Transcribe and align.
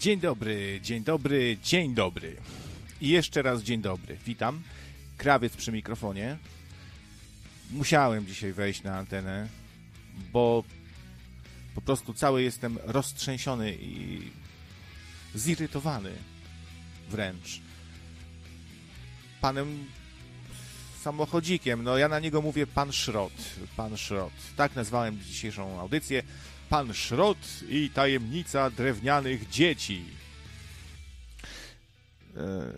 Dzień 0.00 0.20
dobry, 0.20 0.80
dzień 0.82 1.04
dobry, 1.04 1.58
dzień 1.62 1.94
dobry. 1.94 2.36
I 3.00 3.08
jeszcze 3.08 3.42
raz 3.42 3.62
dzień 3.62 3.82
dobry. 3.82 4.16
Witam. 4.26 4.62
Krawiec 5.16 5.56
przy 5.56 5.72
mikrofonie. 5.72 6.36
Musiałem 7.70 8.26
dzisiaj 8.26 8.52
wejść 8.52 8.82
na 8.82 8.98
antenę, 8.98 9.48
bo 10.32 10.64
po 11.74 11.80
prostu 11.80 12.14
cały 12.14 12.42
jestem 12.42 12.78
roztrzęsiony 12.84 13.76
i 13.80 14.22
zirytowany 15.34 16.12
wręcz 17.08 17.60
panem 19.40 19.86
samochodzikiem. 21.02 21.82
No 21.82 21.98
ja 21.98 22.08
na 22.08 22.18
niego 22.18 22.42
mówię 22.42 22.66
pan 22.66 22.92
Szrot. 22.92 23.32
Pan 23.76 23.96
Szrot. 23.96 24.32
Tak 24.56 24.76
nazwałem 24.76 25.20
dzisiejszą 25.20 25.80
audycję. 25.80 26.22
Pan 26.70 26.94
Szrot 26.94 27.38
i 27.68 27.90
tajemnica 27.94 28.70
drewnianych 28.70 29.48
dzieci. 29.48 30.04
E, 32.36 32.72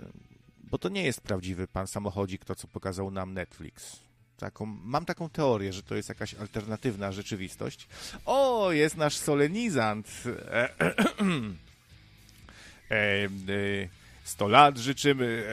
bo 0.58 0.78
to 0.78 0.88
nie 0.88 1.02
jest 1.02 1.20
prawdziwy 1.20 1.68
pan 1.68 1.86
samochodzik, 1.86 2.44
to 2.44 2.54
co 2.54 2.68
pokazał 2.68 3.10
nam 3.10 3.34
Netflix. 3.34 4.00
Taką, 4.36 4.66
mam 4.66 5.04
taką 5.04 5.30
teorię, 5.30 5.72
że 5.72 5.82
to 5.82 5.94
jest 5.94 6.08
jakaś 6.08 6.34
alternatywna 6.34 7.12
rzeczywistość. 7.12 7.88
O, 8.24 8.72
jest 8.72 8.96
nasz 8.96 9.16
solenizant. 9.16 10.08
E, 10.26 10.80
e, 10.80 10.94
e, 12.90 13.28
100 14.24 14.48
lat 14.48 14.78
życzymy, 14.78 15.46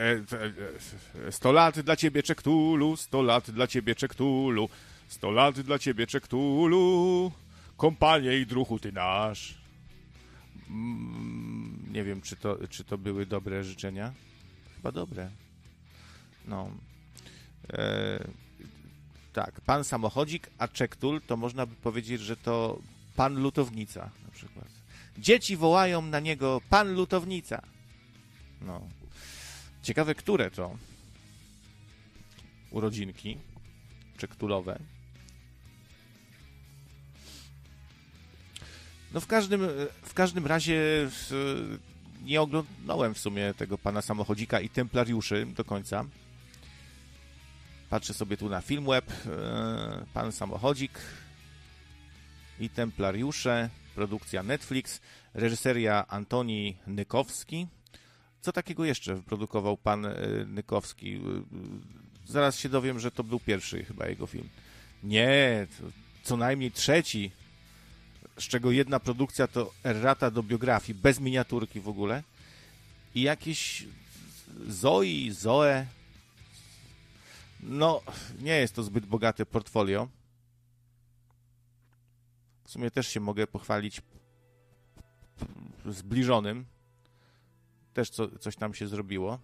100 1.30 1.50
e, 1.50 1.52
lat 1.52 1.80
dla 1.80 1.96
ciebie 1.96 2.22
Czektulu, 2.22 2.96
100 2.96 3.22
lat 3.22 3.50
dla 3.50 3.66
ciebie 3.66 3.94
Czektulu, 3.94 4.68
100 5.08 5.30
lat 5.30 5.60
dla 5.60 5.78
ciebie 5.78 6.06
Czektulu, 6.06 7.32
kompanie 7.80 8.38
i 8.38 8.46
druhu 8.46 8.78
ty 8.78 8.92
nasz. 8.92 9.54
Mm, 10.70 11.92
nie 11.92 12.04
wiem, 12.04 12.20
czy 12.20 12.36
to, 12.36 12.68
czy 12.68 12.84
to 12.84 12.98
były 12.98 13.26
dobre 13.26 13.64
życzenia. 13.64 14.12
Chyba 14.76 14.92
dobre. 14.92 15.30
No. 16.44 16.70
E, 17.72 18.24
tak, 19.32 19.60
pan 19.60 19.84
samochodzik, 19.84 20.50
a 20.58 20.68
Czektul 20.68 21.20
to 21.20 21.36
można 21.36 21.66
by 21.66 21.74
powiedzieć, 21.74 22.20
że 22.20 22.36
to 22.36 22.78
pan 23.16 23.42
lutownica 23.42 24.10
na 24.24 24.30
przykład. 24.30 24.68
Dzieci 25.18 25.56
wołają 25.56 26.02
na 26.02 26.20
niego 26.20 26.60
pan 26.70 26.94
lutownica. 26.94 27.62
No. 28.60 28.80
Ciekawe, 29.82 30.14
które 30.14 30.50
to 30.50 30.76
urodzinki 32.70 33.38
czektulowe. 34.16 34.99
No 39.14 39.20
w 39.20 39.26
każdym, 39.26 39.60
w 40.02 40.14
każdym 40.14 40.46
razie 40.46 41.08
nie 42.24 42.40
oglądałem 42.40 43.14
w 43.14 43.18
sumie 43.18 43.54
tego 43.54 43.78
pana 43.78 44.02
samochodzika 44.02 44.60
i 44.60 44.68
templariuszy 44.68 45.46
do 45.46 45.64
końca. 45.64 46.04
Patrzę 47.90 48.14
sobie 48.14 48.36
tu 48.36 48.48
na 48.48 48.60
Filmweb. 48.60 49.12
E, 49.26 50.06
pan 50.14 50.32
samochodzik 50.32 50.98
i 52.60 52.70
templariusze. 52.70 53.70
Produkcja 53.94 54.42
Netflix. 54.42 55.00
Reżyseria 55.34 56.06
Antoni 56.08 56.76
Nykowski. 56.86 57.66
Co 58.40 58.52
takiego 58.52 58.84
jeszcze 58.84 59.14
wyprodukował 59.14 59.76
pan 59.76 60.06
e, 60.06 60.14
Nykowski? 60.46 61.14
E, 61.14 61.20
zaraz 62.26 62.58
się 62.58 62.68
dowiem, 62.68 63.00
że 63.00 63.10
to 63.10 63.24
był 63.24 63.40
pierwszy 63.40 63.84
chyba 63.84 64.06
jego 64.06 64.26
film. 64.26 64.48
Nie, 65.02 65.66
co 66.22 66.36
najmniej 66.36 66.72
trzeci, 66.72 67.32
z 68.40 68.48
czego 68.48 68.70
jedna 68.70 69.00
produkcja 69.00 69.46
to 69.46 69.72
errata 69.84 70.30
do 70.30 70.42
biografii, 70.42 70.98
bez 70.98 71.20
miniaturki 71.20 71.80
w 71.80 71.88
ogóle. 71.88 72.22
I 73.14 73.22
jakieś 73.22 73.86
Zoe, 74.68 75.30
Zoe. 75.30 75.86
No, 77.62 78.02
nie 78.40 78.56
jest 78.56 78.74
to 78.74 78.82
zbyt 78.82 79.06
bogate 79.06 79.46
portfolio. 79.46 80.08
W 82.64 82.70
sumie 82.70 82.90
też 82.90 83.08
się 83.08 83.20
mogę 83.20 83.46
pochwalić 83.46 84.02
zbliżonym 85.86 86.66
też 87.94 88.10
co, 88.10 88.38
coś 88.38 88.56
tam 88.56 88.74
się 88.74 88.88
zrobiło. 88.88 89.38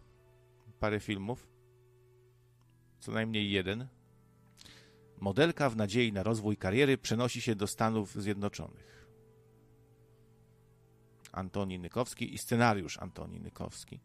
Parę 0.80 1.00
filmów. 1.00 1.48
Co 3.00 3.12
najmniej 3.12 3.50
jeden. 3.50 3.86
Modelka 5.21 5.71
w 5.71 5.77
nadziei 5.77 6.12
na 6.12 6.22
rozwój 6.22 6.56
kariery 6.56 6.99
przenosi 6.99 7.41
się 7.41 7.54
do 7.54 7.66
Stanów 7.66 8.15
Zjednoczonych. 8.15 9.06
Antoni 11.32 11.78
Nykowski 11.78 12.34
i 12.34 12.38
scenariusz 12.38 12.99
Antoni 12.99 13.41
Nykowski. 13.41 14.00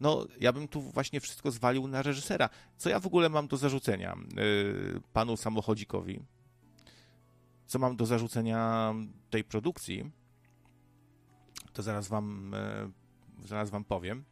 No, 0.00 0.26
ja 0.40 0.52
bym 0.52 0.68
tu 0.68 0.80
właśnie 0.80 1.20
wszystko 1.20 1.50
zwalił 1.50 1.88
na 1.88 2.02
reżysera. 2.02 2.48
Co 2.76 2.88
ja 2.88 3.00
w 3.00 3.06
ogóle 3.06 3.28
mam 3.28 3.48
do 3.48 3.56
zarzucenia 3.56 4.16
yy, 4.36 5.00
panu 5.12 5.36
samochodzikowi? 5.36 6.22
Co 7.66 7.78
mam 7.78 7.96
do 7.96 8.06
zarzucenia 8.06 8.94
tej 9.30 9.44
produkcji? 9.44 10.10
To 11.72 11.82
zaraz 11.82 12.08
wam 12.08 12.52
yy, 13.38 13.48
zaraz 13.48 13.70
wam 13.70 13.84
powiem. 13.84 14.24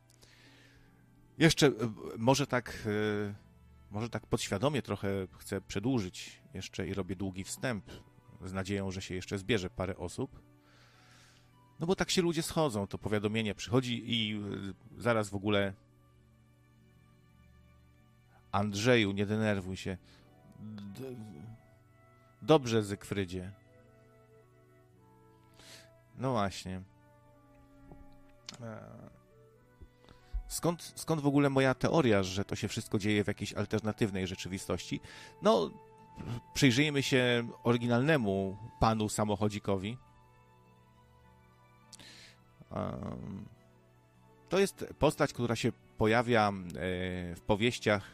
Jeszcze 1.39 1.67
e, 1.67 1.73
może 2.19 2.47
tak, 2.47 2.87
e, 2.87 3.35
może 3.94 4.09
tak 4.09 4.27
podświadomie 4.27 4.82
trochę 4.82 5.09
chcę 5.38 5.60
przedłużyć 5.60 6.43
jeszcze 6.55 6.87
i 6.87 6.94
robię 6.94 7.16
długi 7.16 7.44
wstęp 7.44 7.91
z 8.44 8.53
nadzieją, 8.53 8.91
że 8.91 9.03
się 9.03 9.15
jeszcze 9.15 9.38
zbierze 9.38 9.71
parę 9.71 9.97
osób. 9.97 10.43
No 11.81 11.87
bo 11.87 11.97
tak 11.97 12.10
się 12.10 12.22
ludzie 12.22 12.43
schodzą, 12.43 12.87
to 12.87 12.99
powiadomienie 12.99 13.55
przychodzi 13.55 14.03
i 14.06 14.34
e, 14.37 15.00
zaraz 15.00 15.28
w 15.28 15.34
ogóle 15.34 15.72
Andrzeju, 18.53 19.12
nie 19.12 19.27
denerwuj 19.27 19.77
się. 19.77 19.99
Dobrze, 22.43 22.82
Zygfrydzie. 22.82 23.53
No 26.19 26.32
właśnie. 26.32 26.82
Skąd, 30.54 30.92
skąd 30.97 31.20
w 31.20 31.26
ogóle 31.26 31.50
moja 31.50 31.75
teoria, 31.75 32.22
że 32.22 32.44
to 32.44 32.56
się 32.56 32.69
wszystko 32.69 32.98
dzieje 32.98 33.25
w 33.25 33.26
jakiejś 33.26 33.53
alternatywnej 33.53 34.26
rzeczywistości? 34.26 35.00
No, 35.42 35.70
przyjrzyjmy 36.54 37.03
się 37.03 37.48
oryginalnemu 37.65 38.56
panu 38.81 39.09
samochodzikowi. 39.09 39.98
To 44.48 44.59
jest 44.59 44.87
postać, 44.98 45.32
która 45.32 45.56
się 45.56 45.72
pojawia 45.98 46.48
e, 46.48 46.53
w 47.34 47.41
powieściach 47.47 48.10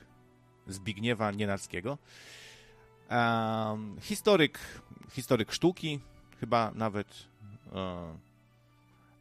Zbigniewa 0.66 1.30
Nienackiego. 1.30 1.98
Historyk, 4.00 4.58
historyk 5.10 5.52
sztuki, 5.52 6.00
chyba 6.40 6.70
nawet 6.74 7.08
e, 7.72 8.18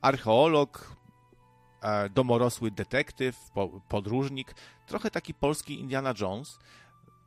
archeolog, 0.02 0.99
domorosły 2.14 2.72
detektyw, 2.72 3.52
podróżnik, 3.90 4.56
trochę 4.88 5.12
taki 5.12 5.34
polski 5.34 5.80
Indiana 5.80 6.14
Jones. 6.22 6.60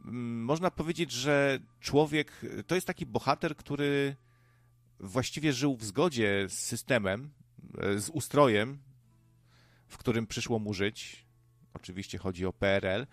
Mm, 0.04 0.44
można 0.44 0.70
powiedzieć, 0.70 1.12
że 1.12 1.58
człowiek 1.81 2.32
to 2.66 2.75
jest 2.75 2.87
taki 2.87 3.06
bohater, 3.06 3.56
który 3.56 4.16
właściwie 5.00 5.52
żył 5.52 5.76
w 5.76 5.84
zgodzie 5.84 6.46
z 6.49 6.58
systemem, 6.58 7.31
e, 7.78 7.99
z 7.99 8.08
ustrojem, 8.08 8.78
w 9.88 9.99
którym 9.99 10.26
przyszło 10.26 10.58
mu 10.58 10.75
żyć. 10.75 11.26
Oczywiście 11.75 12.19
chodzi 12.19 12.46
o 12.46 12.52
PRL. 12.52 13.06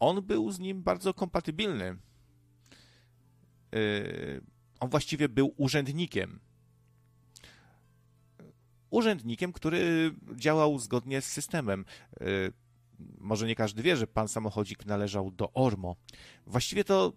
On 0.00 0.22
był 0.22 0.50
z 0.50 0.58
nim 0.58 0.82
bardzo 0.82 1.14
kompatybilny. 1.14 1.84
E, 1.84 1.96
on 4.80 4.90
właściwie 4.90 5.28
był 5.28 5.54
urzędnikiem 5.56 6.40
urzędnikiem, 8.90 9.52
który 9.52 10.12
działał 10.34 10.78
zgodnie 10.78 11.20
z 11.20 11.24
systemem. 11.24 11.84
Y, 12.20 12.52
może 13.18 13.46
nie 13.46 13.54
każdy 13.54 13.82
wie, 13.82 13.96
że 13.96 14.06
pan 14.06 14.28
samochodzik 14.28 14.86
należał 14.86 15.30
do 15.30 15.52
Ormo. 15.52 15.96
Właściwie 16.46 16.84
to 16.84 17.12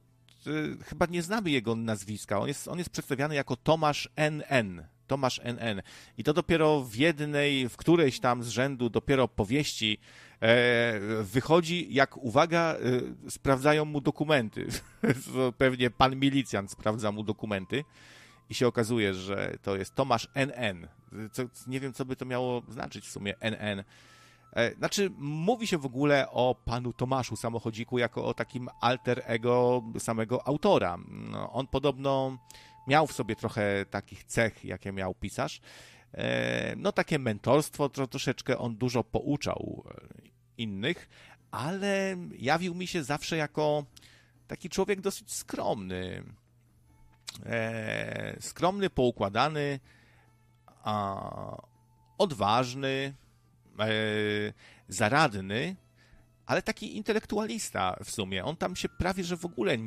y, 0.47 0.83
chyba 0.83 1.05
nie 1.05 1.21
znamy 1.21 1.49
jego 1.51 1.75
nazwiska. 1.75 2.39
On 2.39 2.47
jest, 2.47 2.67
on 2.67 2.77
jest 2.77 2.89
przedstawiany 2.89 3.35
jako 3.35 3.55
Tomasz 3.55 4.09
NN. 4.15 4.83
Tomasz 5.07 5.41
NN. 5.43 5.81
I 6.17 6.23
to 6.23 6.33
dopiero 6.33 6.81
w 6.81 6.95
jednej, 6.95 7.69
w 7.69 7.77
którejś 7.77 8.19
tam 8.19 8.43
z 8.43 8.47
rzędu 8.47 8.89
dopiero 8.89 9.27
powieści 9.27 9.97
e, 10.41 10.99
wychodzi, 11.23 11.93
jak 11.93 12.17
uwaga, 12.17 12.75
e, 13.25 13.29
sprawdzają 13.29 13.85
mu 13.85 14.01
dokumenty. 14.01 14.67
Pewnie 15.57 15.89
pan 15.89 16.15
milicjant 16.15 16.71
sprawdza 16.71 17.11
mu 17.11 17.23
dokumenty 17.23 17.83
i 18.51 18.53
się 18.53 18.67
okazuje, 18.67 19.13
że 19.13 19.53
to 19.61 19.75
jest 19.75 19.95
Tomasz 19.95 20.27
NN. 20.33 20.87
Co, 21.31 21.43
nie 21.67 21.79
wiem, 21.79 21.93
co 21.93 22.05
by 22.05 22.15
to 22.15 22.25
miało 22.25 22.61
znaczyć 22.69 23.05
w 23.05 23.11
sumie 23.11 23.33
NN. 23.39 23.83
E, 24.53 24.75
znaczy, 24.75 25.11
mówi 25.17 25.67
się 25.67 25.77
w 25.77 25.85
ogóle 25.85 26.29
o 26.31 26.55
panu 26.65 26.93
Tomaszu 26.93 27.35
Samochodziku 27.35 27.97
jako 27.97 28.25
o 28.25 28.33
takim 28.33 28.69
alter 28.81 29.21
ego 29.25 29.83
samego 29.99 30.47
autora. 30.47 30.97
No, 31.07 31.51
on 31.51 31.67
podobno 31.67 32.37
miał 32.87 33.07
w 33.07 33.13
sobie 33.13 33.35
trochę 33.35 33.85
takich 33.85 34.23
cech, 34.23 34.65
jakie 34.65 34.91
miał 34.91 35.13
pisarz. 35.13 35.61
e, 36.13 36.75
no 36.75 36.91
takie 36.91 37.19
mentorstwo, 37.19 37.89
to 37.89 38.07
troszeczkę 38.07 38.57
on 38.57 38.75
dużo 38.75 39.03
pouczał 39.03 39.83
e, 39.89 40.21
innych, 40.57 41.09
ale 41.51 42.17
jawił 42.37 42.75
mi 42.75 42.87
się 42.87 43.03
zawsze 43.03 43.37
jako 43.37 43.85
taki 44.47 44.69
człowiek 44.69 45.01
dosyć 45.01 45.33
skromny. 45.33 46.23
E, 47.45 48.37
skromny, 48.39 48.89
poukładany, 48.89 49.79
a, 50.83 51.57
odważny, 52.17 53.13
e, 53.79 53.85
zaradny, 54.87 55.75
ale 56.45 56.61
taki 56.61 56.97
intelektualista 56.97 57.95
w 58.03 58.11
sumie. 58.11 58.45
On 58.45 58.55
tam 58.55 58.75
się 58.75 58.89
prawie, 58.89 59.23
że 59.23 59.37
w 59.37 59.45
ogóle 59.45 59.77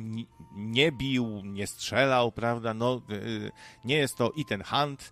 nie 0.55 0.91
bił, 0.91 1.41
nie 1.45 1.67
strzelał, 1.67 2.31
prawda? 2.31 2.73
No, 2.73 3.01
e, 3.09 3.51
nie 3.85 3.97
jest 3.97 4.17
to 4.17 4.31
Ethan 4.39 4.63
Hunt, 4.63 5.11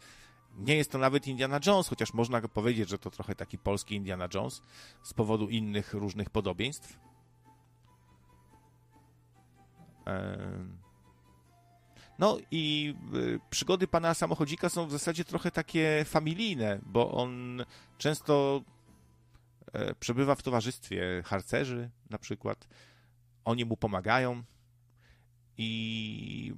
nie 0.57 0.75
jest 0.75 0.91
to 0.91 0.97
nawet 0.97 1.27
Indiana 1.27 1.59
Jones, 1.65 1.87
chociaż 1.87 2.13
można 2.13 2.41
powiedzieć, 2.41 2.89
że 2.89 2.97
to 2.97 3.09
trochę 3.09 3.35
taki 3.35 3.57
polski 3.57 3.95
Indiana 3.95 4.27
Jones 4.33 4.61
z 5.03 5.13
powodu 5.13 5.49
innych 5.49 5.93
różnych 5.93 6.29
podobieństw. 6.29 6.99
No 12.19 12.37
i 12.51 12.95
y, 13.15 13.39
przygody 13.49 13.87
pana 13.87 14.13
samochodzika 14.13 14.69
są 14.69 14.87
w 14.87 14.91
zasadzie 14.91 15.25
trochę 15.25 15.51
takie 15.51 16.05
familijne, 16.07 16.79
bo 16.85 17.11
on 17.11 17.63
często 17.97 18.61
e, 19.73 19.95
przebywa 19.95 20.35
w 20.35 20.43
towarzystwie 20.43 21.23
harcerzy 21.25 21.89
na 22.09 22.17
przykład. 22.17 22.67
Oni 23.45 23.65
mu 23.65 23.77
pomagają 23.77 24.43
i 25.57 26.53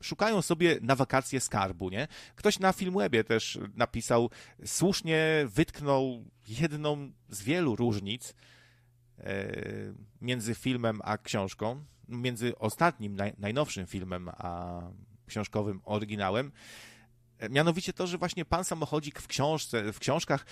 szukają 0.00 0.42
sobie 0.42 0.78
na 0.82 0.96
wakacje 0.96 1.40
skarbu, 1.40 1.90
nie? 1.90 2.08
Ktoś 2.36 2.58
na 2.58 2.72
Filmwebie 2.72 3.24
też 3.24 3.58
napisał, 3.74 4.30
słusznie 4.64 5.46
wytknął 5.46 6.24
jedną 6.48 7.12
z 7.28 7.42
wielu 7.42 7.76
różnic 7.76 8.34
między 10.20 10.54
filmem 10.54 11.00
a 11.04 11.18
książką, 11.18 11.84
między 12.08 12.58
ostatnim, 12.58 13.16
naj, 13.16 13.32
najnowszym 13.38 13.86
filmem 13.86 14.28
a 14.28 14.80
książkowym 15.26 15.80
oryginałem. 15.84 16.52
Mianowicie 17.50 17.92
to, 17.92 18.06
że 18.06 18.18
właśnie 18.18 18.44
pan 18.44 18.64
samochodzik 18.64 19.20
w 19.20 19.26
książce, 19.26 19.92
w 19.92 19.98
książkach, 19.98 20.46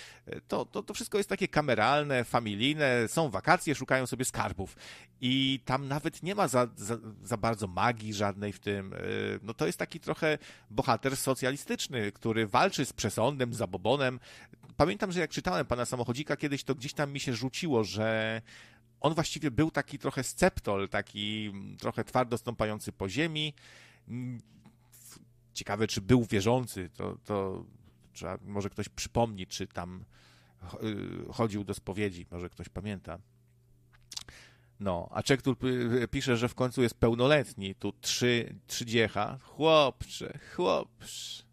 to, 0.47 0.65
to, 0.65 0.83
to 0.83 0.93
wszystko 0.93 1.17
jest 1.17 1.29
takie 1.29 1.47
kameralne, 1.47 2.23
familijne, 2.23 3.07
są 3.07 3.29
wakacje, 3.29 3.75
szukają 3.75 4.05
sobie 4.05 4.25
skarbów. 4.25 4.77
I 5.21 5.59
tam 5.65 5.87
nawet 5.87 6.23
nie 6.23 6.35
ma 6.35 6.47
za, 6.47 6.67
za, 6.75 6.97
za 7.21 7.37
bardzo 7.37 7.67
magii 7.67 8.13
żadnej 8.13 8.53
w 8.53 8.59
tym. 8.59 8.93
No 9.41 9.53
to 9.53 9.65
jest 9.65 9.79
taki 9.79 9.99
trochę 9.99 10.37
bohater 10.69 11.17
socjalistyczny, 11.17 12.11
który 12.11 12.47
walczy 12.47 12.85
z 12.85 12.93
przesądem, 12.93 13.53
zabobonem. 13.53 14.19
Pamiętam, 14.77 15.11
że 15.11 15.19
jak 15.19 15.31
czytałem 15.31 15.65
pana 15.65 15.85
samochodzika 15.85 16.37
kiedyś, 16.37 16.63
to 16.63 16.75
gdzieś 16.75 16.93
tam 16.93 17.11
mi 17.11 17.19
się 17.19 17.33
rzuciło, 17.33 17.83
że 17.83 18.41
on 19.01 19.13
właściwie 19.13 19.51
był 19.51 19.71
taki 19.71 19.99
trochę 19.99 20.23
sceptol, 20.23 20.89
taki 20.89 21.53
trochę 21.79 22.03
twardo 22.03 22.37
stąpający 22.37 22.91
po 22.91 23.09
ziemi. 23.09 23.53
Ciekawe, 25.53 25.87
czy 25.87 26.01
był 26.01 26.25
wierzący, 26.25 26.89
to, 26.93 27.17
to 27.25 27.65
trzeba, 28.13 28.37
może 28.41 28.69
ktoś 28.69 28.89
przypomni, 28.89 29.47
czy 29.47 29.67
tam 29.67 30.05
y, 30.83 31.33
chodził 31.33 31.63
do 31.63 31.73
spowiedzi, 31.73 32.25
może 32.31 32.49
ktoś 32.49 32.69
pamięta. 32.69 33.19
No, 34.79 35.09
a 35.11 35.23
Czek 35.23 35.41
tu 35.41 35.55
pisze, 36.11 36.37
że 36.37 36.49
w 36.49 36.55
końcu 36.55 36.81
jest 36.81 36.95
pełnoletni, 36.95 37.75
tu 37.75 37.93
trzy, 38.01 38.55
trzy 38.67 38.85
dziecha. 38.85 39.37
Chłopcze, 39.41 40.39
chłopcze. 40.55 41.44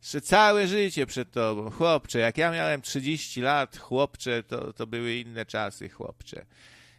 Jeszcze 0.00 0.20
całe 0.20 0.66
życie 0.66 1.06
przed 1.06 1.30
tobą, 1.30 1.70
chłopcze. 1.70 2.18
Jak 2.18 2.38
ja 2.38 2.50
miałem 2.50 2.82
30 2.82 3.40
lat, 3.40 3.76
chłopcze, 3.76 4.42
to, 4.42 4.72
to 4.72 4.86
były 4.86 5.14
inne 5.14 5.46
czasy, 5.46 5.88
chłopcze. 5.88 6.46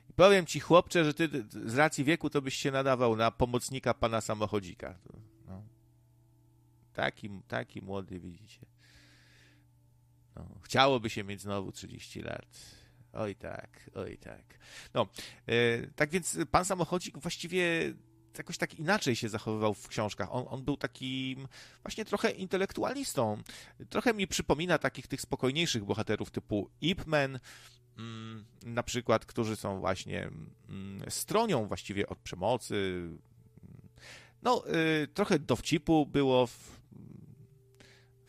I 0.10 0.14
powiem 0.14 0.46
ci, 0.46 0.60
chłopcze, 0.60 1.06
że 1.06 1.14
ty 1.14 1.30
z 1.50 1.76
racji 1.76 2.04
wieku 2.04 2.30
to 2.30 2.42
byś 2.42 2.56
się 2.56 2.72
nadawał 2.72 3.16
na 3.16 3.32
pomocnika 3.32 3.94
pana 3.94 4.22
samochodzika. 4.22 5.00
No. 5.48 5.64
Taki, 6.94 7.30
taki 7.48 7.82
młody, 7.82 8.20
widzicie. 8.20 8.66
No. 10.36 10.48
Chciałoby 10.64 11.10
się 11.10 11.24
mieć 11.24 11.42
znowu 11.42 11.72
30 11.72 12.22
lat. 12.22 12.82
Oj 13.14 13.36
tak, 13.36 13.90
oj 13.96 14.18
tak. 14.18 14.60
No, 14.94 15.08
e, 15.48 15.88
tak 15.88 16.10
więc 16.10 16.38
pan 16.52 16.66
samochodzik 16.66 17.18
właściwie 17.18 17.94
jakoś 18.38 18.58
tak 18.58 18.74
inaczej 18.80 19.16
się 19.16 19.30
zachowywał 19.30 19.74
w 19.74 19.88
książkach. 19.88 20.28
On, 20.32 20.46
on 20.48 20.64
był 20.64 20.78
takim 20.78 21.48
właśnie 21.84 22.06
trochę 22.06 22.32
intelektualistą. 22.32 23.38
Trochę 23.90 24.14
mi 24.14 24.28
przypomina 24.28 24.78
takich 24.78 25.08
tych 25.08 25.22
spokojniejszych 25.22 25.86
bohaterów 25.86 26.32
typu 26.32 26.70
Ip 26.82 27.06
Man, 27.06 27.40
mm, 27.98 28.46
na 28.66 28.84
przykład, 28.84 29.26
którzy 29.26 29.56
są 29.56 29.80
właśnie 29.80 30.30
mm, 30.70 31.12
stronią 31.12 31.68
właściwie 31.68 32.08
od 32.08 32.20
przemocy. 32.20 33.10
No, 34.42 34.64
y, 35.04 35.08
trochę 35.08 35.40
dowcipu 35.40 36.06
było 36.06 36.48
w, 36.48 36.81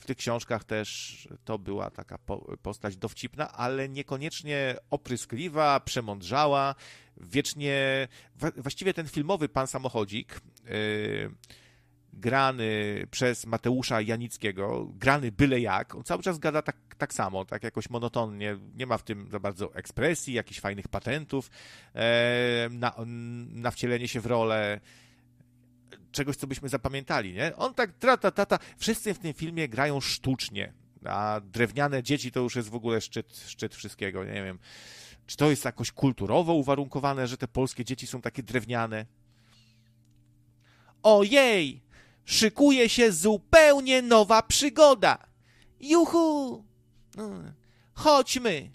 w 0.02 0.06
tych 0.06 0.16
książkach 0.16 0.64
też 0.64 1.28
to 1.44 1.58
była 1.58 1.90
taka 1.90 2.18
postać 2.62 2.96
dowcipna, 2.96 3.52
ale 3.52 3.88
niekoniecznie 3.88 4.76
opryskliwa, 4.90 5.80
przemądrzała, 5.80 6.74
wiecznie. 7.16 8.08
Właściwie 8.56 8.94
ten 8.94 9.08
filmowy 9.08 9.48
pan 9.48 9.66
samochodzik. 9.66 10.40
Yy, 10.64 11.34
grany 12.12 13.02
przez 13.10 13.46
Mateusza 13.46 14.00
Janickiego, 14.00 14.88
grany 14.94 15.32
byle 15.32 15.60
jak, 15.60 15.94
on 15.94 16.04
cały 16.04 16.22
czas 16.22 16.38
gada 16.38 16.62
tak, 16.62 16.76
tak 16.98 17.14
samo, 17.14 17.44
tak 17.44 17.62
jakoś 17.62 17.90
monotonnie, 17.90 18.56
nie 18.74 18.86
ma 18.86 18.98
w 18.98 19.02
tym 19.02 19.30
za 19.30 19.40
bardzo 19.40 19.74
ekspresji, 19.74 20.34
jakichś 20.34 20.60
fajnych 20.60 20.88
patentów 20.88 21.50
e, 21.94 22.68
na, 22.70 22.94
na 23.52 23.70
wcielenie 23.70 24.08
się 24.08 24.20
w 24.20 24.26
rolę 24.26 24.80
czegoś, 26.12 26.36
co 26.36 26.46
byśmy 26.46 26.68
zapamiętali, 26.68 27.32
nie? 27.32 27.56
On 27.56 27.74
tak 27.74 27.92
trata, 27.92 28.30
tata, 28.30 28.58
wszyscy 28.78 29.14
w 29.14 29.18
tym 29.18 29.34
filmie 29.34 29.68
grają 29.68 30.00
sztucznie, 30.00 30.72
a 31.04 31.40
drewniane 31.44 32.02
dzieci 32.02 32.32
to 32.32 32.40
już 32.40 32.56
jest 32.56 32.68
w 32.68 32.74
ogóle 32.74 33.00
szczyt, 33.00 33.36
szczyt 33.46 33.74
wszystkiego, 33.74 34.24
nie 34.24 34.44
wiem. 34.44 34.58
Czy 35.26 35.36
to 35.36 35.50
jest 35.50 35.64
jakoś 35.64 35.92
kulturowo 35.92 36.54
uwarunkowane, 36.54 37.26
że 37.28 37.36
te 37.36 37.48
polskie 37.48 37.84
dzieci 37.84 38.06
są 38.06 38.20
takie 38.20 38.42
drewniane? 38.42 39.06
Ojej! 41.02 41.82
Szykuje 42.24 42.88
się 42.88 43.12
zupełnie 43.12 44.02
nowa 44.02 44.42
przygoda! 44.42 45.18
Juhu! 45.80 46.64
No, 47.16 47.30
chodźmy! 47.94 48.70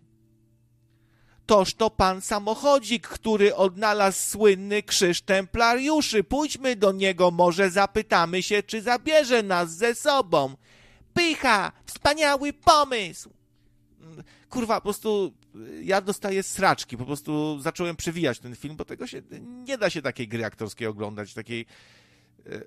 Toż 1.48 1.74
to 1.74 1.90
pan 1.90 2.22
samochodzik, 2.22 3.08
który 3.08 3.56
odnalazł 3.56 4.30
słynny 4.30 4.84
krzyż 4.84 5.22
templariuszy. 5.22 6.24
Pójdźmy 6.24 6.76
do 6.76 6.92
niego, 6.92 7.32
może 7.32 7.70
zapytamy 7.72 8.44
się, 8.44 8.64
czy 8.64 8.82
zabierze 8.82 9.44
nas 9.44 9.76
ze 9.76 9.96
sobą. 9.96 10.56
Pycha! 11.14 11.72
Wspaniały 11.86 12.54
pomysł! 12.54 13.30
Kurwa, 14.50 14.76
po 14.76 14.82
prostu 14.82 15.34
ja 15.82 16.02
dostaję 16.02 16.44
sraczki, 16.44 16.98
po 16.98 17.06
prostu 17.06 17.60
zacząłem 17.60 17.96
przewijać 17.96 18.40
ten 18.40 18.56
film, 18.56 18.76
bo 18.76 18.86
tego 18.86 19.08
się, 19.08 19.22
nie 19.42 19.78
da 19.78 19.90
się 19.90 20.02
takiej 20.02 20.28
gry 20.28 20.46
aktorskiej 20.46 20.88
oglądać, 20.88 21.34
takiej... 21.34 21.66
E, 22.46 22.62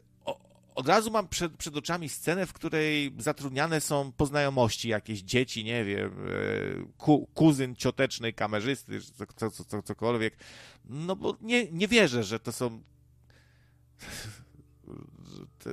od 0.75 0.89
razu 0.89 1.11
mam 1.11 1.29
przed, 1.29 1.57
przed 1.57 1.77
oczami 1.77 2.09
scenę, 2.09 2.47
w 2.47 2.53
której 2.53 3.15
zatrudniane 3.19 3.81
są 3.81 4.13
poznajomości, 4.13 4.89
jakieś 4.89 5.21
dzieci, 5.21 5.65
nie 5.65 5.85
wiem, 5.85 6.11
e, 6.11 6.33
ku, 6.99 7.29
kuzyn 7.35 7.77
ciotecznej 7.77 8.35
kamerzysty, 8.35 9.01
co, 9.37 9.51
co, 9.51 9.65
co, 9.65 9.83
cokolwiek. 9.83 10.37
No 10.85 11.17
bo 11.17 11.37
nie, 11.41 11.73
nie 11.73 11.89
wierzę, 11.89 12.25
że 12.25 12.41
to 12.41 12.53
są 12.53 12.83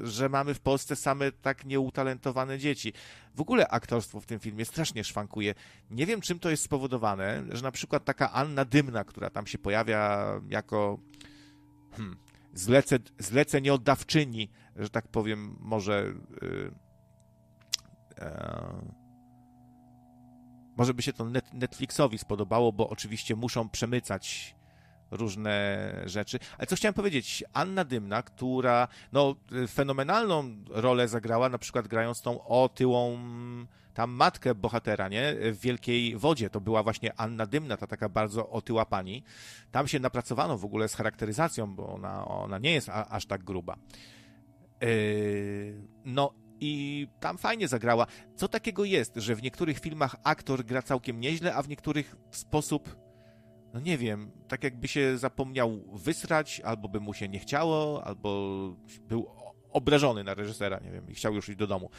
że 0.04 0.30
mamy 0.30 0.54
w 0.54 0.60
Polsce 0.60 0.96
same 0.96 1.32
tak 1.32 1.66
nieutalentowane 1.66 2.60
dzieci. 2.60 2.94
W 3.36 3.42
ogóle 3.42 3.68
aktorstwo 3.68 4.22
w 4.22 4.26
tym 4.26 4.40
filmie 4.40 4.66
strasznie 4.66 5.04
szwankuje. 5.04 5.56
Nie 5.92 6.06
wiem, 6.06 6.22
czym 6.22 6.40
to 6.40 6.50
jest 6.50 6.64
spowodowane, 6.64 7.44
że 7.52 7.64
na 7.64 7.72
przykład 7.72 8.06
taka 8.06 8.32
Anna 8.32 8.66
Dymna, 8.66 9.04
która 9.04 9.30
tam 9.30 9.48
się 9.48 9.58
pojawia 9.58 10.28
jako 10.50 11.00
hmm, 11.92 12.18
zlece, 12.60 13.00
zleceniodawczyni, 13.20 14.50
że 14.76 14.90
tak 14.90 15.08
powiem, 15.08 15.58
może 15.60 16.14
yy, 16.42 16.72
yy, 18.18 18.98
może 20.78 20.94
by 20.94 21.02
się 21.02 21.14
to 21.14 21.26
Netflixowi 21.54 22.18
spodobało, 22.18 22.74
bo 22.74 22.90
oczywiście 22.90 23.36
muszą 23.36 23.70
przemycać 23.70 24.56
różne 25.12 25.92
rzeczy. 26.06 26.40
Ale 26.58 26.68
co 26.68 26.76
chciałem 26.76 26.94
powiedzieć, 26.94 27.44
Anna 27.54 27.84
Dymna, 27.84 28.22
która 28.24 28.88
no, 29.12 29.36
fenomenalną 29.68 30.64
rolę 30.70 31.08
zagrała, 31.08 31.50
na 31.50 31.58
przykład 31.58 31.88
grając 31.88 32.22
tą 32.22 32.48
otyłą 32.48 33.20
tam 33.98 34.12
matkę 34.12 34.56
bohatera, 34.56 35.08
nie? 35.08 35.36
W 35.52 35.60
Wielkiej 35.62 36.18
Wodzie 36.18 36.50
to 36.50 36.62
była 36.62 36.84
właśnie 36.84 37.20
Anna 37.20 37.46
Dymna, 37.46 37.78
ta 37.78 37.88
taka 37.88 38.10
bardzo 38.10 38.50
otyła 38.50 38.86
pani. 38.86 39.24
Tam 39.72 39.88
się 39.88 40.00
napracowano 40.00 40.58
w 40.58 40.66
ogóle 40.66 40.88
z 40.88 40.96
charakteryzacją, 40.96 41.76
bo 41.76 41.94
ona, 41.94 42.28
ona 42.28 42.58
nie 42.58 42.72
jest 42.72 42.90
a, 42.90 43.08
aż 43.08 43.26
tak 43.26 43.44
gruba. 43.44 43.78
Yy, 44.82 45.82
no, 46.06 46.34
i 46.60 47.08
tam 47.20 47.38
fajnie 47.38 47.68
zagrała. 47.68 48.08
Co 48.36 48.48
takiego 48.48 48.86
jest, 48.86 49.16
że 49.16 49.36
w 49.36 49.44
niektórych 49.44 49.80
filmach 49.80 50.16
aktor 50.24 50.66
gra 50.66 50.82
całkiem 50.82 51.20
nieźle, 51.20 51.56
a 51.56 51.62
w 51.62 51.70
niektórych 51.70 52.16
w 52.30 52.38
sposób, 52.38 52.96
no 53.74 53.80
nie 53.80 53.98
wiem, 53.98 54.32
tak 54.48 54.64
jakby 54.64 54.88
się 54.88 55.18
zapomniał 55.18 55.84
wysrać, 55.94 56.60
albo 56.60 56.90
by 56.90 57.00
mu 57.00 57.14
się 57.14 57.30
nie 57.30 57.40
chciało, 57.40 58.04
albo 58.04 58.50
był 59.10 59.28
obrażony 59.70 60.24
na 60.24 60.34
reżysera, 60.34 60.80
nie 60.80 60.92
wiem, 60.92 61.10
i 61.10 61.14
chciał 61.14 61.36
już 61.36 61.50
iść 61.50 61.58
do 61.58 61.68
domu. 61.68 61.90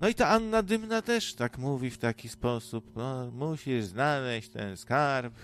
No 0.00 0.08
i 0.08 0.14
ta 0.14 0.28
Anna 0.28 0.62
Dymna 0.62 1.02
też 1.02 1.34
tak 1.34 1.58
mówi 1.58 1.90
w 1.90 1.98
taki 1.98 2.28
sposób, 2.28 2.96
no, 2.96 3.30
musisz 3.30 3.84
znaleźć 3.84 4.48
ten 4.48 4.76
skarb, 4.76 5.34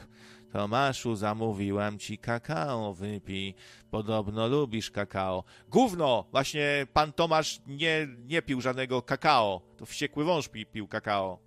Tomaszu, 0.52 1.16
zamówiłam 1.16 1.99
ci 1.99 2.18
kakao, 2.18 2.94
wypij. 2.94 3.54
Podobno 3.90 4.49
lubisz 4.49 4.90
kakao. 4.90 5.44
Gówno! 5.68 6.25
Właśnie 6.30 6.87
pan 6.92 7.12
Tomasz 7.12 7.61
nie, 7.66 8.09
nie 8.26 8.42
pił 8.42 8.61
żadnego 8.61 9.02
kakao. 9.02 9.61
To 9.76 9.87
wściekły 9.87 10.25
wąż 10.25 10.49
pi, 10.49 10.66
pił 10.66 10.88
kakao. 10.88 11.38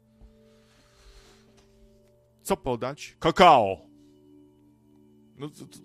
Co 2.41 2.57
podać? 2.57 3.15
Kakao! 3.19 3.77
No 5.37 5.49
to, 5.49 5.65
to, 5.65 5.77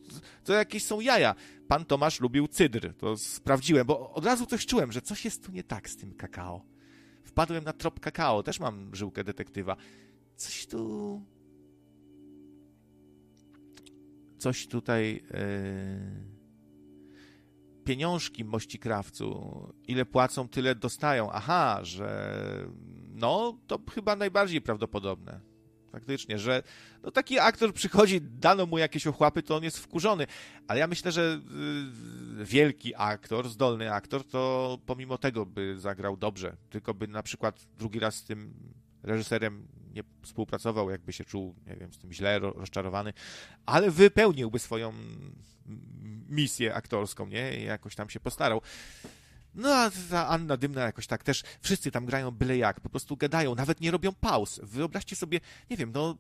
to, 0.45 0.53
jakieś 0.53 0.85
są 0.85 1.01
jaja. 1.01 1.35
Pan 1.69 1.85
Tomasz 1.85 2.21
lubił 2.21 2.49
cydr. 2.49 2.95
To 2.99 3.17
sprawdziłem, 3.17 3.87
bo 3.87 4.13
od 4.13 4.25
razu 4.25 4.47
coś 4.47 4.67
czułem, 4.67 4.93
że 4.93 5.03
coś 5.03 5.25
jest 5.25 5.45
tu 5.45 5.53
nie 5.53 5.65
tak 5.65 5.91
z 5.91 5.97
tym 5.97 6.15
kakao. 6.15 6.65
Wpadłem 7.31 7.65
na 7.65 7.73
trop 7.73 8.01
kakao. 8.01 8.43
Też 8.43 8.61
mam 8.61 8.95
żyłkę 8.95 9.25
detektywa. 9.25 9.77
Coś 10.37 10.67
tu 10.67 11.23
coś 14.39 14.67
tutaj. 14.67 15.23
Yy... 15.31 16.41
Pieniążki 17.85 18.45
mościkrawcu, 18.45 19.69
ile 19.89 20.05
płacą, 20.05 20.49
tyle 20.49 20.75
dostają. 20.75 21.33
Aha, 21.33 21.79
że 21.83 22.35
no, 23.09 23.59
to 23.67 23.79
chyba 23.95 24.17
najbardziej 24.17 24.61
prawdopodobne. 24.61 25.41
Faktycznie, 25.93 26.39
że 26.39 26.63
no 27.03 27.11
taki 27.11 27.39
aktor 27.39 27.75
przychodzi, 27.75 28.21
dano 28.21 28.67
mu 28.67 28.79
jakieś 28.79 29.07
ochłapy, 29.07 29.43
to 29.43 29.57
on 29.57 29.65
jest 29.65 29.79
wkurzony. 29.79 30.27
Ale 30.69 30.81
ja 30.81 30.87
myślę, 30.87 31.13
że 31.13 31.41
yy, 31.51 32.30
wielki 32.45 32.95
aktor, 32.95 33.49
zdolny 33.49 33.93
aktor, 33.93 34.25
to 34.27 34.79
pomimo 34.87 35.19
tego 35.19 35.47
by 35.47 35.81
zagrał 35.81 36.17
dobrze. 36.17 36.57
Tylko 36.71 36.95
by 36.95 37.09
na 37.09 37.23
przykład 37.23 37.67
drugi 37.79 37.99
raz 37.99 38.15
z 38.15 38.25
tym 38.25 38.55
reżyserem 39.03 39.69
nie 39.95 40.03
współpracował, 40.23 40.91
jakby 40.91 41.13
się 41.13 41.25
czuł, 41.25 41.55
nie 41.67 41.77
wiem, 41.77 41.93
z 41.93 41.99
tym 41.99 42.13
źle 42.13 42.39
rozczarowany, 42.39 43.13
ale 43.67 43.91
wypełniłby 43.91 44.59
swoją 44.59 44.93
misję 46.29 46.75
aktorską, 46.75 47.27
nie? 47.27 47.61
I 47.61 47.65
jakoś 47.65 47.95
tam 47.95 48.11
się 48.11 48.21
postarał. 48.21 48.63
No 49.55 49.75
a 49.75 49.91
ta 50.11 50.29
Anna 50.29 50.57
Dymna 50.57 50.81
jakoś 50.81 51.07
tak 51.07 51.23
też, 51.23 51.43
wszyscy 51.61 51.91
tam 51.91 52.07
grają 52.07 52.31
byle 52.31 52.57
jak, 52.57 52.81
po 52.81 52.89
prostu 52.89 53.17
gadają, 53.17 53.55
nawet 53.55 53.81
nie 53.81 53.91
robią 53.91 54.13
pauz. 54.13 54.61
Wyobraźcie 54.63 55.17
sobie, 55.17 55.41
nie 55.71 55.77
wiem, 55.77 55.93
no 55.93 56.17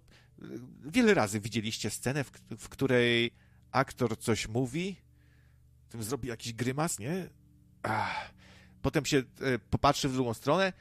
wiele 0.85 1.15
razy 1.15 1.41
widzieliście 1.41 1.91
scenę, 1.91 2.25
w, 2.25 2.31
w 2.59 2.69
której 2.69 3.31
aktor 3.73 4.19
coś 4.19 4.49
mówi, 4.49 4.97
zrobi 5.99 6.29
jakiś 6.29 6.53
grymas, 6.53 6.99
nie? 6.99 7.29
Ach. 7.83 8.31
Potem 8.83 9.05
się 9.05 9.19
e, 9.19 9.23
popatrzy 9.59 10.09
w 10.09 10.13
drugą 10.13 10.35
stronę, 10.35 10.73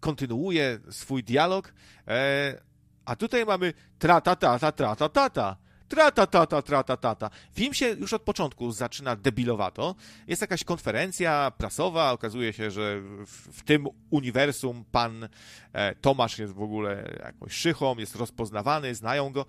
kontynuuje 0.00 0.78
swój 0.90 1.24
dialog, 1.24 1.74
e, 2.08 2.60
a 3.04 3.16
tutaj 3.16 3.46
mamy 3.46 3.72
tra-ta-ta-ta, 3.98 4.72
tra-ta-ta-ta. 4.72 5.56
Tra-ta-ta-ta, 5.88 6.62
tra-ta-ta-ta. 6.62 7.30
Film 7.52 7.74
się 7.74 7.88
już 7.88 8.12
od 8.12 8.22
początku 8.22 8.72
zaczyna 8.72 9.16
debilowato. 9.16 9.94
Jest 10.26 10.42
jakaś 10.42 10.64
konferencja 10.64 11.52
prasowa, 11.58 12.12
okazuje 12.12 12.52
się, 12.52 12.70
że 12.70 13.00
w, 13.26 13.58
w 13.58 13.64
tym 13.64 13.86
uniwersum 14.10 14.84
pan 14.92 15.28
e, 15.72 15.94
Tomasz 15.94 16.38
jest 16.38 16.52
w 16.52 16.62
ogóle 16.62 17.18
jakąś 17.24 17.52
szychą, 17.52 17.98
jest 17.98 18.16
rozpoznawany, 18.16 18.94
znają 18.94 19.32
go 19.32 19.46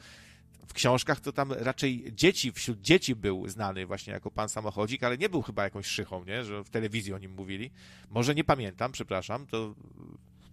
w 0.67 0.73
książkach 0.73 1.19
to 1.19 1.31
tam 1.31 1.51
raczej 1.51 2.13
dzieci, 2.13 2.51
wśród 2.51 2.81
dzieci 2.81 3.15
był 3.15 3.47
znany 3.47 3.85
właśnie 3.85 4.13
jako 4.13 4.31
pan 4.31 4.49
samochodzik, 4.49 5.03
ale 5.03 5.17
nie 5.17 5.29
był 5.29 5.41
chyba 5.41 5.63
jakąś 5.63 5.85
szychą, 5.85 6.25
nie? 6.25 6.43
że 6.43 6.63
w 6.63 6.69
telewizji 6.69 7.13
o 7.13 7.17
nim 7.17 7.31
mówili. 7.31 7.71
Może 8.09 8.35
nie 8.35 8.43
pamiętam, 8.43 8.91
przepraszam, 8.91 9.47
to 9.47 9.75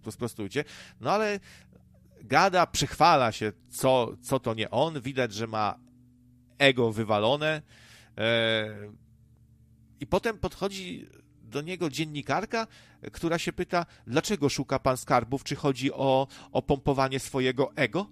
to 0.03 0.12
sprostujcie. 0.12 0.65
No 1.00 1.12
ale 1.12 1.41
gada, 2.25 2.67
przychwala 2.67 3.33
się, 3.33 3.53
co, 3.69 4.17
co 4.23 4.41
to 4.41 4.55
nie 4.55 4.71
on. 4.71 5.00
Widać, 5.00 5.35
że 5.35 5.47
ma 5.47 5.79
ego 6.59 6.93
wywalone. 6.93 7.62
E, 8.19 8.67
I 10.00 10.07
potem 10.07 10.38
podchodzi 10.38 11.07
do 11.43 11.61
niego 11.62 11.91
dziennikarka, 11.91 12.67
która 13.12 13.38
się 13.38 13.53
pyta, 13.53 13.87
dlaczego 14.07 14.49
szuka 14.49 14.79
pan 14.79 14.97
skarbów, 14.97 15.45
czy 15.45 15.57
chodzi 15.57 15.93
o, 15.93 16.27
o 16.53 16.62
pompowanie 16.62 17.21
swojego 17.21 17.73
ego? 17.77 18.07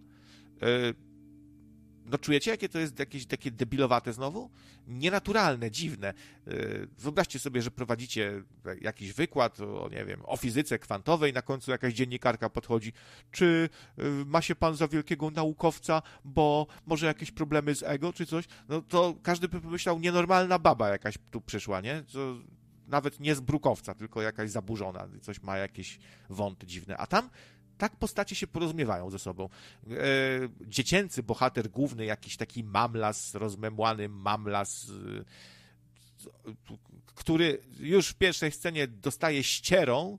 No 2.11 2.19
czujecie, 2.19 2.51
jakie 2.51 2.69
to 2.69 2.79
jest 2.79 2.99
jakieś 2.99 3.27
takie 3.27 3.51
debilowate 3.51 4.13
znowu? 4.13 4.51
Nienaturalne, 4.87 5.71
dziwne. 5.71 6.15
Y, 6.49 6.89
wyobraźcie 6.99 7.39
sobie, 7.39 7.63
że 7.63 7.71
prowadzicie 7.71 8.43
jakiś 8.81 9.13
wykład 9.13 9.61
o, 9.61 9.89
nie 9.93 10.05
wiem, 10.05 10.21
o 10.25 10.37
fizyce 10.37 10.79
kwantowej, 10.79 11.33
na 11.33 11.43
końcu 11.43 11.71
jakaś 11.71 11.95
dziennikarka 11.95 12.51
podchodzi. 12.51 12.93
Czy 13.31 13.69
y, 13.99 14.03
ma 14.27 14.43
się 14.43 14.55
pan 14.55 14.77
za 14.77 14.89
wielkiego 14.89 15.31
naukowca, 15.31 16.03
bo 16.25 16.67
może 16.87 17.07
jakieś 17.07 17.31
problemy 17.31 17.75
z 17.75 17.83
ego, 17.83 18.13
czy 18.13 18.27
coś? 18.27 18.45
No 18.69 18.83
to 18.83 19.15
każdy 19.23 19.49
by 19.49 19.61
pomyślał, 19.61 19.99
nienormalna 19.99 20.59
baba 20.59 20.89
jakaś 20.89 21.15
tu 21.31 21.41
przyszła, 21.41 21.81
nie? 21.81 22.03
To 22.13 22.37
nawet 22.87 23.21
nie 23.21 23.35
z 23.35 23.41
brukowca, 23.41 23.95
tylko 23.95 24.23
jakaś 24.23 24.51
zaburzona, 24.51 25.09
coś 25.21 25.43
ma 25.43 25.57
jakieś 25.57 25.99
wąty 26.31 26.67
dziwne. 26.67 26.97
A 26.97 27.07
tam 27.07 27.31
tak 27.79 27.97
postacie 27.97 28.35
się 28.35 28.47
porozumiewają 28.47 29.11
ze 29.11 29.19
sobą. 29.19 29.49
E, 29.91 29.97
dziecięcy 30.61 31.23
bohater 31.23 31.71
główny, 31.71 32.05
jakiś 32.05 32.37
taki 32.37 32.65
mamlas, 32.65 33.35
rozmemłany 33.35 34.09
mamlas, 34.09 34.91
e, 36.47 36.53
który 37.15 37.59
już 37.81 38.09
w 38.09 38.15
pierwszej 38.15 38.53
scenie 38.53 38.89
dostaje 38.89 39.45
ścierą, 39.45 40.19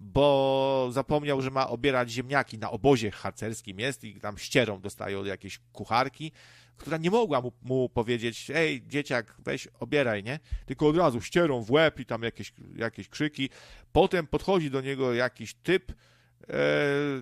bo 0.00 0.88
zapomniał, 0.92 1.42
że 1.42 1.50
ma 1.50 1.68
obierać 1.68 2.10
ziemniaki 2.10 2.58
na 2.58 2.70
obozie 2.70 3.10
harcerskim 3.10 3.80
jest 3.80 4.04
i 4.04 4.20
tam 4.20 4.38
ścierą 4.38 4.80
dostaje 4.80 5.18
od 5.18 5.26
jakiejś 5.26 5.60
kucharki, 5.72 6.32
która 6.76 6.96
nie 6.96 7.10
mogła 7.10 7.40
mu, 7.40 7.52
mu, 7.62 7.88
powiedzieć, 7.88 8.50
ej, 8.54 8.82
dzieciak, 8.86 9.34
weź, 9.38 9.68
obieraj, 9.80 10.22
nie? 10.22 10.38
Tylko 10.66 10.88
od 10.88 10.96
razu 10.96 11.20
ścierą 11.20 11.62
w 11.62 11.70
łeb 11.70 12.00
i 12.00 12.06
tam 12.06 12.22
jakieś, 12.22 12.52
jakieś 12.76 13.08
krzyki. 13.08 13.50
Potem 13.92 14.26
podchodzi 14.26 14.70
do 14.70 14.80
niego 14.80 15.14
jakiś 15.14 15.54
typ, 15.54 15.92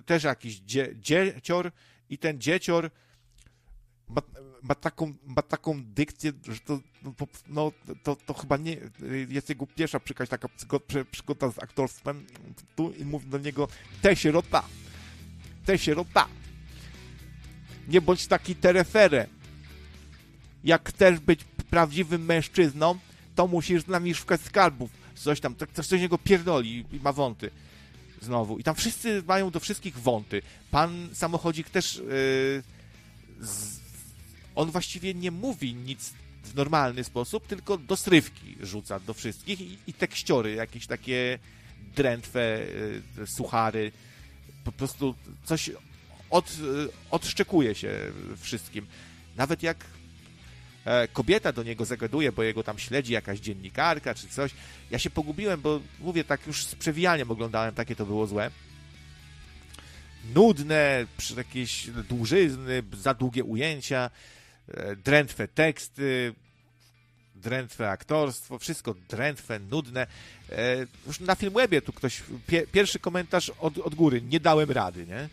też 0.05 0.23
jakiś 0.23 0.59
dzie, 0.59 0.95
dziecior 0.95 1.71
i 2.09 2.17
ten 2.17 2.41
dziecior 2.41 2.91
ma, 4.07 4.21
ma, 4.61 4.75
taką, 4.75 5.13
ma 5.27 5.41
taką 5.41 5.83
dykcję, 5.83 6.31
że 6.47 6.59
to, 6.59 6.79
no, 7.03 7.13
no, 7.47 7.71
to, 8.03 8.15
to 8.15 8.33
chyba 8.33 8.57
nie 8.57 8.77
jest 9.29 9.49
jego 9.49 9.67
pierwsza 9.67 9.99
przykaźń, 9.99 10.29
taka 10.29 10.49
przygoda 11.11 11.51
z 11.51 11.59
aktorstwem 11.59 12.25
tu 12.75 12.91
i 12.91 13.05
mówi 13.05 13.29
do 13.29 13.37
niego 13.37 13.67
te 14.01 14.15
sierota, 14.15 14.63
te 15.65 15.77
sierota. 15.77 16.27
Nie 17.87 18.01
bądź 18.01 18.27
taki 18.27 18.55
tereferę. 18.55 19.27
Jak 20.63 20.89
chcesz 20.89 21.19
być 21.19 21.43
prawdziwym 21.69 22.25
mężczyzną 22.25 22.99
to 23.35 23.47
musisz 23.47 23.83
z 23.83 23.87
nami 23.87 24.15
szukać 24.15 24.41
skarbów. 24.41 24.91
Coś 25.15 25.39
tam, 25.39 25.55
coś 25.73 25.85
z 25.85 25.91
niego 25.91 26.17
pierdoli 26.17 26.85
i 26.91 26.99
ma 26.99 27.13
wąty 27.13 27.51
znowu. 28.21 28.57
I 28.57 28.63
tam 28.63 28.75
wszyscy 28.75 29.23
mają 29.27 29.51
do 29.51 29.59
wszystkich 29.59 29.97
wąty. 29.99 30.41
Pan 30.71 31.09
samochodzik 31.13 31.69
też. 31.69 31.95
Yy, 31.95 32.63
z, 33.41 33.79
on 34.55 34.71
właściwie 34.71 35.13
nie 35.13 35.31
mówi 35.31 35.75
nic 35.75 36.13
w 36.43 36.55
normalny 36.55 37.03
sposób, 37.03 37.47
tylko 37.47 37.77
do 37.77 37.95
strywki 37.95 38.55
rzuca 38.61 38.99
do 38.99 39.13
wszystkich 39.13 39.61
i, 39.61 39.77
i 39.87 39.93
tekściory, 39.93 40.53
jakieś 40.53 40.87
takie 40.87 41.39
drętwe 41.95 42.59
yy, 43.17 43.27
suchary. 43.27 43.91
Po 44.63 44.71
prostu 44.71 45.15
coś 45.45 45.71
od, 46.29 46.59
yy, 46.59 46.89
odszczekuje 47.11 47.75
się 47.75 48.11
wszystkim. 48.41 48.87
Nawet 49.35 49.63
jak 49.63 49.77
E, 49.77 49.98
kobieta 51.13 51.51
do 51.51 51.63
niego 51.63 51.85
zagaduje, 51.85 52.31
bo 52.31 52.43
jego 52.43 52.63
tam 52.63 52.79
śledzi 52.79 53.13
jakaś 53.13 53.39
dziennikarka 53.39 54.15
czy 54.15 54.27
coś. 54.27 54.51
Ja 54.91 54.99
się 54.99 55.09
pogubiłem, 55.09 55.61
bo 55.61 55.79
mówię, 55.99 56.23
tak 56.23 56.47
już 56.47 56.65
z 56.65 56.75
przewijaniem 56.75 57.31
oglądałem, 57.31 57.75
takie 57.75 57.95
to 57.95 58.05
było 58.05 58.27
złe. 58.27 58.51
Nudne, 60.35 61.05
jakieś 61.37 61.87
dłużyzny, 61.87 62.83
za 62.93 63.13
długie 63.13 63.43
ujęcia, 63.43 64.09
e, 64.67 64.95
drętwe 64.95 65.47
teksty, 65.47 66.33
drętwe 67.35 67.89
aktorstwo, 67.91 68.59
wszystko 68.59 68.95
drętwe, 69.09 69.59
nudne. 69.59 70.07
E, 70.51 70.87
już 71.07 71.19
na 71.19 71.35
Filmwebie 71.35 71.81
tu 71.81 71.93
ktoś, 71.93 72.23
pierwszy 72.71 72.99
komentarz 72.99 73.51
od, 73.59 73.77
od 73.77 73.95
góry, 73.95 74.21
nie 74.21 74.39
dałem 74.39 74.71
rady, 74.71 75.07
nie? 75.07 75.29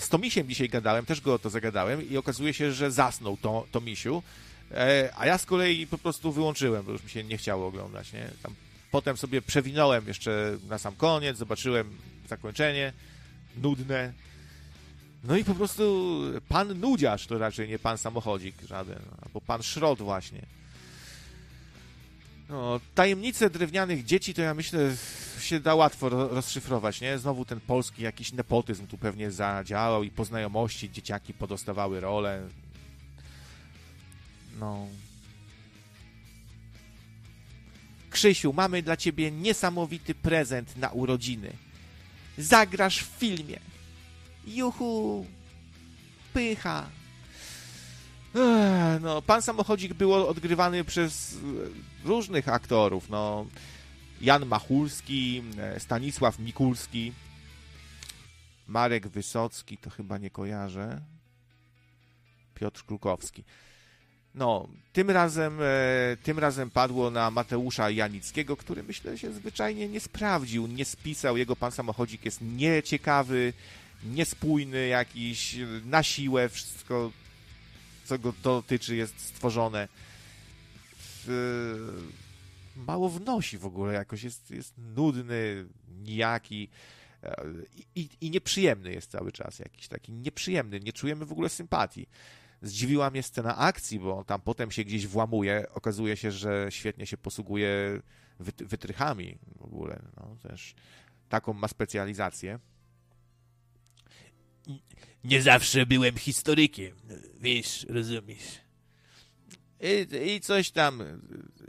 z 0.00 0.08
Tomisiem 0.08 0.48
dzisiaj 0.48 0.68
gadałem, 0.68 1.06
też 1.06 1.20
go 1.20 1.34
o 1.34 1.38
to 1.38 1.50
zagadałem 1.50 2.10
i 2.10 2.16
okazuje 2.16 2.54
się, 2.54 2.72
że 2.72 2.90
zasnął 2.90 3.36
to, 3.36 3.66
Tomisiu. 3.72 4.22
E, 4.70 5.10
a 5.16 5.26
ja 5.26 5.38
z 5.38 5.46
kolei 5.46 5.86
po 5.86 5.98
prostu 5.98 6.32
wyłączyłem, 6.32 6.84
bo 6.84 6.92
już 6.92 7.02
mi 7.02 7.10
się 7.10 7.24
nie 7.24 7.38
chciało 7.38 7.66
oglądać, 7.66 8.12
nie? 8.12 8.30
Tam 8.42 8.54
potem 8.90 9.16
sobie 9.16 9.42
przewinąłem 9.42 10.08
jeszcze 10.08 10.56
na 10.68 10.78
sam 10.78 10.96
koniec, 10.96 11.36
zobaczyłem 11.36 11.96
zakończenie, 12.28 12.92
nudne. 13.56 14.12
No 15.24 15.36
i 15.36 15.44
po 15.44 15.54
prostu 15.54 16.20
pan 16.48 16.80
nudziarz 16.80 17.26
to 17.26 17.38
raczej 17.38 17.68
nie 17.68 17.78
pan 17.78 17.98
samochodzik 17.98 18.54
żaden, 18.68 18.98
albo 19.22 19.40
pan 19.40 19.62
szrot 19.62 19.98
właśnie. 19.98 20.42
No, 22.48 22.80
tajemnice 22.94 23.50
drewnianych 23.50 24.04
dzieci 24.04 24.34
to 24.34 24.42
ja 24.42 24.54
myślę 24.54 24.96
się 25.40 25.60
da 25.60 25.74
łatwo 25.74 26.08
rozszyfrować, 26.08 27.00
nie? 27.00 27.18
Znowu 27.18 27.44
ten 27.44 27.60
polski 27.60 28.02
jakiś 28.02 28.32
nepotyzm 28.32 28.86
tu 28.86 28.98
pewnie 28.98 29.30
zadziałał 29.30 30.02
i 30.02 30.10
po 30.10 30.24
znajomości 30.24 30.90
dzieciaki 30.90 31.34
podostawały 31.34 32.00
rolę. 32.00 32.48
No. 34.58 34.86
Krzysiu, 38.10 38.52
mamy 38.52 38.82
dla 38.82 38.96
ciebie 38.96 39.30
niesamowity 39.30 40.14
prezent 40.14 40.76
na 40.76 40.88
urodziny. 40.88 41.52
Zagrasz 42.38 43.04
w 43.04 43.18
filmie. 43.18 43.60
Juhu! 44.46 45.26
Pycha! 46.32 46.90
no, 49.00 49.22
pan 49.22 49.42
samochodzik 49.42 49.94
był 49.94 50.12
odgrywany 50.14 50.84
przez 50.84 51.34
e, 51.34 51.38
różnych 52.08 52.48
aktorów. 52.48 53.10
No, 53.10 53.46
Jan 54.20 54.46
Machulski, 54.46 55.42
e, 55.58 55.80
Stanisław 55.80 56.38
Mikulski, 56.38 57.12
Marek 58.66 59.08
Wysocki, 59.08 59.78
to 59.78 59.90
chyba 59.90 60.18
nie 60.18 60.30
kojarzę. 60.30 61.00
Piotr 62.54 62.84
Krukowski. 62.84 63.44
No, 64.34 64.68
tym 64.92 65.10
razem, 65.10 65.58
e, 65.62 66.16
tym 66.22 66.38
razem 66.38 66.70
padło 66.70 67.10
na 67.10 67.30
Mateusza 67.30 67.90
Janickiego, 67.90 68.56
który 68.56 68.82
myślę 68.82 69.18
się 69.18 69.32
zwyczajnie 69.32 69.88
nie 69.88 70.00
sprawdził, 70.00 70.66
nie 70.66 70.84
spisał. 70.84 71.36
Jego 71.36 71.56
pan 71.56 71.72
samochodzik 71.72 72.24
jest 72.24 72.40
nieciekawy, 72.40 73.52
niespójny 74.04 74.86
jakiś, 74.86 75.56
na 75.84 76.02
siłę 76.02 76.48
wszystko, 76.48 77.12
co 78.04 78.18
go 78.18 78.34
dotyczy, 78.42 78.96
jest 78.96 79.20
stworzone. 79.20 79.88
Mało 82.76 83.08
wnosi 83.08 83.58
w 83.58 83.66
ogóle, 83.66 83.92
jakoś 83.92 84.22
jest, 84.22 84.50
jest 84.50 84.74
nudny, 84.96 85.66
nijaki. 86.02 86.68
E, 87.22 87.36
I, 87.94 88.08
I 88.20 88.30
nieprzyjemny 88.30 88.92
jest 88.92 89.10
cały 89.10 89.32
czas 89.32 89.58
jakiś 89.58 89.88
taki 89.88 90.12
nieprzyjemny, 90.12 90.80
nie 90.80 90.92
czujemy 90.92 91.24
w 91.26 91.32
ogóle 91.32 91.48
sympatii. 91.48 92.06
Zdziwiła 92.62 93.10
mnie 93.10 93.22
scena 93.22 93.56
akcji, 93.56 94.00
bo 94.00 94.24
tam 94.24 94.40
potem 94.40 94.70
się 94.70 94.84
gdzieś 94.84 95.06
włamuje. 95.06 95.66
Okazuje 95.74 96.16
się, 96.16 96.32
że 96.32 96.66
świetnie 96.70 97.06
się 97.06 97.16
posługuje 97.16 98.00
wytrychami 98.40 99.38
w 99.56 99.62
ogóle. 99.62 100.02
No, 100.16 100.36
też 100.42 100.74
taką 101.28 101.52
ma 101.52 101.68
specjalizację. 101.68 102.58
Nie 105.24 105.42
zawsze 105.42 105.86
byłem 105.86 106.16
historykiem, 106.16 106.96
wiesz, 107.40 107.86
rozumiesz. 107.88 108.60
I, 109.80 110.32
I, 110.34 110.40
coś 110.40 110.70
tam 110.70 111.02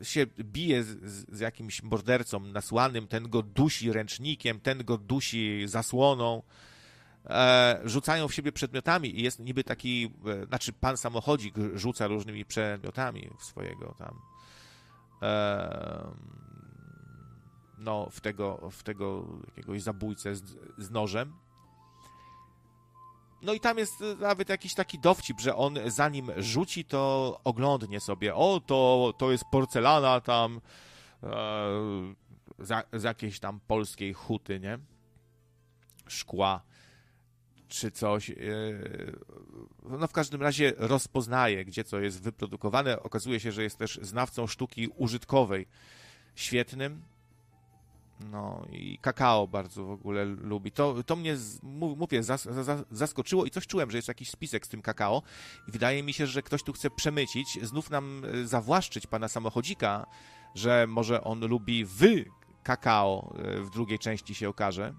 się 0.04 0.26
bije 0.40 0.84
z, 0.84 1.26
z, 1.30 1.40
jakimś 1.40 1.84
mordercą 1.84 2.40
nasłanym, 2.40 3.08
ten 3.08 3.30
go 3.30 3.42
dusi 3.42 3.94
ręcznikiem, 3.94 4.60
ten 4.60 4.84
go 4.84 4.98
dusi 4.98 5.64
zasłoną 5.66 6.44
rzucają 7.84 8.28
w 8.28 8.34
siebie 8.34 8.52
przedmiotami 8.52 9.20
i 9.20 9.24
jest 9.24 9.40
niby 9.40 9.64
taki, 9.64 10.14
e, 10.28 10.46
znaczy 10.46 10.74
pan 10.74 10.98
samochodzik 10.98 11.56
rzuca 11.74 12.08
różnymi 12.08 12.46
przedmiotami 12.46 13.30
w 13.40 13.44
swojego 13.44 13.96
tam 14.00 14.22
e, 15.22 16.12
no, 17.78 18.10
w 18.12 18.22
tego, 18.22 18.70
w 18.72 18.84
tego 18.84 19.26
jakiegoś 19.48 19.82
zabójcę 19.82 20.36
z, 20.36 20.44
z 20.78 20.92
nożem. 20.92 21.34
No 23.42 23.54
i 23.54 23.60
tam 23.60 23.78
jest 23.78 23.94
nawet 24.20 24.50
jakiś 24.50 24.74
taki 24.74 25.00
dowcip, 25.00 25.40
że 25.40 25.56
on 25.56 25.80
zanim 25.86 26.32
rzuci, 26.38 26.86
to 26.86 27.40
oglądnie 27.44 28.00
sobie. 28.00 28.36
O, 28.36 28.60
to, 28.66 29.14
to 29.18 29.32
jest 29.32 29.44
porcelana 29.52 30.22
tam 30.22 30.62
e, 31.24 31.30
z, 32.60 32.88
z 32.94 33.04
jakiejś 33.04 33.40
tam 33.40 33.60
polskiej 33.68 34.14
huty, 34.14 34.60
nie? 34.60 34.80
Szkła 36.08 36.71
czy 37.72 37.92
coś. 37.92 38.30
E, 38.30 38.36
no 39.84 40.08
w 40.08 40.12
każdym 40.12 40.42
razie 40.42 40.74
rozpoznaje, 40.78 41.66
gdzie 41.66 41.84
co 41.84 42.00
jest 42.00 42.22
wyprodukowane. 42.22 43.04
Okazuje 43.04 43.40
się, 43.40 43.52
że 43.52 43.64
jest 43.64 43.78
też 43.78 44.00
znawcą 44.02 44.48
sztuki 44.48 44.88
użytkowej. 44.88 45.68
Świetnym. 46.36 47.02
No 48.32 48.66
i 48.72 48.98
kakao 49.02 49.48
bardzo 49.48 49.86
w 49.86 49.92
ogóle 49.92 50.26
lubi. 50.26 50.72
To, 50.72 51.04
to 51.04 51.16
mnie, 51.16 51.38
mówię, 51.64 52.24
zas, 52.24 52.44
zas, 52.44 52.84
zaskoczyło 52.92 53.46
i 53.46 53.50
coś 53.50 53.68
czułem, 53.68 53.92
że 53.92 53.98
jest 53.98 54.08
jakiś 54.08 54.30
spisek 54.30 54.66
z 54.66 54.70
tym 54.70 54.82
kakao 54.82 55.22
i 55.68 55.72
wydaje 55.72 56.04
mi 56.04 56.14
się, 56.14 56.28
że 56.28 56.42
ktoś 56.42 56.64
tu 56.64 56.74
chce 56.74 56.90
przemycić, 56.90 57.60
znów 57.64 57.90
nam 57.90 58.24
e, 58.26 58.48
zawłaszczyć 58.48 59.08
pana 59.08 59.28
samochodzika, 59.28 60.06
że 60.56 60.88
może 60.88 61.24
on 61.24 61.48
lubi 61.48 61.86
wy 61.86 62.26
kakao 62.64 63.34
e, 63.38 63.62
w 63.62 63.70
drugiej 63.70 64.00
części 64.00 64.36
się 64.36 64.50
okaże. 64.50 64.94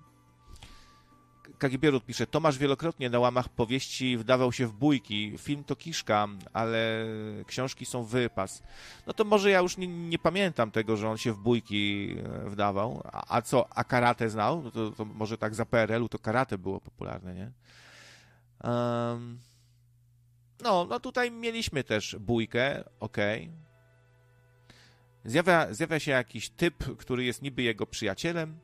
Kagibierut 1.62 2.04
pisze, 2.04 2.26
Tomasz 2.26 2.58
wielokrotnie 2.58 3.10
na 3.10 3.18
łamach 3.18 3.48
powieści 3.48 4.16
wdawał 4.16 4.52
się 4.52 4.66
w 4.66 4.72
bójki. 4.72 5.34
Film 5.38 5.64
to 5.64 5.76
kiszka, 5.76 6.28
ale 6.52 7.06
książki 7.46 7.86
są 7.86 8.04
wypas. 8.04 8.62
No 9.06 9.12
to 9.12 9.24
może 9.24 9.50
ja 9.50 9.60
już 9.60 9.76
nie, 9.76 9.86
nie 9.86 10.18
pamiętam 10.18 10.70
tego, 10.70 10.96
że 10.96 11.08
on 11.08 11.18
się 11.18 11.32
w 11.32 11.38
bójki 11.38 12.14
e, 12.18 12.50
wdawał. 12.50 13.02
A, 13.12 13.36
a 13.36 13.42
co, 13.42 13.68
a 13.70 13.84
karate 13.84 14.30
znał? 14.30 14.62
No 14.62 14.70
to, 14.70 14.90
to, 14.90 15.04
może 15.04 15.38
tak 15.38 15.54
za 15.54 15.66
PRL-u 15.66 16.08
to 16.08 16.18
karate 16.18 16.58
było 16.58 16.80
popularne, 16.80 17.34
nie? 17.34 17.52
Um, 18.70 19.40
no, 20.62 20.86
no 20.90 21.00
tutaj 21.00 21.30
mieliśmy 21.30 21.84
też 21.84 22.16
bójkę, 22.20 22.84
okej. 23.00 23.42
Okay. 23.42 23.56
Zjawia, 25.24 25.74
zjawia 25.74 26.00
się 26.00 26.10
jakiś 26.10 26.50
typ, 26.50 26.96
który 26.96 27.24
jest 27.24 27.42
niby 27.42 27.62
jego 27.62 27.86
przyjacielem, 27.86 28.58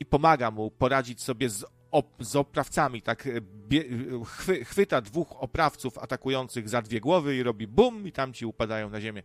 i 0.00 0.06
pomaga 0.06 0.50
mu 0.50 0.70
poradzić 0.70 1.22
sobie 1.22 1.50
z, 1.50 1.64
op 1.90 2.16
z 2.20 2.36
oprawcami. 2.36 3.02
Tak 3.02 3.26
e, 3.26 3.30
bie, 3.40 3.84
chwy, 4.24 4.64
chwyta 4.64 5.00
dwóch 5.00 5.42
oprawców 5.42 5.98
atakujących 5.98 6.68
za 6.68 6.82
dwie 6.82 7.00
głowy 7.00 7.36
i 7.36 7.42
robi 7.42 7.66
bum 7.66 8.06
i 8.06 8.12
tam 8.12 8.32
ci 8.32 8.46
upadają 8.46 8.90
na 8.90 9.00
ziemię. 9.00 9.22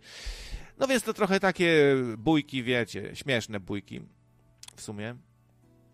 No 0.77 0.87
więc 0.87 1.03
to 1.03 1.13
trochę 1.13 1.39
takie 1.39 1.95
bójki, 2.17 2.63
wiecie, 2.63 3.15
śmieszne 3.15 3.59
bójki 3.59 4.01
w 4.75 4.81
sumie. 4.81 5.15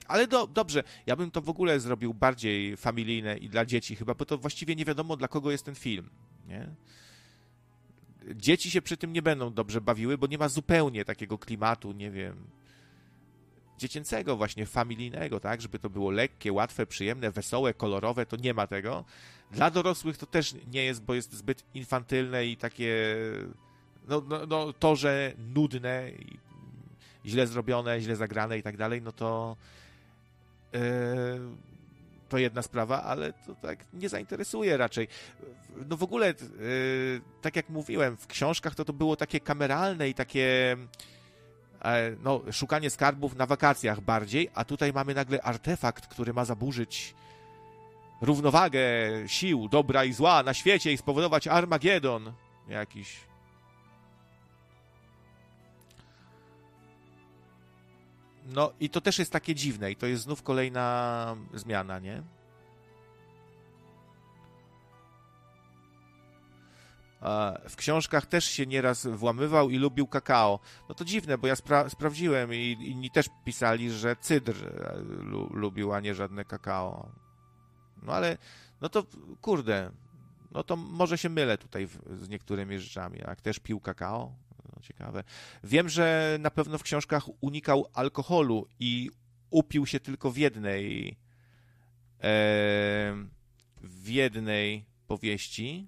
Ale 0.08 0.28
do, 0.28 0.48
dobrze, 0.48 0.84
ja 1.06 1.16
bym 1.16 1.32
to 1.32 1.42
w 1.42 1.50
ogóle 1.50 1.80
zrobił 1.80 2.14
bardziej 2.14 2.78
familijne 2.78 3.38
i 3.38 3.50
dla 3.50 3.66
dzieci 3.66 3.96
chyba, 3.96 4.14
bo 4.14 4.26
to 4.26 4.38
właściwie 4.38 4.76
nie 4.76 4.86
wiadomo 4.86 5.18
dla 5.18 5.28
kogo 5.28 5.52
jest 5.52 5.66
ten 5.66 5.76
film, 5.76 6.10
nie? 6.48 6.70
Dzieci 8.36 8.72
się 8.72 8.82
przy 8.82 8.98
tym 8.98 9.14
nie 9.14 9.22
będą 9.22 9.54
dobrze 9.54 9.82
bawiły, 9.82 10.18
bo 10.18 10.28
nie 10.28 10.38
ma 10.38 10.50
zupełnie 10.50 11.06
takiego 11.06 11.38
klimatu, 11.38 11.92
nie 11.92 12.12
wiem, 12.12 12.48
dziecięcego, 13.80 14.38
właśnie 14.38 14.66
familijnego, 14.66 15.40
tak, 15.40 15.62
żeby 15.62 15.80
to 15.80 15.90
było 15.90 16.12
lekkie, 16.12 16.54
łatwe, 16.54 16.86
przyjemne, 16.86 17.32
wesołe, 17.32 17.74
kolorowe, 17.74 18.26
to 18.26 18.38
nie 18.38 18.54
ma 18.54 18.68
tego. 18.68 19.06
Dla 19.52 19.72
dorosłych 19.72 20.18
to 20.18 20.26
też 20.26 20.56
nie 20.72 20.84
jest, 20.84 21.04
bo 21.04 21.14
jest 21.14 21.34
zbyt 21.34 21.64
infantylne 21.74 22.46
i 22.46 22.58
takie, 22.58 23.16
no, 24.08 24.24
no, 24.28 24.46
no 24.46 24.74
to, 24.74 24.96
że 24.96 25.34
nudne, 25.56 26.12
źle 27.26 27.48
zrobione, 27.48 28.02
źle 28.02 28.16
zagrane 28.16 28.58
i 28.58 28.64
tak 28.64 28.78
dalej, 28.78 29.02
no 29.02 29.12
to 29.12 29.58
yy, 30.74 30.80
to 32.30 32.38
jedna 32.38 32.62
sprawa, 32.62 33.04
ale 33.04 33.34
to 33.34 33.56
tak 33.56 33.86
nie 33.94 34.10
zainteresuje 34.10 34.78
raczej. 34.78 35.08
No 35.90 35.98
w 35.98 36.04
ogóle, 36.04 36.28
yy, 36.28 37.22
tak 37.42 37.56
jak 37.56 37.70
mówiłem, 37.70 38.18
w 38.18 38.28
książkach 38.28 38.76
to 38.76 38.86
to 38.86 38.94
było 38.94 39.16
takie 39.16 39.40
kameralne 39.40 40.10
i 40.10 40.14
takie 40.14 40.78
no, 42.24 42.42
szukanie 42.52 42.90
skarbów 42.90 43.36
na 43.36 43.46
wakacjach 43.46 44.02
bardziej, 44.02 44.50
a 44.54 44.66
tutaj 44.66 44.94
mamy 44.94 45.14
nagle 45.14 45.42
artefakt, 45.42 46.08
który 46.08 46.34
ma 46.34 46.46
zaburzyć 46.46 47.16
równowagę 48.22 48.82
sił 49.28 49.68
dobra 49.70 50.06
i 50.06 50.14
zła 50.14 50.44
na 50.44 50.54
świecie 50.54 50.94
i 50.94 50.98
spowodować 50.98 51.48
Armagedon 51.48 52.34
jakiś. 52.68 53.20
No 58.46 58.72
i 58.80 58.90
to 58.90 59.02
też 59.02 59.20
jest 59.20 59.32
takie 59.32 59.56
dziwne 59.56 59.92
i 59.92 59.96
to 59.96 60.06
jest 60.06 60.24
znów 60.24 60.44
kolejna 60.44 61.36
zmiana, 61.54 62.00
nie? 62.00 62.24
W 67.70 67.76
książkach 67.76 68.26
też 68.26 68.46
się 68.46 68.66
nieraz 68.66 69.08
włamywał 69.08 69.70
i 69.70 69.78
lubił 69.78 70.08
kakao. 70.08 70.60
No 70.90 70.96
to 70.96 71.06
dziwne, 71.06 71.38
bo 71.38 71.48
ja 71.48 71.56
spra 71.56 71.90
sprawdziłem 71.90 72.54
i 72.54 72.78
inni 72.82 73.12
też 73.12 73.30
pisali, 73.46 73.92
że 73.92 74.16
cydr 74.16 74.56
e, 74.68 75.00
lu 75.02 75.50
lubił, 75.54 75.94
a 75.94 76.00
nie 76.00 76.16
żadne 76.16 76.46
kakao. 76.46 77.12
No 78.02 78.14
ale, 78.14 78.38
no 78.82 78.90
to 78.90 79.04
kurde, 79.42 79.92
no 80.52 80.64
to 80.64 80.76
może 80.76 81.18
się 81.18 81.30
mylę 81.30 81.58
tutaj 81.58 81.88
w, 81.88 82.00
z 82.24 82.30
niektórymi 82.30 82.80
rzeczami. 82.80 83.20
Jak 83.20 83.42
też 83.42 83.60
pił 83.60 83.80
kakao, 83.80 84.36
No 84.76 84.82
ciekawe. 84.82 85.24
Wiem, 85.64 85.90
że 85.90 86.38
na 86.40 86.52
pewno 86.52 86.78
w 86.78 86.84
książkach 86.84 87.24
unikał 87.42 87.86
alkoholu 87.94 88.68
i 88.80 89.10
upił 89.50 89.86
się 89.86 90.00
tylko 90.00 90.32
w 90.32 90.38
jednej 90.38 91.18
e, 92.24 93.14
w 93.82 94.08
jednej 94.08 94.86
powieści. 95.08 95.88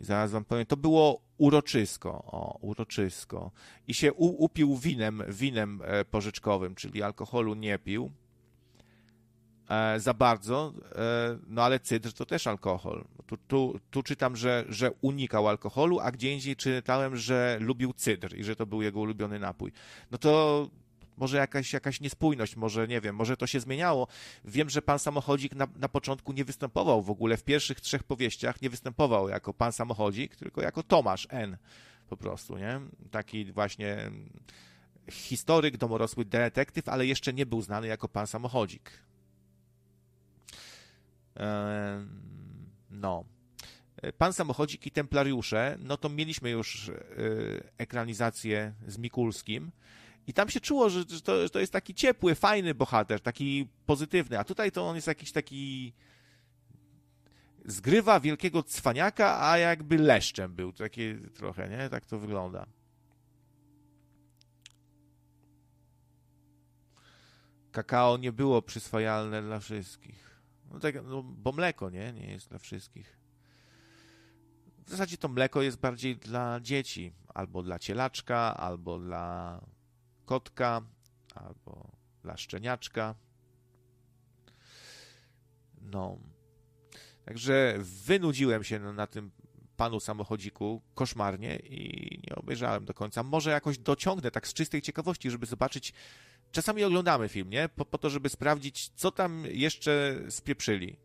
Zaraz 0.00 0.30
wam 0.30 0.44
powiem, 0.44 0.66
to 0.66 0.76
było 0.76 1.20
uroczysko, 1.38 2.10
o, 2.10 2.58
uroczysko. 2.60 3.50
I 3.88 3.94
się 3.94 4.12
u, 4.12 4.44
upił 4.44 4.76
winem, 4.76 5.22
winem 5.28 5.82
e, 5.84 6.04
pożyczkowym, 6.04 6.74
czyli 6.74 7.02
alkoholu 7.02 7.54
nie 7.54 7.78
pił 7.78 8.10
e, 9.68 10.00
za 10.00 10.14
bardzo, 10.14 10.72
e, 10.94 11.38
no 11.46 11.62
ale 11.62 11.80
cydr 11.80 12.12
to 12.12 12.26
też 12.26 12.46
alkohol. 12.46 13.04
Tu, 13.26 13.36
tu, 13.36 13.80
tu 13.90 14.02
czytam, 14.02 14.36
że, 14.36 14.64
że 14.68 14.90
unikał 15.00 15.48
alkoholu, 15.48 16.00
a 16.00 16.10
gdzie 16.10 16.32
indziej 16.32 16.56
czytałem, 16.56 17.16
że 17.16 17.58
lubił 17.60 17.92
cydr 17.92 18.36
i 18.36 18.44
że 18.44 18.56
to 18.56 18.66
był 18.66 18.82
jego 18.82 19.00
ulubiony 19.00 19.38
napój. 19.38 19.72
No 20.10 20.18
to 20.18 20.70
może 21.18 21.36
jakaś, 21.36 21.72
jakaś 21.72 22.00
niespójność, 22.00 22.56
może 22.56 22.88
nie 22.88 23.00
wiem, 23.00 23.16
może 23.16 23.36
to 23.36 23.46
się 23.46 23.60
zmieniało. 23.60 24.06
Wiem, 24.44 24.70
że 24.70 24.82
pan 24.82 24.98
samochodzik 24.98 25.54
na, 25.54 25.66
na 25.76 25.88
początku 25.88 26.32
nie 26.32 26.44
występował 26.44 27.02
w 27.02 27.10
ogóle 27.10 27.36
w 27.36 27.44
pierwszych 27.44 27.80
trzech 27.80 28.02
powieściach, 28.02 28.62
nie 28.62 28.70
występował 28.70 29.28
jako 29.28 29.54
pan 29.54 29.72
samochodzik, 29.72 30.36
tylko 30.36 30.62
jako 30.62 30.82
Tomasz 30.82 31.26
N. 31.30 31.56
Po 32.08 32.16
prostu, 32.16 32.58
nie? 32.58 32.80
Taki 33.10 33.52
właśnie 33.52 34.10
historyk, 35.10 35.76
domorosły 35.76 36.24
detektyw, 36.24 36.88
ale 36.88 37.06
jeszcze 37.06 37.32
nie 37.32 37.46
był 37.46 37.62
znany 37.62 37.86
jako 37.86 38.08
pan 38.08 38.26
samochodzik. 38.26 38.90
No. 42.90 43.24
Pan 44.18 44.32
Samochodzik 44.32 44.86
i 44.86 44.90
Templariusze, 44.90 45.76
no 45.80 45.96
to 45.96 46.08
mieliśmy 46.08 46.50
już 46.50 46.88
e, 46.88 46.92
ekranizację 47.78 48.74
z 48.86 48.98
Mikulskim. 48.98 49.70
I 50.28 50.32
tam 50.32 50.48
się 50.50 50.60
czuło, 50.60 50.90
że, 50.90 51.06
to, 51.06 51.42
że 51.42 51.50
to 51.50 51.58
jest 51.58 51.72
taki 51.72 51.94
ciepły, 51.94 52.34
fajny 52.34 52.74
bohater, 52.74 53.20
taki 53.20 53.68
pozytywny, 53.86 54.38
a 54.38 54.44
tutaj 54.44 54.72
to 54.72 54.88
on 54.88 54.96
jest 54.96 55.06
jakiś 55.06 55.32
taki 55.32 55.92
zgrywa 57.64 58.20
wielkiego 58.20 58.62
cwaniaka, 58.62 59.50
a 59.50 59.58
jakby 59.58 59.98
leszczem 59.98 60.54
był, 60.54 60.72
takie 60.72 61.18
trochę, 61.34 61.68
nie? 61.68 61.88
Tak 61.88 62.06
to 62.06 62.18
wygląda. 62.18 62.66
Kakao 67.72 68.16
nie 68.16 68.32
było 68.32 68.62
przyswajalne 68.62 69.42
dla 69.42 69.60
wszystkich. 69.60 70.40
No 70.70 70.80
tak, 70.80 70.94
no, 71.04 71.22
bo 71.22 71.52
mleko, 71.52 71.90
nie? 71.90 72.12
Nie 72.12 72.30
jest 72.30 72.48
dla 72.48 72.58
wszystkich. 72.58 73.18
W 74.86 74.90
zasadzie 74.90 75.16
to 75.16 75.28
mleko 75.28 75.62
jest 75.62 75.80
bardziej 75.80 76.16
dla 76.16 76.60
dzieci, 76.60 77.12
albo 77.28 77.62
dla 77.62 77.78
cielaczka, 77.78 78.56
albo 78.56 78.98
dla 78.98 79.60
kotka 80.28 80.82
albo 81.34 81.90
dla 82.22 82.36
szczeniaczka. 82.36 83.14
No. 85.80 86.18
Także 87.24 87.78
wynudziłem 87.78 88.64
się 88.64 88.78
na 88.78 89.06
tym 89.06 89.30
panu 89.76 90.00
samochodziku 90.00 90.82
koszmarnie 90.94 91.56
i 91.56 92.20
nie 92.26 92.36
obejrzałem 92.36 92.84
do 92.84 92.94
końca. 92.94 93.22
Może 93.22 93.50
jakoś 93.50 93.78
dociągnę 93.78 94.30
tak 94.30 94.48
z 94.48 94.54
czystej 94.54 94.82
ciekawości, 94.82 95.30
żeby 95.30 95.46
zobaczyć. 95.46 95.92
Czasami 96.52 96.84
oglądamy 96.84 97.28
film, 97.28 97.50
nie? 97.50 97.68
Po, 97.68 97.84
po 97.84 97.98
to, 97.98 98.10
żeby 98.10 98.28
sprawdzić, 98.28 98.88
co 98.88 99.10
tam 99.10 99.44
jeszcze 99.46 100.20
spieprzyli. 100.28 100.98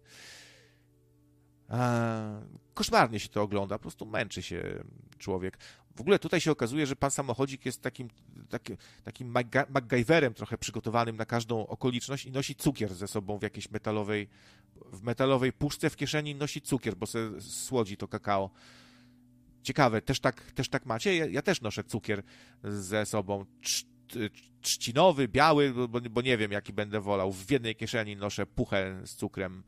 Koszmarnie 2.74 3.20
się 3.20 3.30
to 3.30 3.42
ogląda, 3.42 3.78
po 3.78 3.82
prostu 3.82 4.06
męczy 4.06 4.42
się 4.42 4.84
człowiek. 5.18 5.58
W 5.96 6.02
ogóle 6.02 6.20
tutaj 6.20 6.42
się 6.42 6.52
okazuje, 6.52 6.86
że 6.86 6.96
pan 6.96 7.12
samochodzik 7.12 7.66
jest 7.66 7.82
takim, 7.82 8.10
taki, 8.50 8.74
takim 9.04 9.34
MacGyverem 9.70 10.34
trochę 10.34 10.58
przygotowanym 10.58 11.18
na 11.18 11.26
każdą 11.26 11.68
okoliczność 11.68 12.26
i 12.26 12.32
nosi 12.32 12.56
cukier 12.56 12.94
ze 12.94 13.08
sobą 13.08 13.38
w 13.38 13.42
jakiejś 13.42 13.72
metalowej, 13.72 14.28
w 14.92 15.04
metalowej 15.04 15.54
puszce 15.54 15.90
w 15.90 15.96
kieszeni 15.96 16.36
nosi 16.36 16.62
cukier, 16.62 16.96
bo 16.96 17.06
se 17.06 17.42
słodzi 17.42 17.98
to 17.98 18.08
kakao. 18.08 18.50
Ciekawe, 19.64 20.02
też 20.02 20.20
tak, 20.20 20.52
też 20.52 20.70
tak 20.70 20.86
macie? 20.86 21.16
Ja, 21.16 21.26
ja 21.26 21.42
też 21.42 21.62
noszę 21.62 21.84
cukier 21.84 22.24
ze 22.64 23.06
sobą. 23.06 23.46
Trzcinowy, 24.62 25.28
biały, 25.28 25.74
bo, 25.88 26.02
bo 26.02 26.22
nie 26.22 26.38
wiem, 26.38 26.52
jaki 26.52 26.74
będę 26.74 27.02
wolał. 27.02 27.32
W 27.32 27.52
jednej 27.52 27.76
kieszeni 27.76 28.16
noszę 28.16 28.46
puchę 28.46 29.02
z 29.06 29.16
cukrem 29.16 29.64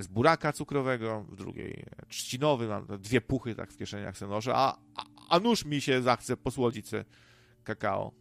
z 0.00 0.06
buraka 0.06 0.52
cukrowego, 0.52 1.24
w 1.28 1.36
drugiej 1.36 1.86
trzcinowy, 2.08 2.68
mam 2.68 2.86
dwie 2.86 3.20
puchy 3.20 3.54
tak 3.54 3.72
w 3.72 3.76
kieszeniach 3.76 4.18
se 4.18 4.26
noszę, 4.26 4.52
a, 4.54 4.78
a, 5.28 5.38
nóż 5.38 5.64
mi 5.64 5.80
się 5.80 6.02
zachce 6.02 6.36
posłodzić 6.36 6.88
se 6.88 7.04
kakao. 7.64 8.12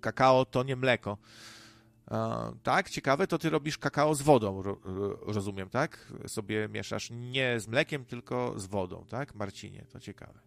Kakao 0.00 0.44
to 0.44 0.62
nie 0.62 0.76
mleko. 0.76 1.18
E, 2.10 2.52
tak, 2.62 2.90
ciekawe, 2.90 3.26
to 3.26 3.38
ty 3.38 3.50
robisz 3.50 3.78
kakao 3.78 4.14
z 4.14 4.22
wodą, 4.22 4.62
ro, 4.62 4.78
rozumiem, 5.22 5.68
tak? 5.68 6.12
Sobie 6.26 6.68
mieszasz 6.68 7.10
nie 7.10 7.60
z 7.60 7.68
mlekiem, 7.68 8.04
tylko 8.04 8.54
z 8.56 8.66
wodą, 8.66 9.04
tak? 9.08 9.34
Marcinie, 9.34 9.86
to 9.92 10.00
ciekawe. 10.00 10.40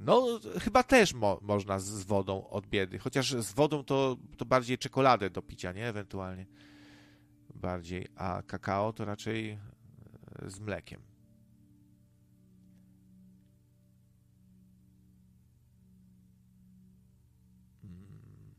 No, 0.00 0.40
chyba 0.60 0.82
też 0.82 1.14
mo 1.14 1.38
można 1.42 1.78
z 1.78 2.04
wodą 2.04 2.48
od 2.48 2.66
biedy, 2.66 2.98
chociaż 2.98 3.30
z 3.32 3.52
wodą 3.52 3.84
to, 3.84 4.16
to 4.36 4.44
bardziej 4.44 4.78
czekoladę 4.78 5.30
do 5.30 5.42
picia, 5.42 5.72
nie? 5.72 5.88
Ewentualnie 5.88 6.46
bardziej, 7.56 8.08
a 8.16 8.42
kakao 8.46 8.92
to 8.92 9.04
raczej 9.04 9.50
e, 9.50 10.50
z 10.50 10.60
mlekiem. 10.60 11.02
Mm. 17.84 18.54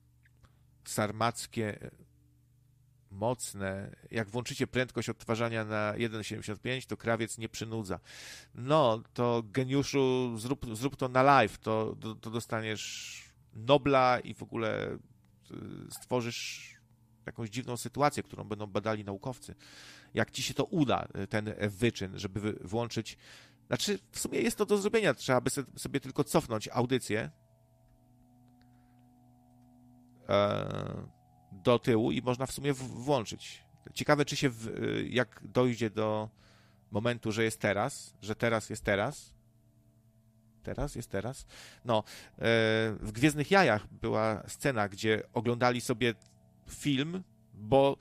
Sarmackie 0.86 1.82
e, 1.82 1.92
mocne. 3.12 3.96
Jak 4.12 4.30
włączycie 4.30 4.68
prędkość 4.68 5.10
odtwarzania 5.10 5.66
na 5.66 5.94
1,75, 5.94 6.86
to 6.86 6.98
krawiec 6.98 7.38
nie 7.38 7.50
przynudza. 7.50 8.00
No, 8.56 9.02
to 9.14 9.44
geniuszu, 9.46 10.34
zrób, 10.38 10.76
zrób 10.76 10.96
to 10.96 11.10
na 11.10 11.24
live, 11.24 11.58
to, 11.58 11.96
to, 12.02 12.16
to 12.16 12.30
dostaniesz 12.30 13.24
Nobla 13.54 14.20
i 14.20 14.34
w 14.34 14.44
ogóle 14.44 14.86
e, 14.86 14.98
stworzysz 15.92 16.77
jakąś 17.28 17.50
dziwną 17.50 17.78
sytuację, 17.78 18.24
którą 18.24 18.44
będą 18.44 18.68
badali 18.68 19.04
naukowcy. 19.04 19.56
Jak 20.14 20.32
ci 20.32 20.44
się 20.44 20.54
to 20.54 20.66
uda, 20.66 21.08
y, 21.24 21.28
ten 21.28 21.54
wyczyn, 21.70 22.20
żeby 22.20 22.60
włączyć. 22.62 23.18
Znaczy, 23.68 24.00
w 24.12 24.20
sumie 24.20 24.42
jest 24.42 24.58
to 24.58 24.66
do 24.66 24.78
zrobienia. 24.78 25.14
Trzeba 25.14 25.42
by 25.42 25.50
sobie 25.76 26.00
tylko 26.00 26.24
cofnąć 26.24 26.70
audycję 26.72 27.30
e, 30.30 31.08
do 31.52 31.80
tyłu 31.80 32.12
i 32.12 32.22
można 32.22 32.46
w 32.46 32.52
sumie 32.52 32.74
włączyć. 32.74 33.64
Ciekawe, 33.94 34.26
czy 34.26 34.36
się, 34.36 34.48
y, 34.48 35.08
jak 35.10 35.42
dojdzie 35.48 35.90
do 35.90 36.30
momentu, 36.92 37.32
że 37.32 37.44
jest 37.44 37.60
teraz, 37.60 38.14
że 38.22 38.36
teraz 38.36 38.70
jest 38.70 38.84
teraz. 38.84 39.34
Teraz 40.64 40.96
jest 40.96 41.10
teraz. 41.10 41.46
No, 41.86 42.00
e, 42.00 42.04
w 43.00 43.12
Gwiezdnych 43.12 43.52
Jajach 43.52 43.88
była 43.88 44.44
scena, 44.48 44.90
gdzie 44.90 45.24
oglądali 45.34 45.82
sobie 45.82 46.14
film, 46.72 47.24
bo, 47.54 47.98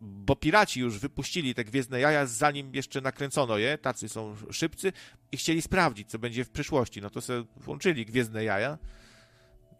bo 0.00 0.36
piraci 0.36 0.80
już 0.80 0.98
wypuścili 0.98 1.54
te 1.54 1.64
gwiezdne 1.64 2.00
jaja, 2.00 2.26
zanim 2.26 2.74
jeszcze 2.74 3.00
nakręcono 3.00 3.58
je, 3.58 3.78
tacy 3.78 4.08
są 4.08 4.36
szybcy 4.50 4.92
i 5.32 5.36
chcieli 5.36 5.62
sprawdzić, 5.62 6.10
co 6.10 6.18
będzie 6.18 6.44
w 6.44 6.50
przyszłości. 6.50 7.00
No 7.00 7.10
to 7.10 7.20
sobie 7.20 7.44
włączyli 7.56 8.06
gwiezdne 8.06 8.44
jaja 8.44 8.78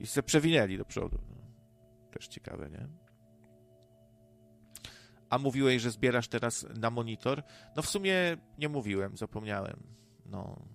i 0.01 0.07
se 0.07 0.23
przewinęli 0.23 0.79
do 0.79 0.85
przodu. 0.85 1.19
Też 2.13 2.29
ciekawe, 2.29 2.71
nie? 2.71 2.89
A 5.31 5.39
mówiłeś, 5.39 5.83
że 5.83 5.91
zbierasz 5.91 6.29
teraz 6.29 6.67
na 6.79 6.91
monitor? 6.91 7.43
No 7.77 7.83
w 7.83 7.89
sumie 7.89 8.37
nie 8.59 8.69
mówiłem, 8.69 9.17
zapomniałem. 9.17 9.83
No. 10.27 10.67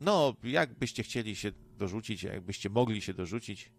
No, 0.00 0.34
jakbyście 0.42 1.02
chcieli 1.02 1.36
się 1.36 1.52
dorzucić, 1.78 2.22
jakbyście 2.22 2.70
mogli 2.70 3.02
się 3.02 3.14
dorzucić 3.14 3.72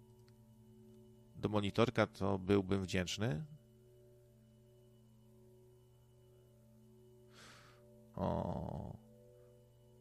do 1.36 1.50
monitorka, 1.50 2.08
to 2.08 2.40
byłbym 2.40 2.84
wdzięczny. 2.84 3.46
O. 8.16 8.98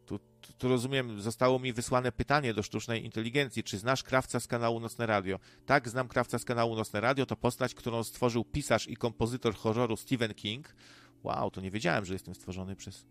Tu, 0.06 0.18
tu, 0.18 0.52
tu, 0.58 0.68
rozumiem, 0.68 1.20
zostało 1.20 1.58
mi 1.58 1.72
wysłane 1.72 2.12
pytanie 2.12 2.54
do 2.54 2.62
sztucznej 2.62 3.04
inteligencji. 3.04 3.64
Czy 3.64 3.78
znasz 3.78 4.02
krawca 4.02 4.40
z 4.40 4.46
kanału 4.46 4.80
Nocne 4.80 5.06
Radio? 5.06 5.38
Tak, 5.66 5.88
znam 5.88 6.08
krawca 6.08 6.38
z 6.38 6.44
kanału 6.44 6.76
Nocne 6.76 7.00
Radio. 7.00 7.26
To 7.26 7.36
postać, 7.36 7.74
którą 7.74 8.04
stworzył 8.04 8.44
pisarz 8.44 8.88
i 8.88 8.96
kompozytor 8.96 9.54
horroru 9.54 9.96
Stephen 9.96 10.34
King. 10.34 10.74
Wow, 11.22 11.50
to 11.50 11.60
nie 11.60 11.70
wiedziałem, 11.70 12.04
że 12.04 12.12
jestem 12.12 12.34
stworzony 12.34 12.76
przez. 12.76 13.06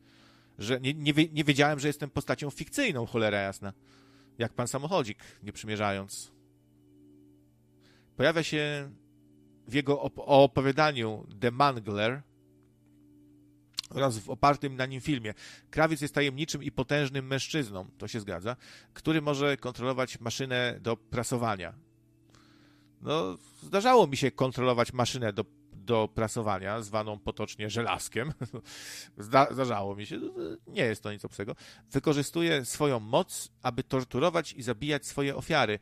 Że 0.60 0.80
nie, 0.80 0.93
nie, 0.93 1.13
nie 1.32 1.43
wiedziałem, 1.43 1.80
że 1.80 1.88
jestem 1.88 2.10
postacią 2.10 2.50
fikcyjną, 2.50 3.06
cholera 3.06 3.39
jasna 3.39 3.73
jak 4.38 4.54
pan 4.54 4.67
samochodzik, 4.67 5.19
nie 5.43 5.54
przymierzając. 5.54 6.32
Pojawia 8.15 8.43
się 8.43 8.91
w 9.67 9.73
jego 9.73 10.02
op 10.02 10.13
opowiadaniu 10.19 11.28
The 11.39 11.52
Mangler 11.52 12.21
oraz 13.89 14.19
w 14.19 14.30
opartym 14.30 14.76
na 14.76 14.86
nim 14.86 15.02
filmie. 15.02 15.34
Krawiec 15.69 16.02
jest 16.02 16.13
tajemniczym 16.13 16.63
i 16.63 16.71
potężnym 16.71 17.28
mężczyzną, 17.28 17.89
to 17.97 18.08
się 18.08 18.19
zgadza, 18.19 18.56
który 18.93 19.21
może 19.21 19.58
kontrolować 19.58 20.19
maszynę 20.19 20.80
do 20.82 20.97
prasowania. 20.97 21.73
No, 23.02 23.38
zdarzało 23.63 24.08
mi 24.08 24.17
się 24.17 24.32
kontrolować 24.32 24.93
maszynę 24.93 25.34
do, 25.34 25.45
do 25.88 26.10
prasowania, 26.15 26.82
zwaną 26.82 27.19
potocznie 27.19 27.69
żelazkiem. 27.69 28.34
Zda, 29.17 29.47
zdarzało 29.54 29.95
mi 29.95 30.06
się, 30.06 30.19
nie 30.67 30.82
jest 30.82 31.04
to 31.04 31.12
nic 31.12 31.26
obcego. 31.26 31.56
Wykorzystuje 31.91 32.65
swoją 32.65 33.00
moc, 33.00 33.52
aby 33.62 33.84
torturować 33.84 34.54
i 34.54 34.63
zabijać 34.63 35.06
swoje 35.06 35.36
ofiary. 35.36 35.80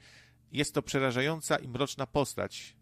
Jest 0.51 0.73
to 0.73 0.81
przerażająca 0.81 1.57
i 1.57 1.67
mroczna 1.67 2.07
postać. 2.07 2.75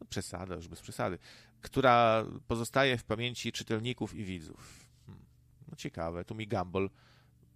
No, 0.00 0.06
przesada, 0.06 0.54
już 0.54 0.68
bez 0.68 0.80
przesady 0.80 1.18
która 1.64 2.24
pozostaje 2.46 2.98
w 2.98 3.04
pamięci 3.04 3.52
czytelników 3.52 4.14
i 4.14 4.24
widzów. 4.24 4.86
Hmm. 5.06 5.24
No 5.68 5.76
ciekawe, 5.76 6.24
tu 6.24 6.34
mi 6.34 6.48
Gumball 6.48 6.90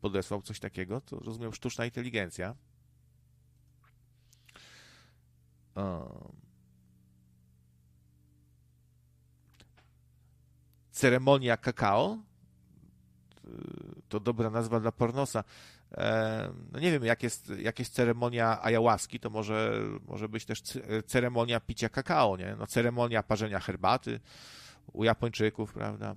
podesłał 0.00 0.42
coś 0.42 0.61
takiego, 0.61 1.00
to 1.00 1.18
rozumiem 1.18 1.52
sztuczna 1.52 1.85
inteligencja. 1.85 2.54
Ceremonia 10.98 11.56
kakao 11.56 12.18
to 14.08 14.20
dobra 14.20 14.50
nazwa 14.50 14.80
dla 14.80 14.92
pornosa. 14.92 15.44
No 16.72 16.80
nie 16.80 16.92
wiem, 16.92 17.04
jak 17.04 17.22
jest, 17.22 17.52
jak 17.58 17.78
jest 17.78 17.94
ceremonia 17.94 18.62
ayahuaski, 18.62 19.20
to 19.20 19.30
może, 19.30 19.82
może 20.06 20.28
być 20.28 20.44
też 20.44 20.62
ceremonia 21.06 21.61
picia 21.61 21.88
kakao, 21.88 22.37
nie? 22.37 22.56
No, 22.58 22.66
ceremonia 22.66 23.22
parzenia 23.22 23.61
herbaty 23.61 24.20
u 24.92 25.04
Japończyków, 25.04 25.72
prawda? 25.72 26.16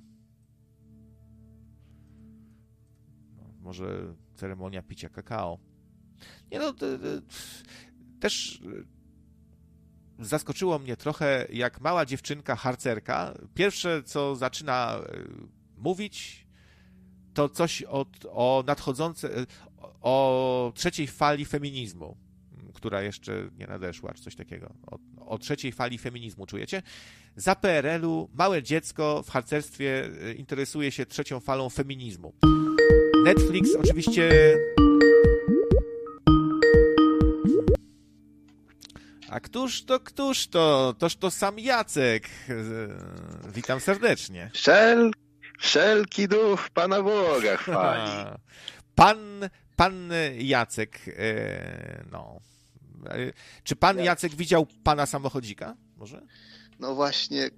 No, 3.38 3.44
może 3.60 4.16
ceremonia 4.36 4.84
picia 4.84 5.10
kakao. 5.10 5.60
Nie 6.52 6.60
no, 6.60 6.74
też 8.20 8.62
zaskoczyło 10.22 10.80
mnie 10.80 10.98
trochę, 10.98 11.48
jak 11.50 11.82
mała 11.82 12.06
dziewczynka 12.06 12.56
harcerka, 12.56 13.34
pierwsze 13.54 14.04
co 14.04 14.36
zaczyna 14.36 14.98
e, 14.98 15.24
mówić, 15.78 16.48
to 17.34 17.50
coś 17.50 17.84
od, 17.84 18.08
o 18.30 18.64
nadchodzące, 18.68 19.46
o 20.02 20.72
trzeciej 20.76 21.08
fali 21.08 21.46
feminizmu, 21.46 22.18
która 22.74 23.02
jeszcze 23.02 23.50
nie 23.58 23.68
nadeszła, 23.68 24.14
czy 24.14 24.24
coś 24.24 24.36
takiego. 24.36 24.74
O, 24.88 25.00
o 25.26 25.38
trzeciej 25.38 25.72
fali 25.72 25.98
feminizmu, 25.98 26.46
czujecie? 26.46 26.82
Za 27.36 27.56
PRL-u 27.56 28.30
małe 28.34 28.64
dziecko 28.64 29.24
w 29.24 29.30
harcerstwie 29.30 30.10
e, 30.24 30.34
interesuje 30.34 30.92
się 30.92 31.06
trzecią 31.06 31.40
falą 31.40 31.70
feminizmu. 31.70 32.34
Netflix 33.24 33.76
oczywiście 33.76 34.32
A 39.32 39.40
któż 39.40 39.84
to, 39.84 40.00
któż 40.00 40.48
to? 40.48 40.96
Toż 41.00 41.16
to 41.16 41.32
sam 41.32 41.60
Jacek. 41.60 42.30
E, 42.50 42.54
witam 43.54 43.80
serdecznie. 43.80 44.52
Szel 44.54 45.12
Wszelki 45.60 46.28
duch 46.28 46.70
Pana 46.70 47.04
Boga 47.04 47.58
chwali. 47.58 48.12
Pan, 48.96 49.18
pan 49.76 50.12
Jacek, 50.38 51.00
e, 51.08 52.04
no. 52.12 52.40
E, 53.10 53.34
czy 53.64 53.76
pan 53.76 54.00
Jacek 54.00 54.36
widział 54.36 54.68
pana 54.84 55.06
samochodzika? 55.06 55.76
Może? 55.98 56.22
No 56.80 56.96
właśnie, 56.96 57.50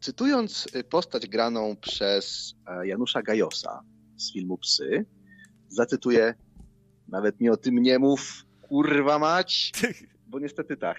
cytując 0.00 0.68
postać 0.90 1.26
graną 1.26 1.76
przez 1.76 2.54
Janusza 2.82 3.22
Gajosa 3.22 3.80
z 4.16 4.32
filmu 4.32 4.58
Psy, 4.58 5.04
zacytuję, 5.68 6.34
nawet 7.08 7.40
mi 7.40 7.50
o 7.50 7.56
tym 7.56 7.78
nie 7.78 7.98
mów, 7.98 8.44
kurwa 8.62 9.18
mać, 9.18 9.72
bo 10.32 10.38
niestety 10.38 10.76
tak. 10.76 10.98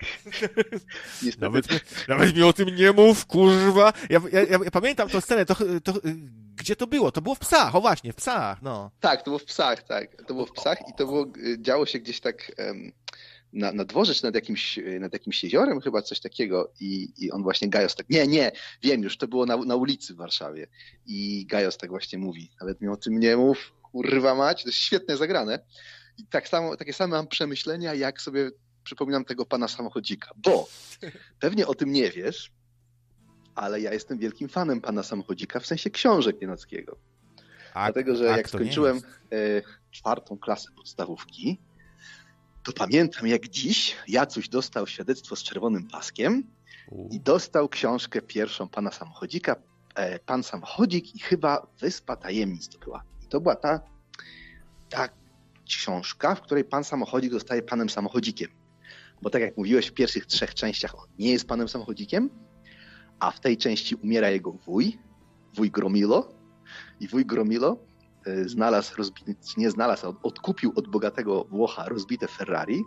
niestety 1.23 1.41
nawet, 1.41 1.67
tak. 1.67 2.07
nawet 2.07 2.35
mi 2.35 2.43
o 2.43 2.53
tym 2.53 2.75
nie 2.75 2.91
mów, 2.91 3.25
kurwa. 3.25 3.93
Ja, 4.09 4.21
ja, 4.31 4.41
ja 4.41 4.71
pamiętam 4.71 5.09
tę 5.09 5.21
scenę, 5.21 5.45
to, 5.45 5.55
to, 5.83 5.93
gdzie 6.55 6.75
to 6.75 6.87
było? 6.87 7.11
To 7.11 7.21
było 7.21 7.35
w 7.35 7.39
Psach, 7.39 7.75
o 7.75 7.81
właśnie, 7.81 8.13
w 8.13 8.15
Psach, 8.15 8.61
no. 8.61 8.91
Tak, 8.99 9.19
to 9.19 9.25
było 9.25 9.39
w 9.39 9.45
Psach, 9.45 9.83
tak. 9.83 10.15
To 10.27 10.33
było 10.33 10.45
w 10.45 10.51
Psach 10.51 10.77
i 10.89 10.93
to 10.97 11.05
było, 11.05 11.27
y, 11.37 11.57
działo 11.61 11.85
się 11.85 11.99
gdzieś 11.99 12.19
tak 12.19 12.51
um, 12.57 12.91
na, 13.53 13.71
na 13.71 13.85
dworze, 13.85 14.13
czy 14.13 14.23
nad 14.23 14.35
jakimś, 14.35 14.77
y, 14.77 14.99
nad 14.99 15.13
jakimś 15.13 15.43
jeziorem 15.43 15.81
chyba, 15.81 16.01
coś 16.01 16.19
takiego 16.19 16.71
i, 16.79 17.13
i 17.17 17.31
on 17.31 17.43
właśnie, 17.43 17.69
Gajos 17.69 17.95
tak, 17.95 18.09
nie, 18.09 18.27
nie, 18.27 18.51
wiem 18.83 19.03
już, 19.03 19.17
to 19.17 19.27
było 19.27 19.45
na, 19.45 19.57
na 19.57 19.75
ulicy 19.75 20.13
w 20.13 20.17
Warszawie 20.17 20.67
i 21.05 21.45
Gajos 21.45 21.77
tak 21.77 21.89
właśnie 21.89 22.19
mówi, 22.19 22.51
nawet 22.59 22.81
mi 22.81 22.87
o 22.87 22.97
tym 22.97 23.19
nie 23.19 23.37
mów, 23.37 23.73
kurwa 23.91 24.35
mać, 24.35 24.63
to 24.63 24.69
jest 24.69 24.79
świetnie 24.79 25.17
zagrane. 25.17 25.59
I 26.17 26.25
tak 26.25 26.47
samo, 26.47 26.77
takie 26.77 26.93
same 26.93 27.15
mam 27.15 27.27
przemyślenia, 27.27 27.93
jak 27.93 28.21
sobie 28.21 28.51
przypominam 28.83 29.25
tego 29.25 29.45
pana 29.45 29.67
samochodzika, 29.67 30.31
bo 30.37 30.67
pewnie 31.39 31.67
o 31.67 31.75
tym 31.75 31.91
nie 31.91 32.11
wiesz, 32.11 32.51
ale 33.55 33.81
ja 33.81 33.93
jestem 33.93 34.17
wielkim 34.17 34.49
fanem 34.49 34.81
pana 34.81 35.03
samochodzika 35.03 35.59
w 35.59 35.65
sensie 35.65 35.89
książek 35.89 36.41
Nienackiego. 36.41 36.97
A, 37.73 37.85
Dlatego, 37.85 38.15
że 38.15 38.25
jak 38.25 38.49
skończyłem 38.49 38.97
e, 38.97 39.01
czwartą 39.91 40.37
klasę 40.37 40.69
podstawówki, 40.77 41.59
to 42.63 42.73
pamiętam 42.73 43.27
jak 43.27 43.47
dziś 43.47 43.95
Jacuś 44.07 44.49
dostał 44.49 44.87
świadectwo 44.87 45.35
z 45.35 45.43
czerwonym 45.43 45.87
paskiem 45.87 46.43
U. 46.91 47.09
i 47.11 47.19
dostał 47.19 47.69
książkę 47.69 48.21
pierwszą 48.21 48.69
pana 48.69 48.91
samochodzika, 48.91 49.55
e, 49.95 50.19
pan 50.19 50.43
samochodzik 50.43 51.15
i 51.15 51.19
chyba 51.19 51.67
Wyspa 51.79 52.15
Tajemnic 52.15 52.69
to 52.69 52.79
była. 52.79 53.03
I 53.23 53.27
to 53.27 53.41
była 53.41 53.55
ta, 53.55 53.79
ta 54.89 55.09
książka, 55.67 56.35
w 56.35 56.41
której 56.41 56.63
pan 56.63 56.83
samochodzik 56.83 57.31
zostaje 57.31 57.61
panem 57.61 57.89
samochodzikiem. 57.89 58.62
Bo 59.23 59.29
tak 59.29 59.41
jak 59.41 59.57
mówiłeś 59.57 59.87
w 59.87 59.93
pierwszych 59.93 60.25
trzech 60.25 60.55
częściach, 60.55 60.95
on 60.99 61.07
nie 61.19 61.31
jest 61.31 61.47
panem 61.47 61.67
samochodzikiem, 61.67 62.29
a 63.19 63.31
w 63.31 63.39
tej 63.39 63.57
części 63.57 63.95
umiera 63.95 64.29
jego 64.29 64.51
wuj, 64.51 64.99
wuj 65.55 65.71
Gromilo 65.71 66.29
i 66.99 67.07
wuj 67.07 67.25
Gromilo 67.25 67.77
e, 68.25 68.49
znalazł, 68.49 68.95
rozbity, 68.95 69.35
nie 69.57 69.71
znalazł, 69.71 70.15
odkupił 70.23 70.73
od 70.75 70.87
bogatego 70.87 71.43
Włocha 71.43 71.89
rozbite 71.89 72.27
Ferrari 72.27 72.83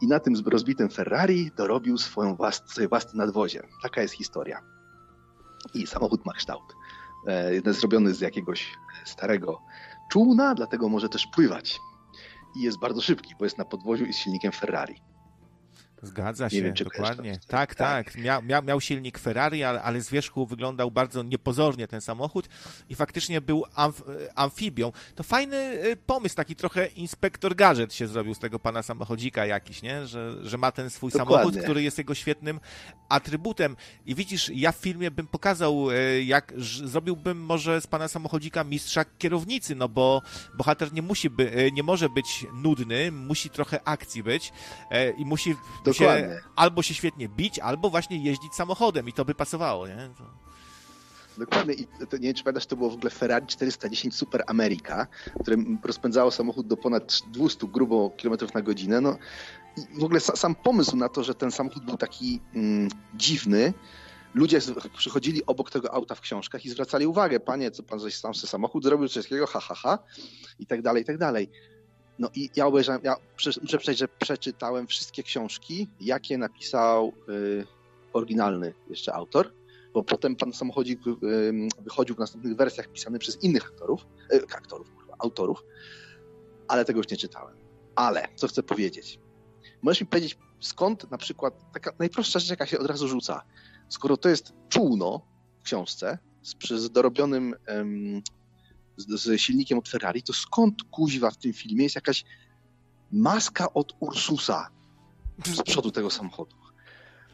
i 0.00 0.06
na 0.06 0.20
tym 0.20 0.34
rozbitym 0.46 0.88
Ferrari 0.88 1.50
dorobił 1.56 1.98
swoją 1.98 2.36
włas, 2.36 2.62
swoje 2.66 2.88
własne 2.88 3.18
nadwozie. 3.18 3.62
Taka 3.82 4.02
jest 4.02 4.14
historia. 4.14 4.60
I 5.74 5.86
samochód 5.86 6.26
ma 6.26 6.32
kształt. 6.32 6.74
E, 7.26 7.54
jest 7.54 7.80
zrobiony 7.80 8.14
z 8.14 8.20
jakiegoś 8.20 8.74
starego 9.04 9.60
czółna, 10.10 10.54
dlatego 10.54 10.88
może 10.88 11.08
też 11.08 11.26
pływać. 11.26 11.80
I 12.56 12.62
jest 12.62 12.78
bardzo 12.78 13.00
szybki, 13.00 13.34
bo 13.38 13.44
jest 13.44 13.58
na 13.58 13.64
podwoziu 13.64 14.04
i 14.04 14.12
z 14.12 14.16
silnikiem 14.16 14.52
Ferrari. 14.52 15.13
Zgadza 16.04 16.50
się, 16.50 16.62
wiem, 16.62 16.74
dokładnie. 16.74 17.38
Tak, 17.46 17.74
tak. 17.74 18.12
tak. 18.12 18.16
Miał, 18.16 18.42
miał, 18.42 18.62
miał, 18.62 18.80
silnik 18.80 19.18
Ferrari, 19.18 19.64
ale, 19.64 19.82
ale 19.82 20.00
z 20.00 20.10
wierzchu 20.10 20.46
wyglądał 20.46 20.90
bardzo 20.90 21.22
niepozornie 21.22 21.88
ten 21.88 22.00
samochód 22.00 22.48
i 22.88 22.94
faktycznie 22.94 23.40
był 23.40 23.64
amf, 23.74 24.02
amfibią. 24.34 24.92
To 25.14 25.22
fajny 25.22 25.56
y, 25.56 25.96
pomysł, 25.96 26.36
taki 26.36 26.56
trochę 26.56 26.86
inspektor 26.86 27.56
gadżet 27.56 27.94
się 27.94 28.06
zrobił 28.06 28.34
z 28.34 28.38
tego 28.38 28.58
pana 28.58 28.82
samochodzika 28.82 29.46
jakiś, 29.46 29.82
nie? 29.82 30.06
Że, 30.06 30.46
że 30.48 30.58
ma 30.58 30.72
ten 30.72 30.90
swój 30.90 31.10
dokładnie. 31.10 31.36
samochód, 31.36 31.62
który 31.62 31.82
jest 31.82 31.98
jego 31.98 32.14
świetnym 32.14 32.60
atrybutem. 33.08 33.76
I 34.06 34.14
widzisz, 34.14 34.50
ja 34.54 34.72
w 34.72 34.76
filmie 34.76 35.10
bym 35.10 35.26
pokazał, 35.26 35.90
y, 35.90 36.24
jak 36.24 36.52
zrobiłbym 36.84 37.40
może 37.40 37.80
z 37.80 37.86
pana 37.86 38.08
samochodzika 38.08 38.64
mistrza 38.64 39.04
kierownicy, 39.04 39.74
no 39.74 39.88
bo 39.88 40.22
bohater 40.54 40.92
nie 40.92 41.02
musi 41.02 41.30
by, 41.30 41.58
y, 41.58 41.72
nie 41.72 41.82
może 41.82 42.08
być 42.08 42.46
nudny, 42.54 43.12
musi 43.12 43.50
trochę 43.50 43.88
akcji 43.88 44.22
być 44.22 44.52
i 45.18 45.24
musi 45.24 45.54
się, 45.94 46.40
albo 46.56 46.82
się 46.82 46.94
świetnie 46.94 47.28
bić, 47.28 47.58
albo 47.58 47.90
właśnie 47.90 48.24
jeździć 48.24 48.54
samochodem 48.54 49.08
i 49.08 49.12
to 49.12 49.24
by 49.24 49.34
pasowało, 49.34 49.88
nie? 49.88 50.10
To... 50.18 50.24
Dokładnie. 51.38 51.74
I 51.74 51.86
to, 51.86 52.16
nie 52.16 52.22
wiem, 52.22 52.34
czy 52.34 52.44
pamiętasz, 52.44 52.66
to 52.66 52.76
było 52.76 52.90
w 52.90 52.94
ogóle 52.94 53.10
Ferrari 53.10 53.46
410 53.46 54.16
Super 54.16 54.44
America, 54.46 55.06
które 55.40 55.56
rozpędzało 55.84 56.30
samochód 56.30 56.66
do 56.66 56.76
ponad 56.76 57.20
200 57.32 57.66
grubo 57.66 58.10
kilometrów 58.10 58.54
na 58.54 58.62
godzinę. 58.62 59.00
No, 59.00 59.18
i 59.76 60.00
w 60.00 60.04
ogóle 60.04 60.20
sam 60.20 60.54
pomysł 60.54 60.96
na 60.96 61.08
to, 61.08 61.24
że 61.24 61.34
ten 61.34 61.50
samochód 61.50 61.84
był 61.84 61.96
taki 61.96 62.40
mm, 62.54 62.88
dziwny, 63.14 63.72
ludzie 64.34 64.58
przychodzili 64.96 65.46
obok 65.46 65.70
tego 65.70 65.94
auta 65.94 66.14
w 66.14 66.20
książkach 66.20 66.64
i 66.64 66.70
zwracali 66.70 67.06
uwagę, 67.06 67.40
panie, 67.40 67.70
co 67.70 67.82
pan 67.82 68.00
coś 68.00 68.14
sam 68.14 68.34
sobie 68.34 68.48
samochód 68.48 68.84
zrobił, 68.84 69.08
coś 69.08 69.24
takiego, 69.24 69.46
ha, 69.46 69.60
ha, 69.60 69.74
ha, 69.74 69.98
i 70.58 70.66
tak 70.66 70.82
dalej, 70.82 71.02
i 71.02 71.06
tak 71.06 71.18
dalej. 71.18 71.50
No 72.18 72.28
i 72.34 72.50
ja 72.56 72.66
obejrzałem, 72.66 73.00
ja 73.04 73.16
muszę 73.32 73.50
przyznać, 73.60 73.98
że 73.98 74.08
przeczytałem 74.08 74.86
wszystkie 74.86 75.22
książki, 75.22 75.88
jakie 76.00 76.38
napisał 76.38 77.12
y, 77.28 77.66
oryginalny 78.12 78.74
jeszcze 78.90 79.14
autor, 79.14 79.52
bo 79.94 80.02
potem 80.02 80.36
pan 80.36 80.52
samochodzik 80.52 81.06
y, 81.06 81.12
wychodził 81.80 82.16
w 82.16 82.18
następnych 82.18 82.56
wersjach 82.56 82.88
pisany 82.88 83.18
przez 83.18 83.42
innych 83.42 83.66
aktorów, 83.66 84.06
y, 84.32 84.42
aktorów, 84.56 84.86
autorów, 85.18 85.64
ale 86.68 86.84
tego 86.84 86.98
już 86.98 87.10
nie 87.10 87.16
czytałem. 87.16 87.56
Ale, 87.94 88.28
co 88.36 88.48
chcę 88.48 88.62
powiedzieć? 88.62 89.20
Możesz 89.82 90.00
mi 90.00 90.06
powiedzieć, 90.06 90.38
skąd 90.60 91.10
na 91.10 91.18
przykład, 91.18 91.72
taka 91.72 91.92
najprostsza 91.98 92.38
rzecz, 92.38 92.50
jaka 92.50 92.66
się 92.66 92.78
od 92.78 92.86
razu 92.86 93.08
rzuca, 93.08 93.42
skoro 93.88 94.16
to 94.16 94.28
jest 94.28 94.52
czółno 94.68 95.26
w 95.60 95.62
książce 95.62 96.18
z, 96.42 96.68
z 96.70 96.90
dorobionym 96.90 97.54
z, 98.96 99.20
z 99.22 99.40
silnikiem 99.40 99.78
od 99.78 99.88
Ferrari, 99.88 100.22
to 100.22 100.32
skąd 100.32 100.82
kuźwa 100.90 101.30
w 101.30 101.36
tym 101.36 101.52
filmie 101.52 101.82
jest 101.82 101.94
jakaś 101.94 102.24
maska 103.12 103.72
od 103.72 103.96
Ursusa 104.00 104.70
z 105.44 105.62
przodu 105.62 105.90
tego 105.90 106.10
samochodu? 106.10 106.56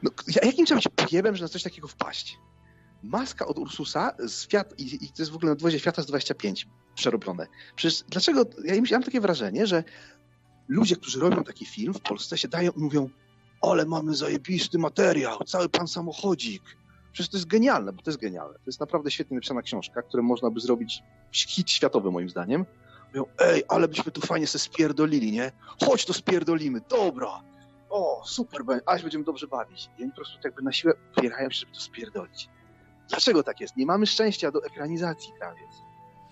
No, 0.02 0.10
ja- 0.26 0.46
jakim 0.46 0.66
trzeba 0.66 0.80
być 0.80 0.88
pojebem, 1.08 1.36
że 1.36 1.42
na 1.44 1.48
coś 1.48 1.62
takiego 1.62 1.88
wpaść? 1.88 2.38
Maska 3.02 3.46
od 3.46 3.58
Ursusa 3.58 4.12
z 4.18 4.46
Fiat, 4.48 4.78
i, 4.78 5.04
i 5.04 5.08
to 5.08 5.14
jest 5.22 5.30
w 5.30 5.34
ogóle 5.36 5.50
na 5.50 5.56
dwozie 5.56 5.80
Fiata 5.80 6.02
z 6.02 6.06
25 6.06 6.68
przerobione. 6.94 7.46
Przecież 7.76 8.04
dlaczego, 8.08 8.44
ja 8.64 8.74
mam 8.92 9.02
takie 9.02 9.20
wrażenie, 9.20 9.66
że 9.66 9.84
ludzie, 10.68 10.96
którzy 10.96 11.20
robią 11.20 11.44
taki 11.44 11.66
film 11.66 11.94
w 11.94 12.00
Polsce 12.00 12.38
się 12.38 12.48
dają 12.48 12.72
i 12.72 12.80
mówią 12.80 13.10
ale 13.62 13.86
mamy 13.86 14.14
zajebisty 14.14 14.78
materiał, 14.78 15.44
cały 15.44 15.68
pan 15.68 15.88
samochodzik. 15.88 16.62
Przecież 17.12 17.30
to 17.30 17.36
jest 17.36 17.46
genialne, 17.46 17.92
bo 17.92 18.02
to 18.02 18.10
jest 18.10 18.20
genialne. 18.20 18.54
To 18.54 18.64
jest 18.66 18.80
naprawdę 18.80 19.10
świetnie 19.10 19.34
napisana 19.34 19.62
książka, 19.62 20.02
którą 20.02 20.22
można 20.22 20.50
by 20.50 20.60
zrobić 20.60 21.02
hit 21.32 21.70
światowy 21.70 22.10
moim 22.10 22.30
zdaniem. 22.30 22.66
Mówią, 23.08 23.24
ej, 23.38 23.62
ale 23.68 23.88
byśmy 23.88 24.12
tu 24.12 24.20
fajnie 24.20 24.46
se 24.46 24.58
spierdolili, 24.58 25.32
nie? 25.32 25.52
Chodź 25.84 26.04
to 26.04 26.12
spierdolimy, 26.12 26.80
dobra. 26.88 27.42
O, 27.90 28.22
super, 28.26 28.62
aż 28.86 29.02
będziemy 29.02 29.24
dobrze 29.24 29.46
bawić. 29.46 29.90
I 29.98 30.02
oni 30.02 30.10
po 30.10 30.16
prostu 30.16 30.38
jakby 30.44 30.62
na 30.62 30.72
siłę 30.72 30.94
upierają 31.16 31.50
się, 31.50 31.58
żeby 31.60 31.72
to 31.72 31.80
spierdolić. 31.80 32.48
Dlaczego 33.08 33.42
tak 33.42 33.60
jest? 33.60 33.76
Nie 33.76 33.86
mamy 33.86 34.06
szczęścia 34.06 34.50
do 34.50 34.64
ekranizacji 34.64 35.32
krawiec. 35.32 35.70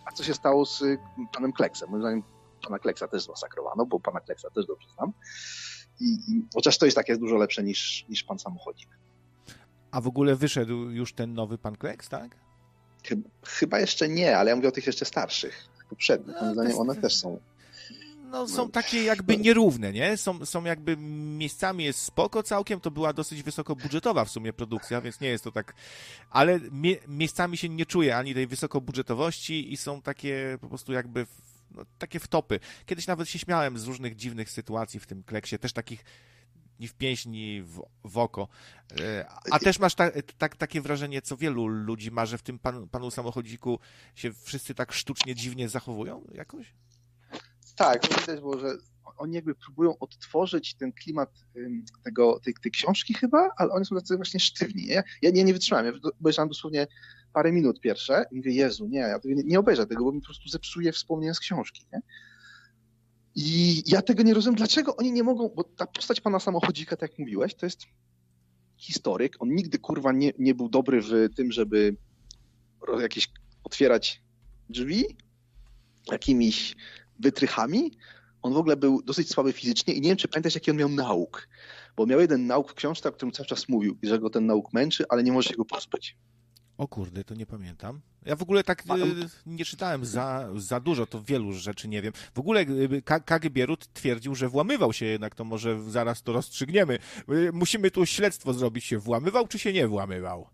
A 0.05 0.12
co 0.12 0.25
się 0.25 0.35
stało 0.35 0.67
z 0.67 0.83
y, 0.83 0.99
panem 1.33 1.53
Kleksem? 1.53 1.91
Moim 1.91 2.03
zdaniem 2.03 2.23
pana 2.62 2.79
Kleksa 2.79 3.09
też 3.09 3.23
zmasakrowano, 3.23 3.87
bo 3.87 4.01
pana 4.01 4.21
Kleksa 4.21 4.51
też 4.51 4.67
dobrze 4.67 4.88
znam. 4.95 5.12
I, 6.01 6.05
i, 6.05 6.43
chociaż 6.55 6.79
to 6.79 6.85
jest 6.85 6.97
takie 6.97 7.17
dużo 7.17 7.37
lepsze 7.37 7.62
niż, 7.62 8.07
niż 8.09 8.25
pan 8.25 8.38
samochodzik. 8.38 8.88
A 9.90 10.01
w 10.01 10.07
ogóle 10.07 10.37
wyszedł 10.37 10.90
już 10.90 11.12
ten 11.12 11.35
nowy 11.35 11.59
pan 11.59 11.77
Kleks, 11.77 12.09
tak? 12.09 12.37
Chyba, 13.44 13.81
jeszcze 13.81 14.09
nie, 14.09 14.38
ale 14.38 14.51
ja 14.51 14.57
mówię 14.57 14.68
o 14.68 14.72
tych 14.72 14.87
jeszcze 14.87 15.05
starszych, 15.05 15.68
poprzednich. 15.90 16.37
No, 16.37 16.42
Moim 16.42 16.48
to 16.48 16.55
zdaniem 16.55 16.68
jest- 16.70 16.81
one 16.81 16.96
też 16.96 17.16
są. 17.16 17.40
No 18.31 18.48
są 18.48 18.62
No. 18.64 18.68
takie 18.68 19.03
jakby 19.05 19.37
nierówne, 19.37 19.92
nie? 19.92 20.16
Są, 20.16 20.46
są 20.46 20.64
jakby 20.64 20.96
miejscami 21.37 21.85
jest 21.85 22.01
spoko 22.03 22.42
całkiem, 22.42 22.81
to 22.81 22.90
była 22.90 23.12
dosyć 23.12 23.42
wysokobudżetowa 23.42 24.24
w 24.24 24.31
sumie 24.31 24.53
produkcja, 24.53 25.01
więc 25.01 25.20
nie 25.20 25.29
jest 25.29 25.44
to 25.44 25.53
tak, 25.53 25.74
ale 26.31 26.61
mie 26.72 26.96
miejscami 27.09 27.57
się 27.57 27.68
nie 27.68 27.87
czuje 27.87 28.16
ani 28.16 28.35
tej 28.35 28.46
wysokobudżetowości 28.46 29.72
i 29.72 29.77
są 29.77 30.03
takie 30.03 30.59
po 30.61 30.68
prostu 30.68 30.92
jakby 30.92 31.27
w, 31.27 31.31
no, 31.70 31.83
takie 31.98 32.20
wtopy. 32.20 32.61
Kiedyś 32.87 33.07
nawet 33.07 33.29
się 33.29 33.38
śmiałem 33.38 33.79
z 33.79 33.87
różnych 33.87 34.16
dziwnych 34.16 34.51
sytuacji 34.51 35.01
w 35.01 35.07
tym 35.07 35.22
kleksie, 35.22 35.59
też 35.59 35.72
takich 35.72 36.05
ni 36.81 36.88
w 36.88 36.95
pięść, 36.95 37.27
ni 37.27 37.62
w, 37.62 37.83
w 38.05 38.19
oko. 38.19 38.49
E, 39.01 39.27
A 39.51 39.59
też 39.59 39.79
masz 39.79 39.95
ta, 39.95 40.11
tak, 40.38 40.57
takie 40.57 40.81
wrażenie, 40.81 41.23
co 41.23 41.37
wielu 41.37 41.67
ludzi 41.67 42.11
ma, 42.11 42.27
że 42.27 42.38
w 42.38 42.43
tym 42.43 42.59
pan, 42.59 42.88
panu 42.88 43.11
samochodziku 43.11 43.79
się 44.14 44.33
wszyscy 44.33 44.75
tak 44.75 44.93
sztucznie 44.93 45.35
dziwnie 45.35 45.69
zachowują 45.69 46.25
jakoś? 46.35 46.75
Tak, 47.77 48.09
to 48.09 48.21
widać 48.21 48.41
było, 48.41 48.59
że 48.59 48.77
oni 49.17 49.35
jakby 49.35 49.55
próbują 49.55 49.99
odtworzyć 49.99 50.75
ten 50.75 50.93
klimat 50.93 51.31
tego, 52.05 52.41
tej, 52.41 52.55
tej 52.62 52.73
książki 52.73 53.14
chyba, 53.14 53.51
ale 53.57 53.71
oni 53.71 53.85
są 53.85 53.97
tacy 53.97 54.17
właśnie 54.17 54.41
sztywni. 54.41 54.87
Nie? 54.87 55.03
Ja 55.23 55.31
nie, 55.31 55.45
nie 55.45 55.53
wytrzymałem, 55.53 55.87
ja 55.87 56.11
obejrzałem 56.21 56.49
dosłownie 56.49 56.87
parę 57.33 57.53
minut 57.53 57.81
pierwsze 57.81 58.25
i 58.31 58.37
mówię, 58.37 58.53
Jezu, 58.53 58.87
nie, 58.87 58.99
ja 58.99 59.19
nie, 59.25 59.43
nie 59.45 59.59
obejrzę 59.59 59.87
tego, 59.87 60.05
bo 60.05 60.12
mi 60.12 60.21
po 60.21 60.27
prostu 60.27 60.49
zepsuje 60.49 60.93
wspomnienia 60.93 61.35
z 61.35 61.41
książki. 61.41 61.87
Nie? 61.93 62.01
I 63.35 63.83
ja 63.87 64.03
tego 64.03 64.23
nie 64.23 64.35
rozumiem, 64.35 64.57
dlaczego 64.57 64.97
oni 64.97 65.12
nie 65.12 65.23
mogą, 65.23 65.49
bo 65.49 65.64
ta 65.64 65.87
postać 65.87 66.21
pana 66.21 66.41
samochodzika, 66.41 66.97
tak 66.97 67.11
jak 67.11 67.19
mówiłeś, 67.19 67.55
to 67.55 67.67
jest 67.67 67.81
historyk, 68.77 69.37
on 69.38 69.55
nigdy 69.55 69.79
kurwa 69.79 70.12
nie, 70.12 70.33
nie 70.38 70.55
był 70.55 70.69
dobry 70.69 71.03
w 71.03 71.35
tym, 71.37 71.53
żeby 71.53 71.97
jakieś 73.01 73.29
otwierać 73.64 74.23
drzwi 74.71 75.05
jakimiś 76.12 76.77
wytrychami. 77.19 77.93
On 78.43 78.53
w 78.53 78.57
ogóle 78.57 78.77
był 78.77 79.03
dosyć 79.03 79.31
słaby 79.31 79.53
fizycznie 79.53 79.95
i 79.95 80.01
nie 80.01 80.09
wiem, 80.09 80.17
czy 80.17 80.29
pamiętasz, 80.29 80.55
jaki 80.55 80.71
on 80.71 80.77
miał 80.77 80.88
nauk. 80.88 81.49
Bo 81.97 82.07
miał 82.07 82.21
jeden 82.21 82.47
nauk 82.47 82.71
w 82.71 82.75
książce, 82.75 83.09
o 83.09 83.12
którym 83.12 83.33
cały 83.33 83.47
czas 83.47 83.69
mówił, 83.69 83.97
i 84.03 84.09
że 84.09 84.19
go 84.19 84.31
ten 84.31 84.47
nauk 84.47 84.73
męczy, 84.73 85.05
ale 85.09 85.23
nie 85.23 85.33
może 85.33 85.49
się 85.49 85.57
go 85.57 85.64
pozbyć. 85.64 86.17
O 86.79 86.88
kurde, 86.88 87.25
to 87.25 87.35
nie 87.35 87.47
pamiętam. 87.47 88.01
Ja 88.25 88.37
w 88.37 88.43
ogóle 88.43 88.64
tak 88.64 88.83
y, 88.83 88.87
nie 89.47 89.64
czytałem 89.64 90.05
za, 90.05 90.49
za 90.57 90.81
dużo, 90.81 91.07
to 91.07 91.23
wielu 91.23 91.53
rzeczy 91.53 91.88
nie 91.88 92.03
wiem. 92.03 92.12
W 92.35 92.38
ogóle 92.38 92.61
y, 92.61 93.03
Ka- 93.03 93.21
KG 93.21 93.51
Bierut 93.51 93.93
twierdził, 93.93 94.35
że 94.35 94.49
włamywał 94.49 94.93
się 94.93 95.07
jednak, 95.07 95.35
to 95.35 95.45
może 95.45 95.83
zaraz 95.91 96.23
to 96.23 96.33
rozstrzygniemy. 96.33 96.99
Y, 97.33 97.51
Musimy 97.53 97.91
tu 97.91 98.07
śledztwo 98.07 98.53
zrobić, 98.53 98.85
się 98.85 98.99
włamywał 98.99 99.49
czy 99.49 99.59
się 99.59 99.73
nie 99.73 99.88
włamywał? 99.88 100.49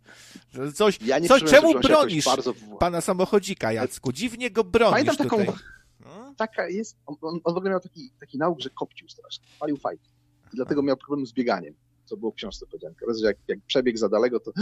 Coś, 0.75 1.01
Ja 1.01 1.19
nie 1.19 1.29
coś 1.29 1.43
czułem, 1.43 1.55
czemu 1.55 1.81
bronisz 1.81 2.25
Bardzo... 2.25 2.55
pana 2.81 3.01
samochodzika, 3.01 3.73
Jacku? 3.73 4.13
Dziwnie 4.13 4.51
go 4.51 4.65
bronisz 4.65 4.91
Pamiętam 4.93 5.17
taką, 5.17 5.39
tutaj. 5.39 5.55
No? 6.01 6.35
taka 6.37 6.69
jest, 6.69 6.97
on, 7.07 7.17
on, 7.23 7.41
on 7.45 7.55
w 7.55 7.57
ogóle 7.57 7.71
miał 7.71 7.81
taki, 7.81 8.11
taki 8.21 8.39
nauk, 8.39 8.61
że 8.61 8.71
kopcił 8.71 9.09
strasznie, 9.09 9.47
palił 9.61 9.77
fajki. 9.77 10.11
I 10.53 10.57
dlatego 10.57 10.83
miał 10.83 10.97
problem 10.97 11.27
z 11.27 11.33
bieganiem, 11.33 11.75
co 12.05 12.17
było 12.17 12.33
w 12.33 12.35
książce 12.35 12.67
powiedziane. 12.67 12.95
Teraz, 13.01 13.19
że 13.19 13.27
jak, 13.27 13.37
jak 13.49 13.59
przebiegł 13.67 13.99
za 13.99 14.09
daleko, 14.09 14.41
to, 14.41 14.53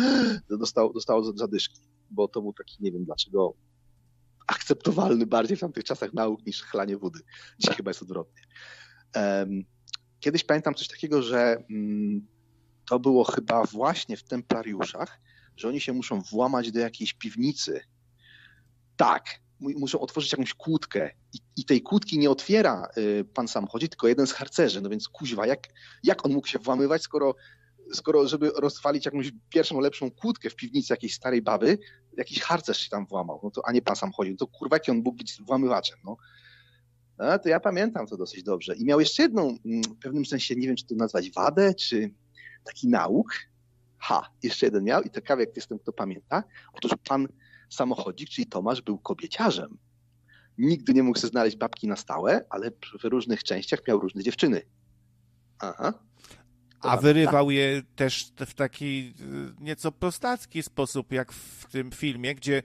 dostał, 0.59 0.93
dostał 0.93 1.25
za- 1.25 1.33
zadyszki, 1.37 1.81
bo 2.11 2.29
to 2.29 2.43
był 2.43 2.53
taki, 2.53 2.77
nie 2.81 2.93
wiem 2.93 3.05
dlaczego, 3.05 3.55
akceptowalny 4.47 5.27
bardziej 5.27 5.57
w 5.57 5.61
tamtych 5.61 5.85
czasach 5.85 6.13
nauk 6.13 6.47
niż 6.47 6.63
chlanie 6.63 6.97
wody. 6.97 7.21
Dzisiaj 7.59 7.75
chyba 7.77 7.91
jest 7.91 8.03
odwrotnie. 8.03 8.43
Em, 9.13 9.65
kiedyś 10.21 10.45
pamiętam 10.45 10.75
coś 10.75 10.89
takiego, 10.89 11.23
że 11.23 11.65
mm, 11.71 12.27
to 12.89 13.01
było 13.01 13.25
chyba 13.25 13.65
właśnie 13.65 14.17
w 14.17 14.25
Templariuszach, 14.25 15.21
że 15.57 15.69
oni 15.69 15.81
się 15.81 15.93
muszą 15.93 16.21
włamać 16.21 16.73
do 16.73 16.81
jakiejś 16.81 17.13
piwnicy. 17.13 17.81
Tak, 18.97 19.42
muszą 19.63 20.01
otworzyć 20.01 20.33
jakąś 20.33 20.55
kłódkę 20.55 21.11
i, 21.35 21.39
i 21.57 21.65
tej 21.65 21.83
kłódki 21.83 22.19
nie 22.19 22.31
otwiera 22.31 22.89
y, 22.99 23.25
pan 23.35 23.49
samochodzi, 23.49 23.89
tylko 23.89 24.09
jeden 24.09 24.27
z 24.27 24.33
harcerzy. 24.33 24.81
No 24.81 24.89
więc 24.89 25.09
kuźwa, 25.09 25.47
jak, 25.47 25.69
jak 26.03 26.27
on 26.27 26.33
mógł 26.33 26.47
się 26.47 26.59
włamywać, 26.59 27.03
skoro, 27.03 27.35
skoro 27.93 28.29
żeby 28.29 28.51
rozwalić 28.57 29.07
jakąś 29.07 29.33
pierwszą, 29.49 29.81
lepszą 29.81 30.11
kłódkę 30.11 30.51
w 30.51 30.57
piwnicy 30.57 30.93
jakiejś 30.93 31.15
starej 31.15 31.43
baby, 31.43 31.79
jakiś 32.17 32.41
harcerz 32.41 32.79
się 32.79 32.91
tam 32.91 33.07
włamał, 33.07 33.41
no 33.43 33.51
to, 33.51 33.63
a 33.67 33.73
nie 33.73 33.83
pan 33.83 33.97
samochodził. 33.97 34.37
To 34.37 34.47
kurwa, 34.47 34.77
jaki 34.77 34.91
on 34.91 34.97
mógł 34.97 35.13
być 35.13 35.43
włamywaczem, 35.43 35.99
no. 36.05 36.17
No, 37.19 37.39
to 37.39 37.49
ja 37.49 37.61
pamiętam 37.61 38.07
to 38.07 38.17
dosyć 38.17 38.43
dobrze. 38.43 38.77
I 38.77 38.85
miał 38.85 39.01
jeszcze 39.01 39.23
jedną, 39.23 39.43
mm, 39.43 39.83
w 39.83 39.99
pewnym 39.99 40.27
sensie, 40.27 40.57
nie 40.57 40.67
wiem, 40.67 40.77
czy 40.77 40.87
to 40.87 40.95
nazwać 40.95 41.31
wadę, 41.31 41.75
czy 41.75 42.11
taki 42.65 42.89
nauk. 42.89 43.33
Ha, 43.99 44.31
jeszcze 44.43 44.67
jeden 44.67 44.85
miał 44.85 45.03
i 45.03 45.11
ciekawe, 45.11 45.43
jak 45.43 45.57
jestem, 45.57 45.79
kto 45.79 45.93
pamięta. 45.93 46.45
Otóż 46.75 46.93
pan 47.09 47.29
samochodzik, 47.75 48.29
czyli 48.29 48.47
Tomasz, 48.47 48.83
był 48.83 48.99
kobieciarzem. 48.99 49.79
Nigdy 50.59 50.95
nie 50.95 51.03
mógł 51.03 51.19
sobie 51.19 51.31
znaleźć 51.31 51.57
babki 51.57 51.89
na 51.89 51.97
stałe, 51.97 52.45
ale 52.51 52.71
w 53.01 53.05
różnych 53.05 53.45
częściach 53.45 53.81
miał 53.89 54.01
różne 54.01 54.23
dziewczyny. 54.23 54.63
Aha. 55.59 55.93
To 56.83 56.91
A 56.91 56.97
wyrywał 56.97 57.51
je 57.51 57.83
też 57.97 58.33
w 58.47 58.55
taki 58.55 59.15
y, 59.61 59.63
nieco 59.65 59.93
prostacki 59.93 60.63
sposób, 60.63 61.13
jak 61.13 61.33
w 61.33 61.67
tym 61.71 61.91
filmie, 61.91 62.35
gdzie 62.35 62.63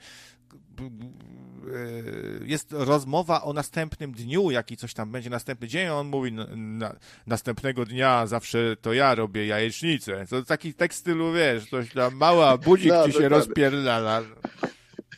y, 0.79 2.45
jest 2.45 2.71
rozmowa 2.71 3.41
o 3.43 3.53
następnym 3.53 4.11
dniu, 4.11 4.51
jaki 4.51 4.77
coś 4.77 4.93
tam 4.93 5.11
będzie 5.11 5.29
następny 5.29 5.67
dzień, 5.67 5.87
a 5.87 5.93
on 5.93 6.07
mówi, 6.07 6.31
na, 6.31 6.47
na, 6.55 6.95
następnego 7.27 7.85
dnia 7.85 8.27
zawsze 8.27 8.75
to 8.81 8.93
ja 8.93 9.15
robię 9.15 9.45
jajecznicę. 9.47 10.25
To 10.29 10.43
taki 10.43 10.73
tekst 10.73 10.99
stylu, 10.99 11.33
wiesz, 11.33 11.69
coś 11.69 11.93
tam, 11.93 12.15
mała, 12.15 12.57
budzik 12.57 12.89
No, 12.89 13.05
ci 13.05 13.13
się 13.13 13.19
dokładnie. 13.19 13.29
rozpierdala. 13.29 14.21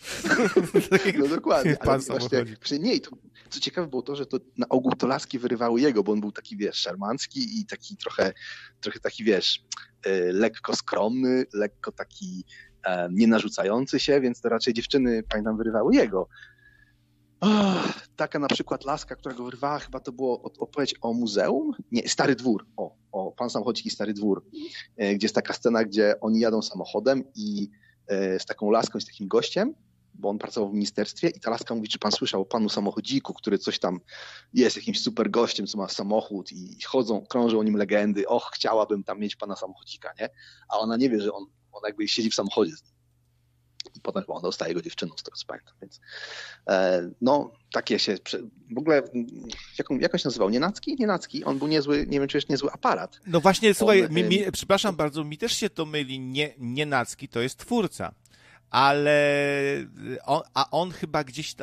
No 1.19 1.27
dokładnie. 1.27 1.77
Ale 1.79 1.99
właśnie, 1.99 2.19
samochodzik. 2.29 2.57
właśnie 2.59 2.79
nie, 2.79 2.93
i 2.93 3.01
to, 3.01 3.11
co 3.49 3.59
ciekawe 3.59 3.87
było 3.87 4.01
to, 4.01 4.15
że 4.15 4.25
to 4.25 4.37
na 4.57 4.69
ogół 4.69 4.91
to 4.91 5.07
laski 5.07 5.39
wyrywały 5.39 5.81
jego, 5.81 6.03
bo 6.03 6.11
on 6.11 6.21
był 6.21 6.31
taki, 6.31 6.57
wiesz, 6.57 6.75
szarmancki 6.77 7.59
i 7.59 7.65
taki 7.65 7.97
trochę, 7.97 8.33
trochę 8.81 8.99
taki, 8.99 9.23
wiesz, 9.23 9.63
e, 10.05 10.33
lekko 10.33 10.75
skromny, 10.75 11.45
lekko 11.53 11.91
taki 11.91 12.43
e, 12.85 13.09
nienarzucający 13.11 13.99
się, 13.99 14.21
więc 14.21 14.41
to 14.41 14.49
raczej 14.49 14.73
dziewczyny, 14.73 15.23
pamiętam, 15.29 15.57
wyrywały 15.57 15.95
jego. 15.95 16.27
Ach, 17.41 18.07
taka 18.15 18.39
na 18.39 18.47
przykład 18.47 18.85
laska, 18.85 19.15
która 19.15 19.35
go 19.35 19.43
wyrwała, 19.45 19.79
chyba 19.79 19.99
to 19.99 20.11
było 20.11 20.41
od- 20.41 20.57
opowieść 20.57 20.95
o 21.01 21.13
muzeum? 21.13 21.71
Nie, 21.91 22.09
Stary 22.09 22.35
Dwór. 22.35 22.65
O, 22.77 22.95
o 23.11 23.31
Pan 23.31 23.49
Samochodzik 23.49 23.85
i 23.85 23.89
Stary 23.89 24.13
Dwór, 24.13 24.45
e, 24.97 25.15
gdzie 25.15 25.25
jest 25.25 25.35
taka 25.35 25.53
scena, 25.53 25.83
gdzie 25.83 26.19
oni 26.21 26.39
jadą 26.39 26.61
samochodem 26.61 27.23
i 27.35 27.69
z 28.39 28.45
taką 28.45 28.71
laską, 28.71 28.99
z 28.99 29.05
takim 29.05 29.27
gościem, 29.27 29.73
bo 30.19 30.29
on 30.29 30.37
pracował 30.37 30.69
w 30.69 30.73
ministerstwie 30.73 31.29
i 31.29 31.39
ta 31.39 31.51
laska 31.51 31.75
mówi, 31.75 31.87
czy 31.89 31.99
pan 31.99 32.11
słyszał 32.11 32.41
o 32.41 32.45
panu 32.45 32.69
samochodziku, 32.69 33.33
który 33.33 33.57
coś 33.57 33.79
tam 33.79 33.99
jest 34.53 34.75
jakimś 34.75 35.01
super 35.01 35.31
gościem, 35.31 35.67
co 35.67 35.77
ma 35.77 35.87
samochód 35.87 36.51
i 36.51 36.77
chodzą, 36.85 37.25
krążą 37.25 37.59
o 37.59 37.63
nim 37.63 37.75
legendy, 37.75 38.27
och, 38.27 38.51
chciałabym 38.53 39.03
tam 39.03 39.19
mieć 39.19 39.35
pana 39.35 39.55
samochodzika, 39.55 40.13
nie? 40.19 40.29
A 40.69 40.79
ona 40.79 40.97
nie 40.97 41.09
wie, 41.09 41.21
że 41.21 41.33
on, 41.33 41.45
on 41.71 41.81
jakby 41.85 42.07
siedzi 42.07 42.29
w 42.29 42.35
samochodzie 42.35 42.71
z 42.75 42.83
nim. 42.83 42.93
I 43.95 44.01
potem 44.01 44.23
chyba 44.23 44.33
on 44.33 44.41
dostaje 44.41 44.73
go 44.73 44.81
dziewczyną, 44.81 45.13
z 45.17 45.23
tego 45.23 45.37
co 45.37 45.45
pamiętam. 45.47 45.73
Więc 45.81 45.99
e, 46.69 47.09
no, 47.21 47.51
takie 47.71 47.99
się. 47.99 48.15
W 48.75 48.77
ogóle, 48.77 49.01
jak, 49.77 49.91
on- 49.91 50.01
jak 50.01 50.13
on 50.13 50.19
się 50.19 50.27
nazywał? 50.27 50.49
Nienacki? 50.49 50.95
Nienacki. 50.99 51.43
On 51.43 51.59
był 51.59 51.67
niezły, 51.67 52.05
nie 52.07 52.19
wiem, 52.19 52.27
czy 52.29 52.37
jest 52.37 52.49
niezły 52.49 52.71
aparat. 52.71 53.19
No 53.27 53.41
właśnie, 53.41 53.73
słuchaj, 53.73 54.03
On, 54.05 54.13
mi, 54.13 54.23
mi, 54.23 54.45
ym, 54.45 54.51
przepraszam 54.51 54.95
bardzo, 54.95 55.23
mi 55.23 55.37
też 55.37 55.53
się 55.53 55.69
to 55.69 55.85
myli. 55.85 56.19
Nie, 56.19 56.53
Nienacki 56.57 57.27
to 57.29 57.39
jest 57.41 57.57
twórca, 57.57 58.11
ale 58.71 59.17
on, 60.25 60.41
a 60.53 60.69
on 60.71 60.91
chyba 60.91 61.23
gdzieś, 61.23 61.55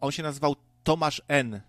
on 0.00 0.12
się 0.12 0.22
nazywał 0.22 0.56
Tomasz 0.84 1.22
N. 1.28 1.60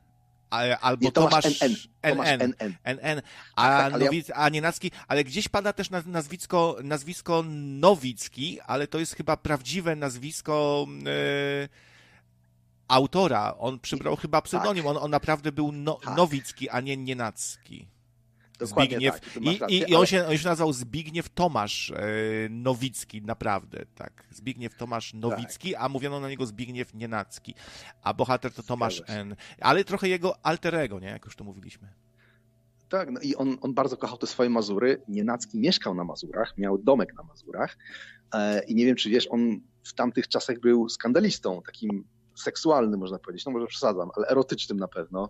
Albo 0.81 1.05
Nie, 1.05 1.11
Tomasz 1.11 1.43
Tomasz 1.43 1.61
NN. 1.61 2.41
NN. 2.41 2.53
NN. 2.59 2.75
NN, 2.83 3.21
a, 3.55 3.67
tak, 3.67 4.01
Nowic, 4.01 4.27
a 4.33 4.49
Nienacki, 4.49 4.91
ale 5.07 5.23
gdzieś 5.23 5.47
pada 5.47 5.73
też 5.73 5.89
naz- 5.89 6.05
nazwisko, 6.07 6.77
nazwisko 6.83 7.43
Nowicki, 7.47 8.61
ale 8.61 8.87
to 8.87 8.99
jest 8.99 9.15
chyba 9.15 9.37
prawdziwe 9.37 9.95
nazwisko 9.95 10.87
e, 11.05 11.69
autora. 12.87 13.55
On 13.57 13.79
przybrał 13.79 14.15
chyba 14.15 14.41
pseudonim, 14.41 14.87
on, 14.87 14.97
on 14.97 15.11
naprawdę 15.11 15.51
był 15.51 15.71
no, 15.71 15.99
Tak. 16.03 16.17
Nowicki, 16.17 16.69
a 16.69 16.81
nie 16.81 16.97
Nienacki. 16.97 17.87
Dokładnie 18.59 18.91
Zbigniew. 18.91 19.19
tak. 19.19 19.43
I, 19.43 19.59
rację, 19.59 19.77
i, 19.77 19.91
I 19.91 19.93
on 19.93 19.97
ale- 19.97 20.07
się, 20.07 20.25
on 20.27 20.37
się 20.37 20.47
nazywał 20.47 20.73
Zbigniew 20.73 21.29
Tomasz 21.29 21.91
e, 21.91 21.95
Nowicki, 22.49 23.21
naprawdę, 23.21 23.85
tak. 23.95 24.23
Zbigniew 24.31 24.75
Tomasz 24.75 25.13
Nowicki, 25.13 25.75
a 25.75 25.89
mówiono 25.89 26.19
na 26.19 26.29
niego 26.29 26.45
Zbigniew 26.45 26.93
Nienacki. 26.93 27.55
A 28.03 28.13
bohater 28.13 28.53
to 28.53 28.63
Tomasz. 28.63 29.03
N. 29.07 29.35
Ale 29.61 29.83
trochę 29.83 30.07
jego 30.09 30.45
alterego, 30.45 30.99
nie? 30.99 31.07
Jak 31.07 31.25
już 31.25 31.35
to 31.35 31.43
mówiliśmy. 31.43 31.87
Tak, 32.89 33.11
no 33.11 33.19
i 33.19 33.35
on, 33.35 33.57
on 33.61 33.73
bardzo 33.73 33.97
kochał 33.97 34.17
te 34.17 34.27
swoje 34.27 34.49
Mazury. 34.49 35.01
Nienacki 35.07 35.59
mieszkał 35.59 35.95
na 35.95 36.03
Mazurach, 36.03 36.57
miał 36.57 36.77
domek 36.77 37.13
na 37.17 37.23
Mazurach 37.23 37.77
e, 38.33 38.63
i 38.63 38.75
nie 38.75 38.85
wiem, 38.85 38.95
czy 38.95 39.09
wiesz, 39.09 39.27
on 39.31 39.61
w 39.83 39.93
tamtych 39.93 40.27
czasach 40.27 40.59
był 40.59 40.89
skandalistą, 40.89 41.61
takim 41.65 42.03
seksualnym, 42.35 42.99
można 42.99 43.19
powiedzieć, 43.19 43.45
no 43.45 43.51
może 43.51 43.67
przesadzam, 43.67 44.09
ale 44.15 44.27
erotycznym 44.27 44.79
na 44.79 44.87
pewno, 44.87 45.29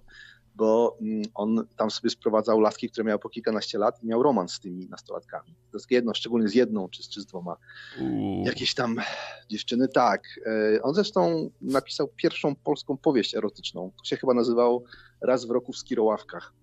bo 0.59 0.97
mm, 1.01 1.21
on 1.33 1.67
tam 1.77 1.91
sobie 1.91 2.09
sprowadzał 2.09 2.59
laski, 2.59 2.89
które 2.89 3.05
miały 3.05 3.19
po 3.19 3.29
kilkanaście 3.29 3.77
lat 3.77 4.03
i 4.03 4.07
miał 4.07 4.23
romans 4.23 4.53
z 4.53 4.59
tymi 4.59 4.87
nastolatkami. 4.87 5.55
To 5.71 5.77
jest 5.77 5.91
jedno, 5.91 6.13
szczególnie 6.13 6.47
z 6.49 6.53
jedną 6.53 6.89
czy, 6.89 7.03
z- 7.03 7.09
czy 7.09 7.21
z 7.21 7.25
dwoma. 7.25 7.55
Jakieś 8.45 8.73
tam 8.73 8.95
dziewczyny, 9.49 9.87
tak. 9.87 10.23
E, 10.75 10.81
On 10.81 10.93
zresztą 10.95 11.49
napisał 11.61 12.07
pierwszą 12.07 12.55
polską 12.55 12.97
powieść 12.97 13.35
erotyczną. 13.35 13.91
To 13.97 14.03
się 14.05 14.17
chyba 14.17 14.33
nazywał 14.33 14.83
Raz 15.21 15.45
w 15.45 15.49
roku 15.49 15.73
w 15.73 15.77
Skiroławkach. 15.77 16.53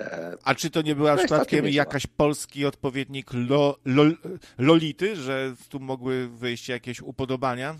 E, 0.00 0.36
A 0.44 0.54
czy 0.54 0.70
to 0.70 0.82
nie 0.82 0.94
była 0.96 1.10
To 1.14 1.20
jest 1.20 1.24
przypadkiem 1.32 1.66
jakaś 1.68 2.06
polski 2.06 2.66
odpowiednik 2.66 3.30
lo, 3.32 3.76
lo, 3.84 4.02
Lolity, 4.58 5.16
że 5.16 5.54
tu 5.68 5.80
mogły 5.80 6.28
wyjść 6.28 6.68
jakieś 6.68 7.00
upodobania 7.02 7.76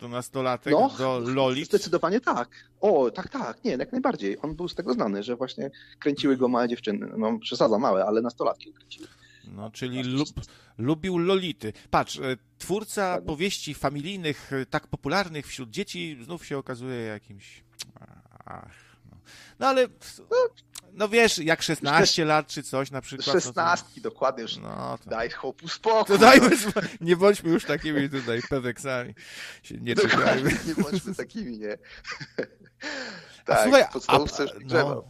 do 0.00 0.08
nastolatek, 0.08 0.72
No, 0.72 0.90
do 0.98 1.18
Lolit? 1.18 1.66
Zdecydowanie 1.66 2.20
tak. 2.20 2.48
O, 2.80 3.10
tak, 3.10 3.28
tak, 3.28 3.64
nie, 3.64 3.70
jak 3.70 3.92
najbardziej. 3.92 4.38
On 4.42 4.54
był 4.56 4.68
z 4.68 4.74
tego 4.74 4.92
znany, 4.94 5.22
że 5.22 5.36
właśnie 5.36 5.70
kręciły 5.98 6.36
go 6.36 6.48
małe 6.48 6.68
dziewczyny. 6.68 7.12
No, 7.18 7.38
przesadza 7.38 7.78
małe, 7.78 8.04
ale 8.04 8.22
nastolatki 8.22 8.72
kręciły. 8.72 9.08
No, 9.56 9.70
czyli 9.70 10.02
lub, 10.02 10.28
lubił 10.78 11.18
Lolity. 11.18 11.72
Patrz, 11.90 12.18
e, 12.18 12.36
twórca 12.58 13.02
Dokładnie. 13.02 13.26
powieści 13.26 13.74
familijnych, 13.74 14.52
e, 14.52 14.66
tak 14.66 14.86
popularnych 14.86 15.46
wśród 15.46 15.70
dzieci, 15.70 16.18
znów 16.24 16.46
się 16.46 16.58
okazuje 16.58 16.96
jakimś... 17.00 17.64
Ach, 18.44 18.96
no. 19.10 19.16
no 19.58 19.66
ale, 19.66 19.88
no 20.30 20.36
wiesz, 21.08 21.38
jak 21.38 21.62
16 21.62 22.24
lat 22.24 22.46
czy 22.46 22.62
coś 22.62 22.90
na 22.90 23.00
przykład... 23.00 23.26
no 23.26 23.32
to- 23.32 23.40
Szesnastki, 23.40 24.00
dokładnie 24.00 24.42
już. 24.42 24.56
No, 24.56 24.98
to... 25.04 25.10
Daj 25.10 25.30
chłopu 25.30 25.68
spokój. 25.68 26.16
To 26.16 26.18
dajmy, 26.18 26.50
nie 27.00 27.16
bądźmy 27.16 27.50
już 27.50 27.64
takimi 27.64 28.10
tutaj 28.10 28.40
peweksami. 28.48 29.14
Nie 29.70 29.94
nie 30.66 30.74
bądźmy 30.82 31.14
takimi, 31.14 31.58
nie? 31.58 31.78
A 33.40 33.52
tak, 33.52 33.62
słuchaj, 33.62 33.84
podstawówce 33.92 34.42
już 34.42 34.52
a, 34.52 34.76
no, 34.84 35.04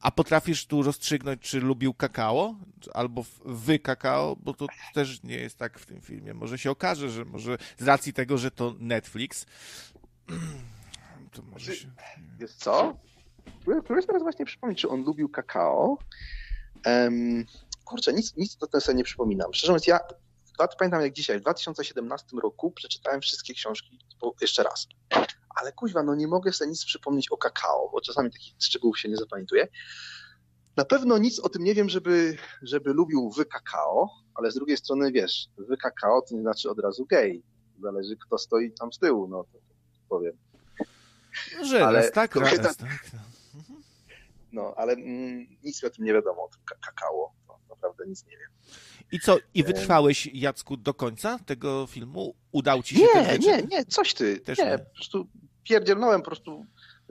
a 0.00 0.10
potrafisz 0.10 0.66
tu 0.66 0.82
rozstrzygnąć, 0.82 1.40
czy 1.40 1.60
lubił 1.60 1.94
kakao, 1.94 2.54
albo 2.94 3.24
wy 3.44 3.78
kakao, 3.78 4.36
bo 4.36 4.54
to 4.54 4.66
też 4.94 5.22
nie 5.22 5.36
jest 5.36 5.58
tak 5.58 5.78
w 5.78 5.86
tym 5.86 6.00
filmie. 6.00 6.34
Może 6.34 6.58
się 6.58 6.70
okaże, 6.70 7.10
że 7.10 7.24
może 7.24 7.58
z 7.78 7.82
racji 7.82 8.12
tego, 8.12 8.38
że 8.38 8.50
to 8.50 8.74
Netflix, 8.78 9.46
to 11.32 11.42
może 11.42 11.76
się... 11.76 11.88
Wiesz 12.38 12.52
co? 12.52 12.96
Próbuję 13.64 14.02
teraz 14.06 14.22
właśnie 14.22 14.44
przypomnieć, 14.44 14.80
czy 14.80 14.88
on 14.88 15.04
lubił 15.04 15.28
kakao. 15.28 15.98
Um, 16.86 17.44
kurczę, 17.84 18.12
nic, 18.12 18.36
nic 18.36 18.56
do 18.56 18.66
tego 18.66 18.80
sobie 18.80 18.96
nie 18.98 19.04
przypominam. 19.04 19.54
Szczerze 19.54 19.72
mówiąc, 19.72 19.86
ja 19.86 20.00
pamiętam 20.78 21.02
jak 21.02 21.12
dzisiaj, 21.12 21.38
w 21.38 21.42
2017 21.42 22.36
roku 22.42 22.70
przeczytałem 22.70 23.20
wszystkie 23.20 23.54
książki 23.54 23.98
jeszcze 24.40 24.62
raz. 24.62 24.86
Ale 25.56 25.72
kuźwa, 25.72 26.02
no 26.02 26.14
nie 26.14 26.28
mogę 26.28 26.52
sobie 26.52 26.70
nic 26.70 26.84
przypomnieć 26.84 27.32
o 27.32 27.36
kakao, 27.36 27.88
bo 27.92 28.00
czasami 28.00 28.30
takich 28.30 28.54
szczegółów 28.62 28.98
się 28.98 29.08
nie 29.08 29.16
zapamiętuje. 29.16 29.68
Na 30.76 30.84
pewno 30.84 31.18
nic 31.18 31.40
o 31.40 31.48
tym 31.48 31.64
nie 31.64 31.74
wiem, 31.74 31.88
żeby, 31.88 32.36
żeby 32.62 32.92
lubił 32.92 33.30
wy 33.30 33.44
kakao, 33.44 34.10
ale 34.34 34.50
z 34.50 34.54
drugiej 34.54 34.76
strony 34.76 35.12
wiesz, 35.12 35.48
wy 35.58 35.76
kakao 35.76 36.22
to 36.22 36.34
nie 36.34 36.40
znaczy 36.40 36.70
od 36.70 36.78
razu 36.78 37.06
gej. 37.06 37.42
Zależy 37.82 38.16
kto 38.26 38.38
stoi 38.38 38.72
tam 38.72 38.92
z 38.92 38.98
tyłu, 38.98 39.28
no 39.28 39.44
to 39.44 39.58
powiem. 40.08 40.51
No, 41.58 41.64
że 41.64 41.86
Ale 41.86 41.98
raz 42.02 42.12
tak, 42.12 42.36
raz 42.36 42.76
tak. 42.76 43.00
No. 43.12 43.18
No, 44.52 44.74
ale 44.76 44.92
mm, 44.92 45.46
nic 45.64 45.82
mi 45.82 45.86
o 45.86 45.90
tym 45.90 46.04
nie 46.04 46.12
wiadomo, 46.12 46.44
o 46.44 46.48
tym 46.48 46.60
ka- 46.64 46.74
kakao. 46.86 47.32
No, 47.48 47.58
naprawdę 47.70 48.04
nic 48.06 48.26
nie 48.26 48.36
wiem. 48.36 48.48
I 49.12 49.20
co, 49.20 49.38
i 49.54 49.64
wytrwałeś, 49.64 50.26
Jacku, 50.32 50.76
do 50.76 50.94
końca 50.94 51.38
tego 51.38 51.86
filmu? 51.86 52.34
Udał 52.52 52.82
ci 52.82 52.96
się 52.96 53.06
ten 53.12 53.24
Nie, 53.24 53.32
wieczór? 53.32 53.46
nie, 53.46 53.62
nie, 53.62 53.84
coś 53.84 54.14
ty. 54.14 54.40
Też 54.40 54.58
nie, 54.58 54.64
nie. 54.64 54.78
po 54.78 54.94
prostu 54.94 55.28
pierdzielnąłem 55.64 56.20
po 56.22 56.26
prostu 56.26 56.66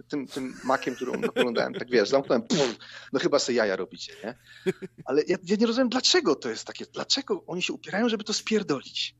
tym, 0.08 0.28
tym 0.28 0.54
makiem, 0.64 0.96
który 0.96 1.12
oglądałem. 1.12 1.74
Tak 1.74 1.90
wiesz, 1.90 2.10
zamknąłem, 2.10 2.42
pum, 2.42 2.76
no 3.14 3.20
chyba 3.20 3.40
sobie 3.40 3.58
jaja 3.58 3.76
robicie, 3.76 4.14
nie? 4.24 4.36
Ale 5.06 5.22
ja, 5.28 5.38
ja 5.44 5.56
nie 5.60 5.66
rozumiem, 5.66 5.90
dlaczego 5.90 6.36
to 6.36 6.50
jest 6.50 6.66
takie, 6.66 6.86
dlaczego 6.94 7.44
oni 7.46 7.62
się 7.62 7.74
upierają, 7.74 8.10
żeby 8.10 8.24
to 8.24 8.34
spierdolić. 8.34 9.16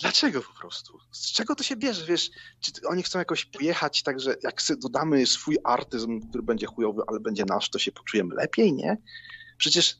Dlaczego 0.00 0.42
po 0.42 0.60
prostu? 0.60 0.98
Z 1.12 1.32
czego 1.32 1.54
to 1.54 1.62
się 1.62 1.76
bierze, 1.76 2.06
wiesz? 2.06 2.30
Czy 2.60 2.72
oni 2.88 3.02
chcą 3.02 3.18
jakoś 3.18 3.44
pojechać 3.44 4.02
tak, 4.02 4.20
że 4.20 4.36
jak 4.42 4.62
dodamy 4.78 5.26
swój 5.26 5.58
artyzm, 5.64 6.20
który 6.28 6.42
będzie 6.42 6.66
chujowy, 6.66 7.02
ale 7.06 7.20
będzie 7.20 7.44
nasz, 7.44 7.70
to 7.70 7.78
się 7.78 7.92
poczujemy 7.92 8.34
lepiej, 8.34 8.72
nie? 8.72 8.96
Przecież 9.56 9.96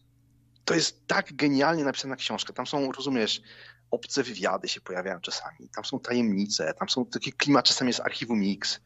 to 0.65 0.75
jest 0.75 1.07
tak 1.07 1.35
genialnie 1.35 1.85
napisana 1.85 2.17
książka. 2.17 2.53
Tam 2.53 2.67
są, 2.67 2.93
rozumiesz, 2.93 3.43
obce 3.91 4.23
wywiady 4.23 4.69
się 4.69 4.81
pojawiają 4.81 5.21
czasami, 5.21 5.69
tam 5.75 5.85
są 5.85 6.01
tajemnice, 6.01 6.75
tam 6.79 6.89
są 6.89 7.07
taki 7.07 7.33
klimat, 7.33 7.65
czasami 7.65 7.89
jest 7.89 8.01
archiwum 8.01 8.41
Mix, 8.41 8.81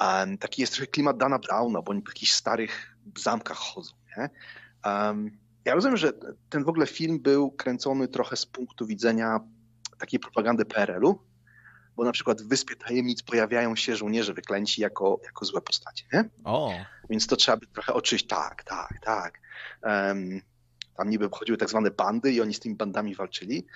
um, 0.00 0.38
taki 0.38 0.60
jest 0.60 0.72
trochę 0.72 0.86
klimat 0.86 1.18
Dana 1.18 1.38
Browna, 1.38 1.82
bo 1.82 1.90
oni 1.90 2.02
po 2.02 2.10
jakichś 2.10 2.32
starych 2.32 2.96
zamkach 3.18 3.56
chodzą, 3.56 3.92
nie? 4.16 4.30
Um, 4.84 5.38
ja 5.64 5.74
rozumiem, 5.74 5.96
że 5.96 6.12
ten 6.48 6.64
w 6.64 6.68
ogóle 6.68 6.86
film 6.86 7.20
był 7.20 7.50
kręcony 7.50 8.08
trochę 8.08 8.36
z 8.36 8.46
punktu 8.46 8.86
widzenia 8.86 9.40
takiej 10.02 10.20
propagandy 10.20 10.64
PRL-u, 10.64 11.18
bo 11.96 12.04
na 12.04 12.12
przykład 12.12 12.42
w 12.42 12.48
Wyspie 12.48 12.76
Tajemnic 12.76 13.22
pojawiają 13.22 13.76
się 13.76 13.96
żołnierze 13.96 14.34
wyklęci 14.34 14.80
jako, 14.82 15.20
jako 15.24 15.44
złe 15.44 15.60
postacie, 15.60 16.04
nie? 16.12 16.30
O, 16.44 16.72
Więc 17.10 17.26
to 17.26 17.36
trzeba 17.36 17.56
by 17.56 17.66
trochę 17.66 17.94
oczyścić. 17.94 18.28
Tak, 18.30 18.64
tak, 18.64 18.94
tak. 19.02 19.40
Em, 19.82 20.40
tam 20.96 21.10
niby 21.10 21.28
chodziły 21.32 21.58
tak 21.58 21.68
zwane 21.68 21.90
bandy 21.90 22.32
i 22.32 22.40
oni 22.40 22.54
z 22.54 22.60
tymi 22.60 22.74
bandami 22.74 23.14
walczyli, 23.14 23.66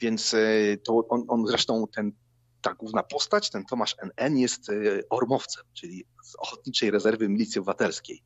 więc 0.00 0.34
e, 0.34 0.38
to 0.76 1.08
on, 1.08 1.24
on 1.28 1.46
zresztą 1.46 1.84
ten, 1.94 2.12
ta 2.62 2.74
główna 2.74 3.02
postać, 3.02 3.50
ten 3.50 3.64
Tomasz 3.64 3.96
NN 3.98 4.38
jest 4.38 4.68
e, 4.68 4.72
ormowcem, 5.10 5.64
czyli 5.72 6.04
z 6.22 6.36
Ochotniczej 6.36 6.90
Rezerwy 6.90 7.28
Milicji 7.28 7.58
Obywatelskiej. 7.58 8.22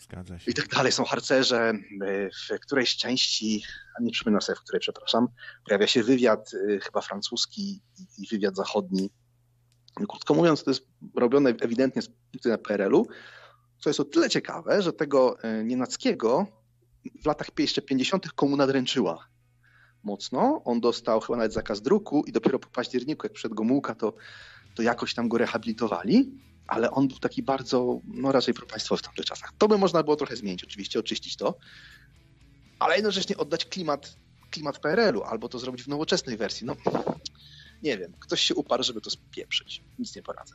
Zgadza 0.00 0.38
się. 0.38 0.50
I 0.50 0.54
tak 0.54 0.68
dalej. 0.68 0.92
Są 0.92 1.04
harcerze. 1.04 1.72
e, 2.06 2.30
W 2.30 2.60
którejś 2.60 2.96
części, 2.96 3.62
a 3.98 4.02
nie 4.02 4.10
przypominam 4.10 4.42
sobie, 4.42 4.56
w 4.56 4.60
której, 4.62 4.80
przepraszam, 4.80 5.28
pojawia 5.66 5.86
się 5.86 6.02
wywiad 6.02 6.50
e, 6.74 6.80
chyba 6.80 7.00
francuski 7.00 7.82
i- 8.18 8.26
wywiad 8.30 8.56
zachodni. 8.56 9.10
Krótko 10.08 10.34
mówiąc, 10.34 10.64
to 10.64 10.70
jest 10.70 10.86
robione 11.16 11.50
ewidentnie 11.50 12.02
widzenia 12.32 12.58
PRL-u, 12.58 13.06
co 13.78 13.90
jest 13.90 14.00
o 14.00 14.04
tyle 14.04 14.30
ciekawe, 14.30 14.82
że 14.82 14.92
tego 14.92 15.42
e, 15.42 15.64
Nienackiego 15.64 16.46
w 17.22 17.26
latach 17.26 17.46
jeszcze 17.58 17.82
50. 17.82 18.32
komuna 18.32 18.66
dręczyła 18.66 19.28
mocno. 20.02 20.62
On 20.64 20.80
dostał 20.80 21.20
chyba 21.20 21.36
nawet 21.36 21.52
zakaz 21.52 21.82
druku 21.82 22.24
i 22.26 22.32
dopiero 22.32 22.58
po 22.58 22.68
październiku, 22.68 23.26
jak 23.26 23.32
przed 23.32 23.54
Gomułka, 23.54 23.94
to, 23.94 24.14
to 24.74 24.82
jakoś 24.82 25.14
tam 25.14 25.28
go 25.28 25.38
rehabilitowali, 25.38 26.32
ale 26.66 26.90
on 26.90 27.08
był 27.08 27.18
taki 27.18 27.42
bardzo, 27.42 28.00
no 28.04 28.32
raczej 28.32 28.54
propaństwowy 28.54 28.98
w 28.98 29.02
tamtych 29.02 29.24
czasach. 29.24 29.52
To 29.58 29.68
by 29.68 29.78
można 29.78 30.02
było 30.02 30.16
trochę 30.16 30.36
zmienić, 30.36 30.64
oczywiście, 30.64 30.98
oczyścić 30.98 31.36
to, 31.36 31.54
ale 32.78 32.94
jednocześnie 32.96 33.36
oddać 33.36 33.64
klimat, 33.64 34.16
klimat 34.50 34.78
PRL-u, 34.78 35.22
albo 35.22 35.48
to 35.48 35.58
zrobić 35.58 35.82
w 35.82 35.88
nowoczesnej 35.88 36.36
wersji. 36.36 36.66
No, 36.66 36.76
nie 37.82 37.98
wiem, 37.98 38.12
ktoś 38.20 38.40
się 38.40 38.54
uparł, 38.54 38.82
żeby 38.82 39.00
to 39.00 39.10
spieprzyć. 39.10 39.82
Nic 39.98 40.16
nie 40.16 40.22
poradzę. 40.22 40.54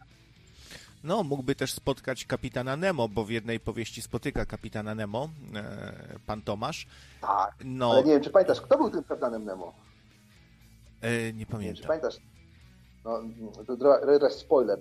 No, 1.04 1.24
mógłby 1.24 1.56
też 1.56 1.74
spotkać 1.74 2.26
kapitana 2.26 2.78
Nemo, 2.78 3.10
bo 3.10 3.26
w 3.26 3.30
jednej 3.30 3.60
powieści 3.60 4.02
spotyka 4.02 4.46
kapitana 4.46 4.96
Nemo, 4.96 5.30
e, 5.56 6.20
pan 6.26 6.42
Tomasz. 6.42 6.88
Tak, 7.22 7.56
No, 7.64 7.92
ale 7.92 8.04
nie 8.04 8.12
wiem, 8.14 8.24
czy 8.24 8.30
pamiętasz, 8.30 8.62
kto 8.62 8.78
był 8.78 8.90
tym 8.90 9.04
kapitanem 9.04 9.46
Nemo? 9.46 9.74
e, 11.02 11.12
nie 11.12 11.18
Nie 11.24 11.34
wiem, 11.34 11.46
czy 11.46 11.52
pamiętam. 11.52 11.88
pamiętasz? 11.88 12.16
No, 13.04 13.22
teraz 14.20 14.38
spoiler. 14.38 14.80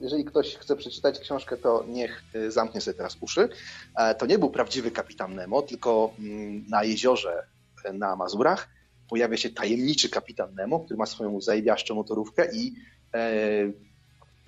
Jeżeli 0.00 0.24
ktoś 0.24 0.56
chce 0.56 0.76
przeczytać 0.76 1.18
książkę, 1.18 1.56
to 1.56 1.84
niech 1.88 2.22
y, 2.34 2.50
zamknie 2.50 2.80
sobie 2.80 2.96
teraz 2.96 3.16
uszy. 3.20 3.48
E, 3.96 4.14
to 4.14 4.26
nie 4.26 4.38
był 4.38 4.50
prawdziwy 4.50 4.90
kapitan 4.90 5.34
Nemo, 5.34 5.62
tylko 5.62 6.14
mm, 6.18 6.64
na 6.68 6.84
jeziorze 6.84 7.46
e, 7.84 7.92
na 7.92 8.16
Mazurach 8.16 8.68
pojawia 9.08 9.36
się 9.36 9.50
tajemniczy 9.50 10.08
kapitan 10.08 10.54
Nemo, 10.54 10.80
który 10.80 10.96
ma 10.96 11.06
swoją 11.06 11.40
zajebiaszczą 11.40 11.94
motorówkę 11.94 12.54
i 12.54 12.74
e, 13.14 13.42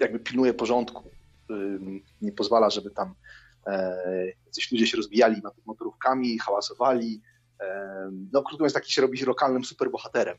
jakby 0.00 0.18
pilnuje 0.18 0.54
porządku. 0.54 1.10
Nie 2.22 2.32
pozwala, 2.32 2.70
żeby 2.70 2.90
tam 2.90 3.14
jacyś 4.46 4.72
ludzie 4.72 4.86
się 4.86 4.96
rozbijali 4.96 5.42
motorówkami, 5.66 6.38
hałasowali. 6.38 7.20
No 8.32 8.42
krótko 8.42 8.56
mówiąc, 8.56 8.72
taki 8.72 8.92
się 8.92 9.02
robi 9.02 9.24
lokalnym 9.24 9.64
superbohaterem 9.64 10.36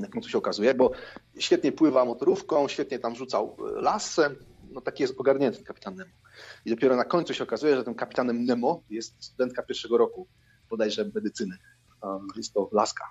na 0.00 0.08
końcu 0.08 0.28
się 0.28 0.38
okazuje, 0.38 0.74
bo 0.74 0.90
świetnie 1.38 1.72
pływa 1.72 2.04
motorówką, 2.04 2.68
świetnie 2.68 2.98
tam 2.98 3.16
rzucał 3.16 3.56
e, 3.60 3.80
lasem, 3.80 4.36
no 4.70 4.80
taki 4.80 5.02
jest 5.02 5.14
ogarnięty 5.18 5.64
kapitan 5.64 5.94
Nemo. 5.94 6.10
I 6.64 6.70
dopiero 6.70 6.96
na 6.96 7.04
końcu 7.04 7.34
się 7.34 7.44
okazuje, 7.44 7.76
że 7.76 7.84
tym 7.84 7.94
kapitanem 7.94 8.44
Nemo 8.44 8.82
jest 8.90 9.24
studentka 9.24 9.62
pierwszego 9.62 9.98
roku, 9.98 10.26
bodajże 10.70 11.10
medycyny. 11.14 11.58
Jest 12.36 12.52
to 12.52 12.68
Laska, 12.72 13.04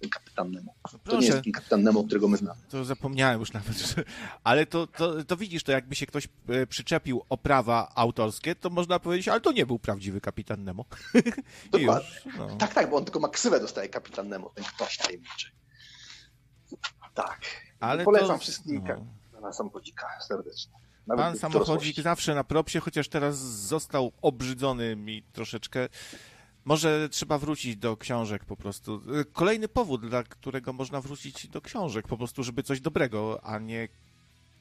ten 0.00 0.10
kapitan 0.10 0.50
Nemo. 0.50 0.74
No 0.92 0.98
to 1.04 1.20
nie 1.20 1.26
jest 1.26 1.42
ten 1.42 1.52
kapitan 1.52 1.82
Nemo, 1.82 2.04
którego 2.04 2.28
my 2.28 2.36
znamy. 2.36 2.60
To 2.68 2.84
zapomniałem 2.84 3.40
już 3.40 3.52
nawet. 3.52 3.76
Że... 3.76 4.04
Ale 4.44 4.66
to, 4.66 4.86
to, 4.86 5.24
to 5.24 5.36
widzisz, 5.36 5.62
to 5.62 5.72
jakby 5.72 5.94
się 5.94 6.06
ktoś 6.06 6.28
e, 6.48 6.66
przyczepił 6.66 7.22
o 7.28 7.38
prawa 7.38 7.92
autorskie, 7.94 8.54
to 8.54 8.70
można 8.70 8.98
powiedzieć, 8.98 9.28
ale 9.28 9.40
to 9.40 9.52
nie 9.52 9.66
był 9.66 9.78
prawdziwy 9.78 10.20
kapitan 10.20 10.64
Nemo. 10.64 10.84
Dokładnie. 11.72 12.08
Już, 12.26 12.36
no. 12.38 12.56
Tak, 12.56 12.74
tak, 12.74 12.90
bo 12.90 12.96
on 12.96 13.04
tylko 13.04 13.20
ma 13.20 13.28
ksywę 13.28 13.60
dostaje 13.60 13.88
kapitan 13.88 14.28
Nemo, 14.28 14.50
ten 14.54 14.64
ktoś 14.64 14.96
tajemniczy. 14.96 15.50
Tak. 17.14 17.40
Ale 17.80 18.04
Polecam 18.04 18.28
to... 18.28 18.38
wszystkim 18.38 18.84
no. 19.32 19.40
na 19.40 19.52
samochodzika 19.52 20.20
serdecznie. 20.20 20.72
Nawet 21.06 21.24
Pan 21.24 21.38
samochodzik 21.38 22.00
zawsze 22.00 22.34
na 22.34 22.44
propsie, 22.44 22.80
chociaż 22.80 23.08
teraz 23.08 23.38
został 23.38 24.12
obrzydzony 24.22 24.96
mi 24.96 25.22
troszeczkę. 25.22 25.88
Może 26.64 27.08
trzeba 27.08 27.38
wrócić 27.38 27.76
do 27.76 27.96
książek 27.96 28.44
po 28.44 28.56
prostu. 28.56 29.02
Kolejny 29.32 29.68
powód, 29.68 30.08
dla 30.08 30.22
którego 30.22 30.72
można 30.72 31.00
wrócić 31.00 31.48
do 31.48 31.60
książek, 31.60 32.08
po 32.08 32.16
prostu, 32.16 32.42
żeby 32.42 32.62
coś 32.62 32.80
dobrego, 32.80 33.44
a 33.44 33.58
nie 33.58 33.88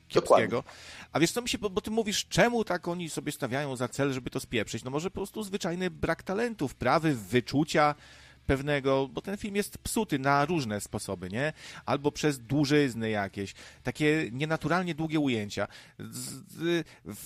kiepskiego. 0.08 0.58
Dokładnie. 0.58 0.74
A 1.12 1.20
wiesz 1.20 1.32
co 1.32 1.42
mi 1.42 1.50
się, 1.50 1.58
bo, 1.58 1.70
bo 1.70 1.82
ty 1.82 1.92
mówisz, 1.92 2.26
czemu 2.28 2.64
tak 2.64 2.88
oni 2.88 3.10
sobie 3.10 3.32
stawiają 3.32 3.76
za 3.76 3.88
cel, 3.88 4.14
żeby 4.14 4.30
to 4.30 4.40
spieprzyć? 4.40 4.84
No 4.84 4.92
może 4.92 5.12
po 5.12 5.16
prostu 5.16 5.44
zwyczajny 5.44 5.92
brak 5.92 6.24
talentu, 6.24 6.68
wprawy, 6.68 7.16
wyczucia, 7.16 7.96
pewnego, 8.44 9.08
bo 9.08 9.22
ten 9.22 9.38
film 9.38 9.56
jest 9.56 9.78
psuty 9.78 10.20
na 10.20 10.46
różne 10.46 10.82
sposoby, 10.82 11.30
nie? 11.30 11.54
Albo 11.86 12.12
przez 12.12 12.40
dłużyzny 12.40 13.10
jakieś, 13.10 13.54
takie 13.84 14.30
nienaturalnie 14.32 14.96
długie 14.96 15.20
ujęcia. 15.20 15.68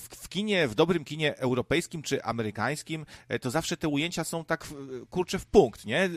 W 0.10 0.30
kinie, 0.30 0.68
w 0.68 0.76
dobrym 0.76 1.04
kinie 1.04 1.38
europejskim 1.38 2.02
czy 2.02 2.24
amerykańskim, 2.24 3.06
e, 3.28 3.40
to 3.40 3.52
zawsze 3.52 3.78
te 3.78 3.88
ujęcia 3.88 4.24
są 4.24 4.46
tak, 4.46 4.68
kurczę, 5.10 5.40
w 5.40 5.46
punkt, 5.46 5.86
nie? 5.86 6.10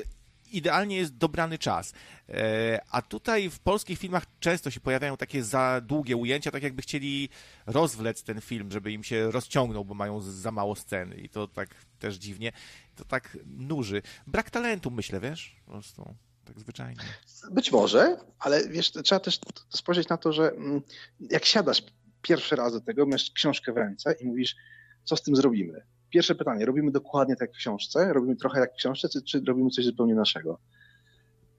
Idealnie 0.53 0.96
jest 0.96 1.16
dobrany 1.16 1.59
czas. 1.59 1.92
E, 2.28 2.80
a 2.90 3.03
tutaj 3.03 3.51
w 3.51 3.59
polskich 3.59 3.98
filmach 3.98 4.26
często 4.40 4.70
się 4.70 4.80
pojawiają 4.80 5.16
takie 5.16 5.44
za 5.44 5.80
długie 5.80 6.16
ujęcia, 6.16 6.51
tak 6.51 6.62
jakby 6.62 6.82
chcieli 6.82 7.28
rozwlec 7.66 8.22
ten 8.22 8.40
film, 8.40 8.70
żeby 8.70 8.92
im 8.92 9.05
się 9.05 9.30
rozciągnął, 9.30 9.84
bo 9.84 9.94
mają 9.94 10.20
za 10.20 10.51
mało 10.51 10.76
sceny 10.76 11.16
i 11.16 11.28
to 11.28 11.48
tak 11.48 11.68
też 11.98 12.16
dziwnie. 12.16 12.53
To 12.96 13.05
tak 13.05 13.38
nuży. 13.46 14.03
Brak 14.26 14.51
talentu, 14.51 14.90
myślę, 14.90 15.20
wiesz? 15.20 15.57
Po 15.66 15.72
prostu 15.72 16.14
tak 16.44 16.61
zwyczajnie. 16.61 17.03
Być 17.51 17.72
może, 17.72 18.16
ale 18.38 18.68
wiesz, 18.68 18.92
trzeba 18.92 19.20
też 19.20 19.38
spojrzeć 19.68 20.09
na 20.09 20.16
to, 20.16 20.32
że 20.32 20.51
mm, 20.51 20.82
jak 21.20 21.44
siadasz 21.44 21.82
pierwszy 22.22 22.57
raz 22.57 22.72
do 22.72 22.80
tego, 22.80 23.07
masz 23.07 23.30
książkę 23.30 23.72
w 23.72 23.76
ręce 23.76 24.12
i 24.20 24.26
mówisz, 24.26 24.57
co 25.05 25.16
z 25.16 25.22
tym 25.22 25.36
zrobimy? 25.36 25.82
Pierwsze 26.11 26.34
pytanie, 26.34 26.66
robimy 26.66 26.90
dokładnie 26.90 27.36
tak 27.36 27.48
jak 27.48 27.56
w 27.56 27.58
książce? 27.58 28.12
Robimy 28.12 28.36
trochę 28.36 28.61
jak 28.61 28.72
w 28.72 28.76
książce, 28.76 29.08
czy, 29.08 29.22
czy 29.22 29.42
robimy 29.48 29.70
coś 29.70 29.84
zupełnie 29.84 30.14
naszego? 30.14 30.58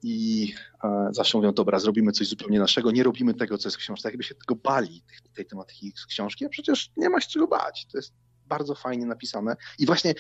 I 0.04 0.54
e, 0.84 1.10
zawsze 1.12 1.38
mówią, 1.38 1.54
dobra, 1.54 1.80
zrobimy 1.80 2.12
coś 2.12 2.28
zupełnie 2.28 2.60
naszego, 2.60 2.92
nie 2.92 3.04
robimy 3.04 3.34
tego, 3.34 3.58
co 3.58 3.68
jest 3.68 3.78
w 3.78 3.80
książce. 3.80 4.10
Jakby 4.10 4.24
się 4.24 4.36
tego 4.36 4.56
bali, 4.56 5.02
tej, 5.02 5.32
tej 5.34 5.46
tematyki 5.46 5.94
z 5.96 6.06
książki, 6.06 6.46
a 6.46 6.50
przecież 6.50 6.92
nie 6.98 7.10
ma 7.10 7.22
się 7.22 7.30
czego 7.30 7.48
bać. 7.48 7.88
To 7.92 7.98
jest 7.98 8.14
bardzo 8.46 8.76
fajnie 8.76 9.06
napisane. 9.06 9.56
I 9.80 9.86
właśnie 9.86 10.14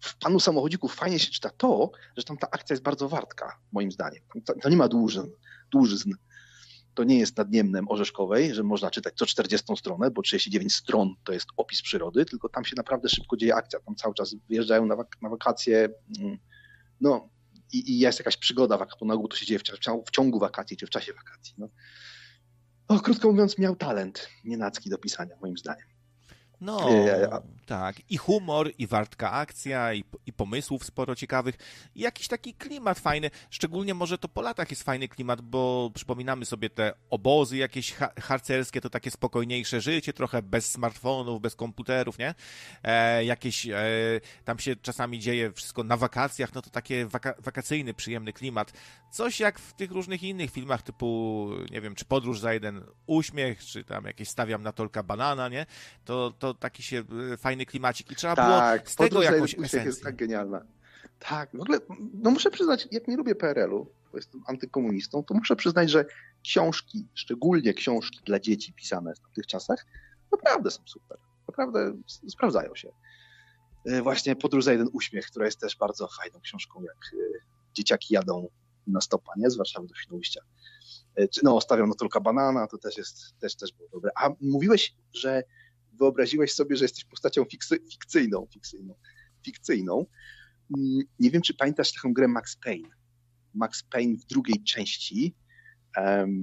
w 0.00 0.18
Panu 0.18 0.40
Samochodziku 0.40 0.88
fajnie 0.88 1.18
się 1.18 1.30
czyta 1.30 1.50
to, 1.50 1.90
że 2.16 2.24
tam 2.24 2.36
ta 2.36 2.50
akcja 2.50 2.74
jest 2.74 2.82
bardzo 2.82 3.08
wartka, 3.08 3.58
moim 3.72 3.92
zdaniem. 3.92 4.22
To, 4.62 4.68
nie 4.68 4.76
ma 4.76 4.88
dłużyzn, 4.88 5.30
dłużyzn 5.70 6.10
to 6.96 7.04
nie 7.04 7.18
jest 7.18 7.36
nad 7.36 7.50
Niemnem 7.50 7.88
Orzeszkowej, 7.88 8.54
że 8.54 8.62
można 8.62 8.90
czytać 8.90 9.14
co 9.16 9.26
40 9.26 9.76
stronę, 9.76 10.10
bo 10.10 10.22
39 10.22 10.74
stron 10.74 11.14
to 11.24 11.32
jest 11.32 11.46
opis 11.56 11.82
przyrody, 11.82 12.24
tylko 12.24 12.48
tam 12.48 12.64
się 12.64 12.74
naprawdę 12.76 13.08
szybko 13.08 13.36
dzieje 13.36 13.54
akcja. 13.54 13.80
Tam 13.80 13.94
cały 13.94 14.14
czas 14.14 14.34
wyjeżdżają 14.48 14.86
na, 14.86 14.96
wak 14.96 15.16
na 15.22 15.28
wakacje, 15.28 15.88
mm, 16.18 16.38
no 17.00 17.28
i, 17.72 17.92
i, 17.92 17.98
jest 17.98 18.18
jakaś 18.18 18.36
przygoda, 18.36 18.86
bo 19.00 19.06
na 19.06 19.14
ogół 19.14 19.28
to 19.28 19.36
się 19.36 19.46
dzieje 19.46 19.58
w, 19.58 19.62
w, 20.06 20.10
ciągu 20.10 20.38
wakacji 20.38 20.76
czy 20.76 20.86
w 20.86 20.90
czasie 20.90 21.12
wakacji. 21.12 21.54
No. 21.58 21.68
O, 22.88 23.00
krótko 23.00 23.30
mówiąc, 23.30 23.58
miał 23.58 23.76
talent 23.76 24.28
nienacki 24.44 24.90
do 24.90 24.98
pisania, 24.98 25.36
moim 25.42 25.56
zdaniem. 25.56 25.95
No, 26.60 26.88
tak. 27.66 27.96
I 28.10 28.16
humor, 28.16 28.70
i 28.78 28.86
wartka 28.86 29.32
akcja, 29.32 29.94
i, 29.94 30.04
i 30.26 30.32
pomysłów 30.32 30.84
sporo 30.84 31.14
ciekawych. 31.14 31.56
I 31.94 32.00
jakiś 32.00 32.28
taki 32.28 32.54
klimat 32.54 32.98
fajny. 32.98 33.30
Szczególnie 33.50 33.94
może 33.94 34.18
to 34.18 34.28
po 34.28 34.42
latach 34.42 34.70
jest 34.70 34.82
fajny 34.82 35.08
klimat, 35.08 35.40
bo 35.40 35.90
przypominamy 35.94 36.44
sobie 36.44 36.70
te 36.70 36.92
obozy 37.10 37.56
jakieś 37.56 37.94
harcerskie, 38.20 38.80
to 38.80 38.90
takie 38.90 39.10
spokojniejsze 39.10 39.80
życie, 39.80 40.12
trochę 40.12 40.42
bez 40.42 40.70
smartfonów, 40.70 41.40
bez 41.40 41.56
komputerów, 41.56 42.18
nie? 42.18 42.34
E, 42.82 43.24
jakieś, 43.24 43.66
e, 43.66 43.76
tam 44.44 44.58
się 44.58 44.76
czasami 44.76 45.18
dzieje 45.18 45.52
wszystko 45.52 45.84
na 45.84 45.96
wakacjach, 45.96 46.54
no 46.54 46.62
to 46.62 46.70
takie 46.70 47.06
waka 47.06 47.34
wakacyjny, 47.38 47.94
przyjemny 47.94 48.32
klimat. 48.32 48.72
Coś 49.10 49.40
jak 49.40 49.58
w 49.58 49.72
tych 49.72 49.90
różnych 49.90 50.22
innych 50.22 50.50
filmach 50.50 50.82
typu, 50.82 51.50
nie 51.70 51.80
wiem, 51.80 51.94
czy 51.94 52.04
Podróż 52.04 52.40
za 52.40 52.52
jeden 52.52 52.84
uśmiech, 53.06 53.64
czy 53.64 53.84
tam 53.84 54.04
jakieś 54.04 54.28
Stawiam 54.28 54.62
na 54.62 54.72
tolka 54.72 55.02
banana, 55.02 55.48
nie? 55.48 55.66
To, 56.04 56.30
to 56.38 56.45
to 56.52 56.54
taki 56.54 56.82
się 56.82 57.04
e, 57.32 57.36
fajny 57.36 57.66
klimacik 57.66 58.10
i 58.10 58.16
trzeba 58.16 58.36
tak, 58.36 58.82
było 58.82 58.90
z 58.90 58.96
tego 58.96 59.22
jakąś 59.22 59.54
esencję. 59.54 59.84
jest 59.84 60.02
tak 60.02 60.16
genialna. 60.16 60.62
Tak, 61.18 61.50
w 61.54 61.60
ogóle, 61.60 61.78
no 62.14 62.30
muszę 62.30 62.50
przyznać, 62.50 62.88
jak 62.90 63.08
nie 63.08 63.16
lubię 63.16 63.34
PRL-u, 63.34 63.84
bo 64.12 64.18
jestem 64.18 64.42
antykomunistą, 64.46 65.24
to 65.24 65.34
muszę 65.34 65.56
przyznać, 65.56 65.90
że 65.90 66.04
książki, 66.42 67.06
szczególnie 67.14 67.74
książki 67.74 68.20
dla 68.26 68.40
dzieci 68.40 68.72
pisane 68.72 69.12
w 69.14 69.34
tych 69.34 69.46
czasach, 69.46 69.86
naprawdę 70.32 70.70
są 70.70 70.82
super. 70.86 71.18
Naprawdę 71.48 71.92
sprawdzają 72.28 72.74
się. 72.74 72.90
E, 73.84 74.02
właśnie 74.02 74.36
Podróż 74.36 74.64
za 74.64 74.72
jeden 74.72 74.88
uśmiech, 74.92 75.26
która 75.26 75.46
jest 75.46 75.60
też 75.60 75.76
bardzo 75.76 76.08
fajną 76.08 76.40
książką, 76.40 76.82
jak 76.82 76.96
e, 77.12 77.38
dzieciaki 77.74 78.14
jadą 78.14 78.48
na 78.86 79.00
stopa, 79.00 79.32
nie? 79.36 79.50
Z 79.50 79.56
Warszawy 79.56 79.86
do 79.86 79.94
Świnoujścia. 79.94 80.40
No, 81.42 81.60
stawiam 81.60 81.88
na 81.88 81.94
tylko 81.94 82.20
banana, 82.20 82.66
to 82.66 82.78
też 82.78 82.98
jest, 82.98 83.38
też, 83.40 83.56
też 83.56 83.72
było 83.72 83.88
dobre. 83.88 84.10
A 84.16 84.30
mówiłeś, 84.40 84.94
że 85.12 85.42
wyobraziłeś 85.98 86.52
sobie, 86.52 86.76
że 86.76 86.84
jesteś 86.84 87.04
postacią 87.04 87.44
fikcyjną, 87.90 88.46
fikcyjną, 88.52 88.94
fikcyjną. 89.44 90.06
Mm, 90.76 90.98
nie 91.18 91.30
wiem, 91.30 91.42
czy 91.42 91.54
pamiętasz 91.54 91.92
taką 91.92 92.12
grę 92.12 92.28
Max 92.28 92.56
Payne. 92.56 92.88
Max 93.54 93.82
Payne 93.82 94.16
w 94.16 94.24
drugiej 94.24 94.64
części 94.64 95.34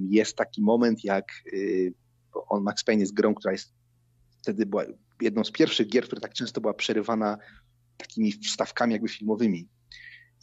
jest 0.10 0.38
taki 0.38 0.62
moment, 0.62 1.04
jak 1.04 1.26
y, 1.54 1.94
on, 2.34 2.64
Max 2.64 2.84
Payne 2.84 3.02
jest 3.02 3.14
grą, 3.14 3.36
która 3.36 3.52
jest 3.52 3.74
wtedy 4.42 4.66
była 4.66 4.84
jedną 5.22 5.44
z 5.44 5.52
pierwszych 5.52 5.90
gier, 5.90 6.06
która 6.06 6.22
tak 6.22 6.34
często 6.34 6.62
była 6.62 6.74
przerywana 6.74 7.38
takimi 7.98 8.32
wstawkami 8.32 8.94
jakby 8.94 9.10
filmowymi. 9.10 9.70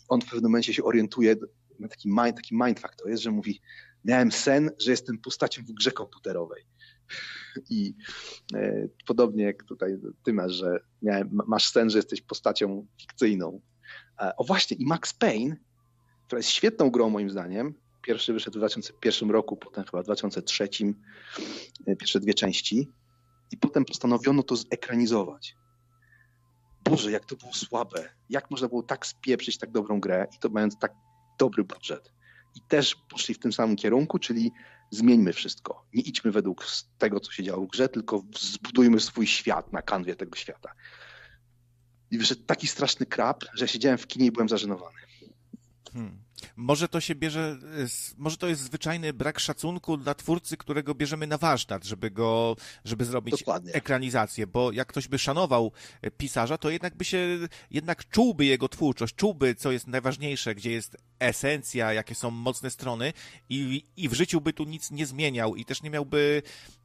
On 0.09 0.21
w 0.21 0.25
pewnym 0.25 0.43
momencie 0.43 0.75
się 0.75 0.85
orientuje, 0.85 1.37
na 1.79 1.89
taki, 1.89 2.09
mind, 2.09 2.37
taki 2.37 2.55
mindfuck 2.55 2.97
to 2.97 3.09
jest, 3.09 3.23
że 3.23 3.31
mówi, 3.31 3.61
miałem 4.05 4.33
sen, 4.33 4.71
że 4.79 4.91
jestem 4.91 5.19
postacią 5.19 5.63
w 5.63 5.73
grze 5.73 5.93
komputerowej. 5.93 6.65
I 7.71 7.95
e, 8.55 8.89
podobnie 9.07 9.45
jak 9.45 9.65
tutaj 9.65 9.99
ty 10.25 10.33
masz, 10.33 10.53
że 10.53 10.81
miałem, 11.03 11.39
masz 11.47 11.71
sen, 11.71 11.91
że 11.91 11.99
jesteś 11.99 12.23
postacią 12.23 12.87
fikcyjną. 13.01 13.61
E, 14.21 14.37
o 14.37 14.45
właśnie, 14.45 14.77
i 14.77 14.87
Max 14.87 15.13
Payne, 15.13 15.57
która 16.27 16.39
jest 16.39 16.51
świetną 16.51 16.91
grą 16.91 17.11
moim 17.11 17.31
zdaniem, 17.31 17.75
pierwszy 18.03 18.33
wyszedł 18.33 18.59
w 18.59 18.61
2001 18.61 19.31
roku, 19.31 19.57
potem 19.57 19.85
chyba 19.85 20.03
w 20.03 20.05
2003, 20.05 20.69
e, 21.87 21.97
pierwsze 21.97 22.21
dwie 22.21 22.35
części, 22.35 22.89
i 23.51 23.57
potem 23.57 23.85
postanowiono 23.85 24.43
to 24.43 24.57
zekranizować. 24.57 25.57
Boże, 26.85 27.11
jak 27.11 27.25
to 27.25 27.37
było 27.37 27.53
słabe. 27.53 28.09
Jak 28.31 28.51
można 28.51 28.69
było 28.69 28.83
tak 28.83 29.07
spieprzyć 29.07 29.59
tak 29.59 29.71
dobrą 29.71 30.01
grę 30.01 30.27
i 30.37 30.39
to 30.39 30.49
mając 30.49 30.79
tak 30.79 30.93
dobry 31.39 31.65
budżet. 31.65 32.13
I 32.57 32.61
też 32.69 32.97
poszli 33.11 33.35
w 33.35 33.39
tym 33.39 33.53
samym 33.53 33.77
kierunku, 33.77 34.19
czyli 34.19 34.53
zmieńmy 34.91 35.33
wszystko. 35.33 35.87
Nie 35.95 36.03
idźmy 36.03 36.33
według 36.33 36.67
tego, 36.99 37.21
co 37.21 37.33
się 37.33 37.43
działo 37.43 37.67
w 37.67 37.69
grze, 37.69 37.89
tylko 37.89 38.23
zbudujmy 38.41 39.01
swój 39.01 39.27
świat 39.27 39.73
na 39.73 39.83
kanwie 39.83 40.17
tego 40.17 40.37
świata. 40.37 40.75
I 42.11 42.19
wyszedł 42.19 42.43
taki 42.43 42.67
straszny 42.67 43.07
krab, 43.07 43.45
że 43.55 43.69
siedziałem 43.69 43.99
w 43.99 44.07
kinie 44.07 44.27
i 44.27 44.33
byłem 44.33 44.49
zażenowany. 44.49 44.99
Hmm. 45.93 46.23
Może 46.57 46.89
to 46.89 47.01
się 47.01 47.15
bierze, 47.15 47.59
z- 47.89 48.15
może 48.19 48.37
to 48.37 48.47
jest 48.49 48.63
zwyczajny 48.63 49.13
brak 49.13 49.41
szacunku 49.41 49.97
dla 49.97 50.15
twórcy, 50.15 50.57
którego 50.57 50.95
bierzemy 50.95 51.27
na 51.27 51.39
warsztat, 51.39 51.85
żeby 51.85 52.11
go, 52.11 52.57
żeby 52.85 53.05
zrobić 53.05 53.39
Dokładnie. 53.39 53.73
ekranizację, 53.73 54.47
bo 54.47 54.73
jak 54.73 54.89
ktoś 54.89 55.09
by 55.09 55.19
szanował 55.19 55.73
e, 56.03 56.11
pisarza, 56.11 56.59
to 56.59 56.71
jednak 56.71 56.95
by 56.97 57.05
się, 57.05 57.39
jednak 57.71 58.09
czułby 58.09 58.45
jego 58.45 58.69
twórczość, 58.69 59.15
czułby, 59.15 59.55
co 59.55 59.73
jest 59.73 59.87
najważniejsze, 59.87 60.55
gdzie 60.55 60.71
jest 60.71 60.97
esencja, 61.19 61.93
jakie 61.93 62.15
są 62.15 62.31
mocne 62.31 62.71
strony 62.71 63.13
i, 63.49 63.85
i 63.97 64.09
w 64.09 64.13
życiu 64.15 64.41
by 64.41 64.53
tu 64.53 64.65
nic 64.65 64.91
nie 64.91 65.07
zmieniał 65.07 65.57
i 65.57 65.65
też 65.65 65.83
nie 65.83 65.91
miałby 65.91 66.43
e, 66.45 66.80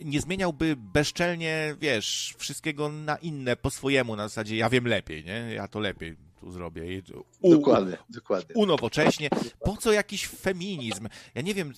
nie 0.00 0.20
zmieniałby 0.20 0.76
bezczelnie, 0.76 1.76
wiesz, 1.80 2.34
wszystkiego 2.38 2.88
na 2.88 3.16
inne 3.16 3.56
po 3.56 3.70
swojemu, 3.70 4.16
na 4.16 4.28
zasadzie 4.28 4.56
ja 4.56 4.70
wiem 4.70 4.86
lepiej, 4.86 5.24
nie? 5.24 5.54
Ja 5.54 5.68
to 5.68 5.80
lepiej 5.80 6.16
tu 6.40 6.50
zrobię. 6.50 7.02
U- 7.40 7.50
Dokładnie, 7.50 7.96
dokładnie. 8.08 8.54
unowocześnie. 8.54 9.28
Po 9.64 9.76
co 9.76 9.92
jakiś 9.92 10.26
feminizm? 10.26 11.08
Ja 11.34 11.42
nie 11.42 11.54
wiem, 11.54 11.72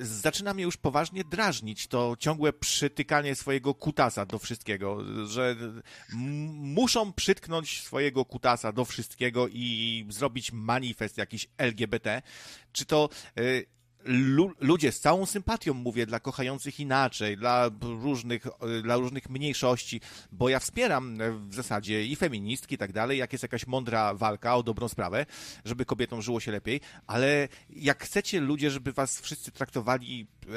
zaczyna 0.00 0.54
mnie 0.54 0.64
już 0.64 0.76
poważnie 0.76 1.24
drażnić 1.24 1.86
to 1.86 2.16
ciągłe 2.18 2.52
przytykanie 2.52 3.34
swojego 3.34 3.74
kutasa 3.74 4.26
do 4.26 4.38
wszystkiego, 4.38 4.98
że 5.26 5.56
muszą 6.52 7.12
przytknąć 7.12 7.82
swojego 7.82 8.24
kutasa 8.24 8.72
do 8.72 8.84
wszystkiego 8.84 9.48
i 9.48 10.06
zrobić 10.08 10.52
manifest 10.52 11.18
jakiś 11.18 11.48
LGBT. 11.58 12.22
Czy 12.72 12.84
to 12.84 13.08
y, 13.40 13.66
lu- 14.06 14.52
ludzie 14.60 14.92
z 14.92 15.00
całą 15.00 15.26
sympatią 15.26 15.74
mówię 15.74 16.06
dla 16.06 16.20
kochających 16.20 16.80
inaczej, 16.80 17.36
dla 17.36 17.70
różnych, 17.82 18.46
y, 18.46 18.82
dla 18.82 18.96
różnych 18.96 19.30
mniejszości, 19.30 20.00
bo 20.32 20.48
ja 20.48 20.58
wspieram 20.58 21.20
e, 21.20 21.32
w 21.32 21.54
zasadzie 21.54 22.06
i 22.06 22.16
feministki 22.16 22.74
i 22.74 22.78
tak 22.78 22.92
dalej, 22.92 23.18
jak 23.18 23.32
jest 23.32 23.42
jakaś 23.42 23.66
mądra 23.66 24.14
walka 24.14 24.56
o 24.56 24.62
dobrą 24.62 24.88
sprawę, 24.88 25.26
żeby 25.64 25.84
kobietom 25.84 26.22
żyło 26.22 26.40
się 26.40 26.52
lepiej, 26.52 26.80
ale 27.06 27.48
jak 27.70 28.04
chcecie 28.04 28.40
ludzie, 28.40 28.70
żeby 28.70 28.92
was 28.92 29.20
wszyscy 29.20 29.52
traktowali 29.52 30.26
e, 30.48 30.50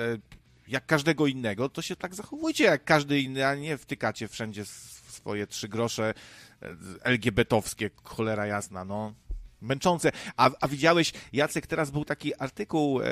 jak 0.68 0.86
każdego 0.86 1.28
innego, 1.28 1.70
to 1.70 1.82
się 1.82 1.96
tak 1.96 2.16
zachowujcie 2.16 2.64
jak 2.64 2.84
każdy 2.84 3.22
inny, 3.22 3.48
a 3.48 3.56
nie 3.56 3.78
wtykacie 3.78 4.28
wszędzie 4.28 4.66
swoje 5.08 5.48
trzy 5.48 5.68
grosze 5.68 6.14
e, 6.62 6.76
LGBT-owskie, 7.04 7.90
cholera 8.04 8.46
jasna, 8.46 8.86
no. 8.86 9.14
Męczące. 9.62 10.12
A, 10.38 10.50
a 10.62 10.68
widziałeś, 10.68 11.14
Jacek, 11.34 11.68
teraz 11.68 11.92
był 11.92 12.06
taki 12.06 12.36
artykuł, 12.36 13.02
e, 13.02 13.06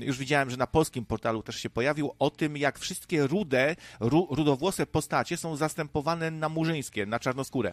już 0.00 0.18
widziałem, 0.18 0.50
że 0.50 0.56
na 0.56 0.66
polskim 0.66 1.04
portalu 1.04 1.42
też 1.42 1.56
się 1.56 1.70
pojawił, 1.70 2.12
o 2.18 2.30
tym, 2.30 2.56
jak 2.56 2.78
wszystkie 2.78 3.26
rude, 3.26 3.76
ru, 4.00 4.28
rudowłose 4.30 4.86
postacie 4.86 5.36
są 5.36 5.56
zastępowane 5.56 6.30
na 6.30 6.48
murzyńskie, 6.48 7.06
na 7.06 7.18
czarnoskórę. 7.18 7.72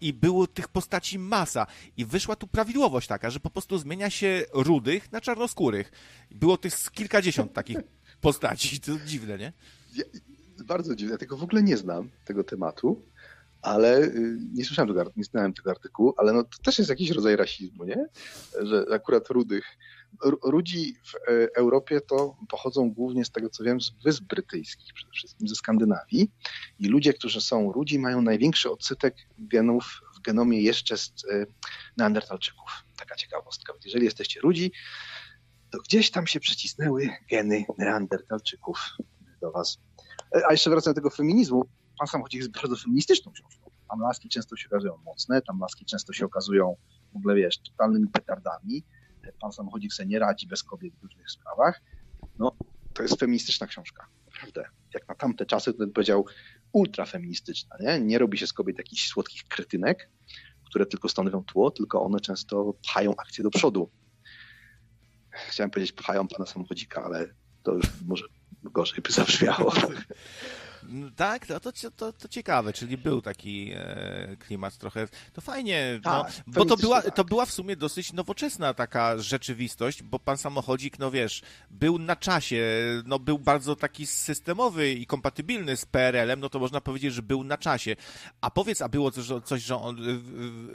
I 0.00 0.12
było 0.12 0.46
tych 0.46 0.68
postaci 0.68 1.18
masa. 1.18 1.66
I 1.96 2.04
wyszła 2.04 2.36
tu 2.36 2.46
prawidłowość 2.46 3.08
taka, 3.08 3.30
że 3.30 3.40
po 3.40 3.50
prostu 3.50 3.78
zmienia 3.78 4.10
się 4.10 4.44
rudych 4.52 5.12
na 5.12 5.20
czarnoskórych. 5.20 5.92
Było 6.30 6.56
tych 6.56 6.74
kilkadziesiąt 6.92 7.52
takich 7.52 7.78
postaci. 8.20 8.80
To 8.80 8.92
dziwne, 9.06 9.38
nie? 9.38 9.52
Bardzo 10.64 10.96
dziwne, 10.96 11.12
ja 11.12 11.18
tego 11.18 11.36
w 11.36 11.42
ogóle 11.42 11.62
nie 11.62 11.76
znam, 11.76 12.10
tego 12.24 12.44
tematu, 12.44 13.02
ale 13.66 14.02
y, 14.02 14.38
nie 14.54 14.64
słyszałem 14.64 14.88
tego, 14.88 15.12
nie 15.16 15.24
znałem 15.24 15.52
tego 15.52 15.70
artykułu, 15.70 16.14
ale 16.16 16.32
no, 16.32 16.42
to 16.44 16.58
też 16.64 16.78
jest 16.78 16.90
jakiś 16.90 17.10
rodzaj 17.10 17.36
rasizmu, 17.36 17.84
nie? 17.84 18.06
Że 18.62 18.86
akurat 18.94 19.28
rudych. 19.28 19.64
Ru- 20.24 20.38
Rudzi 20.42 20.94
w 21.04 21.14
e, 21.14 21.48
Europie 21.56 22.00
to 22.00 22.36
pochodzą 22.48 22.90
głównie 22.90 23.24
z 23.24 23.30
tego, 23.30 23.50
co 23.50 23.64
wiem, 23.64 23.80
z 23.80 23.90
Wysp 24.04 24.24
Brytyjskich, 24.24 24.94
przede 24.94 25.12
wszystkim 25.12 25.48
ze 25.48 25.54
Skandynawii. 25.54 26.30
I 26.78 26.88
ludzie, 26.88 27.12
którzy 27.14 27.40
są 27.40 27.72
rudzi, 27.72 27.98
mają 27.98 28.22
największy 28.22 28.70
odsetek 28.70 29.14
genów 29.38 30.00
w 30.16 30.20
genomie 30.20 30.60
jeszcze 30.62 30.96
z 30.98 31.12
e, 31.32 31.46
Neandertalczyków. 31.96 32.70
Taka 32.98 33.16
ciekawostka. 33.16 33.72
Jeżeli 33.84 34.04
jesteście 34.04 34.40
rudzi, 34.40 34.72
to 35.70 35.78
gdzieś 35.78 36.10
tam 36.10 36.26
się 36.26 36.40
przycisnęły 36.40 37.08
geny 37.30 37.64
Neandertalczyków 37.78 38.78
do 39.40 39.52
was. 39.52 39.78
E, 40.36 40.42
A 40.48 40.52
jeszcze 40.52 40.70
wracając 40.70 40.94
do 40.94 41.00
tego 41.00 41.10
feminizmu, 41.10 41.64
pan 41.98 42.06
samochodzik 42.06 42.38
jest 42.40 42.52
bardzo 42.52 42.76
feministyczną 42.76 43.32
książką. 43.32 43.70
Tam 43.90 44.00
laski 44.00 44.28
często 44.28 44.56
się 44.56 44.66
okazują 44.68 44.96
mocne, 45.04 45.42
tam 45.42 45.60
laski 45.60 45.84
często 45.84 46.12
się 46.12 46.26
okazują 46.26 46.76
w 47.12 47.16
ogóle, 47.16 47.34
wiesz, 47.34 47.58
totalnymi 47.58 48.08
petardami. 48.08 48.84
Pan 49.40 49.52
samochodzik 49.52 49.92
sobie 49.92 50.06
nie 50.06 50.18
radzi 50.18 50.46
bez 50.46 50.62
kobiet 50.62 50.94
w 50.94 51.02
różnych 51.02 51.30
sprawach. 51.30 51.80
No, 52.38 52.52
to 52.94 53.02
jest 53.02 53.20
feministyczna 53.20 53.66
książka, 53.66 54.06
naprawdę. 54.26 54.64
Jak 54.94 55.08
na 55.08 55.14
tamte 55.14 55.46
czasy, 55.46 55.72
to 55.72 55.78
bym 55.78 55.92
powiedział 55.92 56.26
ultrafeministyczna, 56.72 57.76
nie? 57.80 58.00
Nie 58.00 58.18
robi 58.18 58.38
się 58.38 58.46
z 58.46 58.52
kobiet 58.52 58.78
jakichś 58.78 59.08
słodkich 59.08 59.44
kretynek, 59.44 60.10
które 60.64 60.86
tylko 60.86 61.08
stanowią 61.08 61.44
tło, 61.44 61.70
tylko 61.70 62.02
one 62.02 62.20
często 62.20 62.74
pchają 62.82 63.16
akcję 63.16 63.44
do 63.44 63.50
przodu. 63.50 63.90
Chciałem 65.30 65.70
powiedzieć, 65.70 65.92
pchają 65.92 66.28
pana 66.28 66.46
samochodzika, 66.46 67.04
ale 67.04 67.34
to 67.62 67.72
już 67.72 67.86
może 68.06 68.24
gorzej 68.62 69.02
by 69.02 69.12
zabrzmiało. 69.12 69.72
No 70.88 71.10
Tak, 71.16 71.46
to, 71.46 71.60
to, 71.60 71.72
to, 71.96 72.12
to 72.12 72.28
ciekawe, 72.28 72.72
czyli 72.72 72.98
był 72.98 73.22
taki 73.22 73.72
e, 73.74 74.36
klimat 74.38 74.76
trochę. 74.76 75.08
To 75.32 75.40
fajnie, 75.40 76.00
no, 76.04 76.24
Tak, 76.24 76.32
bo 76.46 76.64
to 76.64 76.76
była, 76.76 77.02
tak. 77.02 77.14
to 77.14 77.24
była 77.24 77.46
w 77.46 77.52
sumie 77.52 77.76
dosyć 77.76 78.12
nowoczesna 78.12 78.74
taka 78.74 79.18
rzeczywistość, 79.18 80.02
bo 80.02 80.18
pan 80.18 80.38
samochodzik, 80.38 80.98
no 80.98 81.10
wiesz, 81.10 81.42
był 81.70 81.98
na 81.98 82.16
czasie, 82.16 82.64
no 83.06 83.18
był 83.18 83.38
bardzo 83.38 83.76
taki 83.76 84.06
systemowy 84.06 84.90
i 84.92 85.06
kompatybilny 85.06 85.76
z 85.76 85.84
PRL-em, 85.86 86.40
no 86.40 86.48
to 86.48 86.58
można 86.58 86.80
powiedzieć, 86.80 87.14
że 87.14 87.22
był 87.22 87.44
na 87.44 87.58
czasie. 87.58 87.96
A 88.40 88.50
powiedz, 88.50 88.82
a 88.82 88.88
było 88.88 89.10
coś, 89.10 89.24
że- 89.24 89.40
coś, 89.42 89.62
że 89.62 89.76
on 89.76 89.96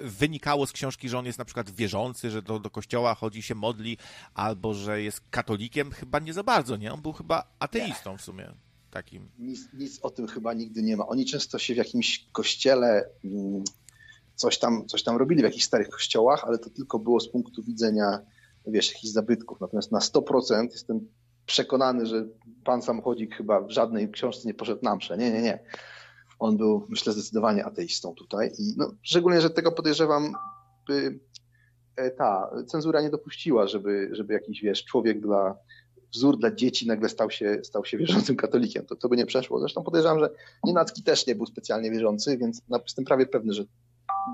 wynikało 0.01 0.67
z 0.67 0.71
książki, 0.71 1.09
że 1.09 1.19
on 1.19 1.25
jest 1.25 1.39
na 1.39 1.45
przykład 1.45 1.69
wierzący, 1.71 2.31
że 2.31 2.41
do, 2.41 2.59
do 2.59 2.69
kościoła 2.69 3.15
chodzi, 3.15 3.41
się 3.41 3.55
modli, 3.55 3.97
albo 4.33 4.73
że 4.73 5.01
jest 5.01 5.21
katolikiem? 5.29 5.91
Chyba 5.91 6.19
nie 6.19 6.33
za 6.33 6.43
bardzo, 6.43 6.77
nie? 6.77 6.93
On 6.93 7.01
był 7.01 7.13
chyba 7.13 7.43
ateistą 7.59 8.17
w 8.17 8.21
sumie 8.21 8.51
takim. 8.91 9.29
Nic, 9.39 9.59
nic 9.73 9.99
o 10.01 10.09
tym 10.09 10.27
chyba 10.27 10.53
nigdy 10.53 10.83
nie 10.83 10.97
ma. 10.97 11.07
Oni 11.07 11.25
często 11.25 11.59
się 11.59 11.73
w 11.73 11.77
jakimś 11.77 12.29
kościele 12.31 13.09
mm, 13.25 13.63
coś 14.35 14.59
tam, 14.59 14.87
coś 14.87 15.03
tam 15.03 15.17
robili, 15.17 15.41
w 15.41 15.43
jakichś 15.43 15.65
starych 15.65 15.89
kościołach, 15.89 16.43
ale 16.47 16.57
to 16.59 16.69
tylko 16.69 16.99
było 16.99 17.19
z 17.19 17.29
punktu 17.29 17.63
widzenia, 17.63 18.19
wiesz, 18.67 18.93
jakichś 18.93 19.13
zabytków. 19.13 19.61
Natomiast 19.61 19.91
na 19.91 19.99
100% 19.99 20.67
jestem 20.71 21.07
przekonany, 21.45 22.05
że 22.05 22.27
pan 22.63 22.81
samochodzik 22.81 23.35
chyba 23.35 23.61
w 23.61 23.71
żadnej 23.71 24.11
książce 24.11 24.47
nie 24.47 24.53
poszedł 24.53 24.83
na 24.83 24.95
mszę. 24.95 25.17
Nie, 25.17 25.31
nie, 25.31 25.41
nie. 25.41 25.59
On 26.39 26.57
był, 26.57 26.87
myślę, 26.89 27.13
zdecydowanie 27.13 27.65
ateistą 27.65 28.13
tutaj. 28.15 28.51
I 28.59 28.73
no, 28.77 28.91
szczególnie, 29.01 29.41
że 29.41 29.49
tego 29.49 29.71
podejrzewam, 29.71 30.33
by 30.87 31.19
e, 31.95 32.11
ta 32.11 32.51
cenzura 32.67 33.01
nie 33.01 33.09
dopuściła, 33.09 33.67
żeby, 33.67 34.09
żeby 34.11 34.33
jakiś, 34.33 34.61
wiesz, 34.61 34.85
człowiek 34.85 35.21
dla 35.21 35.57
wzór 36.13 36.37
dla 36.37 36.51
dzieci 36.51 36.87
nagle 36.87 37.09
stał 37.09 37.31
się, 37.31 37.57
stał 37.63 37.85
się 37.85 37.97
wierzącym 37.97 38.35
katolikiem. 38.35 38.85
To, 38.85 38.95
to 38.95 39.09
by 39.09 39.17
nie 39.17 39.25
przeszło. 39.25 39.59
Zresztą 39.59 39.83
podejrzewam, 39.83 40.19
że 40.19 40.29
Nienacki 40.63 41.03
też 41.03 41.27
nie 41.27 41.35
był 41.35 41.45
specjalnie 41.45 41.91
wierzący, 41.91 42.37
więc 42.37 42.61
na- 42.69 42.79
jestem 42.83 43.05
prawie 43.05 43.25
pewny, 43.25 43.53
że 43.53 43.63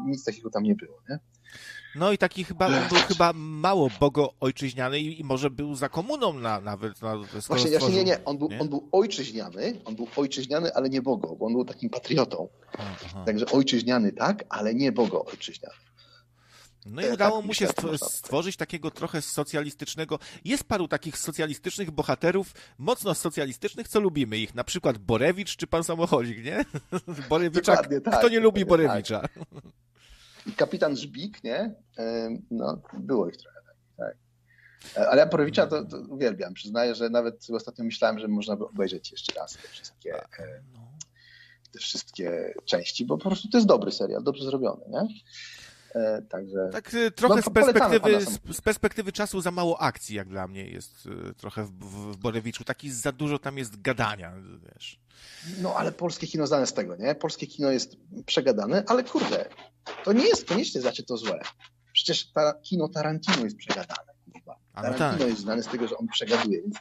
nic 0.06 0.24
takiego 0.24 0.50
tam 0.50 0.64
nie 0.64 0.76
było. 0.76 0.98
Nie? 1.10 1.20
No 1.96 2.12
i 2.12 2.18
taki 2.18 2.44
chyba, 2.44 2.70
był 2.70 2.98
chyba 3.08 3.34
mało 3.36 3.90
bogoojczyźniany 4.00 5.00
i, 5.00 5.20
i 5.20 5.24
może 5.24 5.50
był 5.50 5.76
za 5.76 5.90
komuną 5.90 6.34
na, 6.34 6.62
nawet. 6.62 7.02
Na, 7.02 7.18
Właśnie, 7.48 7.80
właśnie 7.80 7.96
nie, 7.98 8.04
nie. 8.04 8.26
On 8.26 8.38
był, 8.38 8.50
nie? 8.50 8.60
on 8.60 8.70
był 8.70 8.90
ojczyźniany, 8.92 9.80
on 9.86 9.96
był 9.96 10.08
ojczyźniany, 10.16 10.74
ale 10.74 10.90
nie 10.90 11.02
bogo, 11.02 11.36
bo 11.36 11.46
on 11.46 11.54
był 11.54 11.66
takim 11.66 11.90
patriotą. 11.90 12.48
Aha. 12.78 13.24
Także 13.26 13.46
ojczyźniany 13.46 14.12
tak, 14.12 14.44
ale 14.50 14.76
nie 14.76 14.92
bogo 14.92 15.26
ojczyźniany. 15.26 15.76
No 16.90 17.02
i 17.02 17.06
tak 17.06 17.14
udało 17.14 17.42
mu 17.42 17.54
się 17.54 17.68
stworzyć 17.98 18.58
takiego 18.58 18.92
trochę 18.92 19.22
socjalistycznego. 19.22 20.20
Jest 20.46 20.64
paru 20.64 20.88
takich 20.88 21.18
socjalistycznych 21.18 21.92
bohaterów, 21.92 22.54
mocno 22.78 23.16
socjalistycznych, 23.16 23.88
co 23.88 24.00
lubimy 24.00 24.38
ich. 24.38 24.56
Na 24.56 24.64
przykład 24.64 24.98
Borewicz 24.98 25.56
czy 25.56 25.68
pan 25.68 25.84
samochodzik, 25.84 26.44
nie? 26.44 26.66
Borewicza. 27.30 27.76
Tak, 27.76 27.90
Kto 28.20 28.30
nie 28.30 28.40
lubi 28.40 28.62
dokładnie 28.62 28.88
Borewicza? 28.88 29.22
I 30.46 30.52
kapitan 30.52 30.98
Żbik, 30.98 31.44
nie? 31.44 31.76
No, 32.52 32.82
było 32.94 33.30
ich 33.30 33.38
trochę 33.38 33.58
tak. 33.98 34.16
E, 34.98 35.10
Ale 35.10 35.22
ja 35.22 35.28
Porowicza 35.28 35.68
to, 35.68 35.86
to 35.86 35.98
uwielbiam. 35.98 36.54
Przyznaję, 36.54 36.96
że 36.96 37.10
nawet 37.10 37.48
ostatnio 37.54 37.86
myślałem, 37.86 38.20
że 38.20 38.28
można 38.28 38.56
by 38.56 38.66
obejrzeć 38.66 39.12
jeszcze 39.12 39.34
raz 39.34 39.54
te 39.54 39.68
wszystkie, 39.68 40.16
e, 40.16 40.62
te 41.72 41.80
wszystkie 41.80 42.54
części, 42.66 43.06
bo 43.06 43.18
po 43.18 43.30
prostu 43.30 43.50
to 43.50 43.58
jest 43.58 43.68
dobry 43.68 43.92
serial, 43.92 44.24
dobrze 44.24 44.46
zrobiony, 44.46 44.86
nie? 44.90 45.08
E, 45.98 46.22
Także 46.22 46.70
Tak 46.72 46.94
y, 46.94 47.12
trochę 47.12 47.36
No, 47.36 47.42
z, 47.42 47.50
perspektywy, 47.50 48.26
z, 48.54 48.62
perspektywy 48.62 49.12
czasu 49.12 49.42
za 49.42 49.52
mało 49.52 49.82
akcji, 49.82 50.16
jak 50.16 50.30
dla 50.30 50.48
mnie 50.48 50.66
jest 50.66 51.06
y, 51.06 51.34
trochę 51.34 51.64
w, 51.64 51.72
w, 51.72 52.18
Borewiczu. 52.18 52.64
Taki 52.64 52.92
za 52.92 53.12
dużo 53.12 53.40
tam 53.40 53.58
jest 53.58 53.82
gadania, 53.82 54.34
wiesz. 54.74 55.00
No 55.62 55.76
ale 55.76 55.92
polskie 55.92 56.28
kino 56.28 56.48
znane 56.48 56.68
z 56.68 56.74
tego, 56.74 56.96
nie? 56.96 57.16
Polskie 57.16 57.48
kino 57.48 57.72
jest 57.72 57.98
przegadane, 58.26 58.84
ale 58.88 59.04
kurde, 59.04 59.50
to 60.04 60.14
nie 60.14 60.28
jest 60.28 60.48
koniecznie 60.48 60.82
znaczy 60.82 61.04
to 61.04 61.18
złe. 61.18 61.40
Przecież 61.94 62.32
ta, 62.32 62.54
kino 62.54 62.90
Tarantino 62.90 63.44
jest 63.44 63.58
przegadane. 63.58 64.14
Kurwa. 64.34 64.60
A 64.74 64.82
no 64.82 64.90
Tarantino 64.90 65.20
tak. 65.20 65.30
jest 65.30 65.42
znany 65.42 65.64
z 65.64 65.68
tego, 65.68 65.88
że 65.88 65.98
on 65.98 66.08
przegaduje, 66.08 66.62
więc 66.62 66.76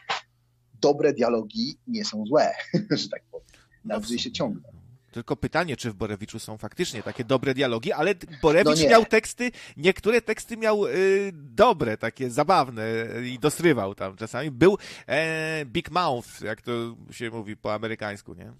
dobre 0.80 1.12
dialogi 1.12 1.78
nie 1.86 2.04
są 2.04 2.26
złe, 2.26 2.54
że 3.00 3.08
tak 3.08 3.22
powiem. 3.30 3.46
No 3.84 4.00
w 4.00 4.02
jeżeli 4.02 4.20
się 4.20 4.32
ciągną. 4.32 4.75
Tylko 5.16 5.36
pytanie, 5.36 5.76
czy 5.76 5.90
w 5.90 5.94
Borewiczu 5.94 6.38
są 6.38 6.58
faktycznie 6.58 7.02
takie 7.02 7.24
dobre 7.24 7.54
dialogi, 7.54 7.92
ale 7.92 8.14
Borewicz 8.42 8.82
No 8.82 8.88
miał 8.90 9.04
teksty, 9.04 9.50
niektóre 9.76 10.20
teksty 10.20 10.56
miał 10.56 10.86
y, 10.86 11.30
dobre, 11.32 11.96
takie 11.96 12.30
zabawne 12.30 12.84
i 13.24 13.38
dosrywał 13.38 13.94
tam 13.94 14.16
czasami. 14.16 14.50
Był 14.50 14.78
e, 15.06 15.64
Big 15.64 15.90
Mouth, 15.90 16.40
jak 16.42 16.62
to 16.62 16.72
się 17.10 17.30
mówi 17.30 17.56
po 17.56 17.74
amerykańsku, 17.74 18.34
nie? 18.34 18.52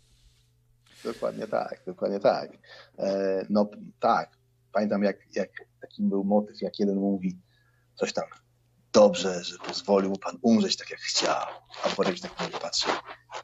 Dokładnie 1.05 1.47
tak, 1.47 1.83
dokładnie 1.87 2.21
tak. 2.21 2.51
E, 2.99 3.47
no 3.51 3.71
tak, 4.01 4.31
pamiętam 4.73 5.03
jak, 5.03 5.17
jak 5.35 5.51
taki 5.81 6.03
był 6.03 6.25
motyw, 6.25 6.63
jak 6.63 6.79
jeden 6.79 6.97
mówi 6.97 7.39
coś 7.95 8.13
tam, 8.13 8.25
dobrze, 9.01 9.44
że 9.44 9.59
pozwolił 9.59 10.11
mu 10.11 10.18
pan 10.18 10.38
umrzeć 10.42 10.76
tak 10.76 10.90
jak 10.90 11.01
chciał, 11.01 11.47
a 11.84 11.88
Borek 11.97 12.20
tak 12.20 12.40
mówi, 12.40 12.53
patrzy, 12.62 12.86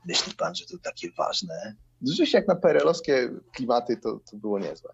myśli 0.07 0.35
pan, 0.35 0.55
że 0.55 0.65
to 0.67 0.79
takie 0.83 1.09
ważne? 1.19 1.75
Rzeczywiście 2.07 2.39
jak 2.39 2.49
na 2.49 2.57
perelowskie 2.57 3.31
klimaty 3.55 3.97
to, 3.97 4.21
to 4.31 4.37
było 4.37 4.59
niezłe. 4.59 4.93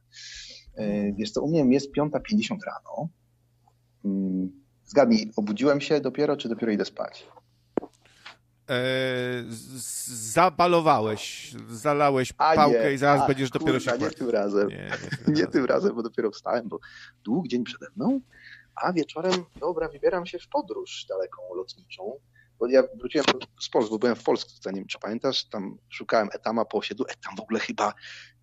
E, 0.76 1.12
wiesz 1.12 1.30
co, 1.30 1.42
u 1.42 1.50
mnie 1.50 1.74
jest 1.74 1.88
5.50 1.98 2.56
rano. 2.66 3.08
Mm, 4.04 4.50
Zgadnij, 4.84 5.32
obudziłem 5.36 5.80
się 5.80 6.00
dopiero, 6.00 6.36
czy 6.36 6.48
dopiero 6.48 6.72
idę 6.72 6.84
spać? 6.84 7.26
E, 8.70 8.74
z- 9.48 10.08
zabalowałeś, 10.32 11.54
zalałeś 11.70 12.32
A 12.38 12.54
pałkę 12.54 12.84
nie, 12.88 12.92
i 12.92 12.98
zaraz 12.98 13.22
a, 13.22 13.26
będziesz 13.26 13.50
dopiero 13.50 13.72
kurwa, 13.72 13.90
się 13.92 13.98
nie 13.98 13.98
kładł. 13.98 14.14
tym 14.16 14.30
razem. 14.30 14.68
Nie, 14.68 14.90
nie, 15.28 15.34
Nie 15.40 15.46
tym 15.46 15.64
razem, 15.64 15.94
bo 15.94 16.02
dopiero 16.02 16.30
wstałem, 16.30 16.68
bo 16.68 16.78
długi 17.24 17.48
dzień 17.48 17.64
przede 17.64 17.86
mną, 17.96 18.20
a 18.82 18.92
wieczorem, 18.92 19.44
dobra, 19.60 19.88
wybieram 19.88 20.26
się 20.26 20.38
w 20.38 20.48
podróż 20.48 21.06
daleką 21.08 21.42
lotniczą, 21.54 22.20
bo 22.58 22.66
ja 22.66 22.82
wróciłem 22.98 23.26
z 23.60 23.68
Polski, 23.68 23.90
bo 23.90 23.98
byłem 23.98 24.16
w 24.16 24.22
Polsce, 24.24 24.70
nie 24.72 24.78
wiem, 24.80 24.88
czy 24.88 24.98
pamiętasz, 24.98 25.44
tam 25.44 25.78
szukałem 25.88 26.28
Etama 26.32 26.64
po 26.64 26.78
osiedlu, 26.78 27.04
Etam 27.08 27.36
w 27.36 27.40
ogóle 27.40 27.60
chyba, 27.60 27.94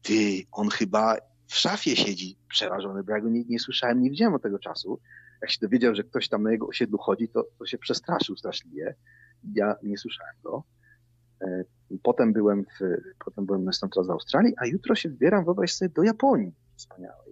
ty, 0.02 0.44
on 0.52 0.70
chyba 0.70 1.18
w 1.48 1.56
szafie 1.56 1.96
siedzi 1.96 2.38
przerażony, 2.50 3.04
bo 3.04 3.12
ja 3.12 3.22
go 3.22 3.30
nie, 3.30 3.44
nie 3.44 3.60
słyszałem, 3.60 4.02
nie 4.02 4.10
widziałem 4.10 4.34
od 4.34 4.42
tego 4.42 4.60
czasu. 4.60 5.00
Jak 5.42 5.52
się 5.52 5.58
dowiedział, 5.62 5.96
że 5.96 6.04
ktoś 6.04 6.30
tam 6.30 6.44
na 6.44 6.52
jego 6.52 6.68
osiedlu 6.68 6.98
chodzi, 6.98 7.30
to, 7.30 7.44
to 7.60 7.66
się 7.66 7.78
przestraszył 7.78 8.38
straszliwie. 8.38 8.96
Ja 9.54 9.76
nie 9.84 9.98
słyszałem 9.98 10.36
go. 10.44 10.64
E, 11.42 11.64
Potem 12.04 12.34
byłem 12.34 12.64
w, 12.64 12.98
potem 13.26 13.46
byłem 13.46 13.64
następny 13.64 14.00
raz 14.00 14.08
w 14.08 14.12
Australii, 14.12 14.54
a 14.58 14.66
jutro 14.66 14.96
się 14.96 15.10
wybieram, 15.10 15.46
wyobraź 15.46 15.74
sobie, 15.74 15.90
do 15.90 16.04
Japonii. 16.04 16.54
Wspaniałej. 16.76 17.25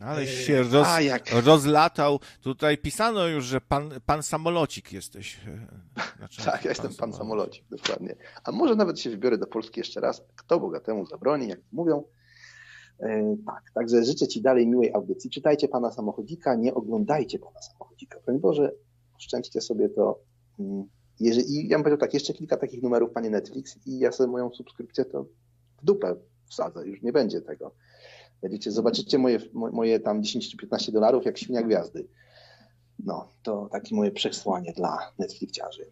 Ale 0.00 0.26
się 0.26 0.62
roz, 0.62 0.88
A 0.88 1.00
jak, 1.00 1.30
rozlatał. 1.44 2.20
Tutaj 2.42 2.78
pisano 2.78 3.26
już, 3.26 3.44
że 3.44 3.60
pan, 3.60 3.90
pan 4.06 4.22
samolocik 4.22 4.92
jesteś. 4.92 5.40
Znaczy, 6.18 6.44
tak, 6.50 6.64
ja 6.64 6.70
jestem 6.70 6.94
pan 6.94 7.12
samolocik, 7.12 7.64
dokładnie. 7.70 8.16
A 8.44 8.52
może 8.52 8.74
nawet 8.76 9.00
się 9.00 9.10
wybiorę 9.10 9.38
do 9.38 9.46
Polski 9.46 9.80
jeszcze 9.80 10.00
raz. 10.00 10.22
Kto 10.36 10.60
bogatemu 10.60 11.06
zabroni, 11.06 11.48
jak 11.48 11.60
mówią. 11.72 12.04
E, 13.00 13.36
tak, 13.46 13.62
także 13.74 14.04
życzę 14.04 14.28
Ci 14.28 14.42
dalej 14.42 14.66
miłej 14.66 14.92
audycji. 14.94 15.30
Czytajcie 15.30 15.68
pana 15.68 15.90
samochodzika, 15.90 16.54
nie 16.54 16.74
oglądajcie 16.74 17.38
pana 17.38 17.62
samochodzika. 17.62 18.18
Broń 18.24 18.38
Boże, 18.38 18.72
szczęście 19.18 19.60
sobie 19.60 19.88
to. 19.88 20.18
mm, 20.58 20.84
Jeżeli, 21.20 21.54
I 21.54 21.68
ja 21.68 21.76
bym 21.76 21.82
powiedział 21.84 21.98
tak, 21.98 22.14
jeszcze 22.14 22.32
kilka 22.32 22.56
takich 22.56 22.82
numerów, 22.82 23.10
panie 23.12 23.30
Netflix, 23.30 23.78
i 23.86 23.98
ja 23.98 24.12
sobie 24.12 24.30
moją 24.30 24.50
subskrypcję 24.50 25.04
to 25.04 25.24
w 25.82 25.84
dupę 25.84 26.16
wsadzę, 26.46 26.86
już 26.86 27.02
nie 27.02 27.12
będzie 27.12 27.40
tego. 27.40 27.74
Będziecie, 28.42 28.70
zobaczycie 28.70 29.18
moje, 29.18 29.38
mo- 29.52 29.70
moje 29.70 30.00
tam 30.00 30.22
10 30.22 30.50
czy 30.50 30.56
15 30.56 30.92
dolarów 30.92 31.24
jak 31.24 31.38
świnia 31.38 31.62
gwiazdy. 31.62 32.06
No, 32.98 33.28
to 33.42 33.68
takie 33.72 33.94
moje 33.94 34.10
przesłanie 34.10 34.72
dla 34.72 35.12
Netflixiarzy. 35.18 35.86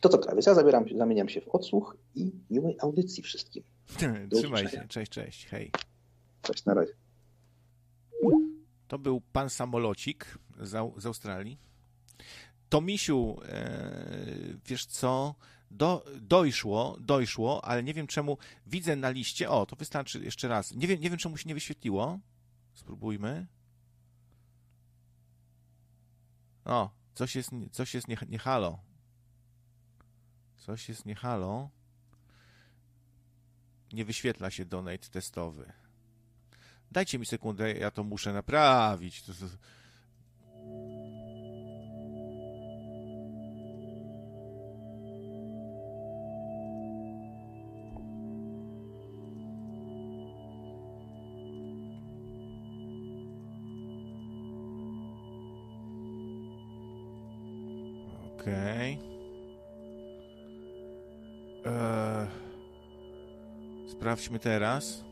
To 0.00 0.08
co, 0.08 0.18
Krawiec, 0.18 0.46
ja 0.46 0.54
zabieram, 0.54 0.84
zamieniam 0.98 1.28
się 1.28 1.40
w 1.40 1.48
odsłuch 1.48 1.96
i 2.14 2.32
miłej 2.50 2.76
audycji 2.80 3.22
wszystkim. 3.22 3.62
Do 4.28 4.38
Trzymaj 4.38 4.68
się. 4.68 4.86
Cześć, 4.88 5.12
cześć. 5.12 5.46
Hej. 5.46 5.70
Cześć, 6.42 6.64
na 6.64 6.74
razie. 6.74 6.92
To 8.88 8.98
był 8.98 9.20
pan 9.32 9.50
samolocik 9.50 10.38
z, 10.60 11.02
z 11.02 11.06
Australii. 11.06 11.58
Tomisiu, 12.68 13.36
e, 13.48 14.00
wiesz 14.66 14.86
co, 14.86 15.34
do, 15.70 16.04
dojszło, 16.20 16.96
dojszło, 17.00 17.64
ale 17.64 17.82
nie 17.82 17.94
wiem 17.94 18.06
czemu 18.06 18.38
widzę 18.66 18.96
na 18.96 19.10
liście, 19.10 19.50
o, 19.50 19.66
to 19.66 19.76
wystarczy 19.76 20.24
jeszcze 20.24 20.48
raz. 20.48 20.72
Nie 20.72 20.86
wiem, 20.86 21.00
nie 21.00 21.10
wiem 21.10 21.18
czemu 21.18 21.36
się 21.36 21.48
nie 21.48 21.54
wyświetliło. 21.54 22.18
Spróbujmy. 22.74 23.46
O, 26.64 26.90
coś 27.14 27.36
jest, 27.36 27.50
coś 27.72 27.94
jest 27.94 28.08
nie, 28.08 28.16
nie 28.28 28.38
halo. 28.38 28.78
Coś 30.56 30.88
jest 30.88 31.06
nie 31.06 31.14
halo. 31.14 31.70
Nie 33.92 34.04
wyświetla 34.04 34.50
się 34.50 34.64
donate 34.64 35.08
testowy. 35.10 35.72
Dajcie 36.90 37.18
mi 37.18 37.26
sekundę, 37.26 37.72
ja 37.72 37.90
to 37.90 38.04
muszę 38.04 38.32
naprawić. 38.32 39.22
To, 39.22 39.34
to... 39.34 39.46
Okej. 58.46 58.98
Eee, 61.64 62.26
Sprawdźmy 63.88 64.38
teraz. 64.38 65.04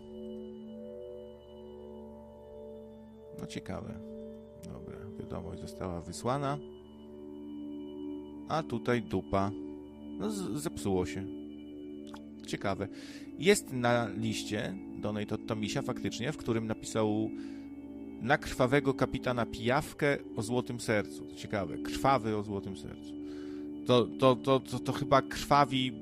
No 3.40 3.46
ciekawe. 3.46 3.94
Dobra, 4.64 4.98
wiadomość 5.18 5.60
została 5.60 6.00
wysłana. 6.00 6.58
A 8.48 8.62
tutaj 8.62 9.02
dupa. 9.02 9.50
No 10.18 10.30
zepsuło 10.30 11.06
się. 11.06 11.24
Ciekawe. 12.46 12.88
Jest 13.38 13.72
na 13.72 14.08
liście 14.08 14.74
Donate 15.00 15.34
od 15.34 15.46
Tomisia 15.46 15.82
faktycznie, 15.82 16.32
w 16.32 16.36
którym 16.36 16.66
napisał 16.66 17.30
na 18.22 18.38
krwawego 18.38 18.94
kapitana 18.94 19.46
pijawkę 19.46 20.18
o 20.36 20.42
złotym 20.42 20.80
sercu. 20.80 21.26
Ciekawe. 21.36 21.78
Krwawy 21.78 22.36
o 22.36 22.42
złotym 22.42 22.76
sercu. 22.76 23.23
To, 23.86 24.06
to, 24.06 24.36
to, 24.36 24.60
to, 24.60 24.78
to 24.78 24.92
chyba 24.92 25.22
krwawi 25.22 25.92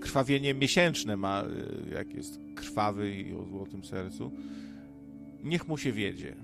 krwawienie 0.00 0.54
miesięczne 0.54 1.16
ma, 1.16 1.44
y, 1.44 1.94
jak 1.94 2.14
jest 2.14 2.40
krwawy 2.54 3.16
i 3.16 3.34
o 3.34 3.44
złotym 3.44 3.84
sercu. 3.84 4.32
Niech 5.44 5.68
mu 5.68 5.78
się 5.78 5.92
wiedzie. 5.92 6.36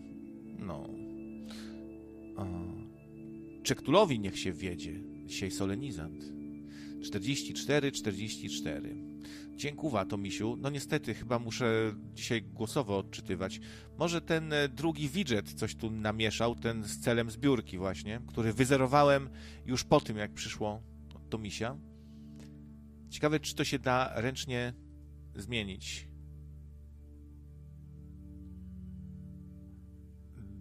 No. 0.58 0.88
Czektulowi 3.62 4.20
niech 4.20 4.38
się 4.38 4.52
wiedzie. 4.52 5.00
Dzisiaj 5.26 5.50
solenizant. 5.50 6.24
44, 7.02 7.92
44. 7.92 9.11
Dziękuwa, 9.56 10.04
Tomisiu. 10.04 10.56
No 10.56 10.70
niestety, 10.70 11.14
chyba 11.14 11.38
muszę 11.38 11.94
dzisiaj 12.14 12.42
głosowo 12.42 12.98
odczytywać. 12.98 13.60
Może 13.98 14.20
ten 14.20 14.52
e, 14.52 14.68
drugi 14.68 15.08
widget 15.08 15.52
coś 15.52 15.74
tu 15.74 15.90
namieszał, 15.90 16.54
ten 16.54 16.84
z 16.84 17.00
celem 17.00 17.30
zbiórki 17.30 17.78
właśnie, 17.78 18.20
który 18.26 18.52
wyzerowałem 18.52 19.30
już 19.66 19.84
po 19.84 20.00
tym, 20.00 20.16
jak 20.16 20.32
przyszło 20.32 20.82
od 21.14 21.30
Tomisia. 21.30 21.76
Ciekawe, 23.10 23.40
czy 23.40 23.54
to 23.54 23.64
się 23.64 23.78
da 23.78 24.12
ręcznie 24.14 24.74
zmienić. 25.36 26.08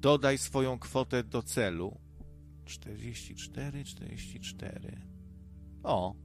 Dodaj 0.01 0.37
swoją 0.37 0.79
kwotę 0.79 1.23
do 1.23 1.43
celu. 1.43 1.99
44, 2.65 3.83
44. 3.83 5.01
O. 5.83 6.15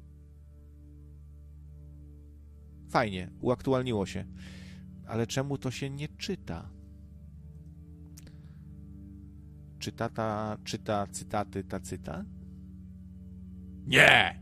Fajnie, 2.89 3.30
uaktualniło 3.41 4.07
się. 4.07 4.24
Ale 5.07 5.26
czemu 5.26 5.59
to 5.59 5.70
się 5.70 5.91
nie 5.91 6.09
czyta? 6.09 6.68
Czy 9.78 9.93
tata 9.93 10.59
czyta 10.64 11.07
cytaty 11.07 11.64
tacyta? 11.64 12.24
Nie! 13.87 14.41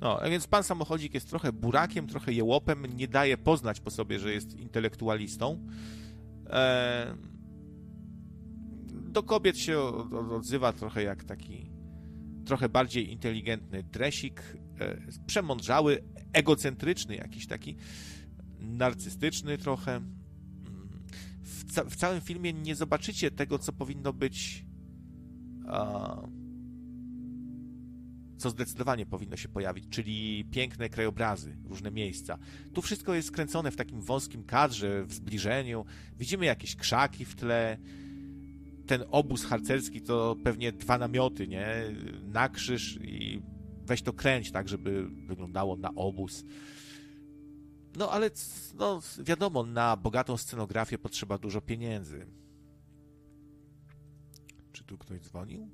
No, 0.00 0.20
więc 0.30 0.46
pan 0.46 0.62
samochodzik 0.62 1.14
jest 1.14 1.30
trochę 1.30 1.52
burakiem, 1.52 2.06
trochę 2.06 2.32
jełopem, 2.32 2.86
nie 2.96 3.08
daje 3.08 3.36
poznać 3.38 3.80
po 3.80 3.90
sobie, 3.90 4.18
że 4.18 4.32
jest 4.32 4.54
intelektualistą. 4.54 5.66
Eee, 6.50 7.14
do 9.12 9.22
kobiet 9.22 9.58
się 9.58 9.78
od- 9.78 10.12
od- 10.12 10.32
odzywa 10.32 10.72
trochę 10.72 11.02
jak 11.02 11.24
taki 11.24 11.70
trochę 12.46 12.68
bardziej 12.68 13.12
inteligentny 13.12 13.82
dresik, 13.82 14.40
e, 14.40 14.65
przemądrzały, 15.26 16.02
egocentryczny 16.32 17.16
jakiś 17.16 17.46
taki, 17.46 17.76
narcystyczny 18.60 19.58
trochę. 19.58 19.96
Mm. 19.96 20.14
W, 21.42 21.72
ca- 21.72 21.84
w 21.84 21.96
całym 21.96 22.20
filmie 22.20 22.52
nie 22.52 22.74
zobaczycie 22.74 23.30
tego, 23.30 23.58
co 23.58 23.72
powinno 23.72 24.12
być 24.12 24.66
a, 25.68 26.16
co 28.38 28.50
zdecydowanie 28.50 29.06
powinno 29.06 29.36
się 29.36 29.48
pojawić, 29.48 29.88
czyli 29.88 30.44
piękne 30.50 30.88
krajobrazy, 30.88 31.56
różne 31.64 31.90
miejsca. 31.90 32.38
Tu 32.72 32.82
wszystko 32.82 33.14
jest 33.14 33.28
skręcone 33.28 33.70
w 33.70 33.76
takim 33.76 34.00
wąskim 34.00 34.44
kadrze, 34.44 35.04
w 35.04 35.12
zbliżeniu. 35.12 35.84
Widzimy 36.18 36.46
jakieś 36.46 36.76
krzaki 36.76 37.24
w 37.24 37.36
tle. 37.36 37.78
Ten 38.86 39.04
obóz 39.10 39.44
harcerski 39.44 40.02
to 40.02 40.36
pewnie 40.44 40.72
dwa 40.72 40.98
namioty, 40.98 41.48
nie? 41.48 41.66
Na 42.22 42.48
krzyż 42.48 42.98
i 43.02 43.42
weź 43.86 44.02
to 44.02 44.12
kręć 44.12 44.52
tak, 44.52 44.68
żeby 44.68 45.08
wyglądało 45.08 45.76
na 45.76 45.94
obóz. 45.94 46.44
No 47.96 48.10
ale 48.10 48.30
no, 48.74 49.00
wiadomo, 49.18 49.62
na 49.62 49.96
bogatą 49.96 50.36
scenografię 50.36 50.98
potrzeba 50.98 51.38
dużo 51.38 51.60
pieniędzy. 51.60 52.26
Czy 54.72 54.84
tu 54.84 54.98
ktoś 54.98 55.20
dzwonił? 55.20 55.70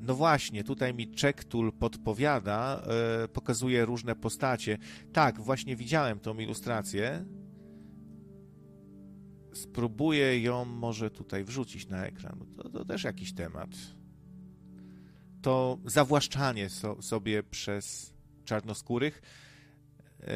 No 0.00 0.14
właśnie, 0.14 0.64
tutaj 0.64 0.94
mi 0.94 1.10
Czektul 1.10 1.72
podpowiada, 1.72 2.82
yy, 3.20 3.28
pokazuje 3.28 3.84
różne 3.84 4.16
postacie. 4.16 4.78
Tak, 5.12 5.40
właśnie 5.40 5.76
widziałem 5.76 6.20
tą 6.20 6.38
ilustrację. 6.38 7.24
Spróbuję 9.54 10.40
ją 10.40 10.64
może 10.64 11.10
tutaj 11.10 11.44
wrzucić 11.44 11.88
na 11.88 12.06
ekran. 12.06 12.46
To, 12.56 12.70
to 12.70 12.84
też 12.84 13.04
jakiś 13.04 13.34
temat. 13.34 13.70
To 15.42 15.78
zawłaszczanie 15.84 16.70
so, 16.70 17.02
sobie 17.02 17.42
przez 17.42 18.14
czarnoskórych 18.44 19.22
yy, 20.20 20.26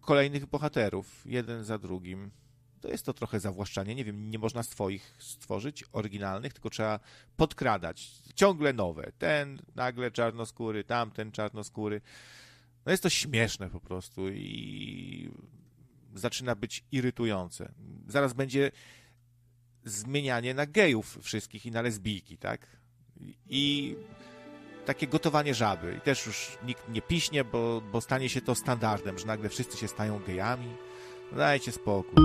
kolejnych 0.00 0.46
bohaterów, 0.46 1.22
jeden 1.26 1.64
za 1.64 1.78
drugim 1.78 2.30
to 2.80 2.88
jest 2.88 3.06
to 3.06 3.12
trochę 3.12 3.40
zawłaszczanie. 3.40 3.94
Nie 3.94 4.04
wiem, 4.04 4.30
nie 4.30 4.38
można 4.38 4.62
swoich 4.62 5.14
stworzyć, 5.18 5.84
oryginalnych, 5.92 6.52
tylko 6.52 6.70
trzeba 6.70 7.00
podkradać. 7.36 8.10
Ciągle 8.34 8.72
nowe. 8.72 9.12
Ten 9.18 9.62
nagle 9.74 10.10
czarnoskóry, 10.10 10.84
tamten 10.84 11.32
czarnoskóry. 11.32 12.00
No 12.86 12.90
jest 12.90 13.02
to 13.02 13.10
śmieszne 13.10 13.70
po 13.70 13.80
prostu 13.80 14.28
i 14.28 15.30
zaczyna 16.14 16.54
być 16.54 16.84
irytujące. 16.92 17.72
Zaraz 18.08 18.32
będzie 18.32 18.70
zmienianie 19.84 20.54
na 20.54 20.66
gejów 20.66 21.18
wszystkich 21.22 21.66
i 21.66 21.70
na 21.70 21.82
lesbijki, 21.82 22.38
tak? 22.38 22.79
I 23.48 23.96
takie 24.86 25.06
gotowanie 25.06 25.54
żaby. 25.54 25.94
I 25.98 26.00
też 26.00 26.26
już 26.26 26.58
nikt 26.66 26.88
nie 26.88 27.02
piśnie, 27.02 27.44
bo, 27.44 27.82
bo 27.92 28.00
stanie 28.00 28.28
się 28.28 28.40
to 28.40 28.54
standardem, 28.54 29.18
że 29.18 29.26
nagle 29.26 29.48
wszyscy 29.48 29.76
się 29.76 29.88
stają 29.88 30.20
gejami. 30.26 30.68
Dajcie 31.32 31.72
spokój. 31.72 32.24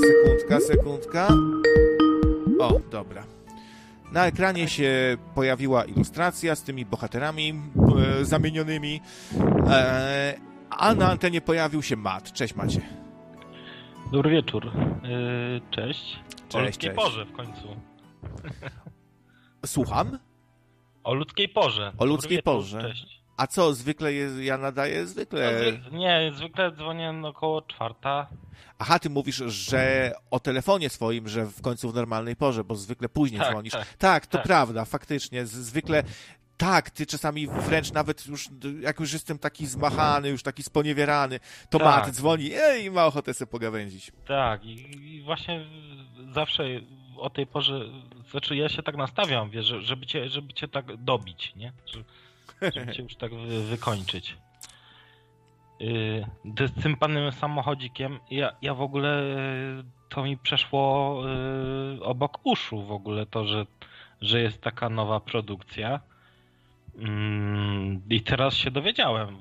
Sekundka, 0.00 0.60
sekundka. 0.60 1.28
O, 2.58 2.80
dobra. 2.90 3.24
Na 4.12 4.26
ekranie 4.26 4.68
się 4.68 5.16
pojawiła 5.34 5.84
ilustracja 5.84 6.56
z 6.56 6.62
tymi 6.62 6.86
bohaterami 6.86 7.62
e, 8.20 8.24
zamienionymi, 8.24 9.00
e, 9.68 10.34
a 10.70 10.94
na 10.94 11.10
antenie 11.10 11.40
pojawił 11.40 11.82
się 11.82 11.96
Mat. 11.96 12.32
Cześć 12.32 12.54
Macie. 12.54 13.03
Dobry 14.14 14.30
wieczór. 14.30 14.72
Yy, 15.02 15.60
cześć. 15.70 16.18
Cześć, 16.48 16.54
o 16.54 16.60
ludzkiej 16.60 16.90
cześć. 16.90 17.02
porze 17.04 17.24
w 17.24 17.32
końcu. 17.32 17.76
Słucham? 19.66 20.18
O 21.04 21.14
ludzkiej 21.14 21.48
porze. 21.48 21.92
O 21.98 22.04
ludzkiej 22.04 22.38
Dobry 22.38 22.42
porze. 22.42 22.76
wieczór, 22.76 22.90
Cześć. 22.92 23.20
A 23.36 23.46
co, 23.46 23.74
zwykle 23.74 24.12
jest, 24.12 24.38
ja 24.38 24.58
nadaję 24.58 25.06
zwykle... 25.06 25.52
No, 25.92 25.98
nie, 25.98 26.32
zwykle 26.36 26.72
dzwonię 26.72 27.14
około 27.24 27.62
czwarta. 27.62 28.26
Aha, 28.78 28.98
ty 28.98 29.10
mówisz, 29.10 29.36
że 29.36 30.12
o 30.30 30.40
telefonie 30.40 30.90
swoim, 30.90 31.28
że 31.28 31.46
w 31.46 31.62
końcu 31.62 31.90
w 31.90 31.94
normalnej 31.94 32.36
porze, 32.36 32.64
bo 32.64 32.74
zwykle 32.74 33.08
później 33.08 33.40
Tak, 33.40 33.50
dzwonisz. 33.50 33.72
tak, 33.72 33.94
Tak, 33.98 34.26
to 34.26 34.38
tak. 34.38 34.46
prawda, 34.46 34.84
faktycznie. 34.84 35.46
Zwykle 35.46 36.02
tak, 36.56 36.90
ty 36.90 37.06
czasami 37.06 37.46
wręcz 37.46 37.92
nawet 37.92 38.26
już, 38.26 38.48
jak 38.80 39.00
już 39.00 39.12
jestem 39.12 39.38
taki 39.38 39.66
zmachany, 39.66 40.28
już 40.28 40.42
taki 40.42 40.62
sponiewierany, 40.62 41.40
to 41.70 41.78
Tak. 41.78 41.86
Mat 42.06 42.14
dzwoni 42.14 42.50
ej, 42.54 42.84
i 42.84 42.90
ma 42.90 43.06
ochotę 43.06 43.34
sobie 43.34 43.50
pogawędzić. 43.50 44.12
Tak, 44.26 44.64
i, 44.64 44.96
i 45.16 45.22
właśnie 45.22 45.66
zawsze 46.32 46.64
o 47.16 47.30
tej 47.30 47.46
porze, 47.46 47.80
znaczy 48.30 48.56
ja 48.56 48.68
się 48.68 48.82
tak 48.82 48.96
nastawiam, 48.96 49.50
wiesz, 49.50 49.66
że- 49.66 49.82
żeby 49.82 50.06
cię, 50.06 50.28
żeby 50.28 50.52
cię 50.52 50.68
tak 50.68 50.96
dobić, 50.96 51.52
nie? 51.56 51.72
Że- 51.86 52.04
Żeby 52.72 52.92
cię 52.92 53.02
już 53.02 53.16
tak 53.16 53.34
wy, 53.34 53.64
wykończyć. 53.64 54.36
Yy, 55.80 56.24
z 56.68 56.82
tym 56.82 56.96
panem 56.96 57.32
samochodzikiem, 57.32 58.18
ja, 58.30 58.52
ja 58.62 58.74
w 58.74 58.80
ogóle 58.82 59.22
yy, 59.76 59.84
to 60.08 60.22
mi 60.24 60.38
przeszło 60.38 61.20
yy, 61.94 62.04
obok 62.04 62.38
uszu 62.44 62.82
w 62.86 62.92
ogóle 62.92 63.26
to, 63.26 63.44
że, 63.44 63.66
że 64.20 64.40
jest 64.40 64.60
taka 64.60 64.88
nowa 64.88 65.20
produkcja. 65.20 66.00
Mm, 66.98 68.02
I 68.10 68.22
teraz 68.22 68.54
się 68.54 68.70
dowiedziałem. 68.70 69.36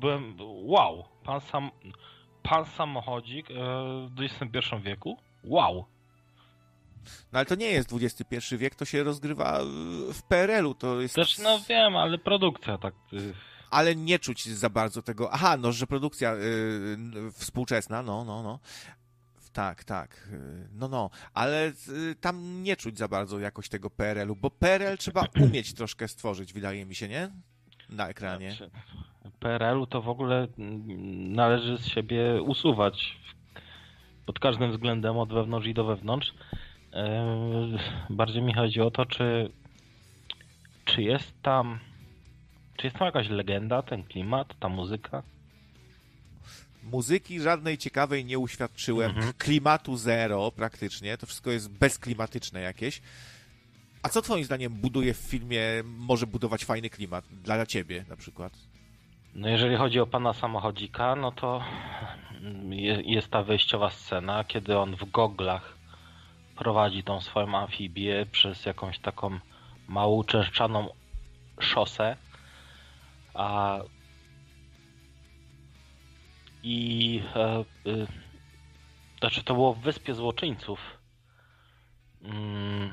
Byłem 0.00 0.36
wow, 0.64 1.04
pan 1.24 1.40
sam 1.40 1.70
pan 2.42 2.64
samochodzik 2.64 3.50
e, 3.50 3.54
w 4.08 4.20
XXI 4.20 4.76
wieku? 4.82 5.16
Wow. 5.44 5.86
No 7.32 7.38
ale 7.38 7.46
to 7.46 7.54
nie 7.54 7.66
jest 7.66 7.92
XXI 7.92 8.56
wiek, 8.56 8.74
to 8.74 8.84
się 8.84 9.02
rozgrywa 9.02 9.60
w 10.12 10.22
PRL-u, 10.22 10.74
to 10.74 11.00
jest... 11.00 11.14
Też 11.14 11.38
no 11.38 11.60
wiem, 11.68 11.96
ale 11.96 12.18
produkcja 12.18 12.78
tak. 12.78 12.94
y, 13.12 13.34
ale 13.70 13.96
nie 13.96 14.18
czuć 14.18 14.48
za 14.48 14.70
bardzo 14.70 15.02
tego. 15.02 15.32
Aha, 15.32 15.56
no, 15.56 15.72
że 15.72 15.86
produkcja 15.86 16.34
y, 16.34 17.32
współczesna, 17.32 18.02
no, 18.02 18.24
no, 18.24 18.42
no. 18.42 18.58
Tak, 19.56 19.84
tak. 19.84 20.28
y, 20.32 20.68
No, 20.72 20.88
no, 20.88 21.10
ale 21.34 21.68
y, 21.68 22.14
tam 22.20 22.62
nie 22.62 22.76
czuć 22.76 22.98
za 22.98 23.08
bardzo 23.08 23.38
jakoś 23.38 23.68
tego 23.68 23.90
PRL-u, 23.90 24.36
bo 24.36 24.50
PRL 24.50 24.98
trzeba 24.98 25.26
umieć 25.46 25.74
troszkę 25.74 26.08
stworzyć, 26.08 26.52
wydaje 26.52 26.86
mi 26.86 26.94
się, 26.94 27.08
nie? 27.08 27.30
Na 27.88 28.08
ekranie. 28.08 28.50
Znaczy, 28.52 28.70
PRL-u 29.40 29.86
to 29.86 30.02
w 30.02 30.08
ogóle 30.08 30.48
mm, 30.58 31.32
należy 31.32 31.78
z 31.78 31.86
siebie 31.86 32.42
usuwać 32.42 33.16
pod 34.26 34.38
każdym 34.38 34.70
względem, 34.70 35.18
od 35.18 35.32
wewnątrz 35.32 35.66
i 35.66 35.74
do 35.74 35.84
wewnątrz. 35.84 36.34
E, 36.92 37.26
Bardziej 38.10 38.42
mi 38.42 38.54
chodzi 38.54 38.80
o 38.80 38.90
to, 38.90 39.06
czy, 39.06 39.52
czy 40.84 41.02
jest 41.02 41.42
tam. 41.42 41.78
Czy 42.76 42.86
jest 42.86 42.96
tam 42.96 43.06
jakaś 43.06 43.28
legenda, 43.28 43.82
ten 43.82 44.04
klimat, 44.04 44.58
ta 44.60 44.68
muzyka? 44.68 45.22
Muzyki 46.92 47.40
żadnej 47.40 47.78
ciekawej 47.78 48.24
nie 48.24 48.38
uświadczyłem. 48.38 49.10
Mhm. 49.10 49.32
Klimatu 49.38 49.96
zero 49.96 50.52
praktycznie. 50.52 51.18
To 51.18 51.26
wszystko 51.26 51.50
jest 51.50 51.70
bezklimatyczne 51.70 52.60
jakieś. 52.60 53.02
A 54.02 54.08
co 54.08 54.22
twoim 54.22 54.44
zdaniem 54.44 54.72
buduje 54.72 55.14
w 55.14 55.16
filmie, 55.16 55.60
może 55.84 56.26
budować 56.26 56.64
fajny 56.64 56.90
klimat? 56.90 57.24
Dla 57.30 57.66
ciebie 57.66 58.04
na 58.08 58.16
przykład. 58.16 58.52
No 59.34 59.48
jeżeli 59.48 59.76
chodzi 59.76 60.00
o 60.00 60.06
pana 60.06 60.32
samochodzika, 60.32 61.16
no 61.16 61.32
to 61.32 61.64
je- 62.70 63.02
jest 63.04 63.28
ta 63.30 63.42
wejściowa 63.42 63.90
scena, 63.90 64.44
kiedy 64.44 64.78
on 64.78 64.96
w 64.96 65.10
goglach 65.10 65.76
prowadzi 66.56 67.02
tą 67.02 67.20
swoją 67.20 67.58
amfibię 67.58 68.26
przez 68.32 68.66
jakąś 68.66 68.98
taką 68.98 69.38
małą 69.88 70.24
częszczaną 70.24 70.88
szosę, 71.60 72.16
a 73.34 73.78
i 76.66 77.22
e, 77.36 77.64
y, 77.86 78.06
znaczy 79.18 79.44
to 79.44 79.54
było 79.54 79.74
w 79.74 79.80
Wyspie 79.80 80.14
Złoczyńców. 80.14 80.98
Mm, 82.22 82.92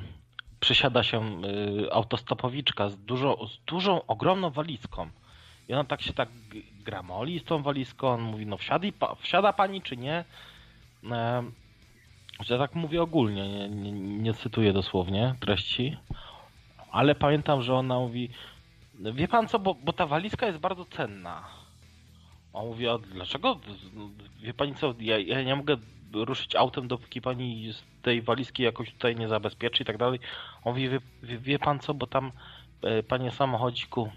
przysiada 0.59 1.03
się 1.03 1.41
y, 1.43 1.93
autostopowiczka 1.93 2.89
z, 2.89 2.97
dużo, 2.97 3.47
z 3.47 3.65
dużą, 3.65 4.05
ogromną 4.05 4.49
walizką. 4.49 5.09
I 5.69 5.73
ona 5.73 5.83
tak 5.83 6.01
się 6.01 6.13
tak 6.13 6.29
gramoli 6.85 7.39
z 7.39 7.43
tą 7.43 7.63
walizką, 7.63 8.07
on 8.07 8.21
mówi, 8.21 8.45
no 8.45 8.57
wsiada, 8.57 8.87
pa, 8.99 9.15
wsiada 9.15 9.53
pani 9.53 9.81
czy 9.81 9.97
nie? 9.97 10.25
E, 11.11 11.43
że 12.39 12.57
tak 12.57 12.75
mówię 12.75 13.01
ogólnie, 13.01 13.49
nie, 13.49 13.69
nie, 13.69 13.91
nie 13.91 14.33
cytuję 14.33 14.73
dosłownie 14.73 15.35
treści, 15.39 15.97
ale 16.91 17.15
pamiętam, 17.15 17.61
że 17.61 17.75
ona 17.75 17.99
mówi, 17.99 18.29
wie 19.13 19.27
pan 19.27 19.47
co, 19.47 19.59
bo, 19.59 19.73
bo 19.73 19.93
ta 19.93 20.05
walizka 20.05 20.45
jest 20.45 20.59
bardzo 20.59 20.85
cenna. 20.85 21.62
On 22.53 22.65
mówi, 22.67 22.87
a 22.87 22.97
dlaczego? 22.97 23.59
Wie 24.41 24.53
pani 24.53 24.75
co, 24.75 24.93
ja, 24.99 25.19
ja 25.19 25.43
nie 25.43 25.55
mogę 25.55 25.77
ruszyć 26.13 26.55
autem, 26.55 26.87
dopóki 26.87 27.21
pani 27.21 27.73
z 27.73 27.83
tej 28.01 28.21
walizki 28.21 28.63
jakoś 28.63 28.91
tutaj 28.91 29.15
nie 29.15 29.27
zabezpieczy 29.27 29.83
i 29.83 29.85
tak 29.85 29.97
dalej. 29.97 30.19
On 30.63 30.73
mówi, 30.73 30.89
wie, 30.89 30.99
wie, 31.23 31.37
wie 31.37 31.59
pan 31.59 31.79
co, 31.79 31.93
bo 31.93 32.07
tam, 32.07 32.31
e, 32.81 33.03
panie 33.03 33.31
samochodziku, 33.31 34.11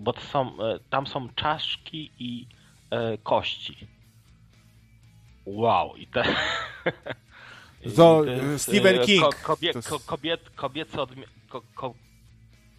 bo 0.00 0.12
to 0.12 0.20
są, 0.20 0.62
e, 0.62 0.78
tam 0.90 1.06
są 1.06 1.28
czaszki 1.28 2.10
i 2.18 2.46
e, 2.90 3.18
kości. 3.18 3.76
Wow, 5.46 5.96
i 5.96 6.06
te... 6.06 6.24
To, 7.96 8.24
i 8.24 8.28
e, 8.30 8.58
Stephen 8.58 9.00
King. 9.06 9.34
kobie, 9.42 9.72
To 9.72 9.78
jest- 9.78 9.88
ko, 9.88 9.98
kobiet, 9.98 10.50
kobiece 10.50 10.96
odmi- 10.98 11.26
ko, 11.48 11.62
ko, 11.74 11.94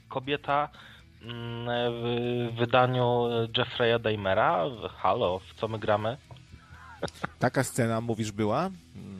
kobieta 0.10 0.70
w 1.91 2.49
wydaniu 2.57 3.28
Jeffrey'a 3.57 3.99
Dahmera. 3.99 4.69
w- 4.69 4.89
Halo, 4.97 5.39
w 5.39 5.53
co 5.53 5.67
my 5.67 5.80
gramy? 5.80 6.17
Taka 7.39 7.63
scena, 7.63 8.01
mówisz, 8.01 8.32
była? 8.32 8.69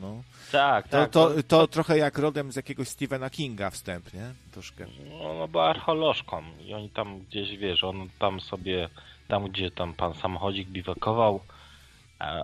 No. 0.00 0.22
Tak, 0.52 0.88
To, 0.88 0.96
tak. 0.96 1.10
to, 1.10 1.30
to 1.48 1.66
trochę 1.66 1.98
jak 1.98 2.18
rodem 2.18 2.52
z 2.52 2.56
jakiegoś 2.56 2.88
Stephena 2.88 3.30
Kinga 3.30 3.70
wstęp, 3.70 4.14
nie? 4.14 4.32
Troszkę. 4.52 4.86
No, 5.20 5.34
no 5.34 5.48
była 5.48 5.68
archeolożką 5.70 6.42
i 6.66 6.74
oni 6.74 6.90
tam 6.90 7.20
gdzieś, 7.20 7.56
wiesz, 7.58 7.84
on 7.84 8.08
tam 8.18 8.40
sobie, 8.40 8.88
tam 9.28 9.44
gdzie 9.48 9.70
tam 9.70 9.94
pan 9.94 10.14
samochodzik 10.14 10.68
biwakował, 10.68 11.40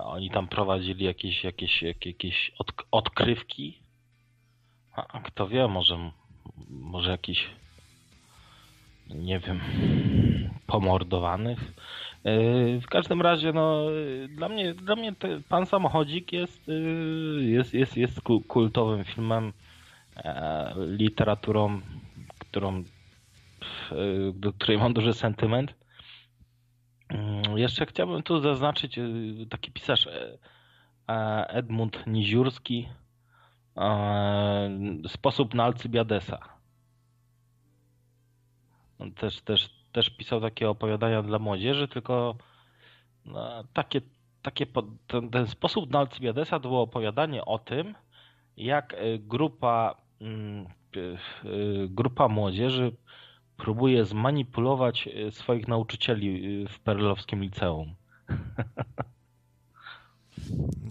oni 0.03 0.29
tam 0.29 0.47
prowadzili 0.47 1.05
jakieś, 1.05 1.43
jakieś, 1.43 1.81
jak- 1.81 2.05
jakieś 2.05 2.51
od, 2.59 2.71
odkrywki. 2.91 3.79
A 4.95 5.19
kto 5.19 5.47
wie, 5.47 5.67
może, 5.67 6.11
może 6.69 7.11
jakiś, 7.11 7.45
nie 9.15 9.39
wiem, 9.39 9.59
pomordowanych. 10.67 11.59
E, 12.23 12.79
W 12.79 12.87
każdym 12.89 13.21
razie, 13.21 13.53
no, 13.53 13.85
dla 14.29 14.49
mnie, 14.49 14.73
dla 14.73 14.95
mnie 14.95 15.13
pan 15.49 15.65
samochodzik 15.65 16.33
jest, 16.33 16.69
e, 16.69 16.73
jest, 17.43 17.73
jest, 17.73 17.97
jest 17.97 18.21
ku- 18.21 18.41
kultowym 18.41 19.03
filmem 19.03 19.53
e, 20.15 20.73
literaturą, 20.77 21.81
którą, 22.39 22.83
do 24.33 24.53
której 24.53 24.77
mam 24.77 24.93
duży 24.93 25.13
sentyment. 25.13 25.75
Jeszcze 27.55 27.85
chciałbym 27.85 28.23
tu 28.23 28.39
zaznaczyć 28.41 28.99
taki 29.49 29.71
pisarz 29.71 30.07
Edmund 31.47 32.07
Niziurski 32.07 32.87
Sposób 35.07 35.53
na 35.53 35.63
Alcybiadesa. 35.63 36.52
On 38.99 39.11
też, 39.11 39.41
też, 39.41 39.69
też 39.91 40.09
pisał 40.09 40.41
takie 40.41 40.69
opowiadania 40.69 41.21
dla 41.21 41.39
młodzieży, 41.39 41.87
tylko 41.87 42.35
no, 43.25 43.63
takie, 43.73 44.01
takie 44.41 44.65
ten, 45.07 45.29
ten 45.29 45.47
sposób 45.47 45.91
na 45.91 45.99
Alcybiadesa 45.99 46.59
to 46.59 46.69
było 46.69 46.81
opowiadanie 46.81 47.45
o 47.45 47.59
tym, 47.59 47.95
jak 48.57 48.93
e, 48.93 49.19
grupa, 49.19 49.95
mm, 50.21 50.65
e, 50.65 50.99
e, 50.99 51.17
grupa 51.87 52.27
młodzieży 52.27 52.91
próbuje 53.57 54.05
zmanipulować 54.05 55.09
swoich 55.31 55.67
nauczycieli 55.67 56.65
w 56.67 56.79
perlowskim 56.79 57.43
liceum. 57.43 57.95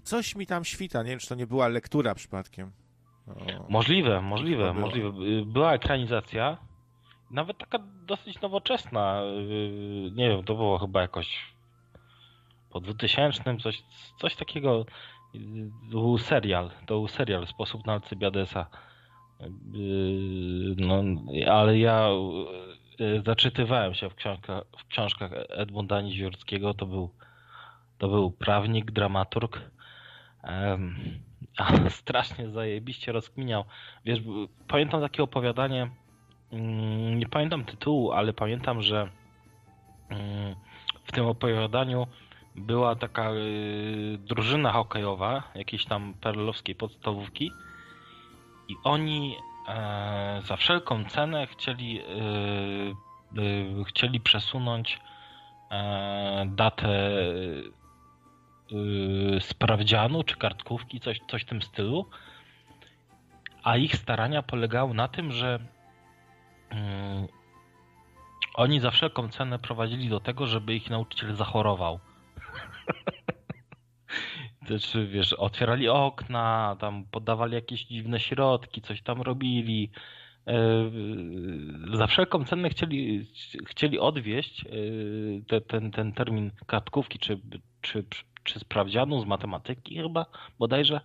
Coś 0.03 0.37
mi 0.37 0.47
tam 0.47 0.65
świta, 0.65 1.03
nie 1.03 1.11
wiem, 1.11 1.19
czy 1.19 1.29
to 1.29 1.35
nie 1.35 1.47
była 1.47 1.69
lektura 1.69 2.15
przypadkiem. 2.15 2.73
O. 3.27 3.67
Możliwe, 3.69 4.21
możliwe, 4.21 4.75
możliwe. 4.75 5.09
Y, 5.09 5.47
Była 5.47 5.75
ekranizacja, 5.75 6.59
nawet 7.33 7.59
taka 7.59 7.79
dosyć 8.07 8.41
nowoczesna. 8.41 9.23
y, 9.23 10.11
Nie 10.15 10.29
wiem, 10.29 10.45
to 10.45 10.55
było 10.55 10.79
chyba 10.79 11.01
jakoś 11.01 11.53
po 12.71 12.81
2000, 12.81 13.57
coś, 13.57 13.83
coś 14.21 14.37
takiego. 14.37 14.85
To 15.93 15.99
był 16.01 16.19
serial, 16.19 16.71
to 16.87 16.95
był 16.95 17.09
serial 17.09 17.47
Sposób 17.47 17.87
na 17.87 17.93
Alcybiadesa. 17.93 18.67
Y, 19.41 20.75
No, 20.77 21.03
ale 21.53 21.79
ja 21.79 22.09
zaczytywałem 23.25 23.95
się 23.95 24.11
w 24.11 24.15
książkach, 24.15 24.65
w 24.79 24.87
książkach 24.87 25.31
Edmunda 25.49 26.01
Niziurskiego, 26.01 26.75
to 26.75 26.87
był, 26.87 27.11
to 27.99 28.09
był 28.09 28.31
prawnik, 28.31 28.91
dramaturg. 28.91 29.61
Em, 30.43 30.95
a 31.59 31.73
strasznie 32.01 32.51
zajebiście 32.51 33.13
rozkminiał. 33.13 33.65
Wiesz, 34.05 34.21
pamiętam 34.69 35.01
takie 35.01 35.23
opowiadanie, 35.23 35.91
nie 37.17 37.29
pamiętam 37.29 37.65
tytułu, 37.65 38.13
ale 38.13 38.33
pamiętam, 38.33 38.83
że 38.83 39.09
mm, 40.09 40.55
w 41.05 41.13
tym 41.13 41.27
opowiadaniu 41.27 42.07
była 42.55 42.97
taka 42.97 43.33
y, 43.33 44.19
drużyna 44.19 44.73
hokejowa, 44.73 45.43
jakiejś 45.55 45.85
tam 45.85 46.15
perlowskiej 46.15 46.75
podstawówki 46.75 47.53
i 48.69 48.77
oni 48.85 49.37
e, 49.69 50.41
za 50.45 50.57
wszelką 50.57 51.05
cenę 51.05 51.47
chcieli, 51.47 52.01
y, 52.01 53.41
y, 53.41 53.85
chcieli 53.85 54.21
przesunąć 54.21 55.01
e, 55.71 56.45
datę 56.47 57.13
sprawdzianu 59.41 60.25
czy 60.25 60.37
kartkówki, 60.37 61.01
coś, 61.01 61.21
coś 61.29 61.43
w 61.43 61.47
tym 61.47 61.63
stylu. 61.63 62.07
A 63.63 63.77
ich 63.77 63.97
starania 63.97 64.43
polegały 64.43 64.95
na 64.95 65.09
tym, 65.09 65.33
że 65.33 65.59
mm, 66.73 67.27
oni 68.55 68.81
za 68.81 68.91
wszelką 68.91 69.29
cenę 69.29 69.59
prowadzili 69.59 70.09
do 70.09 70.21
tego, 70.21 70.47
żeby 70.47 70.75
ich 70.75 70.91
nauczyciel 70.91 71.35
zachorował. 71.35 71.99
Znaczy, 74.67 75.07
wiesz, 75.07 75.33
otwierali 75.33 75.89
okna, 75.89 76.77
tam 76.81 77.05
podawali 77.05 77.55
jakieś 77.55 77.85
dziwne 77.85 78.21
środki, 78.21 78.83
coś 78.83 79.03
tam 79.03 79.23
robili. 79.23 79.91
E, 80.47 80.91
Za 81.93 82.07
wszelką 82.07 82.45
cenę 82.45 82.71
chcieli, 82.71 83.27
chcieli 83.67 83.99
odwieść 83.99 84.65
e, 84.67 84.71
te, 85.49 85.61
ten, 85.61 85.91
ten 85.91 86.13
termin 86.13 86.51
kartkówki 86.67 87.19
czy, 87.19 87.41
czy, 87.81 88.05
czy 88.45 88.59
sprawdzianu 88.59 89.23
z 89.23 89.27
matematyki 89.27 89.97
chyba 89.97 90.27
bodajże, 90.59 91.01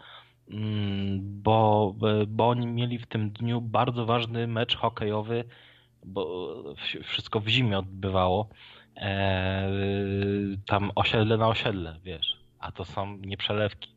bo, 1.20 1.96
bo 2.28 2.50
oni 2.50 2.68
mieli 2.68 3.00
w 3.00 3.08
tym 3.08 3.32
dniu 3.32 3.62
bardzo 3.62 4.06
ważny 4.06 4.48
mecz 4.48 4.76
hokejowy, 4.76 5.44
bo 6.06 6.54
wszystko 7.04 7.40
w 7.40 7.48
zimie 7.48 7.78
odbywało. 7.80 8.50
E, 8.96 9.70
tam 10.68 10.92
osiedle 10.96 11.38
na 11.38 11.48
osiedle, 11.48 12.00
wiesz, 12.04 12.38
a 12.60 12.72
to 12.72 12.86
są 12.86 13.18
nieprzelewki. 13.18 13.90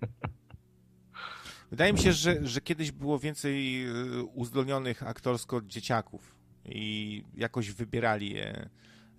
Wydaje 1.70 1.92
mi 1.92 1.98
się, 1.98 2.12
że, 2.12 2.46
że 2.46 2.60
kiedyś 2.60 2.92
było 2.92 3.18
więcej 3.18 3.86
y, 3.86 4.22
uzdolnionych 4.22 5.02
aktorsko 5.02 5.60
dzieciaków 5.62 6.36
i 6.64 7.24
jakoś 7.36 7.70
wybierali 7.70 8.30
je 8.30 8.68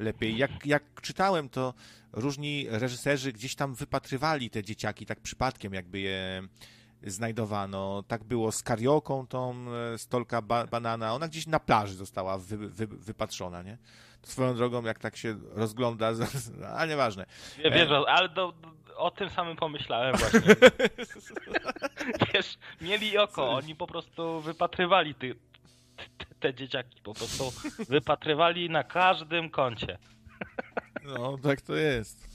lepiej. 0.02 0.38
Jak, 0.38 0.66
jak 0.66 0.84
czytałem, 1.02 1.50
to 1.50 1.74
różni 2.14 2.66
reżyserzy 2.70 3.32
gdzieś 3.32 3.56
tam 3.56 3.74
wypatrywali 3.74 4.50
te 4.50 4.64
dzieciaki 4.64 5.06
tak 5.06 5.20
przypadkiem, 5.20 5.74
jakby 5.74 6.00
je 6.00 6.44
znajdowano. 7.04 8.04
Tak 8.08 8.24
było 8.24 8.52
z 8.52 8.64
karioką, 8.64 9.28
tą 9.28 9.66
e, 9.94 9.98
stolka 9.98 10.42
ba 10.42 10.68
banana. 10.68 11.14
Ona 11.14 11.28
gdzieś 11.28 11.48
na 11.48 11.60
plaży 11.60 11.94
została 11.94 12.38
wy, 12.38 12.58
wy, 12.58 12.88
wypatrzona, 12.88 13.62
nie? 13.62 13.78
Swoją 14.24 14.56
drogą, 14.56 14.84
jak 14.84 15.00
tak 15.00 15.18
się 15.18 15.36
rozgląda, 15.52 16.12
ale 16.78 16.88
nieważne. 16.88 17.26
Wiesz, 17.58 17.90
ale 18.08 18.30
do, 18.30 18.54
o 18.96 19.12
tym 19.12 19.30
samym 19.30 19.56
pomyślałem 19.56 20.16
właśnie. 20.16 20.56
Wiesz, 22.34 22.58
mieli 22.82 23.18
oko, 23.18 23.52
oni 23.52 23.76
po 23.76 23.88
prostu 23.88 24.42
wypatrywali 24.42 25.16
ty, 25.16 25.36
te, 26.40 26.54
dzieciaki, 26.54 27.02
po 27.04 27.14
prostu 27.14 27.54
wypatrywali 27.90 28.70
na 28.70 28.84
każdym 28.84 29.50
kącie. 29.50 29.98
No, 31.04 31.38
tak 31.38 31.62
to 31.62 31.76
jest. 31.76 32.28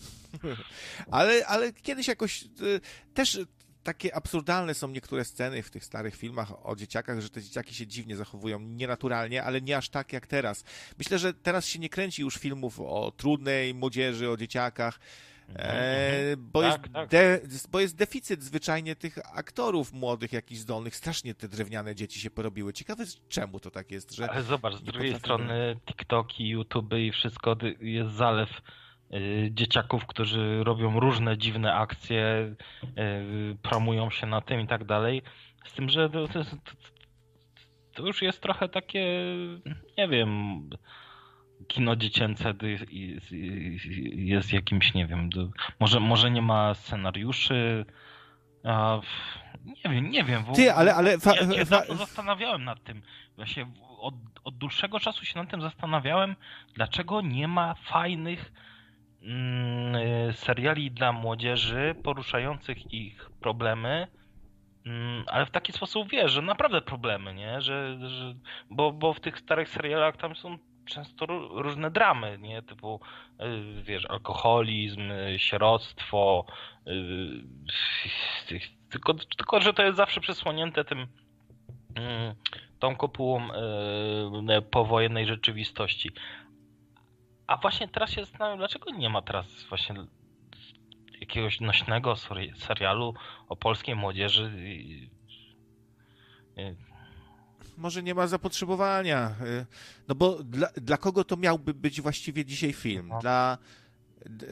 Ale, 1.11 1.47
ale 1.47 1.73
kiedyś 1.73 2.09
jakoś 2.09 2.43
y, 2.43 2.81
też 3.15 3.39
takie 3.83 4.15
absurdalne 4.15 4.75
są 4.75 4.89
niektóre 4.89 5.25
sceny 5.25 5.63
w 5.63 5.71
tych 5.71 5.85
starych 5.85 6.17
filmach 6.17 6.67
o 6.67 6.77
dzieciakach, 6.77 7.21
że 7.21 7.31
te 7.31 7.43
dzieciaki 7.43 7.75
się 7.75 7.87
dziwnie 7.87 8.17
zachowują, 8.17 8.61
nienaturalnie, 8.61 9.43
ale 9.43 9.61
nie 9.61 9.77
aż 9.77 9.89
tak 9.89 10.13
jak 10.13 10.27
teraz. 10.27 10.65
Myślę, 10.99 11.19
że 11.19 11.35
teraz 11.35 11.67
się 11.67 11.79
nie 11.79 11.89
kręci 11.89 12.23
już 12.23 12.35
filmów 12.35 12.81
o 12.81 13.13
trudnej 13.17 13.75
młodzieży, 13.75 14.31
o 14.31 14.37
dzieciakach, 14.37 15.01
e, 15.55 16.37
bo, 16.37 16.63
Tak, 16.63 16.71
jest 16.71 16.93
tak. 16.93 17.09
De, 17.09 17.41
bo 17.71 17.81
jest 17.81 17.97
deficyt 17.97 18.43
zwyczajnie 18.43 18.97
tych 18.97 19.19
aktorów 19.39 19.93
młodych, 19.93 20.33
jakichś 20.33 20.61
zdolnych. 20.61 20.97
Strasznie 20.97 21.35
te 21.35 21.49
drewniane 21.49 21.95
dzieci 21.95 22.21
się 22.21 22.31
porobiły. 22.31 22.73
Ciekawe 22.73 23.05
czemu 23.29 23.61
to 23.61 23.71
tak 23.71 23.91
jest, 23.91 24.15
że... 24.15 24.31
Ale 24.31 24.43
zobacz, 24.43 24.75
z 24.75 24.83
drugiej 24.83 25.13
potrafią 25.13 25.19
strony 25.19 25.77
TikToki, 25.87 26.49
YouTube 26.49 26.95
i 26.95 27.13
wszystko 27.13 27.57
jest 27.81 28.11
zalew 28.11 28.63
y, 29.15 29.51
dzieciaków, 29.53 30.07
którzy 30.07 30.65
robią 30.65 31.01
różne 31.01 31.39
dziwne 31.39 31.75
akcje, 31.75 32.55
y, 32.85 33.57
promują 33.63 34.11
się 34.11 34.27
na 34.27 34.41
tym 34.41 34.61
i 34.61 34.67
tak 34.67 34.85
dalej. 34.85 35.23
Z 35.67 35.73
tym, 35.73 35.89
że 35.89 36.11
to, 36.11 36.29
to, 36.29 36.45
to, 36.45 36.55
to 37.95 38.07
już 38.07 38.23
jest 38.23 38.41
trochę 38.41 38.69
takie, 38.69 39.05
nie 39.99 40.09
wiem, 40.09 40.61
kino 41.69 41.97
dziecięce 41.97 42.55
jest 44.13 44.53
jakimś, 44.53 44.95
nie 44.95 45.07
wiem, 45.07 45.31
może, 45.81 46.01
może 46.01 46.31
nie 46.31 46.43
ma 46.43 46.75
scenariuszy, 46.75 47.85
a, 48.65 49.01
nie 49.65 49.91
wiem, 49.95 50.11
nie 50.11 50.25
wiem. 50.25 50.45
Ty, 50.55 50.73
ale- 50.73 50.95
ale 50.95 51.19
fa- 51.19 51.35
ja 51.37 51.53
się 51.53 51.65
fa- 51.65 51.95
zastanawiałem 51.95 52.65
nad 52.65 52.85
tym. 52.85 53.03
Właśnie 53.37 53.67
od, 53.99 54.15
od 54.45 54.59
dłuższego 54.59 55.01
czasu 55.01 55.25
się 55.25 55.39
nad 55.39 55.51
tym 55.51 55.61
zastanawiałem, 55.63 56.37
dlaczego 56.75 57.21
nie 57.21 57.49
ma 57.49 57.75
fajnych 57.75 58.53
mm, 59.23 59.95
y, 59.95 60.33
seriali 60.33 60.91
dla 60.91 61.13
młodzieży 61.13 61.95
poruszających 62.03 62.93
ich 62.95 63.31
problemy, 63.41 64.07
mm, 64.87 65.25
ale 65.27 65.47
w 65.47 65.51
taki 65.51 65.73
sposób 65.73 66.11
wiesz, 66.11 66.33
że 66.33 66.43
naprawdę 66.43 66.81
problemy, 66.81 67.35
nie? 67.35 67.61
Że, 67.61 67.99
że, 68.09 68.35
bo, 68.71 68.93
bo 68.93 69.15
w 69.15 69.21
tych 69.21 69.39
starych 69.39 69.69
serialach 69.69 70.17
tam 70.17 70.37
są 70.37 70.59
często 70.87 71.27
ró- 71.27 71.63
różne 71.63 71.91
dramy, 71.91 72.39
nie? 72.39 72.63
Typu, 72.63 73.01
y, 73.41 73.83
wiesz, 73.83 74.07
alkoholizm, 74.07 75.11
y, 75.11 75.39
sieroctwo, 75.39 76.47
y, 76.87 78.63
tylko, 78.91 79.15
tylko, 79.15 79.61
że 79.61 79.75
to 79.75 79.83
jest 79.83 79.97
zawsze 79.97 80.21
przesłonięte 80.21 80.85
tym 80.85 81.07
mm, 81.95 82.35
tą 82.79 82.97
kopułą 82.97 83.49
powojennej 84.71 85.27
rzeczywistości. 85.27 86.11
A 87.47 87.57
właśnie 87.57 87.89
teraz 87.89 88.11
się 88.11 88.21
zastanawiam, 88.21 88.59
dlaczego 88.59 88.91
nie 88.91 89.11
ma 89.11 89.23
teraz 89.23 89.65
właśnie 89.69 89.95
jakiegoś 91.21 91.61
nośnego 91.61 92.13
seri- 92.13 92.57
serialu 92.57 93.15
o 93.49 93.57
polskiej 93.57 93.95
młodzieży. 93.95 94.53
Może 97.77 98.03
nie 98.03 98.15
ma 98.15 98.27
zapotrzebowania. 98.27 99.35
y, 99.47 99.67
No 100.09 100.15
bo 100.15 100.43
dla, 100.43 100.69
dla 100.77 100.97
kogo 100.97 101.25
to 101.25 101.37
miałby 101.37 101.75
być 101.75 102.01
właściwie 102.01 102.45
dzisiaj 102.45 102.73
film? 102.73 103.09
No. 103.09 103.19
Dla, 103.21 103.59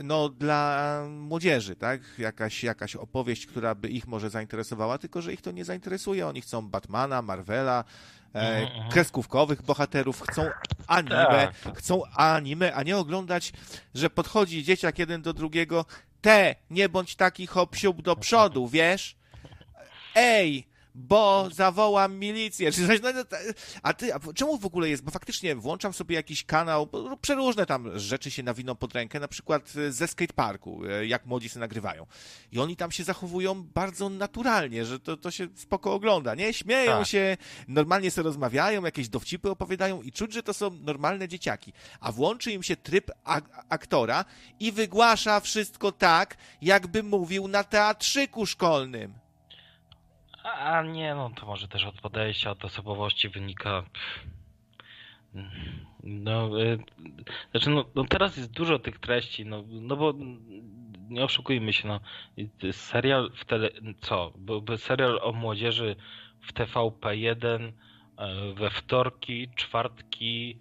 no, 0.03 0.29
dla 0.29 0.89
młodzieży, 1.11 1.77
tak? 1.77 2.01
Jakaś, 2.18 2.64
jakaś 2.64 2.97
opowieść, 2.97 3.47
która 3.47 3.75
by 3.75 3.89
ich 3.89 4.07
może 4.07 4.31
zainteresowała, 4.31 4.99
tylko 4.99 5.22
że 5.22 5.33
ich 5.33 5.41
to 5.43 5.51
nie 5.51 5.64
zainteresuje. 5.64 6.27
Oni 6.27 6.41
chcą 6.41 6.68
Batmana, 6.68 7.22
Marvela, 7.22 7.85
e, 8.35 8.41
Mhm, 8.41 8.72
mhm. 8.77 8.91
kreskówkowych 8.93 9.62
bohaterów, 9.62 10.22
chcą 10.22 10.51
anime, 10.87 11.27
Tak, 11.27 11.61
tak. 11.61 11.79
chcą 11.79 12.03
anime, 12.16 12.75
a 12.75 12.83
nie 12.83 12.97
oglądać, 12.97 13.53
że 13.95 14.11
podchodzi 14.11 14.64
dzieciak 14.64 14.99
jeden 14.99 15.22
do 15.22 15.33
drugiego, 15.33 15.85
te, 16.20 16.55
nie 16.70 16.89
bądź 16.89 17.16
taki 17.16 17.47
hop 17.47 17.77
do 18.03 18.16
przodu, 18.16 18.68
wiesz? 18.68 19.16
Ej, 20.14 20.66
bo 20.95 21.49
zawołam 21.53 22.18
milicję. 22.18 22.72
Czy 22.72 22.86
coś, 22.86 23.01
no, 23.03 23.12
no, 23.12 23.24
ta- 23.24 23.36
a 23.82 23.92
ty, 23.95 24.14
a 24.14 24.20
czemu 24.34 24.59
w 24.59 24.66
ogóle 24.66 24.88
jest? 24.88 25.03
Bo 25.05 25.11
faktycznie 25.11 25.57
włączam 25.57 25.92
sobie 25.92 26.14
jakiś 26.16 26.45
kanał, 26.45 26.86
bo 26.86 27.03
no, 27.03 27.16
przeróżne 27.16 27.66
tam 27.66 27.99
rzeczy 27.99 28.30
się 28.30 28.42
nawiną 28.42 28.74
pod 28.74 28.95
rękę, 28.95 29.20
na 29.20 29.28
przykład 29.28 29.72
e, 29.76 29.92
ze 29.92 30.09
skateparku, 30.09 30.82
e, 30.86 31.07
jak 31.07 31.26
młodzi 31.26 31.49
się 31.49 31.59
nagrywają. 31.61 32.07
I 32.53 32.59
oni 32.59 32.76
tam 32.76 32.90
się 32.92 33.05
zachowują 33.05 33.62
bardzo 33.62 34.09
naturalnie, 34.09 34.84
że 34.84 35.01
to, 35.01 35.16
to 35.16 35.30
się 35.30 35.49
spoko 35.55 35.95
ogląda, 35.95 36.34
nie? 36.34 36.53
Śmieją 36.55 36.99
Tak. 36.99 37.07
się, 37.09 37.36
normalnie 37.68 38.11
sobie 38.11 38.24
rozmawiają, 38.24 38.84
jakieś 38.84 39.09
dowcipy 39.09 39.51
opowiadają 39.51 40.03
i 40.03 40.12
czuć, 40.12 40.32
że 40.32 40.42
to 40.42 40.55
są 40.55 40.70
normalne 40.70 41.28
dzieciaki. 41.28 41.72
A 42.01 42.12
włączy 42.12 42.53
im 42.53 42.62
się 42.62 42.76
tryb 42.76 43.11
ak- 43.24 43.64
aktora 43.68 44.24
i 44.61 44.72
wygłasza 44.72 45.40
wszystko 45.40 45.92
tak, 45.92 46.36
jakby 46.62 47.03
mówił 47.03 47.49
na 47.49 47.64
teatrzyku 47.64 48.47
szkolnym. 48.47 49.24
A, 50.45 50.82
nie, 50.82 51.14
no 51.14 51.30
to 51.30 51.47
może 51.47 51.68
też 51.68 51.84
od 51.84 52.01
podejścia, 52.01 52.51
od 52.51 52.64
osobowości 52.64 53.28
wynika. 53.28 53.82
No, 56.03 56.61
y, 56.62 56.78
znaczy, 57.51 57.70
no, 57.70 57.84
no 57.95 58.05
teraz 58.05 58.36
jest 58.36 58.51
dużo 58.51 58.78
tych 58.78 58.99
treści, 58.99 59.47
no, 59.47 59.64
no 59.68 59.97
bo 59.97 60.14
nie 61.09 61.24
oszukujmy 61.24 61.72
się, 61.72 61.88
no, 61.88 62.01
y, 62.64 62.72
serial 62.72 63.30
w 63.34 63.45
tele, 63.45 63.70
co, 64.01 64.32
byłby 64.36 64.78
serial 64.78 65.20
o 65.22 65.32
młodzieży 65.32 65.97
w 66.40 66.53
TVP1 66.53 67.72
e, 68.16 68.55
we 68.55 68.70
wtorki, 68.70 69.49
czwartki 69.57 70.59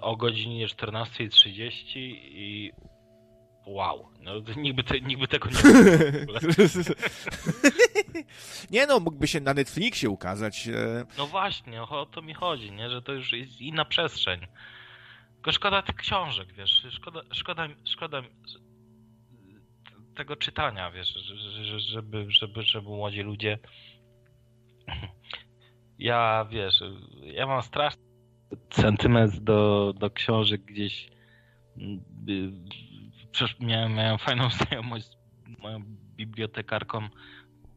o 0.00 0.16
godzinie 0.16 0.66
14.30 0.66 1.72
i 1.94 2.72
wow, 3.66 4.08
no, 4.20 4.32
nikt, 4.62 4.76
by 4.76 4.84
te, 4.84 5.00
nikt 5.00 5.20
by 5.20 5.28
tego 5.28 5.48
nie 5.50 5.56
nie 8.70 8.86
no, 8.86 9.00
mógłby 9.00 9.26
się 9.28 9.40
na 9.40 9.54
Netflixie 9.54 10.10
ukazać. 10.10 10.68
e, 10.68 11.04
No 11.18 11.26
właśnie, 11.26 11.82
o 11.82 12.06
to 12.06 12.22
mi 12.22 12.34
chodzi, 12.34 12.72
nie? 12.72 12.90
że 12.90 13.02
to 13.02 13.12
już 13.12 13.32
jest 13.32 13.60
inna 13.60 13.84
przestrzeń. 13.84 14.40
Tylko 15.34 15.52
szkoda 15.52 15.82
tych 15.82 15.96
książek, 15.96 16.52
wiesz, 16.52 16.86
szkoda, 16.90 17.20
szkoda, 17.32 17.68
szkoda 17.84 18.22
tego 20.16 20.36
czytania, 20.36 20.90
wiesz, 20.90 21.08
że- 21.14 21.36
że- 21.36 21.64
że- 21.64 21.80
żeby, 21.80 22.26
żeby, 22.30 22.62
żeby 22.62 22.88
młodzi 22.88 23.20
ludzie... 23.22 23.58
Ja, 25.98 26.46
wiesz, 26.50 26.82
ja 27.22 27.46
mam 27.46 27.62
straszny 27.62 28.02
sentyment 28.70 29.36
do, 29.40 29.92
do 29.96 30.10
książek 30.10 30.62
gdzieś. 30.64 31.08
Miałem, 33.60 33.94
miałem 33.94 34.18
fajną 34.18 34.50
znajomość 34.58 35.06
z 35.56 35.62
moją 35.62 35.82
bibliotekarką. 36.16 37.08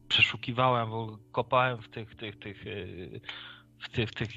Przeszukiwałem, 0.08 0.90
bo 0.90 1.18
kopałem 1.32 1.82
w 1.82 1.88
tych, 1.88 2.14
tych, 2.14 2.38
tych, 2.38 2.66
y, 2.66 3.20
w 3.78 3.88
tych, 3.88 4.10
w 4.10 4.14
tych 4.14 4.30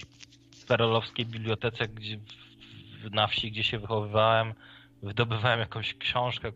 perelowskiej 0.67 1.25
bibliotece, 1.25 1.87
gdzie 1.87 2.19
na 3.11 3.27
wsi, 3.27 3.51
gdzie 3.51 3.63
się 3.63 3.79
wychowywałem, 3.79 4.53
wydobywałem 5.03 5.59
jakąś 5.59 5.93
książkę 5.93 6.51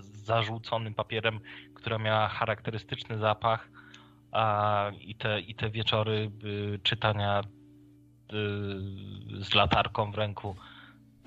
z 0.00 0.24
zarzuconym 0.24 0.94
papierem, 0.94 1.40
która 1.74 1.98
miała 1.98 2.28
charakterystyczny 2.28 3.18
zapach 3.18 3.68
a, 4.32 4.90
i, 5.00 5.14
te, 5.14 5.40
i 5.40 5.54
te 5.54 5.70
wieczory 5.70 6.30
y, 6.44 6.78
czytania 6.82 7.40
y, 7.40 7.44
z 9.44 9.54
latarką 9.54 10.12
w 10.12 10.14
ręku. 10.14 10.56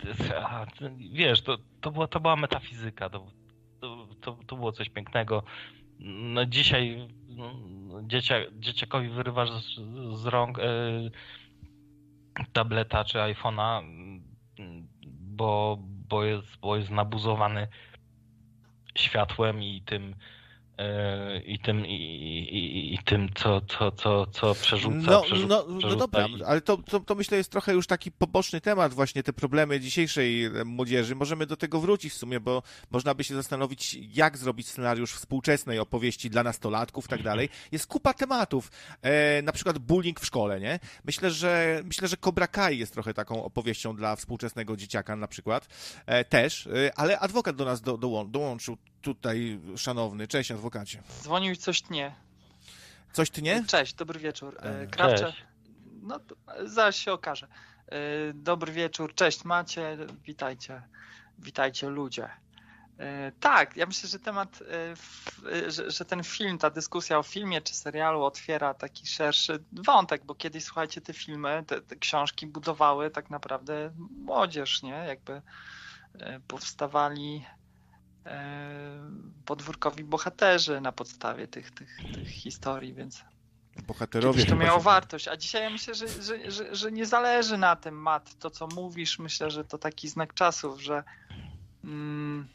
A, 0.46 0.66
wiesz, 1.14 1.42
to, 1.42 1.58
to, 1.82 1.92
była, 1.92 2.08
to 2.08 2.20
była 2.20 2.36
metafizyka, 2.36 3.10
to, 3.10 3.28
to, 4.22 4.38
to, 4.48 4.56
było 4.56 4.72
coś 4.72 4.90
pięknego. 4.90 5.44
No 6.00 6.46
dzisiaj 6.46 7.08
no, 7.28 7.54
dziecia, 8.04 8.36
dzieciakowi 8.60 9.10
wyrywasz 9.10 9.50
z, 9.52 9.80
z 10.20 10.26
rąk 10.26 10.60
y, 10.60 10.62
tableta 12.54 13.04
czy 13.04 13.18
iPhone'a, 13.18 13.82
bo, 15.20 15.78
bo, 15.82 16.24
jest, 16.24 16.58
bo 16.62 16.78
jest 16.78 16.90
nabuzowany 16.90 17.68
światłem 18.98 19.64
i 19.64 19.82
tym 19.82 20.16
i 21.46 21.60
tym 21.60 21.86
i, 21.86 21.94
i, 22.52 22.94
i 22.94 22.98
tym 23.06 23.30
co, 23.36 23.62
co, 23.62 23.92
co, 23.92 24.26
co 24.26 24.56
przerzuca, 24.56 24.96
No, 25.12 25.22
przerzuca, 25.22 25.48
no, 25.48 25.66
no 25.68 25.78
przerzuca 25.80 26.00
dobra, 26.00 26.28
i- 26.28 26.44
ale 26.44 26.62
to, 26.62 26.78
to, 26.78 27.00
to 27.00 27.16
myślę 27.16 27.38
jest 27.38 27.52
trochę 27.52 27.74
już 27.74 27.88
taki 27.88 28.12
poboczny 28.12 28.62
temat, 28.62 28.94
właśnie 28.94 29.24
te 29.24 29.34
problemy 29.34 29.80
dzisiejszej 29.80 30.46
e, 30.46 30.66
młodzieży. 30.66 31.16
Możemy 31.16 31.46
do 31.46 31.58
tego 31.58 31.80
wrócić 31.80 32.14
w 32.14 32.18
sumie, 32.18 32.40
bo 32.40 32.64
można 32.92 33.14
by 33.14 33.24
się 33.24 33.36
zastanowić, 33.36 33.94
jak 34.14 34.38
zrobić 34.38 34.68
scenariusz 34.68 35.14
współczesnej 35.14 35.80
opowieści 35.80 36.30
dla 36.30 36.44
nastolatków 36.44 37.06
i 37.06 37.10
tak 37.10 37.24
dalej. 37.24 37.50
Jest 37.72 37.88
kupa 37.88 38.14
tematów, 38.14 38.72
e, 39.02 39.42
na 39.42 39.52
przykład 39.52 39.78
bullying 39.78 40.20
w 40.20 40.26
szkole, 40.26 40.60
nie? 40.60 40.80
Myślę, 41.06 41.32
że 41.32 41.82
myślę, 41.86 42.08
że 42.08 42.18
Cobra 42.18 42.48
Kai 42.48 42.78
jest 42.78 42.94
trochę 42.94 43.14
taką 43.14 43.44
opowieścią 43.44 43.96
dla 43.96 44.16
współczesnego 44.16 44.78
dzieciaka 44.78 45.16
na 45.16 45.28
przykład, 45.28 45.68
e, 46.06 46.26
też, 46.26 46.68
e, 46.68 46.92
ale 46.96 47.20
adwokat 47.20 47.56
do 47.56 47.66
nas 47.66 47.82
do, 47.82 47.98
dołą- 47.98 48.32
dołączył 48.32 48.78
tutaj, 49.02 49.60
szanowny. 49.78 50.28
Cześć, 50.28 50.52
adwokacie. 50.52 51.04
Dzwonił 51.22 51.54
i 51.54 51.58
coś 51.58 51.82
tnie. 51.82 52.16
Coś 53.14 53.30
ty 53.30 53.42
nie? 53.42 53.66
Cześć, 53.66 53.94
dobry 53.94 54.20
wieczór. 54.20 54.58
E, 54.60 54.82
E, 54.82 54.88
Krawcze. 54.88 55.34
No, 56.02 56.20
to 56.20 56.36
zaraz 56.66 56.96
się 56.96 57.14
okaże. 57.14 57.48
E, 57.88 57.98
Dobry 58.34 58.72
wieczór, 58.74 59.16
cześć 59.16 59.44
macie, 59.44 59.98
witajcie, 60.26 60.82
witajcie 61.40 61.90
ludzie. 61.90 62.30
E, 63.00 63.32
Tak, 63.40 63.78
ja 63.78 63.86
myślę, 63.86 64.10
że 64.10 64.20
temat, 64.20 64.60
e, 64.62 65.56
e, 65.68 65.72
że, 65.72 65.92
że 65.92 66.06
ten 66.06 66.24
film, 66.24 66.58
ta 66.58 66.70
dyskusja 66.70 67.20
o 67.20 67.24
filmie 67.24 67.62
czy 67.62 67.74
serialu 67.74 68.24
otwiera 68.24 68.74
taki 68.74 69.08
szerszy 69.08 69.64
wątek, 69.72 70.26
bo 70.26 70.36
kiedyś, 70.36 70.64
słuchajcie, 70.64 71.02
te 71.02 71.14
filmy, 71.14 71.64
te, 71.68 71.82
te 71.82 71.96
książki 71.96 72.48
budowały 72.48 73.10
tak 73.12 73.30
naprawdę 73.30 73.92
młodzież, 74.18 74.84
nie? 74.84 74.90
Jakby 75.08 75.42
e, 76.20 76.40
powstawali 76.48 77.46
e, 77.46 77.61
podwórkowi 79.46 80.04
bohaterzy 80.04 80.82
na 80.82 80.92
podstawie 80.92 81.48
tych, 81.48 81.72
tych, 81.72 81.98
tych 82.14 82.28
historii, 82.28 82.94
więc 82.94 83.24
Bohaterowie. 83.88 84.38
Kiedyś 84.40 84.50
to 84.50 84.56
miało 84.56 84.80
się- 84.80 84.84
wartość, 84.84 85.28
a 85.28 85.38
dzisiaj 85.38 85.64
ja 85.64 85.70
myślę, 85.70 85.96
że, 85.96 86.08
że, 86.08 86.52
że, 86.52 86.76
że 86.76 86.92
nie 86.92 87.06
zależy 87.06 87.58
na 87.58 87.76
tym, 87.76 87.96
Mat, 87.96 88.40
to 88.40 88.50
co 88.50 88.68
mówisz, 88.68 89.20
myślę, 89.20 89.52
że 89.52 89.64
to 89.64 89.78
taki 89.78 90.10
znak 90.10 90.34
czasów, 90.34 90.82
że 90.82 91.04
mm, 91.84 92.48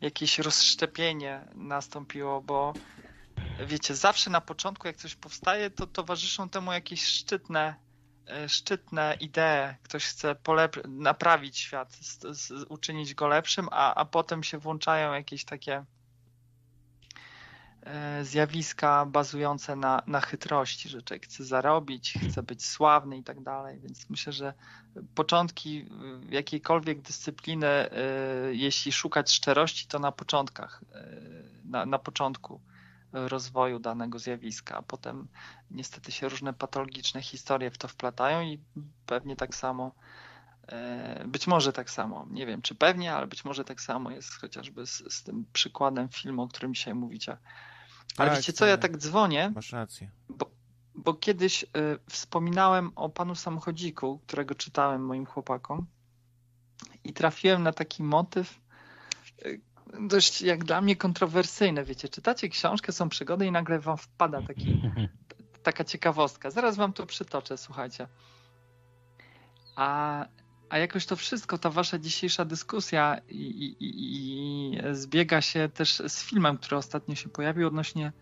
jakieś 0.00 0.38
rozszczepienie 0.38 1.40
nastąpiło, 1.54 2.40
bo 2.42 2.72
wiecie, 3.66 3.94
zawsze 3.94 4.30
na 4.30 4.40
początku 4.40 4.86
jak 4.86 4.96
coś 4.96 5.14
powstaje, 5.14 5.70
to 5.70 5.86
towarzyszą 5.86 6.48
temu 6.48 6.72
jakieś 6.72 7.04
szczytne 7.06 7.60
e, 7.68 7.74
szczytne 8.48 9.16
idee, 9.20 9.74
ktoś 9.82 10.04
chce 10.04 10.34
polep- 10.34 10.88
naprawić 10.88 11.58
świat, 11.58 11.98
uczynić 12.68 13.14
go 13.14 13.28
lepszym, 13.28 13.68
a, 13.70 13.94
a 13.94 14.04
potem 14.04 14.42
się 14.42 14.58
włączają 14.58 15.12
jakieś 15.12 15.44
takie 15.44 15.84
e, 17.82 18.24
zjawiska 18.24 19.06
bazujące 19.06 19.76
na, 19.76 20.02
na 20.06 20.20
chytrości, 20.20 20.88
że 20.88 21.02
człowiek 21.02 21.24
chce 21.24 21.44
zarobić, 21.44 22.14
chce 22.30 22.42
być 22.42 22.66
sławny 22.66 23.18
i 23.18 23.22
tak 23.22 23.42
dalej. 23.42 23.80
Więc 23.80 24.10
myślę, 24.10 24.32
że 24.32 24.54
początki 25.14 25.88
jakiejkolwiek 26.30 27.00
dyscypliny, 27.00 27.90
y, 28.48 28.56
jeśli 28.56 28.92
szukać 28.92 29.32
szczerości, 29.32 29.86
to 29.86 29.98
na 29.98 30.12
początkach, 30.12 30.84
na, 31.64 31.86
na 31.86 31.98
początku 31.98 32.60
rozwoju 33.12 33.78
danego 33.78 34.18
zjawiska, 34.18 34.76
a 34.76 34.82
potem 34.82 35.28
niestety 35.70 36.12
się 36.12 36.28
różne 36.28 36.52
patologiczne 36.52 37.22
historie 37.22 37.70
w 37.70 37.78
to 37.78 37.88
wplatają 37.88 38.42
i 38.42 38.60
pewnie 39.06 39.36
tak 39.36 39.54
samo 39.54 39.92
E, 40.68 41.24
Być 41.26 41.46
może 41.46 41.72
tak 41.72 41.90
samo, 41.90 42.26
nie 42.30 42.46
wiem 42.46 42.62
czy 42.62 42.74
pewnie, 42.74 43.14
ale 43.14 43.26
być 43.26 43.44
może 43.44 43.64
tak 43.64 43.80
samo 43.80 44.10
jest 44.10 44.34
chociażby 44.40 44.86
z, 44.86 45.14
z 45.14 45.22
tym 45.22 45.44
przykładem 45.52 46.08
filmu, 46.08 46.42
o 46.42 46.48
którym 46.48 46.74
dzisiaj 46.74 46.94
mówicie. 46.94 47.36
Ale 48.16 48.30
Tak, 48.30 48.38
wiecie 48.38 48.52
co, 48.52 48.66
ja 48.66 48.76
tak. 48.76 48.90
tak 48.92 49.00
dzwonię, 49.00 49.52
Masz 49.54 49.72
rację. 49.72 50.10
bo, 50.28 50.50
bo 50.94 51.14
kiedyś 51.14 51.62
y, 51.62 51.66
wspominałem 52.08 52.92
o 52.96 53.08
panu 53.08 53.34
samochodziku, 53.34 54.18
którego 54.26 54.54
czytałem 54.54 55.06
moim 55.06 55.26
chłopakom 55.26 55.86
i 57.04 57.12
trafiłem 57.12 57.62
na 57.62 57.72
taki 57.72 58.02
motyw 58.02 58.60
y, 59.46 59.60
dość 60.00 60.42
jak 60.42 60.64
dla 60.64 60.80
mnie 60.80 60.96
kontrowersyjny. 60.96 61.84
Wiecie, 61.84 62.08
czytacie 62.08 62.48
książkę, 62.48 62.92
są 62.92 63.08
przygody 63.08 63.46
i 63.46 63.52
nagle 63.52 63.78
wam 63.78 63.96
wpada 63.96 64.42
taki, 64.42 64.82
taka 65.62 65.84
ciekawostka. 65.84 66.50
Zaraz 66.50 66.76
wam 66.76 66.92
to 66.92 67.06
przytoczę, 67.06 67.58
słuchajcie. 67.58 68.08
A, 69.76 70.26
a 70.68 70.78
jakoś 70.78 71.06
to 71.06 71.16
wszystko, 71.16 71.58
ta 71.58 71.70
wasza 71.70 71.98
dzisiejsza 71.98 72.44
dyskusja 72.44 73.20
i, 73.28 73.36
i, 73.36 73.76
i, 73.80 74.78
zbiega 74.92 75.40
się 75.40 75.68
też 75.68 76.02
z 76.08 76.24
filmem, 76.24 76.58
który 76.58 76.76
ostatnio 76.76 77.14
się 77.14 77.28
pojawił 77.28 77.66
odnośnie 77.66 78.12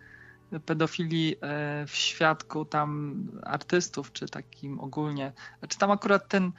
pedofilii 0.66 1.36
e, 1.40 1.86
w 1.86 1.94
świadku 1.94 2.64
tam 2.64 3.22
artystów, 3.42 4.12
czy 4.12 4.26
takim 4.26 4.80
ogólnie. 4.80 5.32
Znaczy 5.58 5.78
tam 5.78 5.90
akurat 5.90 6.28
ten 6.28 6.52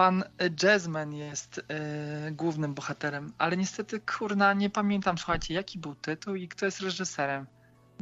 pan 0.00 0.24
Jazzman 0.62 1.12
jest 1.12 1.60
e, 1.68 2.30
głównym 2.32 2.74
bohaterem, 2.74 3.32
ale 3.38 3.56
niestety 3.56 4.00
kurna 4.00 4.52
nie 4.52 4.70
pamiętam, 4.70 5.18
słuchajcie, 5.18 5.54
jaki 5.54 5.78
był 5.78 5.94
tytuł 5.94 6.34
i 6.34 6.48
kto 6.48 6.66
jest 6.66 6.80
reżyserem. 6.80 7.46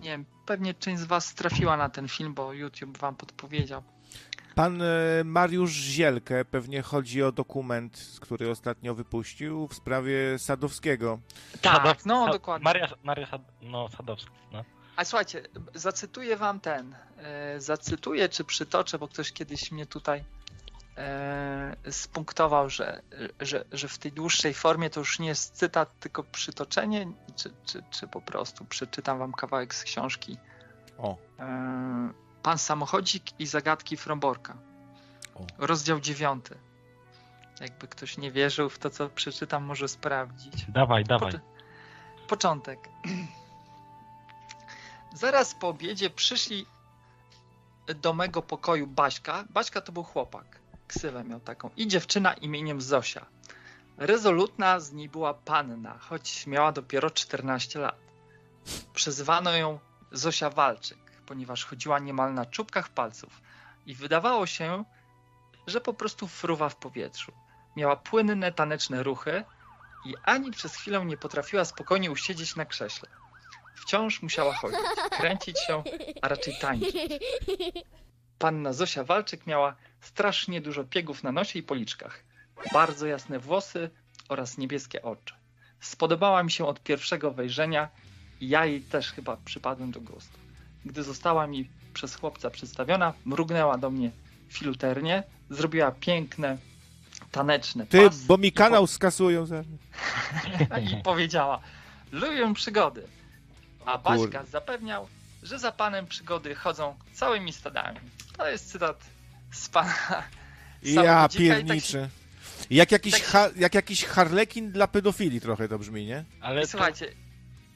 Nie 0.02 0.10
wiem, 0.10 0.24
pewnie 0.46 0.74
część 0.74 1.02
z 1.02 1.04
was 1.04 1.34
trafiła 1.34 1.76
na 1.76 1.88
ten 1.88 2.08
film, 2.08 2.34
bo 2.34 2.52
YouTube 2.52 2.98
wam 2.98 3.16
podpowiedział. 3.16 3.82
Pan 4.54 4.82
e, 4.82 4.86
Mariusz 5.24 5.72
Zielkę, 5.72 6.44
pewnie 6.44 6.82
chodzi 6.82 7.22
o 7.22 7.32
dokument, 7.32 8.18
który 8.20 8.50
ostatnio 8.50 8.94
wypuścił 8.94 9.68
w 9.68 9.74
sprawie 9.74 10.38
Sadowskiego. 10.38 11.18
Tak, 11.60 11.82
Sadow- 11.82 12.06
no 12.06 12.32
dokładnie. 12.32 12.64
Maria, 12.64 12.88
Maria 13.02 13.26
Sad, 13.26 13.42
no, 13.62 13.88
Sadowski. 13.88 14.30
No. 14.52 14.64
A 14.96 15.04
słuchajcie, 15.04 15.42
zacytuję 15.74 16.36
wam 16.36 16.60
ten. 16.60 16.94
E, 17.16 17.60
zacytuję 17.60 18.28
czy 18.28 18.44
przytoczę, 18.44 18.98
bo 18.98 19.08
ktoś 19.08 19.32
kiedyś 19.32 19.72
mnie 19.72 19.86
tutaj 19.86 20.24
spunktował, 21.90 22.70
że, 22.70 23.02
że, 23.40 23.64
że 23.72 23.88
w 23.88 23.98
tej 23.98 24.12
dłuższej 24.12 24.54
formie 24.54 24.90
to 24.90 25.00
już 25.00 25.18
nie 25.18 25.28
jest 25.28 25.54
cytat, 25.56 25.98
tylko 26.00 26.24
przytoczenie, 26.24 27.06
czy, 27.36 27.50
czy, 27.64 27.82
czy 27.90 28.08
po 28.08 28.20
prostu 28.20 28.64
przeczytam 28.64 29.18
wam 29.18 29.32
kawałek 29.32 29.74
z 29.74 29.82
książki. 29.84 30.38
O, 30.98 31.16
E, 31.38 31.48
Pan 32.42 32.58
samochodzik 32.58 33.40
i 33.40 33.46
zagadki 33.46 33.96
Fromborka. 33.96 34.56
O. 35.34 35.46
Rozdział 35.58 36.00
dziewiąty. 36.00 36.58
Jakby 37.60 37.88
ktoś 37.88 38.18
nie 38.18 38.30
wierzył 38.32 38.70
w 38.70 38.78
to, 38.78 38.90
co 38.90 39.08
przeczytam, 39.08 39.64
może 39.64 39.88
sprawdzić. 39.88 40.66
Dawaj, 40.68 41.04
dawaj. 41.04 41.32
Poczy- 41.32 41.40
Początek. 42.28 42.88
Zaraz 45.14 45.54
po 45.54 45.68
obiedzie 45.68 46.10
przyszli 46.10 46.66
do 48.02 48.14
mego 48.14 48.42
pokoju 48.42 48.86
Baśka. 48.86 49.44
Baśka 49.50 49.80
to 49.80 49.92
był 49.92 50.04
chłopak. 50.04 50.57
Ksywę 50.88 51.24
miał 51.24 51.40
taką. 51.40 51.70
I 51.76 51.88
dziewczyna 51.88 52.34
imieniem 52.34 52.80
Zosia. 52.80 53.26
Rezolutna 53.96 54.80
z 54.80 54.92
niej 54.92 55.08
była 55.08 55.34
panna, 55.34 55.98
choć 55.98 56.46
miała 56.46 56.72
dopiero 56.72 57.10
14 57.10 57.78
lat. 57.78 57.96
Przezywano 58.94 59.56
ją 59.56 59.78
Zosia 60.12 60.50
Walczyk, 60.50 60.98
ponieważ 61.26 61.64
chodziła 61.64 61.98
niemal 61.98 62.34
na 62.34 62.46
czubkach 62.46 62.88
palców 62.88 63.40
i 63.86 63.94
wydawało 63.94 64.46
się, 64.46 64.84
że 65.66 65.80
po 65.80 65.94
prostu 65.94 66.28
fruwa 66.28 66.68
w 66.68 66.76
powietrzu. 66.76 67.32
Miała 67.76 67.96
płynne, 67.96 68.52
taneczne 68.52 69.02
ruchy, 69.02 69.44
i 70.04 70.14
ani 70.24 70.50
przez 70.50 70.76
chwilę 70.76 71.04
nie 71.04 71.16
potrafiła 71.16 71.64
spokojnie 71.64 72.10
usiedzieć 72.10 72.56
na 72.56 72.64
krześle. 72.64 73.08
Wciąż 73.74 74.22
musiała 74.22 74.54
chodzić, 74.54 74.80
kręcić 75.10 75.60
się, 75.66 75.82
a 76.22 76.28
raczej 76.28 76.54
tańczyć. 76.60 76.96
Panna 78.38 78.72
Zosia 78.72 79.04
Walczyk 79.04 79.46
miała 79.46 79.76
strasznie 80.00 80.60
dużo 80.60 80.84
piegów 80.84 81.22
na 81.22 81.32
nosie 81.32 81.58
i 81.58 81.62
policzkach, 81.62 82.24
bardzo 82.72 83.06
jasne 83.06 83.38
włosy 83.38 83.90
oraz 84.28 84.58
niebieskie 84.58 85.02
oczy. 85.02 85.34
Spodobała 85.80 86.42
mi 86.42 86.50
się 86.50 86.66
od 86.66 86.82
pierwszego 86.82 87.30
wejrzenia 87.30 87.88
i 88.40 88.48
ja 88.48 88.66
jej 88.66 88.80
też 88.80 89.12
chyba 89.12 89.36
przypadłem 89.44 89.90
do 89.90 90.00
gustu. 90.00 90.38
Gdy 90.84 91.02
została 91.02 91.46
mi 91.46 91.70
przez 91.94 92.14
chłopca 92.14 92.50
przedstawiona, 92.50 93.12
mrugnęła 93.24 93.78
do 93.78 93.90
mnie 93.90 94.10
filuternie, 94.48 95.22
zrobiła 95.50 95.90
piękne, 95.90 96.58
taneczne 97.32 97.86
ty, 97.86 98.04
pas 98.04 98.24
bo 98.24 98.36
mi 98.36 98.48
i 98.48 98.52
po- 98.52 98.58
kanał 98.58 98.86
skasują 98.86 99.46
zaraz. 99.46 99.66
i 100.92 101.02
powiedziała: 101.02 101.60
Lubię 102.12 102.54
przygody. 102.54 103.02
A. 103.86 103.98
Baśka 103.98 104.44
zapewniał, 104.44 105.08
że 105.42 105.58
za 105.58 105.72
panem 105.72 106.06
przygody 106.06 106.54
chodzą 106.54 106.96
całymi 107.12 107.52
stadami. 107.52 107.98
To 108.36 108.48
jest 108.48 108.70
cytat 108.72 109.04
z 109.50 109.68
pana. 109.68 110.22
Ja 110.82 111.02
tak 111.02 111.32
się- 111.32 111.38
pierniczę. 111.38 112.08
Jak 112.70 112.92
jakiś, 112.92 113.12
tak 113.12 113.20
się- 113.22 113.26
ha, 113.26 113.48
jak 113.56 113.74
jakiś 113.74 114.04
harlekin 114.04 114.72
dla 114.72 114.86
pedofili 114.88 115.40
trochę 115.40 115.68
to 115.68 115.78
brzmi, 115.78 116.06
nie? 116.06 116.24
Ale 116.40 116.60
I 116.60 116.64
to- 116.64 116.70
słuchajcie, 116.70 117.12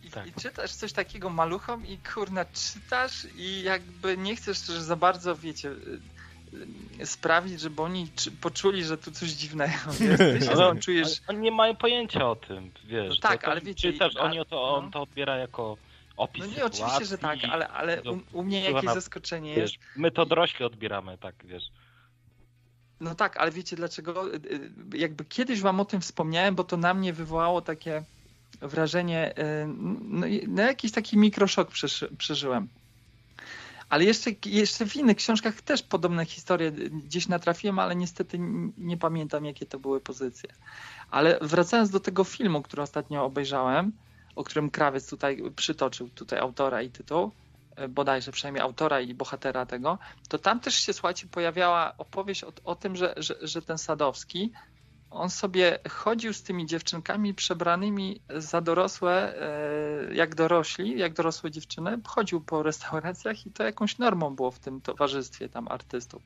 i, 0.02 0.10
Tak. 0.10 0.26
i 0.26 0.32
czytasz 0.32 0.72
coś 0.72 0.92
takiego 0.92 1.30
maluchom 1.30 1.86
i 1.86 1.98
kurna 2.14 2.44
czytasz 2.44 3.26
i 3.36 3.62
jakby 3.62 4.16
nie 4.16 4.36
chcesz 4.36 4.60
też 4.60 4.76
za 4.78 4.96
bardzo, 4.96 5.36
wiecie, 5.36 5.68
y, 5.68 7.02
y, 7.02 7.06
sprawić, 7.06 7.60
żeby 7.60 7.82
oni 7.82 8.08
czy, 8.16 8.30
poczuli, 8.30 8.84
że 8.84 8.98
tu 8.98 9.10
coś 9.10 9.30
dziwnego 9.30 9.72
jest. 10.00 10.18
Ty 10.18 10.40
się 10.44 10.50
Ale- 10.50 10.56
tam 10.68 10.80
czujesz... 10.80 11.20
Oni 11.26 11.38
nie 11.38 11.52
mają 11.52 11.76
pojęcia 11.76 12.30
o 12.30 12.36
tym, 12.36 12.70
wiesz. 12.84 13.08
No 13.08 13.16
tak, 13.28 13.40
to, 13.40 13.46
to, 13.46 13.52
ale 13.52 13.60
wiecie, 13.60 13.92
Czy 13.92 13.98
też 13.98 14.16
a- 14.16 14.20
oni 14.20 14.38
to, 14.50 14.74
on 14.74 14.84
no. 14.84 14.90
to 14.90 15.02
odbiera 15.02 15.36
jako 15.36 15.76
opis 16.16 16.40
No 16.40 16.46
nie, 16.46 16.54
sytuacji, 16.54 16.84
oczywiście, 16.84 17.06
że 17.06 17.18
tak, 17.18 17.38
ale, 17.50 17.68
ale 17.68 18.02
u, 18.02 18.38
u 18.38 18.42
mnie 18.42 18.70
jakieś 18.70 18.90
zaskoczenie 18.90 19.54
jest. 19.54 19.60
Wiesz, 19.60 19.78
my 19.96 20.10
to 20.10 20.26
dorośli 20.26 20.64
odbieramy, 20.64 21.18
tak, 21.18 21.34
wiesz. 21.44 21.64
No 23.00 23.14
tak, 23.14 23.36
ale 23.36 23.50
wiecie 23.50 23.76
dlaczego? 23.76 24.34
Y, 24.34 24.36
y, 24.36 24.70
Jakby 24.98 25.24
kiedyś 25.24 25.60
wam 25.60 25.80
o 25.80 25.84
tym 25.84 26.00
wspomniałem, 26.00 26.54
bo 26.54 26.64
to 26.64 26.76
na 26.76 26.94
mnie 26.94 27.12
wywołało 27.12 27.62
takie 27.62 28.04
wrażenie, 28.60 29.34
y, 29.38 29.66
no, 30.02 30.26
no 30.48 30.62
jakiś 30.62 30.92
taki 30.92 31.18
mikroszok 31.18 31.70
przeży, 31.70 32.08
przeżyłem. 32.18 32.68
Ale 33.88 34.04
jeszcze, 34.04 34.30
jeszcze 34.46 34.86
w 34.86 34.96
innych 34.96 35.16
książkach 35.16 35.62
też 35.62 35.82
podobne 35.82 36.24
historie 36.24 36.72
gdzieś 36.72 37.28
natrafiłem, 37.28 37.78
ale 37.78 37.96
niestety 37.96 38.38
nie 38.78 38.96
pamiętam, 38.96 39.44
jakie 39.44 39.66
to 39.66 39.78
były 39.78 40.00
pozycje. 40.00 40.50
Ale 41.10 41.38
wracając 41.42 41.90
do 41.90 42.00
tego 42.00 42.24
filmu, 42.24 42.62
który 42.62 42.82
ostatnio 42.82 43.24
obejrzałem, 43.24 43.92
o 44.34 44.44
którym 44.44 44.70
Krawiec 44.70 45.10
tutaj 45.10 45.42
przytoczył, 45.56 46.10
tutaj 46.10 46.38
autora 46.38 46.82
i 46.82 46.90
tytuł, 46.90 47.32
e, 47.76 47.88
bodajże 47.88 48.32
przynajmniej 48.32 48.62
autora 48.62 49.00
i 49.00 49.14
bohatera 49.14 49.66
tego, 49.66 49.98
to 50.28 50.38
tam 50.38 50.60
też 50.60 50.74
się, 50.74 50.92
słuchajcie, 50.92 51.26
pojawiała 51.28 51.96
opowieść 51.96 52.44
o, 52.44 52.52
o 52.64 52.76
tym, 52.76 52.96
że, 52.96 53.14
że, 53.16 53.34
że 53.40 53.62
ten 53.62 53.78
Sadowski, 53.78 54.52
on 55.10 55.30
sobie 55.30 55.78
chodził 55.90 56.32
z 56.32 56.42
tymi 56.42 56.66
dziewczynkami 56.66 57.34
przebranymi 57.34 58.22
za 58.36 58.60
dorosłe, 58.60 59.34
e, 59.40 60.14
jak 60.14 60.34
dorośli, 60.34 60.98
jak 60.98 61.12
dorosłe 61.12 61.50
dziewczyny, 61.50 62.00
chodził 62.06 62.44
po 62.44 62.62
restauracjach 62.62 63.46
i 63.46 63.52
to 63.52 63.64
jakąś 63.64 63.98
normą 63.98 64.36
było 64.36 64.50
w 64.50 64.58
tym 64.58 64.80
towarzystwie 64.80 65.48
tam 65.48 65.68
artystów. 65.68 66.22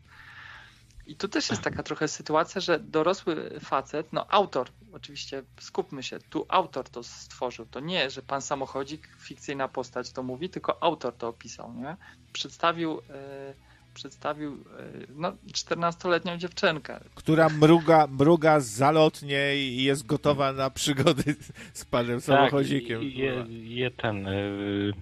I 1.07 1.17
tu 1.17 1.29
też 1.29 1.51
jest 1.51 1.63
taka 1.63 1.83
trochę 1.83 2.09
sytuacja, 2.09 2.61
że 2.61 2.79
dorosły 2.81 3.61
facet, 3.61 4.13
no 4.13 4.27
autor, 4.29 4.69
oczywiście 4.93 5.43
skupmy 5.61 6.03
się, 6.03 6.19
tu 6.31 6.47
autor 6.49 6.89
to 6.89 7.03
stworzył. 7.03 7.67
To 7.67 7.81
nie, 7.81 8.11
że 8.11 8.23
pan 8.23 8.43
samochodzik, 8.43 9.09
fikcyjna 9.19 9.69
postać 9.69 10.13
to 10.13 10.23
mówi, 10.23 10.49
tylko 10.51 10.83
autor 10.83 11.15
to 11.17 11.29
opisał, 11.29 11.75
nie? 11.75 11.97
Przedstawił, 12.33 13.01
e, 13.11 13.55
przedstawił 13.95 14.53
e, 14.53 14.83
no, 15.09 15.33
14-letnią 15.53 16.37
dziewczynkę. 16.39 17.01
Która 17.15 17.49
mruga, 17.49 18.07
mruga 18.07 18.61
zalotnie 18.61 19.57
i 19.57 19.83
jest 19.83 20.07
gotowa 20.07 20.53
na 20.53 20.71
przygody 20.71 21.37
z 21.73 21.85
panem 21.85 22.21
samochodzikiem. 22.21 23.01
Tak, 23.01 23.09
i- 23.09 23.19
je, 23.19 23.45
je 23.77 23.91
ten... 23.91 24.25
Yy, 24.25 24.93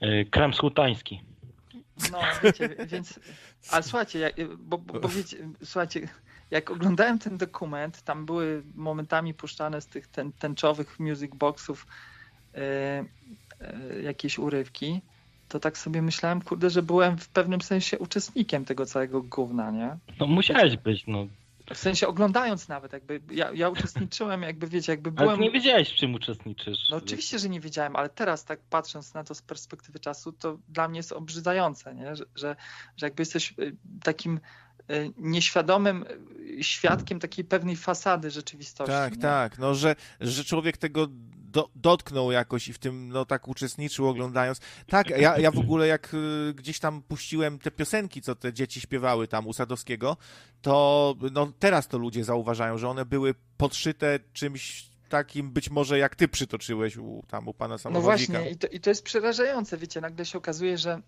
yy, 0.00 0.24
krem 0.24 0.54
sultański. 0.54 1.20
No, 2.12 2.18
wiecie, 2.42 2.76
więc. 2.86 3.20
Ale 3.70 3.82
słuchajcie, 3.82 4.18
jak, 4.18 4.34
bo, 4.58 4.78
bo, 4.78 5.00
bo 5.00 5.08
wiecie, 5.08 5.36
słuchajcie, 5.64 6.08
jak 6.50 6.70
oglądałem 6.70 7.18
ten 7.18 7.38
dokument, 7.38 8.02
tam 8.02 8.26
były 8.26 8.62
momentami 8.74 9.34
puszczane 9.34 9.80
z 9.80 9.86
tych 9.86 10.06
ten, 10.06 10.32
tęczowych 10.32 11.00
music 11.00 11.34
boxów 11.34 11.86
e, 12.54 12.60
e, 12.60 14.02
jakieś 14.02 14.38
urywki, 14.38 15.00
to 15.48 15.60
tak 15.60 15.78
sobie 15.78 16.02
myślałem, 16.02 16.42
kurde, 16.42 16.70
że 16.70 16.82
byłem 16.82 17.18
w 17.18 17.28
pewnym 17.28 17.60
sensie 17.60 17.98
uczestnikiem 17.98 18.64
tego 18.64 18.86
całego 18.86 19.22
gówna, 19.22 19.70
nie? 19.70 19.96
No 20.20 20.26
musiałeś 20.26 20.76
być, 20.76 21.06
no. 21.06 21.26
W 21.74 21.78
sensie 21.78 22.08
oglądając 22.08 22.68
nawet, 22.68 22.92
jakby 22.92 23.20
ja, 23.30 23.50
ja 23.52 23.68
uczestniczyłem, 23.68 24.42
jakby 24.42 24.66
wiecie, 24.66 24.92
jakby 24.92 25.10
Ale 25.10 25.16
byłem. 25.16 25.36
ty 25.36 25.42
nie 25.42 25.50
wiedziałeś, 25.50 25.88
w 25.88 25.94
czym 25.94 26.14
uczestniczysz. 26.14 26.78
No 26.90 26.96
oczywiście, 26.96 27.38
że 27.38 27.48
nie 27.48 27.60
wiedziałem, 27.60 27.96
ale 27.96 28.08
teraz 28.08 28.44
tak 28.44 28.60
patrząc 28.70 29.14
na 29.14 29.24
to 29.24 29.34
z 29.34 29.42
perspektywy 29.42 29.98
czasu, 30.00 30.32
to 30.32 30.58
dla 30.68 30.88
mnie 30.88 30.98
jest 30.98 31.12
obrzydzające, 31.12 31.94
nie? 31.94 32.16
Że, 32.16 32.24
że, 32.36 32.56
że 32.96 33.06
jakby 33.06 33.20
jesteś 33.20 33.54
y, 33.58 33.76
takim 34.02 34.40
y, 34.90 35.12
nieświadomym 35.16 36.04
y, 36.58 36.64
świadkiem 36.64 37.20
takiej 37.20 37.44
pewnej 37.44 37.76
fasady 37.76 38.30
rzeczywistości. 38.30 38.92
Tak, 38.92 39.16
nie? 39.16 39.22
tak, 39.22 39.58
no 39.58 39.74
że, 39.74 39.96
że 40.20 40.44
człowiek 40.44 40.76
tego 40.76 41.08
do, 41.52 41.68
dotknął 41.74 42.32
jakoś 42.32 42.68
i 42.68 42.72
w 42.72 42.78
tym 42.78 43.08
no 43.08 43.24
tak 43.24 43.48
uczestniczył 43.48 44.08
oglądając. 44.08 44.60
Tak, 44.86 45.10
ja, 45.10 45.38
ja 45.38 45.50
w 45.50 45.58
ogóle 45.58 45.86
jak 45.86 46.14
y, 46.14 46.54
gdzieś 46.54 46.78
tam 46.78 47.02
puściłem 47.02 47.58
te 47.58 47.70
piosenki, 47.70 48.22
co 48.22 48.34
te 48.34 48.52
dzieci 48.52 48.80
śpiewały 48.80 49.28
tam 49.28 49.46
u 49.46 49.52
Sadowskiego, 49.52 50.16
to 50.62 51.14
no 51.32 51.52
teraz 51.58 51.88
to 51.88 51.98
ludzie 51.98 52.24
zauważają, 52.24 52.78
że 52.78 52.88
one 52.88 53.04
były 53.04 53.34
podszyte 53.56 54.18
czymś 54.32 54.88
takim 55.08 55.50
być 55.50 55.70
może 55.70 55.98
jak 55.98 56.16
ty 56.16 56.28
przytoczyłeś 56.28 56.96
u, 56.96 57.22
tam 57.28 57.48
u 57.48 57.54
pana 57.54 57.74
No 57.74 57.78
samochodzika. 57.78 58.32
właśnie, 58.32 58.50
i 58.50 58.56
to, 58.56 58.66
i 58.66 58.80
to 58.80 58.90
jest 58.90 59.02
przerażające, 59.02 59.76
wiecie, 59.78 60.00
nagle 60.00 60.24
się 60.26 60.38
okazuje, 60.38 60.78
że 60.78 61.00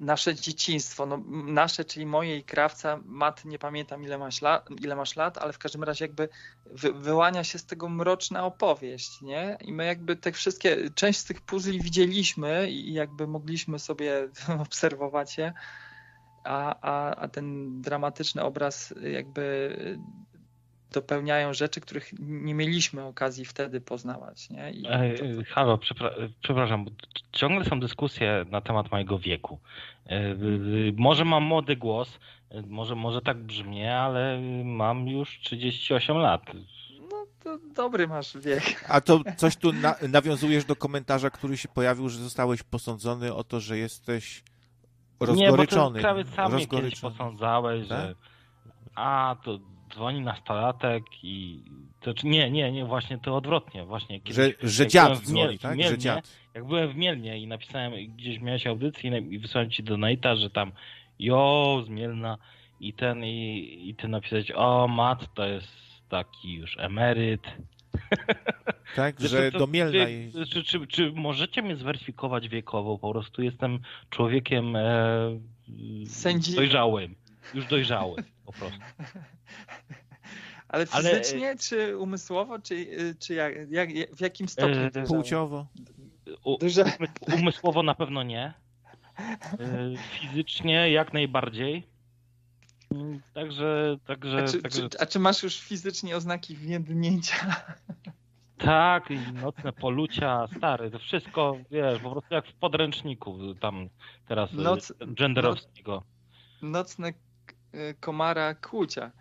nasze 0.00 0.34
dzieciństwo, 0.34 1.06
no 1.06 1.22
nasze, 1.46 1.84
czyli 1.84 2.06
moje 2.06 2.36
i 2.36 2.44
krawca, 2.44 3.00
Mat 3.04 3.44
nie 3.44 3.58
pamiętam 3.58 4.02
ile 4.04 4.18
masz, 4.18 4.42
lat, 4.42 4.68
ile 4.80 4.96
masz 4.96 5.16
lat, 5.16 5.38
ale 5.38 5.52
w 5.52 5.58
każdym 5.58 5.82
razie 5.84 6.04
jakby 6.04 6.28
wy, 6.66 6.92
wyłania 6.92 7.44
się 7.44 7.58
z 7.58 7.66
tego 7.66 7.88
mroczna 7.88 8.44
opowieść, 8.44 9.22
nie? 9.22 9.58
I 9.60 9.72
my 9.72 9.86
jakby 9.86 10.16
te 10.16 10.32
wszystkie, 10.32 10.90
część 10.90 11.18
z 11.18 11.24
tych 11.24 11.40
puzli 11.40 11.80
widzieliśmy 11.80 12.70
i 12.70 12.92
jakby 12.92 13.26
mogliśmy 13.26 13.78
sobie 13.78 14.28
obserwować 14.66 15.38
je, 15.38 15.52
a, 16.44 16.76
a, 16.80 17.16
a 17.16 17.28
ten 17.28 17.80
dramatyczny 17.82 18.42
obraz 18.42 18.94
jakby 19.02 19.76
dopełniają 21.00 21.54
rzeczy, 21.54 21.80
których 21.80 22.10
nie 22.18 22.54
mieliśmy 22.54 23.02
okazji 23.04 23.44
wtedy 23.44 23.80
poznawać, 23.80 24.50
nie? 24.50 24.70
I 24.70 24.84
Ej, 24.90 25.18
to- 25.18 25.24
ej, 25.24 25.44
Halo, 25.44 25.76
przepra- 25.76 26.28
przepraszam, 26.42 26.84
bo 26.84 26.90
ciągle 27.32 27.64
są 27.64 27.80
dyskusje 27.80 28.46
na 28.50 28.60
temat 28.60 28.90
mojego 28.90 29.18
wieku. 29.18 29.58
E, 30.06 30.36
Może 30.96 31.24
mam 31.24 31.42
młody 31.42 31.76
głos, 31.76 32.18
e, 32.50 32.62
może, 32.62 32.94
może 32.94 33.20
tak 33.20 33.36
brzmię, 33.38 33.96
ale 33.98 34.40
mam 34.64 35.08
już 35.08 35.38
38 35.40 36.16
lat. 36.16 36.42
No 37.10 37.26
to 37.44 37.58
dobry 37.74 38.08
masz 38.08 38.36
wiek. 38.38 38.84
A 38.88 39.00
to 39.00 39.20
coś 39.36 39.56
tu 39.56 39.72
na, 39.72 39.94
nawiązujesz 40.08 40.64
do 40.64 40.76
komentarza, 40.76 41.30
który 41.30 41.56
się 41.56 41.68
pojawił, 41.68 42.08
że 42.08 42.18
zostałeś 42.18 42.62
posądzony 42.62 43.34
o 43.34 43.44
to, 43.44 43.60
że 43.60 43.78
jesteś 43.78 44.42
rozgoryczony. 45.20 45.86
Nie, 45.86 45.90
bo 45.92 45.94
ty 45.94 46.00
prawie 46.00 46.24
sam 46.24 46.54
mnie 46.54 46.66
kiedyś 46.66 47.00
posądzałeś, 47.00 47.88
Tak? 47.88 47.98
że 47.98 48.14
a, 48.94 49.36
to 49.44 49.58
dzwoni 49.94 50.20
nastolatek 50.20 51.02
i... 51.22 51.60
To, 52.00 52.14
czy- 52.14 52.26
nie, 52.26 52.50
nie, 52.50 52.72
nie, 52.72 52.84
właśnie 52.84 53.18
to 53.18 53.36
odwrotnie. 53.36 53.84
Właśnie 53.84 54.20
kiedyś, 54.20 54.56
Że, 54.60 54.68
że 54.68 54.86
dziad 54.86 55.06
byłem 55.08 55.18
w 55.24 55.28
Miel- 55.28 55.42
dzwoni, 55.44 55.58
w 55.58 55.62
tak? 55.62 55.72
Że 55.72 55.76
Mielnie, 55.76 55.98
dziad. 55.98 56.36
Jak 56.54 56.64
byłem 56.64 56.88
w 56.92 56.96
Mielnie 56.96 57.38
i 57.38 57.46
napisałem, 57.46 57.92
gdzieś 58.16 58.40
miałeś 58.40 58.66
audycję 58.66 59.18
i 59.18 59.38
wysłałem 59.38 59.70
ci 59.70 59.84
donate'a, 59.84 60.36
że 60.36 60.50
tam 60.50 60.72
jo, 61.18 61.82
z 61.86 61.88
Mielna 61.88 62.38
i 62.80 62.92
ten, 62.92 63.24
i, 63.24 63.78
i 63.88 63.94
ty 63.94 64.08
napisałeś, 64.08 64.50
o, 64.54 64.88
Mat 64.88 65.34
to 65.34 65.46
jest 65.46 65.68
taki 66.08 66.52
już 66.54 66.76
emeryt. 66.78 67.42
Tak, 68.96 69.20
Że 69.20 69.28
że 69.28 69.52
to- 69.52 69.58
do 69.58 69.66
Mielna 69.66 70.04
Czy, 70.32 70.46
czy, 70.46 70.64
czy, 70.64 70.86
czy 70.86 71.12
możecie 71.12 71.62
mnie 71.62 71.76
zweryfikować 71.76 72.48
wiekowo? 72.48 72.98
Po 72.98 73.12
prostu 73.12 73.42
jestem 73.42 73.78
człowiekiem 74.10 74.76
e, 74.76 75.38
dojrzałym. 76.56 77.14
Już 77.54 77.66
dojrzałym 77.66 78.24
po 78.46 78.52
prostu. 78.52 78.78
Ale 80.68 80.86
Ale- 80.90 81.10
fizycznie, 81.10 81.56
czy 81.60 81.98
umysłowo, 81.98 82.58
czy, 82.58 82.86
czy 83.18 83.34
jak, 83.34 83.70
jak, 83.70 83.90
w 84.16 84.20
jakim 84.20 84.48
stopniu? 84.48 84.76
E, 84.76 84.90
dojrzałe? 84.90 85.06
Płciowo. 85.06 85.66
U, 86.44 86.58
umysłowo 87.38 87.82
na 87.82 87.94
pewno 87.94 88.22
nie. 88.22 88.54
E, 89.18 89.94
Fizycznie 90.20 90.90
jak 90.90 91.12
najbardziej. 91.12 91.86
Także, 93.34 93.96
także, 94.06 94.38
A 94.42 94.48
czy, 94.48 94.62
także 94.62 94.88
czy, 94.88 94.98
a 95.00 95.06
czy 95.06 95.18
masz 95.18 95.42
już 95.42 95.60
fizycznie 95.60 96.16
oznaki 96.16 96.56
więdnięcia? 96.56 97.36
tak, 98.58 99.10
i 99.10 99.18
nocne 99.32 99.72
polucia, 99.72 100.46
stary, 100.56 100.90
to 100.90 100.98
wszystko, 100.98 101.56
wiesz, 101.70 102.00
po 102.00 102.10
prostu 102.10 102.34
jak 102.34 102.46
w 102.46 102.52
podręczniku 102.54 103.54
tam 103.54 103.88
teraz 104.28 104.50
Noc- 104.52 104.62
Noc, 104.62 104.92
genderowskiego. 105.06 106.02
Nocne 106.62 107.12
k- 107.12 107.18
komara 108.00 108.54
kłucia. 108.54 109.12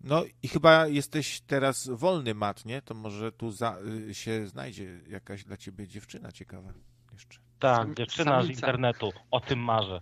No 0.00 0.24
i 0.42 0.48
chyba 0.48 0.86
jesteś 0.86 1.40
teraz 1.40 1.88
wolny, 1.88 2.34
Mat, 2.34 2.64
nie? 2.64 2.82
To 2.82 2.94
może 2.94 3.32
tu 3.32 3.50
za, 3.50 3.78
y, 4.08 4.14
się 4.14 4.46
znajdzie 4.46 5.00
jakaś 5.08 5.44
dla 5.44 5.56
ciebie 5.56 5.88
dziewczyna 5.88 6.32
ciekawa 6.32 6.72
jeszcze. 7.12 7.38
Tak, 7.58 7.94
dziewczyna 7.94 8.42
z 8.42 8.48
internetu, 8.48 9.12
o 9.30 9.40
tym 9.40 9.58
marzę. 9.58 10.00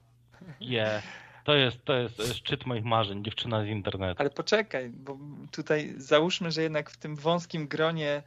Je. 0.60 1.02
To 1.44 1.54
jest, 1.54 1.84
to 1.84 1.94
jest 1.94 2.34
szczyt 2.34 2.66
moich 2.66 2.84
marzeń, 2.84 3.24
dziewczyna 3.24 3.64
z 3.64 3.66
internetu. 3.66 4.20
Ale 4.20 4.30
poczekaj, 4.30 4.90
bo 4.90 5.18
tutaj 5.50 5.94
załóżmy, 5.96 6.50
że 6.50 6.62
jednak 6.62 6.90
w 6.90 6.96
tym 6.96 7.16
wąskim 7.16 7.68
gronie 7.68 8.22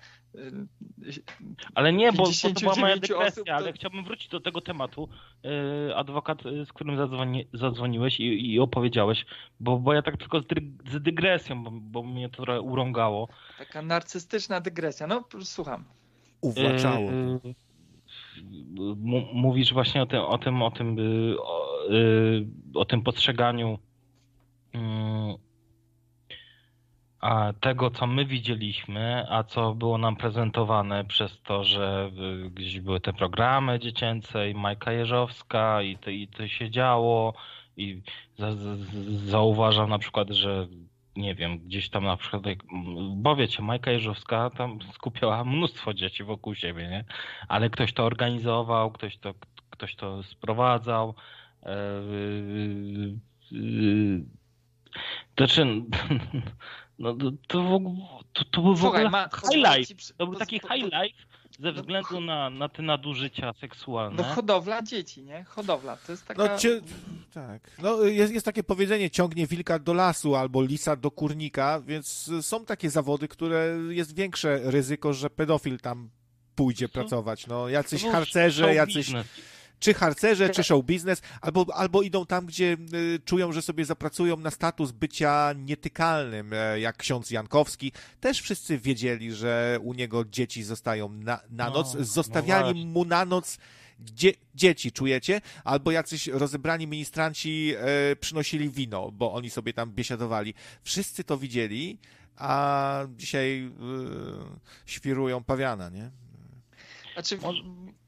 Ale 1.76 1.94
nie, 1.94 2.12
bo, 2.12 2.24
bo 2.24 2.30
to 2.54 2.60
była 2.60 2.76
moja 2.76 2.94
59 2.94 3.02
dygresja, 3.02 3.28
osób, 3.28 3.46
to- 3.48 3.56
ale 3.56 3.74
chciałbym 3.74 4.04
wrócić 4.04 4.28
do 4.30 4.40
tego 4.40 4.62
tematu. 4.62 5.10
Yy, 5.44 5.96
Adwokat, 5.96 6.46
yy, 6.46 6.66
z 6.66 6.74
którym 6.74 6.98
zadzwoni, 6.98 7.48
zadzwoniłeś 7.54 8.20
i, 8.20 8.54
i 8.54 8.60
opowiedziałeś, 8.60 9.26
bo, 9.60 9.80
bo 9.80 9.94
ja 9.94 10.02
tak 10.02 10.18
tylko 10.18 10.40
z, 10.42 10.44
dyg- 10.44 10.92
z 10.92 11.02
dygresją, 11.02 11.64
bo, 11.64 11.72
bo 11.72 12.04
mnie 12.04 12.30
to 12.30 12.44
trochę 12.44 12.62
urągało. 12.62 13.28
taka 13.58 13.82
narcystyczna 13.82 14.62
dygresja. 14.62 15.08
No, 15.08 15.24
słucham. 15.44 15.84
Uwłaczało. 16.42 17.12
Mu- 18.96 19.28
Mówisz 19.34 19.74
właśnie 19.74 20.02
o 20.02 20.06
tym, 20.06 20.20
o 20.22 20.38
tym, 20.38 20.62
o 20.62 20.72
tym, 20.72 20.98
o, 21.42 21.80
o 22.74 22.86
tym 22.86 23.02
postrzeganiu 23.02 23.80
yy, 24.74 24.80
a 27.22 27.54
tego, 27.60 27.90
co 27.90 28.08
my 28.08 28.26
widzieliśmy, 28.26 29.26
a 29.30 29.44
co 29.44 29.76
było 29.76 29.98
nam 29.98 30.16
prezentowane 30.16 31.06
przez 31.06 31.42
to, 31.42 31.64
że 31.64 32.12
gdzieś 32.52 32.80
były 32.80 33.00
te 33.00 33.14
programy 33.14 33.80
dziecięce 33.80 34.50
i 34.50 34.54
Majka 34.54 34.92
Jeżowska 34.92 35.82
i 35.82 35.98
to, 35.98 36.10
i 36.10 36.28
to 36.28 36.48
się 36.48 36.70
działo 36.70 37.34
i 37.78 38.02
za, 38.38 38.56
za, 38.56 38.76
zauważam 39.26 39.90
na 39.90 40.00
przykład, 40.00 40.30
że 40.30 40.68
nie 41.16 41.36
wiem, 41.36 41.60
gdzieś 41.60 41.90
tam 41.90 42.04
na 42.04 42.18
przykład, 42.18 42.44
bo 43.16 43.36
wiecie, 43.36 43.62
Majka 43.62 43.92
Jeżowska 43.92 44.50
tam 44.50 44.80
skupiała 44.94 45.44
mnóstwo 45.44 45.94
dzieci 45.94 46.24
wokół 46.24 46.56
siebie, 46.56 46.88
nie? 46.88 47.06
Ale 47.48 47.70
ktoś 47.70 47.94
to 47.94 48.06
organizował, 48.06 48.92
ktoś 48.92 49.18
to, 49.18 49.34
ktoś 49.70 49.96
to 49.96 50.24
sprowadzał. 50.24 51.16
e, 51.64 51.72
y, 51.72 53.16
y, 53.54 54.38
Znaczy, 55.38 55.66
no 57.00 57.14
to, 57.16 57.32
to, 57.48 57.64
w 57.64 57.74
ogóle, 57.74 57.96
to, 58.34 58.46
to 58.52 58.62
był 58.62 58.76
w 58.76 58.86
ogóle 58.86 59.10
ma, 59.10 59.30
highlight. 59.52 59.94
przy- 59.98 60.14
To 60.14 60.28
był 60.28 60.36
taki 60.36 60.60
highlight 60.60 61.18
ze 61.60 61.72
No, 61.72 61.82
względu 61.82 62.22
na, 62.22 62.50
na 62.50 62.70
te 62.70 62.82
nadużycia 62.84 63.54
seksualne. 63.54 64.18
No 64.18 64.24
hodowla 64.24 64.82
dzieci, 64.82 65.24
nie? 65.24 65.44
Hodowla. 65.44 65.98
To 65.98 66.12
jest 66.12 66.26
taka... 66.28 66.44
No, 66.48 66.58
cie, 66.58 66.82
tak. 67.34 67.72
No, 67.82 68.04
jest, 68.04 68.34
jest 68.34 68.46
takie 68.46 68.64
powiedzenie, 68.64 69.10
ciągnie 69.10 69.48
wilka 69.48 69.80
do 69.80 69.94
lasu 69.94 70.36
albo 70.36 70.62
lisa 70.62 70.96
do 70.96 71.12
kurnika, 71.12 71.82
więc 71.82 72.32
są 72.42 72.66
takie 72.66 72.90
zawody, 72.90 73.28
które 73.28 73.78
jest 73.90 74.16
większe 74.16 74.60
ryzyko, 74.72 75.14
że 75.14 75.30
pedofil 75.30 75.80
tam 75.80 76.10
pójdzie 76.56 76.88
To- 76.88 76.94
pracować. 76.94 77.48
No, 77.48 77.70
jacyś 77.70 78.04
harcerze, 78.06 78.74
jacyś 78.74 78.96
business. 78.96 79.28
Czy 79.80 79.94
harcerze, 79.94 80.50
czy 80.50 80.64
show 80.64 80.86
biznes, 80.86 81.22
albo, 81.42 81.66
albo 81.76 82.02
idą 82.02 82.26
tam, 82.26 82.46
gdzie 82.46 82.78
y, 82.94 83.20
czują, 83.26 83.52
że 83.52 83.62
sobie 83.62 83.86
zapracują 83.86 84.38
na 84.38 84.52
status 84.52 84.92
bycia 84.92 85.54
nietykalnym, 85.58 86.54
e, 86.54 86.80
jak 86.80 86.98
ksiądz 86.98 87.32
Jankowski. 87.32 87.92
Też 88.20 88.42
wszyscy 88.42 88.78
wiedzieli, 88.78 89.34
że 89.34 89.80
u 89.82 89.94
niego 89.94 90.26
dzieci 90.26 90.64
zostają 90.64 91.10
na, 91.10 91.40
na 91.50 91.66
No, 91.66 91.74
noc. 91.74 91.94
no 91.96 92.04
Zostawiali 92.04 92.64
właśnie. 92.74 92.86
mu 92.86 93.06
na 93.06 93.26
noc 93.26 93.58
dzie, 94.00 94.34
dzieci, 94.56 94.92
czujecie? 94.92 95.42
Albo 95.64 95.92
jacyś 95.92 96.28
rozebrani 96.28 96.88
ministranci 96.88 97.74
e, 97.78 98.16
przynosili 98.16 98.70
wino, 98.70 99.12
bo 99.12 99.34
oni 99.34 99.50
sobie 99.50 99.74
tam 99.74 99.92
biesiadowali. 99.92 100.54
Wszyscy 100.84 101.24
to 101.24 101.38
widzieli, 101.38 102.00
a 102.36 103.02
dzisiaj 103.16 103.66
y, 103.66 103.72
świrują 104.86 105.44
pawiana, 105.44 105.90
nie? 105.90 106.12
Znaczy, 107.14 107.38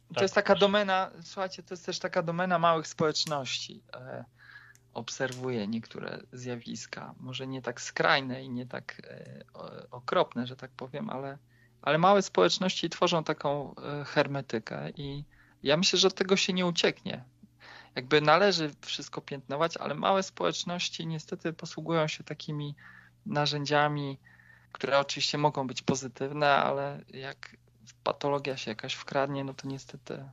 to 0.10 0.15
tak, 0.15 0.22
jest 0.22 0.36
taka 0.36 0.53
proszę. 0.53 0.60
domena, 0.60 1.11
słuchajcie, 1.23 1.64
to 1.64 1.73
jest 1.73 1.86
też 1.86 1.99
taka 1.99 2.23
domena 2.23 2.60
małych 2.60 2.88
społeczności. 2.88 3.81
E, 3.94 4.26
obserwuję 4.94 5.68
niektóre 5.68 6.19
zjawiska, 6.34 7.15
może 7.19 7.48
nie 7.48 7.61
tak 7.61 7.81
skrajne 7.81 8.44
i 8.44 8.49
nie 8.49 8.65
tak 8.65 9.02
e, 9.07 9.44
okropne, 9.91 10.48
że 10.48 10.56
tak 10.56 10.72
powiem, 10.72 11.10
ale, 11.10 11.38
ale 11.81 11.98
małe 11.98 12.22
społeczności 12.22 12.90
tworzą 12.90 13.23
taką 13.23 13.76
e, 13.76 14.06
hermetykę 14.06 14.90
i 14.90 15.23
ja 15.64 15.77
myślę, 15.77 15.99
że 15.99 16.07
od 16.07 16.15
tego 16.15 16.38
się 16.38 16.53
nie 16.53 16.65
ucieknie. 16.65 17.23
Jakby 17.95 18.22
należy 18.22 18.72
wszystko 18.81 19.22
piętnować, 19.22 19.77
ale 19.77 19.95
małe 19.95 20.23
społeczności 20.23 21.07
niestety 21.07 21.53
posługują 21.53 22.07
się 22.07 22.23
takimi 22.23 22.76
narzędziami, 23.26 24.18
które 24.72 24.99
oczywiście 24.99 25.38
mogą 25.38 25.68
być 25.68 25.81
pozytywne, 25.81 26.56
ale 26.56 27.02
jak 27.14 27.57
patologia 28.03 28.57
się 28.57 28.72
jakaś 28.72 28.94
wkradnie, 28.94 29.44
no 29.44 29.53
to 29.53 29.68
niestety 29.68 30.24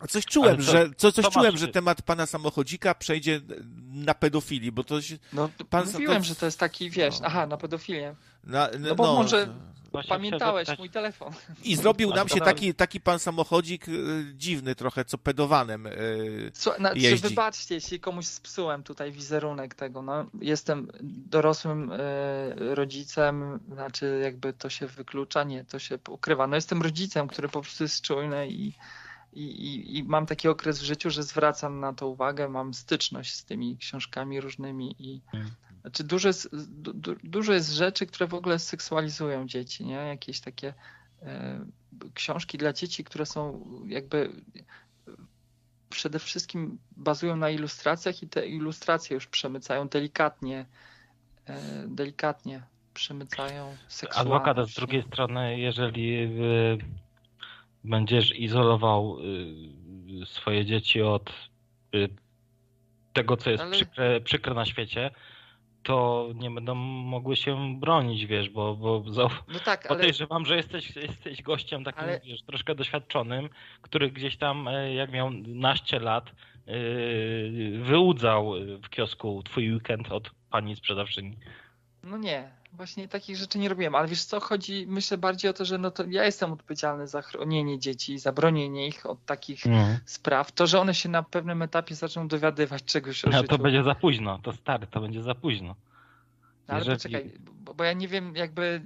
A 0.00 0.06
coś 0.06 0.24
czułem, 0.26 0.56
co- 0.56 0.62
że, 0.62 0.90
co, 0.96 1.12
coś 1.12 1.24
co 1.24 1.30
czułem, 1.30 1.56
że 1.56 1.68
temat 1.68 2.02
pana 2.02 2.26
samochodzika 2.26 2.94
przejdzie 2.94 3.40
na 3.88 4.14
pedofilii, 4.14 4.72
bo 4.72 4.84
to 4.84 5.02
się, 5.02 5.18
No, 5.32 5.48
Pan- 5.70 5.86
mówiłem, 5.92 6.22
to- 6.22 6.28
że 6.28 6.34
to 6.34 6.46
jest 6.46 6.58
taki, 6.58 6.90
wiesz, 6.90 7.20
no. 7.20 7.26
aha, 7.26 7.46
na 7.46 7.56
pedofilię. 7.56 8.14
na, 8.44 8.68
No 8.78 8.94
bo 8.94 9.14
może 9.14 9.46
Właśnie 9.46 9.72
pamiętałeś 10.08 10.40
chciałem 10.42 10.66
zapytać- 10.66 10.78
mój 10.78 10.90
telefon. 10.90 11.32
I 11.64 11.76
zrobił 11.76 12.10
nam 12.10 12.28
się 12.28 12.40
taki, 12.40 12.74
taki 12.74 13.00
pan 13.00 13.18
samochodzik 13.18 13.88
y, 13.88 14.24
dziwny 14.34 14.74
trochę, 14.74 15.04
co 15.04 15.18
pedowanem. 15.18 15.86
y, 15.86 16.50
Co, 16.54 16.74
znaczy, 16.76 16.98
jeździ. 16.98 17.28
wybaczcie, 17.28 17.74
jeśli 17.74 18.00
komuś 18.00 18.26
spsułem 18.26 18.82
tutaj 18.82 19.12
wizerunek 19.12 19.74
tego. 19.74 20.02
No, 20.02 20.26
jestem 20.40 20.88
dorosłym 21.02 21.92
e, 21.92 22.74
rodzicem, 22.74 23.60
znaczy 23.72 24.20
jakby 24.22 24.52
to 24.52 24.70
się 24.70 24.86
wyklucza, 24.86 25.44
nie, 25.44 25.64
to 25.64 25.78
się 25.78 25.98
ukrywa. 26.08 26.46
No 26.46 26.56
jestem 26.56 26.82
rodzicem, 26.82 27.28
który 27.28 27.48
po 27.48 27.60
prostu 27.62 27.84
jest 27.84 28.02
czujny 28.02 28.48
i, 28.48 28.72
i, 29.32 29.42
i, 29.42 29.96
i 29.98 30.04
mam 30.04 30.26
taki 30.26 30.48
okres 30.48 30.78
w 30.78 30.84
życiu, 30.84 31.10
że 31.10 31.22
zwracam 31.22 31.80
na 31.80 31.92
to 31.92 32.08
uwagę, 32.08 32.48
mam 32.48 32.74
styczność 32.74 33.34
z 33.34 33.44
tymi 33.44 33.76
książkami 33.78 34.40
różnymi 34.40 34.96
i 34.98 35.20
Mm. 35.34 35.50
Znaczy 35.82 36.04
dużo 36.04 36.28
jest, 36.28 36.48
du, 36.68 36.92
du, 36.92 37.16
dużo 37.24 37.52
jest 37.52 37.72
rzeczy, 37.72 38.06
które 38.06 38.26
w 38.26 38.34
ogóle 38.34 38.58
seksualizują 38.58 39.46
dzieci, 39.46 39.84
nie? 39.84 39.94
Jakieś 39.94 40.40
takie 40.40 40.74
e, 41.22 41.64
książki 42.14 42.58
dla 42.58 42.72
dzieci, 42.72 43.04
które 43.04 43.26
są 43.26 43.66
jakby 43.86 44.30
przede 45.90 46.18
wszystkim 46.18 46.78
bazują 46.96 47.36
na 47.36 47.50
ilustracjach 47.50 48.22
i 48.22 48.28
te 48.28 48.46
ilustracje 48.46 49.14
już 49.14 49.26
przemycają 49.26 49.88
delikatnie, 49.88 50.66
e, 51.46 51.84
delikatnie 51.88 52.62
przemycają 52.94 53.76
seksualność. 53.88 54.34
Adwokat 54.34 54.68
z 54.68 54.74
drugiej 54.74 55.02
strony, 55.02 55.58
jeżeli 55.58 56.16
y, 56.18 56.78
będziesz 57.84 58.38
izolował 58.38 59.16
swoje 60.24 60.64
dzieci 60.66 61.02
od 61.02 61.32
tego, 63.12 63.36
co 63.36 63.50
jest 63.50 63.62
Ale- 63.62 63.72
przykre, 63.72 64.20
przykre 64.20 64.54
na 64.54 64.64
świecie, 64.64 65.10
to 65.82 66.28
nie 66.34 66.50
będą 66.50 66.74
mogły 66.74 67.36
się 67.36 67.80
bronić, 67.80 68.26
wiesz, 68.26 68.50
bo, 68.50 68.76
bo 68.76 69.00
zau- 69.00 69.30
No 69.48 69.58
tak, 69.64 69.86
ale 69.86 69.96
podejrzewam, 69.98 70.46
że 70.46 70.56
jesteś, 70.56 70.96
jesteś 70.96 71.42
gościem 71.42 71.84
takim, 71.84 72.02
Ale- 72.02 72.20
wiesz, 72.24 72.42
troszkę 72.42 72.74
doświadczonym, 72.74 73.48
który 73.82 74.10
gdzieś 74.10 74.36
tam, 74.36 74.68
e, 74.68 74.94
jak 74.94 75.12
miał 75.12 75.30
naście 75.46 75.98
lat, 75.98 76.32
y, 76.68 77.78
wyłudzał 77.82 78.52
w 78.82 78.88
kiosku 78.88 79.42
twój 79.42 79.72
weekend 79.72 80.12
od 80.12 80.30
pani 80.50 80.76
sprzedawczyni. 80.76 81.36
no 82.02 82.16
nie, 82.18 82.50
właśnie 82.72 83.08
takich 83.08 83.36
rzeczy 83.36 83.58
nie 83.58 83.68
robiłem, 83.68 83.94
ale 83.94 84.08
wiesz 84.08 84.24
co, 84.24 84.40
chodzi 84.40 84.84
myślę 84.88 85.18
bardziej 85.18 85.50
o 85.50 85.54
to, 85.54 85.64
że 85.64 85.78
no 85.78 85.90
to 85.90 86.04
ja 86.08 86.24
jestem 86.24 86.52
odpowiedzialny 86.52 87.06
za 87.08 87.22
chronienie 87.22 87.78
dzieci, 87.78 88.18
za 88.18 88.32
bronienie 88.32 88.86
ich 88.88 89.06
od 89.06 89.24
takich 89.24 89.66
Mhm. 89.66 89.98
spraw. 90.06 90.52
To, 90.52 90.66
że 90.66 90.80
one 90.80 90.94
się 90.94 91.08
na 91.08 91.22
pewnym 91.22 91.62
etapie 91.62 91.94
zaczną 91.94 92.28
dowiadywać 92.28 92.84
czegoś 92.84 93.24
o 93.24 93.30
No 93.30 93.36
życiu. 93.36 93.48
to 93.48 93.58
będzie 93.58 93.82
za 93.84 93.94
późno, 93.94 94.38
to 94.38 94.52
stary, 94.52 94.86
to 94.86 95.00
będzie 95.00 95.22
za 95.22 95.34
późno. 95.34 95.74
No, 96.68 96.74
ale 96.74 96.78
Jeżeli- 96.78 96.96
poczekaj, 96.96 97.32
bo, 97.40 97.74
bo 97.74 97.84
ja 97.84 97.92
nie 97.92 98.08
wiem 98.08 98.36
jakby 98.36 98.82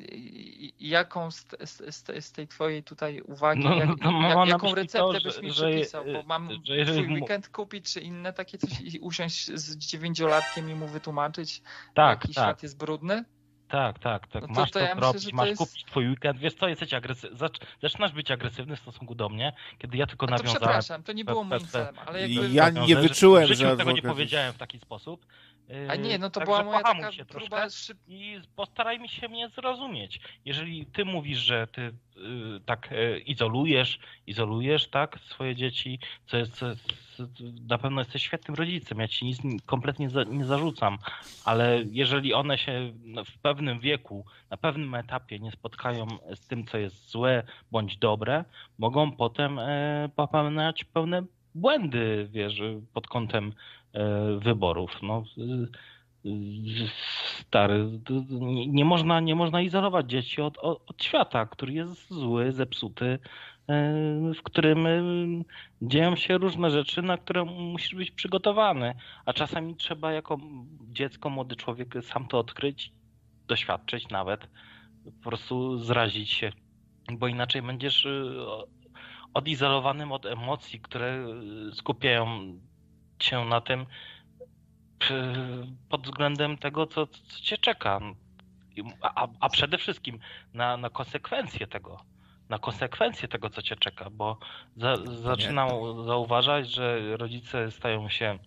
jaką 0.80 1.30
z, 1.30 1.46
z, 1.64 2.02
z, 2.24 2.32
tej 2.32 2.48
twojej 2.48 2.82
tutaj 2.82 3.20
uwagi, 3.20 3.64
No, 3.64 3.74
jak, 3.76 3.88
no 4.04 4.22
jak, 4.38 4.48
jaką 4.48 4.74
receptę 4.74 4.98
to, 5.18 5.20
byś 5.24 5.42
mi 5.42 5.50
że- 5.52 5.70
przepisał, 5.70 6.04
bo 6.04 6.22
mam 6.22 6.48
że 6.64 6.84
twój 6.84 7.06
weekend 7.14 7.48
kupić, 7.48 7.92
czy 7.92 8.00
inne 8.00 8.32
takie 8.32 8.58
coś 8.58 8.80
i 8.80 8.98
usiąść 9.00 9.46
z 9.54 9.76
dziewięciolatkiem 9.76 10.70
i 10.70 10.74
mu 10.74 10.86
wytłumaczyć, 10.86 11.62
Tak, 11.94 12.22
jaki 12.24 12.34
tak, 12.34 12.44
świat 12.44 12.62
jest 12.62 12.78
brudny? 12.78 13.24
Tak, 13.68 13.98
tak, 13.98 14.26
tak. 14.26 14.42
No 14.42 14.48
to- 14.48 14.54
masz 14.60 14.70
to 14.70 14.78
to, 14.78 14.84
ja 14.84 14.94
myślę, 14.94 15.00
zrobić, 15.10 15.22
że 15.22 15.30
to 15.30 15.36
masz 15.36 15.48
jest- 15.48 15.58
kupić 15.58 15.84
twój 15.84 16.08
weekend. 16.08 16.38
Wiesz 16.38 16.54
co, 16.54 16.68
jesteś 16.68 16.94
agresywny, 16.94 17.36
zacz, 17.36 17.58
zaczynasz 17.82 18.12
być 18.12 18.30
agresywny 18.30 18.76
w 18.76 18.80
stosunku 18.80 19.14
do 19.14 19.28
mnie, 19.28 19.52
kiedy 19.78 19.96
ja 19.96 20.06
tylko 20.06 20.26
to 20.26 20.30
nawiązałem... 20.30 20.60
przepraszam, 20.60 21.02
to 21.02 21.12
nie 21.12 21.24
było 21.24 21.44
moim 21.44 21.66
celem, 21.66 21.94
ale 22.06 22.28
jakby... 22.28 22.54
ja 22.54 22.70
nie 22.70 22.94
że 22.94 23.00
wyczułem, 23.02 23.44
w 23.44 23.48
życiu 23.48 23.60
że 23.68 23.76
tego 23.76 23.92
nie 23.92 24.02
powiedziałem 24.02 24.52
w 24.52 24.58
taki 24.58 24.78
sposób. 24.78 25.26
A 25.88 25.94
Yy, 25.94 25.98
nie, 25.98 26.18
no 26.18 26.30
to 26.30 26.40
także 26.40 26.46
była 26.46 26.64
moja 26.64 26.82
taka 26.82 27.12
się 27.12 27.24
próba 27.24 27.70
szyb... 27.70 27.98
i 28.08 28.40
postaraj 28.56 29.00
mi 29.00 29.08
się 29.08 29.28
mnie 29.28 29.48
zrozumieć. 29.48 30.20
Jeżeli 30.44 30.86
ty 30.86 31.04
mówisz, 31.04 31.38
że 31.38 31.66
ty 31.66 31.82
y, 31.82 31.92
tak 32.66 32.92
y, 32.92 33.18
izolujesz, 33.18 33.98
izolujesz 34.26 34.88
tak 34.88 35.18
swoje 35.18 35.56
dzieci, 35.56 35.98
co 36.26 36.36
jest, 36.36 36.54
co 36.54 36.68
jest 36.68 36.82
na 37.68 37.78
pewno 37.78 38.00
jesteś 38.00 38.22
świetnym 38.22 38.54
rodzicem, 38.54 38.98
ja 38.98 39.08
ci 39.08 39.24
nic 39.24 39.38
kompletnie 39.66 40.10
za, 40.10 40.24
nie 40.24 40.44
zarzucam, 40.44 40.98
ale 41.44 41.84
jeżeli 41.90 42.34
one 42.34 42.58
się 42.58 42.92
no, 43.04 43.24
w 43.24 43.38
pewnym 43.38 43.80
wieku, 43.80 44.24
na 44.50 44.56
pewnym 44.56 44.94
etapie 44.94 45.38
nie 45.38 45.50
spotkają 45.50 46.06
z 46.34 46.46
tym, 46.46 46.66
co 46.66 46.78
jest 46.78 47.10
złe 47.10 47.42
bądź 47.70 47.96
dobre, 47.96 48.44
mogą 48.78 49.12
potem 49.12 49.58
e, 49.58 50.08
popełniać 50.16 50.84
pełne 50.84 51.22
błędy, 51.56 52.28
wiesz, 52.30 52.62
pod 52.92 53.06
kątem 53.06 53.52
wyborów. 54.38 55.02
No, 55.02 55.24
y, 55.38 55.68
stary, 57.40 58.00
nie, 58.66 58.84
można, 58.84 59.20
nie 59.20 59.34
można 59.34 59.60
izolować 59.60 60.10
dzieci 60.10 60.42
od, 60.42 60.58
od, 60.58 60.90
od 60.90 61.04
świata, 61.04 61.46
który 61.46 61.72
jest 61.72 62.10
zły, 62.10 62.52
zepsuty, 62.52 63.06
e, 63.06 63.18
w 64.34 64.42
którym 64.42 64.86
e, 64.86 65.00
dzieją 65.82 66.16
się 66.16 66.38
różne 66.38 66.70
rzeczy, 66.70 67.02
na 67.02 67.18
które 67.18 67.44
musisz 67.44 67.94
być 67.94 68.10
przygotowany. 68.10 68.94
A 69.26 69.32
czasami 69.32 69.76
trzeba 69.76 70.12
jako 70.12 70.38
dziecko, 70.80 71.30
młody 71.30 71.56
człowiek 71.56 71.94
sam 72.02 72.28
to 72.28 72.38
odkryć, 72.38 72.92
doświadczyć 73.46 74.08
nawet, 74.08 74.48
po 75.04 75.30
prostu 75.30 75.78
zrazić 75.78 76.30
się, 76.30 76.52
bo 77.12 77.28
inaczej 77.28 77.62
będziesz 77.62 78.06
odizolowanym 79.34 80.12
od 80.12 80.26
emocji, 80.26 80.80
które 80.80 81.26
skupiają 81.72 82.58
się 83.22 83.44
na 83.44 83.60
tym 83.60 83.86
pod 85.88 86.02
względem 86.02 86.58
tego, 86.58 86.86
co, 86.86 87.06
co 87.06 87.40
cię 87.42 87.58
czeka. 87.58 88.00
A, 89.02 89.28
a 89.40 89.48
przede 89.48 89.78
wszystkim 89.78 90.18
na, 90.54 90.76
na 90.76 90.90
konsekwencje 90.90 91.66
tego. 91.66 92.00
Na 92.48 92.58
konsekwencje 92.58 93.28
tego, 93.28 93.50
co 93.50 93.62
cię 93.62 93.76
czeka, 93.76 94.10
bo 94.10 94.38
za, 94.76 94.96
zaczynam 94.96 95.68
zauważać, 96.04 96.70
że 96.70 97.16
rodzice 97.16 97.70
stają 97.70 98.08
się 98.08 98.38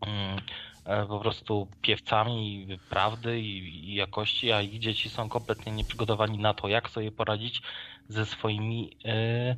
mm, 0.00 0.38
e, 0.84 1.06
po 1.06 1.20
prostu 1.20 1.68
piewcami 1.82 2.68
prawdy 2.90 3.40
i, 3.40 3.90
i 3.90 3.94
jakości, 3.94 4.52
a 4.52 4.60
ich 4.60 4.78
dzieci 4.78 5.10
są 5.10 5.28
kompletnie 5.28 5.72
nieprzygotowani 5.72 6.38
na 6.38 6.54
to, 6.54 6.68
jak 6.68 6.90
sobie 6.90 7.12
poradzić 7.12 7.62
ze 8.08 8.26
swoimi 8.26 8.96
e, 9.04 9.56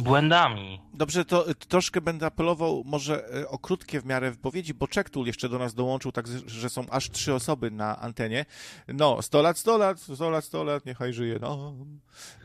błędami. 0.00 0.80
Dobrze, 0.94 1.24
to 1.24 1.50
y, 1.50 1.54
troszkę 1.54 2.00
będę 2.00 2.26
apelował 2.26 2.82
może 2.86 3.36
y, 3.36 3.48
o 3.48 3.58
krótkie 3.58 4.00
w 4.00 4.04
miarę 4.04 4.30
wypowiedzi, 4.30 4.74
bo 4.74 4.88
Czektul 4.88 5.26
jeszcze 5.26 5.48
do 5.48 5.58
nas 5.58 5.74
dołączył, 5.74 6.12
tak 6.12 6.26
że 6.46 6.70
są 6.70 6.90
aż 6.90 7.10
trzy 7.10 7.34
osoby 7.34 7.70
na 7.70 8.00
antenie. 8.00 8.44
No, 8.88 9.22
100 9.22 9.42
lat, 9.42 9.58
100 9.58 9.78
lat, 9.78 10.00
100 10.00 10.30
lat, 10.30 10.44
100 10.44 10.64
lat, 10.64 10.86
niechaj 10.86 11.12
żyje. 11.12 11.38
No. 11.40 11.74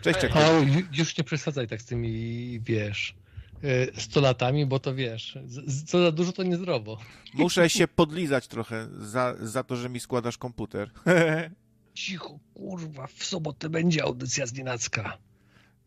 Cześć, 0.01 0.19
Czektul. 0.19 0.41
Już 0.93 1.17
nie 1.17 1.23
przesadzaj 1.23 1.67
tak 1.67 1.81
z 1.81 1.85
tymi, 1.85 2.59
wiesz, 2.61 3.15
y, 3.63 3.91
sto 3.97 4.21
latami, 4.21 4.65
bo 4.65 4.79
to 4.79 4.95
wiesz, 4.95 5.37
co 5.85 6.03
za 6.03 6.11
dużo 6.11 6.31
to 6.31 6.43
niezdrowo. 6.43 6.97
Muszę 7.33 7.69
się 7.69 7.87
podlizać 7.87 8.47
trochę 8.47 8.87
za, 8.99 9.35
za 9.41 9.63
to, 9.63 9.75
że 9.75 9.89
mi 9.89 9.99
składasz 9.99 10.37
komputer. 10.37 10.91
Cicho, 11.93 12.39
kurwa, 12.53 13.07
w 13.07 13.23
sobotę 13.23 13.69
będzie 13.69 14.03
audycja 14.03 14.45
z 14.45 14.53
Nienacka. 14.53 15.17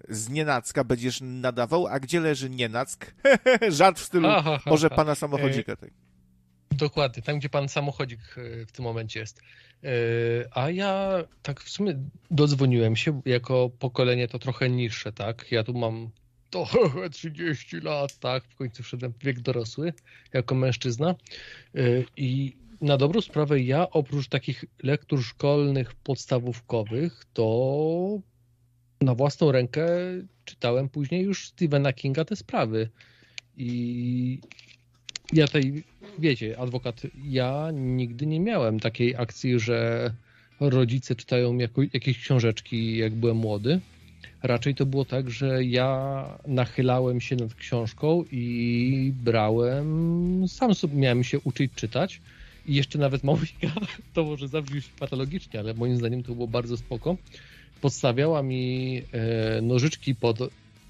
Z 0.08 0.28
nienacka 0.28 0.84
będziesz 0.84 1.20
nadawał, 1.20 1.86
a 1.86 2.00
gdzie 2.00 2.20
leży 2.20 2.50
nienack? 2.50 3.14
Żart 3.68 3.98
w 3.98 4.04
stylu 4.04 4.28
może 4.66 4.90
pana 4.90 5.14
samochodzika. 5.14 5.76
Tak. 5.76 5.90
Dokładnie, 6.70 7.22
tam 7.22 7.38
gdzie 7.38 7.48
pan 7.48 7.68
samochodzik 7.68 8.38
y, 8.38 8.66
w 8.66 8.72
tym 8.72 8.84
momencie 8.84 9.20
jest. 9.20 9.40
Y, 9.84 9.88
A 10.50 10.70
ja 10.70 11.10
tak 11.42 11.60
w 11.60 11.70
sumie 11.70 12.08
dodzwoniłem 12.30 12.96
się, 12.96 13.20
jako 13.24 13.70
pokolenie 13.78 14.28
to 14.28 14.38
trochę 14.38 14.70
niższe, 14.70 15.12
tak? 15.12 15.52
Ja 15.52 15.64
tu 15.64 15.74
mam 15.74 16.10
trochę 16.50 17.10
30 17.10 17.80
lat, 17.80 18.18
tak? 18.18 18.44
W 18.44 18.56
końcu 18.56 18.82
wszedłem 18.82 19.12
w 19.12 19.24
wiek 19.24 19.40
dorosły 19.40 19.92
jako 20.32 20.54
mężczyzna. 20.54 21.14
I 22.16 22.56
na 22.80 22.96
dobrą 22.96 23.20
sprawę 23.20 23.60
ja 23.60 23.90
oprócz 23.90 24.28
takich 24.28 24.64
lektur 24.82 25.24
szkolnych, 25.24 25.94
podstawówkowych, 25.94 27.24
to 27.32 28.20
na 29.00 29.14
własną 29.14 29.52
rękę 29.52 29.86
czytałem 30.44 30.88
później 30.88 31.24
już 31.24 31.48
Stephena 31.48 31.92
Kinga 31.92 32.24
te 32.24 32.36
sprawy. 32.36 32.88
I 33.56 34.40
ja 35.32 35.48
tej, 35.48 35.84
wiecie, 36.18 36.58
adwokat, 36.58 37.02
ja 37.24 37.70
nigdy 37.72 38.26
nie 38.26 38.40
miałem 38.40 38.80
takiej 38.80 39.16
akcji, 39.16 39.60
że 39.60 40.10
rodzice 40.60 41.14
czytają 41.14 41.58
jako, 41.58 41.82
jakieś 41.92 42.18
książeczki, 42.18 42.96
jak 42.96 43.14
byłem 43.14 43.36
młody. 43.36 43.80
Raczej 44.42 44.74
to 44.74 44.86
było 44.86 45.04
tak, 45.04 45.30
że 45.30 45.64
ja 45.64 46.24
nachylałem 46.46 47.20
się 47.20 47.36
nad 47.36 47.54
książką 47.54 48.24
i 48.32 49.12
brałem, 49.24 50.48
sam 50.48 50.74
sobie 50.74 50.96
miałem 50.96 51.24
się 51.24 51.40
uczyć 51.40 51.72
czytać. 51.74 52.20
I 52.66 52.74
jeszcze 52.74 52.98
nawet 52.98 53.24
małpika, 53.24 53.68
to 54.14 54.24
może 54.24 54.48
zabrzmi 54.48 54.80
patologicznie, 54.98 55.60
ale 55.60 55.74
moim 55.74 55.96
zdaniem 55.96 56.22
to 56.22 56.34
było 56.34 56.48
bardzo 56.48 56.76
spoko. 56.76 57.16
Podstawiała 57.80 58.42
mi 58.42 59.02
e, 59.12 59.62
nożyczki 59.62 60.14
pod 60.14 60.38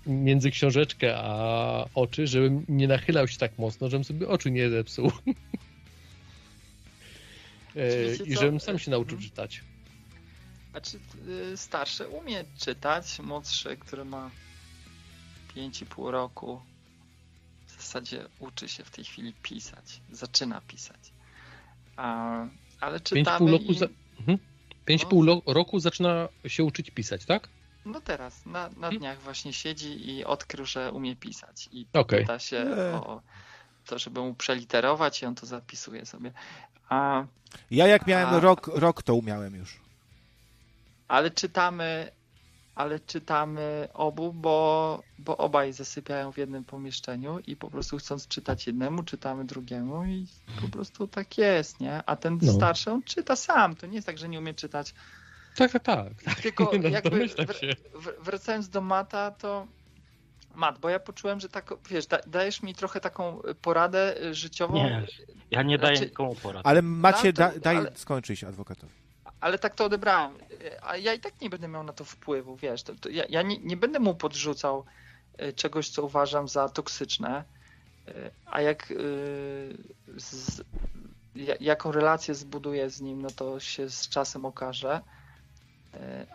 między 0.06 0.50
książeczkę 0.50 1.16
a 1.18 1.84
oczy, 1.94 2.26
żebym 2.26 2.64
nie 2.68 2.88
nachylał 2.88 3.28
się 3.28 3.38
tak 3.38 3.58
mocno, 3.58 3.88
żebym 3.88 4.04
sobie 4.04 4.28
oczu 4.28 4.48
nie 4.48 4.70
zepsuł. 4.70 5.12
E, 7.76 8.14
I 8.14 8.34
co? 8.34 8.40
żebym 8.40 8.60
sam 8.60 8.78
się 8.78 8.90
nauczył 8.90 9.14
Mhm. 9.14 9.30
czytać. 9.30 9.60
Znaczy, 10.70 10.98
starszy 11.56 12.08
umie 12.08 12.44
czytać, 12.58 13.18
młodszy, 13.20 13.76
który 13.76 14.04
ma 14.04 14.30
5,5 15.56 16.10
roku, 16.10 16.60
w 17.66 17.72
zasadzie 17.76 18.28
uczy 18.38 18.68
się 18.68 18.84
w 18.84 18.90
tej 18.90 19.04
chwili 19.04 19.32
pisać. 19.42 20.00
Zaczyna 20.12 20.60
pisać. 20.60 21.00
A, 21.96 22.46
ale 22.80 23.00
czytamy 23.00 23.46
5,5 23.46 23.50
roku, 23.52 23.72
i... 23.72 23.78
za... 23.78 23.86
mhm. 24.20 24.38
5,5 24.88 25.24
lo- 25.24 25.42
roku 25.54 25.80
zaczyna 25.80 26.28
się 26.46 26.64
uczyć 26.64 26.90
pisać, 26.90 27.24
tak? 27.24 27.48
No 27.84 28.00
teraz, 28.00 28.46
na, 28.46 28.52
na 28.52 28.66
Mhm. 28.68 28.98
dniach 28.98 29.20
właśnie 29.20 29.52
siedzi 29.52 30.10
i 30.10 30.24
odkrył, 30.24 30.66
że 30.66 30.92
umie 30.92 31.16
pisać. 31.16 31.68
I 31.72 31.86
Okej. 31.92 32.20
pyta 32.20 32.38
się 32.38 32.64
o 32.94 33.20
to, 33.86 33.98
żeby 33.98 34.20
mu 34.20 34.34
przeliterować 34.34 35.22
i 35.22 35.26
on 35.26 35.34
to 35.34 35.46
zapisuje 35.46 36.06
sobie. 36.06 36.32
A, 36.88 37.24
Ja 37.70 37.86
jak 37.86 38.06
miałem 38.06 38.28
A- 38.34 38.40
rok, 38.40 38.70
rok, 38.74 39.02
to 39.02 39.14
umiałem 39.14 39.54
już. 39.54 39.80
ale 41.08 41.30
czytamy, 41.30 42.10
ale 42.76 43.00
czytamy 43.00 43.88
obu, 43.94 44.32
bo, 44.32 45.02
bo 45.18 45.36
obaj 45.36 45.72
zasypiają 45.72 46.32
w 46.32 46.38
jednym 46.38 46.64
pomieszczeniu 46.64 47.38
i 47.46 47.56
po 47.56 47.70
prostu 47.70 47.98
chcąc 47.98 48.28
czytać 48.28 48.66
jednemu, 48.66 49.02
czytamy 49.02 49.44
drugiemu 49.44 50.04
i 50.04 50.26
po 50.60 50.68
prostu 50.68 51.06
tak 51.08 51.38
jest, 51.38 51.80
nie? 51.80 52.02
A 52.06 52.16
ten 52.16 52.38
No. 52.42 52.52
starszy, 52.52 52.90
on 52.90 53.02
czyta 53.02 53.36
sam. 53.36 53.76
To 53.76 53.86
nie 53.86 53.94
jest 53.94 54.06
tak, 54.06 54.18
że 54.18 54.28
nie 54.28 54.38
umie 54.38 54.54
czytać. 54.54 54.94
Tak, 55.56 55.72
tak, 55.72 55.82
tak. 55.82 56.22
tak. 56.22 56.40
Tylko 56.42 56.70
No, 56.82 56.88
jakby 56.88 57.26
wr- 57.26 57.76
wracając 58.22 58.68
do 58.68 58.80
Mata, 58.80 59.30
to 59.30 59.66
Mat, 60.54 60.78
bo 60.78 60.88
ja 60.88 60.98
poczułem, 60.98 61.40
że 61.40 61.48
tak, 61.48 61.74
wiesz, 61.90 62.06
da, 62.06 62.18
dajesz 62.26 62.62
mi 62.62 62.74
trochę 62.74 63.00
taką 63.00 63.40
poradę 63.62 64.14
życiową, 64.34 64.74
Nie, 64.74 65.06
ja 65.50 65.62
nie 65.62 65.78
daję 65.78 65.96
Znaczy- 65.96 66.10
nikomu 66.10 66.34
porad. 66.34 66.62
Ale 66.66 66.82
macie, 66.82 67.32
da, 67.32 67.52
daj 67.62 67.76
ale- 67.76 67.92
skończyć 67.94 68.44
adwokatowi. 68.44 68.92
Ale 69.40 69.58
tak 69.58 69.74
to 69.74 69.84
odebrałem. 69.84 70.34
A 70.82 70.96
ja 70.96 71.14
i 71.14 71.20
tak 71.20 71.40
nie 71.40 71.50
będę 71.50 71.68
miał 71.68 71.82
na 71.84 71.92
to 71.92 72.04
wpływu, 72.04 72.56
wiesz. 72.56 72.82
To, 72.82 72.94
to 72.94 73.08
ja 73.08 73.24
ja 73.28 73.42
nie, 73.42 73.58
nie 73.58 73.76
będę 73.76 73.98
mu 73.98 74.14
podrzucał 74.14 74.84
y, 75.42 75.52
czegoś, 75.52 75.88
co 75.88 76.02
uważam 76.04 76.48
za 76.48 76.68
toksyczne. 76.68 77.44
Y, 78.08 78.12
A 78.46 78.60
jak 78.60 78.90
y, 78.90 78.96
z, 80.16 80.62
ja- 81.34 81.56
jaką 81.60 81.92
relację 81.92 82.34
zbuduję 82.34 82.90
z 82.90 83.00
nim, 83.00 83.22
no 83.22 83.30
to 83.30 83.60
się 83.60 83.90
z 83.90 84.08
czasem 84.08 84.44
okaże. 84.44 85.00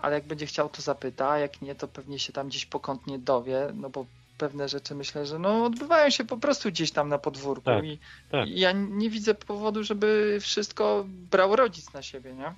Ale 0.02 0.16
jak 0.16 0.24
będzie 0.24 0.46
chciał, 0.46 0.70
to 0.70 0.82
zapyta, 0.82 1.30
a 1.30 1.38
jak 1.40 1.62
nie, 1.62 1.76
to 1.76 1.88
pewnie 1.88 2.20
się 2.20 2.34
tam 2.34 2.48
gdzieś 2.48 2.66
pokątnie 2.66 3.20
dowie, 3.20 3.68
no 3.74 3.90
bo 3.90 4.06
pewne 4.38 4.70
rzeczy 4.70 4.96
myślę, 4.96 5.26
że 5.26 5.40
no 5.40 5.66
odbywają 5.66 6.10
się 6.10 6.24
po 6.26 6.38
prostu 6.38 6.70
gdzieś 6.70 6.92
tam 6.92 7.10
na 7.10 7.18
podwórku 7.18 7.66
Tak, 7.66 7.84
i, 7.86 8.00
tak. 8.32 8.48
i 8.48 8.60
ja 8.60 8.72
nie 8.72 9.10
widzę 9.10 9.34
powodu, 9.36 9.84
żeby 9.84 10.38
wszystko 10.42 11.06
brał 11.08 11.56
rodzic 11.56 11.94
na 11.94 12.02
siebie, 12.02 12.34
nie? 12.34 12.54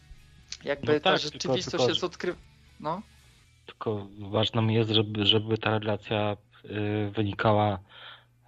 Jakby 0.65 0.94
No 0.94 0.99
ta 0.99 1.11
tak, 1.11 1.19
tylko- 1.19 1.34
rzeczywistość 1.34 1.72
tylko- 1.72 1.90
jest 1.90 2.03
odkry... 2.03 2.35
No, 2.80 3.02
Tylko 3.65 4.07
ważne 4.19 4.61
mi 4.61 4.76
jest, 4.76 4.90
żeby, 4.90 5.26
żeby 5.26 5.57
ta 5.57 5.80
relacja 5.80 6.38
y, 6.65 7.11
wynikała, 7.11 7.80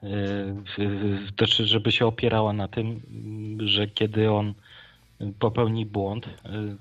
y, 0.03 0.07
y, 1.61 1.67
żeby 1.67 1.91
się 1.91 2.05
opierała 2.05 2.53
na 2.53 2.67
tym, 2.67 3.01
że 3.65 3.87
kiedy 3.87 4.31
on 4.31 4.53
popełni 5.39 5.85
błąd, 5.85 6.27
y, 6.27 6.29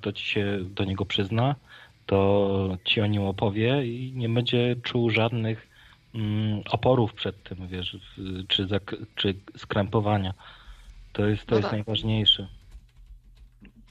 to 0.01 0.13
ci 0.13 0.25
się 0.25 0.59
do 0.63 0.85
niego 0.85 1.05
przyzna, 1.05 1.55
to 2.07 2.79
ci 2.85 3.01
o 3.01 3.07
nim 3.07 3.23
opowie 3.23 3.87
i 3.87 4.13
nie 4.13 4.29
będzie 4.29 4.77
czuł 4.83 5.11
żadnych 5.11 5.69
mm, 6.15 6.63
oporów 6.71 7.15
przed 7.15 7.43
tym, 7.43 7.69
wiesz, 7.69 7.97
czy, 8.49 8.67
czy 9.17 9.35
skrępowania. 9.57 10.35
To 11.13 11.27
jest, 11.27 11.47
to 11.47 11.51
No 11.51 11.57
jest 11.57 11.71
tak. 11.71 11.73
najważniejsze. 11.73 12.49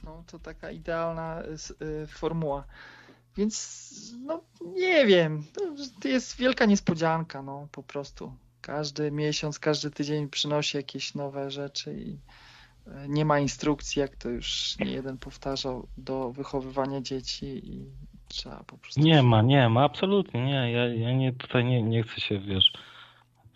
No 0.04 0.24
to 0.26 0.38
taka 0.38 0.70
idealna 0.70 1.42
s- 1.42 1.74
y, 1.82 2.06
formuła. 2.06 2.64
Więc 3.36 3.90
no 4.26 4.40
nie 4.74 5.06
wiem, 5.06 5.44
to 6.02 6.08
jest 6.08 6.36
wielka 6.36 6.64
niespodzianka, 6.66 7.42
no 7.42 7.68
po 7.72 7.82
prostu. 7.82 8.32
Każdy 8.60 9.10
miesiąc, 9.10 9.58
każdy 9.58 9.90
tydzień 9.90 10.28
przynosi 10.28 10.76
jakieś 10.76 11.14
nowe 11.14 11.50
rzeczy 11.50 11.94
i 11.94 12.10
y, 12.12 12.90
nie 13.08 13.24
ma 13.24 13.38
instrukcji, 13.40 14.00
jak 14.00 14.16
to 14.16 14.28
już 14.28 14.78
nie 14.78 14.90
jeden 14.90 15.18
powtarzał, 15.18 15.88
do 15.96 16.32
wychowywania 16.32 17.00
dzieci 17.00 17.46
i 17.46 17.84
trzeba 18.28 18.64
po 18.66 18.78
prostu... 18.78 19.00
Nie 19.00 19.22
ma, 19.22 19.42
nie 19.42 19.68
ma, 19.68 19.84
absolutnie 19.84 20.44
nie. 20.44 20.72
Ja, 20.72 20.86
ja 20.94 21.12
nie, 21.12 21.32
tutaj 21.32 21.64
nie, 21.64 21.82
nie 21.82 22.02
chcę 22.02 22.20
się, 22.20 22.38
wiesz, 22.40 22.72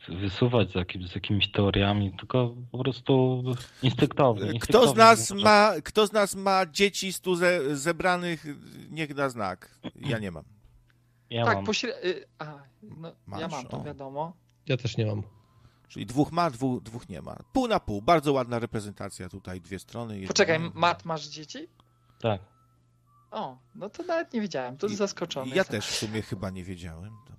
wysuwać 0.09 0.71
z, 0.73 0.75
jakim, 0.75 1.09
z 1.09 1.15
jakimiś 1.15 1.53
teoriami, 1.53 2.13
tylko 2.19 2.55
po 2.73 2.79
prostu 2.79 3.43
instynktownie. 3.83 4.59
Kto 4.61 4.89
z 4.89 4.97
nas 4.97 5.31
ma, 5.31 5.73
kto 5.85 6.07
z 6.07 6.13
nas 6.13 6.35
ma 6.35 6.67
dzieci 6.67 7.13
stu 7.13 7.35
ze, 7.37 7.77
zebranych, 7.77 8.45
niech 8.91 9.15
da 9.15 9.29
znak. 9.29 9.79
Ja 9.97 10.19
nie 10.19 10.31
mam. 10.31 10.45
Ja 11.31 11.45
tak, 11.45 11.55
mam. 11.57 11.65
pośre... 11.65 12.05
y, 12.05 12.25
A, 12.39 12.45
no, 12.83 13.09
ja 13.09 13.15
Masz, 13.27 13.51
mam 13.53 13.67
to 13.67 13.77
o. 13.81 13.85
wiadomo. 13.85 14.33
Ja 14.67 14.77
też 14.77 14.97
nie 14.97 15.07
mam. 15.07 15.23
Czyli 15.89 16.07
dwóch 16.07 16.33
ma, 16.33 16.51
dwóch, 16.51 16.83
dwóch 16.83 17.09
nie 17.09 17.23
ma. 17.23 17.37
Pół 17.53 17.69
na 17.69 17.81
pół. 17.81 18.03
Bardzo 18.03 18.33
ładna 18.33 18.59
reprezentacja 18.59 19.29
tutaj, 19.29 19.61
dwie 19.61 19.79
strony. 19.79 20.15
jedna- 20.15 20.29
Poczekaj, 20.29 20.59
Mat, 20.75 21.05
masz 21.05 21.29
dzieci? 21.29 21.59
Tak. 22.21 22.41
O, 23.31 23.59
no 23.75 23.91
to 23.91 24.03
nawet 24.03 24.33
nie 24.33 24.41
wiedziałem, 24.41 24.77
to 24.77 24.87
I- 24.87 24.97
zaskoczony. 24.97 25.51
Ja 25.51 25.55
jestem. 25.57 25.77
też 25.81 25.87
w 25.91 25.95
sumie 25.95 26.23
chyba 26.23 26.51
nie 26.51 26.65
wiedziałem. 26.65 27.11
To. 27.27 27.33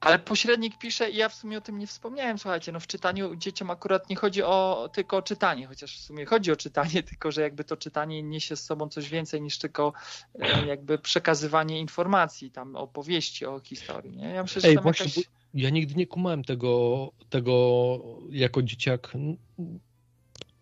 Ale 0.00 0.18
pośrednik 0.18 0.78
pisze 0.78 1.10
i 1.10 1.16
ja 1.16 1.28
w 1.28 1.34
sumie 1.34 1.58
o 1.58 1.60
tym 1.60 1.78
nie 1.78 1.86
wspomniałem, 1.86 2.38
słuchajcie, 2.38 2.72
no 2.72 2.80
w 2.80 2.86
czytaniu 2.86 3.36
dzieciom 3.36 3.70
akurat 3.70 4.10
nie 4.10 4.16
chodzi 4.16 4.42
o 4.42 4.88
tylko 4.92 5.16
o 5.16 5.22
czytanie, 5.22 5.66
chociaż 5.66 5.98
w 5.98 6.00
sumie 6.00 6.26
chodzi 6.26 6.52
o 6.52 6.56
czytanie, 6.56 7.02
tylko 7.10 7.32
że 7.32 7.42
jakby 7.42 7.64
to 7.64 7.76
czytanie 7.76 8.22
niesie 8.22 8.56
z 8.56 8.64
sobą 8.64 8.88
coś 8.88 9.08
więcej 9.08 9.42
niż 9.42 9.58
tylko 9.58 9.92
e, 10.38 10.66
jakby 10.66 10.98
przekazywanie 10.98 11.80
informacji, 11.80 12.50
tam 12.50 12.76
opowieści 12.76 13.46
o 13.46 13.60
historii, 13.60 14.16
nie? 14.16 14.28
Ja 14.28 14.42
myślę, 14.42 14.62
że 14.62 14.68
Ej, 14.68 14.74
tam 14.74 14.82
właśnie, 14.82 15.06
jakaś... 15.06 15.24
ja 15.54 15.70
nigdy 15.70 15.94
nie 15.94 16.06
kumałem 16.06 16.44
tego, 16.44 17.10
tego 17.30 17.98
jako 18.30 18.62
dzieciak. 18.62 19.12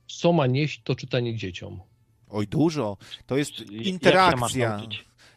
Co 0.06 0.32
ma 0.32 0.46
nieść 0.46 0.80
to 0.84 0.94
czytanie 0.94 1.36
dzieciom? 1.36 1.80
Oj, 2.30 2.46
dużo. 2.46 2.96
To 3.26 3.36
jest 3.36 3.60
interakcja. 3.70 4.80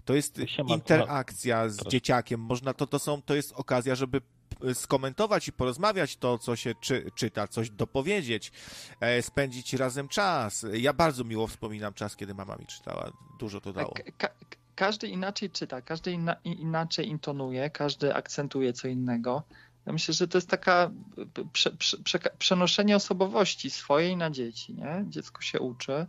To 0.07 0.13
jest 0.13 0.39
interakcja 0.75 1.69
z 1.69 1.77
dzieciakiem. 1.91 2.39
Można 2.41 2.73
to, 2.73 2.87
to 2.87 2.99
są, 2.99 3.21
to 3.21 3.35
jest 3.35 3.51
okazja, 3.53 3.95
żeby 3.95 4.21
p- 4.21 4.75
skomentować 4.75 5.47
i 5.47 5.51
porozmawiać 5.51 6.17
to, 6.17 6.37
co 6.37 6.55
się 6.55 6.75
czy, 6.81 7.11
czyta, 7.15 7.47
coś 7.47 7.69
dopowiedzieć, 7.69 8.51
e, 8.99 9.21
spędzić 9.21 9.73
razem 9.73 10.07
czas. 10.07 10.65
Ja 10.73 10.93
bardzo 10.93 11.23
miło 11.23 11.47
wspominam 11.47 11.93
czas, 11.93 12.15
kiedy 12.15 12.33
mama 12.33 12.55
mi 12.55 12.65
czytała. 12.65 13.11
Dużo 13.39 13.61
to 13.61 13.73
dało. 13.73 13.93
Ka- 13.93 14.27
ka- 14.29 14.35
każdy 14.75 15.07
inaczej 15.07 15.49
czyta, 15.49 15.81
każdy 15.81 16.11
inna, 16.11 16.35
inaczej 16.43 17.07
intonuje, 17.07 17.69
każdy 17.69 18.15
akcentuje 18.15 18.73
co 18.73 18.87
innego. 18.87 19.43
Ja 19.85 19.93
myślę, 19.93 20.13
że 20.13 20.27
to 20.27 20.37
jest 20.37 20.49
taka 20.49 20.91
prze, 21.53 21.71
prze, 21.71 22.19
przenoszenie 22.39 22.95
osobowości 22.95 23.69
swojej 23.69 24.17
na 24.17 24.29
dzieci, 24.29 24.73
nie? 24.73 25.05
Dziecko 25.09 25.41
się 25.41 25.59
uczy. 25.59 26.05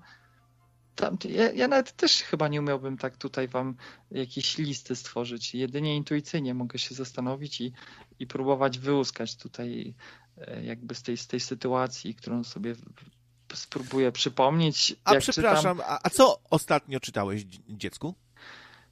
Tam, 0.99 1.19
ja, 1.29 1.53
ja 1.53 1.69
nawet 1.69 1.93
też 1.93 2.23
chyba 2.23 2.49
nie 2.49 2.61
umiałbym 2.61 2.97
tak 2.97 3.17
tutaj 3.17 3.49
wam 3.49 3.77
jakieś 4.11 4.59
listy 4.59 4.97
stworzyć. 4.97 5.55
Jedynie 5.55 5.97
intuicyjnie 5.97 6.55
mogę 6.55 6.79
się 6.79 6.95
zastanowić 6.95 7.61
i, 7.61 7.73
i 8.19 8.27
próbować 8.27 8.79
wyłuskać 8.79 9.37
tutaj 9.37 9.95
e, 10.37 10.65
jakby 10.65 10.95
z 10.95 11.03
tej, 11.03 11.17
z 11.17 11.27
tej 11.27 11.41
sytuacji, 11.41 12.15
którą 12.15 12.45
sobie 12.45 12.75
spróbuję 13.55 14.13
przypomnieć. 14.13 14.97
A 15.05 15.11
czytam. 15.11 15.21
przepraszam, 15.21 15.81
a, 15.81 15.99
a 16.03 16.11
co 16.11 16.41
ostatnio 16.51 17.01
czytałeś 17.01 17.45
dzie- 17.45 17.61
dziecku? 17.69 18.15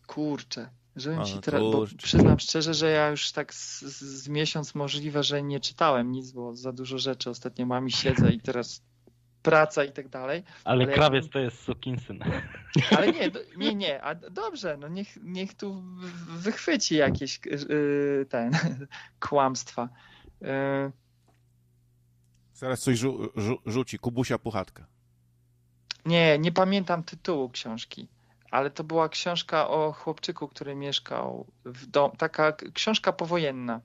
Kurczę, 0.07 0.70
żebym 0.97 1.24
ci 1.24 1.41
teraz, 1.41 1.62
bo 1.62 1.87
przyznam 2.03 2.39
szczerze, 2.39 2.74
że 2.74 2.91
ja 2.91 3.11
już 3.11 3.33
tak 3.33 3.55
z, 3.55 3.81
z, 3.81 4.03
z 4.03 4.28
miesiąc 4.28 4.74
możliwe, 4.74 5.23
że 5.23 5.43
nie 5.43 5.61
czytałem 5.61 6.12
nic, 6.12 6.33
bo 6.33 6.57
za 6.57 6.73
dużo 6.73 6.99
rzeczy 6.99 7.31
ostatnio 7.31 7.66
mam 7.66 7.89
i 7.89 7.93
siedzę 7.93 8.33
i 8.33 8.41
teraz 8.41 8.83
praca 9.51 9.85
i 9.85 9.93
tak 9.93 10.09
dalej. 10.09 10.43
Ale 10.64 10.85
Ale 10.85 10.94
krawiec 10.94 11.24
jak- 11.24 11.32
to 11.32 11.39
jest 11.39 11.62
sukinsyn. 11.62 12.18
Ale 12.97 13.12
nie, 13.12 13.31
nie, 13.56 13.74
nie, 13.74 14.02
a 14.02 14.14
dobrze, 14.14 14.77
no 14.77 14.89
niech, 14.89 15.16
niech 15.23 15.55
tu 15.55 15.82
wychwyci 16.28 16.97
jakieś 16.97 17.40
yy, 17.47 18.27
ten 18.28 18.51
kłamstwa. 19.28 19.89
Yy, 20.40 20.48
Zaraz 22.55 22.81
coś 22.81 22.98
rzu, 22.98 23.28
rzu, 23.36 23.59
rzuci. 23.66 23.98
Kubusia 23.98 24.39
Puchatka. 24.39 24.86
nie, 26.06 26.39
nie 26.39 26.52
pamiętam 26.52 27.02
tytułu 27.05 27.51
książki, 27.51 28.09
ale 28.51 28.70
to 28.70 28.85
była 28.85 29.09
książka 29.09 29.68
o 29.68 29.93
chłopczyku, 29.93 30.48
który 30.48 30.74
mieszkał 30.74 31.47
w 31.64 31.86
domu, 31.86 32.14
taka 32.18 32.52
książka 32.52 33.12
powojenna 33.12 33.81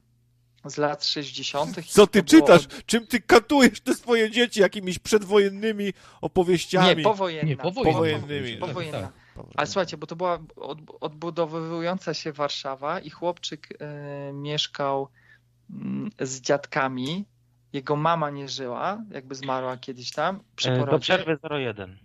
z 0.65 0.77
lat 0.77 1.05
60. 1.05 1.77
i 1.77 1.83
Co 1.83 2.07
ty 2.07 2.23
to 2.23 2.29
było 2.29 2.41
czytasz? 2.41 2.67
Czym 2.85 3.07
ty 3.07 3.19
katujesz 3.21 3.81
te 3.81 3.93
swoje 3.93 4.31
dzieci? 4.31 4.59
Jakimiś 4.59 4.99
przedwojennymi 4.99 5.93
opowieściami? 6.21 6.95
Nie, 6.97 7.03
powojenna. 7.03 7.49
Nie, 7.49 7.57
powojenna. 7.57 7.93
Powojennymi. 7.93 8.57
Powojenna. 8.57 9.01
Tak, 9.01 9.11
powrotem. 9.35 9.53
Ale 9.57 9.67
słuchajcie, 9.67 9.97
bo 9.97 10.07
to 10.07 10.15
była 10.15 10.39
od, 10.55 10.79
odbudowująca 11.01 12.13
się 12.13 12.31
Warszawa 12.31 12.99
i 12.99 13.09
chłopczyk 13.09 13.67
e, 13.79 14.33
mieszkał 14.33 15.07
mm, 15.69 16.09
z 16.19 16.41
dziadkami. 16.41 17.25
Jego 17.73 17.95
mama 17.95 18.29
nie 18.29 18.49
żyła, 18.49 19.03
jakby 19.11 19.35
zmarła 19.35 19.77
kiedyś 19.77 20.11
tam 20.11 20.43
przy 20.55 20.69
E, 20.71 20.73
Do 20.77 20.79
porodzie. 20.85 21.01
przerwy 21.01 21.37
01. 21.49 21.97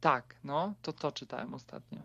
Tak, 0.00 0.34
no, 0.44 0.74
to 0.82 0.92
to 0.92 1.12
czytałem 1.12 1.54
ostatnio. 1.54 1.98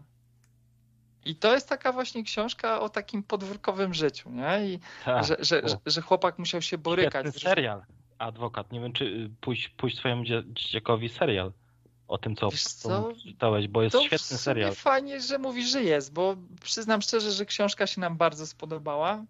I 1.25 1.35
to 1.35 1.53
jest 1.53 1.69
taka 1.69 1.91
właśnie 1.91 2.23
książka 2.23 2.79
o 2.81 2.89
takim 2.89 3.23
podwórkowym 3.23 3.93
życiu, 3.93 4.29
nie? 4.29 4.65
I 4.73 4.79
Tak. 5.05 5.25
że, 5.25 5.35
że, 5.39 5.63
o. 5.63 5.67
że, 5.67 5.77
że 5.85 6.01
chłopak 6.01 6.39
musiał 6.39 6.61
się 6.61 6.77
borykać. 6.77 7.25
Świetny 7.25 7.39
serial. 7.49 7.83
Adwokat. 8.17 8.71
Nie 8.71 8.79
wiem, 8.79 8.93
czy 8.93 9.05
y, 9.05 9.29
pójść, 9.41 9.69
pójść 9.69 9.97
swojemu 9.97 10.23
dzie- 10.23 10.43
dzieciakowi 10.47 11.09
serial 11.09 11.51
o 12.07 12.17
tym, 12.17 12.35
co, 12.35 12.49
co 12.65 13.13
czytałeś, 13.23 13.67
bo 13.67 13.81
jest 13.81 13.93
to 13.93 14.01
świetny 14.03 14.37
serial. 14.37 14.75
fajnie, 14.75 15.21
że 15.21 15.37
mówisz, 15.37 15.69
że 15.69 15.83
jest, 15.83 16.13
bo 16.13 16.35
przyznam 16.61 17.01
szczerze, 17.01 17.31
że 17.31 17.45
książka 17.45 17.87
się 17.87 18.01
nam 18.01 18.17
bardzo 18.17 18.47
spodobała. 18.47 19.25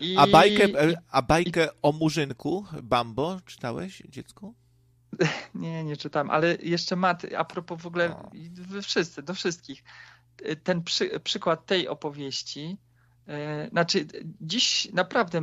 I... 0.00 0.16
A 0.18 0.26
bajkę, 0.26 0.64
e, 0.64 0.94
a 1.10 1.22
bajkę 1.22 1.68
o 1.82 1.92
Murzynku, 1.92 2.64
Bambo, 2.82 3.38
czytałeś, 3.46 4.02
dziecku? 4.08 4.54
Nie, 5.54 5.84
nie 5.84 5.96
czytam, 5.96 6.30
ale 6.30 6.56
jeszcze 6.62 6.96
Mat, 6.96 7.22
a 7.36 7.44
propos 7.44 7.82
w 7.82 7.86
ogóle, 7.86 8.10
O. 8.16 8.30
i 8.34 8.50
wy 8.50 8.82
wszyscy, 8.82 9.22
do 9.22 9.34
wszystkich, 9.34 9.84
ten 10.62 10.82
przy, 10.82 11.20
przykład 11.20 11.66
tej 11.66 11.88
opowieści, 11.88 12.76
e, 13.26 13.68
znaczy 13.68 14.06
dziś 14.40 14.88
naprawdę 14.92 15.40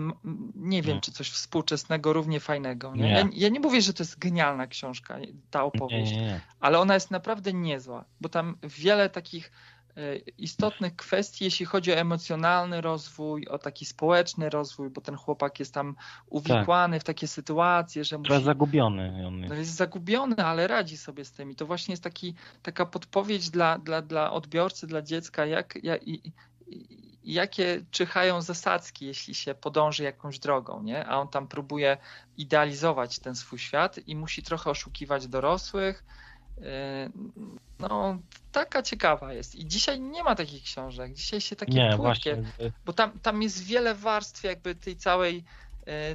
nie 0.56 0.82
wiem, 0.82 0.96
Nie. 0.96 1.02
czy 1.02 1.12
coś 1.12 1.30
współczesnego 1.30 2.14
równie 2.14 2.40
fajnego. 2.40 2.96
Nie? 2.96 3.04
Nie. 3.04 3.10
Ja, 3.10 3.30
ja 3.34 3.50
nie 3.50 3.60
mówię, 3.60 3.82
że 3.82 3.94
to 3.94 4.04
jest 4.04 4.20
genialna 4.20 4.68
książka, 4.68 5.18
ta 5.52 5.64
opowieść, 5.64 6.12
nie, 6.12 6.42
ale 6.60 6.80
ona 6.80 6.94
jest 6.94 7.12
naprawdę 7.12 7.54
niezła, 7.54 8.06
bo 8.22 8.30
tam 8.30 8.58
wiele 8.64 9.10
takich 9.10 9.52
istotnych 10.38 10.96
kwestii, 10.96 11.44
jeśli 11.46 11.66
chodzi 11.66 11.92
o 11.92 11.96
emocjonalny 11.96 12.82
rozwój, 12.82 13.48
o 13.48 13.58
taki 13.58 13.86
społeczny 13.86 14.50
rozwój, 14.50 14.90
bo 14.90 15.02
ten 15.02 15.16
chłopak 15.16 15.60
jest 15.60 15.74
tam 15.74 15.96
uwikłany 16.28 17.00
w 17.00 17.04
takie 17.04 17.28
sytuacje, 17.28 18.04
że 18.04 18.20
Trochę 18.20 18.34
musi 18.34 18.46
zagubiony 18.46 19.28
on 19.28 19.40
no 19.40 19.46
jest. 19.46 19.58
jest 19.58 19.76
zagubiony, 19.76 20.36
ale 20.36 20.68
radzi 20.68 20.98
sobie 20.98 21.26
z 21.26 21.32
tym. 21.32 21.52
I 21.52 21.56
to 21.56 21.66
właśnie 21.66 21.92
jest 21.92 22.04
taki, 22.04 22.36
taka 22.64 22.86
podpowiedź 22.86 23.50
dla, 23.50 23.78
dla, 23.78 24.02
dla 24.02 24.32
odbiorcy, 24.32 24.88
dla 24.88 25.02
dziecka, 25.02 25.46
jak, 25.46 25.84
jak, 25.84 26.08
i, 26.08 26.34
i, 26.68 27.34
jakie 27.34 27.86
czyhają 27.92 28.42
zasadzki, 28.42 29.06
jeśli 29.06 29.36
się 29.36 29.56
podąży 29.56 30.04
jakąś 30.04 30.40
drogą, 30.40 30.84
nie? 30.84 31.06
A 31.06 31.18
on 31.18 31.28
tam 31.28 31.48
próbuje 31.48 31.98
idealizować 32.38 33.20
ten 33.20 33.36
swój 33.36 33.60
świat 33.60 34.00
i 34.08 34.16
musi 34.16 34.44
trochę 34.44 34.70
oszukiwać 34.70 35.28
dorosłych. 35.28 36.06
Yy, 36.58 36.66
No, 37.80 38.18
taka 38.52 38.82
ciekawa 38.84 39.34
jest. 39.34 39.56
I 39.56 39.66
dzisiaj 39.68 40.00
nie 40.00 40.24
ma 40.24 40.36
takich 40.36 40.64
książek. 40.64 41.14
Dzisiaj 41.14 41.42
się 41.42 41.56
takie 41.56 41.74
Nie, 41.74 41.98
właśnie. 41.98 42.32
y, 42.34 42.72
bo 42.86 42.94
tam, 42.94 43.20
tam 43.20 43.42
jest 43.42 43.64
wiele 43.64 43.96
warstw 43.96 44.44
jakby 44.44 44.76
tej 44.76 44.98
całej, 44.98 45.44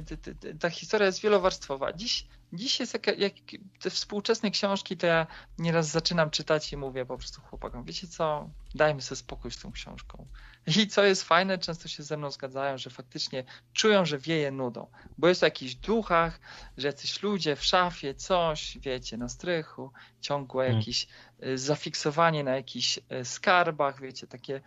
t- 0.05 0.55
ta 0.59 0.69
historia 0.69 1.05
jest 1.05 1.21
wielowarstwowa. 1.21 1.93
Dziś, 1.93 2.25
dziś 2.53 2.79
jest 2.79 2.93
jaka, 2.93 3.11
jak 3.11 3.33
te 3.81 3.89
współczesne 3.89 4.51
książki, 4.51 4.97
to 4.97 5.07
ja 5.07 5.27
nieraz 5.57 5.87
zaczynam 5.87 6.29
czytać 6.29 6.73
i 6.73 6.77
mówię 6.77 7.05
po 7.05 7.17
prostu 7.17 7.41
chłopakom, 7.41 7.83
wiecie 7.83 8.07
co, 8.07 8.49
dajmy 8.75 9.01
sobie 9.01 9.17
spokój 9.17 9.51
z 9.51 9.57
tą 9.59 9.71
książką. 9.71 10.27
I 10.67 10.87
co 10.87 11.03
jest 11.03 11.23
fajne, 11.23 11.57
często 11.57 11.87
się 11.87 12.03
ze 12.03 12.17
mną 12.17 12.31
zgadzają, 12.31 12.77
że 12.77 12.89
faktycznie 12.89 13.43
czują, 13.73 14.05
że 14.05 14.17
wieje 14.17 14.51
nudą, 14.51 14.87
bo 15.17 15.27
jest 15.27 15.43
o 15.43 15.45
jakichś 15.45 15.75
duchach, 15.75 16.39
że 16.77 16.87
jacyś 16.87 17.23
ludzie 17.23 17.55
w 17.55 17.63
szafie, 17.63 18.15
coś, 18.15 18.77
wiecie, 18.81 19.17
na 19.17 19.29
strychu, 19.29 19.91
ciągłe 20.21 20.63
Hmm. 20.63 20.79
jakieś 20.79 21.07
e, 21.39 21.57
zafiksowanie 21.57 22.43
na 22.43 22.55
jakichś 22.55 22.99
e, 23.09 23.25
skarbach, 23.25 24.01
wiecie, 24.01 24.27
takie 24.27 24.61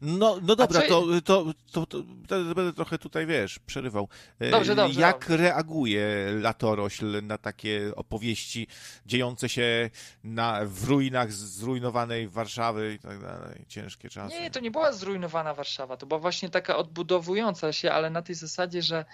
No, 0.00 0.38
no 0.42 0.56
dobra, 0.56 0.82
to, 0.82 1.06
to, 1.24 1.44
to, 1.72 1.86
to, 1.86 2.02
będę 2.54 2.72
trochę 2.72 2.98
tutaj, 2.98 3.26
wiesz, 3.26 3.58
przerywał. 3.58 4.08
E, 4.40 4.50
Dobrze, 4.50 4.74
dobrze, 4.74 5.00
Jak 5.00 5.20
dobrze. 5.20 5.36
reaguje 5.36 6.06
latorośl 6.40 7.22
na 7.22 7.38
takie 7.38 7.92
opowieści 7.96 8.66
dziejące 9.06 9.48
się 9.48 9.90
na, 10.24 10.60
w 10.64 10.84
ruinach 10.84 11.32
zrujnowanej 11.32 12.28
Warszawy 12.28 12.94
i 12.94 12.98
tak 12.98 13.20
dalej? 13.20 13.64
Ciężkie 13.68 14.08
czasy. 14.08 14.40
Nie, 14.40 14.50
to 14.50 14.60
nie 14.60 14.70
była 14.70 14.92
zrujnowana 14.92 15.54
Warszawa, 15.54 15.96
to 15.96 16.06
była 16.06 16.20
właśnie 16.20 16.50
taka 16.50 16.76
odbudowująca 16.76 17.72
się, 17.72 17.92
ale 17.92 18.10
na 18.10 18.22
tej 18.22 18.34
zasadzie, 18.34 18.82
że, 18.82 19.04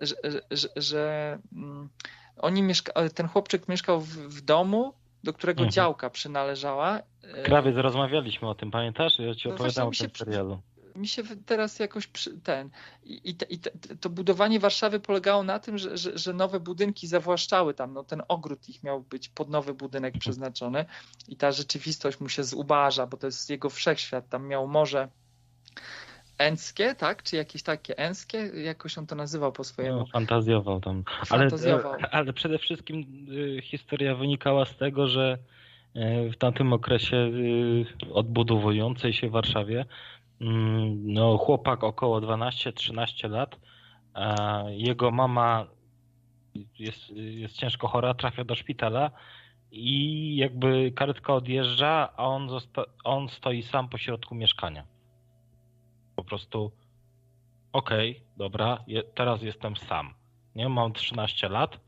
że, 0.00 0.14
że, 0.50 0.68
że 0.76 1.38
mm, 1.52 1.88
oni 2.36 2.62
mieszka, 2.62 2.92
ten 3.14 3.28
chłopczyk 3.28 3.68
mieszkał 3.68 4.00
w, 4.00 4.08
w 4.08 4.40
domu, 4.40 4.94
do 5.24 5.32
którego 5.32 5.60
Mhm. 5.60 5.72
działka 5.72 6.10
przynależała. 6.10 6.98
E, 7.22 7.42
Krawiec, 7.42 7.76
rozmawialiśmy 7.76 8.48
o 8.48 8.54
tym, 8.54 8.70
pamiętasz? 8.70 9.18
Ja 9.18 9.34
ci 9.34 9.48
No 9.48 9.54
opowiadałem 9.54 9.88
o 9.88 9.98
tym 9.98 10.10
serialu. 10.16 10.60
Mi 10.96 11.08
się 11.08 11.22
teraz 11.46 11.78
jakoś 11.78 12.06
przy, 12.06 12.40
ten. 12.40 12.70
I, 13.04 13.20
i, 13.30 13.34
te, 13.34 13.46
i 13.46 13.58
te, 13.58 13.70
to 14.00 14.10
budowanie 14.10 14.60
Warszawy 14.60 15.00
polegało 15.00 15.42
na 15.42 15.58
tym, 15.58 15.78
że, 15.78 15.96
że, 15.96 16.18
że 16.18 16.32
nowe 16.32 16.60
budynki 16.60 17.06
zawłaszczały 17.06 17.74
tam. 17.74 17.92
No, 17.92 18.04
ten 18.04 18.22
ogród 18.28 18.68
ich 18.68 18.82
miał 18.82 19.00
być 19.00 19.28
pod 19.28 19.50
nowy 19.50 19.74
budynek 19.74 20.18
przeznaczony 20.18 20.84
i 21.28 21.36
ta 21.36 21.52
rzeczywistość 21.52 22.20
mu 22.20 22.28
się 22.28 22.44
zubaża, 22.44 23.06
bo 23.06 23.16
to 23.16 23.26
jest 23.26 23.50
jego 23.50 23.70
wszechświat. 23.70 24.28
Tam 24.28 24.46
miał 24.46 24.68
morze 24.68 25.08
Enskie, 26.40 26.94
tak? 26.94 27.22
Czy 27.22 27.36
jakieś 27.36 27.62
takie 27.62 27.98
Enskie? 27.98 28.38
Jakoś 28.38 28.98
on 28.98 29.06
to 29.06 29.14
nazywał 29.14 29.52
po 29.52 29.64
swojemu. 29.64 29.98
No, 29.98 30.06
fantazjował 30.06 30.80
tam. 30.80 31.04
Ale, 31.30 31.50
Fantazjował. 31.50 31.92
ale 32.10 32.32
przede 32.32 32.58
wszystkim 32.58 33.26
y, 33.58 33.62
historia 33.62 34.14
wynikała 34.14 34.64
z 34.64 34.76
tego, 34.76 35.08
że 35.08 35.38
y, 35.96 36.30
w 36.30 36.36
tamtym 36.36 36.72
okresie 36.72 37.16
y, 37.16 37.86
odbudowującej 38.12 39.12
się 39.12 39.30
Warszawie 39.30 39.84
mm, 40.40 41.12
no, 41.12 41.38
chłopak 41.38 41.84
około 41.84 42.20
12-13 42.20 43.30
lat, 43.30 43.56
a 44.14 44.62
jego 44.68 45.10
mama 45.10 45.66
jest, 46.78 47.10
jest 47.14 47.56
ciężko 47.56 47.88
chora, 47.88 48.14
trafia 48.14 48.44
do 48.44 48.54
szpitala 48.54 49.10
i 49.72 50.36
jakby 50.36 50.92
karetka 50.96 51.34
odjeżdża, 51.34 52.08
a 52.16 52.24
on, 52.24 52.48
on 53.04 53.28
stoi 53.28 53.62
sam 53.62 53.88
po 53.88 53.98
środku 53.98 54.34
mieszkania. 54.34 54.84
Po 56.20 56.24
prostu 56.24 56.70
okej, 57.72 58.20
dobra, 58.36 58.84
je, 58.86 59.02
teraz 59.02 59.42
jestem 59.42 59.76
sam. 59.76 60.14
Nie, 60.54 60.68
mam 60.68 60.92
13 60.92 61.48
lat. 61.48 61.80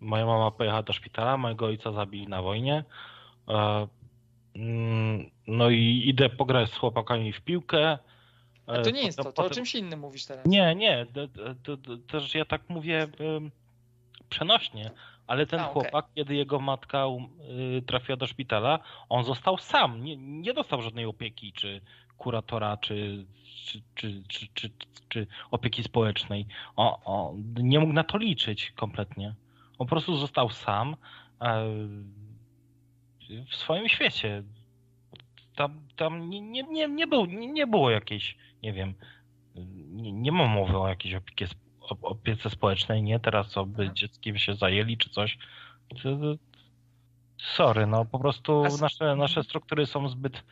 Moja 0.00 0.26
mama 0.26 0.50
pojechała 0.50 0.82
do 0.82 0.92
szpitala, 0.92 1.36
mojego 1.36 1.66
ojca 1.66 1.92
zabili 1.92 2.28
na 2.28 2.42
wojnie. 2.42 2.84
E, 3.48 3.86
mm, 4.56 5.30
no 5.46 5.70
i 5.70 6.02
idę 6.06 6.28
pograć 6.28 6.70
z 6.70 6.76
chłopakami 6.76 7.32
w 7.32 7.40
piłkę. 7.40 7.98
A 8.66 8.72
E, 8.72 8.82
to 8.82 8.90
nie 8.90 9.02
jest 9.02 9.18
to, 9.18 9.32
to 9.32 9.44
o 9.44 9.50
czymś 9.50 9.74
innym 9.74 10.00
mówisz 10.00 10.26
teraz. 10.26 10.46
Nie, 10.46 10.74
nie, 10.74 11.06
też 12.06 12.34
ja 12.34 12.44
tak 12.44 12.62
mówię 12.68 13.08
przenośnie, 14.28 14.90
ale 15.26 15.46
ten 15.46 15.60
A, 15.60 15.70
okej. 15.70 15.72
chłopak, 15.72 16.06
kiedy 16.14 16.34
jego 16.34 16.60
matka 16.60 17.06
um, 17.06 17.28
y, 17.78 17.82
trafiła 17.82 18.16
do 18.16 18.26
szpitala, 18.26 18.78
on 19.08 19.24
został 19.24 19.58
sam, 19.58 20.04
nie, 20.04 20.16
nie 20.16 20.54
dostał 20.54 20.82
żadnej 20.82 21.04
opieki, 21.04 21.52
czy 21.52 21.80
kuratora, 22.18 22.76
czy, 22.76 23.26
czy, 23.64 23.82
czy, 23.94 24.22
czy, 24.54 24.70
czy, 25.08 25.26
opieki 25.50 25.82
społecznej. 25.82 26.46
O, 26.76 27.00
o, 27.04 27.34
nie 27.56 27.80
mógł 27.80 27.92
na 27.92 28.04
to 28.04 28.18
liczyć 28.18 28.70
kompletnie. 28.70 29.34
On 29.78 29.86
po 29.86 29.86
prostu 29.86 30.16
został 30.16 30.50
sam 30.50 30.96
e, 31.40 31.64
w 33.50 33.54
swoim 33.56 33.88
świecie. 33.88 34.42
Tam, 35.56 35.80
tam 35.96 36.30
nie, 36.30 36.40
nie, 36.40 36.62
nie, 36.62 36.88
nie, 36.88 37.06
był, 37.06 37.26
nie, 37.26 37.46
nie 37.46 37.66
było 37.66 37.90
jakiejś, 37.90 38.36
nie 38.62 38.72
wiem, 38.72 38.94
nie, 39.92 40.12
nie 40.12 40.32
ma 40.32 40.46
mowy 40.46 40.78
o 40.78 40.88
jakiejś 40.88 41.14
opiece, 41.14 41.54
o- 41.80 42.08
opiece 42.08 42.50
społecznej, 42.50 43.02
nie? 43.02 43.20
Teraz 43.20 43.48
co 43.48 43.66
by 43.66 43.82
Mhm. 43.82 43.96
dzieckiem 43.96 44.38
się 44.38 44.54
zajęli 44.54 44.96
czy 44.96 45.10
coś. 45.10 45.38
Sorry, 47.38 47.86
no 47.86 48.04
po 48.04 48.18
prostu 48.18 48.62
nasze, 48.80 49.16
nasze 49.16 49.42
struktury 49.42 49.86
są 49.86 50.08
zbyt, 50.08 50.44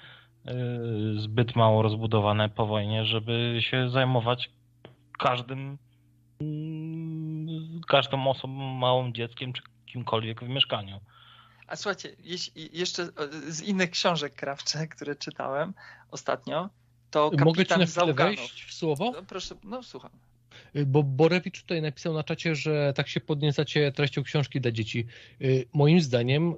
zbyt 1.16 1.56
mało 1.56 1.82
rozbudowane 1.82 2.48
po 2.48 2.66
wojnie, 2.66 3.04
żeby 3.04 3.58
się 3.60 3.90
zajmować 3.90 4.50
każdym 5.18 5.78
mm, 6.40 7.80
każdą 7.88 8.28
osobą, 8.28 8.54
małym 8.74 9.14
dzieckiem 9.14 9.52
czy 9.52 9.62
kimkolwiek 9.86 10.44
w 10.44 10.48
mieszkaniu. 10.48 11.00
A 11.66 11.76
słuchajcie, 11.76 12.16
jeśli, 12.18 12.78
jeszcze 12.78 13.08
z 13.48 13.62
innych 13.62 13.90
książek 13.90 14.34
krawczych, 14.34 14.88
które 14.88 15.16
czytałem 15.16 15.74
ostatnio, 16.10 16.70
to 17.10 17.30
kapitan 17.30 17.44
Mogę 17.44 17.66
ci 17.66 17.78
na 17.78 17.86
chwilę 17.86 18.14
wejść 18.14 18.64
w 18.64 18.74
słowo? 18.74 19.12
No, 19.14 19.22
proszę, 19.22 19.54
no 19.64 19.82
słucham. 19.82 20.10
Y, 20.76 20.86
Bo 20.86 21.02
Borewicz 21.02 21.62
tutaj 21.62 21.82
napisał 21.82 22.14
na 22.14 22.24
czacie, 22.24 22.54
że 22.54 22.92
tak 22.96 23.08
się 23.08 23.20
podniecacie 23.20 23.92
treścią 23.92 24.22
książki 24.22 24.60
dla 24.60 24.70
dzieci. 24.70 25.06
Y, 25.40 25.68
Moim 25.72 26.00
zdaniem, 26.00 26.54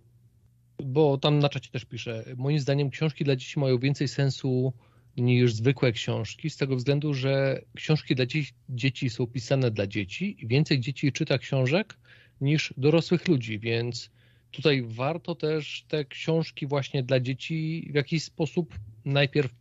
bo 0.84 1.18
tam 1.18 1.38
na 1.38 1.48
czacie 1.48 1.70
też 1.70 1.84
pisze, 1.84 2.24
moim 2.36 2.59
zdaniem 2.59 2.90
książki 2.90 3.24
dla 3.24 3.36
dzieci 3.36 3.60
mają 3.60 3.78
więcej 3.78 4.09
sensu 4.09 4.72
niż 5.16 5.54
zwykłe 5.54 5.92
książki, 5.92 6.50
z 6.50 6.56
tego 6.56 6.76
względu, 6.76 7.14
że 7.14 7.62
książki 7.76 8.14
dla 8.14 8.24
dzieci, 8.68 9.10
są 9.10 9.26
pisane 9.26 9.70
dla 9.70 9.86
dzieci 9.86 10.36
i 10.38 10.46
więcej 10.46 10.80
dzieci 10.80 11.12
czyta 11.12 11.38
książek 11.38 11.98
niż 12.40 12.74
dorosłych 12.76 13.28
ludzi, 13.28 13.59
więc 13.59 14.10
tutaj 14.50 14.82
warto 14.86 15.34
też 15.34 15.84
te 15.88 16.04
książki 16.04 16.66
właśnie 16.66 17.02
dla 17.02 17.20
dzieci 17.20 17.88
w 17.92 17.94
jakiś 17.94 18.24
sposób 18.24 18.74
najpierw 19.04 19.52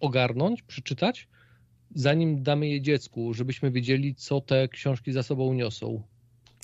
ogarnąć, 0.00 0.62
przeczytać, 0.62 1.28
zanim 1.94 2.42
damy 2.42 2.68
je 2.68 2.80
dziecku, 2.80 3.34
żebyśmy 3.34 3.70
wiedzieli, 3.70 4.14
co 4.14 4.40
te 4.40 4.68
książki 4.68 5.12
za 5.12 5.22
sobą 5.22 5.54
niosą. 5.54 6.02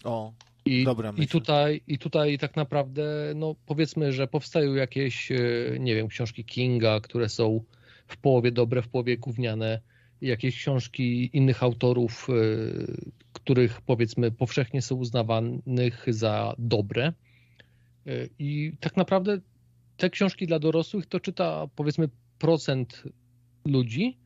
O, 0.05 0.32
I, 0.66 0.86
i, 1.16 1.28
tutaj, 1.28 1.80
I 1.86 1.98
tutaj 1.98 2.38
tak 2.38 2.56
naprawdę, 2.56 3.32
no 3.34 3.55
powiedzmy, 3.66 4.12
że 4.12 4.26
powstają 4.26 4.74
jakieś, 4.74 5.32
e, 5.32 5.36
nie 5.80 5.94
wiem, 5.94 6.09
książki 6.09 6.44
Kinga, 6.44 7.01
które 7.01 7.28
są 7.28 7.64
w 8.06 8.16
połowie 8.16 8.52
dobre, 8.52 8.82
w 8.82 8.88
połowie 8.88 9.18
gówniane, 9.18 9.80
jakieś 10.20 10.56
książki 10.56 11.36
innych 11.36 11.62
autorów, 11.62 12.28
e, 12.28 12.32
których 13.32 13.80
powiedzmy 13.80 14.30
powszechnie 14.30 14.82
są 14.82 14.94
uznawanych 14.94 16.05
za 16.09 16.55
dobre. 16.59 17.12
E, 18.06 18.28
I 18.38 18.72
tak 18.80 18.97
naprawdę 18.97 19.40
te 19.97 20.10
książki 20.10 20.47
dla 20.47 20.59
dorosłych 20.59 21.06
to 21.06 21.20
czyta 21.20 21.66
powiedzmy 21.76 22.09
procent 22.38 23.02
ludzi, 23.64 24.18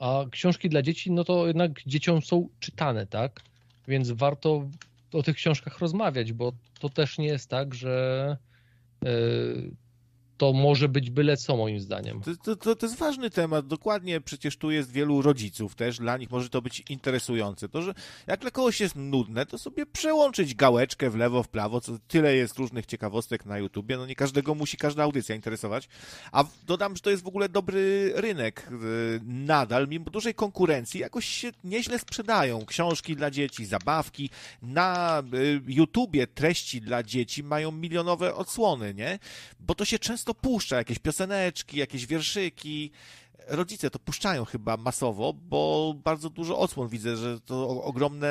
a 0.00 0.24
książki 0.30 0.68
dla 0.68 0.82
dzieci, 0.82 1.10
no 1.12 1.24
to 1.24 1.46
jednak 1.46 1.82
dzieciom 1.86 2.22
są 2.22 2.48
czytane, 2.60 3.06
tak? 3.06 3.40
Więc 3.88 4.10
warto 4.10 4.68
o 5.12 5.22
tych 5.22 5.36
książkach 5.36 5.78
rozmawiać, 5.78 6.32
bo 6.32 6.52
to 6.80 6.88
też 6.88 7.18
nie 7.18 7.26
jest 7.26 7.50
tak, 7.50 7.74
że 7.74 8.36
yy, 9.04 9.70
to 10.40 10.52
może 10.52 10.88
być 10.88 11.10
byle 11.10 11.36
co 11.36 11.56
moim 11.56 11.80
zdaniem. 11.80 12.20
To, 12.20 12.36
to, 12.36 12.56
to, 12.56 12.76
to 12.76 12.86
jest 12.86 12.98
ważny 12.98 13.30
temat, 13.30 13.66
dokładnie, 13.66 14.20
przecież 14.20 14.56
tu 14.56 14.70
jest 14.70 14.92
wielu 14.92 15.22
rodziców 15.22 15.74
też, 15.74 15.98
dla 15.98 16.16
nich 16.16 16.30
może 16.30 16.48
to 16.48 16.62
być 16.62 16.82
interesujące. 16.88 17.68
To, 17.68 17.82
że 17.82 17.94
jak 18.26 18.40
dla 18.40 18.50
kogoś 18.50 18.80
jest 18.80 18.96
nudne, 18.96 19.46
to 19.46 19.58
sobie 19.58 19.86
przełączyć 19.86 20.54
gałeczkę 20.54 21.10
w 21.10 21.16
lewo, 21.16 21.42
w 21.42 21.48
prawo, 21.48 21.80
co 21.80 21.92
tyle 22.08 22.36
jest 22.36 22.58
różnych 22.58 22.86
ciekawostek 22.86 23.46
na 23.46 23.58
YouTubie, 23.58 23.96
no 23.96 24.06
nie 24.06 24.14
każdego 24.14 24.54
musi 24.54 24.76
każda 24.76 25.02
audycja 25.02 25.34
interesować. 25.34 25.88
A 26.32 26.44
dodam, 26.66 26.96
że 26.96 27.02
to 27.02 27.10
jest 27.10 27.22
w 27.22 27.28
ogóle 27.28 27.48
dobry 27.48 28.12
rynek 28.14 28.68
yy, 28.70 29.20
nadal, 29.24 29.88
mimo 29.88 30.04
dużej 30.04 30.34
konkurencji, 30.34 31.00
jakoś 31.00 31.26
się 31.26 31.52
nieźle 31.64 31.98
sprzedają. 31.98 32.66
Książki 32.66 33.16
dla 33.16 33.30
dzieci, 33.30 33.66
zabawki, 33.66 34.30
na 34.62 35.22
yy, 35.32 35.60
YouTubie 35.66 36.26
treści 36.26 36.80
dla 36.80 37.02
dzieci 37.02 37.42
mają 37.42 37.72
milionowe 37.72 38.34
odsłony, 38.34 38.94
nie? 38.94 39.18
Bo 39.60 39.74
to 39.74 39.84
się 39.84 39.98
często 39.98 40.29
puszcza, 40.34 40.76
jakieś 40.76 40.98
pioseneczki, 40.98 41.78
jakieś 41.78 42.06
wierszyki. 42.06 42.90
Rodzice 43.48 43.90
to 43.90 43.98
puszczają 43.98 44.44
chyba 44.44 44.76
masowo, 44.76 45.32
bo 45.32 45.94
bardzo 46.04 46.30
dużo 46.30 46.58
odsłon 46.58 46.88
widzę, 46.88 47.16
że 47.16 47.40
to 47.40 47.82
ogromne 47.82 48.28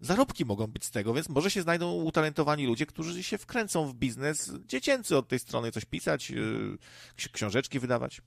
zarobki 0.00 0.44
mogą 0.44 0.66
być 0.66 0.84
z 0.84 0.90
tego, 0.90 1.14
więc 1.14 1.28
może 1.28 1.50
się 1.50 1.62
znajdą 1.62 1.92
utalentowani 1.92 2.66
ludzie, 2.66 2.86
którzy 2.86 3.22
się 3.22 3.38
wkręcą 3.38 3.86
w 3.86 3.94
biznes 3.94 4.52
dziecięcy 4.66 5.16
od 5.16 5.28
tej 5.28 5.38
strony, 5.38 5.72
coś 5.72 5.84
pisać, 5.84 6.30
yy, 6.30 6.78
ksi- 7.16 7.30
książeczki 7.32 7.78
wydawać. 7.80 8.20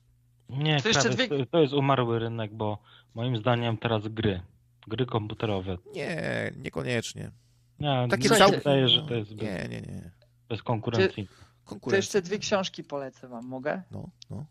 Nie, 0.49 0.81
To 0.81 0.89
dwie- 1.09 1.45
to 1.51 1.59
jest 1.61 1.73
umarły 1.73 2.19
rynek, 2.19 2.53
bo 2.53 2.77
moim 3.15 3.37
zdaniem 3.37 3.77
teraz 3.77 4.07
gry, 4.07 4.41
gry 4.87 5.05
komputerowe. 5.05 5.77
Nie, 5.95 6.53
niekoniecznie. 6.57 7.31
Nie, 7.79 8.07
Takie 8.09 8.29
całkiem- 8.29 8.59
wydaje, 8.59 8.89
że 8.89 9.01
to 9.01 9.13
jest 9.13 9.33
bez, 9.35 9.41
Nie, 9.41 9.67
nie, 9.69 9.81
nie. 9.81 10.11
bez 10.49 10.61
konkurencji. 11.69 11.69
To 11.69 11.75
Konkurencja. 11.75 11.97
jeszcze 11.97 12.21
dwie 12.21 12.39
książki 12.39 12.83
polecę 12.83 13.27
wam, 13.27 13.45
mogę? 13.45 13.81
No, 13.91 14.09
no. 14.29 14.45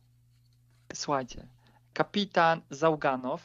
Słuchajcie. 0.95 1.47
Kapitan 1.95 2.61
Załganow. 2.71 3.43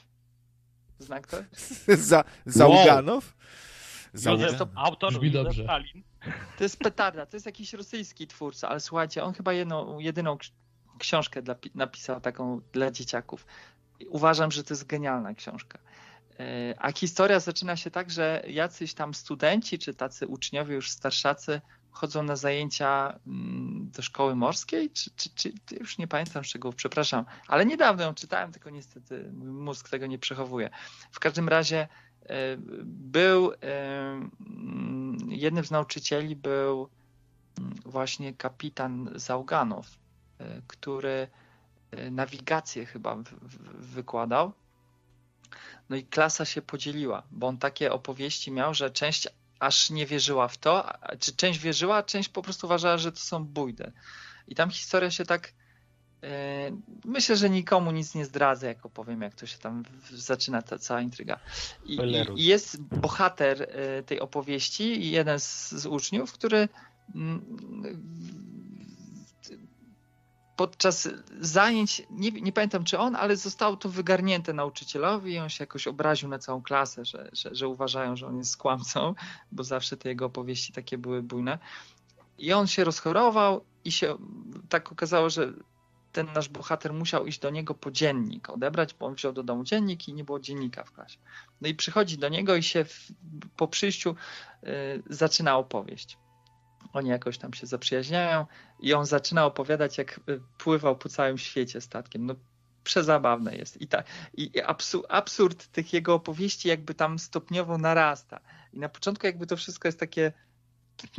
Zna 0.99 1.19
ktoś? 1.19 1.45
Za, 2.09 2.23
Załganow? 2.45 3.23
Józef, 4.13 4.21
Załganow. 4.21 4.69
autor 4.75 5.11
Brzmi 5.13 5.27
Józef 5.27 5.43
dobrze. 5.43 5.63
Stalin. 5.63 6.03
To 6.57 6.63
jest 6.63 6.79
petarda, 6.79 7.25
to 7.25 7.35
jest 7.35 7.45
jakiś 7.45 7.73
rosyjski 7.73 8.27
twórca, 8.27 8.69
ale 8.69 8.79
słuchajcie, 8.79 9.23
on 9.23 9.33
chyba 9.33 9.53
jedną, 9.53 9.99
jedyną 9.99 10.35
ks- 10.37 10.51
książkę 10.99 11.41
dla, 11.41 11.55
pi- 11.55 11.71
napisał 11.75 12.21
taką 12.21 12.61
dla 12.73 12.91
dzieciaków. 12.91 13.45
Uważam, 14.09 14.51
że 14.51 14.63
to 14.63 14.73
jest 14.73 14.85
genialna 14.87 15.33
książka. 15.33 15.79
E, 16.39 16.75
A 16.79 16.91
historia 16.91 17.39
zaczyna 17.39 17.75
się 17.75 17.91
tak, 17.91 18.11
że 18.11 18.43
jacyś 18.47 18.93
tam 18.93 19.13
studenci, 19.13 19.79
czy 19.79 19.93
tacy 19.93 20.27
uczniowie 20.27 20.75
już 20.75 20.91
starszacy 20.91 21.61
chodzą 21.93 22.23
na 22.23 22.35
zajęcia 22.35 23.19
mm, 23.27 23.91
do 23.95 24.01
szkoły 24.01 24.35
morskiej, 24.35 24.89
czy, 24.89 25.11
czy, 25.15 25.29
czy 25.35 25.53
już 25.79 25.97
nie 25.97 26.07
pamiętam 26.07 26.43
szczegółów, 26.43 26.75
przepraszam, 26.75 27.25
ale 27.47 27.65
niedawno 27.65 28.03
ją 28.03 28.13
czytałem, 28.13 28.51
tylko 28.51 28.69
niestety 28.69 29.31
mój 29.33 29.47
mózg 29.47 29.89
tego 29.89 30.07
nie 30.07 30.19
przechowuje. 30.19 30.69
W 31.11 31.19
każdym 31.19 31.49
razie 31.49 31.87
e, 32.21 32.57
był 32.83 33.51
e, 33.51 33.55
mm, 33.61 35.17
jednym 35.29 35.65
z 35.65 35.71
nauczycieli 35.71 36.35
był 36.35 36.89
mm, 37.59 37.73
właśnie 37.85 38.33
kapitan 38.33 39.09
Załganow, 39.15 39.87
e, 40.39 40.61
który 40.67 41.27
nawigację 42.11 42.85
chyba 42.85 43.17
wykładał. 43.73 44.53
No 45.89 45.95
i 45.95 46.03
klasa 46.03 46.45
się 46.45 46.61
podzieliła, 46.61 47.23
bo 47.31 47.47
on 47.47 47.57
takie 47.57 47.91
opowieści 47.91 48.51
miał, 48.51 48.73
że 48.73 48.91
część 48.91 49.27
aż 49.63 49.89
nie 49.89 50.05
wierzyła 50.05 50.47
w 50.47 50.57
to, 50.57 50.93
czy 51.19 51.35
część 51.35 51.59
wierzyła, 51.59 51.95
a 51.97 52.03
część 52.03 52.29
po 52.29 52.41
prostu 52.41 52.67
uważała, 52.67 52.97
że 52.97 53.11
to 53.11 53.19
są 53.19 53.45
bójdy. 53.45 53.91
I 54.47 54.55
tam 54.55 54.69
historia 54.69 55.11
się 55.11 55.25
tak. 55.25 55.53
e, 56.23 56.71
Myślę, 57.05 57.37
że 57.37 57.49
nikomu 57.49 57.91
nic 57.91 58.15
nie 58.15 58.25
zdradzę, 58.25 58.67
jak 58.67 58.85
opowiem, 58.85 59.21
jak 59.21 59.35
to 59.35 59.45
się 59.45 59.57
tam 59.57 59.83
zaczyna 60.11 60.61
ta 60.61 60.79
cała 60.79 61.01
intryga. 61.01 61.39
I, 61.85 61.99
i, 62.35 62.45
jest 62.45 62.81
bohater 62.81 63.61
e, 63.61 64.03
tej 64.03 64.19
opowieści, 64.19 65.11
jeden 65.11 65.39
z, 65.39 65.71
z 65.71 65.85
uczniów, 65.85 66.33
który 66.33 66.69
mm, 67.15 67.41
podczas 70.55 71.09
zajęć, 71.39 72.01
nie, 72.09 72.31
nie 72.31 72.51
pamiętam 72.51 72.83
czy 72.83 72.99
on, 72.99 73.15
ale 73.15 73.37
zostało 73.37 73.77
to 73.77 73.89
wygarnięte 73.89 74.53
nauczycielowi 74.53 75.33
i 75.33 75.39
on 75.39 75.49
się 75.49 75.63
jakoś 75.63 75.87
obraził 75.87 76.29
na 76.29 76.39
całą 76.39 76.61
klasę, 76.61 77.05
że, 77.05 77.29
że, 77.33 77.55
że 77.55 77.67
uważają, 77.67 78.15
że 78.15 78.27
on 78.27 78.37
jest 78.37 78.57
kłamcą, 78.57 79.15
bo 79.51 79.63
zawsze 79.63 79.97
te 79.97 80.09
jego 80.09 80.25
opowieści 80.25 80.73
takie 80.73 80.97
były 80.97 81.23
bujne. 81.23 81.59
I 82.37 82.53
on 82.53 82.67
się 82.67 82.83
rozchorował 82.83 83.63
i 83.85 83.91
się 83.91 84.17
tak 84.69 84.91
okazało, 84.91 85.29
że 85.29 85.53
ten 86.11 86.27
nasz 86.33 86.49
bohater 86.49 86.93
musiał 86.93 87.25
iść 87.25 87.39
do 87.39 87.49
niego 87.49 87.73
po 87.73 87.91
dziennik 87.91 88.49
odebrać, 88.49 88.93
bo 88.93 89.05
on 89.05 89.15
wziął 89.15 89.33
do 89.33 89.43
domu 89.43 89.63
dziennik 89.63 90.07
i 90.07 90.13
nie 90.13 90.23
było 90.23 90.39
dziennika 90.39 90.83
w 90.83 90.91
klasie. 90.91 91.17
No 91.61 91.67
i 91.67 91.75
przychodzi 91.75 92.17
do 92.17 92.29
niego 92.29 92.55
i 92.55 92.63
się 92.63 92.85
w, 92.85 93.07
po 93.57 93.67
przyjściu 93.67 94.15
y, 94.63 94.67
zaczyna 95.09 95.57
opowieść. 95.57 96.17
Oni 96.93 97.09
jakoś 97.09 97.37
tam 97.37 97.53
się 97.53 97.67
zaprzyjaźniają 97.67 98.45
i 98.79 98.93
on 98.93 99.05
zaczyna 99.05 99.45
opowiadać, 99.45 99.97
jak 99.97 100.19
y, 100.29 100.41
pływał 100.57 100.97
po 100.97 101.09
całym 101.09 101.37
świecie 101.37 101.81
statkiem. 101.81 102.25
No, 102.25 102.35
przezabawne 102.83 103.55
jest. 103.55 103.81
I, 103.81 103.87
ta, 103.87 104.03
i 104.33 104.61
absu, 104.61 105.03
absurd 105.09 105.67
tych 105.67 105.93
jego 105.93 106.13
opowieści 106.13 106.69
jakby 106.69 106.93
tam 106.93 107.19
stopniowo 107.19 107.77
narasta. 107.77 108.39
I 108.73 108.79
na 108.79 108.89
początku 108.89 109.25
jakby 109.25 109.47
to 109.47 109.57
wszystko 109.57 109.87
jest 109.87 109.99
takie 109.99 110.33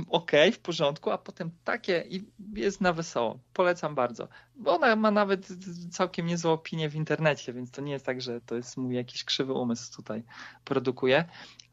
okej, 0.09 0.53
w 0.53 0.59
porządku, 0.59 1.11
a 1.11 1.19
potem 1.19 1.51
takie 1.65 2.05
i 2.09 2.25
jest 2.55 2.81
na 2.81 2.93
wesoło. 2.93 3.39
Polecam 3.53 3.95
bardzo. 3.95 4.29
Bo 4.57 4.75
ona 4.75 4.97
ma 4.97 5.11
nawet 5.11 5.49
całkiem 5.91 6.27
niezłą 6.27 6.53
opinię 6.53 6.89
w 6.89 6.95
internecie, 6.95 7.53
więc 7.53 7.71
to 7.71 7.83
nie 7.83 7.93
jest 7.93 8.07
tak, 8.07 8.21
że 8.21 8.41
to 8.41 8.55
jest 8.55 8.77
mój 8.77 8.95
jakiś 8.95 9.25
krzywy 9.25 9.53
umysł 9.53 9.97
tutaj 9.97 10.23
produkuje. 10.65 11.25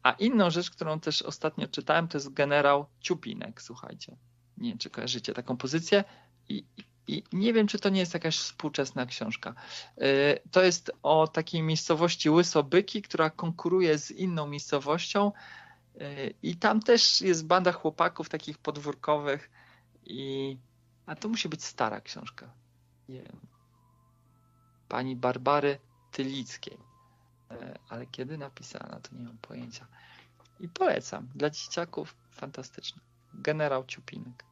A 0.02 0.12
inną 0.12 0.50
rzecz, 0.50 0.70
którą 0.70 1.00
też 1.00 1.22
ostatnio 1.22 1.68
czytałem, 1.68 2.08
to 2.08 2.18
jest 2.18 2.32
generał 2.32 2.86
Ciupinek, 3.00 3.62
słuchajcie. 3.62 4.16
Nie 4.58 4.68
wiem, 4.68 4.78
czy 4.78 4.90
kojarzycie 4.90 5.32
taką 5.32 5.56
pozycję. 5.56 6.04
I, 6.48 6.64
i 7.06 7.22
nie 7.32 7.52
wiem, 7.52 7.66
czy 7.66 7.78
to 7.78 7.88
nie 7.88 8.00
jest 8.00 8.14
jakaś 8.14 8.38
współczesna 8.38 9.06
książka. 9.06 9.54
Yy, 9.96 10.04
To 10.50 10.62
jest 10.62 10.92
o 11.02 11.28
takiej 11.28 11.62
miejscowości 11.62 12.30
Łysobyki, 12.30 13.02
która 13.02 13.30
konkuruje 13.30 13.98
z 13.98 14.10
inną 14.10 14.46
miejscowością 14.46 15.32
i 16.42 16.56
tam 16.56 16.80
też 16.80 17.20
jest 17.20 17.46
banda 17.46 17.72
chłopaków 17.72 18.28
takich 18.28 18.58
podwórkowych 18.58 19.50
i 20.04 20.56
a 21.06 21.14
to 21.14 21.28
musi 21.28 21.48
być 21.48 21.64
stara 21.64 22.00
książka. 22.00 22.50
Nie 23.08 23.22
wiem. 23.22 23.40
Pani 24.88 25.16
Barbary 25.16 25.78
Tylickiej. 26.12 26.78
Yy, 27.50 27.78
Ale 27.88 28.06
kiedy 28.06 28.38
napisana, 28.38 29.00
to 29.00 29.16
nie 29.16 29.24
mam 29.24 29.38
pojęcia. 29.38 29.86
I 30.60 30.68
polecam. 30.68 31.28
Dla 31.34 31.50
dzieciaków 31.50 32.16
fantastyczne. 32.30 33.02
Generał 33.34 33.84
Ciupinek. 33.84 34.44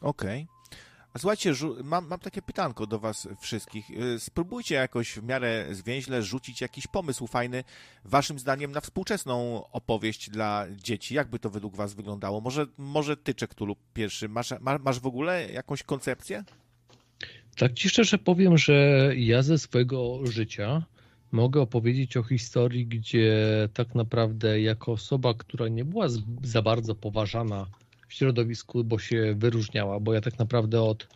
Okej. 0.00 0.48
A 1.14 1.18
słuchajcie, 1.18 1.52
mam, 1.84 2.06
mam 2.06 2.18
takie 2.18 2.42
pytanko 2.42 2.86
do 2.86 2.98
was 2.98 3.28
wszystkich. 3.40 3.90
Y, 3.90 4.20
Spróbujcie 4.20 4.74
jakoś 4.74 5.12
w 5.12 5.22
miarę 5.22 5.66
zwięźle 5.70 6.22
rzucić 6.22 6.60
jakiś 6.60 6.86
pomysł 6.86 7.26
fajny, 7.26 7.64
waszym 8.04 8.38
zdaniem, 8.38 8.72
na 8.72 8.80
współczesną 8.80 9.64
opowieść 9.72 10.30
dla 10.30 10.66
dzieci. 10.76 11.14
Jakby 11.14 11.38
to 11.38 11.50
według 11.50 11.76
was 11.76 11.94
wyglądało? 11.94 12.40
Może, 12.40 12.66
może 12.78 13.16
ty, 13.16 13.34
Czektulu, 13.34 13.76
pierwszy. 13.94 14.28
Masz, 14.28 14.50
ma, 14.60 14.78
masz 14.78 15.00
w 15.00 15.06
ogóle 15.06 15.50
jakąś 15.52 15.82
koncepcję? 15.82 16.44
Tak 17.56 17.72
ci 17.72 17.88
szczerze 17.88 18.18
powiem, 18.18 18.58
że 18.58 19.10
ja 19.16 19.42
ze 19.42 19.58
swojego 19.58 20.26
życia 20.26 20.82
mogę 21.32 21.60
opowiedzieć 21.60 22.16
o 22.16 22.22
historii, 22.22 22.86
gdzie 22.86 23.34
tak 23.74 23.94
naprawdę 23.94 24.60
jako 24.60 24.92
osoba, 24.92 25.34
która 25.34 25.68
nie 25.68 25.84
była 25.84 26.06
za 26.42 26.62
bardzo 26.62 26.94
poważana 26.94 27.66
w 28.08 28.14
środowisku, 28.14 28.84
bo 28.84 28.98
się 28.98 29.34
wyróżniała, 29.36 30.00
bo 30.00 30.14
ja 30.14 30.20
tak 30.20 30.38
naprawdę 30.38 30.82
od 30.82 31.08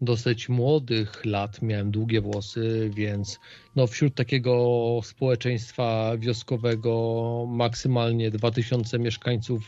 dosyć 0.00 0.48
młodych 0.48 1.24
lat 1.24 1.62
miałem 1.62 1.90
długie 1.90 2.20
włosy, 2.20 2.90
więc 2.94 3.38
no 3.76 3.86
wśród 3.86 4.14
takiego 4.14 5.00
społeczeństwa 5.02 6.16
wioskowego 6.18 7.44
maksymalnie 7.48 8.30
2000 8.30 8.98
mieszkańców, 8.98 9.62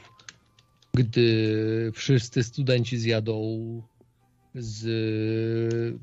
gdy 0.94 1.92
wszyscy 1.94 2.44
studenci 2.44 2.98
zjadą 2.98 3.42
z 4.54 4.84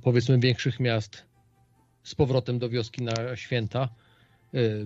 powiedzmy 0.01 0.39
większych 0.39 0.79
miast 0.79 1.25
z 2.03 2.15
powrotem 2.15 2.59
do 2.59 2.69
wioski 2.69 3.03
na 3.03 3.35
święta, 3.35 3.89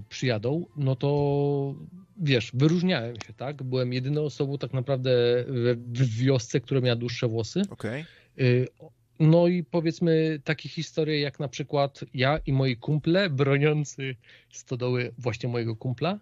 przyjadą, 0.10 0.66
no 0.78 0.96
to 0.96 1.76
wiesz, 2.18 2.52
wyróżniałem 2.54 3.16
się, 3.16 3.34
tak? 3.34 3.64
Byłem 3.64 3.94
jedyną 3.94 4.22
osobą 4.22 4.58
tak 4.58 4.74
naprawdę 4.74 5.12
w, 5.48 6.18
wiosce, 6.18 6.60
która 6.60 6.82
miała 6.82 6.96
dłuższe 6.96 7.28
włosy. 7.28 7.62
Okej. 7.70 8.06
Y, 8.40 8.68
No 9.20 9.48
i 9.48 9.64
powiedzmy 9.64 10.40
takie 10.44 10.70
historie 10.70 11.20
jak 11.20 11.40
na 11.40 11.48
przykład 11.48 12.06
ja 12.14 12.38
i 12.38 12.54
moi 12.54 12.78
kumple 12.78 13.30
broniący 13.30 14.16
stodoły 14.52 15.14
właśnie 15.18 15.50
mojego 15.50 15.76
kumpla 15.76 16.20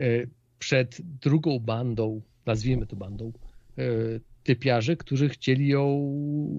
y, 0.00 0.28
przed 0.58 0.98
drugą 1.22 1.58
bandą, 1.58 2.22
nazwijmy 2.46 2.86
to 2.86 2.96
bandą, 2.96 3.32
y, 3.78 4.20
typiarzy, 4.42 4.96
którzy 4.96 5.28
chcieli 5.28 5.68
ją 5.68 6.12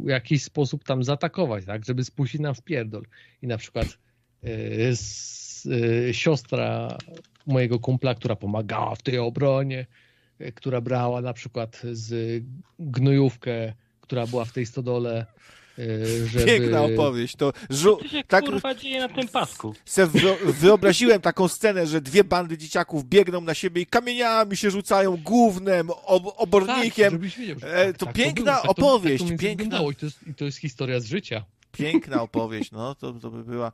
w 0.06 0.10
jakiś 0.10 0.43
sposób 0.43 0.84
tam 0.84 1.03
zaatakować, 1.03 1.65
tak, 1.65 1.85
żeby 1.85 2.03
spuścić 2.03 2.41
nam 2.41 2.56
w 2.56 2.61
pierdol. 2.61 3.06
I 3.41 3.47
na 3.47 3.57
przykład 3.57 3.88
y, 4.43 4.49
y, 4.91 4.95
siostra 6.12 6.98
mojego 7.48 7.80
kumpla, 7.80 8.16
która 8.16 8.36
pomagała 8.36 8.96
w 8.96 9.02
tej 9.02 9.18
obronie, 9.18 9.86
y, 10.42 10.52
która 10.52 10.82
brała 10.82 11.22
na 11.22 11.34
przykład 11.34 11.82
z 11.92 12.44
gnojówkę, 12.80 13.74
która 14.02 14.28
była 14.28 14.46
w 14.46 14.52
tej 14.52 14.66
stodole, 14.66 15.26
y, 15.80 16.28
żeby... 16.28 16.46
Piękna 16.46 16.84
opowieść. 16.84 17.36
To 17.36 17.50
żu- 17.70 17.98
Co 18.02 18.08
się 18.08 18.24
tak 18.28 18.46
kurwa 18.46 18.76
dzieje 18.76 19.00
na 19.00 19.10
tym 19.10 19.28
pasku? 19.28 19.76
se 19.86 20.08
wyo- 20.08 20.52
wyobraziłem 20.52 21.22
taką 21.22 21.48
scenę, 21.48 21.88
że 21.88 22.02
dwie 22.02 22.24
bandy 22.24 22.58
dzieciaków 22.58 23.06
biegną 23.06 23.42
na 23.42 23.54
siebie 23.54 23.82
i 23.82 23.86
kamieniami 23.86 24.58
się 24.58 24.72
rzucają, 24.72 25.18
gównem, 25.18 25.90
ob- 25.90 26.34
obornikiem. 26.38 27.04
Tak, 27.06 27.12
żebyś 27.12 27.38
wiedział, 27.38 27.60
że 27.60 27.76
E, 27.76 27.94
to 27.94 28.06
piękna 28.06 28.44
było, 28.44 28.56
tak 28.62 28.72
opowieść, 28.72 29.24
tak 29.24 29.34
to 29.34 29.38
piękna. 29.42 29.66
I 29.92 29.96
to, 29.96 30.06
jest, 30.06 30.28
I 30.28 30.34
to 30.34 30.46
jest 30.46 30.58
historia 30.58 31.00
z 31.00 31.06
życia. 31.06 31.46
Piękna 31.77 32.22
opowieść, 32.22 32.72
no 32.72 32.95
to, 32.95 33.14
to 33.14 33.31
by 33.31 33.43
była. 33.43 33.72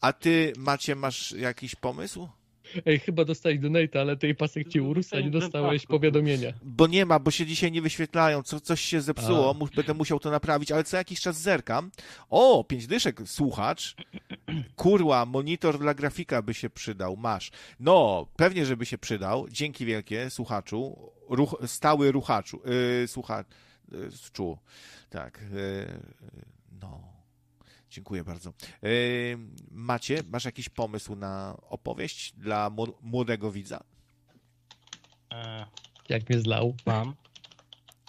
A 0.00 0.12
ty, 0.12 0.52
Macie, 0.56 0.94
masz 0.94 1.32
jakiś 1.32 1.74
pomysł? 1.74 2.28
Ej, 2.86 2.98
chyba 2.98 3.24
dostałeś 3.24 3.58
donate, 3.58 4.00
ale 4.00 4.16
tej 4.16 4.34
pasek 4.34 4.68
ci 4.68 4.80
urósł, 4.80 5.16
a 5.16 5.20
nie 5.20 5.30
dostałeś 5.30 5.86
powiadomienia. 5.86 6.52
Bo 6.62 6.86
nie 6.86 7.06
ma, 7.06 7.18
bo 7.18 7.30
się 7.30 7.46
dzisiaj 7.46 7.72
nie 7.72 7.82
wyświetlają, 7.82 8.42
co, 8.42 8.60
coś 8.60 8.80
się 8.80 9.00
zepsuło, 9.00 9.56
A. 9.60 9.76
będę 9.76 9.94
musiał 9.94 10.20
to 10.20 10.30
naprawić, 10.30 10.72
ale 10.72 10.84
co 10.84 10.96
jakiś 10.96 11.20
czas 11.20 11.40
zerkam. 11.40 11.90
O, 12.30 12.64
pięć 12.64 12.86
dyszek, 12.86 13.20
słuchacz. 13.26 13.94
Kurła, 14.76 15.26
monitor 15.26 15.78
dla 15.78 15.94
grafika 15.94 16.42
by 16.42 16.54
się 16.54 16.70
przydał, 16.70 17.16
masz. 17.16 17.50
No, 17.80 18.26
pewnie, 18.36 18.66
żeby 18.66 18.86
się 18.86 18.98
przydał. 18.98 19.48
Dzięki 19.48 19.86
wielkie, 19.86 20.30
słuchaczu. 20.30 21.10
Ruch, 21.28 21.56
stały 21.66 22.12
ruchaczu, 22.12 22.60
yy, 23.00 23.08
słuchaczu. 23.08 24.58
Tak, 25.10 25.40
yy, 25.52 26.00
no. 26.82 27.13
Dziękuję 27.94 28.24
bardzo. 28.24 28.52
Yy, 28.82 28.90
Macie, 29.70 30.22
masz 30.32 30.44
jakiś 30.44 30.68
pomysł 30.68 31.16
na 31.16 31.56
opowieść 31.68 32.32
dla 32.32 32.70
mł- 32.70 32.92
młodego 33.02 33.50
widza? 33.52 33.80
E, 35.32 35.66
Jak 36.08 36.28
mnie 36.30 36.40
zlał. 36.40 36.74
mam. 36.86 37.14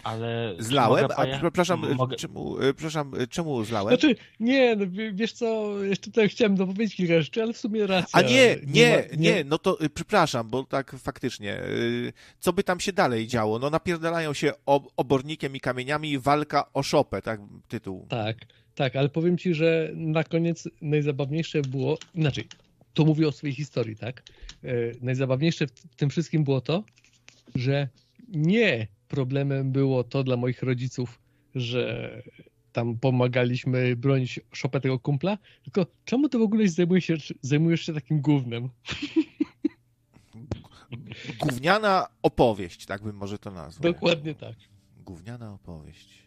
Ale. 0.04 0.56
Zlałem? 0.60 1.08
A 1.18 1.26
przepraszam, 1.40 1.96
Mogę... 1.96 2.16
czemu, 2.16 2.58
e, 2.60 2.74
przepraszam, 2.74 3.12
e, 3.20 3.28
czemu 3.28 3.64
zlałem? 3.66 3.98
Znaczy, 3.98 4.16
nie, 4.40 4.76
no, 4.76 4.86
wie- 4.90 5.14
wiesz 5.14 5.34
co, 5.34 5.74
jeszcze 5.84 6.06
tutaj 6.12 6.30
chciałem 6.30 6.56
dopowiedzieć 6.56 6.96
kilka 6.96 7.22
rzeczy, 7.22 7.44
ale 7.44 7.54
w 7.54 7.58
sumie 7.58 7.88
racja. 7.88 8.20
A 8.20 8.22
nie, 8.22 8.58
nie, 8.68 8.90
ma- 9.12 9.16
nie, 9.18 9.44
no 9.44 9.58
to 9.58 9.82
y, 9.84 9.90
przepraszam, 9.90 10.50
bo 10.50 10.64
tak 10.64 10.96
faktycznie, 11.00 11.60
y, 11.64 12.14
co 12.40 12.54
by 12.54 12.64
tam 12.64 12.80
się 12.80 12.94
dalej 12.94 13.28
działo? 13.28 13.60
No 13.60 13.70
napierdalają 13.70 14.34
się 14.34 14.54
ob- 14.66 14.92
obornikiem 14.98 15.56
i 15.56 15.60
kamieniami 15.60 16.20
walka 16.20 16.74
o 16.74 16.84
szopę, 16.84 17.22
tak 17.22 17.40
tytuł. 17.68 18.06
Tak, 18.10 18.38
tak, 18.76 18.96
ale 18.96 19.10
powiem 19.10 19.38
ci, 19.38 19.54
że 19.54 19.92
na 19.96 20.24
koniec 20.24 20.70
najzabawniejsze 20.82 21.62
było, 21.62 21.98
inaczej, 22.16 22.48
to 22.94 23.06
mówię 23.06 23.28
o 23.28 23.32
swojej 23.32 23.56
historii, 23.56 23.96
tak? 23.96 24.24
E, 24.64 24.70
najzabawniejsze 25.02 25.68
w 25.68 25.96
tym 25.96 26.10
wszystkim 26.10 26.44
było 26.44 26.62
to, 26.62 26.84
że 27.56 27.88
nie 28.28 28.88
problemem 29.08 29.72
było 29.72 30.04
to 30.04 30.24
dla 30.24 30.38
moich 30.38 30.64
rodziców, 30.64 31.20
że 31.56 32.12
tam 32.72 32.98
pomagaliśmy 32.98 33.96
bronić 33.96 34.40
szopę 34.52 34.82
tego 34.82 35.00
kumpla, 35.00 35.38
tylko 35.64 35.86
czemu 36.06 36.30
ty 36.30 36.38
w 36.38 36.42
ogóle 36.42 36.68
zajmujesz 36.68 37.06
się, 37.06 37.18
zajmujesz 37.42 37.82
się 37.82 37.94
takim 37.94 38.22
gównem? 38.22 38.70
Gówniana 41.40 42.08
opowieść, 42.22 42.86
tak 42.86 43.04
bym 43.04 43.16
może 43.16 43.38
to 43.38 43.52
nazwał. 43.52 43.94
Dokładnie 43.94 44.36
tak. 44.36 44.56
Gówniana 45.06 45.54
opowieść. 45.54 46.25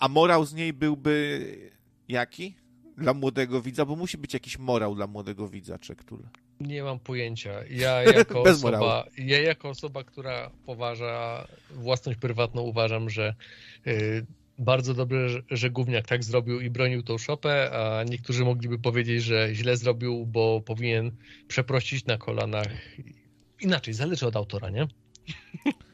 A 0.00 0.08
morał 0.08 0.44
z 0.44 0.54
niej 0.54 0.72
byłby 0.72 1.46
jaki? 2.08 2.54
Dla 2.96 3.14
młodego 3.14 3.62
widza, 3.62 3.84
bo 3.84 3.96
musi 3.96 4.18
być 4.18 4.34
jakiś 4.34 4.58
morał 4.58 4.94
dla 4.94 5.06
młodego 5.06 5.48
widza, 5.48 5.78
Czektul. 5.78 6.22
Nie 6.60 6.82
mam 6.82 6.98
pojęcia. 6.98 7.64
Ja 7.70 8.02
jako, 8.18 8.42
osoba, 8.42 9.06
ja 9.18 9.42
jako 9.42 9.68
osoba, 9.68 10.04
która 10.04 10.50
poważa 10.66 11.46
własność 11.70 12.18
prywatną, 12.18 12.62
uważam, 12.62 13.10
że 13.10 13.34
y, 13.86 14.26
bardzo 14.58 14.94
dobrze, 14.94 15.28
że, 15.28 15.42
że 15.50 15.70
gówniak 15.70 16.06
tak 16.06 16.24
zrobił 16.24 16.60
i 16.60 16.70
bronił 16.70 17.02
tą 17.02 17.18
szopę, 17.18 17.70
a 17.72 18.04
niektórzy 18.04 18.44
mogliby 18.44 18.78
powiedzieć, 18.78 19.22
że 19.22 19.54
źle 19.54 19.76
zrobił, 19.76 20.26
bo 20.26 20.60
powinien 20.60 21.10
przeprosić 21.48 22.06
na 22.06 22.18
kolanach. 22.18 22.68
Inaczej, 23.60 23.94
zależy 23.94 24.26
od 24.26 24.36
autora, 24.36 24.70
nie? 24.70 24.88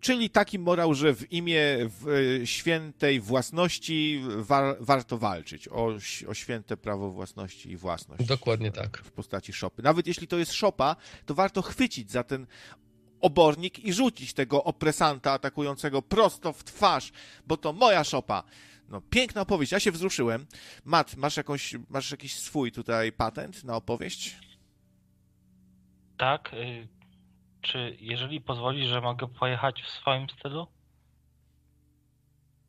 Czyli 0.00 0.30
taki 0.30 0.58
morał, 0.58 0.94
że 0.94 1.14
w 1.14 1.32
imię 1.32 1.62
w, 1.80 2.40
świętej 2.44 3.20
własności 3.20 4.22
war, 4.36 4.76
warto 4.80 5.18
walczyć 5.18 5.68
o, 5.68 5.92
o 6.28 6.34
święte 6.34 6.76
prawo 6.76 7.10
własności 7.10 7.70
i 7.70 7.76
własność. 7.76 8.24
Dokładnie 8.24 8.72
tak. 8.72 8.98
W 9.04 9.12
postaci 9.12 9.52
szopy. 9.52 9.82
Nawet 9.82 10.06
jeśli 10.06 10.26
to 10.26 10.38
jest 10.38 10.52
szopa, 10.52 10.96
to 11.26 11.34
warto 11.34 11.62
chwycić 11.62 12.10
za 12.10 12.22
ten 12.22 12.46
obornik 13.20 13.78
i 13.78 13.92
rzucić 13.92 14.34
tego 14.34 14.64
opresanta 14.64 15.32
atakującego 15.32 16.02
prosto 16.02 16.52
w 16.52 16.64
twarz, 16.64 17.12
bo 17.46 17.56
to 17.56 17.72
moja 17.72 18.04
szopa. 18.04 18.42
No, 18.88 19.00
piękna 19.00 19.40
opowieść, 19.40 19.72
ja 19.72 19.80
się 19.80 19.92
wzruszyłem. 19.92 20.46
Mat, 20.84 21.16
masz, 21.16 21.36
jakąś, 21.36 21.74
masz 21.88 22.10
jakiś 22.10 22.34
swój 22.34 22.72
tutaj 22.72 23.12
patent 23.12 23.64
na 23.64 23.76
opowieść? 23.76 24.36
Tak. 26.16 26.54
Y, 26.54 26.88
czy 27.60 27.96
jeżeli 28.00 28.40
pozwolisz, 28.40 28.88
że 28.88 29.00
mogę 29.00 29.28
pojechać 29.28 29.82
w 29.82 29.88
swoim 29.88 30.26
stylu? 30.30 30.66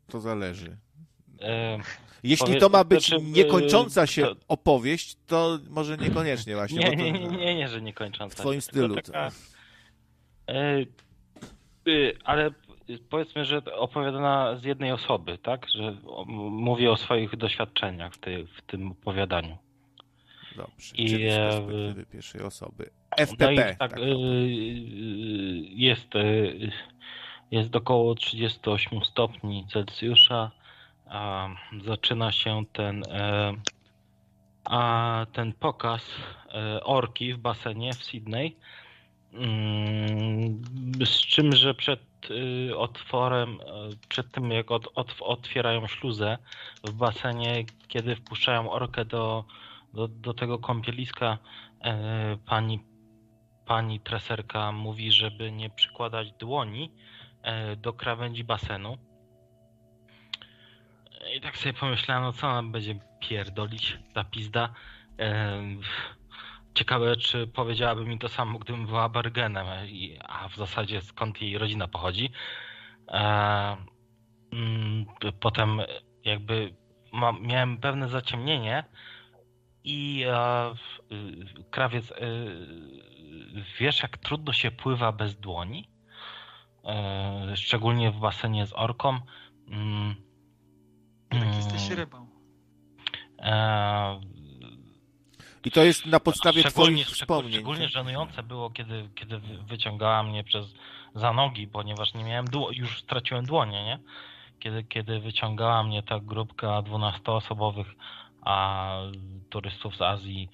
To 0.07 0.19
zależy. 0.19 0.77
Y, 1.41 1.47
Jeśli 2.23 2.59
to 2.59 2.69
ma 2.69 2.83
być 2.83 3.07
znaczy, 3.07 3.23
niekończąca 3.23 4.03
y, 4.03 4.07
się 4.07 4.21
to- 4.21 4.35
opowieść, 4.47 5.17
to 5.27 5.59
może 5.69 5.97
niekoniecznie 5.97 6.55
właśnie. 6.55 6.79
nie, 6.79 6.89
to 6.89 6.95
nie, 6.95 7.11
nie, 7.11 7.27
nie, 7.27 7.55
nie, 7.55 7.67
że 7.67 7.81
nie 7.81 7.93
kończąc. 7.93 8.33
W 8.33 8.35
twoim 8.35 8.61
stylu. 8.61 8.95
Taka, 8.95 9.31
y, 10.49 10.87
y, 11.87 12.17
ale 12.23 12.51
powiedzmy, 13.09 13.45
że 13.45 13.61
opowiadana 13.75 14.57
z 14.57 14.63
jednej 14.63 14.91
osoby, 14.91 15.37
tak? 15.37 15.67
Że 15.69 15.97
mówię 16.27 16.91
o 16.91 16.97
swoich 16.97 17.35
doświadczeniach 17.37 18.13
w, 18.13 18.17
tej, 18.19 18.47
w 18.47 18.61
tym 18.61 18.91
opowiadaniu. 18.91 19.57
Dobrze, 20.55 20.95
I, 20.95 21.09
czyli 21.09 21.29
z 21.29 21.33
e, 21.33 21.37
perspektywy 21.37 22.05
pierwszej 22.05 22.41
osoby. 22.41 22.89
No 23.19 23.25
FTP. 23.25 23.53
i 23.53 23.57
tak, 23.57 23.77
tak. 23.77 23.97
y, 23.97 24.01
y, 24.01 24.05
jest, 25.69 26.15
y, 26.15 26.71
jest 27.51 27.75
około 27.75 28.15
38 28.15 29.03
stopni 29.03 29.65
Celsjusza. 29.67 30.51
A 31.11 31.49
zaczyna 31.85 32.31
się 32.31 32.63
ten, 32.73 33.03
e, 33.03 33.53
a 34.63 35.25
ten 35.33 35.53
pokaz 35.53 36.01
e, 36.53 36.83
orki 36.83 37.33
w 37.33 37.37
basenie 37.37 37.93
w 37.93 38.03
Sydney. 38.03 38.55
Mm, 39.33 40.61
Z 41.05 41.21
czym, 41.21 41.55
że 41.55 41.73
przed 41.73 41.99
otworem, 42.77 43.49
e, 43.61 43.89
przed 44.09 44.31
tym 44.31 44.51
jak 44.51 44.71
od, 44.71 44.87
od, 44.95 45.15
otwierają 45.19 45.87
śluzę 45.87 46.37
w 46.83 46.91
basenie, 46.91 47.65
kiedy 47.87 48.15
wpuszczają 48.15 48.71
orkę 48.71 49.05
do, 49.05 49.45
do, 49.93 50.07
do 50.07 50.33
tego 50.33 50.59
kąpieliska, 50.59 51.37
pani 52.45 52.79
pani 53.71 53.99
treserka 53.99 54.71
mówi, 54.71 55.11
żeby 55.11 55.51
nie 55.51 55.69
przykładać 55.69 56.31
dłoni 56.31 56.91
e, 57.43 57.75
do 57.75 57.93
krawędzi 57.93 58.43
basenu. 58.43 58.97
I 61.37 61.41
tak 61.41 61.57
sobie 61.57 61.73
pomyślałem, 61.73 62.23
no 62.23 62.33
co 62.33 62.47
ona 62.47 62.63
będzie 62.63 62.99
pierdolić, 63.19 63.97
ta 64.13 64.23
pizda. 64.23 64.73
E, 65.19 65.61
Ciekawe, 66.73 67.15
czy 67.15 67.47
powiedziałaby 67.47 68.05
mi 68.05 68.19
to 68.19 68.29
samo, 68.29 68.59
gdybym 68.59 68.85
była 68.85 69.09
Bergenem, 69.09 69.67
a 70.27 70.49
w 70.49 70.55
zasadzie 70.55 71.01
skąd 71.01 71.41
jej 71.41 71.57
rodzina 71.57 71.87
pochodzi. 71.87 72.31
E, 73.07 73.77
mm, 74.53 75.05
potem 75.39 75.81
jakby 76.25 76.73
miałem 77.41 77.77
pewne 77.77 78.09
zaciemnienie 78.09 78.83
i 79.83 80.23
e, 80.27 80.71
y, 81.11 81.63
krawiec, 81.71 82.11
y, 82.11 82.15
wiesz 83.79 84.03
jak 84.03 84.17
trudno 84.17 84.53
się 84.53 84.71
pływa 84.71 85.11
bez 85.11 85.35
dłoni? 85.39 85.89
E, 86.85 87.57
szczególnie 87.57 88.11
w 88.11 88.19
basenie 88.19 88.65
z 88.67 88.73
orką. 88.73 89.13
Jak 91.31 91.43
mm, 91.43 91.53
jesteś 91.55 91.89
rybą. 91.89 92.27
e, 93.39 94.21
I 95.65 95.71
to 95.71 95.83
jest 95.83 96.05
na 96.05 96.19
podstawie 96.19 96.61
szczególnie, 96.61 97.03
twoich 97.03 97.15
szczególnie, 97.15 97.15
wspomnień. 97.41 97.53
szczególnie 97.53 97.87
żenujące 97.89 98.43
było, 98.43 98.69
kiedy, 98.69 99.09
kiedy 99.15 99.39
wy- 99.39 99.57
wyciągała 99.63 100.23
mnie 100.23 100.43
przez 100.43 100.73
za 101.15 101.33
nogi, 101.33 101.67
ponieważ 101.67 102.13
nie 102.13 102.23
miałem 102.23 102.47
dło- 102.47 102.71
już 102.73 102.99
straciłem 102.99 103.45
dłonie, 103.45 103.83
nie? 103.85 103.99
Kiedy, 104.59 104.83
kiedy 104.83 105.19
wyciągała 105.19 105.83
mnie 105.83 106.03
ta 106.03 106.19
grupka 106.19 106.81
12-osobowych 106.81 107.95
a 108.41 108.87
turystów 109.49 109.97
z 109.97 110.01
Azji. 110.01 110.49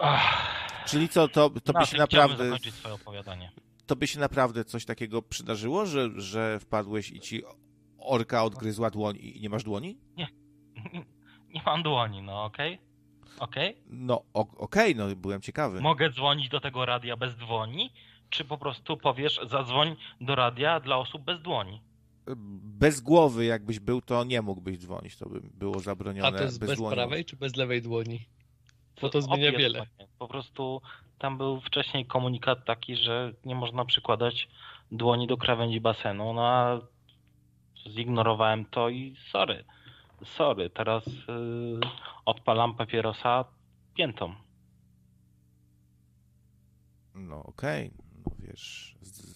Ach, 0.00 0.84
Czyli 0.86 1.08
co, 1.08 1.28
to, 1.28 1.50
to 1.50 1.72
na 1.72 1.80
by 1.80 1.86
się 1.86 1.96
naprawdę 1.98 2.44
zakończyć 2.44 2.74
swoje 2.74 2.94
opowiadanie. 2.94 3.52
to 3.86 3.96
by 3.96 4.06
się 4.06 4.20
naprawdę 4.20 4.64
coś 4.64 4.84
takiego 4.84 5.22
przydarzyło, 5.22 5.86
że, 5.86 6.10
że 6.20 6.58
wpadłeś 6.60 7.10
i 7.10 7.20
ci 7.20 7.42
orka 7.98 8.44
odgryzła 8.44 8.90
dłoń 8.90 9.16
i 9.20 9.40
nie 9.40 9.48
masz 9.48 9.64
dłoni? 9.64 9.98
Nie 11.54 11.62
mam 11.66 11.82
dłoni, 11.82 12.22
no 12.22 12.44
okej? 12.44 12.78
Okej? 13.38 13.76
No 13.86 14.22
o- 14.34 14.56
okej, 14.56 14.96
no 14.96 15.16
byłem 15.16 15.40
ciekawy. 15.40 15.80
Mogę 15.80 16.10
dzwonić 16.10 16.48
do 16.48 16.60
tego 16.60 16.86
radia 16.86 17.16
bez 17.16 17.36
dłoni? 17.36 17.90
Czy 18.30 18.44
po 18.44 18.58
prostu 18.58 18.96
powiesz, 18.96 19.40
zadzwoń 19.50 19.96
do 20.20 20.34
radia 20.34 20.80
dla 20.80 20.96
osób 20.96 21.22
bez 21.22 21.42
dłoni? 21.42 21.80
Bez 22.62 23.00
głowy 23.00 23.44
jakbyś 23.44 23.80
był, 23.80 24.00
to 24.02 24.24
nie 24.24 24.42
mógłbyś 24.42 24.78
dzwonić, 24.78 25.16
to 25.16 25.28
by 25.28 25.40
było 25.40 25.80
zabronione 25.80 26.28
A 26.28 26.32
to 26.32 26.44
jest 26.44 26.60
bez, 26.60 26.68
bez 26.80 26.92
prawej 26.92 27.24
czy 27.24 27.36
bez 27.36 27.56
lewej 27.56 27.82
dłoni? 27.82 28.26
Bo 29.00 29.08
to 29.08 29.22
zmienia 29.22 29.48
obie 29.48 29.58
wiele. 29.58 29.86
Po 30.18 30.28
prostu 30.28 30.82
tam 31.18 31.38
był 31.38 31.60
wcześniej 31.60 32.06
komunikat 32.06 32.64
taki, 32.64 32.96
że 32.96 33.32
nie 33.44 33.54
można 33.54 33.84
przykładać 33.84 34.48
dłoni 34.92 35.26
do 35.26 35.36
krawędzi 35.36 35.80
basenu, 35.80 36.32
no 36.32 36.46
a 36.46 36.80
zignorowałem 37.90 38.64
to 38.64 38.88
i 38.88 39.16
sorry. 39.30 39.64
Sorry, 40.24 40.70
teraz 40.70 41.06
yy, 41.06 41.80
odpalam 42.24 42.74
papierosa 42.74 43.44
piętą. 43.94 44.34
No 47.14 47.42
okej, 47.42 47.90
no 48.24 48.32
wiesz, 48.38 48.94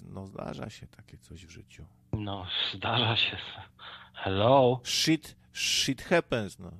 no 0.09 0.27
zdarza 0.27 0.71
się 0.71 0.87
takie 0.87 1.19
coś 1.19 1.47
w 1.47 1.51
życiu. 1.51 1.85
No, 2.13 2.47
zdarza 2.75 3.17
się. 3.17 3.37
Hello. 4.15 4.81
Shit, 4.85 5.37
shit 5.53 6.03
happens, 6.03 6.59
no. 6.59 6.71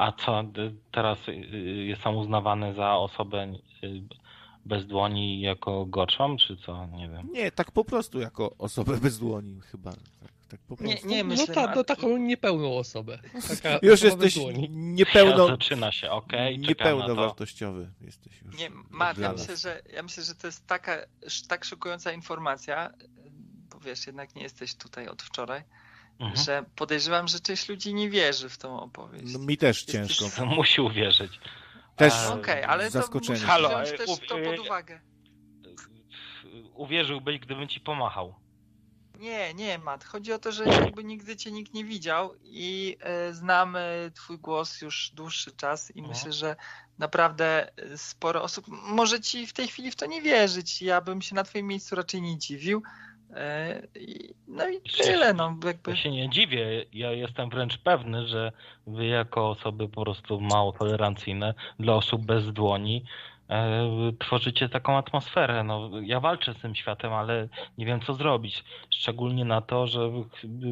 A 0.00 0.12
co, 0.12 0.44
teraz 0.92 1.28
y, 1.28 1.32
y, 1.32 1.84
jestem 1.84 2.16
uznawany 2.16 2.74
za 2.74 2.96
osobę 2.96 3.52
y, 3.84 4.02
bez 4.64 4.86
dłoni 4.86 5.40
jako 5.40 5.86
gorszą, 5.86 6.36
czy 6.36 6.56
co? 6.56 6.86
Nie 6.86 7.08
wiem. 7.08 7.28
Nie, 7.32 7.52
tak 7.52 7.70
po 7.70 7.84
prostu 7.84 8.20
jako 8.20 8.56
osobę 8.58 8.96
bez 8.96 9.18
dłoni 9.18 9.60
chyba. 9.60 9.90
Tak, 9.92 10.32
tak 10.48 10.60
po 10.60 10.74
Nie, 10.84 10.92
prostu. 10.92 11.08
nie 11.08 11.22
No, 11.22 11.28
myślę, 11.28 11.54
ta, 11.54 11.60
no 11.60 11.66
Marku. 11.66 11.84
taką 11.84 12.16
niepełną 12.16 12.76
osobę. 12.76 13.18
Taka 13.48 13.78
Już 13.90 14.02
jesteś 14.02 14.38
niepełno, 14.70 15.46
Zaczyna 15.46 15.92
się, 15.92 16.10
okej, 16.10 16.60
to. 16.60 16.66
niepełnowartościowy 16.68 17.90
jesteś 18.00 18.42
już. 18.42 18.56
Nie, 18.58 18.70
Matt, 18.90 19.16
dla 19.16 19.26
ja 19.26 19.32
myślę, 19.32 19.56
że, 19.56 19.82
ja 19.92 20.02
myślę, 20.02 20.22
że 20.22 20.34
to 20.34 20.46
jest 20.46 20.66
taka, 20.66 20.96
tak 21.48 21.64
szokująca 21.64 22.12
informacja, 22.12 22.90
bo 23.70 23.80
wiesz, 23.80 24.06
jednak 24.06 24.34
nie 24.34 24.42
jesteś 24.42 24.74
tutaj 24.74 25.08
od 25.08 25.22
wczoraj, 25.22 25.62
Mhm. 26.20 26.44
że 26.44 26.64
podejrzewam, 26.76 27.28
że 27.28 27.40
część 27.40 27.68
ludzi 27.68 27.94
nie 27.94 28.10
wierzy 28.10 28.48
w 28.48 28.58
tą 28.58 28.80
opowieść. 28.80 29.32
No, 29.32 29.38
mi 29.38 29.56
też 29.56 29.86
Jesteś- 29.88 30.16
ciężko. 30.18 30.46
Musi 30.56 30.80
uwierzyć. 30.80 31.40
Też 31.96 32.12
A, 32.14 32.34
Okej, 32.34 32.64
ale 32.64 32.90
zaskoczenie. 32.90 33.26
to 33.26 33.32
musisz 33.32 33.46
Halo, 33.48 33.68
wziąć 33.68 33.90
też 33.90 34.06
to 34.28 34.38
pod 34.38 34.58
uwagę. 34.66 35.00
Uwierzyłbyś, 36.74 37.38
gdybym 37.38 37.68
ci 37.68 37.80
pomachał. 37.80 38.34
Nie, 39.18 39.54
nie, 39.54 39.78
Matt. 39.78 40.04
Chodzi 40.04 40.32
o 40.32 40.38
to, 40.38 40.52
że 40.52 40.64
jakby 40.64 41.04
nigdy 41.04 41.36
cię 41.36 41.52
nikt 41.52 41.74
nie 41.74 41.84
widział 41.84 42.34
i 42.42 42.96
e, 43.00 43.34
znamy 43.34 44.10
twój 44.14 44.38
głos 44.38 44.80
już 44.82 45.10
dłuższy 45.14 45.52
czas 45.52 45.96
i 45.96 46.02
No. 46.02 46.08
myślę, 46.08 46.32
że 46.32 46.56
naprawdę 46.98 47.76
e, 47.78 47.98
sporo 47.98 48.42
osób 48.42 48.64
może 48.68 49.20
ci 49.20 49.46
w 49.46 49.52
tej 49.52 49.68
chwili 49.68 49.90
w 49.90 49.96
to 49.96 50.06
nie 50.06 50.22
wierzyć. 50.22 50.82
Ja 50.82 51.00
bym 51.00 51.22
się 51.22 51.34
na 51.34 51.44
twoim 51.44 51.66
miejscu 51.66 51.94
raczej 51.96 52.22
nie 52.22 52.38
dziwił. 52.38 52.82
E, 53.34 53.82
no 54.48 54.68
i 54.68 54.80
tyle, 54.80 55.34
no 55.34 55.56
jakby. 55.64 55.90
Ja 55.90 55.96
się 55.96 56.10
nie 56.10 56.28
dziwię, 56.30 56.84
ja 56.92 57.12
jestem 57.12 57.50
wręcz 57.50 57.78
pewny, 57.78 58.26
że 58.26 58.52
wy 58.86 59.06
jako 59.06 59.50
osoby 59.50 59.88
po 59.88 60.02
prostu 60.02 60.40
mało 60.40 60.72
tolerancyjne 60.72 61.54
dla 61.78 61.94
osób 61.94 62.24
bez 62.26 62.52
dłoni 62.52 63.04
e, 63.48 63.88
tworzycie 64.18 64.68
taką 64.68 64.96
atmosferę. 64.96 65.64
No, 65.64 65.90
ja 66.02 66.20
walczę 66.20 66.54
z 66.54 66.62
tym 66.62 66.74
światem, 66.74 67.12
ale 67.12 67.48
nie 67.78 67.86
wiem 67.86 68.00
co 68.00 68.14
zrobić. 68.14 68.64
Szczególnie 68.90 69.44
na 69.44 69.60
to, 69.60 69.86
że 69.86 70.10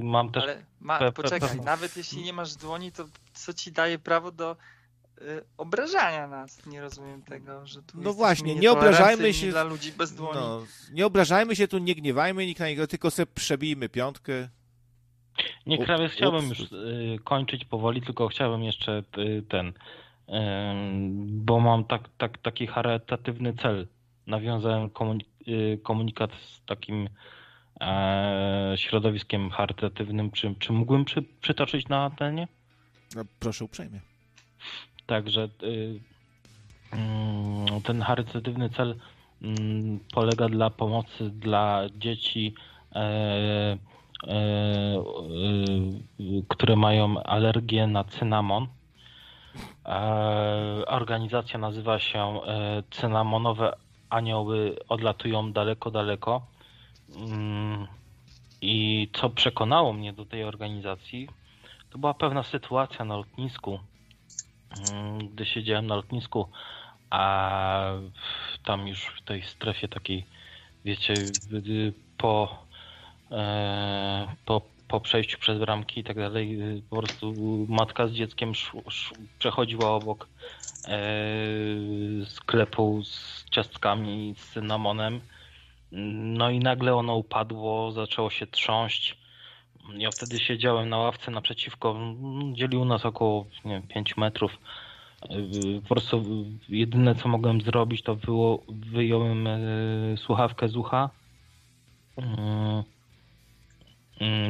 mam 0.02 0.32
też 0.32 0.44
Ale 0.44 0.62
pe- 0.82 1.12
poczekaj, 1.12 1.60
nawet 1.60 1.96
jeśli 1.96 2.22
nie 2.22 2.32
masz 2.32 2.54
dłoni, 2.54 2.92
to 2.92 3.04
co 3.32 3.54
ci 3.54 3.72
daje 3.72 3.98
prawo 3.98 4.32
do 4.32 4.56
obrażania 5.56 6.26
nas? 6.28 6.66
Nie 6.66 6.80
rozumiem 6.80 7.22
tego, 7.22 7.66
że 7.66 7.82
tu 7.82 8.00
No 8.00 8.12
właśnie, 8.12 8.54
nie 8.54 8.72
obrażajmy 8.72 9.34
się- 9.34 9.50
dla 9.50 9.62
ludzi 9.62 9.92
bez 9.92 10.14
dłoni. 10.14 10.40
No, 10.40 10.62
nie 10.92 11.06
obrażajmy 11.06 11.56
się 11.56 11.68
tu, 11.68 11.78
nie 11.78 11.94
gniewajmy 11.94 12.46
nikt 12.46 12.60
na 12.60 12.68
niego, 12.68 12.86
tylko 12.86 13.10
sobie 13.10 13.26
przebijmy 13.34 13.88
piątkę. 13.88 14.48
Nie, 15.66 15.78
krawiec, 15.84 16.12
chciałbym 16.12 16.48
ups. 16.50 16.58
już 16.58 16.72
y, 16.72 17.18
kończyć 17.24 17.64
powoli, 17.64 18.02
tylko 18.02 18.28
chciałbym 18.28 18.62
jeszcze 18.62 19.02
y, 19.18 19.42
ten, 19.48 19.72
bo 21.26 21.60
mam 21.60 21.84
tak, 21.84 22.02
tak, 22.18 22.38
taki 22.38 22.66
charytatywny 22.66 23.52
cel. 23.62 23.88
Nawiązałem 24.26 24.88
komuni- 24.88 25.24
y, 25.48 25.78
komunikat 25.82 26.30
z 26.32 26.64
takim 26.66 27.08
e, 27.80 28.72
środowiskiem 28.76 29.50
charytatywnym. 29.50 30.30
Czy, 30.30 30.54
czy 30.58 30.72
mógłbym 30.72 31.04
przy, 31.04 31.22
przytoczyć 31.22 31.88
na 31.88 32.04
antenie? 32.04 32.48
No, 33.16 33.22
proszę 33.40 33.64
uprzejmie. 33.64 34.00
Także 35.08 35.48
y, 35.62 36.00
mm, 36.92 37.82
ten 37.82 38.02
charytatywny 38.02 38.70
cel 38.70 38.94
mm, 39.42 40.00
polega 40.14 40.48
dla 40.48 40.70
pomocy 40.70 41.30
dla 41.30 41.82
dzieci, 41.96 42.54
e, 42.92 42.98
e, 42.98 43.78
e, 44.28 44.42
które 46.48 46.76
mają 46.76 47.22
alergię 47.22 47.86
na 47.86 48.04
cynamon. 48.04 48.66
E, 49.86 50.86
Organizacja 50.86 51.58
nazywa 51.58 51.98
się 51.98 52.40
Cynamonowe 52.90 53.76
Anioły 54.10 54.76
odlatują 54.88 55.52
daleko, 55.52 55.90
daleko. 55.90 56.46
Mm, 57.16 57.86
I 58.60 59.08
co 59.12 59.30
przekonało 59.30 59.92
mnie 59.92 60.12
do 60.12 60.24
tej 60.24 60.44
organizacji, 60.44 61.28
to 61.90 61.98
była 61.98 62.14
pewna 62.14 62.42
sytuacja 62.42 63.04
na 63.04 63.16
lotnisku, 63.16 63.78
gdy 65.32 65.46
siedziałem 65.46 65.86
na 65.86 65.96
lotnisku, 65.96 66.48
a 67.10 67.92
tam 68.64 68.88
już 68.88 69.06
w 69.06 69.22
tej 69.22 69.42
strefie 69.42 69.88
takiej, 69.88 70.26
wiecie, 70.84 71.14
po, 72.18 72.64
e, 73.30 74.34
po, 74.44 74.62
po 74.88 75.00
przejściu 75.00 75.38
przez 75.38 75.58
bramki 75.58 76.00
i 76.00 76.04
tak 76.04 76.16
dalej, 76.16 76.62
y, 76.62 76.82
po 76.90 76.96
prostu 76.96 77.34
matka 77.68 78.06
z 78.06 78.12
dzieckiem 78.12 78.54
szł, 78.54 78.90
szł, 78.90 79.14
przechodziła 79.38 79.90
obok 79.90 80.28
e, 80.84 80.98
sklepu 82.26 83.02
z 83.04 83.44
ciastkami 83.50 84.34
z 84.38 84.52
cynamonem. 84.52 85.20
No 85.92 86.50
i 86.50 86.58
nagle 86.58 86.94
ono 86.94 87.14
upadło, 87.14 87.92
zaczęło 87.92 88.30
się 88.30 88.46
trząść. 88.46 89.17
Ja 89.96 90.10
wtedy 90.10 90.38
siedziałem 90.38 90.88
na 90.88 90.98
ławce 90.98 91.30
naprzeciwko, 91.30 92.00
dzielił 92.52 92.84
nas 92.84 93.06
około 93.06 93.46
nie 93.64 93.72
wiem, 93.72 93.82
5 93.82 94.16
metrów. 94.16 94.58
Yy, 95.30 95.82
Po 95.82 95.88
prostu 95.88 96.24
jedyne 96.68 97.14
co 97.14 97.28
mogłem 97.28 97.60
zrobić 97.60 98.02
to 98.02 98.16
było 98.16 98.62
wyjąłem 98.68 99.46
e, 99.46 99.58
słuchawkę 100.16 100.68
z 100.68 100.76
ucha. 100.76 101.10
Mm, 102.16 102.82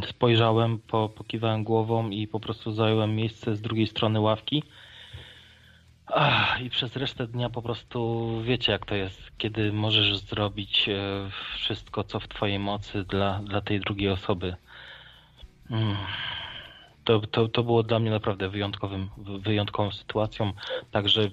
Spojrzałem, 0.09 0.78
po, 0.78 1.09
pokiwałem 1.09 1.65
głową 1.65 2.10
i 2.10 2.27
po 2.27 2.40
prostu 2.40 2.73
zająłem 2.73 3.16
miejsce 3.16 3.56
z 3.56 3.60
drugiej 3.60 3.86
strony 3.86 4.20
ławki. 4.20 4.62
I 6.65 6.70
przez 6.70 6.97
resztę 6.97 7.27
dnia 7.27 7.51
po 7.51 7.62
prostu 7.62 8.28
wiecie 8.44 8.73
jak 8.73 8.86
to 8.86 8.94
jest, 8.94 9.32
kiedy 9.39 9.73
możesz 9.73 10.16
zrobić 10.16 10.89
e, 10.89 10.94
wszystko 11.55 12.05
co 12.05 12.20
w 12.20 12.28
twojej 12.28 12.59
mocy 12.59 13.05
dla, 13.05 13.39
dla 13.39 13.60
tej 13.60 13.81
drugiej 13.81 14.10
osoby. 14.10 14.56
To, 17.05 17.20
to, 17.20 17.49
to 17.49 17.62
było 17.62 17.82
dla 17.82 17.99
mnie 17.99 18.11
naprawdę 18.11 18.49
wyjątkowym, 18.49 19.09
wyjątkową 19.40 19.90
sytuacją. 19.90 20.53
Także 20.90 21.31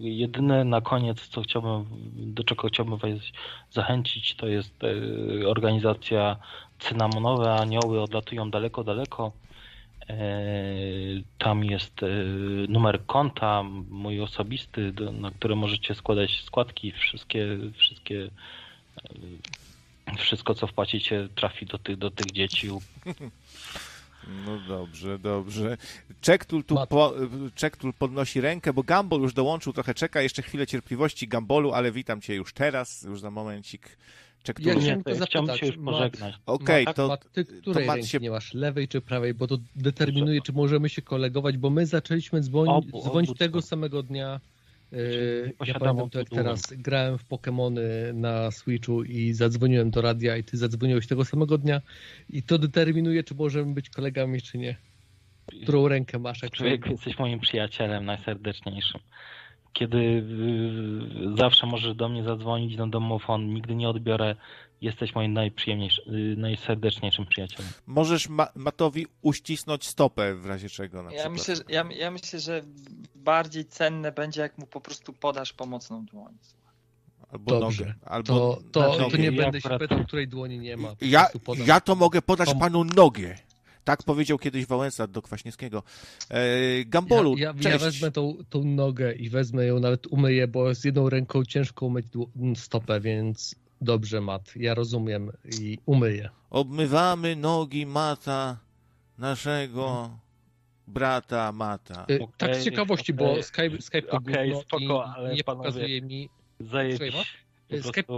jedyne 0.00 0.64
na 0.64 0.80
koniec, 0.80 1.28
co 1.28 1.42
chciałbym, 1.42 1.84
do 2.16 2.44
czego 2.44 2.68
chciałbym 2.68 2.96
Was 2.96 3.10
zachęcić, 3.70 4.34
to 4.34 4.46
jest 4.46 4.84
y, 4.84 5.48
organizacja 5.48 6.36
Cynamonowe 6.78 7.54
Anioły 7.54 8.02
odlatują 8.02 8.50
daleko, 8.50 8.84
daleko. 8.84 9.32
E, 10.08 10.16
tam 11.38 11.64
jest 11.64 12.02
e, 12.02 12.06
numer 12.68 13.06
konta, 13.06 13.62
mój 13.90 14.20
osobisty, 14.20 14.92
na 15.12 15.30
który 15.30 15.56
możecie 15.56 15.94
składać 15.94 16.42
składki. 16.44 16.92
Wszystkie, 16.92 17.46
wszystkie, 17.76 18.24
e, 18.24 18.30
wszystko 20.18 20.54
co 20.54 20.66
wpłacicie 20.66 21.28
trafi 21.34 21.66
do 21.66 21.78
tych, 21.78 21.96
do 21.96 22.10
tych 22.10 22.32
dzieci. 22.32 22.68
No 24.46 24.58
dobrze, 24.68 25.18
dobrze. 25.18 25.76
Czektul 26.20 26.64
tu, 26.64 26.76
po, 26.88 27.14
Czektul 27.54 27.92
podnosi 27.92 28.40
rękę, 28.40 28.72
bo 28.72 28.82
Gambol 28.82 29.20
już 29.20 29.34
dołączył, 29.34 29.72
trochę 29.72 29.94
czeka. 29.94 30.22
Jeszcze 30.22 30.42
chwilę 30.42 30.66
cierpliwości 30.66 31.28
Gambolu, 31.28 31.72
ale 31.72 31.92
witam 31.92 32.20
cię 32.20 32.34
już 32.34 32.52
teraz, 32.52 33.02
już 33.02 33.20
za 33.20 33.30
momencik. 33.30 33.96
Czektul. 34.42 34.66
Ja 34.66 34.74
Nie, 34.74 35.02
to 35.02 35.26
chciałbym 35.26 35.56
się 35.56 35.66
już 35.66 35.76
pożegnać. 35.84 36.34
Okej, 36.46 36.84
Mat, 36.84 36.96
to, 36.96 37.08
Mat, 37.08 37.32
ty 37.32 37.44
której 37.44 37.86
Mat 37.86 37.96
ręki 37.96 38.10
się- 38.10 38.18
nie 38.18 38.30
masz? 38.30 38.54
Lewej 38.54 38.88
czy 38.88 39.00
prawej? 39.00 39.34
Bo 39.34 39.46
to 39.46 39.58
determinuje, 39.76 40.40
czy 40.42 40.52
możemy 40.52 40.88
się 40.88 41.02
kolegować, 41.02 41.56
bo 41.56 41.70
my 41.70 41.86
zaczęliśmy 41.86 42.40
dzwonić, 42.40 42.74
Obu- 42.94 43.02
dzwonić 43.02 43.30
obu 43.30 43.38
tego 43.38 43.60
stron. 43.62 43.68
samego 43.68 44.02
dnia. 44.02 44.40
Yy, 44.94 45.52
ja 45.66 45.74
pamiętam 45.74 46.10
to 46.10 46.18
jak 46.18 46.28
teraz. 46.28 46.62
Grałem 46.76 47.18
w 47.18 47.28
Pokémony 47.28 47.80
na 48.14 48.50
Switchu 48.50 49.02
i 49.02 49.32
zadzwoniłem 49.32 49.90
do 49.90 50.00
radia 50.00 50.36
i 50.36 50.44
ty 50.44 50.56
zadzwoniłeś 50.56 51.06
tego 51.06 51.24
samego 51.24 51.58
dnia 51.58 51.80
i 52.30 52.42
to 52.42 52.58
determinuje, 52.58 53.24
czy 53.24 53.34
możemy 53.34 53.74
być 53.74 53.90
kolegami, 53.90 54.42
czy 54.42 54.58
nie. 54.58 54.76
Którą 55.62 55.88
rękę 55.88 56.18
masz? 56.18 56.42
Jak 56.42 56.52
Człowieku, 56.52 56.90
jesteś 56.90 57.18
moim 57.18 57.40
przyjacielem 57.40 58.04
najserdeczniejszym. 58.04 59.00
Kiedy 59.72 59.98
y, 59.98 61.36
zawsze 61.38 61.66
możesz 61.66 61.94
do 61.94 62.08
mnie 62.08 62.24
zadzwonić 62.24 62.76
na 62.76 62.86
domofon, 62.86 63.54
nigdy 63.54 63.74
nie 63.74 63.88
odbiorę. 63.88 64.36
Jesteś 64.84 65.14
moim 65.14 65.32
najprzyjemniejszym, 65.32 66.14
y, 66.14 66.36
najserdeczniejszym 66.36 67.26
przyjacielem. 67.26 67.72
możesz 67.86 68.28
Ma 68.28 68.48
Matowi 68.54 69.06
uścisnąć 69.22 69.86
stopę 69.86 70.34
w 70.34 70.46
razie 70.46 70.68
czego 70.68 71.02
na 71.02 71.10
Ja 71.12 71.18
przykład. 71.18 71.32
myślę, 71.32 71.56
że, 71.56 71.62
ja, 71.68 71.84
ja 71.98 72.10
myślę, 72.10 72.40
że 72.40 72.62
bardziej 73.14 73.64
cenne 73.64 74.12
będzie, 74.12 74.40
jak 74.40 74.58
mu 74.58 74.66
po 74.66 74.80
prostu 74.80 75.12
podasz 75.12 75.52
pomocną 75.52 76.04
dłoń. 76.04 76.34
Albo 77.30 77.60
Dobrze. 77.60 77.84
nogę. 77.84 77.94
Albo 78.04 78.26
To, 78.26 78.62
to, 78.72 78.98
nogę. 78.98 79.10
to 79.10 79.16
nie 79.16 79.24
Ja 79.24 79.32
będę 79.32 79.60
się 79.60 79.78
pytał, 79.78 80.04
której 80.04 80.28
dłoni 80.28 80.58
nie 80.58 80.76
ma. 80.76 80.94
Ja, 81.00 81.28
ja 81.66 81.80
to 81.80 81.94
mogę 81.94 82.22
podać 82.22 82.48
Pom- 82.48 82.58
panu 82.58 82.84
nogę. 82.84 83.38
Tak 83.84 84.02
powiedział 84.02 84.38
kiedyś 84.38 84.66
Wałęsa 84.66 85.06
do 85.06 85.22
Kwaśniewskiego. 85.22 85.82
E, 86.30 86.44
Gambolu, 86.84 87.36
ja, 87.38 87.54
ja, 87.60 87.70
ja 87.70 87.78
wezmę 87.78 88.10
tą, 88.10 88.36
tą 88.50 88.64
nogę 88.64 89.12
i 89.12 89.28
wezmę 89.28 89.64
ją, 89.66 89.80
nawet 89.80 90.06
umyję, 90.06 90.48
bo 90.48 90.74
z 90.74 90.84
jedną 90.84 91.08
ręką 91.10 91.44
ciężko 91.44 91.86
umyć 91.86 92.06
stopę, 92.56 93.00
więc 93.00 93.54
dobrze, 93.84 94.20
Mat, 94.20 94.52
ja 94.56 94.74
rozumiem 94.74 95.30
i 95.60 95.78
umyję. 95.86 96.30
Obmywamy 96.50 97.36
nogi 97.36 97.86
mata 97.86 98.58
naszego 99.18 100.18
brata 100.86 101.52
mata. 101.52 102.06
Y, 102.10 102.14
Okej, 102.22 102.28
tak 102.38 102.56
z 102.56 102.64
ciekawości, 102.64 103.14
bo 103.14 103.30
okej. 103.30 103.42
Skype, 103.42 103.82
Skype 103.82 104.02
to 104.02 104.16
Okej, 104.16 104.48
gówno 104.50 104.62
spoko, 104.62 105.04
i 105.06 105.12
ale 105.16 105.34
nie 105.34 105.44
panowie- 105.44 105.56
pokazuje 105.56 106.02
mi... 106.02 106.28
Zajedź 106.60 106.96
Słuchaj, 106.96 107.82
Skype. 107.82 108.12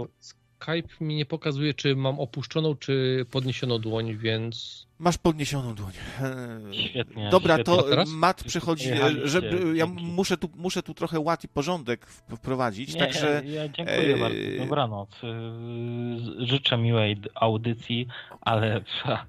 Skype 0.61 0.89
mi 1.05 1.15
nie 1.15 1.25
pokazuje, 1.25 1.73
czy 1.73 1.95
mam 1.95 2.19
opuszczoną, 2.19 2.75
czy 2.75 3.25
podniesioną 3.31 3.79
dłoń, 3.79 4.17
więc... 4.17 4.87
Masz 4.99 5.17
podniesioną 5.17 5.75
dłoń. 5.75 5.91
E, 6.21 6.59
Świetnie, 6.73 7.29
Dobra, 7.29 7.55
świetnie. 7.55 7.75
to 7.75 7.83
teraz? 7.83 8.09
Mat 8.09 8.43
przychodzi, 8.43 8.89
Pojechaliście, 8.89 9.27
żeby 9.27 9.77
ja 9.77 9.87
dzięki. 9.87 10.05
muszę 10.05 10.37
tu, 10.37 10.49
muszę 10.55 10.83
tu 10.83 10.93
trochę 10.93 11.19
ład 11.19 11.43
i 11.43 11.47
porządek 11.47 12.05
wprowadzić, 12.07 12.93
Nie, 12.93 12.99
także 12.99 13.41
ja 13.45 13.69
dziękuję 13.69 14.15
e, 14.15 14.19
bardzo. 14.19 14.37
Dobranoc. 14.59 15.09
Yy, 15.23 16.47
Życzę 16.47 16.77
miłej 16.77 17.17
audycji, 17.35 18.07
ale 18.41 18.81
pfa, 19.01 19.25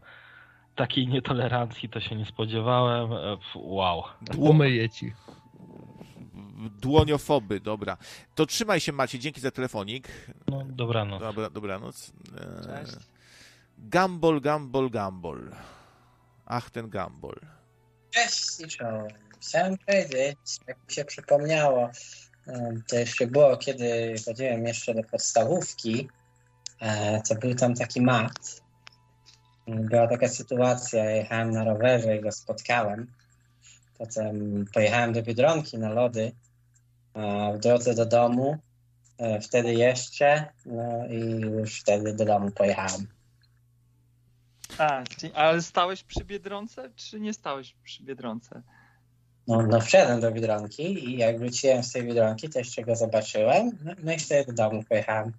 takiej 0.77 1.09
nietolerancji 1.09 1.89
to 1.89 2.01
się 2.01 2.17
nie 2.17 2.25
spodziewałem. 2.27 3.13
E, 3.13 3.37
Wow. 3.55 4.03
dło, 4.21 4.51
Umyję 4.51 4.91
ci. 4.91 5.13
Dłoniofoby, 6.59 7.61
dobra. 7.61 7.97
To 8.35 8.47
trzymaj 8.47 8.81
się 8.81 8.93
Macie, 8.93 9.19
dzięki 9.19 9.41
za 9.41 9.51
telefonik. 9.51 10.09
No, 10.47 10.65
dobranoc. 10.65 11.21
Dobra, 11.21 11.51
dobranoc. 11.51 12.13
E, 12.37 12.65
Cześć. 12.65 12.97
Gambol, 13.79 14.41
gambol, 14.41 14.91
gambol. 14.91 15.51
Ach, 16.47 16.71
ten 16.71 16.89
gambol. 16.91 17.37
Cześć, 18.11 18.77
czołem. 18.77 19.09
Chciałem 19.41 19.79
powiedzieć, 19.79 20.37
jak 20.67 20.77
mi 20.89 20.95
się 20.95 21.05
przypomniało, 21.05 21.91
em, 22.47 22.83
to 22.89 22.97
jeszcze 22.97 23.27
było, 23.27 23.57
kiedy 23.57 24.15
chodziłem 24.25 24.67
jeszcze 24.67 24.95
do 24.95 25.03
podstawówki, 25.03 26.09
e, 26.81 27.23
to 27.23 27.35
był 27.35 27.55
tam 27.55 27.75
taki 27.75 28.01
mat. 28.01 28.63
Była 29.67 30.09
taka 30.09 30.29
sytuacja, 30.29 31.11
jechałem 31.11 31.51
na 31.51 31.65
rowerze 31.65 32.17
i 32.17 32.21
go 32.21 32.33
spotkałem. 32.33 33.13
Potem 33.99 34.65
pojechałem 34.75 35.13
do 35.13 35.23
Biedronki 35.23 35.79
na 35.79 35.89
lody, 35.93 36.33
w 37.55 37.59
drodze 37.59 37.95
do 37.95 38.07
domu, 38.07 38.59
e, 39.19 39.41
wtedy 39.41 39.75
jeszcze, 39.75 40.45
no 40.67 41.07
i 41.07 41.41
już 41.41 41.81
wtedy 41.81 42.13
do 42.13 42.25
domu 42.25 42.51
pojechałem. 42.51 43.07
A, 44.79 45.03
ale 45.35 45.63
stałeś 45.63 46.05
przy 46.05 46.25
Biedronce, 46.25 46.91
czy 46.97 47.21
nie 47.21 47.33
stałeś 47.33 47.77
przy 47.83 48.03
Biedronce? 48.03 48.63
No, 49.47 49.63
no 49.63 49.81
wszedłem 49.81 50.21
do 50.21 50.33
Biedronki 50.33 51.09
i 51.09 51.19
jak 51.19 51.39
wróciłem 51.39 51.83
z 51.83 51.93
tej 51.93 52.05
Biedronki, 52.05 52.49
to 52.49 52.59
jeszcze 52.59 52.83
go 52.83 52.97
zobaczyłem, 52.97 53.79
no, 53.85 53.93
no 54.03 54.13
i 54.13 54.19
wtedy 54.19 54.53
do 54.53 54.53
domu 54.53 54.85
pojechałem. 54.89 55.33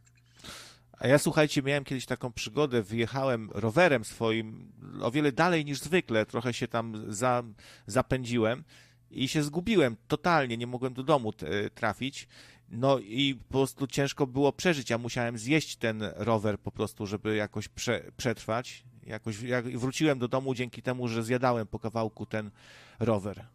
A 0.99 1.07
ja 1.07 1.18
słuchajcie, 1.18 1.61
miałem 1.61 1.84
kiedyś 1.84 2.06
taką 2.06 2.34
przygodę, 2.34 2.81
wyjechałem 2.81 3.49
rowerem 3.53 4.06
swoim 4.06 4.72
o 5.01 5.11
wiele 5.11 5.31
dalej 5.31 5.65
niż 5.65 5.80
zwykle, 5.80 6.26
trochę 6.26 6.53
się 6.53 6.68
tam 6.68 7.14
za, 7.14 7.43
zapędziłem 7.88 8.64
i 9.11 9.27
się 9.27 9.44
zgubiłem 9.44 9.95
totalnie, 10.07 10.57
nie 10.57 10.68
mogłem 10.68 10.94
do 10.94 11.03
domu 11.03 11.34
t- 11.34 11.69
trafić. 11.69 12.27
No 12.69 12.99
i 12.99 13.36
po 13.36 13.52
prostu 13.52 13.88
ciężko 13.88 14.27
było 14.27 14.53
przeżyć. 14.53 14.90
Ja 14.90 14.98
musiałem 14.98 15.38
zjeść 15.38 15.76
ten 15.76 16.03
rower 16.15 16.60
po 16.60 16.72
prostu, 16.72 17.06
żeby 17.06 17.36
jakoś 17.36 17.68
prze, 17.68 18.11
przetrwać. 18.18 18.84
Jakoś 19.06 19.41
jak 19.41 19.77
wróciłem 19.77 20.19
do 20.19 20.27
domu 20.27 20.53
dzięki 20.56 20.81
temu, 20.81 21.07
że 21.07 21.23
zjadałem 21.23 21.68
po 21.68 21.80
kawałku 21.80 22.26
ten 22.26 22.52
rower. 22.99 23.45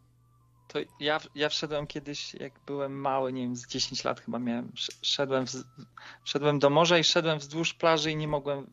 To 0.68 0.78
ja, 1.00 1.20
ja 1.34 1.48
wszedłem 1.48 1.86
kiedyś, 1.86 2.34
jak 2.34 2.52
byłem 2.66 3.00
mały, 3.00 3.32
nie 3.32 3.42
wiem, 3.42 3.56
z 3.56 3.66
10 3.66 4.04
lat 4.04 4.20
chyba 4.20 4.38
miałem, 4.38 4.72
sz- 4.74 4.98
szedłem, 5.02 5.46
w, 5.46 6.58
do 6.58 6.70
morza 6.70 6.98
i 6.98 7.04
szedłem 7.04 7.38
wzdłuż 7.38 7.74
plaży 7.74 8.10
i 8.10 8.16
nie 8.16 8.28
mogłem 8.28 8.70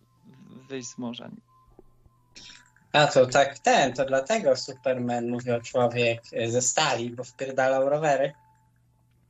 wyjść 0.69 0.87
z 0.89 0.97
morza. 0.97 1.29
A 2.91 3.07
to 3.07 3.25
tak 3.25 3.59
ten, 3.59 3.93
to 3.93 4.05
dlatego 4.05 4.55
Superman 4.55 5.29
mówił 5.29 5.61
człowiek 5.61 6.21
ze 6.47 6.61
stali, 6.61 7.09
bo 7.09 7.23
wpierdalał 7.23 7.89
rowery. 7.89 8.33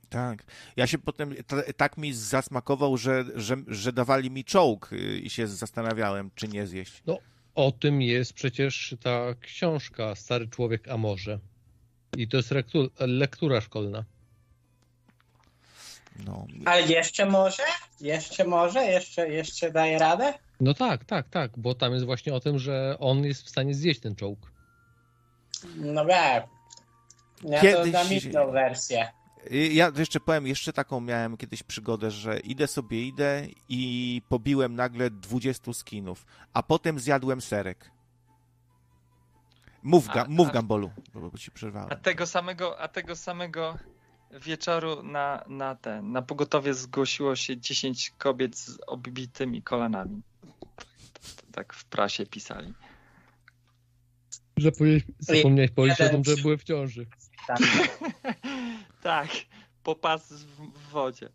Tak. 0.10 0.44
Ja 0.76 0.88
się 0.88 0.98
potem 0.98 1.36
t- 1.48 1.74
tak 1.74 1.98
mi 1.98 2.14
zasmakował, 2.14 2.98
że, 2.98 3.26
że, 3.36 3.56
że 3.68 3.94
dawali 3.94 4.32
mi 4.32 4.44
czołg 4.46 4.94
y, 4.94 5.20
i 5.20 5.30
się 5.30 5.48
zastanawiałem, 5.48 6.32
czy 6.36 6.48
nie 6.48 6.68
zjeść. 6.68 7.04
O 7.56 7.72
tym 7.72 8.02
jest 8.02 8.34
przecież 8.34 8.96
ta 9.04 9.20
książka 9.42 10.16
Stary 10.16 10.48
Człowiek 10.48 10.88
a 10.88 10.98
Morze. 10.98 11.40
I 12.18 12.28
to 12.28 12.38
jest 12.38 12.52
lektu- 12.52 12.90
lektura 13.00 13.62
szkolna. 13.62 14.04
No. 16.26 16.46
Ale 16.66 16.82
jeszcze 16.82 17.26
może? 17.26 17.64
Jeszcze 18.02 18.46
może? 18.46 18.84
Jeszcze, 18.86 19.30
jeszcze 19.30 19.72
daje 19.72 20.00
radę? 20.00 20.34
No 20.62 20.74
tak, 20.74 21.06
tak, 21.06 21.30
tak, 21.30 21.52
bo 21.60 21.76
tam 21.76 21.94
jest 21.94 22.06
właśnie 22.06 22.34
o 22.34 22.40
tym, 22.40 22.60
że 22.60 22.96
on 23.00 23.24
jest 23.24 23.44
w 23.44 23.50
stanie 23.50 23.74
zjeść 23.74 24.00
ten 24.00 24.16
czołg. 24.16 24.52
No 25.76 26.06
tak. 26.06 26.48
Ja 27.44 27.62
Kiedyś- 27.62 27.86
to 27.86 27.92
dam 27.92 28.08
inną 28.14 28.52
wersję. 28.52 29.12
Y, 29.52 29.58
Ja 29.68 29.92
jeszcze 29.98 30.20
powiem, 30.20 30.48
jeszcze 30.48 30.74
taką 30.74 31.00
miałem 31.02 31.38
kiedyś 31.38 31.64
przygodę, 31.64 32.12
że 32.12 32.40
idę 32.40 32.68
sobie, 32.68 33.02
idę 33.08 33.48
i 33.70 34.22
pobiłem 34.30 34.76
nagle 34.76 35.10
20 35.10 35.74
skinów, 35.74 36.26
a 36.54 36.64
potem 36.64 37.00
zjadłem 37.00 37.42
serek. 37.42 37.92
Mów, 39.84 40.08
ga, 40.08 40.22
A- 40.24 40.26
mów 40.30 40.50
a- 40.50 40.52
Gambolu, 40.52 40.92
bo 41.14 41.38
ci 41.38 41.52
A 41.52 41.56
przerwałem. 41.56 42.00
tego 42.02 42.28
samego, 42.28 42.80
a 42.80 42.88
tego 42.88 43.16
samego 43.16 43.78
wieczoru 44.40 45.04
na, 45.04 45.44
na 45.48 45.76
ten, 45.76 46.12
na 46.12 46.22
pogotowie 46.22 46.74
zgłosiło 46.74 47.36
się 47.36 47.58
10 47.58 48.12
kobiet 48.18 48.58
z 48.58 48.80
obbitymi 48.88 49.62
kolanami. 49.62 50.22
Tak 51.52 51.74
w 51.74 51.86
prasie 51.86 52.26
pisali. 52.26 52.74
Zapomniałeś, 54.58 55.04
zapomniałeś 55.20 55.72
powiedzieć 55.72 56.02
o 56.02 56.10
tym, 56.10 56.24
że 56.24 56.38
były 56.38 56.58
w 56.58 56.64
ciąży. 56.64 57.06
Tak. 57.48 57.60
tak, 59.04 59.30
po 59.84 59.96
pas 59.96 60.34
w, 60.34 60.46
w 60.46 60.90
wodzie. 60.92 61.30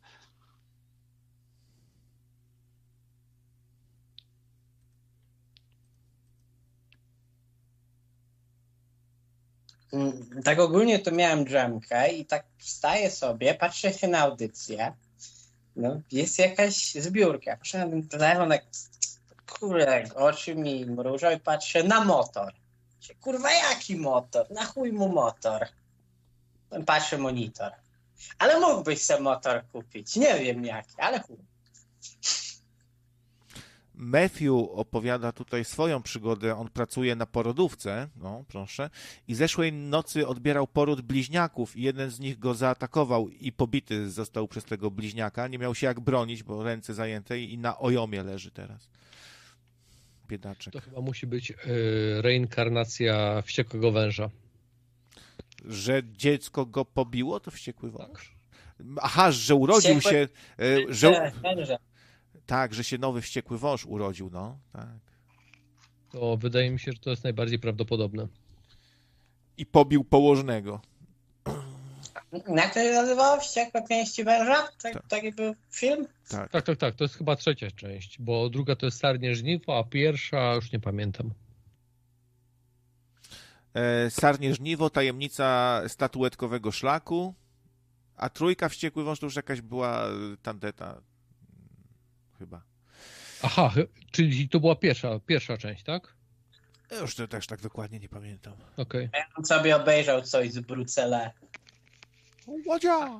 Tak 10.45 10.59
ogólnie 10.59 10.99
to 10.99 11.11
miałem 11.11 11.45
drzemkę 11.45 12.13
i 12.13 12.27
tak 12.27 12.45
wstaję 12.59 13.11
sobie, 13.11 13.55
patrzę 13.55 13.93
się 13.93 14.09
na 14.09 14.19
audycję. 14.19 14.93
No, 15.77 16.01
jest 16.13 16.39
jakaś 16.39 16.95
zbiórka. 16.95 17.57
Patrzę 17.57 17.79
na 17.79 17.91
ten 17.91 18.09
telefon, 18.09 18.49
tak 18.49 18.63
kurde, 19.59 20.05
oczy 20.15 20.55
mi 20.55 20.87
mrużą 20.87 21.31
i 21.31 21.41
patrzę 21.41 21.83
na 21.83 22.05
motor. 22.05 22.53
Kurwa, 23.21 23.53
jaki 23.53 23.97
motor? 23.97 24.51
Na 24.51 24.65
chuj 24.65 24.93
mu 24.93 25.09
motor. 25.09 25.67
Patrzę 26.87 27.19
monitor. 27.19 27.73
Ale 28.39 28.61
mógłbyś 28.61 29.05
sobie 29.05 29.21
motor 29.21 29.65
kupić. 29.73 30.17
Nie 30.17 30.39
wiem 30.39 30.65
jaki, 30.65 30.95
ale 30.99 31.21
chuj. 31.21 31.37
Matthew 33.97 34.53
opowiada 34.71 35.33
tutaj 35.33 35.65
swoją 35.65 36.03
przygodę. 36.03 36.57
On 36.57 36.69
pracuje 36.69 37.17
na 37.17 37.27
porodówce, 37.27 38.09
no 38.17 38.45
proszę, 38.49 38.91
i 39.29 39.35
zeszłej 39.35 39.73
nocy 39.73 40.27
odbierał 40.27 40.67
poród 40.67 41.01
bliźniaków 41.01 41.77
i 41.77 41.83
jeden 41.83 42.11
z 42.11 42.21
nich 42.21 42.39
go 42.39 42.55
zaatakował 42.55 43.29
i 43.29 43.53
pobity 43.53 44.11
został 44.11 44.49
przez 44.49 44.65
tego 44.65 44.91
bliźniaka. 44.91 45.49
Nie 45.49 45.59
miał 45.59 45.75
się 45.75 45.87
jak 45.87 46.01
bronić, 46.01 46.43
bo 46.43 46.63
ręce 46.63 46.95
zajęte 46.95 47.41
i 47.41 47.59
na 47.59 47.79
ojomie 47.79 48.23
leży 48.23 48.51
teraz. 48.51 48.89
Biedaczek. 50.29 50.73
To 50.73 50.81
chyba 50.81 51.01
musi 51.01 51.27
być 51.27 51.51
y, 51.51 51.55
reinkarnacja 52.23 53.43
wściekłego 53.43 53.93
węża. 53.93 54.31
Że 55.65 56.03
dziecko 56.13 56.67
go 56.67 56.85
pobiło, 56.85 57.41
to 57.41 57.51
wściekły 57.51 57.91
wąż? 57.91 58.35
Aha, 59.03 59.31
że 59.33 59.55
urodził 59.55 59.95
Wściekły- 59.95 60.11
się, 60.11 60.29
e, 60.59 60.95
że, 60.95 61.33
Węże. 61.43 61.79
Tak, 62.47 62.75
że 62.75 62.85
się 62.85 62.99
nowy 62.99 63.21
wściekły 63.21 63.59
wąż 63.59 63.87
urodził, 63.87 64.31
no, 64.33 64.59
tak. 64.73 64.99
To 66.13 66.37
wydaje 66.37 66.71
mi 66.71 66.81
się, 66.81 66.93
że 66.93 66.99
to 66.99 67.11
jest 67.11 67.25
najbardziej 67.25 67.59
prawdopodobne. 67.59 68.29
I 69.57 69.67
pobił 69.67 70.05
położnego. 70.05 70.81
Jak 72.57 72.75
to 72.75 72.81
się 72.81 72.93
nazywało? 72.93 73.41
Wściekłe 73.41 73.83
pięści 73.89 74.25
węża? 74.25 74.69
Tak, 74.83 74.93
Tak. 74.93 75.07
Taki 75.09 75.33
był 75.33 75.55
film? 75.71 76.07
Tak. 76.29 76.51
Tak, 76.51 76.65
tak, 76.65 76.79
tak. 76.79 76.95
To 76.95 77.05
jest 77.05 77.15
chyba 77.15 77.37
trzecia 77.37 77.71
część, 77.71 78.21
bo 78.21 78.51
druga 78.51 78.77
to 78.77 78.87
jest 78.87 78.99
Sarnie 78.99 79.35
Żniwo, 79.35 79.79
a 79.79 79.85
pierwsza 79.85 80.55
już 80.55 80.73
nie 80.73 80.81
pamiętam. 80.81 81.31
E, 83.75 84.11
Sarnie 84.11 84.55
żniwo, 84.55 84.91
tajemnica 84.91 85.83
statuetkowego 85.89 86.73
szlaku, 86.73 87.35
a 88.17 88.29
trójka 88.29 88.69
wściekły 88.69 89.05
wąż 89.05 89.21
to 89.21 89.27
już 89.27 89.37
jakaś 89.37 89.61
była 89.61 90.05
tandeta. 90.43 91.01
Chyba. 92.39 92.63
Aha, 93.43 93.73
czyli 94.11 94.49
to 94.49 94.61
była 94.61 94.77
pierwsza, 94.77 95.21
pierwsza 95.27 95.59
część, 95.59 95.83
tak? 95.83 96.17
Ja 96.91 96.99
Już 96.99 97.15
to 97.15 97.29
też 97.29 97.47
tak 97.47 97.61
dokładnie 97.61 98.01
nie 98.01 98.09
pamiętam. 98.09 98.55
Okej. 98.77 99.09
Ja 99.15 99.27
bym 99.37 99.45
sobie 99.45 99.77
obejrzał 99.77 100.23
coś 100.23 100.53
z 100.53 100.59
Brucele. 100.59 101.31
Łodzia! 102.67 103.19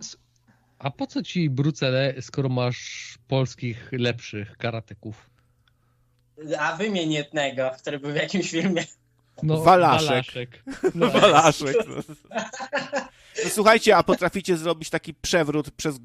A 0.79 0.91
po 0.91 1.07
co 1.07 1.23
ci 1.23 1.51
Brucele, 1.51 2.15
skoro 2.21 2.49
masz 2.49 3.15
polskich 3.29 3.89
lepszych 3.93 4.57
karateków? 4.57 5.31
A 6.59 6.77
wymień 6.77 7.13
jednego, 7.13 7.71
który 7.79 7.99
był 7.99 8.13
w 8.13 8.17
jakimś 8.17 8.51
filmie. 8.51 8.85
No, 9.43 9.63
Walaszek. 9.63 10.09
Walaszek. 10.09 10.63
No, 10.95 11.11
Walaszek. 11.21 11.77
No. 11.89 11.95
no 13.45 13.51
słuchajcie, 13.51 13.97
a 13.97 14.03
potraficie 14.03 14.57
zrobić 14.57 14.91
taki 14.91 15.15
przewrót 15.15 15.71
przez 15.71 15.99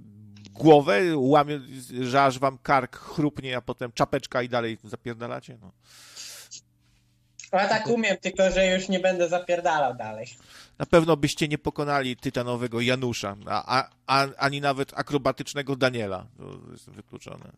głowę, 0.62 1.02
łamie, 1.16 1.60
że 2.02 2.24
aż 2.24 2.40
wam 2.40 2.58
kark 2.58 2.98
chrupnie, 2.98 3.58
a 3.58 3.62
potem 3.62 3.92
czapeczka 3.92 4.42
i 4.42 4.50
dalej 4.50 4.78
zapierdalacie? 4.84 5.58
No. 5.62 5.72
Ja 7.54 7.68
tak 7.68 7.88
umiem, 7.88 8.18
tylko 8.18 8.52
że 8.52 8.68
już 8.68 8.90
nie 8.90 9.00
będę 9.00 9.30
zapierdalał 9.30 9.96
dalej. 9.96 10.28
Na 10.80 10.86
pewno 10.86 11.18
byście 11.18 11.48
nie 11.48 11.58
pokonali 11.58 12.16
tytanowego 12.16 12.82
Janusza, 12.82 13.36
a, 13.46 13.90
a, 14.08 14.28
ani 14.38 14.62
nawet 14.62 14.92
akrobatycznego 14.96 15.76
Daniela. 15.76 16.26
To 16.38 16.72
jest 16.72 16.90
wykluczone. 16.90 17.52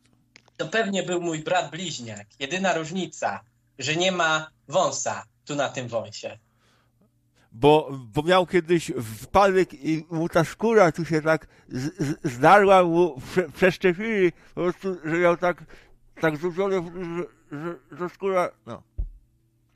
To 0.58 0.68
pewnie 0.68 1.04
był 1.04 1.22
mój 1.22 1.40
brat 1.40 1.72
bliźniak. 1.72 2.28
Jedyna 2.40 2.74
różnica, 2.74 3.44
że 3.80 3.96
nie 3.96 4.12
ma 4.12 4.50
wąsa 4.68 5.24
tu 5.46 5.56
na 5.56 5.70
tym 5.70 5.88
wąsie. 5.88 6.40
Bo, 7.54 7.90
bo 7.92 8.24
miał 8.24 8.46
kiedyś 8.46 8.92
wpadek 9.22 9.74
i 9.74 10.06
mu 10.10 10.30
ta 10.30 10.44
skóra 10.44 10.92
tu 10.92 11.06
się 11.06 11.22
tak 11.22 11.48
z, 11.70 12.16
zdarła, 12.24 12.84
mu 12.84 13.22
prze, 13.32 13.50
przeszczepili 13.50 14.32
po 14.32 14.62
prostu, 14.62 14.98
że 15.06 15.18
miał 15.18 15.38
tak, 15.38 15.64
tak 16.22 16.38
złudzone, 16.38 16.76
że, 16.82 17.60
że, 17.60 17.76
że 17.92 18.10
skóra, 18.10 18.50
no. 18.66 18.84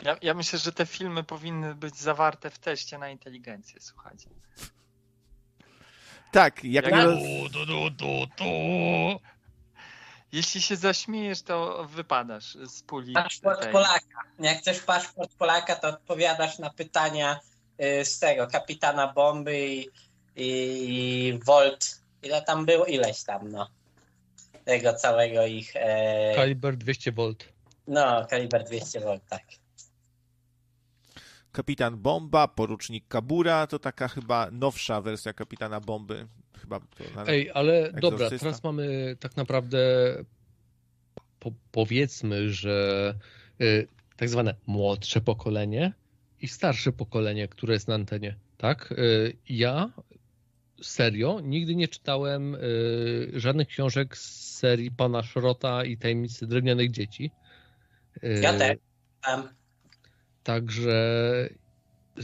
Ja, 0.03 0.17
ja 0.21 0.33
myślę, 0.33 0.59
że 0.59 0.71
te 0.71 0.85
filmy 0.85 1.23
powinny 1.23 1.75
być 1.75 1.95
zawarte 1.95 2.49
w 2.49 2.59
teście 2.59 2.97
na 2.97 3.09
inteligencję, 3.09 3.81
słuchajcie. 3.81 4.29
Tak, 6.31 6.63
jak 6.63 6.85
tu, 6.85 6.95
tu, 7.53 7.91
tu, 7.97 8.27
tu. 8.35 8.43
Jeśli 10.31 10.61
się 10.61 10.75
zaśmiejesz, 10.75 11.41
to 11.41 11.87
wypadasz 11.89 12.53
z 12.53 12.83
puli. 12.83 13.13
Paszport. 13.13 13.67
Polaka. 13.71 14.23
Jak 14.39 14.57
chcesz 14.57 14.79
paszport 14.79 15.33
Polaka, 15.33 15.75
to 15.75 15.87
odpowiadasz 15.87 16.59
na 16.59 16.69
pytania 16.69 17.39
z 18.03 18.19
tego, 18.19 18.47
kapitana 18.47 19.13
bomby 19.13 19.67
i, 19.67 19.89
i, 20.35 21.39
Volt. 21.45 22.01
Ile 22.23 22.41
tam 22.41 22.65
było? 22.65 22.85
Ileś 22.85 23.23
tam, 23.23 23.51
no. 23.51 23.67
Tego 24.65 24.93
całego 24.93 25.45
ich. 25.45 25.71
E, 25.75 26.35
Kaliber 26.35 26.77
200 26.77 27.11
V. 27.11 27.33
no, 27.87 28.25
kaliber 28.29 28.63
200 28.63 28.99
V, 28.99 29.19
tak. 29.29 29.43
Kapitan 31.51 31.97
Bomba, 31.97 32.47
porucznik 32.47 33.07
Kabura, 33.07 33.67
to 33.67 33.79
taka 33.79 34.07
chyba 34.07 34.51
nowsza 34.51 35.01
wersja 35.01 35.33
Kapitana 35.33 35.79
Bomby. 35.79 36.27
Chyba. 36.61 36.79
Ej, 37.27 37.51
ale 37.53 37.73
Egzorcysta. 37.73 37.99
dobra, 38.01 38.29
teraz 38.29 38.63
mamy 38.63 39.15
tak 39.19 39.37
naprawdę 39.37 39.77
po, 41.39 41.51
powiedzmy, 41.71 42.49
że 42.53 43.13
y, 43.61 43.87
tak 44.17 44.29
zwane 44.29 44.55
młodsze 44.67 45.21
pokolenie 45.21 45.93
i 46.41 46.47
starsze 46.47 46.91
pokolenie, 46.91 47.47
które 47.47 47.73
jest 47.73 47.87
na 47.87 47.95
antenie, 47.95 48.35
tak? 48.57 48.91
Y, 48.91 49.37
ja 49.49 49.89
serio 50.81 51.39
nigdy 51.43 51.75
nie 51.75 51.87
czytałem 51.87 52.55
y, 52.55 52.59
żadnych 53.35 53.67
książek 53.67 54.17
z 54.17 54.55
serii 54.57 54.91
Pana 54.91 55.23
Szrota 55.23 55.85
i 55.85 55.97
Tajemnicy 55.97 56.47
Drewnianych 56.47 56.91
Dzieci. 56.91 57.31
Y, 58.23 58.39
Ja 58.43 58.53
też. 58.53 58.77
Także 60.43 61.49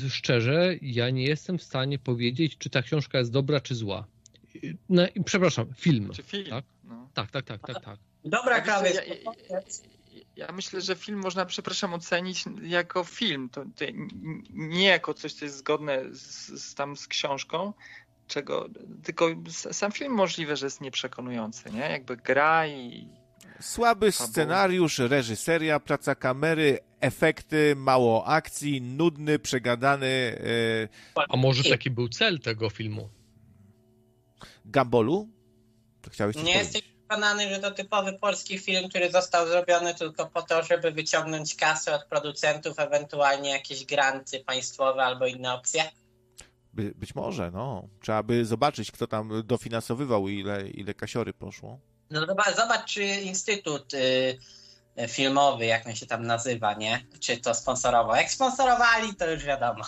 szczerze, 0.09 0.75
ja 0.81 1.09
nie 1.09 1.23
jestem 1.23 1.57
w 1.57 1.63
stanie 1.63 1.99
powiedzieć, 1.99 2.57
czy 2.57 2.69
ta 2.69 2.81
książka 2.81 3.17
jest 3.19 3.31
dobra, 3.31 3.59
czy 3.61 3.75
zła. 3.75 4.07
No, 4.89 5.03
przepraszam, 5.25 5.73
film. 5.77 6.09
Czy 6.13 6.23
film? 6.23 6.49
Tak? 6.49 6.65
No. 6.83 7.09
Tak, 7.13 7.31
tak, 7.31 7.45
tak, 7.45 7.61
tak, 7.67 7.83
tak. 7.83 7.99
Dobra, 8.25 8.57
Ja 8.57 8.81
wiesz 8.83 8.93
co, 8.95 9.01
krawiec. 9.01 9.49
ja- 9.49 9.59
Ja 10.35 10.51
myślę, 10.51 10.81
że 10.81 10.95
film 10.95 11.19
można, 11.19 11.45
przepraszam, 11.45 11.93
ocenić 11.93 12.43
jako 12.63 13.03
film. 13.03 13.49
To, 13.49 13.65
to 13.75 13.85
nie 14.53 14.85
jako 14.85 15.13
coś, 15.13 15.33
co 15.33 15.45
jest 15.45 15.57
zgodne 15.57 16.01
z, 16.11 16.47
z, 16.61 16.75
tam 16.75 16.97
z 16.97 17.07
książką, 17.07 17.73
czego, 18.27 18.69
tylko 19.03 19.27
sam 19.71 19.91
film 19.91 20.13
możliwe, 20.13 20.57
że 20.57 20.65
jest 20.65 20.81
nieprzekonujący, 20.81 21.71
nie? 21.71 21.79
Jakby 21.79 22.17
gra 22.17 22.67
i 22.67 23.07
Słaby 23.59 24.11
scenariusz, 24.11 24.99
reżyseria, 24.99 25.79
praca 25.79 26.15
kamery, 26.15 26.79
efekty, 26.99 27.73
mało 27.77 28.25
akcji, 28.27 28.81
nudny, 28.81 29.39
przegadany. 29.39 30.07
e, 31.15 31.23
A 31.29 31.37
może 31.37 31.63
taki 31.69 31.89
był 31.91 32.09
cel 32.09 32.39
tego 32.39 32.69
filmu? 32.69 33.09
Gambolu? 34.65 35.29
To 36.01 36.09
chciałeś 36.09 36.35
coś 36.35 36.43
Nie 36.45 36.53
powiedzieć? 36.53 36.73
jesteś 36.75 36.92
przekonany, 37.13 37.49
że 37.49 37.59
to 37.59 37.71
typowy 37.71 38.13
polski 38.13 38.59
film, 38.59 38.89
który 38.89 39.11
został 39.11 39.47
zrobiony 39.47 39.95
tylko 39.95 40.25
po 40.25 40.41
to, 40.41 40.63
żeby 40.63 40.91
wyciągnąć 40.91 41.55
kasę 41.55 41.95
od 41.95 42.05
producentów, 42.05 42.79
ewentualnie 42.79 43.49
jakieś 43.49 43.85
granty 43.85 44.39
państwowe 44.39 45.03
albo 45.03 45.25
inne 45.25 45.53
opcje? 45.53 45.83
By, 46.73 46.93
być 46.95 47.15
może, 47.15 47.51
no. 47.51 47.87
Trzeba 48.01 48.23
by 48.23 48.45
zobaczyć, 48.45 48.91
kto 48.91 49.07
tam 49.07 49.43
dofinansowywał 49.45 50.27
i 50.27 50.39
ile, 50.39 50.69
ile 50.69 50.93
kasiory 50.93 51.33
poszło. 51.33 51.79
No 52.09 52.25
zobacz, 52.25 52.55
zobacz 52.55 52.85
czy 52.85 53.03
Instytut 53.03 53.93
y, 53.93 54.39
Filmowy, 55.07 55.65
jak 55.65 55.87
on 55.87 55.95
się 55.95 56.05
tam 56.05 56.23
nazywa, 56.23 56.73
nie? 56.73 57.05
Czy 57.19 57.37
to 57.37 57.53
sponsorował. 57.53 58.15
Jak 58.15 58.31
sponsorowali, 58.31 59.15
to 59.15 59.31
już 59.31 59.43
wiadomo. 59.43 59.83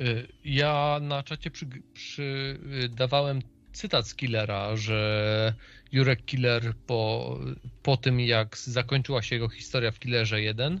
Y, 0.00 0.28
Ja 0.44 0.98
na 1.02 1.22
czacie 1.22 1.50
przy, 1.50 1.66
przydawałem 1.92 3.42
cytat 3.74 4.08
z 4.08 4.14
Killera, 4.14 4.76
że 4.76 5.54
Jurek 5.92 6.24
Killer 6.24 6.74
po, 6.86 7.38
po 7.82 7.96
tym, 7.96 8.20
jak 8.20 8.58
zakończyła 8.58 9.22
się 9.22 9.36
jego 9.36 9.48
historia 9.48 9.90
w 9.90 9.98
Killerze 9.98 10.42
1, 10.42 10.80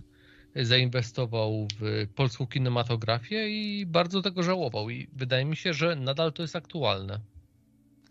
zainwestował 0.56 1.68
w 1.80 2.06
polską 2.14 2.46
kinematografię 2.46 3.48
i 3.48 3.86
bardzo 3.86 4.22
tego 4.22 4.42
żałował. 4.42 4.90
I 4.90 5.08
wydaje 5.12 5.44
mi 5.44 5.56
się, 5.56 5.72
że 5.72 5.96
nadal 5.96 6.32
to 6.32 6.42
jest 6.42 6.56
aktualne. 6.56 7.20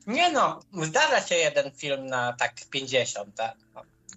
Nie 0.08 0.32
no, 0.32 0.60
zdarza 0.84 1.22
się 1.22 1.36
jeden 1.36 1.72
film 1.72 2.06
na 2.06 2.34
tak 2.34 2.56
50, 2.72 3.36
tak? 3.36 3.56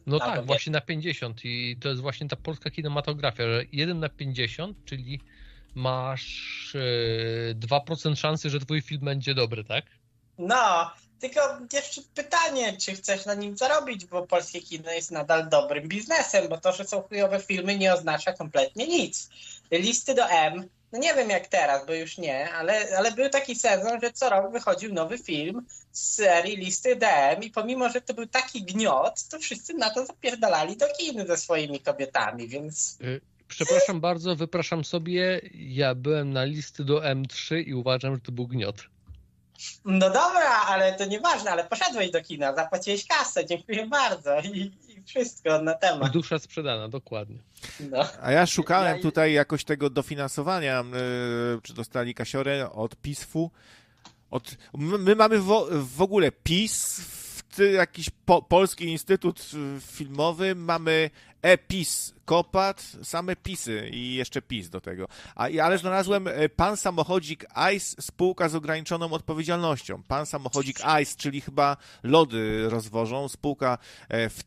No 0.06 0.18
Albo 0.20 0.36
tak, 0.36 0.46
właśnie 0.46 0.72
na 0.72 0.80
50 0.80 1.44
i 1.44 1.76
to 1.80 1.88
jest 1.88 2.00
właśnie 2.00 2.28
ta 2.28 2.36
polska 2.36 2.70
kinematografia, 2.70 3.44
że 3.44 3.64
1 3.72 4.00
na 4.00 4.08
50, 4.08 4.84
czyli 4.84 5.20
masz 5.74 6.76
e, 7.50 7.54
2% 7.54 8.16
szansy, 8.16 8.50
że 8.50 8.60
twój 8.60 8.82
film 8.82 9.00
będzie 9.04 9.34
dobry, 9.34 9.64
tak? 9.64 9.84
No, 10.38 10.90
tylko 11.20 11.40
jeszcze 11.72 12.02
pytanie, 12.14 12.76
czy 12.76 12.92
chcesz 12.92 13.26
na 13.26 13.34
nim 13.34 13.56
zarobić, 13.56 14.06
bo 14.06 14.26
polskie 14.26 14.60
kino 14.60 14.90
jest 14.90 15.10
nadal 15.10 15.48
dobrym 15.48 15.88
biznesem, 15.88 16.48
bo 16.48 16.58
to, 16.58 16.72
że 16.72 16.84
są 16.84 17.02
chujowe 17.02 17.40
filmy 17.40 17.78
nie 17.78 17.94
oznacza 17.94 18.32
kompletnie 18.32 18.86
nic. 18.86 19.30
Listy 19.70 20.14
do 20.14 20.28
M, 20.28 20.68
no 20.92 20.98
nie 20.98 21.14
wiem 21.14 21.30
jak 21.30 21.46
teraz, 21.46 21.86
bo 21.86 21.94
już 21.94 22.18
nie, 22.18 22.52
ale, 22.52 22.96
ale 22.98 23.12
był 23.12 23.28
taki 23.28 23.54
sezon, 23.54 24.00
że 24.00 24.12
co 24.12 24.30
rok 24.30 24.52
wychodził 24.52 24.94
nowy 24.94 25.18
film 25.18 25.66
z 25.92 26.14
serii 26.14 26.56
Listy 26.56 26.96
do 26.96 27.06
M 27.06 27.42
i 27.42 27.50
pomimo, 27.50 27.88
że 27.88 28.00
to 28.00 28.14
był 28.14 28.26
taki 28.26 28.62
gniot, 28.62 29.28
to 29.28 29.38
wszyscy 29.38 29.74
na 29.74 29.90
to 29.90 30.06
zapierdalali 30.06 30.76
do 30.76 30.86
kin 30.98 31.26
ze 31.26 31.36
swoimi 31.36 31.80
kobietami, 31.80 32.48
więc 32.48 32.98
Przepraszam 33.48 34.00
bardzo, 34.00 34.36
wypraszam 34.36 34.84
sobie. 34.84 35.40
Ja 35.54 35.94
byłem 35.94 36.32
na 36.32 36.44
listy 36.44 36.84
do 36.84 37.00
M3 37.00 37.68
i 37.68 37.74
uważam, 37.74 38.14
że 38.14 38.20
to 38.20 38.32
był 38.32 38.46
gniot. 38.46 38.84
No 39.84 40.10
dobra, 40.10 40.50
ale 40.68 40.92
to 40.92 41.04
nieważne, 41.04 41.50
ale 41.50 41.64
poszedłeś 41.64 42.10
do 42.10 42.22
kina, 42.22 42.54
zapłaciłeś 42.54 43.06
kasę, 43.06 43.46
dziękuję 43.46 43.86
bardzo 43.86 44.40
i, 44.40 44.72
i 44.88 45.02
wszystko 45.06 45.62
na 45.62 45.74
temat. 45.74 46.12
Dusza 46.12 46.38
sprzedana, 46.38 46.88
dokładnie. 46.88 47.38
No. 47.80 48.04
A 48.22 48.32
ja 48.32 48.46
szukałem 48.46 48.96
Ja- 48.96 49.02
tutaj 49.02 49.32
jakoś 49.32 49.64
tego 49.64 49.90
dofinansowania, 49.90 50.84
yy, 51.52 51.60
czy 51.62 51.74
dostali 51.74 52.14
kasiorę 52.14 52.70
od 52.72 52.96
PISF-u. 52.96 53.50
Od, 54.30 54.56
my, 54.74 54.98
my 54.98 55.14
mamy 55.16 55.38
wo, 55.38 55.66
w 55.70 56.02
ogóle 56.02 56.32
PIS, 56.32 57.00
w 57.00 57.42
ty, 57.56 57.70
jakiś 57.72 58.10
po, 58.10 58.42
Polski 58.42 58.84
Instytut 58.84 59.40
y, 59.40 59.80
Filmowy, 59.80 60.54
mamy 60.54 61.10
e-PIS, 61.46 62.14
KOPAT, 62.24 62.82
same 63.02 63.36
PISy 63.36 63.88
i 63.92 64.14
jeszcze 64.14 64.42
PIS 64.42 64.70
do 64.70 64.80
tego. 64.80 65.08
A, 65.34 65.48
i- 65.48 65.60
ale 65.60 65.78
znalazłem 65.78 66.28
e, 66.28 66.48
Pan 66.48 66.76
Samochodzik 66.76 67.44
ICE, 67.74 68.02
spółka 68.02 68.48
z 68.48 68.54
ograniczoną 68.54 69.12
odpowiedzialnością. 69.12 70.02
Pan 70.02 70.26
Samochodzik 70.26 70.80
ICE, 71.02 71.16
czyli 71.16 71.40
chyba 71.40 71.76
lody 72.02 72.68
rozwożą, 72.68 73.28
spółka 73.28 73.78
e, 74.08 74.28
w, 74.30 74.42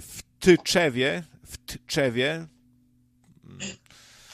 w 0.00 0.22
Tyczewie, 0.38 1.22
w 1.46 1.58
Tczewie, 1.58 2.46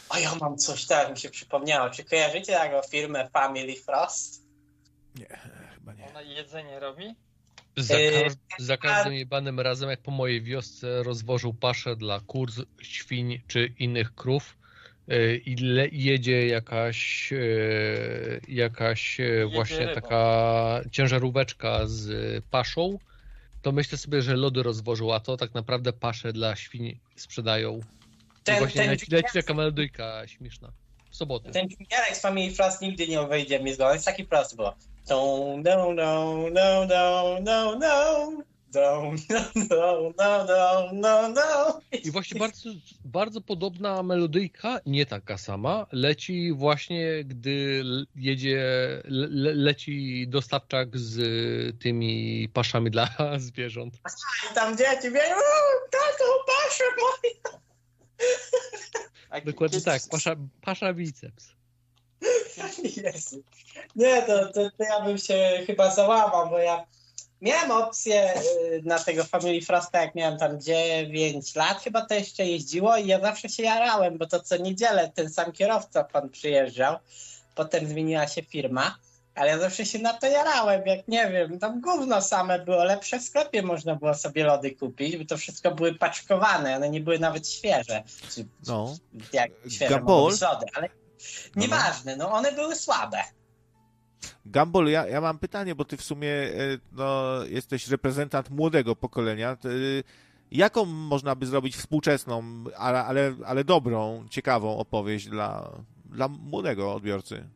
A 0.09 0.19
ja 0.19 0.35
mam 0.41 0.57
coś, 0.57 0.87
tak 0.87 1.11
mi 1.11 1.19
się 1.19 1.31
przypomniało. 1.31 1.91
Czy 1.91 2.05
kojarzycie 2.05 2.53
taką 2.53 2.81
firmę 2.91 3.29
Family 3.33 3.77
Frost? 3.77 4.43
chyba 5.75 5.93
nie. 5.93 6.09
Ona 6.09 6.23
jedzenie 6.23 6.81
robi? 6.81 7.15
Za, 7.82 7.98
Yy, 7.98 8.23
każ, 8.23 8.32
za 8.59 8.77
każdym 8.77 9.12
jebanym 9.12 9.61
razem, 9.61 9.90
jak 9.90 10.01
po 10.01 10.11
mojej 10.11 10.43
wiosce 10.43 11.02
rozwożą 11.02 11.57
paszę 11.61 11.97
dla 11.97 12.20
kur, 12.20 12.51
świń 12.82 13.40
czy 13.47 13.73
innych 13.78 14.15
krów 14.15 14.57
yy, 15.09 15.36
i 15.36 15.57
le, 15.57 15.89
jedzie 15.93 16.47
jakaś, 16.47 17.31
yy, 17.31 18.40
jakaś 18.48 19.19
yy, 19.19 19.47
właśnie 19.55 19.78
rybą. 19.86 19.94
taka 19.94 20.81
ciężaróweczka 20.93 21.81
z 21.86 22.44
paszą, 22.51 22.98
to 23.62 23.73
myślę 23.73 23.98
sobie, 23.98 24.23
że 24.23 24.36
lody 24.36 24.62
rozwożą, 24.62 25.15
a 25.15 25.20
to 25.20 25.36
tak 25.36 25.55
naprawdę 25.55 25.93
pasze 25.93 26.32
dla 26.32 26.57
świń 26.57 26.98
sprzedają. 27.16 27.81
I 28.40 28.43
Ten, 28.44 28.59
właśnie 28.59 28.81
ten, 28.81 28.90
leci, 28.90 29.07
leci 29.11 29.28
taka 29.35 29.55
melodyjka 29.55 30.27
śmieszna. 30.27 30.73
W 31.11 31.16
sobotę. 31.16 31.51
ten 31.51 31.69
dźwięk 31.69 31.90
z 32.12 32.20
Family 32.20 32.55
Frost 32.55 32.82
nigdy 32.82 33.09
nie 33.09 33.27
wejdzie 33.27 33.61
mi 33.61 33.73
z 33.73 33.77
głowy. 33.77 33.93
Jest 33.93 34.05
taki 34.05 34.24
prosty, 34.24 34.57
bo 34.57 34.74
no, 35.11 35.57
no, 35.65 35.93
no, 35.95 36.49
no, 36.51 36.87
no, 36.87 37.39
no, 37.41 37.78
no. 37.78 38.43
No, 38.74 39.12
no, 39.28 39.45
no, 39.69 40.12
no, 40.19 40.45
no, 40.47 40.91
no, 40.93 41.28
no. 41.28 41.81
I 42.05 42.11
właśnie 42.11 42.39
bardzo, 42.41 42.70
bardzo 43.05 43.41
podobna 43.41 44.03
melodyjka, 44.03 44.81
nie 44.87 45.07
taka 45.07 45.39
sama, 45.39 45.87
leci 45.93 46.53
właśnie, 46.53 47.24
gdy 47.24 47.82
jedzie, 48.16 48.57
le, 49.05 49.27
le- 49.31 49.55
leci 49.55 50.27
dostawczak 50.28 50.99
z 50.99 51.19
tymi 51.82 52.49
paszami 52.53 52.91
dla 52.91 53.09
zwierząt. 53.39 53.95
I 54.51 54.55
tam 54.55 54.77
dzieci 54.77 55.11
wie, 55.11 55.20
taką 55.91 56.24
paszę 56.47 56.85
moją. 57.01 57.59
A 59.31 59.41
Dokładnie 59.41 59.81
tak, 59.81 60.03
pasza, 60.11 60.37
pasza 60.61 60.93
biceps. 60.95 61.53
Jezu. 63.05 63.43
Nie, 63.97 64.23
to, 64.23 64.47
to, 64.47 64.71
to 64.71 64.85
ja 64.85 65.01
bym 65.01 65.19
się 65.19 65.63
chyba 65.67 65.91
załamał, 65.95 66.51
bo 66.51 66.59
ja 66.59 66.87
miałem 67.41 67.71
opcję 67.71 68.35
y, 68.35 68.83
na 68.85 68.99
tego 68.99 69.25
Family 69.25 69.61
Frosta, 69.61 70.01
jak 70.01 70.15
miałem 70.15 70.39
tam 70.39 70.61
9 70.61 71.55
lat, 71.55 71.83
chyba 71.83 72.07
to 72.07 72.15
jeszcze 72.15 72.47
jeździło 72.47 72.97
i 72.97 73.07
ja 73.07 73.21
zawsze 73.21 73.49
się 73.49 73.63
jarałem, 73.63 74.19
bo 74.19 74.27
to 74.27 74.41
co 74.41 74.57
niedzielę 74.57 75.13
ten 75.15 75.31
sam 75.31 75.53
kierowca 75.53 76.05
pan 76.05 76.31
przyjeżdżał, 76.31 76.97
potem 77.55 77.87
zmieniła 77.87 78.29
się 78.29 78.43
firma, 78.43 78.97
ale 79.35 79.51
ja 79.51 79.59
zawsze 79.59 79.87
się 79.87 79.99
na 79.99 80.13
to 80.13 80.27
jarałem, 80.27 80.87
jak 80.87 81.09
nie 81.09 81.31
wiem, 81.31 81.59
tam 81.59 81.81
gówno 81.81 82.23
same 82.23 82.59
było, 82.59 82.85
lepsze 82.85 83.19
w 83.19 83.23
sklepie 83.23 83.63
można 83.63 83.97
było 83.97 84.15
sobie 84.15 84.45
lody 84.45 84.71
kupić, 84.71 85.17
bo 85.17 85.25
to 85.25 85.37
wszystko 85.37 85.71
były 85.71 85.95
paczkowane, 85.95 86.77
one 86.77 86.91
nie 86.91 87.01
były 87.01 87.19
nawet 87.19 87.49
świeże. 87.49 88.03
Czy, 88.35 88.47
No. 88.67 88.95
jak 89.33 89.51
świeże 89.69 89.95
Gabol? 89.95 90.33
lody, 90.43 90.67
ale 90.75 90.89
nieważne, 91.57 92.17
no 92.17 92.33
one 92.33 92.53
były 92.53 92.77
słabe. 92.77 93.19
Gumball, 94.47 94.87
ja, 94.87 95.07
ja 95.07 95.21
mam 95.21 95.39
pytanie, 95.39 95.75
bo 95.75 95.85
ty 95.85 95.97
w 95.97 96.03
sumie 96.03 96.31
e, 96.31 96.79
no, 96.93 97.45
jesteś 97.45 97.89
reprezentant 97.89 98.51
młodego 98.51 98.97
pokolenia. 98.97 99.57
Ty, 99.57 100.05
jaką 100.51 100.85
można 100.85 101.35
by 101.35 101.47
zrobić 101.47 101.77
współczesną, 101.77 102.65
ale, 102.77 103.05
ale, 103.05 103.35
ale 103.47 103.65
dobrą, 103.65 104.27
ciekawą 104.31 104.79
opowieść 104.79 105.29
dla, 105.29 105.73
dla 106.05 106.29
młodego 106.29 106.95
odbiorcy? 106.95 107.49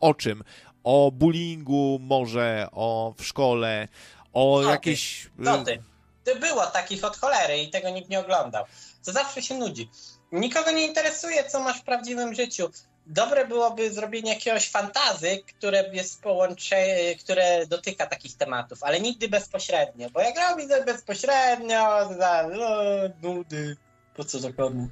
O 0.00 0.14
czym? 0.14 0.44
O 0.84 1.12
bullyingu 1.12 1.98
może, 2.02 2.68
o 2.72 3.14
w 3.18 3.24
szkole, 3.24 3.88
o 4.32 4.60
ty? 4.62 4.68
jakieś... 4.68 5.30
Co 5.44 5.64
ty? 5.64 5.82
To 6.24 6.36
było 6.36 6.66
takich 6.66 7.04
od 7.04 7.16
cholery 7.16 7.58
i 7.58 7.70
tego 7.70 7.90
nikt 7.90 8.10
nie 8.10 8.20
oglądał. 8.20 8.64
To 9.04 9.12
zawsze 9.12 9.42
się 9.42 9.58
nudzi. 9.58 9.90
Nikogo 10.32 10.70
nie 10.70 10.86
interesuje, 10.86 11.44
co 11.44 11.60
masz 11.60 11.80
w 11.80 11.84
prawdziwym 11.84 12.34
życiu. 12.34 12.70
Dobre 13.06 13.46
byłoby 13.46 13.92
zrobienie 13.92 14.34
jakiegoś 14.34 14.68
fantazy, 14.68 15.42
które 15.46 15.90
jest 15.92 16.22
połącze, 16.22 16.76
które 17.20 17.66
dotyka 17.66 18.06
takich 18.06 18.36
tematów, 18.36 18.82
ale 18.82 19.00
nigdy 19.00 19.28
bezpośrednio. 19.28 20.10
Bo 20.10 20.20
jak 20.20 20.34
robi 20.50 20.68
to 20.68 20.84
bezpośrednio, 20.84 22.08
to 22.08 22.14
za 22.14 22.46
o, 22.46 22.82
nudy. 23.22 23.76
Po 24.16 24.24
co 24.24 24.40
to 24.40 24.52
komu? 24.52 24.88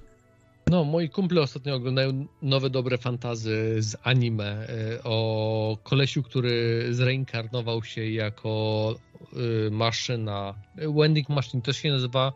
No, 0.70 0.84
moi 0.84 1.08
kumple 1.08 1.40
ostatnio 1.40 1.74
oglądają 1.74 2.26
nowe, 2.42 2.70
dobre 2.70 2.98
fantazy 2.98 3.76
z 3.78 3.96
anime 4.02 4.44
e, 4.44 5.02
o 5.04 5.78
kolesiu, 5.82 6.22
który 6.22 6.86
zreinkarnował 6.90 7.84
się 7.84 8.10
jako 8.10 8.94
e, 9.32 9.70
maszyna. 9.70 10.54
Wending 10.76 11.28
Machine 11.28 11.62
to 11.62 11.72
się 11.72 11.90
nazywa 11.90 12.32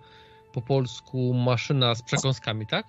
po 0.52 0.62
polsku 0.62 1.34
maszyna 1.34 1.94
z 1.94 2.02
przekąskami, 2.02 2.66
tak? 2.66 2.86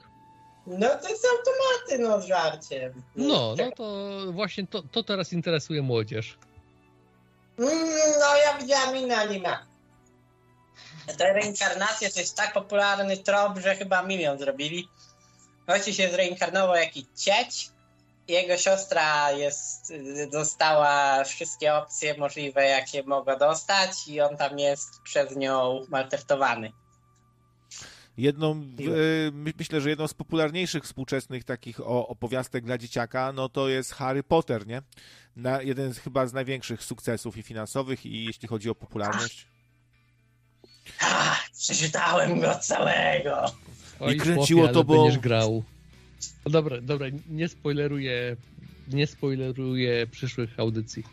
No 0.68 0.88
to 0.90 1.10
jest 1.10 1.26
automaty, 1.26 2.04
no 2.10 2.22
z 2.22 2.26
żarciem. 2.26 3.04
No, 3.16 3.56
no 3.58 3.72
to 3.76 4.08
właśnie 4.32 4.68
to, 4.68 4.82
to 4.92 5.04
teraz 5.04 5.34
interesuje 5.34 5.82
młodzież. 5.82 6.38
Mm, 7.60 7.88
No, 8.20 8.36
ja 8.38 8.58
widziałam 8.58 8.96
inne 8.98 9.18
anime. 9.18 9.58
Te 11.18 11.34
reinkarnacje 11.34 12.10
to 12.10 12.20
jest 12.20 12.38
tak 12.38 12.54
popularny 12.54 13.18
trop, 13.18 13.58
że 13.58 13.76
chyba 13.76 14.04
milion 14.04 14.38
zrobili. 14.40 14.88
Gości 15.68 15.94
się 15.94 16.10
zreinkarnował 16.12 16.76
jakiś 16.76 17.04
cieć. 17.16 17.70
Jego 18.28 18.58
siostra 18.58 19.32
jest, 19.32 19.94
dostała 20.32 21.24
wszystkie 21.24 21.74
opcje 21.76 22.18
możliwe, 22.18 22.66
jakie 22.66 23.04
mogła 23.04 23.36
dostać 23.36 24.08
i 24.08 24.22
on 24.22 24.38
tam 24.38 24.60
jest 24.60 25.02
przez 25.04 25.36
nią 25.36 25.86
maltretowany. 25.90 26.72
Jedną, 28.18 28.54
my- 29.34 29.54
myślę, 29.60 29.82
że 29.82 29.90
jedną 29.90 30.08
z 30.08 30.14
popularniejszych 30.14 30.84
współczesnych 30.84 31.44
takich 31.44 31.80
o, 31.80 32.08
opowiastek 32.08 32.66
dla 32.66 32.78
dzieciaka, 32.78 33.32
no 33.34 33.50
to 33.50 33.70
jest 33.70 33.94
Harry 33.94 34.24
Potter, 34.24 34.68
nie? 34.68 34.82
Na, 35.36 35.62
jeden 35.62 35.94
z 35.94 35.98
chyba 35.98 36.28
z 36.28 36.34
największych 36.34 36.84
sukcesów 36.84 37.38
i 37.38 37.44
finansowych, 37.44 38.06
i 38.06 38.26
jeśli 38.26 38.48
chodzi 38.48 38.70
o 38.70 38.76
popularność. 38.76 39.48
Ach, 41.00 41.50
przeczytałem 41.60 42.40
go 42.40 42.56
całego. 42.56 43.46
Oj, 44.00 44.18
kręciło 44.18 44.62
chłopie, 44.62 44.74
to, 44.74 44.84
bo- 44.84 45.10
grał. 45.22 45.64
No 46.46 46.52
dobra, 46.52 46.82
dobra, 46.82 47.08
nie 47.30 47.48
spoileruję, 47.50 48.36
nie 48.88 49.08
spoileruję 49.08 50.08
przyszłych 50.08 50.60
audycji. 50.60 51.04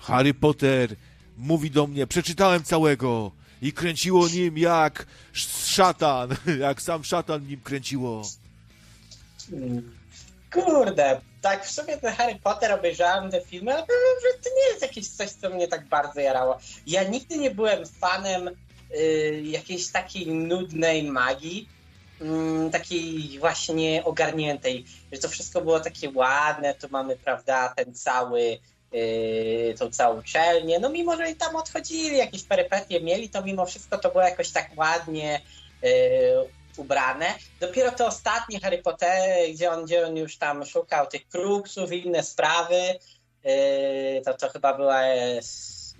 Harry 0.00 0.34
Potter 0.34 0.96
mówi 1.36 1.70
do 1.70 1.86
mnie, 1.86 2.06
przeczytałem 2.06 2.62
całego 2.62 3.32
i 3.62 3.72
kręciło 3.72 4.28
nim 4.28 4.58
jak 4.58 5.06
sz- 5.34 5.66
szatan, 5.66 6.36
jak 6.60 6.82
sam 6.82 7.04
szatan 7.04 7.46
nim 7.46 7.60
kręciło. 7.60 8.22
Kurde, 10.52 11.20
tak 11.42 11.66
w 11.66 11.70
sumie 11.70 11.96
ten 11.96 12.14
Harry 12.14 12.38
Potter 12.42 12.72
obejrzałem 12.72 13.30
te 13.30 13.40
filmy, 13.40 13.72
ale 13.74 13.82
że 14.22 14.42
to 14.44 14.50
nie 14.56 14.68
jest 14.70 14.82
jakieś 14.82 15.08
coś, 15.08 15.30
co 15.30 15.50
mnie 15.50 15.68
tak 15.68 15.86
bardzo 15.88 16.20
jarało. 16.20 16.58
Ja 16.86 17.02
nigdy 17.04 17.38
nie 17.38 17.50
byłem 17.50 17.86
fanem 17.86 18.48
y, 18.94 19.42
jakiejś 19.44 19.88
takiej 19.88 20.26
nudnej 20.26 21.02
magii. 21.02 21.68
mm, 22.20 22.70
takiej 22.70 23.38
właśnie 23.38 24.04
ogarniętej, 24.04 24.84
że 25.12 25.18
to 25.18 25.28
wszystko 25.28 25.60
było 25.60 25.80
takie 25.80 26.10
ładne, 26.14 26.74
tu 26.74 26.88
mamy, 26.90 27.16
prawda, 27.16 27.68
ten 27.76 27.94
cały, 27.94 28.58
yy, 28.92 29.74
tą 29.78 29.90
całą 29.90 30.18
uczelnię, 30.18 30.78
no 30.78 30.88
mimo, 30.88 31.16
że 31.16 31.30
i 31.30 31.36
tam 31.36 31.56
odchodzili, 31.56 32.16
jakieś 32.16 32.44
perypetie 32.44 33.00
mieli, 33.00 33.28
to 33.28 33.42
mimo 33.42 33.66
wszystko 33.66 33.98
to 33.98 34.10
było 34.10 34.22
jakoś 34.22 34.50
tak 34.50 34.70
ładnie 34.76 35.40
yy, 35.82 35.90
ubrane. 36.76 37.34
Dopiero 37.60 37.90
te 37.92 38.06
ostatnie 38.06 38.60
Harry 38.60 38.78
Pottery, 38.78 39.52
gdzie 39.54 39.70
on, 39.70 39.84
gdzie 39.84 40.06
on 40.06 40.16
już 40.16 40.36
tam 40.36 40.66
szukał 40.66 41.06
tych 41.06 41.28
kruksów 41.28 41.92
i 41.92 42.06
inne 42.06 42.22
sprawy, 42.22 42.98
yy, 43.44 44.22
to 44.24 44.34
to 44.34 44.48
chyba 44.48 44.74
była 44.74 45.02
e, 45.02 45.40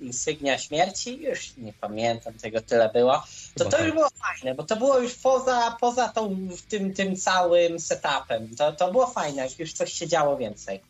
insygnia 0.00 0.58
śmierci, 0.58 1.22
już 1.22 1.56
nie 1.56 1.72
pamiętam, 1.72 2.34
tego 2.34 2.60
tyle 2.60 2.90
było. 2.92 3.22
To 3.58 3.64
to 3.64 3.70
tak. 3.70 3.80
już 3.80 3.92
było 3.92 4.08
fajne, 4.10 4.54
bo 4.54 4.62
to 4.62 4.76
było 4.76 4.98
już 4.98 5.14
poza, 5.14 5.76
poza 5.80 6.08
tą, 6.08 6.48
tym, 6.68 6.94
tym 6.94 7.16
całym 7.16 7.80
setupem. 7.80 8.56
To, 8.56 8.72
to 8.72 8.92
było 8.92 9.06
fajne, 9.06 9.48
już 9.58 9.72
coś 9.72 9.92
się 9.92 10.08
działo 10.08 10.36
więcej. 10.36 10.80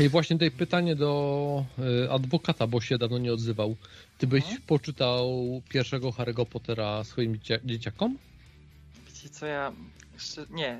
I 0.00 0.08
właśnie 0.08 0.36
tutaj 0.36 0.50
pytanie 0.50 0.96
do 0.96 1.64
y, 2.04 2.10
adwokata, 2.12 2.66
bo 2.66 2.80
się 2.80 2.98
dawno 2.98 3.18
nie 3.18 3.32
odzywał. 3.32 3.76
Ty 4.18 4.26
byś 4.26 4.44
Mhm. 4.44 4.62
poczytał 4.62 5.28
pierwszego 5.68 6.10
Harry'ego 6.10 6.46
Pottera 6.46 7.04
swoim 7.04 7.34
dzieciak- 7.38 7.64
dzieciakom? 7.66 8.18
Wiecie 9.06 9.28
co, 9.28 9.46
ja... 9.46 9.72
Nie, 10.50 10.78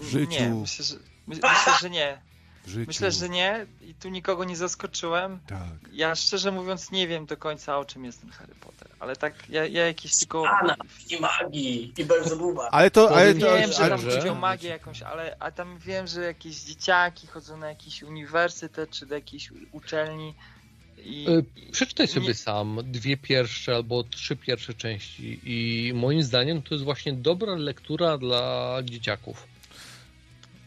W 0.00 0.04
życiu. 0.10 0.30
nie, 0.30 0.48
myślę, 0.50 0.84
że, 0.84 0.94
my, 1.26 1.34
myślę, 1.34 1.72
że 1.80 1.90
nie. 1.90 2.18
Życiu. 2.66 2.84
Myślę, 2.86 3.10
że 3.12 3.28
nie 3.28 3.66
i 3.82 3.94
tu 3.94 4.08
nikogo 4.08 4.44
nie 4.44 4.56
zaskoczyłem. 4.56 5.38
Tak. 5.46 5.60
Ja 5.92 6.14
szczerze 6.14 6.52
mówiąc 6.52 6.90
nie 6.90 7.08
wiem 7.08 7.26
do 7.26 7.36
końca 7.36 7.78
o 7.78 7.84
czym 7.84 8.04
jest 8.04 8.20
ten 8.20 8.30
Harry 8.30 8.54
Potter, 8.60 8.88
ale 9.00 9.16
tak 9.16 9.34
ja, 9.48 9.66
ja 9.66 9.86
jakieś 9.86 10.16
tylko... 10.18 10.48
Ana 10.48 10.76
i 11.10 11.20
magii 11.20 11.92
i 11.98 12.04
Belzebuba. 12.04 12.68
Ale 12.70 12.90
to, 12.90 13.16
ale 13.16 13.34
to, 13.34 13.56
Wiem, 13.56 13.72
że 13.72 13.88
tam 13.88 14.04
chodzi 14.04 14.28
o 14.28 14.34
magię 14.34 14.68
jakąś, 14.68 15.02
ale 15.02 15.36
a 15.40 15.50
tam 15.50 15.78
wiem, 15.78 16.06
że 16.06 16.20
jakieś 16.22 16.56
dzieciaki 16.60 17.26
chodzą 17.26 17.56
na 17.56 17.68
jakiś 17.68 18.02
uniwersytet 18.02 18.90
czy 18.90 19.06
do 19.06 19.14
jakiejś 19.14 19.52
uczelni 19.72 20.34
i... 20.98 21.26
I- 21.66 21.72
Przeczytaj 21.72 22.08
sobie 22.08 22.26
nie- 22.28 22.34
sam 22.34 22.78
dwie 22.84 23.16
pierwsze 23.16 23.74
albo 23.74 24.04
trzy 24.04 24.36
pierwsze 24.36 24.74
części 24.74 25.40
i 25.44 25.92
moim 25.94 26.22
zdaniem 26.22 26.62
to 26.62 26.74
jest 26.74 26.84
właśnie 26.84 27.12
dobra 27.12 27.54
lektura 27.54 28.18
dla 28.18 28.78
dzieciaków. 28.84 29.46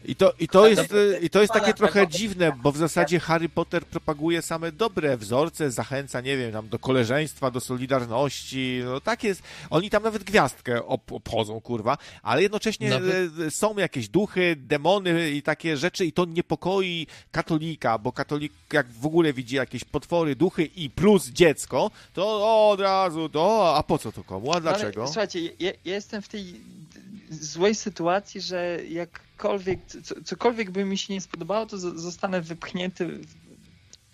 I 0.04 0.16
to, 0.16 0.32
i 0.38 0.48
to 0.48 0.58
Ale 0.60 0.70
jest, 0.70 0.94
i 1.22 1.30
to 1.30 1.40
jest 1.40 1.52
takie 1.52 1.64
ale- 1.64 1.74
trochę 1.74 2.00
ale- 2.00 2.08
dziwne, 2.08 2.52
bo 2.62 2.72
w 2.72 2.76
zasadzie 2.76 3.20
Harry 3.20 3.48
Potter 3.48 3.84
propaguje 3.86 4.42
same 4.42 4.72
dobre 4.72 5.16
wzorce, 5.16 5.70
zachęca, 5.70 6.20
nie 6.20 6.36
wiem, 6.36 6.52
tam 6.52 6.68
do 6.68 6.78
koleżeństwa, 6.78 7.50
do 7.50 7.60
solidarności, 7.60 8.80
no 8.84 9.00
tak 9.00 9.24
jest. 9.24 9.42
Oni 9.70 9.90
tam 9.90 10.02
nawet 10.02 10.24
gwiazdkę 10.24 10.86
ob 10.86 11.12
obchodzą, 11.12 11.60
kurwa, 11.60 11.98
ale 12.22 12.42
jednocześnie 12.42 12.90
Nawet- 12.90 13.38
y, 13.38 13.50
są 13.50 13.78
jakieś 13.78 14.08
duchy, 14.08 14.56
demony 14.58 15.30
i 15.30 15.42
takie 15.42 15.76
rzeczy 15.76 16.06
i 16.06 16.12
to 16.12 16.24
niepokoi 16.24 17.06
katolika, 17.32 17.98
bo 17.98 18.12
katolik 18.12 18.52
jak 18.72 18.92
w 18.92 19.06
ogóle 19.06 19.32
widzi 19.32 19.56
jakieś 19.56 19.84
potwory, 19.84 20.36
duchy 20.36 20.64
i 20.64 20.90
plus 20.90 21.26
dziecko, 21.28 21.90
to 22.12 22.68
od 22.70 22.80
razu, 22.80 23.28
to, 23.28 23.76
a 23.76 23.82
po 23.82 23.98
co 23.98 24.12
to 24.12 24.24
komu, 24.24 24.46
a 24.46 24.48
No 24.48 24.52
ale 24.52 24.60
dlaczego? 24.60 25.06
słuchajcie, 25.06 25.40
ja, 25.44 25.70
ja 25.84 25.94
jestem 25.94 26.22
w 26.22 26.28
tej 26.28 26.44
złej 27.30 27.74
sytuacji, 27.74 28.40
że 28.40 28.78
jakkolwiek, 28.88 29.29
co, 30.02 30.14
cokolwiek 30.24 30.70
by 30.70 30.84
mi 30.84 30.98
się 30.98 31.14
nie 31.14 31.20
spodobało, 31.20 31.66
to 31.66 31.78
zostanę 31.78 32.40
wypchnięty 32.40 33.20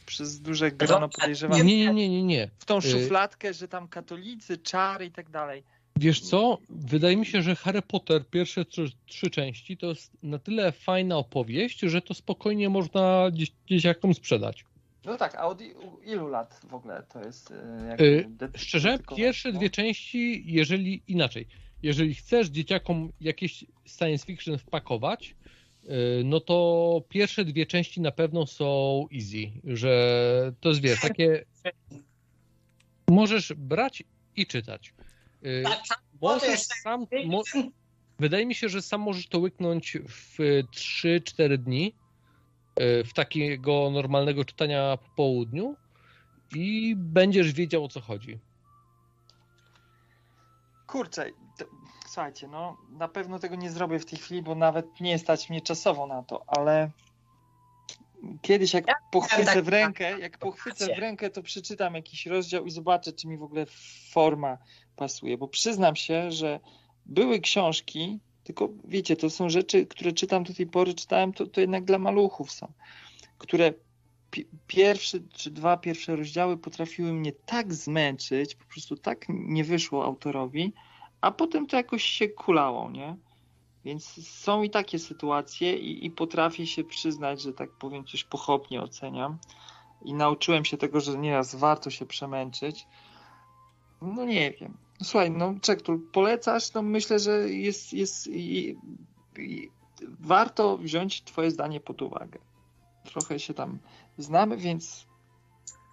przez 0.07 0.41
duże 0.41 0.71
grono 0.73 1.07
Nie, 1.07 1.13
podejrzewam 1.13 1.59
Nie, 1.59 1.65
nie, 1.65 1.95
nie, 1.95 2.09
nie, 2.09 2.23
nie. 2.23 2.51
w 2.59 2.65
tą 2.65 2.79
y- 2.79 2.83
szufladkę, 2.83 3.55
że 3.55 3.69
tam 3.69 3.89
katolicy, 3.89 4.59
czary 4.59 5.07
i 5.07 5.11
tak 5.11 5.31
dalej. 5.31 5.63
Wiesz 5.97 6.21
co? 6.21 6.59
Wydaje 6.71 7.17
mi 7.17 7.27
się, 7.27 7.43
że 7.43 7.57
Harry 7.57 7.83
Potter, 7.83 8.27
pierwsze 8.31 8.65
trzy, 8.65 8.91
trzy 9.07 9.31
części, 9.31 9.77
to 9.77 9.87
jest 9.87 10.13
na 10.23 10.39
tyle 10.39 10.73
fajna 10.73 11.17
opowieść, 11.17 11.81
że 11.81 12.03
to 12.03 12.15
spokojnie 12.15 12.69
można 12.69 13.31
dzie- 13.33 13.47
dzieciakom 13.67 14.15
sprzedać. 14.15 14.65
No 15.05 15.17
tak, 15.17 15.35
a 15.35 15.47
od 15.47 15.61
ilu 16.07 16.29
lat 16.29 16.61
w 16.71 16.75
ogóle 16.75 17.03
to 17.13 17.25
jest? 17.25 17.51
e, 17.51 17.97
Y, 18.01 18.27
de- 18.29 18.49
Szczerze, 18.59 18.99
pierwsze 19.17 19.53
no? 19.53 19.59
dwie 19.59 19.71
części, 19.71 20.43
jeżeli 20.47 21.03
inaczej, 21.09 21.47
jeżeli 21.87 22.15
chcesz 22.15 22.49
dzieciakom 22.49 23.13
jakieś 23.21 23.65
science 23.87 24.27
fiction 24.27 24.59
wpakować, 24.59 25.35
y, 25.85 25.89
no 26.25 26.41
to 26.41 27.03
pierwsze 27.09 27.45
dwie 27.45 27.67
części 27.67 28.01
na 28.01 28.11
pewno 28.11 28.47
są 28.47 29.07
easy, 29.15 29.53
że 29.65 30.53
to 30.61 30.69
jest, 30.69 30.81
wiesz, 30.81 31.01
takie 31.01 31.45
możesz 33.11 33.53
brać 33.57 34.05
i 34.37 34.47
czytać. 34.47 34.95
Y, 35.45 35.63
Tak, 35.65 36.03
Możesz 36.21 36.61
sam, 36.61 37.07
mo, 37.27 37.43
wydaje 38.19 38.47
mi 38.47 38.55
się, 38.55 38.69
że 38.69 38.83
sam 38.83 39.01
możesz 39.01 39.27
to 39.27 39.39
łyknąć 39.39 39.99
w 40.09 40.39
3-4 40.73 41.59
dni 41.59 41.95
y, 42.81 43.05
w 43.05 43.13
takiego 43.13 43.91
normalnego 43.91 44.45
czytania 44.45 44.97
po 44.97 45.09
południu 45.17 45.77
i 46.55 46.95
będziesz 46.97 47.53
wiedział 47.53 47.85
o 47.85 47.89
co 47.89 48.01
chodzi. 48.01 48.39
Kurczę, 50.87 51.31
to, 51.59 51.65
słuchajcie, 52.07 52.49
no 52.49 52.77
na 52.91 53.09
pewno 53.09 53.39
tego 53.39 53.57
nie 53.57 53.71
zrobię 53.71 53.99
w 53.99 54.07
tej 54.07 54.19
chwili, 54.19 54.43
bo 54.43 54.55
nawet 54.55 55.01
nie 55.01 55.19
stać 55.19 55.51
mnie 55.51 55.61
czasowo 55.61 56.07
na 56.07 56.23
to, 56.23 56.45
ale 56.47 56.91
kiedyś 58.43 58.75
jak 58.75 58.85
pochwycę 59.11 59.45
tak- 59.45 59.65
w 59.65 59.69
rękę, 59.69 60.19
jak 60.19 60.39
pochwycę 60.39 60.95
w 60.95 60.99
rękę, 60.99 61.31
to 61.31 61.43
przeczytam 61.43 61.95
jakiś 61.95 62.27
rozdział 62.27 62.67
i 62.67 62.71
zobaczę, 62.71 63.13
czy 63.13 63.29
mi 63.29 63.39
w 63.39 63.43
ogóle 63.43 63.67
forma 64.11 64.59
pasuje, 64.97 65.39
bo 65.39 65.49
przyznam 65.49 65.97
się, 65.97 66.31
że 66.31 66.61
były 67.07 67.41
książki, 67.41 68.21
tylko 68.45 68.69
wiecie, 68.85 69.17
to 69.17 69.31
są 69.31 69.49
rzeczy, 69.49 69.87
które 69.87 70.13
czytam 70.13 70.45
do 70.45 70.55
tej 70.55 70.67
pory, 70.67 70.95
czytałem, 70.95 71.33
to, 71.33 71.47
to 71.47 71.61
jednak 71.61 71.85
dla 71.85 71.99
maluchów 71.99 72.53
są, 72.53 72.73
które 73.39 73.73
pi- 74.31 74.47
pierwsze 74.67 75.19
czy 75.33 75.51
dwa 75.51 75.77
pierwsze 75.77 76.17
rozdziały 76.17 76.59
potrafiły 76.59 77.13
mnie 77.13 77.33
tak 77.33 77.75
zmęczyć, 77.75 78.55
po 78.55 78.65
prostu 78.65 78.97
tak 78.97 79.27
nie 79.29 79.65
wyszło 79.65 80.05
autorowi, 80.05 80.73
a 81.21 81.31
potem 81.31 81.67
to 81.67 81.77
jakoś 81.77 82.05
się 82.05 82.29
kulało, 82.29 82.91
nie? 82.91 83.17
Więc 83.85 84.29
są 84.29 84.63
i 84.63 84.71
takie 84.71 84.99
sytuacje 84.99 85.77
i, 85.77 86.07
i 86.07 86.11
potrafię 86.11 86.67
się 86.67 86.85
przyznać, 86.85 87.43
że 87.43 87.53
tak 87.53 87.71
powiem 87.71 88.05
coś 88.05 88.25
pochopnie 88.25 88.83
oceniam 88.83 89.39
i 90.05 90.15
nauczyłem 90.15 90.65
się 90.65 90.77
tego, 90.77 91.01
że 91.01 91.19
nieraz 91.19 91.55
warto 91.55 91.91
się 91.91 92.07
przemęczyć. 92.07 92.87
No 94.03 94.25
nie 94.25 94.51
wiem. 94.51 94.77
No 95.01 95.07
Słuchaj, 95.07 95.31
no 95.31 95.55
Czektul, 95.61 96.11
polecasz? 96.13 96.75
No 96.75 96.83
myślę, 96.83 97.19
że 97.19 97.51
jest, 97.51 97.93
jest 97.93 98.27
i, 98.27 98.77
i, 99.39 99.71
warto 100.21 100.79
wziąć 100.79 101.23
twoje 101.23 101.51
zdanie 101.51 101.81
pod 101.81 102.03
uwagę. 102.03 102.39
Trochę 103.05 103.39
się 103.39 103.55
tam 103.55 103.79
znamy, 104.19 104.57
więc 104.57 105.07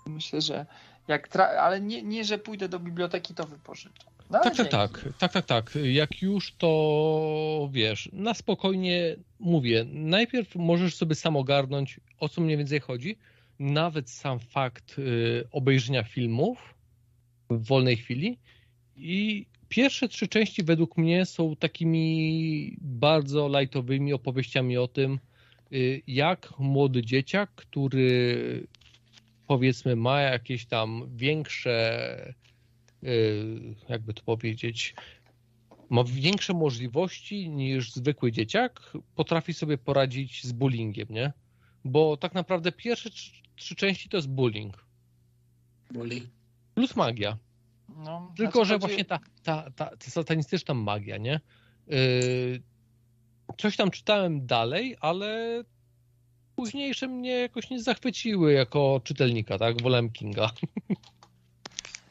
myślę, 0.06 0.42
że 0.42 0.66
jak 1.08 1.30
tra- 1.30 1.56
ale 1.56 1.82
nie, 1.82 2.04
nie, 2.04 2.26
że 2.26 2.38
pójdę 2.38 2.70
do 2.70 2.80
biblioteki, 2.80 3.34
to 3.34 3.44
wypożyczę. 3.44 4.04
No, 4.30 4.40
Tak, 4.40 4.56
tak, 4.56 4.70
tak, 4.70 5.10
tak, 5.20 5.32
tak, 5.34 5.46
tak. 5.46 5.78
Jak 5.84 6.22
już 6.22 6.54
to 6.58 7.70
wiesz, 7.72 8.10
na 8.14 8.34
spokojnie 8.34 9.16
mówię, 9.40 9.86
najpierw 9.94 10.56
możesz 10.56 10.96
sobie 10.96 11.16
sam 11.16 11.36
ogarnąć, 11.36 12.00
o 12.20 12.30
co 12.30 12.42
mniej 12.42 12.58
więcej 12.58 12.80
chodzi. 12.80 13.18
Nawet 13.60 14.10
sam 14.10 14.40
fakt 14.40 15.00
y, 15.00 15.48
obejrzenia 15.52 16.04
filmów 16.04 16.74
w 17.50 17.68
wolnej 17.68 17.98
chwili. 17.98 18.38
I 18.96 19.46
pierwsze 19.70 20.08
trzy 20.08 20.28
części 20.28 20.64
według 20.64 20.98
mnie 20.98 21.26
są 21.26 21.56
takimi 21.56 22.78
bardzo 22.82 23.60
lightowymi 23.60 24.14
opowieściami 24.14 24.78
o 24.78 24.88
tym, 24.88 25.20
jak 26.08 26.54
młody 26.60 27.02
dzieciak, 27.02 27.52
który 27.56 28.68
powiedzmy 29.48 29.96
ma 29.96 30.22
jakieś 30.22 30.66
tam 30.66 31.04
większe 31.16 32.34
y, 33.04 33.76
jakby 33.90 34.14
to 34.14 34.24
powiedzieć, 34.24 34.96
ma 35.90 36.04
większe 36.04 36.54
możliwości 36.54 37.50
niż 37.50 37.92
zwykły 37.94 38.32
dzieciak, 38.32 38.94
potrafi 39.16 39.54
sobie 39.54 39.78
poradzić 39.78 40.44
z 40.44 40.52
bullyingiem, 40.52 41.08
nie? 41.10 41.34
Bo 41.86 42.18
tak 42.18 42.34
naprawdę 42.34 42.72
pierwsze 42.72 43.10
trzy, 43.10 43.32
trzy 43.56 43.76
części 43.76 44.10
to 44.10 44.18
jest 44.18 44.30
bullying. 44.30 44.86
Bully. 45.92 46.22
Plus 46.76 46.96
magia. 46.96 47.38
No, 47.98 48.34
Tylko, 48.38 48.52
znaczy 48.52 48.68
że 48.68 48.74
chodzi- 48.74 48.88
właśnie 48.88 49.06
ta, 49.06 49.20
ta, 49.44 49.72
ta, 49.72 49.98
ta 49.98 50.12
satanistyczna 50.12 50.74
magia, 50.74 51.18
nie? 51.18 51.40
Yy, 51.88 52.62
coś 53.58 53.78
tam 53.78 53.92
czytałem 53.92 54.46
dalej, 54.46 54.98
ale 55.02 55.64
późniejsze 56.56 57.08
mnie 57.08 57.40
jakoś 57.40 57.70
nie 57.70 57.82
zachwyciły 57.82 58.54
jako 58.54 59.02
czytelnika, 59.04 59.58
tak? 59.58 59.82
Wolałem 59.82 60.10
Kinga. 60.10 60.50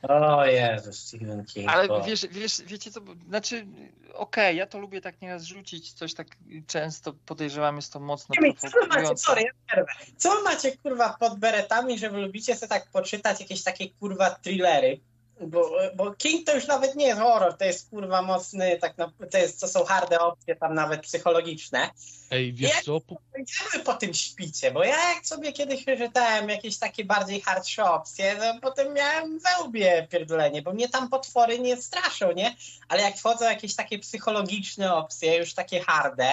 O 0.02 0.46
Jezu, 0.46 0.92
Stephen 0.92 1.44
King. 1.44 1.70
Ale 1.70 1.88
wiesz, 2.06 2.26
wiesz, 2.30 2.62
wiecie 2.66 2.90
co, 2.90 3.00
znaczy 3.28 3.66
okej, 4.14 4.56
ja 4.56 4.66
to 4.66 4.78
lubię 4.78 5.00
tak 5.00 5.20
nieraz 5.20 5.44
rzucić, 5.44 5.92
coś 5.92 6.14
tak 6.14 6.26
często 6.66 7.12
podejrzewam, 7.26 7.76
jest 7.76 7.92
to 7.92 8.00
mocno 8.00 8.34
Nie 8.34 8.48
wiem, 8.48 8.56
Co 8.56 8.86
macie, 8.88 9.16
sorry, 9.16 9.42
ja. 9.76 9.84
Co 10.16 10.42
macie 10.42 10.76
kurwa 10.76 11.16
pod 11.20 11.38
beretami, 11.38 11.98
że 11.98 12.10
wy 12.10 12.18
lubicie 12.18 12.56
sobie 12.56 12.68
tak 12.68 12.90
poczytać 12.90 13.40
jakieś 13.40 13.62
takie 13.62 13.90
kurwa 13.90 14.30
thrillery? 14.30 15.00
Bo, 15.46 15.70
bo 15.94 16.14
King 16.14 16.46
to 16.46 16.54
już 16.54 16.66
nawet 16.66 16.94
nie 16.96 17.06
jest 17.06 17.20
horror, 17.20 17.56
to 17.56 17.64
jest 17.64 17.90
kurwa 17.90 18.22
mocny, 18.22 18.78
tak 18.80 18.98
na, 18.98 19.12
to, 19.30 19.38
jest, 19.38 19.60
to 19.60 19.68
są 19.68 19.84
harde 19.84 20.20
opcje, 20.20 20.56
tam 20.56 20.74
nawet 20.74 21.00
psychologiczne. 21.00 21.90
Ej, 22.30 22.52
wiesz 22.52 22.70
Jak- 22.70 22.84
co? 22.84 23.00
Po, 23.00 23.16
Idziemy 23.38 23.84
po 23.84 23.94
tym 23.94 24.14
śpicie, 24.14 24.70
bo 24.70 24.84
ja 24.84 25.14
jak 25.14 25.26
sobie 25.26 25.52
kiedyś 25.52 25.82
przeczytałem 25.82 26.48
jakieś 26.48 26.78
takie 26.78 27.04
bardziej 27.04 27.40
hardsze 27.40 27.84
opcje, 27.84 28.36
to 28.36 28.60
potem 28.62 28.92
miałem 28.94 29.38
we 29.38 29.64
łbie 29.64 30.06
pierdolenie, 30.10 30.62
bo 30.62 30.72
mnie 30.72 30.88
tam 30.88 31.08
potwory 31.08 31.58
nie 31.58 31.76
straszą, 31.82 32.32
nie? 32.32 32.54
Ale 32.88 33.02
jak 33.02 33.16
wchodzą 33.16 33.44
jakieś 33.44 33.76
takie 33.76 33.98
psychologiczne 33.98 34.94
opcje, 34.94 35.36
już 35.36 35.54
takie 35.54 35.80
harde, 35.80 36.30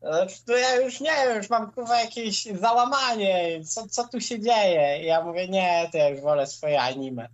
to- 0.00 0.26
to 0.46 0.56
ja 0.56 0.74
już 0.76 1.00
nie 1.00 1.10
wiem, 1.10 1.36
już 1.36 1.50
mam 1.50 1.72
kurwa 1.72 2.00
jakieś 2.00 2.44
załamanie, 2.44 3.64
co, 3.64 3.88
co 3.88 4.08
tu 4.08 4.20
się 4.20 4.40
dzieje? 4.40 4.98
I 5.02 5.06
ja 5.06 5.24
mówię, 5.24 5.48
nie, 5.48 5.88
to 5.92 5.98
ja 5.98 6.08
już 6.08 6.20
wolę 6.20 6.46
swoje 6.46 6.80
anime. 6.80 7.28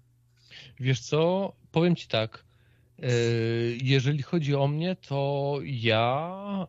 Wiesz 0.81 1.01
co? 1.01 1.52
Powiem 1.73 1.97
ci 1.97 2.09
tak. 2.09 2.44
Yy, 2.98 3.09
Jeżeli 3.82 4.23
chodzi 4.23 4.55
o 4.55 4.69
mnie, 4.69 4.97
to 4.97 5.59
ja. 5.65 6.66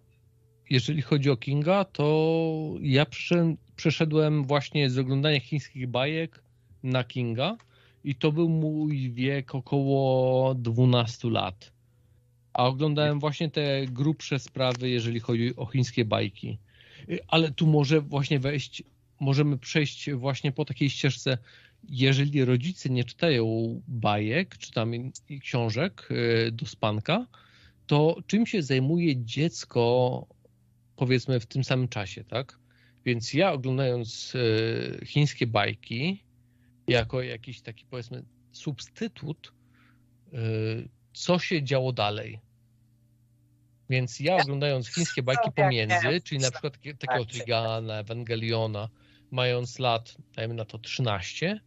Jeżeli 0.69 1.01
chodzi 1.01 1.29
o 1.29 1.37
Kinga, 1.37 1.85
to 1.85 2.75
ja 2.81 3.05
przeszedłem, 3.75 4.43
właśnie 4.45 4.89
z 4.89 4.97
oglądania 4.97 5.39
chińskich 5.39 5.87
bajek 5.87 6.43
na 6.83 7.03
Kinga 7.03 7.57
i 8.03 8.15
to 8.15 8.31
był 8.31 8.49
mój 8.49 9.11
wiek 9.11 9.55
około 9.55 10.55
12 10.55 11.29
lat. 11.29 11.71
A 12.53 12.67
oglądałem 12.67 13.19
właśnie 13.19 13.49
te 13.49 13.85
grubsze 13.85 14.39
sprawy, 14.39 14.89
jeżeli 14.89 15.19
chodzi 15.19 15.55
o 15.55 15.65
chińskie 15.65 16.05
bajki. 16.05 16.59
Yy, 17.07 17.19
Ale 17.27 17.51
tu 17.51 17.67
może 17.67 18.01
właśnie 18.01 18.39
wejść, 18.39 18.83
możemy 19.19 19.57
przejść 19.57 20.11
właśnie 20.11 20.51
po 20.51 20.65
takiej 20.65 20.89
ścieżce 20.89 21.37
jeżeli 21.83 22.45
rodzice 22.45 22.89
nie 22.89 23.03
czytają 23.03 23.45
bajek, 23.87 24.57
czy 24.57 24.71
tam 24.71 24.91
książek 25.41 26.07
y, 26.11 26.51
do 26.51 26.65
spanka, 26.65 27.27
to 27.87 28.17
czym 28.27 28.45
się 28.45 28.63
zajmuje 28.63 29.25
dziecko, 29.25 30.27
powiedzmy, 30.95 31.39
w 31.39 31.45
tym 31.45 31.63
samym 31.63 31.87
czasie, 31.87 32.23
tak? 32.23 32.59
Więc 33.05 33.33
ja 33.33 33.51
oglądając 33.51 34.35
y, 34.35 35.05
chińskie 35.05 35.47
bajki, 35.47 36.23
jako 36.87 37.21
jakiś 37.21 37.61
taki, 37.61 37.85
powiedzmy, 37.85 38.23
substytut, 38.51 39.53
y, 40.33 40.89
co 41.13 41.39
się 41.39 41.63
działo 41.63 41.93
dalej. 41.93 42.39
Więc 43.89 44.19
ja 44.19 44.35
oglądając 44.35 44.87
chińskie 44.87 45.23
bajki 45.23 45.51
pomiędzy, 45.55 46.21
czyli 46.23 46.41
na 46.41 46.51
przykład 46.51 46.73
takie- 46.73 46.93
takiego 46.95 47.25
Trigana, 47.25 47.99
Ewangeliona, 47.99 48.89
mając 49.31 49.79
lat, 49.79 50.17
dajmy 50.35 50.53
na 50.53 50.65
to 50.65 50.79
13, 50.79 51.59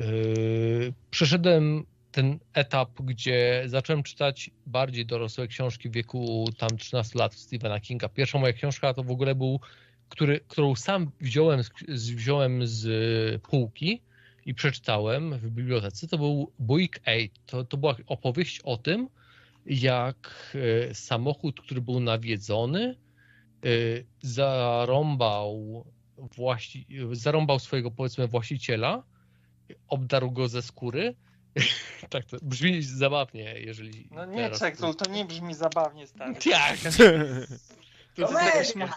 Yy, 0.00 0.92
przeszedłem 1.10 1.84
ten 2.12 2.38
etap, 2.54 2.90
gdzie 3.02 3.62
zacząłem 3.66 4.02
czytać 4.02 4.50
bardziej 4.66 5.06
dorosłe 5.06 5.48
książki 5.48 5.88
w 5.88 5.92
wieku 5.92 6.48
tam 6.58 6.68
13 6.78 7.18
lat 7.18 7.34
Stephena 7.34 7.80
Kinga. 7.80 8.08
Pierwsza 8.08 8.38
moja 8.38 8.52
książka 8.52 8.94
to 8.94 9.02
w 9.02 9.10
ogóle 9.10 9.34
był, 9.34 9.60
który, 10.08 10.40
którą 10.48 10.76
sam 10.76 11.10
wziąłem 11.20 11.62
z, 11.88 12.10
wziąłem 12.10 12.66
z 12.66 13.42
półki 13.42 14.02
i 14.46 14.54
przeczytałem 14.54 15.38
w 15.38 15.50
bibliotece. 15.50 16.08
To 16.08 16.18
był 16.18 16.52
Buick 16.58 17.00
8. 17.06 17.28
To, 17.46 17.64
to 17.64 17.76
była 17.76 17.96
opowieść 18.06 18.60
o 18.60 18.76
tym, 18.76 19.08
jak 19.66 20.56
e, 20.90 20.94
samochód, 20.94 21.60
który 21.60 21.80
był 21.80 22.00
nawiedzony, 22.00 22.96
e, 23.64 23.68
zarąbał, 24.22 25.84
właści, 26.18 26.86
zarąbał 27.12 27.58
swojego 27.58 27.90
powiedzmy 27.90 28.28
właściciela, 28.28 29.02
obdarł 29.88 30.30
go 30.30 30.48
ze 30.48 30.62
skóry. 30.62 31.14
tak 32.10 32.24
to 32.24 32.36
brzmi 32.42 32.82
zabawnie, 32.82 33.54
jeżeli. 33.60 34.08
No 34.10 34.24
nie, 34.26 34.36
teraz- 34.36 34.58
Czektul, 34.58 34.94
to 34.94 35.10
nie 35.10 35.24
brzmi 35.24 35.54
zabawnie, 35.54 36.06
stary. 36.06 36.34
Jak? 36.46 36.76
To 38.16 38.26
To 38.26 38.32
ma- 38.32 38.88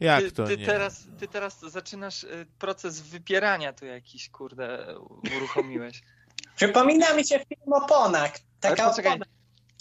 Jak 0.00 0.22
ty, 0.24 0.32
to 0.32 0.44
ty 0.44 0.56
nie? 0.56 0.66
Teraz, 0.66 1.06
ty 1.18 1.28
teraz 1.28 1.60
zaczynasz 1.60 2.24
y, 2.24 2.46
proces 2.58 3.00
wypierania 3.00 3.72
tu 3.72 3.86
jakiś, 3.86 4.28
kurde, 4.28 4.94
uruchomiłeś. 5.36 6.02
Przypomina 6.56 7.14
mi 7.14 7.26
się 7.26 7.38
film 7.38 7.72
Oponak. 7.72 8.40
Taka 8.60 8.82
Ale 8.82 8.90
poczekaj. 8.90 9.20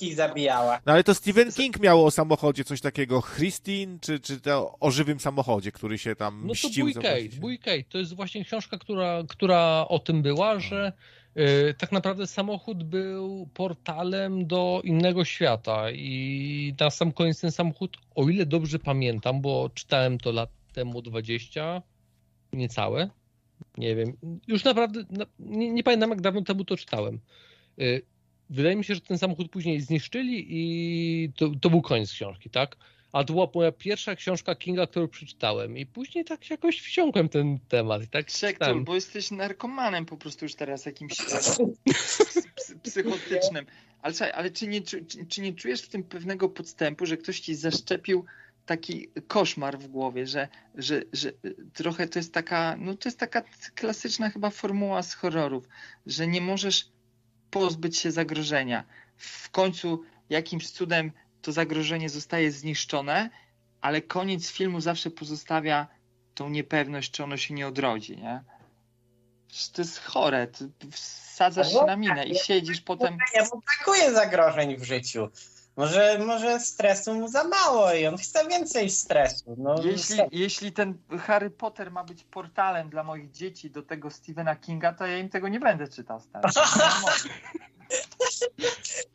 Oponak 0.02 0.16
zabijała. 0.16 0.80
No 0.86 0.94
ale 0.94 1.04
to 1.04 1.16
Stephen 1.16 1.52
King 1.52 1.80
miał 1.80 2.06
o 2.06 2.12
samochodzie 2.12 2.64
coś 2.64 2.82
takiego, 2.82 3.22
Christine, 3.22 4.00
czy, 4.02 4.20
czy 4.20 4.42
to 4.42 4.76
o 4.80 4.92
żywym 4.92 5.20
samochodzie, 5.20 5.72
który 5.72 5.98
się 5.98 6.16
tam 6.16 6.42
No 6.42 6.48
to 6.48 6.54
mścił. 6.54 6.86
Bójkej. 6.86 7.02
właściciela? 7.02 7.42
Bójkej 7.42 7.86
to 7.86 7.98
jest 7.98 8.16
właśnie 8.16 8.46
książka, 8.46 8.78
która, 8.78 9.24
która 9.28 9.86
o 9.88 10.00
tym 10.00 10.22
była, 10.22 10.60
że 10.60 10.94
y, 11.38 11.76
tak 11.78 11.92
naprawdę 11.92 12.28
samochód 12.28 12.84
był 12.84 13.50
portalem 13.54 14.48
do 14.48 14.82
innego 14.84 15.26
świata 15.26 15.92
i 15.92 16.76
na 16.80 16.90
sam 16.90 17.12
koniec 17.12 17.42
ten 17.42 17.52
samochód, 17.52 17.98
o 18.16 18.30
ile 18.30 18.46
dobrze 18.46 18.80
pamiętam, 18.80 19.42
bo 19.42 19.70
czytałem 19.74 20.18
to 20.18 20.32
lat 20.32 20.50
temu 20.74 21.02
20, 21.02 21.82
niecałe, 22.54 23.10
nie 23.78 23.96
wiem, 23.96 24.14
już 24.48 24.64
naprawdę 24.64 25.04
na, 25.10 25.26
nie, 25.40 25.72
nie 25.72 25.84
pamiętam 25.84 26.10
jak 26.10 26.22
dawno 26.22 26.42
temu 26.42 26.66
to 26.66 26.78
czytałem. 26.78 27.20
Y, 27.80 28.02
Wydaje 28.54 28.76
mi 28.76 28.84
się, 28.84 28.96
że 28.96 29.02
ten 29.02 29.18
samochód 29.18 29.52
później 29.52 29.82
zniszczyli 29.82 30.46
i 30.50 31.32
to, 31.36 31.52
to 31.62 31.70
był 31.70 31.82
koniec 31.82 32.12
książki, 32.12 32.50
tak? 32.50 32.76
A 33.12 33.24
to 33.24 33.34
była 33.34 33.48
moja 33.56 33.72
pierwsza 33.72 34.16
książka 34.16 34.56
Kinga, 34.56 34.88
którą 34.88 35.08
przeczytałem. 35.08 35.78
I 35.78 35.86
później 35.86 36.26
tak 36.26 36.50
jakoś 36.50 36.82
wsiąkłem 36.82 37.30
ten 37.30 37.60
temat. 37.60 38.04
I 38.04 38.08
tak 38.08 38.26
czytałem. 38.26 38.84
bo 38.84 38.96
jesteś 38.96 39.32
narkomanem 39.32 40.06
po 40.06 40.18
prostu 40.18 40.46
już 40.46 40.56
teraz 40.56 40.86
jakimś 40.86 41.18
ps- 41.86 42.76
psychotycznym. 42.84 43.66
Ale, 44.02 44.14
słuchaj, 44.14 44.32
ale 44.32 44.52
czy, 44.52 44.68
nie, 44.68 44.82
czy, 44.82 45.06
czy 45.30 45.42
nie 45.42 45.54
czujesz 45.54 45.82
w 45.82 45.90
tym 45.90 46.04
pewnego 46.04 46.50
podstępu, 46.50 47.06
że 47.06 47.18
ktoś 47.18 47.40
ci 47.40 47.56
zaszczepił 47.56 48.26
taki 48.66 49.08
koszmar 49.28 49.80
w 49.80 49.88
głowie, 49.88 50.28
że, 50.28 50.48
że, 50.76 51.02
że 51.14 51.32
trochę 51.74 52.08
to 52.08 52.20
jest 52.20 52.34
taka, 52.34 52.76
no 52.80 52.94
to 52.96 53.10
jest 53.10 53.20
taka 53.20 53.44
klasyczna 53.76 54.30
chyba 54.30 54.50
formuła 54.50 55.04
z 55.04 55.14
horrorów, 55.14 55.68
że 56.06 56.28
nie 56.28 56.42
możesz 56.42 56.93
pozbyć 57.54 57.98
się 57.98 58.12
zagrożenia. 58.12 58.84
W 59.18 59.50
końcu 59.50 60.04
jakimś 60.30 60.70
cudem 60.70 61.12
to 61.42 61.52
zagrożenie 61.52 62.10
zostaje 62.10 62.52
zniszczone, 62.52 63.30
ale 63.82 64.02
koniec 64.02 64.52
filmu 64.52 64.82
zawsze 64.82 65.12
pozostawia 65.12 65.88
tą 66.36 66.50
niepewność, 66.50 67.12
czy 67.12 67.24
ono 67.24 67.38
się 67.38 67.54
nie 67.54 67.68
odrodzi, 67.68 68.18
nie? 68.18 68.44
To 69.74 69.82
jest 69.82 70.00
chore. 70.00 70.48
Ty 70.48 70.72
wsadzasz 70.92 71.72
się 71.72 71.86
na 71.86 71.96
minę 71.96 72.26
i 72.26 72.36
siedzisz 72.36 72.82
potem. 72.82 73.18
Nie, 73.36 73.42
bo 73.42 73.62
brakuje 73.62 74.14
zagrożeń 74.14 74.78
w 74.78 74.84
życiu. 74.84 75.30
Może, 75.76 76.20
może 76.20 76.60
stresu 76.60 77.14
mu 77.16 77.28
za 77.28 77.44
mało 77.44 77.94
i 77.94 78.08
on 78.08 78.18
chce 78.18 78.48
więcej 78.48 78.90
stresu. 78.90 79.56
No, 79.58 79.76
Jeśli, 79.84 80.20
jeśli 80.32 80.72
ten 80.72 80.98
Harry 81.20 81.50
Potter 81.50 81.92
ma 81.92 82.04
być 82.04 82.24
portalem 82.24 82.90
dla 82.90 83.04
moich 83.04 83.32
dzieci 83.32 83.70
do 83.70 83.84
tego 83.84 84.12
Stephena 84.12 84.56
Kinga, 84.56 84.94
to 84.94 85.06
ja 85.06 85.18
im 85.18 85.30
tego 85.30 85.48
nie 85.48 85.60
będę 85.60 85.88
czytał, 85.88 86.20
stary. 86.20 86.50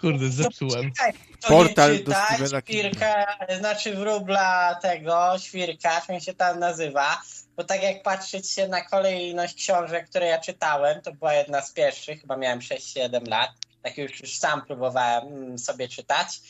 Kurde, 0.01 0.29
zepsułem. 0.29 0.93
Czekaj, 0.93 1.13
to 1.41 1.49
Portal 1.49 1.93
nie 1.93 1.99
do 1.99 2.13
Stephena 2.13 2.63
Kinga. 2.63 2.83
świrka, 2.83 3.37
znaczy 3.59 3.97
wróbla 3.97 4.75
tego, 4.75 5.39
świrkacz, 5.39 6.09
mi 6.09 6.21
się 6.21 6.35
tam 6.35 6.59
nazywa, 6.59 7.23
bo 7.57 7.65
tak 7.65 7.83
jak 7.83 8.03
patrzeć 8.03 8.51
się 8.51 8.69
na 8.69 8.81
kolejność 8.81 9.55
książek, 9.55 10.09
które 10.11 10.27
ja 10.27 10.39
czytałem, 10.39 11.03
to 11.03 11.13
była 11.13 11.35
jedna 11.35 11.63
z 11.63 11.73
pierwszych, 11.73 12.21
chyba 12.21 12.37
miałem 12.37 12.59
6-7 12.59 13.29
lat, 13.29 13.51
tak 13.89 13.99
już, 13.99 14.21
już 14.21 14.39
sam 14.39 14.63
próbowałem 14.67 15.27
mm, 15.27 15.59
sobie 15.59 15.89
czytać, 15.89 16.41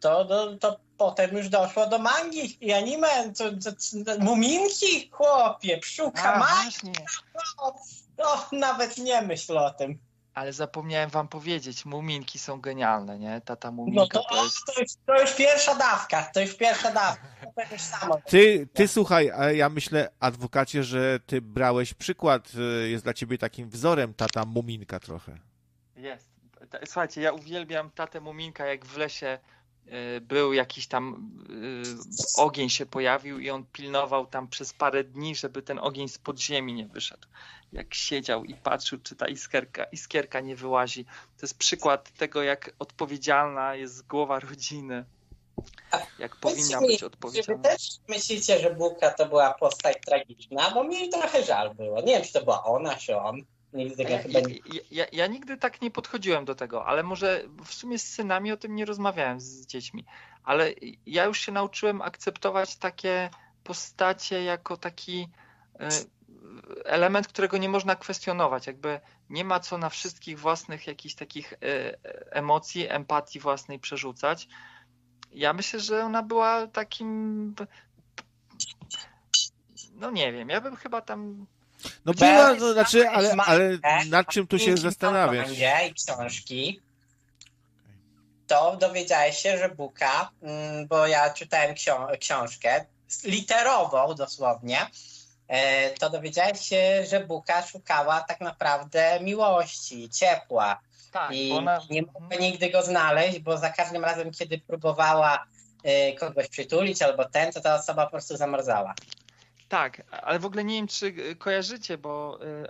to, 0.00 0.24
to, 0.24 0.56
to 0.56 0.80
potem 0.96 1.36
już 1.36 1.48
doszło 1.48 1.86
do 1.86 1.98
mangi 1.98 2.66
i 2.66 2.72
anime, 2.72 3.32
to, 3.38 3.44
to, 3.50 3.72
to, 4.04 4.24
muminki, 4.24 5.10
chłopie, 5.10 5.78
pszuka, 5.78 6.34
A, 6.34 6.38
ma, 6.38 6.46
właśnie. 6.46 6.92
to 8.16 8.48
nawet 8.52 8.98
nie 8.98 9.22
myśl 9.22 9.58
o 9.58 9.70
tym. 9.70 9.98
Ale 10.34 10.52
zapomniałem 10.52 11.10
wam 11.10 11.28
powiedzieć, 11.28 11.84
muminki 11.84 12.38
są 12.38 12.60
genialne, 12.60 13.18
nie? 13.18 13.40
Tata 13.44 13.70
No 13.70 13.76
muminka 13.76 14.18
to, 14.18 14.24
to 14.30 14.44
jest... 14.44 14.56
to, 14.66 14.80
już, 14.80 14.90
to 15.06 15.20
już 15.20 15.34
pierwsza 15.34 15.74
dawka, 15.74 16.30
to 16.34 16.40
już 16.40 16.54
pierwsza 16.54 16.92
dawka, 16.92 17.26
to 17.54 17.62
już 17.72 17.82
samo. 17.82 18.20
Ty, 18.26 18.68
ty 18.74 18.88
słuchaj, 18.88 19.30
a 19.30 19.52
ja 19.52 19.68
myślę, 19.68 20.10
adwokacie, 20.20 20.84
że 20.84 21.20
ty 21.26 21.40
brałeś 21.40 21.94
przykład, 21.94 22.52
y, 22.84 22.88
jest 22.88 23.04
dla 23.04 23.14
ciebie 23.14 23.38
takim 23.38 23.70
wzorem 23.70 24.14
tata 24.14 24.44
Muminka 24.44 25.00
trochę. 25.00 25.38
Jest. 25.96 26.37
Ta- 26.70 26.78
Słuchajcie, 26.86 27.20
ja 27.20 27.32
uwielbiam 27.32 27.90
tatę 27.90 28.20
Muminka, 28.20 28.66
jak 28.66 28.84
w 28.86 28.96
lesie 28.96 29.38
y, 30.16 30.20
był 30.20 30.52
jakiś 30.52 30.86
tam 30.86 31.30
y, 32.36 32.40
ogień 32.42 32.68
się 32.70 32.86
pojawił 32.86 33.38
i 33.38 33.50
on 33.50 33.64
pilnował 33.72 34.26
tam 34.26 34.48
przez 34.48 34.72
parę 34.72 35.04
dni, 35.04 35.34
żeby 35.36 35.62
ten 35.62 35.78
ogień 35.78 36.08
z 36.08 36.18
podziemi 36.18 36.74
nie 36.74 36.86
wyszedł. 36.86 37.28
Jak 37.72 37.94
siedział 37.94 38.44
i 38.44 38.54
patrzył, 38.54 38.98
czy 39.02 39.16
ta 39.16 39.28
iskierka, 39.28 39.84
iskierka 39.84 40.40
nie 40.40 40.56
wyłazi. 40.56 41.04
To 41.04 41.42
jest 41.42 41.58
przykład 41.58 42.10
tego, 42.12 42.42
jak 42.42 42.70
odpowiedzialna 42.78 43.74
jest 43.74 44.06
głowa 44.06 44.40
rodziny. 44.40 45.04
Jak 46.18 46.36
powinna 46.36 46.80
mi, 46.80 46.86
być 46.86 46.98
Czy 46.98 47.00
wy 47.00 47.06
odpowiedzialna. 47.06 47.62
też 47.62 47.88
myślicie, 48.08 48.58
że 48.60 48.74
Bułka 48.74 49.10
to 49.10 49.26
była 49.26 49.54
postać 49.54 49.96
tragiczna? 50.06 50.70
Bo 50.70 50.84
mi 50.84 51.08
trochę 51.08 51.44
żal 51.44 51.74
było. 51.74 52.00
Nie 52.00 52.06
wiem, 52.14 52.22
czy 52.24 52.32
to 52.32 52.42
była 52.44 52.64
ona, 52.64 52.94
czy 52.96 53.16
on. 53.16 53.42
Tego 53.72 54.02
Ja, 54.12 54.18
chyba 54.18 54.38
ja, 54.38 54.46
nie... 54.46 54.80
ja, 54.90 55.06
ja 55.12 55.26
nigdy 55.26 55.56
tak 55.56 55.82
nie 55.82 55.90
podchodziłem 55.90 56.44
do 56.44 56.54
tego, 56.54 56.86
ale 56.86 57.02
może 57.02 57.42
w 57.64 57.74
sumie 57.74 57.98
z 57.98 58.08
synami 58.08 58.52
o 58.52 58.56
tym 58.56 58.74
nie 58.74 58.84
rozmawiałem 58.84 59.40
z 59.40 59.66
dziećmi, 59.66 60.04
ale 60.44 60.72
ja 61.06 61.24
już 61.24 61.40
się 61.40 61.52
nauczyłem 61.52 62.02
akceptować 62.02 62.76
takie 62.76 63.30
postacie 63.64 64.42
jako 64.42 64.76
taki 64.76 65.28
e, 65.80 65.88
element, 66.84 67.28
którego 67.28 67.58
nie 67.58 67.68
można 67.68 67.96
kwestionować. 67.96 68.66
Jakby 68.66 69.00
nie 69.30 69.44
ma 69.44 69.60
co 69.60 69.78
na 69.78 69.88
wszystkich 69.88 70.38
własnych 70.38 70.86
jakichś 70.86 71.14
takich 71.14 71.52
e, 71.52 71.56
emocji, 72.30 72.86
empatii 72.88 73.40
własnej 73.40 73.78
przerzucać. 73.78 74.48
Ja 75.32 75.52
myślę, 75.52 75.80
że 75.80 76.04
ona 76.04 76.22
była 76.22 76.66
takim. 76.66 77.54
No 79.94 80.10
nie 80.10 80.32
wiem, 80.32 80.48
ja 80.48 80.60
bym 80.60 80.76
chyba 80.76 81.00
tam 81.00 81.46
No 82.04 82.14
była, 82.14 82.54
no, 82.54 82.72
znaczy, 82.72 83.08
ale, 83.08 83.28
ale 83.46 83.70
matkę, 83.70 84.04
nad 84.10 84.26
czym 84.26 84.46
tu 84.46 84.58
się 84.58 84.74
propagandzie 84.74 85.74
i 85.90 85.94
książki, 85.94 86.80
to 88.46 88.76
dowiedziałeś 88.76 89.38
się, 89.38 89.58
że 89.58 89.68
Buka, 89.68 90.30
mm, 90.42 90.86
bo 90.86 91.06
ja 91.06 91.30
czytałem 91.30 91.74
książkę, 92.20 92.84
literową 93.24 94.14
dosłownie, 94.14 94.86
e, 95.48 95.90
to 95.90 96.10
dowiedziałeś 96.10 96.60
się, 96.60 97.04
że 97.10 97.20
Buka 97.20 97.62
szukała 97.62 98.20
tak 98.20 98.40
naprawdę 98.40 99.20
miłości, 99.20 100.10
ciepła. 100.10 100.80
Tak, 101.12 101.32
i 101.32 101.52
ona... 101.52 101.80
nie 101.90 102.02
mogła 102.02 102.36
nigdy 102.40 102.70
go 102.70 102.82
znaleźć, 102.82 103.38
bo 103.38 103.58
za 103.58 103.70
każdym 103.70 104.04
razem, 104.04 104.30
kiedy 104.30 104.58
próbowała 104.58 105.44
e, 105.84 106.12
kogoś 106.12 106.48
przytulić 106.48 107.02
albo 107.02 107.24
ten, 107.24 107.52
to 107.52 107.60
ta 107.60 107.74
osoba 107.74 108.04
po 108.04 108.10
prostu 108.10 108.36
zamarzała. 108.36 108.94
Tak, 109.68 110.02
ale 110.22 110.38
w 110.38 110.44
ogóle 110.44 110.64
nie 110.64 110.74
wiem, 110.74 110.86
czy 110.86 111.06
y, 111.06 111.36
kojarzycie, 111.36 111.98
bo 111.98 112.38
y, 112.44 112.66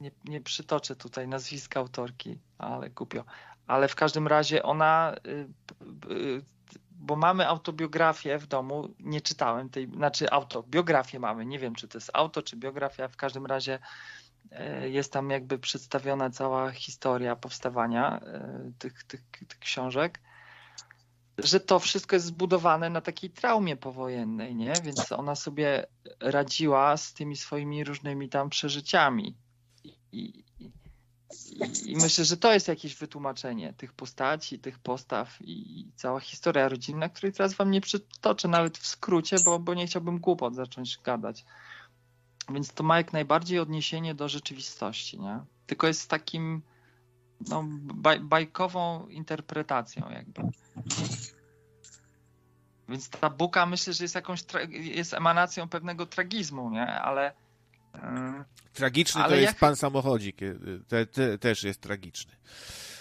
nie, 0.00 0.10
nie 0.24 0.40
przytoczę 0.40 0.96
tutaj 0.96 1.28
nazwiska 1.28 1.80
autorki, 1.80 2.38
ale 2.58 2.90
głupio. 2.90 3.24
Ale 3.66 3.88
w 3.88 3.94
każdym 3.94 4.26
razie 4.26 4.62
ona, 4.62 5.14
y, 5.26 6.42
bo 6.90 7.16
mamy 7.16 7.48
autobiografię 7.48 8.38
w 8.38 8.46
domu, 8.46 8.94
nie 8.98 9.20
czytałem 9.20 9.68
tej, 9.68 9.86
znaczy 9.90 10.30
autobiografię 10.30 11.18
mamy, 11.18 11.46
nie 11.46 11.58
wiem, 11.58 11.74
czy 11.74 11.88
to 11.88 11.98
jest 11.98 12.10
auto, 12.14 12.42
czy 12.42 12.56
biografia, 12.56 13.08
w 13.08 13.16
każdym 13.16 13.46
razie 13.46 13.78
jest 14.82 15.12
tam 15.12 15.30
jakby 15.30 15.58
przedstawiona 15.58 16.30
cała 16.30 16.70
historia 16.70 17.36
powstawania 17.36 18.20
tych, 18.78 19.04
tych, 19.04 19.20
tych 19.48 19.58
książek 19.58 20.20
że 21.38 21.60
to 21.60 21.78
wszystko 21.78 22.16
jest 22.16 22.26
zbudowane 22.26 22.90
na 22.90 23.00
takiej 23.00 23.30
traumie 23.30 23.76
powojennej, 23.76 24.54
nie? 24.54 24.72
Więc 24.84 25.12
ona 25.12 25.34
sobie 25.34 25.86
radziła 26.20 26.96
z 26.96 27.12
tymi 27.12 27.36
swoimi 27.36 27.84
różnymi 27.84 28.28
tam 28.28 28.50
przeżyciami. 28.50 29.36
I, 29.84 29.92
i, 30.12 30.72
i 31.86 31.96
myślę, 31.96 32.24
że 32.24 32.36
to 32.36 32.52
jest 32.52 32.68
jakieś 32.68 32.96
wytłumaczenie 32.96 33.72
tych 33.72 33.92
postaci, 33.92 34.58
tych 34.58 34.78
postaw 34.78 35.38
i, 35.40 35.86
cała 35.96 36.20
historia 36.20 36.68
rodzinna, 36.68 37.08
której 37.08 37.32
teraz 37.32 37.54
wam 37.54 37.70
nie 37.70 37.80
przytoczę 37.80 38.48
nawet 38.48 38.78
w 38.78 38.86
skrócie, 38.86 39.36
bo, 39.44 39.58
bo 39.58 39.74
nie 39.74 39.86
chciałbym 39.86 40.18
głupot 40.18 40.54
zacząć 40.54 40.98
gadać. 41.04 41.44
Więc 42.48 42.72
to 42.72 42.82
ma 42.82 42.96
jak 42.96 43.12
najbardziej 43.12 43.58
odniesienie 43.58 44.14
do 44.14 44.28
rzeczywistości, 44.28 45.20
nie? 45.20 45.40
Tylko 45.66 45.86
jest 45.86 46.10
takim 46.10 46.62
no, 47.48 47.64
baj, 47.94 48.20
bajkową 48.20 49.06
interpretacją 49.08 50.10
jakby. 50.10 50.42
Więc 52.88 53.08
ta 53.08 53.30
buka 53.30 53.66
myślę, 53.66 53.92
że 53.92 54.04
jest 54.04 54.14
jakąś 54.14 54.44
jest 54.70 55.14
emanacją 55.14 55.68
pewnego 55.68 56.06
tragizmu, 56.06 56.70
nie? 56.70 56.86
Ale 56.86 57.32
yy, 57.94 58.00
Tragiczny 58.72 59.20
Ale 59.22 59.30
to 59.30 59.40
jest 59.40 59.46
jak- 59.52 59.58
pan 59.58 59.76
samochodzik. 59.76 60.42
y, 60.42 60.58
Te, 60.88 61.06
te, 61.06 61.38
też 61.38 61.62
jest 61.64 61.80
tragiczny. 61.80 62.32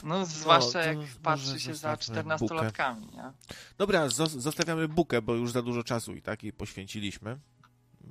no 0.03 0.25
zwłaszcza 0.25 0.71
to 0.71 0.79
jak 0.93 0.97
patrzy 1.23 1.59
się 1.59 1.59
za 1.59 1.73
zostawmy 1.73 1.95
bukę. 1.97 2.03
czternastolatkami, 2.03 3.05
nie? 3.13 3.31
Dobra, 3.77 4.07
zos- 4.07 4.39
zostawiamy 4.39 4.87
bukę, 4.87 5.21
bo 5.21 5.33
już 5.35 5.51
za 5.51 5.61
dużo 5.61 5.83
czasu 5.83 6.15
i 6.15 6.21
tak 6.21 6.43
jej 6.43 6.53
poświęciliśmy. 6.53 7.37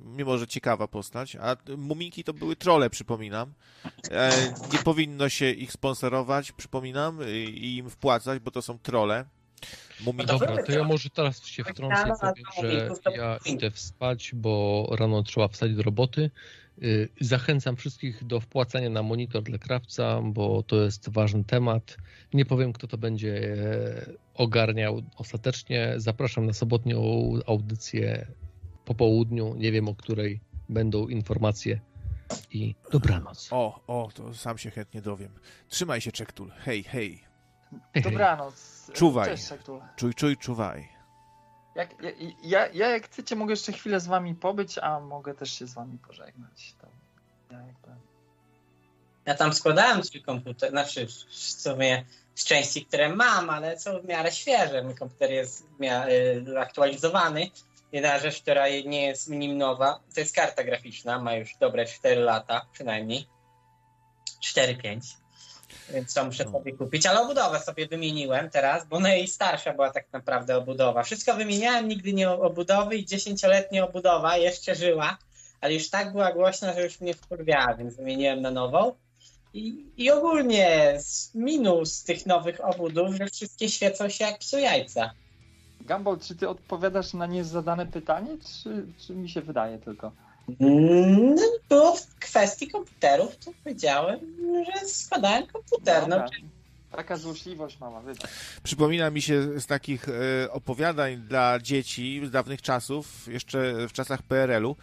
Mimo, 0.05 0.37
że 0.37 0.47
ciekawa 0.47 0.87
postać. 0.87 1.35
A 1.35 1.57
muminki 1.77 2.23
to 2.23 2.33
były 2.33 2.55
trole, 2.55 2.89
przypominam. 2.89 3.53
E, 4.11 4.53
nie 4.73 4.79
powinno 4.79 5.29
się 5.29 5.51
ich 5.51 5.71
sponsorować, 5.71 6.51
przypominam, 6.51 7.19
i 7.33 7.75
im 7.77 7.89
wpłacać, 7.89 8.39
bo 8.39 8.51
to 8.51 8.61
są 8.61 8.79
trole. 8.79 9.25
Muminki. 10.05 10.25
Dobra, 10.25 10.63
to 10.63 10.71
ja 10.71 10.83
może 10.83 11.09
teraz 11.09 11.45
się 11.45 11.63
wtrącę 11.63 12.09
i 12.37 12.43
powiem, 12.55 12.95
że 13.05 13.11
ja 13.17 13.37
idę 13.45 13.71
spać, 13.75 14.31
bo 14.33 14.87
rano 14.99 15.23
trzeba 15.23 15.47
wstać 15.47 15.75
do 15.75 15.83
roboty. 15.83 16.31
Y, 16.83 17.09
Zachęcam 17.21 17.75
wszystkich 17.75 18.23
do 18.23 18.39
wpłacania 18.39 18.89
na 18.89 19.03
monitor 19.03 19.43
dla 19.43 19.57
krawca, 19.57 20.21
bo 20.23 20.63
to 20.63 20.81
jest 20.81 21.09
ważny 21.09 21.43
temat. 21.43 21.97
Nie 22.33 22.45
powiem, 22.45 22.73
kto 22.73 22.87
to 22.87 22.97
będzie 22.97 23.55
e, 23.57 24.11
ogarniał 24.33 25.01
ostatecznie. 25.17 25.93
Zapraszam 25.97 26.45
na 26.45 26.53
sobotnią 26.53 27.01
audycję 27.45 28.27
po 28.93 28.95
południu. 28.95 29.55
Nie 29.55 29.71
wiem 29.71 29.87
o 29.87 29.95
której 29.95 30.39
będą 30.69 31.07
informacje. 31.07 31.79
I 32.51 32.75
dobranoc. 32.91 33.47
O, 33.51 33.81
o, 33.87 34.09
to 34.13 34.33
sam 34.33 34.57
się 34.57 34.71
chętnie 34.71 35.01
dowiem. 35.01 35.39
Trzymaj 35.67 36.01
się, 36.01 36.11
Czektul. 36.11 36.51
Hej, 36.57 36.83
hej. 36.83 37.23
Dobranoc. 38.03 38.87
Czuwaj. 38.93 39.29
Cześć, 39.29 39.47
Szektul. 39.47 39.81
Czuj, 39.95 40.13
czuj, 40.13 40.37
czuwaj. 40.37 40.89
Jak, 41.75 42.03
ja, 42.03 42.11
ja, 42.43 42.67
ja 42.67 42.89
jak 42.89 43.05
chcecie 43.05 43.35
mogę 43.35 43.53
jeszcze 43.53 43.71
chwilę 43.71 43.99
z 43.99 44.07
wami 44.07 44.35
pobyć, 44.35 44.77
a 44.77 44.99
mogę 44.99 45.33
też 45.33 45.51
się 45.51 45.67
z 45.67 45.73
wami 45.73 45.97
pożegnać. 45.97 46.75
To 46.81 46.87
ja 47.51 47.57
jakby... 47.57 47.89
Ja 49.25 49.35
tam 49.35 49.53
składałem 49.53 50.03
swój 50.03 50.21
komputer, 50.21 50.69
znaczy 50.69 51.07
w 51.07 51.33
sumie 51.35 52.05
z 52.35 52.45
części, 52.45 52.85
które 52.85 53.15
mam, 53.15 53.49
ale 53.49 53.79
są 53.79 54.01
w 54.01 54.05
miarę 54.05 54.31
świeże. 54.31 54.83
Mój 54.83 54.95
komputer 54.95 55.31
jest 55.31 55.67
w 55.67 55.79
miarę 55.79 56.13
y, 56.47 56.59
aktualizowany. 56.59 57.51
Jedna 57.91 58.19
rzecz, 58.19 58.41
która 58.41 58.69
nie 58.69 59.05
jest 59.05 59.29
nim 59.29 59.57
nowa, 59.57 59.99
to 60.13 60.19
jest 60.19 60.35
karta 60.35 60.63
graficzna, 60.63 61.19
ma 61.19 61.35
już 61.35 61.55
dobre 61.59 61.85
4 61.85 62.21
lata 62.21 62.65
przynajmniej. 62.73 63.27
4-5. 64.43 64.99
Więc 65.89 66.13
to 66.13 66.25
muszę 66.25 66.45
No. 66.45 66.51
sobie 66.51 66.73
kupić, 66.73 67.05
ale 67.05 67.21
obudowę 67.21 67.59
sobie 67.59 67.87
wymieniłem 67.87 68.49
teraz, 68.49 68.85
bo 68.87 68.99
najstarsza 68.99 69.73
była 69.73 69.89
tak 69.91 70.13
naprawdę 70.13 70.57
obudowa. 70.57 71.03
Wszystko 71.03 71.33
wymieniałem, 71.35 71.87
nigdy 71.87 72.13
nie 72.13 72.29
obudowy 72.29 72.95
i 72.95 73.05
dziesięcioletnia 73.05 73.85
obudowa 73.87 74.37
jeszcze 74.37 74.75
żyła, 74.75 75.17
ale 75.61 75.73
już 75.73 75.89
tak 75.89 76.11
była 76.11 76.31
głośna, 76.33 76.73
że 76.73 76.83
już 76.83 77.01
mnie 77.01 77.13
wkurwiała, 77.13 77.73
więc 77.73 77.95
wymieniłem 77.95 78.41
na 78.41 78.51
nową. 78.51 78.95
I, 79.53 79.85
I 79.97 80.11
ogólnie 80.11 80.97
minus 81.35 82.03
tych 82.03 82.25
nowych 82.25 82.65
obudów, 82.65 83.15
że 83.15 83.25
wszystkie 83.27 83.69
świecą 83.69 84.09
się 84.09 84.25
jak 84.25 84.39
psu 84.39 84.57
jajca. 84.57 85.11
Gumball, 85.87 86.19
czy 86.19 86.35
ty 86.35 86.49
odpowiadasz 86.49 87.13
na 87.13 87.25
niezadane 87.25 87.85
pytanie, 87.85 88.37
czy, 88.63 88.85
czy 88.97 89.15
mi 89.15 89.29
się 89.29 89.41
wydaje 89.41 89.77
tylko? 89.79 90.11
Mm, 90.59 91.35
No, 91.35 91.41
było 91.69 91.95
w 91.95 92.15
kwestii 92.15 92.67
komputerów, 92.67 93.37
to 93.37 93.51
powiedziałem, 93.63 94.19
że 94.65 94.87
składałem 94.89 95.47
komputer. 95.47 96.01
No, 96.07 96.09
Dobra. 96.09 96.29
Taka 96.91 97.17
złośliwość 97.17 97.79
mała, 97.79 98.01
wydaj. 98.01 98.31
Przypomina 98.63 99.09
mi 99.09 99.21
się 99.21 99.59
z 99.59 99.65
takich 99.65 100.09
e, 100.09 100.51
opowiadań 100.51 101.17
dla 101.17 101.59
dzieci 101.59 102.21
z 102.25 102.31
dawnych 102.31 102.61
czasów, 102.61 103.27
jeszcze 103.27 103.87
w 103.87 103.91
czasach 103.93 104.21
PRL-u, 104.21 104.75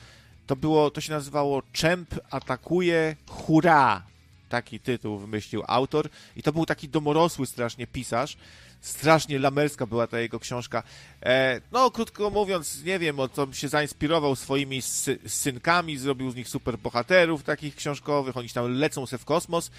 to 0.47 0.57
było, 0.57 0.91
to 0.91 1.01
się 1.01 1.13
nazywało 1.13 1.63
Czemp 1.73 2.15
atakuje 2.31 3.17
hurra. 3.27 4.03
Taki 4.49 4.81
tytuł 4.81 5.19
wymyślił 5.19 5.63
autor 5.67 6.09
i 6.37 6.43
to 6.43 6.53
był 6.53 6.67
taki 6.67 6.89
domorosły 6.89 7.47
strasznie 7.47 7.87
pisarz. 7.87 8.37
Strasznie 8.81 9.39
lamerska 9.39 9.87
była 9.87 10.07
ta 10.07 10.21
jego 10.21 10.41
książka. 10.41 10.83
E, 11.23 11.61
no, 11.73 11.91
krótko 11.91 12.31
mówiąc, 12.31 12.85
nie 12.85 12.99
wiem, 12.99 13.21
o 13.21 13.29
co 13.29 13.53
się 13.53 13.69
zainspirował 13.69 14.37
swoimi 14.37 14.83
sy 14.83 15.19
synkami, 15.27 15.99
zrobił 15.99 16.31
z 16.31 16.37
nich 16.37 16.49
super 16.49 16.79
bohaterów 16.79 17.43
takich 17.43 17.77
książkowych, 17.77 18.37
oni 18.37 18.49
tam 18.49 18.73
lecą 18.73 19.07
se 19.07 19.19
w 19.19 19.25
kosmos 19.25 19.71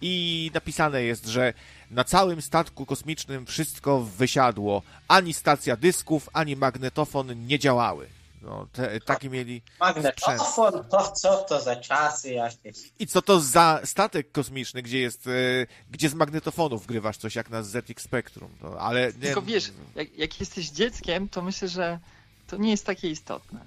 i 0.00 0.50
napisane 0.54 1.02
jest, 1.02 1.26
że 1.26 1.54
na 1.90 2.04
całym 2.04 2.42
statku 2.42 2.86
kosmicznym 2.86 3.46
wszystko 3.46 4.00
wysiadło. 4.00 4.82
Ani 5.08 5.34
stacja 5.34 5.76
dysków, 5.76 6.28
ani 6.32 6.56
magnetofon 6.56 7.46
nie 7.46 7.58
działały. 7.58 8.21
No, 8.42 8.66
te, 8.72 9.00
takie 9.00 9.30
mieli. 9.30 9.62
magnetofon, 9.80 10.84
to 10.90 11.12
co 11.12 11.36
to 11.36 11.60
za 11.60 11.76
czasy 11.76 12.32
jakieś. 12.32 12.76
I 12.98 13.06
co 13.06 13.22
to 13.22 13.40
za 13.40 13.80
statek 13.84 14.32
kosmiczny, 14.32 14.82
gdzie 14.82 14.98
jest, 14.98 15.26
e, 15.26 15.30
gdzie 15.90 16.08
z 16.08 16.14
magnetofonów 16.14 16.86
grywasz 16.86 17.16
coś 17.16 17.34
jak 17.34 17.50
na 17.50 17.62
ZX 17.62 18.02
Spectrum. 18.02 18.50
No, 18.62 18.68
ale 18.78 19.06
nie, 19.06 19.12
Tylko 19.12 19.42
wiesz, 19.42 19.70
jak, 19.94 20.18
jak 20.18 20.40
jesteś 20.40 20.70
dzieckiem, 20.70 21.28
to 21.28 21.42
myślę, 21.42 21.68
że 21.68 21.98
to 22.46 22.56
nie 22.56 22.70
jest 22.70 22.86
takie 22.86 23.10
istotne. 23.10 23.60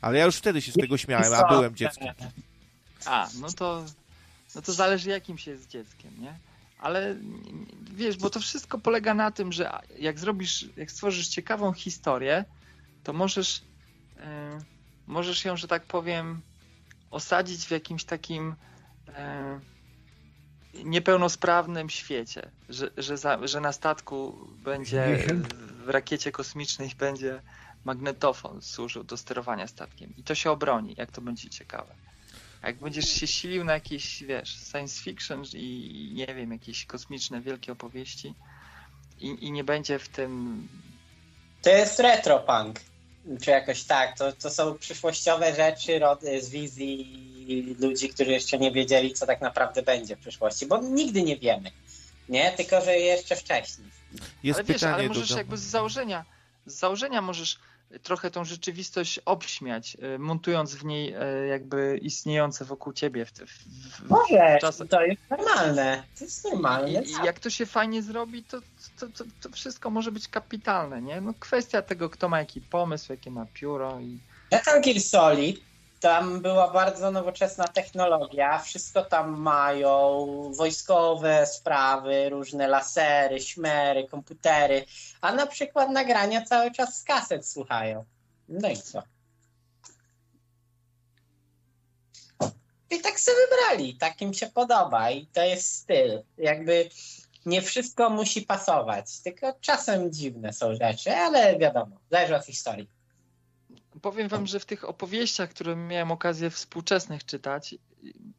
ale 0.00 0.18
ja 0.18 0.24
już 0.24 0.36
wtedy 0.36 0.62
się 0.62 0.72
z 0.72 0.74
tego 0.74 0.96
śmiałem, 0.96 1.34
a 1.34 1.48
byłem 1.48 1.74
dzieckiem. 1.76 2.14
A, 3.06 3.28
no 3.40 3.52
to, 3.52 3.84
no 4.54 4.62
to 4.62 4.72
zależy 4.72 5.10
jakim 5.10 5.38
się 5.38 5.50
jest 5.50 5.68
dzieckiem, 5.68 6.10
nie? 6.20 6.34
Ale 6.78 7.16
wiesz, 7.94 8.16
bo 8.16 8.30
to 8.30 8.40
wszystko 8.40 8.78
polega 8.78 9.14
na 9.14 9.30
tym, 9.30 9.52
że 9.52 9.72
jak 9.98 10.18
zrobisz, 10.18 10.66
jak 10.76 10.90
stworzysz 10.90 11.28
ciekawą 11.28 11.72
historię, 11.72 12.44
to 13.04 13.12
możesz, 13.12 13.62
możesz 15.06 15.44
ją, 15.44 15.56
że 15.56 15.68
tak 15.68 15.82
powiem, 15.82 16.40
osadzić 17.10 17.66
w 17.66 17.70
jakimś 17.70 18.04
takim 18.04 18.54
e, 19.08 19.60
niepełnosprawnym 20.84 21.90
świecie, 21.90 22.50
że, 22.68 22.90
że, 22.96 23.16
za, 23.16 23.46
że 23.46 23.60
na 23.60 23.72
statku 23.72 24.48
będzie, 24.64 25.26
w 25.84 25.88
rakiecie 25.88 26.32
kosmicznej 26.32 26.90
będzie 26.98 27.42
magnetofon 27.84 28.62
służył 28.62 29.04
do 29.04 29.16
sterowania 29.16 29.66
statkiem. 29.66 30.12
I 30.16 30.22
to 30.22 30.34
się 30.34 30.50
obroni, 30.50 30.94
jak 30.98 31.10
to 31.10 31.20
będzie 31.20 31.50
ciekawe. 31.50 31.94
Jak 32.62 32.76
będziesz 32.76 33.08
się 33.08 33.26
silił 33.26 33.64
na 33.64 33.72
jakieś, 33.72 34.22
wiesz, 34.22 34.58
science 34.70 35.02
fiction 35.02 35.42
i 35.54 36.10
nie 36.14 36.34
wiem, 36.34 36.52
jakieś 36.52 36.86
kosmiczne 36.86 37.40
wielkie 37.40 37.72
opowieści 37.72 38.34
i, 39.20 39.46
i 39.46 39.52
nie 39.52 39.64
będzie 39.64 39.98
w 39.98 40.08
tym... 40.08 40.68
To 41.62 41.70
jest 41.70 42.00
retropunk, 42.00 42.80
czy 43.42 43.50
jakoś 43.50 43.84
tak. 43.84 44.18
To, 44.18 44.32
to 44.32 44.50
są 44.50 44.78
przyszłościowe 44.78 45.54
rzeczy 45.54 46.00
z 46.40 46.50
wizji 46.50 47.76
ludzi, 47.80 48.08
którzy 48.08 48.30
jeszcze 48.30 48.58
nie 48.58 48.72
wiedzieli, 48.72 49.14
co 49.14 49.26
tak 49.26 49.40
naprawdę 49.40 49.82
będzie 49.82 50.16
w 50.16 50.20
przyszłości, 50.20 50.66
bo 50.66 50.78
nigdy 50.78 51.22
nie 51.22 51.36
wiemy. 51.36 51.70
Nie, 52.28 52.52
tylko 52.52 52.80
że 52.80 52.98
jeszcze 52.98 53.36
wcześniej. 53.36 53.88
Jest 54.42 54.58
ale 54.58 54.64
wiesz, 54.64 54.82
ale 54.82 55.02
do 55.02 55.08
możesz 55.08 55.28
domu. 55.28 55.38
jakby 55.38 55.58
z 55.58 55.62
założenia, 55.62 56.24
z 56.66 56.78
założenia 56.78 57.22
możesz 57.22 57.58
trochę 58.02 58.30
tą 58.30 58.44
rzeczywistość 58.44 59.18
obśmiać, 59.24 59.96
y, 60.14 60.18
montując 60.18 60.74
w 60.74 60.84
niej 60.84 61.14
y, 61.14 61.46
jakby 61.46 61.98
istniejące 62.02 62.64
wokół 62.64 62.92
ciebie 62.92 63.24
w, 63.24 63.30
w, 63.32 63.46
w, 63.46 64.08
Może, 64.10 64.58
czasach. 64.60 64.88
to 64.88 65.02
jest 65.02 65.20
normalne. 65.30 66.02
To 66.18 66.24
jest 66.24 66.44
normalne. 66.44 67.02
I 67.02 67.12
jak 67.24 67.40
to 67.40 67.50
się 67.50 67.66
fajnie 67.66 68.02
zrobi, 68.02 68.44
to, 68.44 68.60
to, 69.00 69.06
to, 69.08 69.24
to 69.40 69.48
wszystko 69.48 69.90
może 69.90 70.12
być 70.12 70.28
kapitalne, 70.28 71.02
nie? 71.02 71.20
No 71.20 71.34
kwestia 71.40 71.82
tego, 71.82 72.10
kto 72.10 72.28
ma 72.28 72.38
jaki 72.38 72.60
pomysł, 72.60 73.12
jakie 73.12 73.30
ma 73.30 73.46
pióro 73.54 74.00
i 74.00 74.18
Metal 74.52 74.82
Gear 74.82 75.00
Solid, 75.00 75.60
tam 76.02 76.40
była 76.40 76.70
bardzo 76.70 77.10
nowoczesna 77.10 77.68
technologia, 77.68 78.58
wszystko 78.58 79.04
tam 79.04 79.40
mają, 79.40 80.26
wojskowe 80.56 81.46
sprawy, 81.46 82.28
różne 82.28 82.68
lasery, 82.68 83.40
śmery, 83.40 84.08
komputery, 84.08 84.84
a 85.20 85.32
na 85.32 85.46
przykład 85.46 85.90
nagrania 85.90 86.42
cały 86.42 86.70
czas 86.70 86.98
z 86.98 87.04
kaset 87.04 87.48
słuchają. 87.48 88.04
No 88.48 88.68
i 88.68 88.76
co? 88.76 89.02
I 92.90 93.00
tak 93.00 93.20
sobie 93.20 93.36
wybrali, 93.50 93.96
tak 93.96 94.22
im 94.22 94.34
się 94.34 94.46
podoba 94.46 95.10
i 95.10 95.26
to 95.26 95.44
jest 95.44 95.74
styl. 95.74 96.22
Jakby 96.38 96.88
nie 97.46 97.62
wszystko 97.62 98.10
musi 98.10 98.42
pasować, 98.42 99.20
tylko 99.20 99.52
czasem 99.60 100.12
dziwne 100.12 100.52
są 100.52 100.74
rzeczy, 100.74 101.16
ale 101.16 101.58
wiadomo, 101.58 101.96
zależy 102.10 102.36
od 102.36 102.44
historii. 102.44 103.01
Powiem 104.02 104.28
wam, 104.28 104.46
że 104.46 104.60
w 104.60 104.66
tych 104.66 104.88
opowieściach, 104.88 105.50
które 105.50 105.76
miałem 105.76 106.12
okazję 106.12 106.50
współczesnych 106.50 107.24
czytać, 107.24 107.74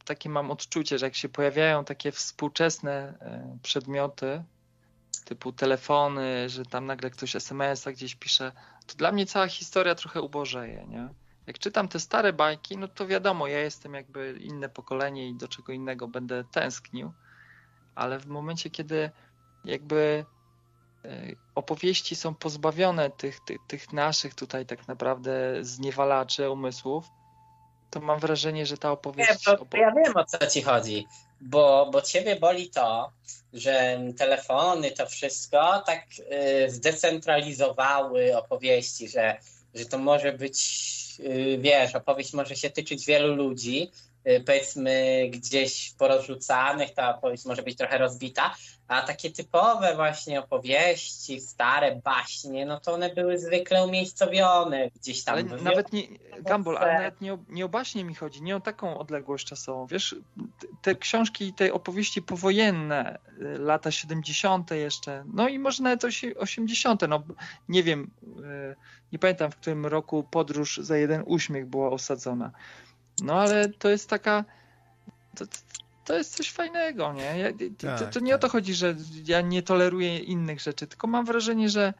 takie 0.04 0.28
mam 0.28 0.50
odczucie, 0.50 0.98
że 0.98 1.06
jak 1.06 1.14
się 1.14 1.28
pojawiają 1.28 1.84
takie 1.84 2.12
współczesne 2.12 2.92
e, 3.20 3.58
przedmioty, 3.62 4.44
typu 5.24 5.52
telefony, 5.52 6.48
że 6.48 6.64
tam 6.64 6.86
nagle 6.86 7.10
ktoś 7.10 7.36
SMS-a 7.36 7.92
gdzieś 7.92 8.14
pisze, 8.14 8.52
to 8.86 8.94
dla 8.94 9.12
mnie 9.12 9.26
cała 9.26 9.48
historia 9.48 9.94
trochę 9.94 10.22
ubożeje, 10.22 10.86
nie? 10.88 11.08
Jak 11.46 11.58
czytam 11.58 11.88
te 11.88 12.00
stare 12.00 12.32
bajki, 12.32 12.76
no 12.76 12.88
to 12.88 13.06
wiadomo, 13.06 13.46
ja 13.46 13.60
jestem 13.60 13.94
jakby 13.94 14.38
inne 14.40 14.68
pokolenie 14.68 15.28
i 15.28 15.34
do 15.34 15.48
czego 15.48 15.72
innego 15.72 16.08
będę 16.08 16.44
tęsknił, 16.44 17.12
ale 17.94 18.18
w 18.18 18.26
momencie, 18.26 18.70
kiedy 18.70 19.10
jakby 19.64 20.24
opowieści 21.54 22.16
są 22.16 22.34
pozbawione 22.34 23.10
tych, 23.10 23.40
tych, 23.46 23.58
tych 23.68 23.92
naszych 23.92 24.34
tutaj 24.34 24.66
tak 24.66 24.88
naprawdę 24.88 25.32
zniewalaczy 25.60 26.50
umysłów, 26.50 27.04
to 27.90 28.00
mam 28.00 28.20
wrażenie, 28.20 28.66
że 28.66 28.76
ta 28.76 28.88
Nie, 28.88 28.92
opowieść... 28.92 29.44
to, 29.44 29.54
opo- 29.54 29.68
to 29.68 29.76
ja 29.76 29.90
wiem 29.90 30.16
o 30.16 30.24
co 30.24 30.46
ci 30.46 30.62
chodzi, 30.62 31.06
bo, 31.40 31.88
bo 31.92 32.02
ciebie 32.02 32.36
boli 32.36 32.70
to, 32.70 33.12
że 33.52 34.00
telefony, 34.18 34.90
to 34.90 35.06
wszystko 35.06 35.82
tak 35.86 36.06
y, 36.66 36.70
zdecentralizowały 36.70 38.36
opowieści, 38.36 39.08
że, 39.08 39.36
że 39.74 39.84
to 39.84 39.98
może 39.98 40.32
być, 40.32 40.58
y, 41.20 41.58
wiesz, 41.60 41.94
opowieść 41.94 42.32
może 42.32 42.56
się 42.56 42.70
tyczyć 42.70 43.06
wielu 43.06 43.34
ludzi, 43.34 43.90
powiedzmy 44.46 45.24
gdzieś 45.30 45.94
porozrzucanych, 45.98 46.94
ta 46.94 47.16
opowieść 47.16 47.44
może 47.44 47.62
być 47.62 47.78
trochę 47.78 47.98
rozbita, 47.98 48.54
a 48.88 49.02
takie 49.02 49.30
typowe 49.30 49.96
właśnie 49.96 50.40
opowieści, 50.40 51.40
stare 51.40 52.00
baśnie, 52.04 52.66
no 52.66 52.80
to 52.80 52.92
one 52.92 53.14
były 53.14 53.38
zwykle 53.38 53.84
umiejscowione 53.86 54.90
gdzieś 54.90 55.24
tam. 55.24 55.34
Ale 55.34 55.44
nawet 55.62 55.92
nie, 55.92 56.02
Gumball, 56.42 56.76
ale 56.76 56.94
nawet 56.94 57.20
nie, 57.20 57.34
o- 57.34 57.38
nie 57.48 57.64
o 57.64 57.68
baśnie 57.68 58.04
mi 58.04 58.14
chodzi, 58.14 58.42
nie 58.42 58.56
o 58.56 58.60
taką 58.60 58.98
odległość 58.98 59.46
czasową. 59.46 59.86
Wiesz, 59.86 60.16
te 60.82 60.94
książki, 60.94 61.52
te 61.52 61.72
opowieści 61.72 62.22
powojenne, 62.22 63.18
y, 63.40 63.58
lata 63.58 63.90
70. 63.90 64.70
jeszcze, 64.70 65.24
no 65.32 65.48
i 65.48 65.58
może 65.58 65.82
nawet 65.82 66.04
osi- 66.04 66.36
80. 66.38 67.02
No 67.08 67.22
nie 67.68 67.82
wiem, 67.82 68.10
y, 68.72 68.76
nie 69.12 69.18
pamiętam 69.18 69.50
w 69.50 69.56
którym 69.56 69.86
roku 69.86 70.22
podróż 70.30 70.76
za 70.82 70.96
jeden 70.96 71.22
uśmiech 71.26 71.66
była 71.66 71.88
osadzona. 71.90 72.50
No 73.22 73.34
ale 73.40 73.68
to 73.68 73.88
jest 73.88 74.10
taka. 74.10 74.44
To, 75.36 75.44
to 76.04 76.16
jest 76.16 76.36
coś 76.36 76.50
fajnego, 76.50 77.12
nie? 77.12 77.38
Ja, 77.38 77.52
to, 77.52 77.86
Tak, 77.86 78.12
to 78.12 78.20
nie 78.20 78.34
o 78.34 78.38
tak. 78.38 78.42
to 78.42 78.48
chodzi, 78.48 78.74
że 78.74 78.96
ja 79.26 79.40
nie 79.40 79.62
toleruję 79.62 80.18
innych 80.18 80.60
rzeczy, 80.60 80.86
tylko 80.86 81.06
mam 81.06 81.24
wrażenie, 81.24 81.68
że 81.68 81.94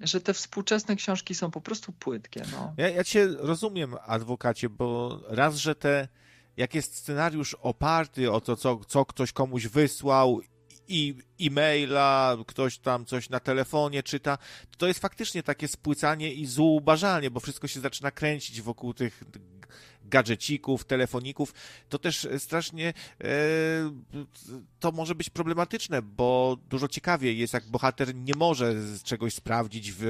że 0.00 0.20
te 0.20 0.34
współczesne 0.34 0.96
książki 0.96 1.34
są 1.34 1.50
po 1.50 1.60
prostu 1.60 1.92
płytkie. 1.92 2.42
No. 2.52 2.74
Ja, 2.76 2.88
ja 2.88 3.04
cię 3.04 3.26
rozumiem, 3.26 3.96
adwokacie, 4.06 4.68
bo 4.68 5.20
raz, 5.28 5.56
że 5.56 5.74
te, 5.74 6.08
jak 6.56 6.74
jest 6.74 6.96
scenariusz 6.96 7.54
oparty 7.54 8.32
o 8.32 8.40
to, 8.40 8.56
co, 8.56 8.80
co 8.84 9.04
ktoś 9.04 9.32
komuś 9.32 9.66
wysłał, 9.66 10.40
i 10.88 11.14
e-maila, 11.40 12.36
ktoś 12.46 12.78
tam 12.78 13.04
coś 13.04 13.30
na 13.30 13.40
telefonie 13.40 14.02
czyta, 14.02 14.38
to 14.70 14.78
to 14.78 14.86
jest 14.86 15.00
faktycznie 15.00 15.42
takie 15.42 15.68
spłycanie 15.68 16.32
i 16.32 16.46
zubażanie, 16.46 17.30
bo 17.30 17.40
wszystko 17.40 17.68
się 17.68 17.80
zaczyna 17.80 18.10
kręcić 18.10 18.62
wokół 18.62 18.94
tych 18.94 19.24
gadżecików, 20.04 20.84
telefoników, 20.84 21.54
to 21.88 21.98
też 21.98 22.28
strasznie 22.38 22.88
e, 22.88 23.24
to 24.80 24.92
może 24.92 25.14
być 25.14 25.30
problematyczne, 25.30 26.02
bo 26.02 26.56
dużo 26.70 26.88
ciekawiej 26.88 27.38
jest, 27.38 27.54
jak 27.54 27.66
bohater 27.66 28.14
nie 28.14 28.34
może 28.36 28.74
czegoś 29.04 29.34
sprawdzić 29.34 29.92
w, 29.92 30.02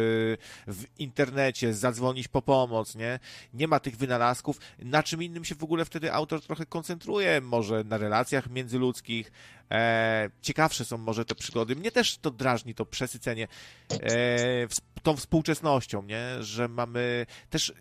w 0.66 0.84
internecie, 0.98 1.74
zadzwonić 1.74 2.28
po 2.28 2.42
pomoc, 2.42 2.94
nie? 2.94 3.18
Nie 3.54 3.68
ma 3.68 3.80
tych 3.80 3.96
wynalazków. 3.96 4.60
Na 4.78 5.02
czym 5.02 5.22
innym 5.22 5.44
się 5.44 5.54
w 5.54 5.64
ogóle 5.64 5.84
wtedy 5.84 6.12
autor 6.12 6.42
trochę 6.42 6.66
koncentruje, 6.66 7.40
może 7.40 7.84
na 7.84 7.98
relacjach 7.98 8.50
międzyludzkich. 8.50 9.32
E, 9.70 10.30
ciekawsze 10.42 10.84
są 10.84 10.98
może 10.98 11.24
te 11.24 11.34
przygody. 11.34 11.76
Mnie 11.76 11.92
też 11.92 12.18
to 12.18 12.30
drażni, 12.30 12.74
to 12.74 12.86
przesycenie 12.86 13.48
e, 13.90 14.66
ws- 14.66 14.80
tą 15.02 15.16
współczesnością, 15.16 16.02
nie? 16.02 16.42
Że 16.42 16.68
mamy 16.68 17.26
też 17.50 17.72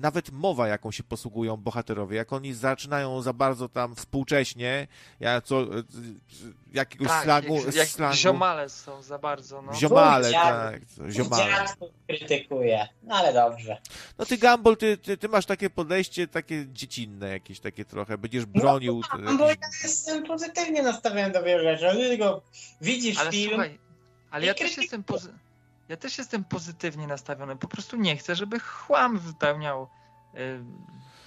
nawet 0.00 0.30
mowa, 0.32 0.68
jaką 0.68 0.90
się 0.90 1.02
posługują 1.02 1.56
bohaterowie, 1.56 2.16
jak 2.16 2.32
oni 2.32 2.54
zaczynają 2.54 3.22
za 3.22 3.32
bardzo 3.32 3.68
tam 3.68 3.94
współcześnie, 3.96 4.86
jak 5.20 5.44
co, 5.44 5.62
e, 5.62 5.66
jakiegoś 6.72 7.08
slangu, 7.22 7.56
jak, 7.66 7.74
jak 7.74 7.88
slangu 7.88 8.16
ziomale 8.16 8.68
są 8.68 9.02
za 9.02 9.18
bardzo. 9.18 9.62
No. 9.62 9.74
ziomale, 9.74 10.30
Dziad- 10.30 10.42
tak, 10.42 11.10
ziomale. 11.12 11.64
Krytykuje, 12.08 12.88
no 13.02 13.14
ale 13.14 13.32
dobrze. 13.32 13.78
No 14.18 14.26
ty, 14.26 14.38
Gumball, 14.38 14.76
ty, 14.76 14.96
ty, 14.98 15.16
ty 15.16 15.28
masz 15.28 15.46
takie 15.46 15.70
podejście, 15.70 16.28
takie 16.28 16.66
dziecinne 16.72 17.28
jakieś, 17.28 17.60
takie 17.60 17.84
trochę, 17.84 18.18
będziesz 18.18 18.46
bronił... 18.46 19.00
No, 19.12 19.18
jakieś- 19.18 19.38
bo 19.38 19.48
ja 19.48 19.54
jestem 19.82 20.24
pozytywnie 20.24 20.82
nastawiony 20.82 21.30
do 21.32 21.42
wielu 21.42 21.62
rzeczy, 21.64 21.88
ale 21.90 22.08
tylko 22.08 22.42
widzisz 22.80 23.18
Ale 23.18 23.30
film, 23.30 23.48
słuchaj, 23.50 23.78
ale 24.30 24.46
ja 24.46 24.52
też 24.54 24.60
krytykuję. 24.60 24.84
jestem 24.84 25.04
pozy... 25.04 25.32
ja 25.90 25.96
też 25.96 26.18
jestem 26.18 26.44
pozytywnie 26.44 27.06
nastawiony. 27.06 27.56
Po 27.56 27.68
prostu 27.68 27.96
nie 27.96 28.16
chcę, 28.16 28.36
żeby 28.36 28.60
chłam 28.60 29.18
wypełniał 29.18 29.88
y, 30.34 30.64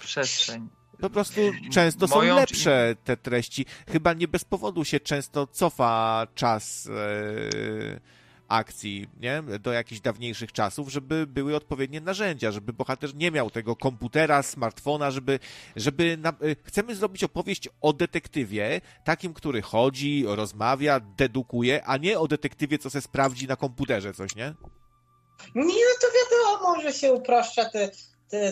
przestrzeń. 0.00 0.68
Po 1.00 1.10
prostu 1.10 1.40
często 1.72 2.08
są 2.08 2.14
Moją- 2.14 2.36
lepsze 2.36 2.96
te 3.04 3.16
treści. 3.16 3.66
Chyba 3.88 4.12
nie 4.12 4.28
bez 4.28 4.44
powodu 4.44 4.84
się 4.84 5.00
często 5.00 5.46
cofa 5.46 6.26
czas 6.34 6.86
e, 6.86 8.00
akcji, 8.48 9.08
nie? 9.20 9.42
Do 9.60 9.72
jakichś 9.72 10.00
dawniejszych 10.00 10.52
czasów, 10.52 10.88
żeby 10.88 11.26
były 11.26 11.56
odpowiednie 11.56 12.00
narzędzia, 12.00 12.52
żeby 12.52 12.72
bohater 12.72 13.14
nie 13.14 13.30
miał 13.30 13.50
tego 13.50 13.76
komputera, 13.76 14.42
smartfona, 14.42 15.10
żeby, 15.10 15.38
żeby 15.76 16.16
na, 16.16 16.28
e, 16.28 16.34
chcemy 16.62 16.94
zrobić 16.94 17.24
opowieść 17.24 17.68
o 17.80 17.92
detektywie, 17.92 18.80
takim, 19.04 19.34
który 19.34 19.62
chodzi, 19.62 20.24
rozmawia, 20.26 21.00
dedukuje, 21.00 21.84
a 21.84 21.96
nie 21.96 22.18
o 22.18 22.28
detektywie, 22.28 22.78
co 22.78 22.90
se 22.90 23.00
sprawdzi 23.00 23.46
na 23.46 23.56
komputerze 23.56 24.14
coś, 24.14 24.36
nie? 24.36 24.54
Nie, 25.54 25.64
no 25.64 25.94
to 26.00 26.06
wiadomo, 26.14 26.80
że 26.80 26.92
się 26.92 27.12
uproszcza, 27.12 27.64
te, 27.64 27.88
te, 27.88 27.96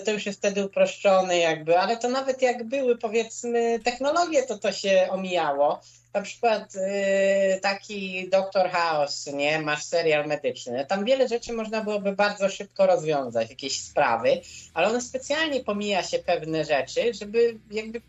to 0.05 0.11
już 0.11 0.27
jest 0.27 0.39
wtedy 0.39 0.67
uproszczone 0.67 1.39
jakby, 1.39 1.79
ale 1.79 1.97
to 1.97 2.09
nawet 2.09 2.43
jak 2.43 2.65
były 2.65 2.99
powiedzmy 2.99 3.81
technologie, 3.85 4.43
to 4.43 4.59
to 4.59 4.73
się 4.73 5.07
omijało. 5.11 5.81
Na 6.15 6.23
przykład 6.23 6.75
y, 6.75 7.61
taki 7.61 8.29
Doktor 8.29 8.71
House, 8.71 9.27
nie, 9.27 9.59
masz 9.59 9.85
serial 9.85 10.27
medyczny, 10.27 10.87
tam 10.87 11.05
wiele 11.05 11.29
rzeczy 11.29 11.53
można 11.53 11.81
byłoby 11.81 12.13
bardzo 12.13 12.49
szybko 12.49 12.87
rozwiązać, 12.87 13.51
jakieś 13.51 13.81
sprawy, 13.81 14.41
ale 14.75 14.89
on 14.89 15.01
specjalnie 15.01 15.65
pomija 15.65 16.03
się 16.03 16.19
pewne 16.19 16.65
rzeczy, 16.65 17.15
żeby 17.15 17.59
jakby 17.71 18.01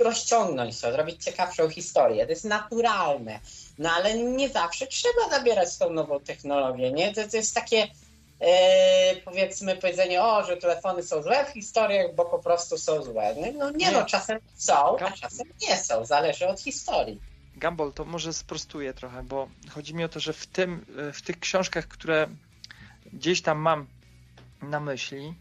rozciągnąć 0.00 0.80
to, 0.80 0.92
zrobić 0.92 1.24
ciekawszą 1.24 1.68
historię. 1.68 2.24
To 2.24 2.30
jest 2.30 2.44
naturalne. 2.44 3.40
No 3.78 3.90
ale 3.90 4.18
nie 4.18 4.48
zawsze 4.48 4.86
trzeba 4.86 5.38
zabierać 5.38 5.78
tą 5.78 5.90
nową 5.90 6.20
technologię, 6.20 6.92
nie? 6.92 7.14
To, 7.14 7.28
to 7.28 7.36
jest 7.36 7.54
takie 7.54 7.88
powiedzmy 9.24 9.76
powiedzenie, 9.76 10.22
o, 10.22 10.44
że 10.44 10.56
telefony 10.56 11.02
są 11.02 11.22
złe 11.22 11.44
w 11.44 11.48
historiach, 11.48 12.14
bo 12.14 12.24
po 12.24 12.38
prostu 12.38 12.78
są 12.78 13.02
złe. 13.02 13.34
No, 13.34 13.58
no 13.58 13.70
nie, 13.70 13.86
Nie. 13.86 13.92
no, 13.92 14.04
czasem 14.04 14.38
są, 14.54 14.98
a 14.98 15.10
czasem 15.10 15.46
nie 15.68 15.76
są. 15.76 16.04
Zależy 16.04 16.48
od 16.48 16.60
historii. 16.60 17.20
Gumball, 17.56 17.92
to 17.92 18.04
może 18.04 18.32
sprostuję 18.32 18.94
trochę, 18.94 19.22
bo 19.22 19.48
chodzi 19.70 19.94
mi 19.94 20.04
o 20.04 20.08
to, 20.08 20.20
że 20.20 20.32
w, 20.32 20.46
tym, 20.46 20.86
w 21.12 21.22
tych 21.22 21.40
książkach, 21.40 21.88
które 21.88 22.28
gdzieś 23.12 23.42
tam 23.42 23.58
mam 23.58 23.86
na 24.62 24.80
myśli, 24.80 25.34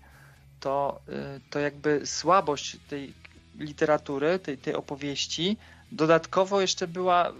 to, 0.59 0.99
y, 1.09 1.41
to 1.49 1.59
jakby 1.59 2.05
słabość 2.05 2.77
tej 2.89 3.13
literatury, 3.55 4.39
tej, 4.39 4.57
tej 4.57 4.73
opowieści, 4.73 5.57
dodatkowo 5.91 6.61
jeszcze 6.61 6.87
była 6.87 7.33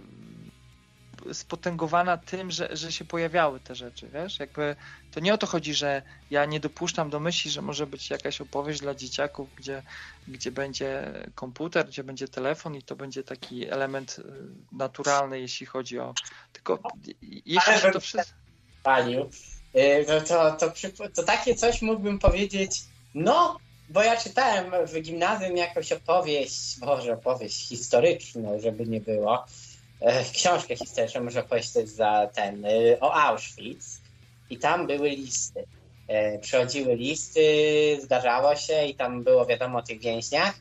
spotęgowana 1.32 2.16
tym, 2.16 2.50
że, 2.50 2.76
że 2.76 2.92
się 2.92 3.04
pojawiały 3.04 3.60
te 3.60 3.74
rzeczy, 3.74 4.08
wiesz? 4.08 4.38
Jakby 4.38 4.76
to 5.10 5.20
nie 5.20 5.34
o 5.34 5.38
to 5.38 5.46
chodzi, 5.46 5.74
że 5.74 6.02
ja 6.30 6.44
nie 6.44 6.60
dopuszczam 6.60 7.10
do 7.10 7.20
myśli, 7.20 7.50
że 7.50 7.62
może 7.62 7.86
być 7.86 8.10
jakaś 8.10 8.40
opowieść 8.40 8.80
dla 8.80 8.94
dzieciaków, 8.94 9.48
gdzie, 9.56 9.82
gdzie 10.28 10.50
będzie 10.50 11.12
komputer, 11.34 11.86
gdzie 11.86 12.04
będzie 12.04 12.28
telefon 12.28 12.74
i 12.74 12.82
to 12.82 12.96
będzie 12.96 13.22
taki 13.22 13.68
element 13.68 14.18
y, 14.18 14.22
naturalny, 14.72 15.40
jeśli 15.40 15.66
chodzi 15.66 15.98
o. 15.98 16.14
Tylko 16.52 16.78
jeśli 17.46 17.78
się 17.80 17.90
to 17.92 18.00
wszystko. 18.00 18.36
palił, 18.82 19.30
y, 19.76 20.06
no 20.08 20.20
to, 20.20 20.52
to, 20.52 20.72
to 21.14 21.22
takie 21.22 21.54
coś 21.54 21.82
mógłbym 21.82 22.18
powiedzieć, 22.18 22.80
no, 23.14 23.58
bo 23.88 24.02
ja 24.02 24.16
czytałem 24.16 24.86
w 24.86 25.00
gimnazjum 25.00 25.56
jakąś 25.56 25.92
opowieść, 25.92 26.78
może 26.78 27.12
opowieść 27.12 27.68
historyczną, 27.68 28.60
żeby 28.60 28.86
nie 28.86 29.00
było, 29.00 29.46
książkę 30.32 30.76
historyczną, 30.76 31.26
to 31.48 31.56
jest 31.56 31.96
za 31.96 32.30
ten, 32.34 32.64
y, 32.64 32.98
o 33.00 33.14
Auschwitz 33.14 33.84
i 34.50 34.58
tam 34.58 34.86
były 34.86 35.10
listy. 35.10 35.64
E, 36.08 36.38
Przychodziły 36.38 36.96
listy, 36.96 37.42
zdarzało 38.02 38.56
się 38.56 38.86
i 38.86 38.94
tam 38.94 39.24
było 39.24 39.46
wiadomo 39.46 39.78
o 39.78 39.82
tych 39.82 40.00
więźniach. 40.00 40.54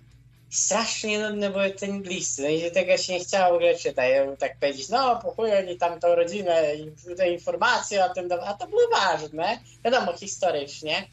Strasznie 0.50 1.20
nudne 1.20 1.50
były 1.50 1.72
te 1.72 1.88
listy, 1.88 2.42
no 2.42 2.50
i 2.50 2.72
tego 2.72 2.98
się 2.98 3.14
nie 3.14 3.20
chciało 3.20 3.54
w 3.54 3.56
ogóle 3.56 3.76
czytać. 3.76 4.12
Ja 4.12 4.36
tak 4.36 4.58
powiedzieć, 4.60 4.90
no 4.90 5.20
po 5.22 5.32
chuj 5.32 5.58
oni 5.58 5.78
tam 5.78 6.00
tą 6.00 6.16
rodzinę 6.16 6.76
i 6.76 7.16
te 7.16 7.32
informacje 7.32 8.06
o 8.06 8.14
tym, 8.14 8.30
a 8.46 8.54
to 8.54 8.68
było 8.68 8.82
ważne, 8.92 9.60
wiadomo, 9.86 10.14
historycznie. 10.14 11.04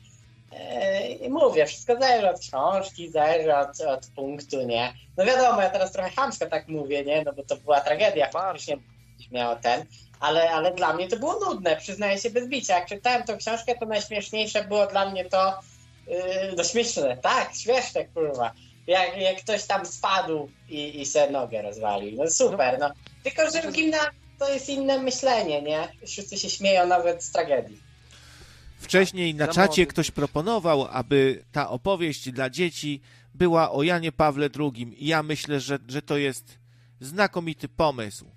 I 1.20 1.31
mówię, 1.31 1.67
wszystko 1.67 1.97
zależy 2.01 2.31
od 2.31 2.41
książki, 2.41 3.10
zależy 3.10 3.57
od, 3.57 3.81
od 3.81 4.07
punktu, 4.07 4.62
nie? 4.62 4.93
No 5.17 5.25
wiadomo, 5.25 5.62
ja 5.62 5.70
teraz 5.70 5.93
trochę 5.93 6.10
chamsko 6.10 6.47
tak 6.47 6.68
mówię, 6.68 7.05
nie? 7.05 7.23
No 7.23 7.33
bo 7.33 7.43
to 7.43 7.57
była 7.57 7.81
tragedia, 7.81 8.31
faktycznie 8.31 8.76
miało 9.33 9.57
ten, 9.57 9.85
ale, 10.20 10.51
ale 10.51 10.75
dla 10.75 10.93
mnie 10.93 11.09
to 11.09 11.17
było 11.17 11.39
nudne, 11.41 11.76
przyznaję 11.76 12.18
się 12.18 12.31
bez 12.31 12.49
bicia. 12.49 12.75
Jak 12.75 12.89
czytałem 12.89 13.23
tą 13.23 13.36
książkę, 13.36 13.75
to 13.81 13.86
najśmieszniejsze 13.86 14.65
było 14.65 14.86
dla 14.86 15.10
mnie 15.10 15.25
to, 15.25 15.60
yy, 16.07 16.17
no 16.57 16.65
śmieszne, 16.65 17.17
tak, 17.17 17.55
śmieszne, 17.55 18.05
kurwa. 18.05 18.52
Jak, 18.86 19.17
jak 19.17 19.36
ktoś 19.36 19.65
tam 19.65 19.86
spadł 19.86 20.49
i, 20.68 21.01
i 21.01 21.07
se 21.07 21.31
nogę 21.31 21.62
rozwalił. 21.62 22.18
No 22.25 22.31
super, 22.31 22.78
no. 22.81 22.91
Tylko, 23.25 23.51
że 23.51 23.62
w 23.62 23.73
gimnazjum 23.73 24.15
to 24.39 24.52
jest 24.52 24.68
inne 24.68 24.99
myślenie, 24.99 25.62
nie? 25.62 25.89
Wszyscy 26.07 26.39
się 26.39 26.51
śmieją 26.51 26.86
nawet 26.86 27.25
z 27.25 27.33
tragedii. 27.33 27.85
Wcześniej 28.79 29.35
na 29.35 29.47
Za 29.47 29.53
czacie 29.53 29.87
ktoś 29.87 30.11
proponował, 30.11 30.87
aby 30.91 31.45
ta 31.53 31.71
opowieść 31.71 32.31
dla 32.33 32.51
dzieci 32.51 33.01
była 33.35 33.71
o 33.71 33.83
Janie 33.83 34.13
Pawle 34.13 34.51
II. 34.59 35.05
I 35.05 35.07
ja 35.07 35.23
myślę, 35.23 35.61
że, 35.61 35.79
że 35.89 36.03
to 36.03 36.17
jest 36.17 36.59
znakomity 37.01 37.69
pomysł. 37.69 38.31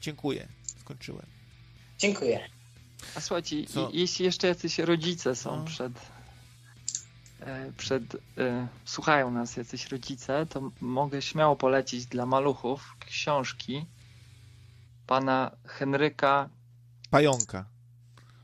Dziękuję. 0.00 0.48
Skończyłem. 0.80 1.26
Dziękuję. 1.98 2.48
A 3.14 3.20
słuchajcie, 3.20 3.64
Co? 3.66 3.90
jeśli 3.92 4.24
jeszcze 4.24 4.46
jacyś 4.48 4.78
rodzice 4.78 5.36
są 5.36 5.56
No. 5.56 5.64
przed, 5.64 5.92
e, 7.40 7.72
przed 7.76 8.02
e, 8.38 8.68
słuchają 8.84 9.30
nas 9.30 9.56
jacyś 9.56 9.86
rodzice, 9.88 10.46
to 10.46 10.70
mogę 10.80 11.22
śmiało 11.22 11.56
polecić 11.56 12.06
dla 12.06 12.26
maluchów 12.26 12.96
książki 13.06 13.86
pana 15.06 15.50
Henryka 15.66 16.48
Pająka. 17.10 17.64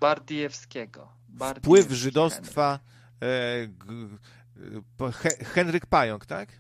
Bardiewskiego. 0.01 1.09
Wpływ 1.29 1.39
Bardiewski 1.39 1.95
żydostwa. 1.95 2.79
E, 3.21 3.67
g, 3.67 4.09
e, 5.41 5.45
Henryk 5.45 5.87
Pająk, 5.87 6.27
tak? 6.27 6.49
E, 6.53 6.55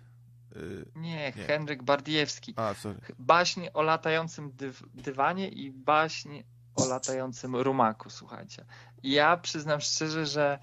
Henryk. 0.54 0.96
Nie, 0.96 1.12
Nie. 1.16 1.32
Henryk 1.32 1.82
Bardiewski. 1.82 2.54
a, 2.56 2.74
sorry. 2.74 2.98
Baśń 3.18 3.66
o 3.74 3.82
latającym 3.82 4.52
dyw- 4.52 4.86
dywanie 4.94 5.48
i 5.48 5.70
baśń 5.70 6.42
o 6.74 6.86
latającym 6.86 7.56
rumaku, 7.56 8.10
słuchajcie. 8.10 8.64
Ja 9.02 9.36
przyznam 9.36 9.80
szczerze, 9.80 10.26
że 10.26 10.58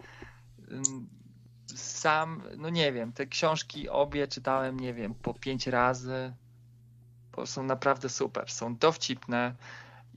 ym, 0.71 1.09
sam, 1.75 2.43
no 2.57 2.69
nie 2.69 2.93
wiem, 2.93 3.13
te 3.13 3.25
książki 3.25 3.89
obie 3.89 4.27
czytałem, 4.27 4.79
nie 4.79 4.93
wiem, 4.93 5.13
po 5.15 5.33
pięć 5.33 5.67
razy, 5.67 6.33
bo 7.31 7.45
są 7.45 7.63
naprawdę 7.63 8.09
super, 8.09 8.51
są 8.51 8.75
dowcipne. 8.75 9.55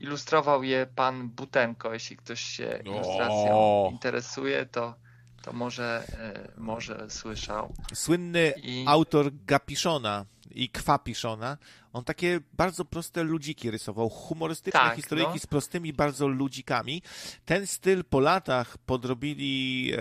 Ilustrował 0.01 0.63
je 0.63 0.87
pan 0.95 1.29
Butenko, 1.29 1.93
jeśli 1.93 2.17
ktoś 2.17 2.41
się 2.41 2.79
ilustracją 2.85 3.49
O! 3.51 3.89
interesuje, 3.91 4.65
to, 4.65 4.95
to 5.41 5.53
może, 5.53 6.03
e, 6.19 6.51
może 6.57 7.09
słyszał. 7.09 7.73
Słynny 7.93 8.53
I 8.63 8.85
autor 8.87 9.31
Gapiszona 9.45 10.25
i 10.51 10.69
Kwapiszona, 10.69 11.57
on 11.93 12.03
takie 12.03 12.39
bardzo 12.53 12.85
proste 12.85 13.23
ludziki 13.23 13.71
rysował, 13.71 14.09
humorystyczne 14.09 14.79
Tak, 14.79 14.95
historyjki 14.95 15.33
no. 15.33 15.39
z 15.39 15.47
prostymi 15.47 15.93
bardzo 15.93 16.27
ludzikami. 16.27 17.01
Ten 17.45 17.67
styl 17.67 18.03
po 18.03 18.19
latach 18.19 18.77
podrobili 18.77 19.91
e, 19.93 19.97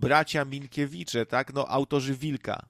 bracia 0.00 0.44
Minkiewicze, 0.44 1.26
tak? 1.26 1.52
No, 1.54 1.68
autorzy 1.68 2.14
Wilka. 2.14 2.66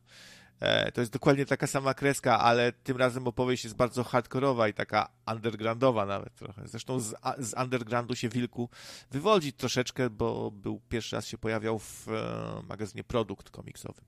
E, 0.61 0.93
to 0.93 1.01
jest 1.01 1.13
dokładnie 1.13 1.47
taka 1.47 1.67
sama 1.67 1.95
kreska, 1.95 2.39
ale 2.39 2.73
tym 2.73 2.97
razem 2.97 3.27
opowieść 3.27 3.65
jest 3.65 3.77
bardzo 3.77 4.05
hardkorowa 4.05 4.69
i 4.69 4.75
taka 4.75 5.09
undergroundowa 5.33 6.07
nawet 6.07 6.35
trochę. 6.35 6.69
Zresztą 6.69 7.01
z, 7.01 7.15
z 7.39 7.55
undergroundu 7.63 8.17
się 8.17 8.29
Wilku 8.29 8.69
wywodzi 9.11 9.53
troszeczkę, 9.53 10.11
bo 10.11 10.51
był 10.51 10.81
pierwszy 10.89 11.17
raz 11.17 11.27
się 11.27 11.39
pojawiał 11.39 11.79
w 11.79 12.09
e, 12.09 12.63
magazynie 12.69 13.05
Produkt 13.05 13.51
komiksowy. 13.51 14.03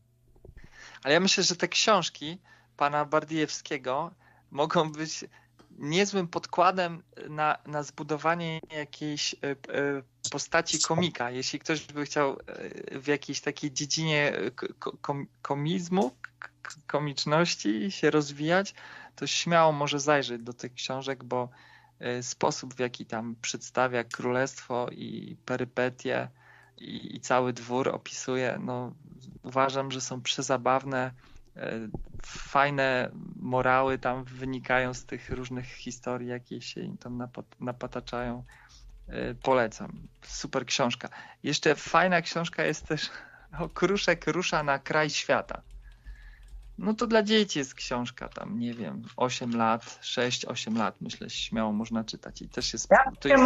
Ale 1.02 1.14
ja 1.14 1.20
myślę, 1.20 1.44
że 1.44 1.56
te 1.56 1.68
książki 1.68 2.38
pana 2.76 3.04
Bardiewskiego 3.04 4.14
mogą 4.50 4.92
być 4.92 5.24
niezłym 5.78 6.28
podkładem 6.28 7.02
na, 7.28 7.58
na 7.66 7.82
zbudowanie 7.82 8.60
jakiejś 8.76 9.34
e, 9.34 9.38
e, 9.50 9.56
postaci 10.30 10.80
komika. 10.80 11.30
Jeśli 11.30 11.58
ktoś 11.58 11.86
by 11.86 12.04
chciał 12.04 12.38
e, 12.46 12.98
w 12.98 13.06
jakiejś 13.06 13.40
takiej 13.40 13.72
dziedzinie 13.72 14.32
ko- 14.78 14.96
kom, 15.00 15.26
komizmu, 15.42 16.10
komiczności 16.86 17.90
się 17.90 18.10
rozwijać, 18.10 18.74
to 19.16 19.26
śmiało 19.26 19.72
może 19.72 20.00
zajrzeć 20.00 20.42
do 20.42 20.52
tych 20.52 20.74
książek, 20.74 21.24
bo 21.24 21.48
sposób 22.22 22.74
w 22.74 22.78
jaki 22.78 23.06
tam 23.06 23.36
przedstawia 23.42 24.04
królestwo 24.04 24.88
i 24.90 25.36
perypetie 25.44 26.28
i, 26.78 27.16
i 27.16 27.20
cały 27.20 27.52
dwór 27.52 27.88
opisuje, 27.88 28.58
no 28.60 28.92
uważam, 29.42 29.90
że 29.90 30.00
są 30.00 30.22
przezabawne. 30.22 31.12
E, 31.56 31.88
Fajne 32.26 33.10
morały 33.36 33.98
tam 33.98 34.24
wynikają 34.24 34.94
z 34.94 35.04
tych 35.04 35.30
różnych 35.30 35.66
historii, 35.66 36.28
jakie 36.28 36.60
się 36.60 36.80
im 36.80 36.98
tam 36.98 37.18
napat- 37.18 37.56
napataczają. 37.60 38.44
E, 39.08 39.34
Polecam. 39.34 39.92
Super 40.22 40.66
książka. 40.66 41.08
Jeszcze 41.42 41.74
fajna 41.74 42.22
książka 42.22 42.64
jest 42.64 42.86
też 42.86 43.10
o 43.60 43.68
Kruszek 43.68 44.26
rusza 44.26 44.62
na 44.62 44.78
kraj 44.78 45.10
świata. 45.10 45.62
No 46.78 46.94
to 46.94 47.06
dla 47.06 47.22
dzieci 47.22 47.58
jest 47.58 47.74
książka 47.74 48.28
tam, 48.28 48.58
nie 48.58 48.74
wiem, 48.74 49.02
8 49.16 49.56
lat, 49.56 49.82
6-8 50.02 50.76
lat, 50.76 50.94
myślę, 51.00 51.30
śmiało 51.30 51.72
można 51.72 52.04
czytać. 52.04 52.42
I 52.42 52.48
też 52.48 52.72
jest. 52.72 52.90
Ja 52.90 53.12
to 53.20 53.28
jest 53.28 53.44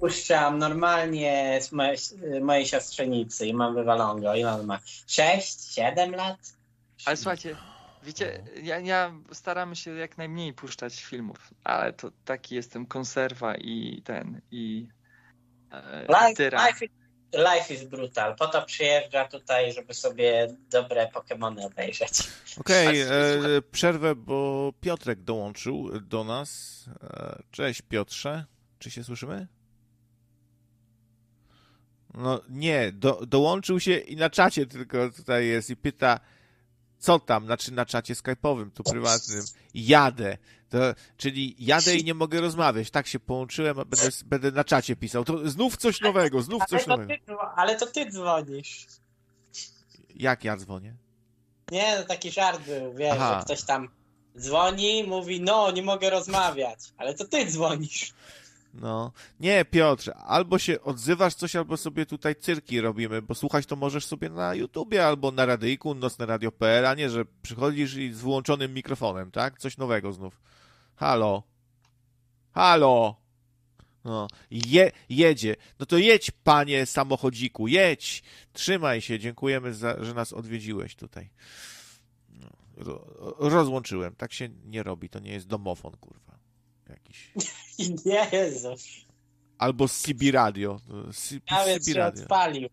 puszczam 0.00 0.58
normalnie 0.58 1.58
z 1.62 1.72
mojej, 1.72 1.96
mojej 2.42 2.66
siostrzenicy 2.66 3.46
i 3.46 3.54
mam 3.54 3.74
wywalongo. 3.74 4.34
I 4.34 4.44
on 4.44 4.66
ma 4.66 4.78
6, 5.06 5.74
7 5.74 6.10
lat. 6.10 6.57
Ale 7.04 7.16
słuchajcie, 7.16 7.56
wiecie, 8.02 8.42
ja, 8.62 8.78
ja 8.78 9.12
staramy 9.32 9.76
się 9.76 9.94
jak 9.94 10.18
najmniej 10.18 10.52
puszczać 10.52 11.04
filmów, 11.04 11.54
ale 11.64 11.92
to 11.92 12.10
taki 12.24 12.54
jestem 12.54 12.86
konserwa 12.86 13.54
i 13.56 14.02
ten, 14.04 14.40
i, 14.50 14.88
e, 15.72 16.00
Life, 16.02 16.50
life, 16.50 16.84
is, 16.84 16.90
life 17.32 17.74
is 17.74 17.84
brutal. 17.84 18.36
Po 18.36 18.46
to 18.46 18.62
przyjeżdża 18.62 19.28
tutaj, 19.28 19.72
żeby 19.72 19.94
sobie 19.94 20.56
dobre 20.70 21.08
Pokémony 21.14 21.66
obejrzeć. 21.66 22.10
Okej, 22.60 22.86
słuchaj- 22.86 23.56
e, 23.56 23.62
przerwę, 23.62 24.14
bo 24.14 24.72
Piotrek 24.80 25.20
dołączył 25.22 26.00
do 26.00 26.24
nas. 26.24 26.84
E, 27.02 27.42
cześć 27.50 27.82
Piotrze, 27.82 28.44
czy 28.78 28.90
się 28.90 29.04
słyszymy? 29.04 29.46
No 32.14 32.40
nie, 32.48 32.92
do, 32.92 33.26
dołączył 33.26 33.80
się 33.80 33.96
i 33.98 34.16
na 34.16 34.30
czacie 34.30 34.66
tylko 34.66 35.10
tutaj 35.10 35.46
jest 35.46 35.70
i 35.70 35.76
pyta, 35.76 36.20
Co 36.98 37.18
tam? 37.18 37.44
Znaczy 37.46 37.72
na 37.72 37.86
czacie 37.86 38.14
skype'owym, 38.14 38.70
tu 38.70 38.82
prywatnym. 38.82 39.44
Jadę. 39.74 40.38
To, 40.68 40.78
czyli 41.16 41.56
jadę 41.58 41.96
i 41.96 42.04
nie 42.04 42.14
mogę 42.14 42.40
rozmawiać. 42.40 42.90
Tak 42.90 43.06
się 43.06 43.20
połączyłem, 43.20 43.78
a 43.78 43.84
będę, 43.84 44.08
będę 44.24 44.50
na 44.50 44.64
czacie 44.64 44.96
pisał. 44.96 45.24
To 45.24 45.50
znów 45.50 45.76
coś 45.76 46.00
nowego, 46.00 46.42
znów 46.42 46.62
Ale 46.62 46.68
coś 46.68 46.84
to, 46.84 46.90
nowego. 46.90 47.14
ty, 47.26 47.34
ale 47.56 47.76
to 47.76 47.86
ty 47.86 48.10
dzwonisz. 48.10 48.86
Jak 50.14 50.44
ja 50.44 50.56
dzwonię? 50.56 50.94
Nie, 51.70 51.96
no 51.98 52.04
taki 52.04 52.30
żart 52.30 52.60
był, 52.62 52.94
wiesz, 52.94 53.12
Aha. 53.12 53.36
że 53.38 53.44
ktoś 53.44 53.62
tam 53.66 53.88
dzwoni, 54.38 55.04
mówi, 55.04 55.40
no, 55.40 55.70
nie 55.70 55.82
mogę 55.82 56.10
rozmawiać, 56.10 56.78
ale 56.96 57.14
to 57.14 57.24
ty 57.24 57.46
dzwonisz. 57.46 58.14
No. 58.80 59.12
Nie, 59.40 59.64
Piotr, 59.64 60.12
albo 60.16 60.58
się 60.58 60.80
odzywasz 60.82 61.34
coś, 61.34 61.56
albo 61.56 61.76
sobie 61.76 62.06
tutaj 62.06 62.36
cyrki 62.36 62.80
robimy, 62.80 63.22
bo 63.22 63.34
słuchać 63.34 63.66
to 63.66 63.76
możesz 63.76 64.06
sobie 64.06 64.28
na 64.28 64.54
YouTubie 64.54 65.06
albo 65.06 65.30
na 65.30 65.46
radyjku, 65.46 65.94
nocne 65.94 66.26
radio.pl, 66.26 66.86
a 66.86 66.94
nie, 66.94 67.10
że 67.10 67.24
przychodzisz 67.42 67.94
i 67.94 68.12
z 68.12 68.20
wyłączonym 68.20 68.74
mikrofonem, 68.74 69.30
tak? 69.30 69.58
Coś 69.58 69.76
nowego 69.76 70.12
znów. 70.12 70.40
Halo. 70.96 71.42
Halo. 72.52 73.16
No, 74.04 74.26
je, 74.50 74.92
jedzie. 75.08 75.56
No 75.78 75.86
to 75.86 75.98
jedź, 75.98 76.30
panie 76.30 76.86
samochodziku, 76.86 77.68
jedź. 77.68 78.22
Trzymaj 78.52 79.00
się, 79.00 79.18
dziękujemy, 79.18 79.74
za, 79.74 80.04
że 80.04 80.14
nas 80.14 80.32
odwiedziłeś 80.32 80.96
tutaj. 80.96 81.30
No, 82.28 82.48
ro, 82.76 83.06
rozłączyłem. 83.38 84.14
Tak 84.14 84.32
się 84.32 84.48
nie 84.64 84.82
robi, 84.82 85.08
to 85.08 85.18
nie 85.18 85.32
jest 85.32 85.46
domofon, 85.46 85.96
kurwa. 86.00 86.37
Jakiś. 86.88 87.32
Jezu, 88.32 88.74
Albo 89.58 89.88
z 89.88 90.00
CB 90.00 90.32
Radio. 90.32 90.80
C- 91.14 91.34
nawet 91.50 91.82
CB 91.84 91.92
się 91.92 91.98
Radio. 91.98 92.22
odpalił. 92.22 92.68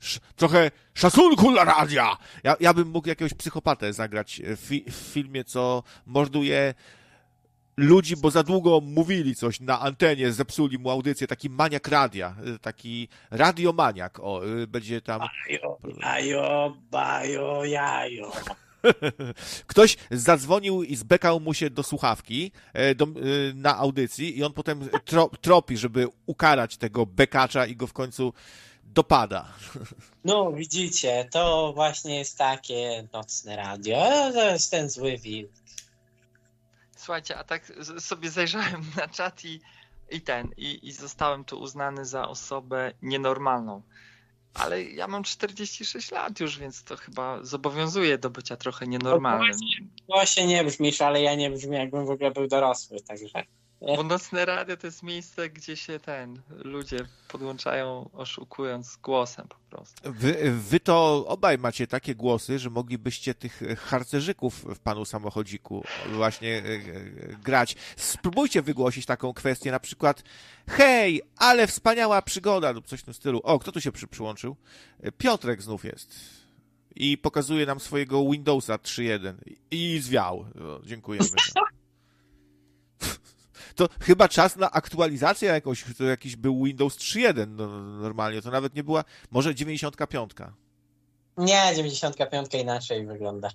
Sz- 0.00 0.20
Trochę 0.36 0.70
szacunku 0.94 1.52
dla 1.52 1.64
radia! 1.64 2.16
Ja, 2.44 2.56
ja 2.60 2.74
bym 2.74 2.88
mógł 2.88 3.08
jakiegoś 3.08 3.34
psychopatę 3.34 3.92
zagrać 3.92 4.40
w, 4.44 4.60
fi- 4.70 4.90
w 4.90 4.94
filmie, 4.94 5.44
co 5.44 5.82
morduje 6.06 6.74
ludzi, 7.76 8.16
bo 8.16 8.30
za 8.30 8.42
długo 8.42 8.80
mówili 8.80 9.34
coś 9.34 9.60
na 9.60 9.80
antenie, 9.80 10.32
zepsuli 10.32 10.78
mu 10.78 10.90
audycję. 10.90 11.26
Taki 11.26 11.50
maniak 11.50 11.88
radia, 11.88 12.36
y, 12.54 12.58
taki 12.58 13.08
radiomaniak. 13.30 14.20
O, 14.20 14.46
y, 14.46 14.66
będzie 14.66 15.00
tam. 15.00 15.20
Bajo, 15.20 15.78
bajo, 16.00 16.76
bajo, 16.90 17.64
jajo. 17.64 18.32
Ktoś 19.66 19.96
zadzwonił 20.10 20.82
i 20.82 20.96
zbekał 20.96 21.40
mu 21.40 21.54
się 21.54 21.70
do 21.70 21.82
słuchawki 21.82 22.52
e, 22.72 22.94
do, 22.94 23.04
y, 23.04 23.52
na 23.54 23.76
audycji 23.76 24.38
i 24.38 24.44
on 24.44 24.52
potem 24.52 24.88
tro, 25.04 25.30
tropi, 25.40 25.76
żeby 25.76 26.08
ukarać 26.26 26.76
tego 26.76 27.06
bekacza 27.06 27.66
i 27.66 27.76
go 27.76 27.86
w 27.86 27.92
końcu 27.92 28.32
dopada. 28.84 29.46
No, 30.24 30.52
widzicie, 30.52 31.28
to 31.30 31.72
właśnie 31.74 32.18
jest 32.18 32.38
takie 32.38 33.08
nocne 33.12 33.56
radio. 33.56 33.96
E, 33.96 34.32
To 34.32 34.50
jest 34.50 34.70
ten 34.70 34.90
zły 34.90 35.18
wilk. 35.18 35.50
Słuchajcie, 36.96 37.38
a 37.38 37.44
tak 37.44 37.72
sobie 37.98 38.30
zajrzałem 38.30 38.84
na 38.96 39.08
czat 39.08 39.44
i, 39.44 39.60
i 40.10 40.20
ten, 40.20 40.48
i, 40.56 40.88
i 40.88 40.92
zostałem 40.92 41.44
tu 41.44 41.60
uznany 41.60 42.04
za 42.04 42.28
osobę 42.28 42.92
nienormalną. 43.02 43.82
Ale 44.58 44.82
ja 44.82 45.08
mam 45.08 45.22
46 45.22 46.10
lat 46.10 46.40
już, 46.40 46.58
więc 46.58 46.84
to 46.84 46.96
chyba 46.96 47.44
zobowiązuje 47.44 48.18
do 48.18 48.30
bycia 48.30 48.56
trochę 48.56 48.86
nienormalnym. 48.86 49.52
Właśnie 50.08 50.46
nie 50.46 50.64
brzmisz, 50.64 51.00
ale 51.00 51.22
ja 51.22 51.34
nie 51.34 51.50
brzmię, 51.50 51.78
jakbym 51.78 52.06
w 52.06 52.10
ogóle 52.10 52.30
był 52.30 52.46
dorosły, 52.46 53.00
także. 53.00 53.44
Bo 53.80 54.02
nocne 54.02 54.44
radio 54.44 54.76
to 54.76 54.86
jest 54.86 55.02
miejsce, 55.02 55.50
gdzie 55.50 55.76
się 55.76 56.00
ten, 56.00 56.42
ludzie 56.50 56.98
podłączają 57.28 58.10
oszukując 58.12 58.96
głosem 58.96 59.48
po 59.48 59.76
prostu. 59.76 60.12
Wy, 60.12 60.52
wy 60.52 60.80
to 60.80 61.24
obaj 61.28 61.58
macie 61.58 61.86
takie 61.86 62.14
głosy, 62.14 62.58
że 62.58 62.70
moglibyście 62.70 63.34
tych 63.34 63.62
harcerzyków 63.78 64.64
w 64.74 64.78
panu 64.78 65.04
samochodziku 65.04 65.84
właśnie 66.12 66.48
e, 66.48 66.62
e, 66.62 66.82
grać. 67.44 67.76
Spróbujcie 67.96 68.62
wygłosić 68.62 69.06
taką 69.06 69.32
kwestię, 69.32 69.70
na 69.70 69.80
przykład 69.80 70.22
hej, 70.68 71.22
ale 71.36 71.66
wspaniała 71.66 72.22
przygoda 72.22 72.70
lub 72.70 72.86
coś 72.86 73.00
w 73.00 73.04
tym 73.04 73.14
stylu. 73.14 73.40
O, 73.44 73.58
kto 73.58 73.72
tu 73.72 73.80
się 73.80 73.92
przy, 73.92 74.06
przyłączył? 74.06 74.56
Piotrek 75.18 75.62
znów 75.62 75.84
jest. 75.84 76.14
I 76.94 77.18
pokazuje 77.18 77.66
nam 77.66 77.80
swojego 77.80 78.30
Windowsa 78.30 78.76
3.1 78.76 79.34
i 79.70 79.98
zwiał. 79.98 80.38
O, 80.38 80.80
dziękujemy. 80.86 81.28
To 83.76 83.88
chyba 84.00 84.28
czas 84.28 84.56
na 84.56 84.70
aktualizację 84.70 85.48
jakąś, 85.48 85.84
to 85.98 86.04
jakiś 86.04 86.36
był 86.36 86.64
Windows 86.64 86.96
3.1 86.96 87.46
no, 87.48 87.66
normalnie, 87.82 88.42
to 88.42 88.50
nawet 88.50 88.74
nie 88.74 88.84
była, 88.84 89.04
może 89.30 89.54
95. 89.54 90.32
Nie, 91.36 91.72
95 91.76 92.54
inaczej 92.54 93.06
wygląda. 93.06 93.50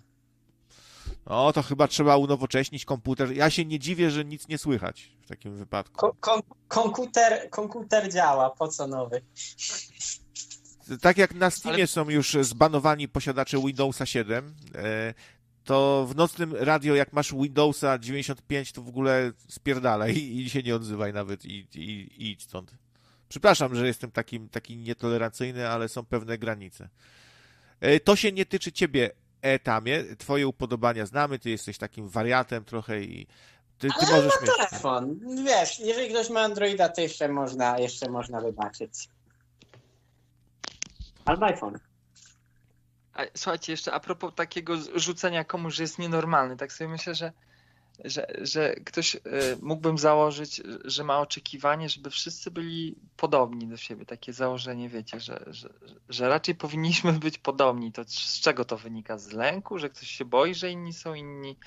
O, 1.25 1.53
to 1.53 1.63
chyba 1.63 1.87
trzeba 1.87 2.17
unowocześnić 2.17 2.85
komputer. 2.85 3.31
Ja 3.33 3.49
się 3.49 3.65
nie 3.65 3.79
dziwię, 3.79 4.11
że 4.11 4.25
nic 4.25 4.47
nie 4.47 4.57
słychać 4.57 5.11
w 5.21 5.27
takim 5.27 5.55
wypadku. 5.57 6.13
Ko- 6.19 6.43
komputer, 6.67 7.49
komputer 7.49 8.13
działa, 8.13 8.49
po 8.49 8.67
co 8.67 8.87
nowy? 8.87 9.21
Tak 11.01 11.17
jak 11.17 11.33
na 11.35 11.49
Steamie 11.49 11.77
Ale- 11.77 11.87
są 11.87 12.09
już 12.09 12.37
zbanowani 12.41 13.07
posiadacze 13.07 13.57
Windowsa 13.57 14.05
7, 14.05 14.55
e, 14.75 15.13
to 15.63 16.05
w 16.09 16.15
nocnym 16.15 16.55
radio, 16.55 16.95
jak 16.95 17.13
masz 17.13 17.33
Windowsa 17.33 17.99
95, 17.99 18.71
to 18.71 18.81
w 18.81 18.87
ogóle 18.87 19.31
spierdalaj 19.47 20.15
i 20.17 20.49
się 20.49 20.63
nie 20.63 20.75
odzywaj 20.75 21.13
nawet 21.13 21.45
i, 21.45 21.67
i, 21.75 21.79
i 21.79 22.31
idź 22.31 22.43
stąd. 22.43 22.71
Przepraszam, 23.29 23.75
że 23.75 23.87
jestem 23.87 24.11
takim, 24.11 24.49
taki 24.49 24.77
nietolerancyjny, 24.77 25.69
ale 25.69 25.89
są 25.89 26.05
pewne 26.05 26.37
granice. 26.37 26.89
E, 27.79 27.99
To 27.99 28.15
się 28.15 28.31
nie 28.31 28.45
tyczy 28.45 28.71
ciebie, 28.71 29.11
Etamie. 29.41 30.03
Twoje 30.17 30.47
upodobania 30.47 31.05
znamy, 31.05 31.39
ty 31.39 31.49
jesteś 31.49 31.77
takim 31.77 32.07
wariatem 32.07 32.65
trochę 32.65 33.01
i 33.01 33.27
ty, 33.77 33.87
ty 33.87 34.05
Ale 34.07 34.15
możesz 34.15 34.41
mieć... 34.41 34.51
telefon. 34.57 35.19
Wiesz, 35.45 35.79
jeżeli 35.79 36.09
ktoś 36.09 36.29
ma 36.29 36.41
Androida, 36.41 36.89
to 36.89 37.01
jeszcze 37.01 37.29
można, 37.29 37.79
jeszcze 37.79 38.09
można 38.09 38.41
wybaczyć. 38.41 39.09
Albo 41.25 41.45
iPhone. 41.45 41.79
A, 43.13 43.23
słuchajcie, 43.35 43.73
jeszcze 43.73 43.93
a 43.93 43.99
propos 43.99 44.35
takiego 44.35 44.73
rzucenia 44.95 45.43
komuś, 45.43 45.75
że 45.75 45.83
jest 45.83 45.99
nienormalny, 45.99 46.57
tak 46.57 46.73
sobie 46.73 46.89
myślę, 46.89 47.15
że, 47.15 47.31
że, 48.05 48.27
że 48.41 48.73
ktoś 48.73 49.15
y, 49.15 49.19
mógłbym 49.61 49.97
założyć, 49.97 50.61
że 50.85 51.03
ma 51.03 51.19
oczekiwanie, 51.19 51.89
żeby 51.89 52.09
wszyscy 52.09 52.51
byli 52.51 52.95
podobni 53.17 53.67
do 53.67 53.77
siebie. 53.77 54.05
Takie 54.05 54.33
założenie, 54.33 54.89
wiecie, 54.89 55.19
że, 55.19 55.45
że, 55.47 55.69
że 56.09 56.29
raczej 56.29 56.55
powinniśmy 56.55 57.13
być 57.13 57.37
podobni. 57.37 57.91
To 57.91 58.03
z 58.03 58.39
czego 58.39 58.65
to 58.65 58.77
wynika? 58.77 59.17
Z 59.17 59.31
lęku, 59.31 59.79
że 59.79 59.89
ktoś 59.89 60.07
się 60.07 60.25
boi, 60.25 60.55
że 60.55 60.71
inni 60.71 60.93
są 60.93 61.13
inni? 61.13 61.57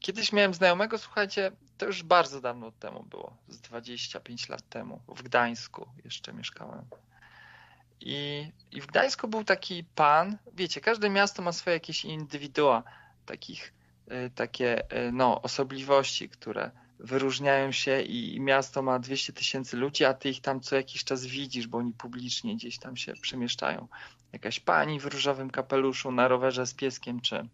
Kiedyś 0.00 0.32
miałem 0.32 0.54
znajomego, 0.54 0.98
słuchajcie, 0.98 1.52
to 1.78 1.86
już 1.86 2.02
bardzo 2.02 2.40
dawno 2.40 2.72
temu 2.72 3.02
było, 3.02 3.36
z 3.48 3.60
25 3.60 4.48
lat 4.48 4.68
temu, 4.68 5.00
w 5.08 5.22
Gdańsku 5.22 5.86
jeszcze 6.04 6.32
mieszkałem. 6.32 6.84
I, 8.00 8.52
I 8.72 8.80
w 8.80 8.86
Gdańsku 8.86 9.28
był 9.28 9.44
taki 9.44 9.84
pan, 9.94 10.38
wiecie, 10.52 10.80
każde 10.80 11.10
miasto 11.10 11.42
ma 11.42 11.52
swoje 11.52 11.74
jakieś 11.74 12.04
indywidua, 12.04 12.82
takich, 13.26 13.72
y, 14.12 14.30
takie 14.34 14.92
y, 15.08 15.12
no, 15.12 15.42
osobliwości, 15.42 16.28
które 16.28 16.70
wyróżniają 16.98 17.72
się 17.72 18.02
i 18.02 18.40
miasto 18.40 18.82
ma 18.82 18.98
200 18.98 19.32
tysięcy 19.32 19.76
ludzi, 19.76 20.04
a 20.04 20.14
ty 20.14 20.28
ich 20.28 20.40
tam 20.40 20.60
co 20.60 20.76
jakiś 20.76 21.04
czas 21.04 21.26
widzisz, 21.26 21.66
bo 21.66 21.78
oni 21.78 21.92
publicznie 21.92 22.56
gdzieś 22.56 22.78
tam 22.78 22.96
się 22.96 23.12
przemieszczają. 23.12 23.88
Jakaś 24.32 24.60
pani 24.60 25.00
w 25.00 25.06
różowym 25.06 25.50
kapeluszu 25.50 26.12
na 26.12 26.28
rowerze 26.28 26.66
z 26.66 26.74
pieskiem, 26.74 27.20
czy, 27.20 27.48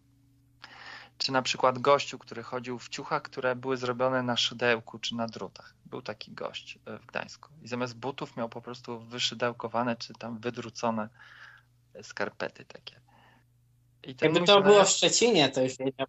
czy 1.17 1.31
na 1.31 1.41
przykład 1.41 1.79
gościu, 1.79 2.19
który 2.19 2.43
chodził 2.43 2.79
w 2.79 2.89
ciuchach, 2.89 3.21
które 3.21 3.55
były 3.55 3.77
zrobione 3.77 4.23
na 4.23 4.37
szydełku 4.37 4.99
czy 4.99 5.15
na 5.15 5.27
drutach. 5.27 5.73
Był 5.85 6.01
taki 6.01 6.31
gość 6.31 6.79
e, 6.85 6.99
w 6.99 7.05
Gdańsku. 7.05 7.49
I 7.63 7.67
zamiast 7.67 7.97
butów 7.97 8.37
miał 8.37 8.49
po 8.49 8.61
prostu 8.61 8.99
wyszydełkowane 8.99 9.95
czy 9.95 10.13
tam 10.13 10.39
wydrucone 10.39 11.09
skarpety 12.01 12.65
takie. 12.65 13.01
I 14.03 14.15
Jakby 14.21 14.39
to 14.39 14.45
znajomy- 14.45 14.63
było 14.63 14.83
w 14.85 14.89
Szczecinie, 14.89 15.49
to 15.49 15.61
już 15.61 15.77
wiedział. 15.77 16.07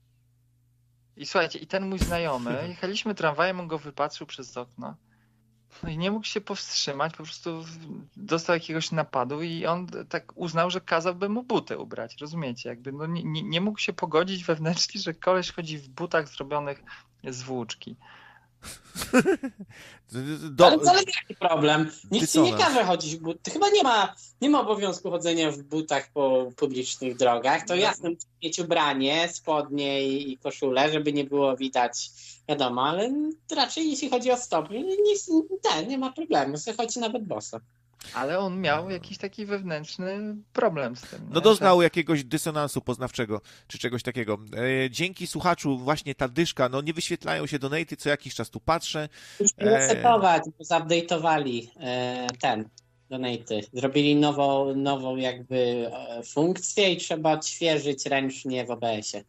I 1.17 1.27
słuchajcie, 1.27 1.59
i 1.59 1.67
ten 1.67 1.89
mój 1.89 1.99
znajomy, 1.99 2.65
jechaliśmy 2.69 3.15
tramwajem, 3.15 3.61
on 3.61 3.69
go 3.69 3.79
wypatrzył 3.79 4.27
przez 4.27 4.57
okno. 4.57 4.97
No 5.83 5.89
i 5.89 5.99
nie 5.99 6.11
mógł 6.11 6.27
się 6.27 6.41
powstrzymać, 6.41 7.13
po 7.17 7.23
prostu 7.23 7.65
dostał 8.17 8.55
jakiegoś 8.55 8.91
napadu 8.91 9.43
i 9.43 9.67
on 9.67 9.87
tak 10.09 10.33
uznał, 10.37 10.71
że 10.71 10.81
kazałby 10.81 11.29
mu 11.29 11.43
buty 11.43 11.79
ubrać, 11.79 12.17
rozumiecie? 12.21 12.69
Jakby 12.69 12.93
no 12.93 13.07
nie, 13.07 13.43
nie 13.43 13.61
mógł 13.61 13.79
się 13.79 13.93
pogodzić 13.93 14.45
wewnętrznie, 14.45 15.01
że 15.01 15.15
koleś 15.15 15.53
chodzi 15.53 15.79
w 15.79 15.89
butach 15.89 16.29
zrobionych 16.29 16.83
z 17.25 17.43
włóczki. 17.43 17.97
Do, 20.51 20.67
Ale, 20.67 20.77
ale 20.91 20.99
jaki 20.99 21.35
problem? 21.41 21.91
Nikt 22.11 22.33
ci 22.33 22.41
nie 22.41 22.53
każe 22.53 22.85
chodzić 22.85 23.17
w 23.17 23.21
butach. 23.21 23.55
Chyba 23.55 23.69
nie 23.69 23.83
ma, 23.83 24.15
nie 24.41 24.51
ma 24.51 24.61
obowiązku 24.61 25.11
chodzenia 25.11 25.51
w 25.51 25.63
butach 25.63 26.11
po 26.13 26.51
publicznych 26.57 27.17
drogach. 27.17 27.67
To 27.67 27.75
No. 27.75 27.81
jasne, 27.81 28.09
musisz 28.09 28.29
mieć 28.43 28.59
ubranie, 28.59 29.29
spodnie 29.33 30.09
i, 30.09 30.39
koszulę, 30.39 30.93
żeby 30.93 31.13
nie 31.13 31.25
było 31.25 31.57
widać, 31.57 32.11
wiadomo, 32.49 32.83
ale 32.83 33.13
raczej 33.57 33.91
jeśli 33.91 34.11
chodzi 34.11 34.31
o 34.31 34.37
stopy, 34.37 34.79
nic, 34.81 35.31
ten, 35.63 35.89
nie 35.89 35.99
ma 35.99 36.13
problemu, 36.13 36.57
chodzi 36.77 37.01
nawet 37.01 37.25
boso. 37.25 37.61
Ale 38.15 38.39
on 38.39 38.61
miał 38.61 38.91
jakiś 38.91 39.19
taki 39.19 39.47
wewnętrzny 39.47 40.37
problem 40.53 40.97
z 40.97 41.01
tym. 41.01 41.21
No 41.29 41.35
nie? 41.35 41.41
doznał 41.41 41.83
jakiegoś 41.83 42.25
dysonansu 42.25 42.81
poznawczego, 42.81 43.41
czy 43.67 43.79
czegoś 43.79 44.03
takiego. 44.03 44.39
E, 44.85 44.91
dzięki 44.91 45.27
słuchaczu 45.27 45.79
właśnie 45.79 46.15
ta 46.15 46.29
dyszka, 46.29 46.69
no 46.69 46.81
nie 46.81 46.93
wyświetlają 46.93 47.47
się 47.47 47.59
donaty, 47.59 47.97
co 47.97 48.09
jakiś 48.09 48.35
czas 48.35 48.51
tu 48.51 48.61
patrzę. 48.61 49.09
Musimy 49.41 49.71
resetować, 49.71 50.43
bo 50.59 50.65
zupdate'owali 50.65 51.67
e, 51.81 52.27
ten 52.41 52.69
donaty. 53.11 53.61
Zrobili 53.73 54.17
nową, 54.17 54.75
nową 54.75 55.17
jakby 55.17 55.91
e, 55.93 56.23
funkcję 56.23 56.93
i 56.93 56.97
trzeba 56.97 57.33
odświeżyć 57.33 58.07
ręcznie 58.07 58.65
w 58.65 58.71
OBS-ie. 58.71 59.25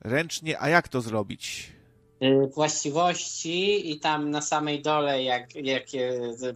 Ręcznie, 0.00 0.60
a 0.60 0.68
jak 0.68 0.88
to 0.88 1.00
zrobić? 1.00 1.77
E, 2.20 2.46
Właściwości 2.46 3.90
i 3.90 4.00
tam 4.00 4.30
na 4.30 4.40
samej 4.42 4.82
dole, 4.82 5.22
jak, 5.22 5.54
jak 5.54 5.84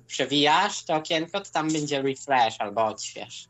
przewijasz 0.07 0.85
to 0.85 0.95
okienko, 0.95 1.41
to 1.41 1.51
tam 1.51 1.73
będzie 1.73 2.03
refresh 2.03 2.57
albo 2.61 2.87
odśwież. 2.87 3.49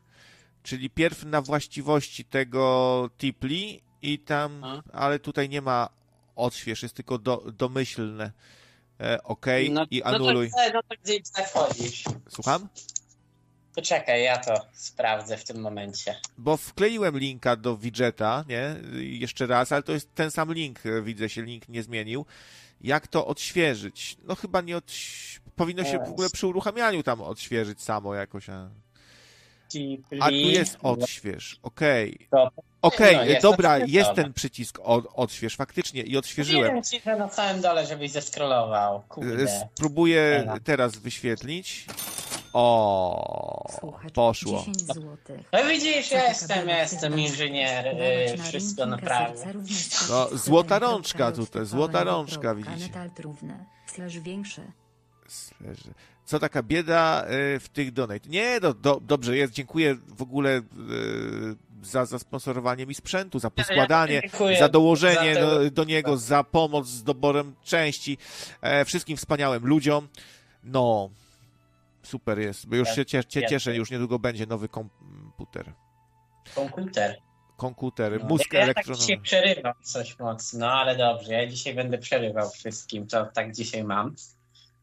Czyli 0.63 0.89
pierw 0.89 1.23
na 1.25 1.41
właściwości 1.41 2.25
tego 2.25 3.09
tipli 3.17 3.83
i 4.01 4.19
tam, 4.19 4.63
A. 4.63 4.81
ale 4.93 5.19
tutaj 5.19 5.49
nie 5.49 5.61
ma 5.61 5.89
odśwież, 6.35 6.83
jest 6.83 6.95
tylko 6.95 7.17
do, 7.17 7.37
domyślne. 7.57 8.31
E, 8.99 9.23
OK 9.23 9.45
No, 9.71 9.85
i 9.91 9.99
no 9.99 10.09
to, 10.09 10.15
anuluj. 10.15 10.49
no 10.73 10.81
to 10.89 10.95
gdzie 11.03 11.19
wchodzisz? 11.47 12.03
Słucham? 12.29 12.67
Poczekaj, 13.75 14.23
ja 14.23 14.37
to 14.37 14.53
sprawdzę 14.73 15.37
w 15.37 15.43
tym 15.43 15.61
momencie. 15.61 16.15
Bo 16.37 16.57
wkleiłem 16.57 17.17
linka 17.17 17.55
do 17.55 17.77
widgeta, 17.77 18.43
nie? 18.49 18.75
Jeszcze 19.01 19.47
raz, 19.47 19.71
ale 19.71 19.83
to 19.83 19.91
jest 19.91 20.15
ten 20.15 20.31
sam 20.31 20.53
link, 20.53 20.79
widzę 21.03 21.29
się, 21.29 21.41
link 21.41 21.69
nie 21.69 21.83
zmienił. 21.83 22.25
Jak 22.81 23.07
to 23.07 23.27
odświeżyć? 23.27 24.17
No 24.23 24.35
chyba 24.35 24.61
nie 24.61 24.77
od... 24.77 24.91
Powinno 25.55 25.83
się 25.83 25.99
w 25.99 26.09
ogóle 26.09 26.29
przy 26.29 26.47
uruchamianiu 26.47 27.03
tam 27.03 27.21
odświeżyć 27.21 27.81
samo 27.81 28.15
jakoś. 28.15 28.49
A, 28.49 28.69
a 30.19 30.27
tu 30.29 30.35
jest 30.35 30.77
odśwież, 30.83 31.59
okej. 31.63 32.27
To- 32.31 32.51
Okej, 32.81 33.15
No, 33.15 33.23
jest 33.23 33.41
dobra, 33.41 33.77
jest 33.77 34.13
ten 34.13 34.33
przycisk 34.33 34.79
od, 34.83 35.05
odśwież, 35.13 35.55
faktycznie 35.55 36.01
i 36.01 36.17
odświeżyłem. 36.17 36.63
Mówiłem 36.63 36.83
ci, 36.83 37.01
że 37.05 37.15
na 37.15 37.29
samym 37.29 37.61
dole, 37.61 37.85
żebyś 37.85 38.11
zeskrolował. 38.11 39.03
Spróbuję 39.75 40.53
teraz 40.63 40.95
wyświetlić. 40.97 41.85
O, 42.53 43.67
Słuchacz, 43.79 44.13
poszło. 44.13 44.59
10 44.59 44.93
złotych. 44.93 45.41
No 45.53 45.59
widzisz, 45.65 46.11
ja 46.11 46.27
jestem, 46.27 46.69
ja 46.69 46.81
jestem 46.81 47.19
inżynier, 47.19 47.87
y, 47.87 48.37
na 48.37 48.43
wszystko 48.43 48.83
slash 48.83 50.09
No, 50.09 50.37
złota 50.37 50.79
rączka 50.79 51.31
tutaj, 51.31 51.65
złota 51.65 52.03
rączka, 52.03 52.55
widzicie. 52.55 52.89
Slash 53.87 54.19
większe. 54.19 54.61
Leży. 55.61 55.93
Co 56.25 56.39
taka 56.39 56.63
bieda 56.63 57.25
y, 57.55 57.59
w 57.59 57.69
tych 57.69 57.91
donate? 57.91 58.29
Nie, 58.29 58.59
do, 58.59 58.73
do, 58.73 58.99
dobrze 59.01 59.37
jest, 59.37 59.53
dziękuję 59.53 59.95
w 60.07 60.21
ogóle 60.21 60.57
y, 60.57 60.63
za, 61.83 62.05
za 62.05 62.19
sponsorowanie 62.19 62.85
mi 62.85 62.95
sprzętu, 62.95 63.39
za 63.39 63.49
poskładanie, 63.49 64.21
Dziękuję 64.21 64.59
za 64.59 64.69
dołożenie 64.69 65.35
za 65.35 65.41
do, 65.41 65.71
do 65.71 65.83
niego, 65.83 66.17
za 66.17 66.43
pomoc 66.43 66.87
z 66.87 67.03
doborem 67.03 67.55
części, 67.63 68.17
e, 68.61 68.85
wszystkim 68.85 69.17
wspaniałym 69.17 69.65
ludziom. 69.67 70.07
No, 70.63 71.09
super 72.03 72.39
jest, 72.39 72.67
bo 72.67 72.75
już 72.75 72.89
się 72.89 73.05
cie, 73.05 73.23
cie, 73.25 73.47
cieszę, 73.47 73.75
już 73.75 73.91
niedługo 73.91 74.19
będzie 74.19 74.45
nowy 74.45 74.69
komputer. 74.69 75.73
Komputer. 76.55 77.17
Komputer, 77.57 78.19
No, 78.21 78.27
mózg 78.27 78.53
ja 78.53 78.59
tak 78.59 78.63
elektronowy. 78.63 79.01
dzisiaj 79.01 79.19
przerywam 79.21 79.73
coś 79.83 80.19
mocno, 80.19 80.71
ale 80.71 80.95
dobrze, 80.95 81.33
ja 81.33 81.47
dzisiaj 81.47 81.73
będę 81.73 81.97
przerywał 81.97 82.49
wszystkim, 82.49 83.07
to 83.07 83.25
tak 83.25 83.55
dzisiaj 83.55 83.83
mam. 83.83 84.15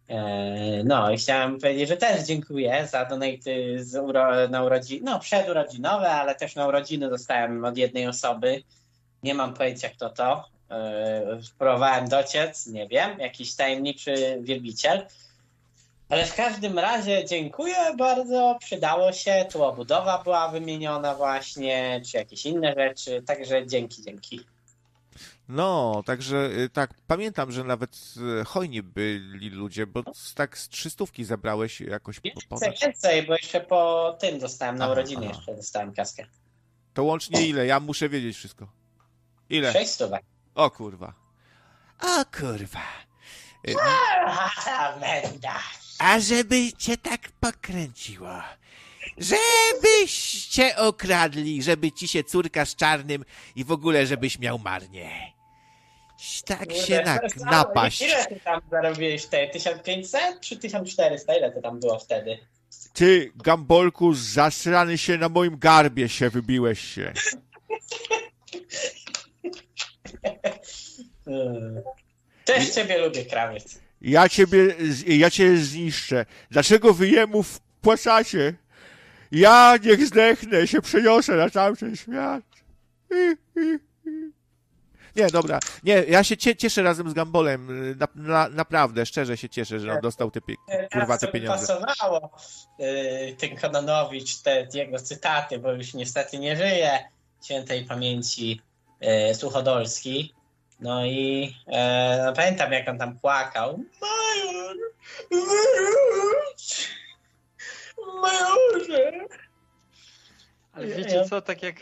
E, 0.09 0.85
No 0.85 1.11
i 1.11 1.17
chciałem 1.17 1.59
powiedzieć, 1.59 1.89
że 1.89 1.97
też 1.97 2.27
dziękuję 2.27 2.87
za 2.87 3.05
donaty 3.05 3.85
z 3.85 3.97
uro, 3.97 4.49
na 4.49 4.63
urodziny, 4.65 5.01
no 5.05 5.19
przedurodzinowe, 5.21 6.11
ale 6.11 6.35
też 6.35 6.55
na 6.55 6.67
urodziny 6.67 7.11
dostałem 7.11 7.65
od 7.65 7.77
jednej 7.77 8.07
osoby. 8.07 8.63
Nie 9.23 9.35
mam 9.35 9.55
pojęcia 9.55 9.89
kto 9.89 10.11
to. 10.11 10.45
E, 10.71 11.41
Próbowałem 11.59 12.09
dociec, 12.09 12.67
nie 12.67 12.89
wiem, 12.89 13.19
jakiś 13.19 13.55
tajemniczy 13.55 14.39
wielbiciel. 14.43 15.07
Ale 16.11 16.27
w 16.27 16.35
każdym 16.35 16.79
razie 16.79 17.25
dziękuję 17.25 17.77
bardzo, 17.99 18.57
przydało 18.61 19.13
się, 19.13 19.47
tu 19.53 19.65
obudowa 19.65 20.23
była 20.23 20.49
wymieniona 20.49 21.15
właśnie, 21.15 22.01
czy 22.11 22.17
jakieś 22.17 22.47
inne 22.47 22.75
rzeczy, 22.75 23.23
także 23.23 23.67
dzięki, 23.67 24.03
dzięki. 24.03 24.41
No, 25.49 26.03
także 26.07 26.37
y, 26.37 26.69
tak, 26.69 26.91
pamiętam, 27.07 27.53
że 27.53 27.65
nawet 27.65 27.97
y, 28.41 28.45
hojni 28.45 28.83
byli 28.83 29.51
ludzie, 29.51 29.87
bo 29.87 30.03
tak 30.35 30.59
z 30.59 30.69
trzystówki 30.69 31.25
zabrałeś 31.25 31.81
jakoś 31.81 32.17
po- 32.21 32.23
Więcej, 32.29 32.47
ponad. 32.49 32.81
więcej, 32.83 33.23
bo 33.27 33.33
jeszcze 33.33 33.61
po 33.61 34.17
tym 34.21 34.39
dostałem, 34.39 34.77
na 34.77 34.85
Aha, 34.85 34.93
urodziny 34.93 35.27
aha. 35.27 35.35
jeszcze 35.37 35.55
dostałem 35.55 35.93
kaskę. 35.95 36.27
To 36.95 37.05
łącznie 37.05 37.47
ile? 37.47 37.67
Ja 37.67 37.81
muszę 37.81 38.09
wiedzieć 38.09 38.37
wszystko. 38.37 38.69
Ile? 39.51 39.73
Sześć 39.73 39.91
stówek. 39.91 40.23
O 40.55 40.71
kurwa. 40.71 41.15
O 42.03 42.25
kurwa. 42.39 42.83
Y, 43.69 43.75
Menda. 45.01 45.55
A 46.01 46.21
żeby 46.21 46.73
cię 46.73 46.97
tak 46.97 47.29
pokręciło. 47.41 48.43
Żebyś 49.19 50.47
cię 50.47 50.77
okradli, 50.77 51.63
żeby 51.63 51.93
ci 51.93 52.09
się 52.09 52.25
córka 52.25 52.65
z 52.65 52.77
czarnym 52.77 53.25
i 53.57 53.65
w 53.65 53.73
ogóle 53.73 54.07
żebyś 54.07 54.39
miał 54.39 54.59
marnie. 54.59 55.33
Tak 56.45 56.73
się 56.73 57.03
nak 57.03 57.37
napaść. 57.37 58.03
Ile 58.03 58.27
ty 58.27 58.41
tam 58.41 58.61
zarobiłeś 58.71 59.27
te 59.27 59.49
1500 59.49 60.41
czy 60.41 60.57
1400? 60.57 61.35
Ile 61.35 61.53
to 61.53 61.63
tam 61.63 61.81
było 61.81 61.99
wtedy? 61.99 62.39
Ty, 62.93 63.33
gambolku, 63.37 64.15
zasrany 64.15 64.99
się 64.99 65.19
na 65.19 65.29
moim 65.29 65.59
garbie 65.59 66.09
się 66.09 66.31
wybiłeś 66.31 66.81
się. 66.81 67.13
Też 72.45 72.71
ciebie 72.71 72.99
lubię, 72.99 73.25
krawiec. 73.25 73.81
Ja 74.01 74.29
ciebie, 74.29 74.75
ja 75.07 75.31
cię 75.31 75.57
zniszczę. 75.57 76.27
Dlaczego 76.51 76.95
wy 76.95 77.09
jemu 77.09 77.43
wpłacacie? 77.43 78.55
Ja 79.33 79.75
niech 79.85 80.07
zdechnę, 80.07 80.67
się 80.67 80.83
przeniosę 80.83 81.37
na 81.37 81.51
tamten 81.51 81.97
świat. 81.97 82.43
Nie, 85.17 85.27
dobra. 85.27 85.59
Nie, 85.85 85.95
ja 85.95 86.25
się 86.25 86.37
cie, 86.37 86.57
cieszę 86.57 86.83
razem 86.83 87.11
z 87.11 87.13
Gambolem. 87.15 87.95
Na, 87.99 88.09
na, 88.15 88.49
naprawdę, 88.49 89.07
szczerze 89.07 89.37
się 89.37 89.49
cieszę, 89.49 89.81
że 89.81 89.93
on 89.93 90.01
dostał 90.01 90.31
te, 90.31 90.41
pie, 90.41 90.55
kurwa, 90.67 90.89
Teraz 90.91 91.21
te 91.21 91.27
to 91.27 91.33
by 91.33 91.41
pieniądze. 91.41 91.67
pasowało 91.67 92.31
y, 92.81 93.37
ten 93.39 93.57
Kononowicz, 93.57 94.37
te 94.43 94.69
jego 94.75 94.99
cytaty, 94.99 95.59
bo 95.59 95.73
już 95.73 95.95
niestety 95.95 96.39
nie 96.39 96.57
żyje 96.57 96.99
świętej 97.45 97.85
pamięci 97.85 98.61
y, 99.31 99.35
Suchodolski. 99.35 100.35
No 100.81 101.07
i 101.07 101.55
e, 101.67 102.23
no, 102.27 102.33
pamiętam 102.33 102.73
jak 102.73 102.89
on 102.89 102.99
tam 102.99 103.19
płakał. 103.19 103.85
Major, 104.01 104.77
wróć! 105.31 106.91
Majorze! 108.23 109.27
Ale 110.73 110.87
wiecie 110.87 111.25
co, 111.25 111.43
tak 111.43 111.63
jak, 111.63 111.77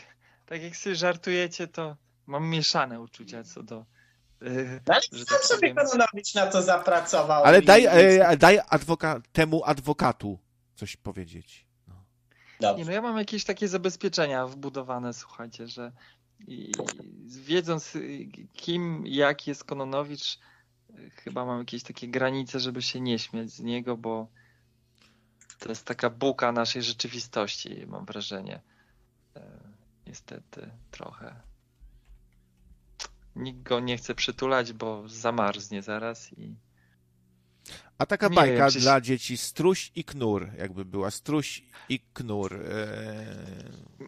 tak 0.45 0.63
jak 0.63 0.75
sobie 0.75 0.95
żartujecie, 0.95 1.67
to 1.67 1.95
mam 2.27 2.49
mieszane 2.49 3.01
uczucia 3.01 3.43
co 3.43 3.63
do... 3.63 3.85
Yy, 4.41 4.81
No 4.87 4.93
ale 4.93 5.01
że 5.11 5.25
sam 5.25 5.37
tak 5.37 5.45
sobie. 5.47 5.75
Kononowicz 5.75 6.33
na 6.35 6.47
to 6.47 6.61
zapracował. 6.61 7.43
Ale 7.43 7.61
daj, 7.61 7.85
e, 7.85 8.37
daj 8.37 8.59
adwoka, 8.69 9.21
temu 9.33 9.61
adwokatu 9.65 10.39
coś 10.75 10.95
powiedzieć. 10.97 11.65
No. 12.61 12.75
Nie, 12.75 12.85
no 12.85 12.91
ja 12.91 13.01
mam 13.01 13.17
jakieś 13.17 13.43
takie 13.43 13.67
zabezpieczenia 13.67 14.47
wbudowane, 14.47 15.13
słuchajcie, 15.13 15.67
że 15.67 15.91
i, 16.47 16.71
wiedząc 17.25 17.95
y, 17.95 18.27
kim, 18.53 19.03
jak 19.07 19.47
jest 19.47 19.63
Kononowicz, 19.63 20.39
y, 20.89 21.09
chyba 21.09 21.45
mam 21.45 21.59
jakieś 21.59 21.83
takie 21.83 22.07
granice, 22.07 22.59
żeby 22.59 22.81
się 22.81 23.01
nie 23.01 23.19
śmiać 23.19 23.49
z 23.49 23.59
niego, 23.59 23.97
bo 23.97 24.27
to 25.59 25.69
jest 25.69 25.85
taka 25.85 26.09
buka 26.09 26.51
naszej 26.51 26.83
rzeczywistości, 26.83 27.85
mam 27.87 28.05
wrażenie. 28.05 28.61
E, 29.35 29.69
Niestety 30.07 30.71
trochę. 30.91 31.35
Nikt 33.35 33.63
go 33.63 33.79
nie 33.79 33.97
chce 33.97 34.15
przytulać, 34.15 34.73
bo 34.73 35.09
zamarznie 35.09 35.81
zaraz 35.81 36.33
i 36.33 36.55
A 37.97 38.05
taka 38.05 38.27
Nie 38.27 38.35
bajka 38.35 38.69
wiem, 38.69 38.81
dla 38.81 39.01
dzieci 39.01 39.37
Struś 39.37 39.91
i 39.95 40.03
Knur, 40.03 40.49
jakby 40.57 40.85
była. 40.85 41.11
Struś 41.11 41.63
i 41.89 41.99
Knur. 42.13 42.53
E, 42.53 42.59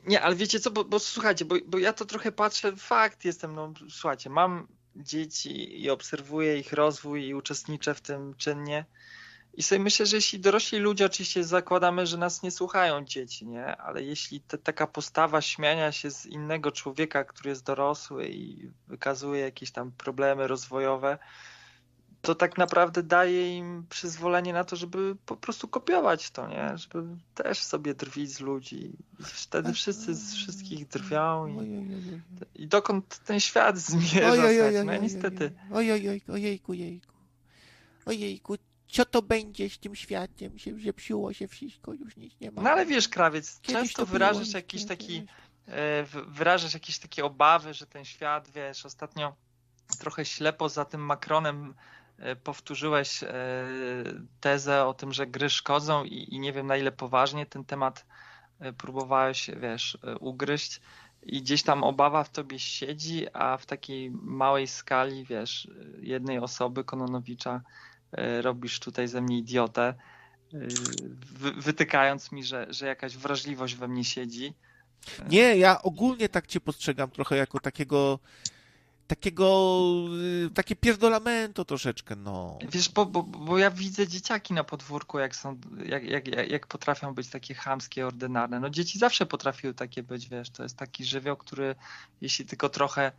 Nie, 0.08 0.22
ale 0.22 0.36
wiecie 0.36 0.60
co, 0.60 0.72
bo, 0.72 0.84
bo 0.84 1.00
słuchajcie, 1.00 1.46
bo, 1.46 1.56
bo 1.68 1.78
ja 1.78 1.94
to 1.94 2.06
trochę 2.06 2.32
patrzę, 2.32 2.76
fakt 2.76 3.26
jestem, 3.26 3.56
no 3.56 3.74
słuchajcie, 3.90 4.30
mam 4.30 4.68
dzieci 4.96 5.82
i 5.82 5.90
obserwuję 5.90 6.60
ich 6.60 6.74
rozwój 6.74 7.28
i 7.28 7.34
uczestniczę 7.34 7.94
w 7.94 8.02
tym 8.02 8.34
czynnie 8.38 8.86
i 9.54 9.64
sobie 9.64 9.80
myślę, 9.80 10.06
że 10.06 10.16
jeśli 10.16 10.40
dorośli 10.40 10.80
ludzie, 10.80 11.06
oczywiście 11.06 11.44
zakładamy, 11.44 12.08
że 12.08 12.18
nas 12.18 12.44
nie 12.44 12.52
słuchają 12.52 13.06
dzieci, 13.06 13.48
nie, 13.48 13.78
ale 13.78 14.04
jeśli 14.04 14.42
te, 14.42 14.58
taka 14.58 14.88
postawa 14.88 15.42
śmiania 15.42 15.92
się 15.92 16.12
z 16.12 16.26
innego 16.26 16.72
człowieka, 16.72 17.24
który 17.24 17.50
jest 17.50 17.66
dorosły 17.66 18.28
i 18.28 18.70
wykazuje 18.88 19.42
jakieś 19.42 19.72
tam 19.72 19.92
problemy 19.92 20.48
rozwojowe, 20.48 21.18
to 22.22 22.36
tak 22.36 22.58
naprawdę 22.58 23.04
daje 23.04 23.58
im 23.58 23.86
przyzwolenie 23.90 24.54
na 24.54 24.64
to, 24.64 24.76
żeby 24.76 25.16
po 25.26 25.36
prostu 25.36 25.68
kopiować 25.68 26.32
to, 26.32 26.48
nie? 26.48 26.78
Żeby 26.78 27.04
też 27.36 27.60
sobie 27.60 27.94
drwić 27.94 28.32
z 28.32 28.40
ludzi. 28.40 28.92
I 29.20 29.24
wtedy 29.24 29.74
wszyscy 29.74 30.16
z 30.16 30.36
wszystkich 30.36 30.88
drwią 30.88 31.48
i, 31.62 32.22
i 32.64 32.68
dokąd 32.68 33.20
ten 33.20 33.40
świat 33.40 33.78
zmierza, 33.78 34.44
oj, 34.44 34.86
No 34.86 34.96
niestety. 34.98 35.52
Oj, 35.72 35.92
oj, 35.92 36.10
oj, 36.10 36.22
ojejku, 36.28 36.74
jejku. 36.74 37.12
Ojejku, 38.06 38.56
co 38.88 39.06
to 39.06 39.22
będzie 39.22 39.70
z 39.70 39.80
tym 39.80 39.96
światem? 39.96 40.60
Się 40.60 40.80
zepsuło 40.80 41.34
się 41.34 41.48
wszystko, 41.48 41.94
już 41.94 42.18
nic 42.18 42.34
nie 42.42 42.52
ma. 42.52 42.62
No 42.62 42.70
ale 42.70 42.86
wiesz, 42.86 43.08
krawiec, 43.08 43.60
Kiedyś 43.62 43.82
często 43.82 44.02
to 44.02 44.06
było, 44.06 44.14
wyrażasz 44.14 44.46
nic 44.46 44.54
jakiś 44.54 44.86
taki, 44.86 45.18
e, 45.68 46.04
w- 46.04 46.26
wyrażasz 46.28 46.74
jakieś 46.74 47.00
takie 47.00 47.26
obawy, 47.26 47.74
że 47.74 47.88
ten 47.88 48.06
świat, 48.06 48.50
wiesz, 48.52 48.86
ostatnio 48.86 49.36
trochę 50.00 50.26
ślepo 50.26 50.70
za 50.70 50.86
tym 50.86 51.02
Macronem 51.02 51.74
powtórzyłeś 52.44 53.24
e, 53.24 53.30
tezę 54.40 54.86
o 54.86 54.94
tym, 54.94 55.14
że 55.14 55.28
gry 55.28 55.50
szkodzą 55.50 56.04
i, 56.04 56.36
i 56.36 56.40
nie 56.40 56.54
wiem 56.54 56.68
na 56.68 56.78
ile 56.78 56.92
poważnie 56.92 57.46
ten 57.46 57.66
temat 57.66 58.06
e, 58.60 58.74
próbowałeś, 58.74 59.50
wiesz, 59.62 59.98
e, 60.04 60.18
ugryźć 60.18 60.82
i 61.24 61.42
gdzieś 61.42 61.64
tam 61.64 61.84
obawa 61.84 62.24
w 62.24 62.30
tobie 62.30 62.60
siedzi, 62.60 63.26
a 63.34 63.58
w 63.58 63.66
takiej 63.66 64.12
małej 64.12 64.68
skali, 64.68 65.26
wiesz, 65.26 65.68
jednej 66.02 66.40
osoby, 66.40 66.84
Kononowicza, 66.84 67.62
e, 68.12 68.42
robisz 68.42 68.80
tutaj 68.80 69.08
ze 69.08 69.22
mnie 69.22 69.38
idiotę, 69.38 69.84
e, 69.84 69.96
wy, 71.32 71.52
wytykając 71.52 72.32
mi, 72.32 72.44
że, 72.44 72.68
że 72.70 72.88
jakaś 72.88 73.18
wrażliwość 73.18 73.76
we 73.76 73.88
mnie 73.88 74.04
siedzi. 74.04 74.54
Nie, 75.30 75.58
ja 75.58 75.82
ogólnie 75.82 76.30
tak 76.30 76.48
cię 76.48 76.60
postrzegam 76.60 77.12
trochę 77.12 77.36
jako 77.36 77.60
takiego 77.60 78.20
takiego 79.16 79.90
y, 80.46 80.50
takie 80.54 80.76
pierdolamento 80.76 81.66
troszeczkę, 81.66 82.16
no. 82.16 82.60
Wiesz, 82.70 82.90
bo, 82.90 83.06
bo, 83.06 83.24
bo 83.24 83.58
ja 83.58 83.72
widzę 83.72 84.08
dzieciaki 84.08 84.54
na 84.54 84.64
podwórku, 84.64 85.20
jak 85.20 85.36
są, 85.36 85.58
jak, 85.86 86.04
jak, 86.04 86.28
jak 86.28 86.68
potrafią 86.68 87.14
być 87.14 87.28
takie 87.28 87.54
chamskie, 87.56 88.08
ordynarne. 88.08 88.60
No 88.60 88.70
dzieci 88.70 89.00
zawsze 89.00 89.26
potrafiły 89.26 89.74
takie 89.74 90.04
być, 90.04 90.30
wiesz, 90.30 90.50
to 90.50 90.64
jest 90.64 90.78
taki 90.78 91.06
żywioł, 91.06 91.38
który 91.38 91.76
jeśli 92.22 92.46
tylko 92.46 92.70
trochę 92.70 93.12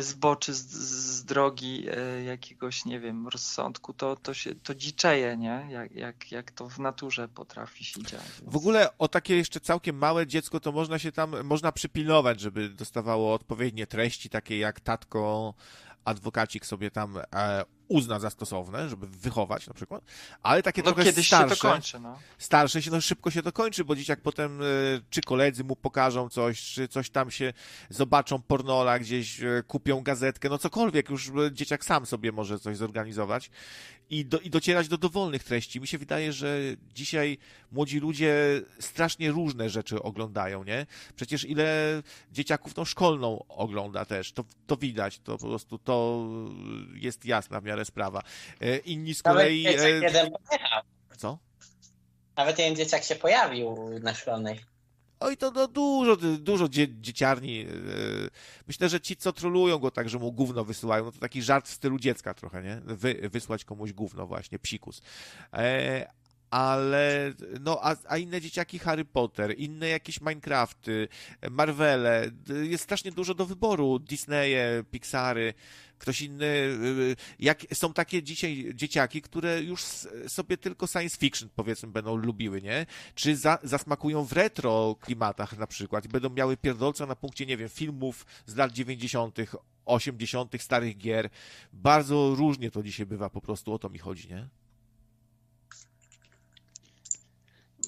zboczy 0.00 0.54
z, 0.54 0.66
z 0.66 1.24
drogi 1.24 1.86
e, 1.90 2.24
jakiegoś, 2.24 2.84
nie 2.84 3.00
wiem, 3.00 3.28
rozsądku, 3.28 3.92
to, 3.92 4.16
to 4.16 4.34
się, 4.34 4.54
to 4.54 4.74
dziczeje, 4.74 5.36
nie? 5.36 5.66
Jak, 5.70 5.92
jak, 5.92 6.32
jak 6.32 6.50
to 6.50 6.68
w 6.68 6.78
naturze 6.78 7.28
potrafi 7.28 7.84
się 7.84 8.02
dziać. 8.02 8.22
W 8.46 8.56
ogóle 8.56 8.98
o 8.98 9.08
takie 9.08 9.36
jeszcze 9.36 9.60
całkiem 9.60 9.96
małe 9.96 10.26
dziecko 10.26 10.60
to 10.60 10.72
można 10.72 10.98
się 10.98 11.12
tam, 11.12 11.42
można 11.44 11.72
przypilnować, 11.72 12.40
żeby 12.40 12.68
dostawało 12.68 13.34
odpowiednie 13.34 13.86
treści, 13.86 14.30
takie 14.30 14.58
jak 14.58 14.80
tatko, 14.80 15.54
adwokacik 16.04 16.66
sobie 16.66 16.90
tam 16.90 17.18
e, 17.34 17.64
uzna 17.92 18.18
za 18.18 18.30
stosowne, 18.30 18.88
żeby 18.88 19.06
wychować 19.06 19.66
na 19.66 19.74
przykład, 19.74 20.02
ale 20.42 20.62
takie 20.62 20.82
No 20.82 20.86
trochę 20.92 21.04
kiedyś 21.04 21.26
starsze, 21.26 21.54
się 21.56 21.60
to 21.60 21.68
kończy, 21.68 22.00
no. 22.00 22.18
starsze 22.38 22.82
się, 22.82 22.90
no 22.90 23.00
szybko 23.00 23.30
się 23.30 23.42
to 23.42 23.52
kończy, 23.52 23.84
bo 23.84 23.96
dzieciak 23.96 24.20
potem, 24.20 24.62
e, 24.62 24.64
czy 25.10 25.20
koledzy 25.20 25.64
mu 25.64 25.76
pokażą 25.76 26.28
coś, 26.28 26.62
czy 26.62 26.88
coś 26.88 27.10
tam 27.10 27.30
się 27.30 27.52
zobaczą 27.90 28.42
pornola 28.42 28.98
gdzieś, 28.98 29.42
e, 29.42 29.62
kupią 29.66 30.02
gazetkę, 30.02 30.48
no 30.48 30.58
cokolwiek, 30.58 31.10
już 31.10 31.28
e, 31.28 31.52
dzieciak 31.52 31.84
sam 31.84 32.06
sobie 32.06 32.32
może 32.32 32.58
coś 32.58 32.76
zorganizować 32.76 33.50
i, 34.12 34.24
do, 34.24 34.38
i 34.40 34.50
docierać 34.50 34.88
do 34.88 34.98
dowolnych 34.98 35.44
treści. 35.44 35.80
Mi 35.80 35.86
się 35.86 35.98
wydaje, 35.98 36.32
że 36.32 36.58
dzisiaj 36.94 37.38
młodzi 37.70 38.00
ludzie 38.00 38.34
strasznie 38.80 39.30
różne 39.30 39.70
rzeczy 39.70 40.02
oglądają, 40.02 40.64
nie? 40.64 40.86
Przecież 41.16 41.44
ile 41.44 42.02
dzieciaków 42.32 42.74
tą 42.74 42.84
szkolną 42.84 43.44
ogląda 43.48 44.04
też, 44.04 44.32
to, 44.32 44.44
to 44.66 44.76
widać, 44.76 45.18
to 45.18 45.38
po 45.38 45.46
prostu 45.46 45.78
to 45.78 46.26
jest 46.94 47.24
jasna 47.24 47.60
w 47.60 47.64
miarę 47.64 47.84
sprawa. 47.84 48.22
E, 48.60 48.76
Inni 48.76 49.14
z 49.14 49.24
Nawet 49.24 49.40
kolei... 49.42 49.66
e, 49.66 49.88
jeden 49.88 50.30
pojechał. 50.30 50.82
Co? 51.16 51.38
Nawet 52.36 52.58
jeden 52.58 52.76
dzieciak 52.76 53.04
się 53.04 53.14
pojawił 53.14 53.76
na 54.02 54.14
szkolnej. 54.14 54.71
Oj, 55.22 55.36
to 55.36 55.50
no, 55.50 55.68
dużo, 55.68 56.16
dużo 56.38 56.68
dzie, 56.68 56.88
dzieciarni. 57.00 57.56
yy, 57.56 58.30
Myślę, 58.68 58.88
że 58.88 59.00
ci, 59.00 59.16
co 59.16 59.32
trolują 59.32 59.78
go 59.78 59.90
tak, 59.90 60.08
że 60.08 60.18
mu 60.18 60.32
gówno 60.32 60.64
wysyłają, 60.64 61.04
no 61.04 61.12
to 61.12 61.18
taki 61.18 61.42
żart 61.42 61.68
w 61.68 61.72
stylu 61.72 61.98
dziecka 61.98 62.34
trochę, 62.34 62.62
nie? 62.62 62.80
Wy, 62.84 63.28
wysłać 63.32 63.64
komuś 63.64 63.92
gówno 63.92 64.26
właśnie, 64.26 64.58
psikus. 64.58 65.02
E, 65.52 66.12
ale, 66.52 67.34
no, 67.60 67.78
a, 67.82 67.96
a 68.08 68.18
inne 68.18 68.40
dzieciaki 68.40 68.78
Harry 68.78 69.04
Potter, 69.04 69.54
inne 69.58 69.88
jakieś 69.88 70.20
Minecrafty, 70.20 71.08
Marvele, 71.50 72.30
jest 72.62 72.84
strasznie 72.84 73.12
dużo 73.12 73.34
do 73.34 73.46
wyboru. 73.46 73.98
Disneye, 73.98 74.84
Pixary, 74.90 75.54
ktoś 75.98 76.22
inny. 76.22 76.46
yy, 76.46 77.16
Jak, 77.38 77.60
są 77.74 77.92
takie 77.92 78.22
dzisiaj 78.22 78.72
dzieciaki, 78.74 79.22
które 79.22 79.62
już 79.62 79.82
sobie 80.28 80.56
tylko 80.56 80.86
science 80.86 81.16
fiction, 81.16 81.48
powiedzmy, 81.56 81.88
będą 81.88 82.16
lubiły, 82.16 82.62
nie? 82.62 82.86
Czy 83.14 83.36
za, 83.36 83.58
zasmakują 83.62 84.24
w 84.24 84.32
retro 84.32 84.96
klimatach 85.00 85.58
na 85.58 85.66
przykład 85.66 86.04
i 86.04 86.08
będą 86.08 86.30
miały 86.30 86.56
pierdolca 86.56 87.06
na 87.06 87.16
punkcie, 87.16 87.46
nie 87.46 87.56
wiem, 87.56 87.68
filmów 87.68 88.26
z 88.46 88.56
lat 88.56 88.72
90., 88.72 89.36
80., 89.84 90.62
starych 90.62 90.98
gier. 90.98 91.30
Bardzo 91.72 92.34
różnie 92.34 92.70
to 92.70 92.82
dzisiaj 92.82 93.06
bywa, 93.06 93.30
po 93.30 93.40
prostu 93.40 93.72
o 93.72 93.78
to 93.78 93.88
mi 93.88 93.98
chodzi, 93.98 94.28
nie? 94.28 94.48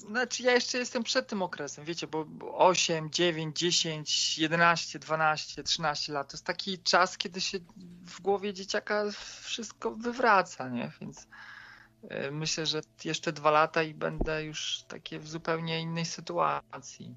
Znaczy 0.09 0.43
ja 0.43 0.51
jeszcze 0.51 0.77
jestem 0.77 1.03
przed 1.03 1.27
tym 1.27 1.41
okresem, 1.41 1.85
wiecie, 1.85 2.07
bo 2.07 2.25
8, 2.57 3.09
9, 3.11 3.59
10, 3.59 4.39
11, 4.39 4.99
12, 4.99 5.63
13 5.63 6.13
lat 6.13 6.27
to 6.27 6.37
jest 6.37 6.45
taki 6.45 6.79
czas, 6.79 7.17
kiedy 7.17 7.41
się 7.41 7.59
w 8.05 8.21
głowie 8.21 8.53
dzieciaka 8.53 9.03
wszystko 9.41 9.91
wywraca, 9.91 10.69
nie? 10.69 10.91
Więc 11.01 11.27
e, 12.09 12.31
myślę, 12.31 12.65
że 12.65 12.81
jeszcze 13.03 13.33
dwa 13.33 13.51
lata 13.51 13.83
i 13.83 13.93
będę 13.93 14.43
już 14.43 14.83
takie 14.87 15.19
w 15.19 15.27
zupełnie 15.27 15.81
innej 15.81 16.05
sytuacji. 16.05 17.15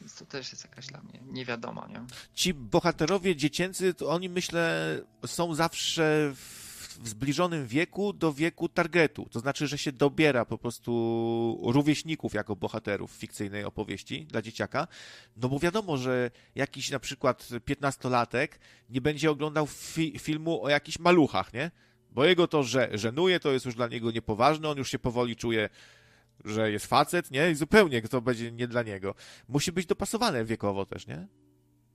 Więc 0.00 0.14
to 0.14 0.26
też 0.26 0.52
jest 0.52 0.64
jakaś 0.64 0.86
dla 0.86 1.00
mnie 1.00 1.20
niewiadoma, 1.26 1.86
nie? 1.86 2.04
Ci 2.34 2.54
bohaterowie 2.54 3.36
dziecięcy, 3.36 3.94
to 3.94 4.08
oni 4.08 4.28
myślę 4.28 4.96
są 5.26 5.54
zawsze 5.54 6.32
w, 6.34 6.67
w 6.98 7.08
zbliżonym 7.08 7.66
wieku 7.66 8.12
do 8.12 8.32
wieku 8.32 8.68
targetu. 8.68 9.28
To 9.30 9.40
znaczy, 9.40 9.66
że 9.66 9.78
się 9.78 9.92
dobiera 9.92 10.44
po 10.44 10.58
prostu 10.58 11.60
rówieśników 11.62 12.34
jako 12.34 12.56
bohaterów 12.56 13.10
fikcyjnej 13.10 13.64
opowieści 13.64 14.26
dla 14.26 14.42
dzieciaka. 14.42 14.88
No 15.36 15.48
bo 15.48 15.58
wiadomo, 15.58 15.96
że 15.96 16.30
jakiś 16.54 16.90
na 16.90 16.98
przykład 16.98 17.48
piętnastolatek 17.64 18.60
nie 18.90 19.00
będzie 19.00 19.30
oglądał 19.30 19.66
fi 19.66 20.18
filmu 20.18 20.64
o 20.64 20.68
jakichś 20.68 20.98
maluchach, 20.98 21.52
nie? 21.52 21.70
Bo 22.10 22.24
jego 22.24 22.48
to 22.48 22.62
że, 22.62 22.88
żenuje, 22.92 23.40
to 23.40 23.52
jest 23.52 23.66
już 23.66 23.74
dla 23.74 23.88
niego 23.88 24.10
niepoważne, 24.10 24.68
on 24.68 24.78
już 24.78 24.90
się 24.90 24.98
powoli 24.98 25.36
czuje 25.36 25.68
że 26.44 26.72
jest 26.72 26.86
facet, 26.86 27.30
nie? 27.30 27.50
I 27.50 27.54
zupełnie 27.54 28.02
to 28.02 28.20
będzie 28.20 28.52
nie 28.52 28.68
dla 28.68 28.82
niego. 28.82 29.14
Musi 29.48 29.72
być 29.72 29.86
dopasowane 29.86 30.44
wiekowo 30.44 30.86
też, 30.86 31.06
nie? 31.06 31.26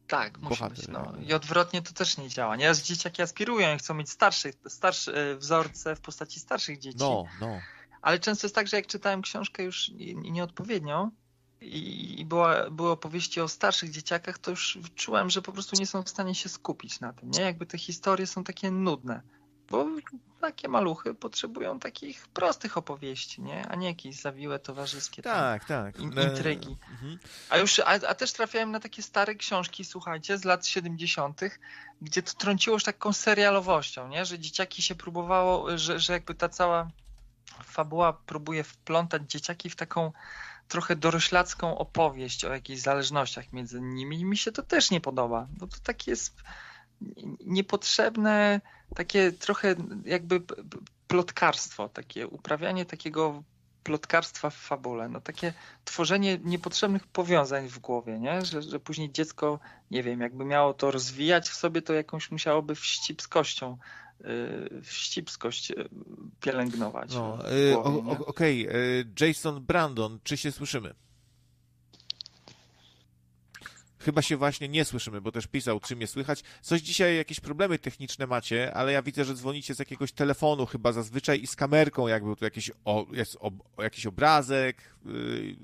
Tak, 0.08 0.38
musi 0.38 0.50
Bohater, 0.50 0.78
być. 0.78 0.88
No. 0.88 1.14
no. 1.18 1.22
I 1.28 1.34
odwrotnie 1.34 1.82
to 1.82 1.94
też 1.94 2.18
nie 2.18 2.30
działa. 2.30 2.56
Nieraz 2.56 2.82
dzieciaki 2.82 3.22
aspirują 3.22 3.76
i 3.76 3.78
chcą 3.78 3.94
mieć 3.94 4.10
starszych, 4.10 4.56
starsze 4.68 5.32
e, 5.32 5.36
wzorce 5.36 5.96
w 5.96 6.02
postaci 6.02 6.40
starszych 6.40 6.80
dzieci. 6.80 6.98
No, 7.00 7.26
no. 7.42 7.60
Ale 8.02 8.20
często 8.20 8.48
jest 8.48 8.56
tak, 8.56 8.68
że 8.68 8.78
jak 8.78 8.88
czytałem 8.88 9.22
książkę 9.22 9.64
już 9.64 9.90
nie- 9.90 10.14
nieodpowiednią 10.14 11.12
i, 11.62 12.20
i 12.20 12.26
była, 12.26 12.70
były 12.70 12.90
opowieści 12.90 13.42
o 13.42 13.48
starszych 13.48 13.92
dzieciakach, 13.92 14.40
to 14.40 14.52
już 14.52 14.80
czułem, 14.96 15.30
że 15.30 15.42
po 15.42 15.52
prostu 15.52 15.76
nie 15.80 15.88
są 15.88 16.04
w 16.04 16.10
stanie 16.10 16.36
się 16.36 16.50
skupić 16.50 17.00
na 17.00 17.14
tym. 17.14 17.32
Nie? 17.32 17.42
Jakby 17.42 17.66
te 17.66 17.78
historie 17.78 18.28
są 18.28 18.44
takie 18.44 18.72
nudne. 18.72 19.22
Bo 19.74 19.86
takie 20.42 20.68
maluchy 20.68 21.14
potrzebują 21.14 21.80
takich 21.80 22.28
prostych 22.28 22.78
opowieści, 22.78 23.42
nie? 23.42 23.68
A 23.68 23.76
nie 23.76 23.88
jakieś 23.88 24.16
zawiłe 24.16 24.60
towarzyskie 24.60 25.22
Tak, 25.22 25.66
tak. 25.66 26.00
in, 26.00 26.20
E, 26.20 26.24
intrygi. 26.24 26.78
mhm. 26.92 27.20
A 27.50 27.58
już, 27.58 27.80
a, 27.80 27.86
a 27.86 28.16
też 28.16 28.34
trafiałem 28.34 28.72
na 28.72 28.80
takie 28.80 29.04
stare 29.04 29.36
książki, 29.36 29.86
słuchajcie, 29.86 30.38
z 30.38 30.44
lat 30.46 30.68
70., 30.68 31.42
gdzie 32.02 32.24
to 32.24 32.34
trąciło 32.34 32.76
już 32.76 32.84
taką 32.84 33.14
serialowością, 33.14 34.08
nie? 34.08 34.26
Że 34.26 34.40
dzieciaki 34.40 34.82
się 34.82 34.96
próbowało, 34.96 35.78
że, 35.78 36.00
że 36.00 36.14
jakby 36.14 36.36
ta 36.36 36.50
cała 36.50 36.90
fabuła 37.64 38.14
próbuje 38.14 38.64
wplątać 38.64 39.22
dzieciaki 39.32 39.70
w 39.70 39.76
taką 39.76 40.12
trochę 40.68 40.96
doroślacką 40.96 41.78
opowieść 41.78 42.46
o 42.46 42.54
jakichś 42.54 42.82
zależnościach 42.82 43.54
między 43.54 43.82
nimi 43.82 44.20
i 44.20 44.26
mi 44.26 44.38
się 44.38 44.52
to 44.52 44.64
też 44.64 44.92
nie 44.92 45.02
podoba. 45.02 45.48
No 45.62 45.68
to 45.68 45.78
takie 45.84 46.12
jest 46.12 46.36
niepotrzebne, 47.46 48.62
takie 48.96 49.32
trochę 49.32 49.76
jakby 50.06 50.42
plotkarstwo, 51.08 51.90
takie 51.90 52.28
uprawianie 52.28 52.86
takiego 52.86 53.44
plotkarstwa 53.84 54.50
w 54.50 54.56
fabule, 54.56 55.10
no 55.10 55.22
takie 55.22 55.54
tworzenie 55.86 56.40
niepotrzebnych 56.44 57.08
powiązań 57.08 57.68
w 57.68 57.80
głowie, 57.80 58.20
nie? 58.20 58.46
Że, 58.46 58.62
że 58.62 58.80
później 58.80 59.12
dziecko, 59.12 59.60
nie 59.92 60.04
wiem, 60.04 60.20
jakby 60.22 60.46
miało 60.46 60.74
to 60.74 60.92
rozwijać 60.92 61.50
w 61.50 61.56
sobie, 61.56 61.82
to 61.82 61.94
jakąś 61.94 62.32
musiałoby 62.32 62.76
wścibskością, 62.76 63.78
yy, 64.20 64.82
wścibskość 64.84 65.70
yy, 65.70 65.90
pielęgnować. 66.42 67.14
No, 67.16 67.38
o- 67.84 68.26
Okej, 68.28 68.68
e, 68.68 68.72
Jason 69.28 69.66
Brandon, 69.66 70.20
czy 70.24 70.38
się 70.38 70.52
słyszymy? 70.52 70.94
Chyba 74.06 74.22
się 74.22 74.38
właśnie 74.38 74.70
nie 74.70 74.86
słyszymy, 74.86 75.22
bo 75.22 75.32
też 75.32 75.48
pisał, 75.48 75.80
czy 75.80 75.96
mnie 75.96 76.08
słychać. 76.08 76.44
Coś 76.62 76.82
dzisiaj, 76.82 77.18
jakieś 77.18 77.40
problemy 77.40 77.80
techniczne 77.80 78.28
macie, 78.28 78.74
ale 78.74 78.92
ja 78.92 79.02
widzę, 79.02 79.26
że 79.26 79.34
dzwonicie 79.34 79.76
z 79.76 79.80
jakiegoś 79.80 80.12
telefonu 80.12 80.66
chyba 80.66 80.92
zazwyczaj 80.92 81.42
i 81.42 81.48
z 81.48 81.56
kamerką, 81.56 82.08
jakby 82.08 82.36
tu 82.36 82.46
jakiś, 82.46 82.72
o, 82.86 83.06
jest 83.12 83.38
ob, 83.40 83.54
jakiś 83.78 84.06
obrazek. 84.06 84.96
Yy, 85.06 85.56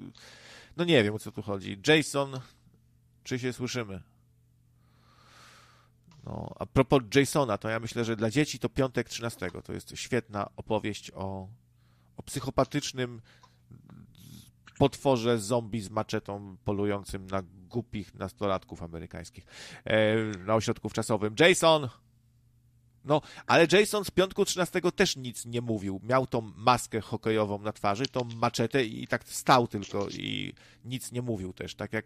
no 0.78 0.84
nie 0.84 1.04
wiem, 1.04 1.16
o 1.16 1.20
co 1.20 1.32
tu 1.32 1.42
chodzi. 1.42 1.80
Jason, 1.88 2.40
czy 3.24 3.40
się 3.40 3.54
słyszymy? 3.54 4.02
No, 6.24 6.56
a 6.60 6.66
propos 6.66 7.04
Jasona, 7.16 7.58
to 7.58 7.70
ja 7.70 7.80
myślę, 7.80 8.06
że 8.06 8.16
dla 8.16 8.30
dzieci 8.30 8.60
to 8.60 8.70
piątek 8.70 9.10
13. 9.10 9.52
To 9.64 9.74
jest 9.74 9.92
świetna 9.96 10.50
opowieść 10.56 11.12
o, 11.16 11.48
o 12.18 12.24
psychopatycznym 12.24 13.22
potworze 14.80 15.40
zombie 15.40 15.82
z 15.82 15.90
maczetą 15.90 16.58
polującym 16.66 17.28
na 17.28 17.44
głupich 17.70 18.14
nastolatków 18.14 18.84
amerykańskich 18.84 19.46
e, 19.86 20.16
na 20.38 20.56
ośrodku 20.56 20.90
czasowym. 20.90 21.36
Jason! 21.40 21.90
No, 23.06 23.22
ale 23.48 23.68
Jason 23.72 24.06
z 24.06 24.12
piątku 24.12 24.46
13 24.46 24.82
też 24.96 25.16
nic 25.16 25.46
nie 25.46 25.62
mówił. 25.62 26.00
Miał 26.04 26.28
tą 26.28 26.42
maskę 26.56 27.02
hokejową 27.02 27.60
na 27.60 27.72
twarzy, 27.72 28.06
tą 28.06 28.24
maczetę 28.24 28.84
i 28.84 29.08
tak 29.08 29.24
stał 29.24 29.68
tylko 29.68 30.08
i 30.10 30.54
nic 30.86 31.12
nie 31.12 31.22
mówił 31.22 31.54
też, 31.54 31.76
tak 31.76 31.94
jak 31.94 32.06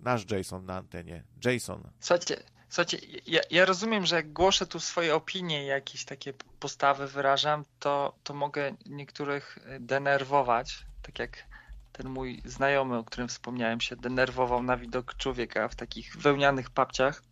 nasz 0.00 0.30
Jason 0.30 0.66
na 0.66 0.76
antenie. 0.76 1.24
Jason. 1.44 1.82
Słuchajcie, 2.00 2.42
słuchajcie 2.68 2.98
ja, 3.26 3.40
ja 3.50 3.64
rozumiem, 3.64 4.06
że 4.06 4.16
jak 4.16 4.32
głoszę 4.32 4.66
tu 4.66 4.80
swoje 4.80 5.14
opinie 5.14 5.64
i 5.64 5.66
jakieś 5.66 6.04
takie 6.04 6.32
postawy 6.60 7.06
wyrażam, 7.06 7.64
to, 7.78 8.14
to 8.24 8.34
mogę 8.34 8.74
niektórych 8.86 9.58
denerwować, 9.80 10.86
tak 11.02 11.18
jak 11.18 11.51
ten 11.92 12.08
mój 12.08 12.42
znajomy, 12.44 12.96
o 12.96 13.04
którym 13.04 13.28
wspomniałem, 13.28 13.80
się 13.80 13.96
denerwował 13.96 14.62
na 14.62 14.76
widok 14.76 15.14
człowieka 15.14 15.68
w 15.68 15.74
takich 15.74 16.16
wełnianych 16.16 16.70
papciach, 16.70 17.22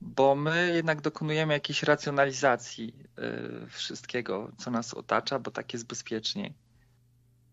bo 0.00 0.34
my 0.34 0.72
jednak 0.74 1.00
dokonujemy 1.00 1.52
jakiejś 1.52 1.82
racjonalizacji 1.82 2.94
y, 3.64 3.66
wszystkiego, 3.66 4.52
co 4.56 4.70
nas 4.70 4.94
otacza, 4.94 5.38
bo 5.38 5.50
tak 5.50 5.72
jest 5.72 5.86
bezpieczniej. 5.86 6.54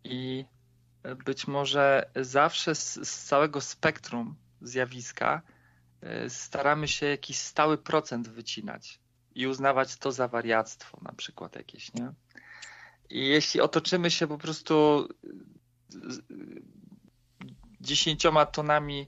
I 0.04 0.46
być 1.26 1.48
może 1.48 2.10
zawsze 2.16 2.76
z, 2.76 3.26
całego 3.26 3.62
spektrum 3.62 4.36
zjawiska 4.62 5.42
y, 6.26 6.30
staramy 6.30 6.88
się 6.88 7.06
jakiś 7.06 7.38
stały 7.38 7.78
procent 7.78 8.28
wycinać 8.28 9.00
i 9.36 9.48
uznawać 9.48 9.98
to 9.98 10.12
za 10.12 10.28
wariactwo, 10.28 11.00
na 11.02 11.14
przykład 11.14 11.56
jakieś, 11.56 11.94
nie? 11.94 12.14
Jeśli 13.12 13.62
otoczymy 13.62 14.12
się 14.12 14.28
po 14.28 14.38
prostu 14.38 15.08
dziesięcioma 17.82 18.46
tonami 18.46 19.08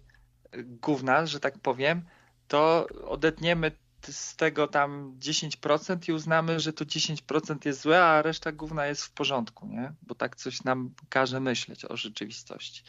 gówna, 0.63 1.25
że 1.25 1.39
tak 1.39 1.59
powiem, 1.59 2.01
to 2.47 2.87
odetniemy 3.07 3.71
z 4.01 4.35
tego 4.35 4.67
tam 4.67 5.15
10% 5.19 6.09
i 6.09 6.13
uznamy, 6.13 6.59
że 6.59 6.73
to 6.73 6.85
10% 6.85 7.65
jest 7.65 7.81
złe, 7.81 8.03
a 8.03 8.21
reszta 8.21 8.51
gówna 8.51 8.85
jest 8.85 9.03
w 9.03 9.11
porządku, 9.11 9.67
nie? 9.67 9.93
Bo 10.01 10.15
tak 10.15 10.35
coś 10.35 10.63
nam 10.63 10.93
każe 11.09 11.39
myśleć 11.39 11.85
o 11.85 11.97
rzeczywistości. 11.97 12.83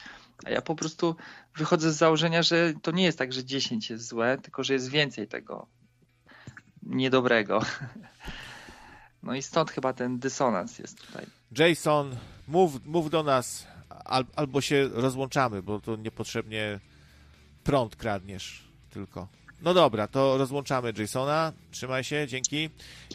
A 0.44 0.50
ja 0.50 0.62
po 0.62 0.74
prostu 0.74 1.16
wychodzę 1.56 1.92
z 1.92 1.96
założenia, 1.96 2.42
że 2.42 2.72
to 2.82 2.90
nie 2.90 3.04
jest 3.04 3.18
tak, 3.18 3.32
że 3.32 3.44
10 3.44 3.90
jest 3.90 4.08
złe, 4.08 4.38
tylko 4.38 4.64
że 4.64 4.72
jest 4.72 4.88
więcej 4.88 5.28
tego 5.28 5.66
niedobrego. 6.82 7.60
No 9.24 9.34
i 9.34 9.42
stąd 9.42 9.70
chyba 9.70 9.92
ten 9.92 10.18
dysonans 10.18 10.78
jest 10.78 11.00
tutaj. 11.06 11.26
Jason, 11.58 12.16
mów, 12.48 12.86
mów 12.86 13.10
do 13.10 13.22
nas, 13.22 13.66
al, 14.04 14.24
albo 14.36 14.60
się 14.60 14.88
rozłączamy, 14.92 15.62
bo 15.62 15.80
to 15.80 15.96
niepotrzebnie 15.96 16.80
prąd 17.64 17.96
kradniesz 17.96 18.64
tylko. 18.90 19.28
No 19.62 19.74
dobra, 19.74 20.08
to 20.08 20.38
rozłączamy 20.38 20.92
Jasona, 20.98 21.52
trzymaj 21.70 22.04
się, 22.04 22.26
dzięki, 22.28 22.70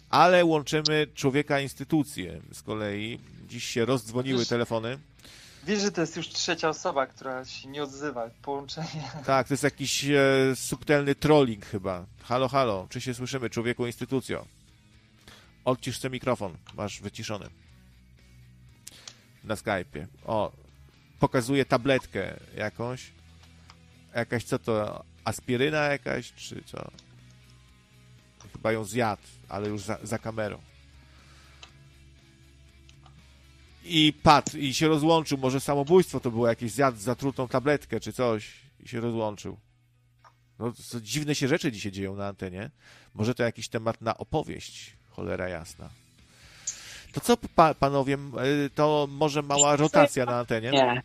ale 0.10 0.46
łączymy 0.46 1.08
człowieka 1.16 1.60
instytucję 1.60 2.42
z 2.54 2.62
kolei. 2.62 3.20
Dziś 3.48 3.66
się 3.66 3.86
rozdzwoniły 3.86 4.40
Wiesz- 4.40 4.50
telefony. 4.50 5.00
Wiesz, 5.64 5.82
że 5.82 5.92
to 5.92 6.02
jest 6.02 6.18
już 6.18 6.30
trzecia 6.30 6.70
osoba, 6.70 7.08
która 7.08 7.46
się 7.46 7.70
nie 7.70 7.84
odzywa. 7.84 8.30
Połączenie. 8.42 9.12
Tak, 9.26 9.48
to 9.48 9.54
jest 9.54 9.64
jakiś 9.64 10.06
e, 10.06 10.20
subtelny 10.56 11.16
trolling 11.16 11.66
chyba. 11.66 12.06
Halo, 12.24 12.48
halo, 12.48 12.88
czy 12.90 13.02
się 13.02 13.14
słyszymy, 13.14 13.50
człowieku 13.50 13.86
instytucjo? 13.88 14.46
Odcisz 15.66 15.98
sobie 15.98 16.14
mikrofon, 16.14 16.58
masz 16.74 17.02
wyciszony. 17.02 17.50
Na 19.44 19.56
Skype'ie. 19.56 20.08
O, 20.26 20.52
pokazuje 21.20 21.66
tabletkę 21.66 22.40
jakąś. 22.58 23.12
Jakaś, 24.16 24.44
co 24.44 24.60
to, 24.60 25.04
aspiryna 25.24 25.80
jakaś, 25.80 26.34
czy 26.34 26.64
co? 26.66 26.92
Chyba 28.54 28.72
ją 28.72 28.84
zjadł, 28.84 29.22
ale 29.50 29.70
już 29.70 29.82
za, 29.82 29.98
za 30.04 30.20
kamerą. 30.20 30.62
I 33.84 34.14
padł, 34.24 34.58
i 34.58 34.74
się 34.74 34.88
rozłączył. 34.88 35.38
Może 35.38 35.60
samobójstwo 35.60 36.20
to 36.20 36.32
było 36.32 36.48
jakieś, 36.48 36.72
zjadł 36.72 36.98
zatrutą 36.98 37.48
tabletkę, 37.48 38.00
czy 38.00 38.14
coś. 38.14 38.60
I 38.80 38.88
się 38.88 39.00
rozłączył. 39.00 39.58
No, 40.60 40.74
dziwne 41.02 41.36
się 41.36 41.48
rzeczy 41.48 41.72
dzisiaj 41.72 41.92
dzieją 41.92 42.16
na 42.16 42.28
antenie. 42.28 42.72
Może 43.14 43.36
to 43.36 43.44
jakiś 43.44 43.70
temat 43.70 44.02
na 44.02 44.18
opowieść, 44.18 44.98
cholera 45.10 45.50
jasna. 45.50 45.90
To 47.14 47.20
co, 47.20 47.38
pa, 47.56 47.74
panowie, 47.74 48.18
y, 48.66 48.70
to 48.76 49.08
może 49.12 49.42
mała 49.42 49.76
rotacja 49.76 50.26
na 50.26 50.40
antenie? 50.40 50.72
Nie. 50.72 51.02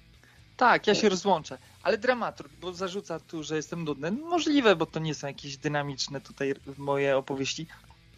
Tak, 0.57 0.86
ja 0.86 0.94
się 0.94 1.08
rozłączę. 1.08 1.58
Ale 1.83 1.99
dramaturg, 1.99 2.52
bo 2.60 2.73
zarzuca 2.73 3.20
tu, 3.20 3.42
że 3.42 3.57
jestem 3.57 3.84
nudny. 3.84 4.10
Możliwe, 4.10 4.76
bo 4.76 4.86
to 4.86 5.00
nie 5.00 5.15
są 5.15 5.26
jakieś 5.26 5.57
dynamiczne 5.57 6.20
tutaj 6.20 6.55
moje 6.78 7.16
opowieści. 7.16 7.66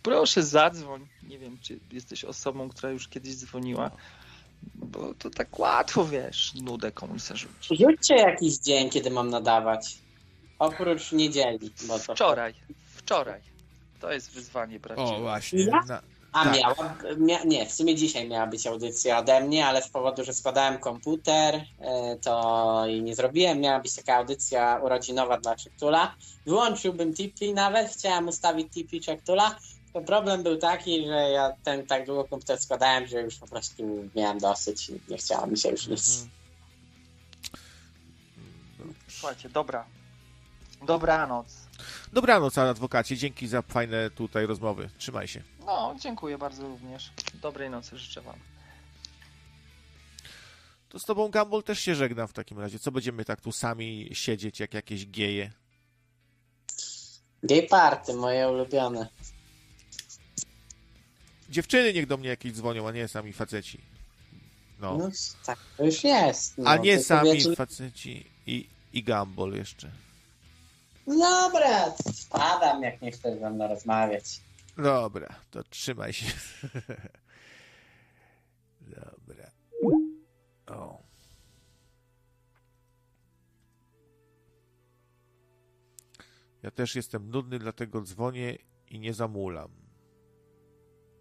Proszę 0.02 0.42
zadzwoń. 0.42 1.06
Nie 1.23 1.39
wiem, 1.39 1.58
czy 1.62 1.78
jesteś 1.92 2.24
osobą, 2.24 2.68
która 2.68 2.90
już 2.90 3.08
kiedyś 3.08 3.36
dzwoniła. 3.36 3.90
Bo 4.74 5.15
to 5.15 5.31
tak 5.31 5.58
łatwo, 5.58 6.05
wiesz, 6.05 6.55
nudę 6.55 6.92
komuś 6.92 7.23
zarzucić. 7.23 7.78
Rzućcie 7.81 8.15
jakiś 8.15 8.58
dzień, 8.58 8.90
kiedy 8.90 9.10
mam 9.10 9.31
nadawać. 9.31 9.98
Oprócz 10.58 11.12
niedzieli. 11.12 11.70
Bo 11.89 11.98
to... 11.98 12.15
Wczoraj, 12.15 12.55
wczoraj. 12.97 13.40
To 14.00 14.12
jest 14.12 14.31
wyzwanie 14.31 14.76
O, 14.76 14.81
prawdziwe. 14.81 15.20
właśnie. 15.20 15.60
Ja? 15.65 15.81
Na, 15.89 16.02
A 16.33 16.44
Tak. 16.44 16.57
miała, 16.57 16.94
mia, 17.16 17.44
nie, 17.44 17.66
w 17.66 17.73
sumie 17.73 17.94
dzisiaj 17.94 18.28
miała 18.28 18.47
być 18.47 18.66
audycja 18.66 19.18
ode 19.18 19.41
mnie, 19.41 19.66
ale 19.66 19.83
z 19.83 19.89
powodu, 19.89 20.25
że 20.25 20.34
składałem 20.34 20.78
komputer, 20.78 21.55
e, 21.81 22.16
to 22.16 22.83
jej 22.86 23.02
nie 23.02 23.15
zrobiłem. 23.15 23.60
Miała 23.60 23.81
być 23.81 23.94
taka 23.97 24.16
audycja 24.16 24.81
urodzinowa 24.84 25.39
dla 25.41 25.57
Czektula. 25.57 26.15
Wyłączyłbym 26.47 27.15
Tipi 27.15 27.55
nawet, 27.55 27.92
chciałem 27.92 28.28
ustawić 28.28 28.73
Tipi 28.73 29.00
Czektula. 29.00 29.57
To 29.92 30.00
problem 30.00 30.42
był 30.42 30.57
taki, 30.58 31.07
że 31.07 31.31
ja 31.31 31.52
ten 31.65 31.86
tak 31.86 32.07
długo 32.07 32.25
komputer 32.25 32.58
składałem, 32.60 33.07
że 33.07 33.23
już 33.23 33.34
po 33.36 33.47
prostu 33.47 34.08
miałem 34.16 34.39
dosyć 34.39 34.91
i 34.91 35.00
nie 35.08 35.16
chciało 35.18 35.47
mi 35.47 35.58
się 35.58 35.68
już 35.68 35.86
nic. 35.86 36.26
Mhm. 38.78 38.94
Słuchajcie, 39.08 39.49
dobra. 39.49 39.84
Dobranoc. 40.86 41.47
Dobranoc, 42.17 42.59
adwokacie. 42.59 43.17
Dzięki 43.17 43.49
za 43.49 43.62
fajne 43.62 44.11
tutaj 44.11 44.47
rozmowy. 44.47 44.91
Trzymaj 44.99 45.28
się. 45.28 45.43
No, 45.67 45.97
dziękuję 46.01 46.39
bardzo 46.39 46.69
również. 46.69 47.12
Dobrej 47.43 47.70
nocy 47.70 47.99
życzę 47.99 48.20
wam. 48.20 48.39
To 50.89 50.99
z 50.99 51.05
tobą, 51.05 51.31
Gumball, 51.31 51.62
też 51.62 51.81
się 51.81 51.95
żegnam 51.95 52.28
w 52.28 52.33
takim 52.33 52.59
razie. 52.59 52.78
Co 52.78 52.93
będziemy 52.93 53.25
tak 53.25 53.41
tu 53.41 53.53
sami 53.53 54.09
siedzieć 54.12 54.61
jak 54.61 54.75
jakieś 54.75 55.07
geje? 55.07 55.53
Gay 57.43 57.62
party, 57.62 58.15
moje 58.15 58.49
ulubione. 58.49 59.09
Dziewczyny 61.49 61.93
niech 61.93 62.07
do 62.07 62.17
mnie 62.17 62.28
jakieś 62.28 62.53
dzwonią, 62.53 62.89
a 62.89 62.93
nie 62.93 63.09
sami 63.09 63.33
faceci. 63.33 63.81
No. 64.81 64.97
No 64.99 65.11
tak, 65.47 65.59
to 65.77 65.85
już 65.85 66.05
jest. 66.05 66.59
No, 66.59 66.70
a 66.70 66.77
nie 66.77 66.99
sami 67.03 67.33
wiecie- 67.33 67.57
faceci 67.57 68.27
i, 68.47 68.69
i 68.93 69.05
Gumball 69.05 69.53
jeszcze. 69.53 70.06
Dobra, 71.07 71.94
spadam, 72.12 72.83
jak 72.83 73.02
nie 73.02 73.10
chcesz 73.10 73.41
ze 73.41 73.51
mną 73.51 73.68
rozmawiać. 73.68 74.41
Dobra, 74.76 75.28
to 75.51 75.62
trzymaj 75.62 76.12
się. 76.12 76.26
Dobra. 78.81 79.51
O. 80.67 81.02
Ja 86.62 86.70
też 86.70 86.94
jestem 86.97 87.31
nudny, 87.31 87.59
dlatego 87.59 88.02
dzwonię 88.02 88.59
i 88.89 89.01
nie 89.01 89.15
zamulam. 89.15 89.70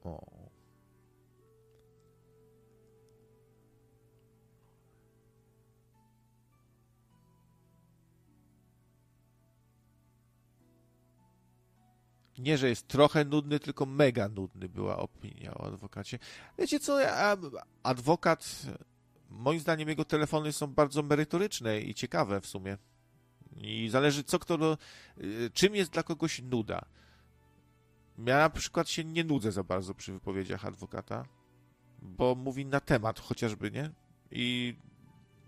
O. 0.04 0.45
Nie, 12.38 12.58
że 12.58 12.70
jest 12.70 12.88
trochę 12.88 13.26
nudny, 13.26 13.60
tylko 13.60 13.86
mega 13.86 14.30
nudny 14.30 14.70
była 14.70 14.98
opinia 14.98 15.54
o 15.54 15.68
adwokacie. 15.68 16.20
Wiecie 16.58 16.80
co, 16.80 17.00
adwokat, 17.84 18.62
moim 19.30 19.60
zdaniem 19.60 19.90
jego 19.90 20.06
telefony 20.06 20.52
są 20.52 20.68
bardzo 20.68 21.04
merytoryczne 21.04 21.80
i 21.80 21.94
ciekawe 21.94 22.42
w 22.42 22.48
sumie. 22.48 22.78
I 23.56 23.90
zależy, 23.90 24.24
co 24.24 24.40
kto. 24.40 24.78
y, 25.18 25.50
Czym 25.54 25.76
jest 25.76 25.92
dla 25.92 26.04
kogoś 26.04 26.42
nuda. 26.42 26.86
Ja 28.18 28.38
na 28.38 28.50
przykład 28.50 28.90
się 28.90 29.04
nie 29.04 29.24
nudzę 29.24 29.52
za 29.52 29.64
bardzo 29.64 29.94
przy 29.94 30.14
wypowiedziach 30.14 30.66
adwokata, 30.66 31.26
bo 32.02 32.36
mówi 32.36 32.66
na 32.66 32.80
temat 32.80 33.20
chociażby, 33.20 33.72
nie? 33.72 33.92
I 34.32 34.76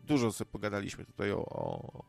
dużo 0.04 0.32
sobie 0.32 0.52
pogadaliśmy 0.52 1.06
tutaj 1.06 1.32
o, 1.32 1.46
o, 1.46 2.04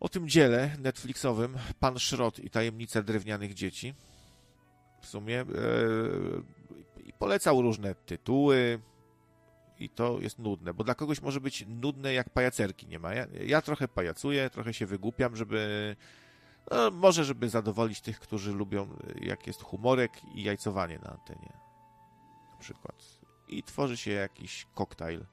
o 0.00 0.08
tym 0.08 0.28
dziele 0.28 0.76
Netflixowym 0.78 1.56
Pan 1.80 1.98
Szrot 1.98 2.38
i 2.38 2.50
tajemnica 2.50 3.02
drewnianych 3.02 3.54
dzieci. 3.54 3.94
W 5.02 5.06
sumie. 5.06 5.44
I 7.04 7.12
polecał 7.12 7.62
różne 7.62 7.94
tytuły. 7.94 8.80
I 9.78 9.88
to 9.88 10.20
jest 10.20 10.38
nudne, 10.38 10.74
bo 10.74 10.84
dla 10.84 10.94
kogoś 10.94 11.22
może 11.22 11.40
być 11.40 11.64
nudne 11.68 12.12
jak 12.12 12.30
pajacerki 12.30 12.86
nie 12.86 12.98
ma. 12.98 13.14
Ja, 13.14 13.26
ja 13.46 13.62
trochę 13.62 13.88
pajacuję, 13.88 14.50
trochę 14.50 14.74
się 14.74 14.86
wygłupiam, 14.86 15.36
żeby. 15.36 15.96
No, 16.70 16.90
może, 16.90 17.24
żeby 17.24 17.48
zadowolić 17.48 18.00
tych, 18.00 18.20
którzy 18.20 18.52
lubią, 18.52 18.88
jak 19.20 19.46
jest 19.46 19.62
humorek 19.62 20.12
i 20.34 20.42
jajcowanie 20.42 20.98
na 20.98 21.10
antenie. 21.10 21.52
Na 22.52 22.58
przykład. 22.58 23.04
I 23.48 23.62
tworzy 23.62 23.96
się 23.96 24.10
jakiś 24.10 24.66
koktajl 24.74 25.24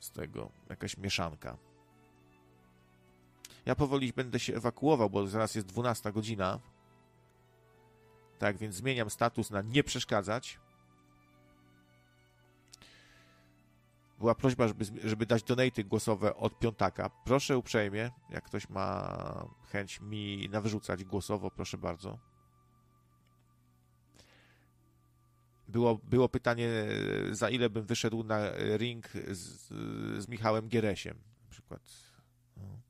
z 0.00 0.10
tego, 0.10 0.50
jakaś 0.70 0.96
mieszanka. 0.96 1.56
Ja 3.68 3.74
powoli 3.74 4.12
będę 4.12 4.40
się 4.40 4.56
ewakuował, 4.56 5.10
bo 5.10 5.26
zaraz 5.26 5.54
jest 5.54 5.66
12 5.66 6.12
godzina. 6.12 6.60
Tak, 8.38 8.56
więc 8.56 8.74
zmieniam 8.74 9.10
status 9.10 9.50
na 9.50 9.62
nie 9.62 9.84
przeszkadzać. 9.84 10.58
Była 14.18 14.34
prośba, 14.34 14.68
żeby, 14.68 14.84
żeby 15.04 15.26
dać 15.26 15.42
donaty 15.42 15.84
głosowe 15.84 16.36
od 16.36 16.58
piątaka. 16.58 17.10
Proszę 17.24 17.58
uprzejmie, 17.58 18.10
jak 18.30 18.44
ktoś 18.44 18.68
ma 18.68 19.18
chęć 19.72 20.00
mi 20.00 20.48
nawrzucać 20.50 21.04
głosowo, 21.04 21.50
proszę 21.50 21.78
bardzo. 21.78 22.18
Było, 25.68 25.94
było 25.94 26.28
pytanie, 26.28 26.68
za 27.30 27.50
ile 27.50 27.70
bym 27.70 27.86
wyszedł 27.86 28.24
na 28.24 28.40
ring 28.76 29.08
z, 29.30 29.68
z 30.22 30.28
Michałem 30.28 30.68
Gieresiem, 30.68 31.18
na 31.44 31.50
przykład. 31.50 31.82
No. 32.56 32.87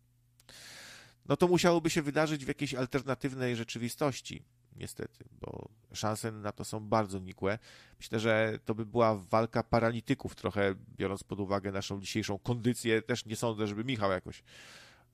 No 1.28 1.36
to 1.36 1.48
musiałoby 1.48 1.90
się 1.90 2.02
wydarzyć 2.02 2.44
w 2.44 2.48
jakiejś 2.48 2.74
alternatywnej 2.74 3.56
rzeczywistości, 3.56 4.42
niestety, 4.76 5.24
bo 5.40 5.68
szanse 5.92 6.32
na 6.32 6.52
to 6.52 6.64
są 6.64 6.80
bardzo 6.80 7.18
nikłe. 7.18 7.58
Myślę, 7.98 8.20
że 8.20 8.58
to 8.64 8.74
by 8.74 8.86
była 8.86 9.14
walka 9.14 9.62
paralityków 9.62 10.34
trochę, 10.34 10.74
biorąc 10.96 11.24
pod 11.24 11.40
uwagę 11.40 11.72
naszą 11.72 12.00
dzisiejszą 12.00 12.38
kondycję. 12.38 13.02
Też 13.02 13.26
nie 13.26 13.36
sądzę, 13.36 13.66
żeby 13.66 13.84
Michał 13.84 14.10
jakoś 14.10 14.42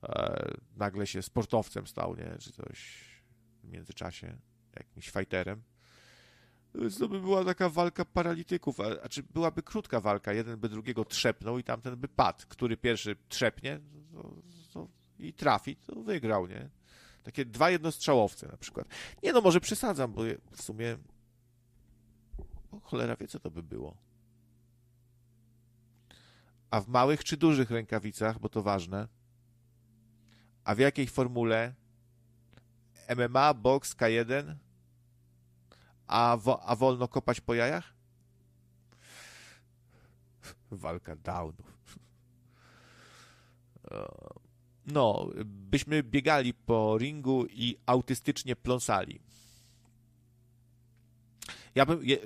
e, 0.03 0.51
nagle 0.75 1.07
się 1.07 1.21
sportowcem 1.21 1.87
stał, 1.87 2.15
nie? 2.15 2.37
Czy 2.39 2.51
coś 2.51 3.05
w 3.63 3.71
międzyczasie, 3.71 4.37
jakimś 4.75 5.09
fighterem. 5.09 5.61
Więc 6.75 6.97
to 6.97 7.07
by 7.07 7.19
była 7.19 7.45
taka 7.45 7.69
walka 7.69 8.05
paralityków, 8.05 8.79
a, 8.79 8.83
a 9.03 9.09
czy 9.09 9.23
byłaby 9.23 9.63
krótka 9.63 10.01
walka, 10.01 10.33
jeden 10.33 10.59
by 10.59 10.69
drugiego 10.69 11.05
trzepnął 11.05 11.59
i 11.59 11.63
tamten 11.63 11.95
by 11.95 12.07
padł. 12.07 12.43
Który 12.47 12.77
pierwszy 12.77 13.15
trzepnie 13.29 13.79
to, 14.11 14.35
to, 14.73 14.87
i 15.19 15.33
trafi, 15.33 15.75
to 15.75 15.95
wygrał, 15.95 16.47
nie? 16.47 16.69
Takie 17.23 17.45
dwa 17.45 17.69
jednostrzałowce 17.69 18.47
na 18.47 18.57
przykład. 18.57 18.87
Nie 19.23 19.33
no, 19.33 19.41
może 19.41 19.59
przesadzam, 19.59 20.13
bo 20.13 20.21
w 20.51 20.61
sumie 20.61 20.97
o, 22.71 22.79
cholera 22.79 23.15
wie, 23.15 23.27
co 23.27 23.39
to 23.39 23.51
by 23.51 23.63
było. 23.63 23.97
A 26.69 26.81
w 26.81 26.87
małych 26.87 27.23
czy 27.23 27.37
dużych 27.37 27.71
rękawicach, 27.71 28.39
bo 28.39 28.49
to 28.49 28.61
ważne. 28.61 29.07
A 30.63 30.75
w 30.75 30.79
jakiej 30.79 31.07
formule? 31.07 31.73
MMA, 33.15 33.53
boks, 33.53 33.95
K1? 33.95 34.55
A, 36.07 36.37
wo, 36.37 36.63
a 36.63 36.75
wolno 36.75 37.07
kopać 37.07 37.41
po 37.41 37.53
jajach? 37.53 37.93
Walka 40.71 41.15
downów. 41.15 41.99
No, 44.87 45.29
byśmy 45.45 46.03
biegali 46.03 46.53
po 46.53 46.97
ringu 46.97 47.45
i 47.45 47.77
autystycznie 47.85 48.55
pląsali. 48.55 49.19
Ja 51.75 51.85
bym. 51.85 52.05
Je, 52.05 52.17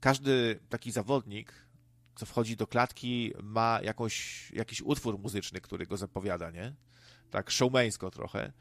każdy 0.00 0.60
taki 0.68 0.92
zawodnik, 0.92 1.52
co 2.16 2.26
wchodzi 2.26 2.56
do 2.56 2.66
klatki, 2.66 3.32
ma 3.42 3.80
jakąś, 3.82 4.50
jakiś 4.52 4.82
utwór 4.82 5.18
muzyczny, 5.18 5.60
który 5.60 5.86
go 5.86 5.96
zapowiada, 5.96 6.50
nie? 6.50 6.74
Tak 7.30 7.50
showmeńsko 7.50 8.10
trochę. 8.10 8.52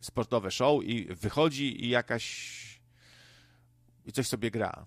Sportowe 0.00 0.50
show 0.50 0.84
i 0.84 1.04
wychodzi 1.14 1.84
i 1.84 1.88
jakaś 1.88 2.58
i 4.06 4.12
coś 4.12 4.28
sobie 4.28 4.50
gra. 4.50 4.86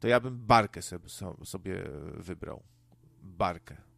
To 0.00 0.08
ja 0.08 0.20
bym 0.20 0.38
barkę 0.46 0.82
sobie 1.44 1.84
wybrał. 2.16 2.62
Barkę. 3.22 3.91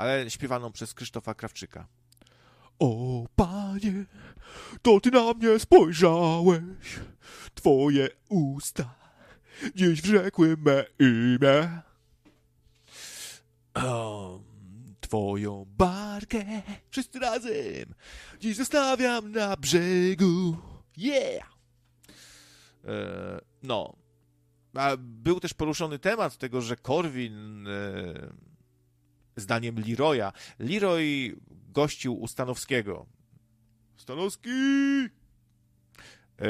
Ale 0.00 0.30
śpiewaną 0.30 0.72
przez 0.72 0.94
Krzysztofa 0.94 1.34
Krawczyka. 1.34 1.86
O 2.78 3.26
panie, 3.36 4.04
to 4.82 5.00
ty 5.00 5.10
na 5.10 5.32
mnie 5.32 5.58
spojrzałeś, 5.58 7.00
twoje 7.54 8.08
usta 8.28 8.94
dziś 9.74 10.02
wrzekły 10.02 10.56
me 10.56 10.84
imię. 10.98 11.82
Um, 13.76 14.44
twoją 15.00 15.66
barkę 15.68 16.44
wszyscy 16.90 17.18
razem 17.18 17.94
dziś 18.40 18.56
zostawiam 18.56 19.32
na 19.32 19.56
brzegu. 19.56 20.56
Yeah! 20.96 21.50
E, 22.84 23.40
no. 23.62 23.96
A 24.74 24.96
był 24.98 25.40
też 25.40 25.54
poruszony 25.54 25.98
temat 25.98 26.36
tego, 26.36 26.60
że 26.60 26.76
Korwin 26.76 27.68
e, 27.68 28.49
zdaniem 29.36 29.76
Leroya, 29.88 30.32
Leroy 30.58 31.36
gościł 31.72 32.20
u 32.20 32.26
Stanowskiego. 32.26 33.06
Stanowski! 33.96 34.50
E, 36.40 36.46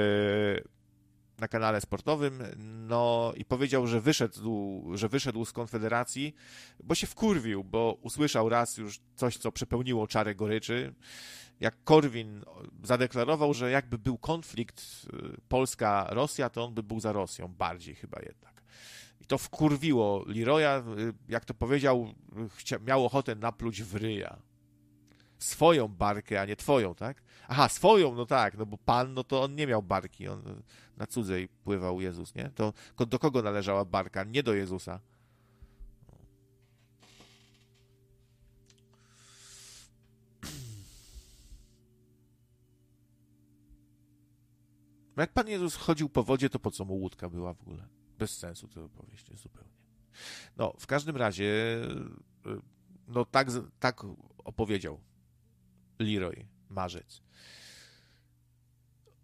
na 1.40 1.48
kanale 1.48 1.80
sportowym, 1.80 2.42
no 2.88 3.32
i 3.36 3.44
powiedział, 3.44 3.86
że 3.86 4.00
wyszedł, 4.00 4.84
że 4.94 5.08
wyszedł 5.08 5.44
z 5.44 5.52
Konfederacji, 5.52 6.34
bo 6.84 6.94
się 6.94 7.06
wkurwił, 7.06 7.64
bo 7.64 7.98
usłyszał 8.02 8.48
raz 8.48 8.76
już 8.76 9.00
coś, 9.16 9.36
co 9.36 9.52
przepełniło 9.52 10.06
czarę 10.06 10.34
goryczy. 10.34 10.94
Jak 11.60 11.84
Korwin 11.84 12.44
zadeklarował, 12.84 13.54
że 13.54 13.70
jakby 13.70 13.98
był 13.98 14.18
konflikt 14.18 14.82
Polska-Rosja, 15.48 16.50
to 16.50 16.64
on 16.64 16.74
by 16.74 16.82
był 16.82 17.00
za 17.00 17.12
Rosją, 17.12 17.48
bardziej 17.48 17.94
chyba 17.94 18.20
jednak. 18.20 18.59
To 19.30 19.38
wkurwiło 19.38 20.24
Leroya, 20.26 20.82
jak 21.28 21.44
to 21.44 21.54
powiedział, 21.54 22.14
miał 22.86 23.04
ochotę 23.04 23.34
napluć 23.34 23.82
w 23.82 23.94
ryja. 23.94 24.36
Swoją 25.38 25.88
barkę, 25.88 26.40
a 26.40 26.44
nie 26.44 26.56
twoją, 26.56 26.94
tak? 26.94 27.22
Aha, 27.48 27.68
swoją, 27.68 28.14
no 28.14 28.26
tak, 28.26 28.58
no 28.58 28.66
bo 28.66 28.78
pan, 28.78 29.14
no 29.14 29.24
to 29.24 29.42
on 29.42 29.54
nie 29.54 29.66
miał 29.66 29.82
barki, 29.82 30.28
on 30.28 30.62
na 30.96 31.06
cudzej 31.06 31.48
pływał 31.48 32.00
Jezus, 32.00 32.34
nie? 32.34 32.50
To 32.54 32.72
do 33.06 33.18
kogo 33.18 33.42
należała 33.42 33.84
barka? 33.84 34.24
Nie 34.24 34.42
do 34.42 34.54
Jezusa. 34.54 35.00
Jak 45.16 45.32
Pan 45.32 45.48
Jezus 45.48 45.76
chodził 45.76 46.08
po 46.08 46.22
wodzie, 46.22 46.50
to 46.50 46.58
po 46.58 46.70
co 46.70 46.84
mu 46.84 46.94
łódka 46.94 47.28
była 47.28 47.54
w 47.54 47.60
ogóle? 47.60 47.99
Bez 48.20 48.38
sensu 48.38 48.68
to 48.68 48.84
opowieść 48.84 49.26
zupełnie. 49.42 49.70
No, 50.56 50.74
w 50.78 50.86
każdym 50.86 51.16
razie, 51.16 51.52
no 53.08 53.24
tak, 53.24 53.48
tak 53.78 54.00
opowiedział 54.44 55.00
Leroy 55.98 56.46
Marzec 56.68 57.22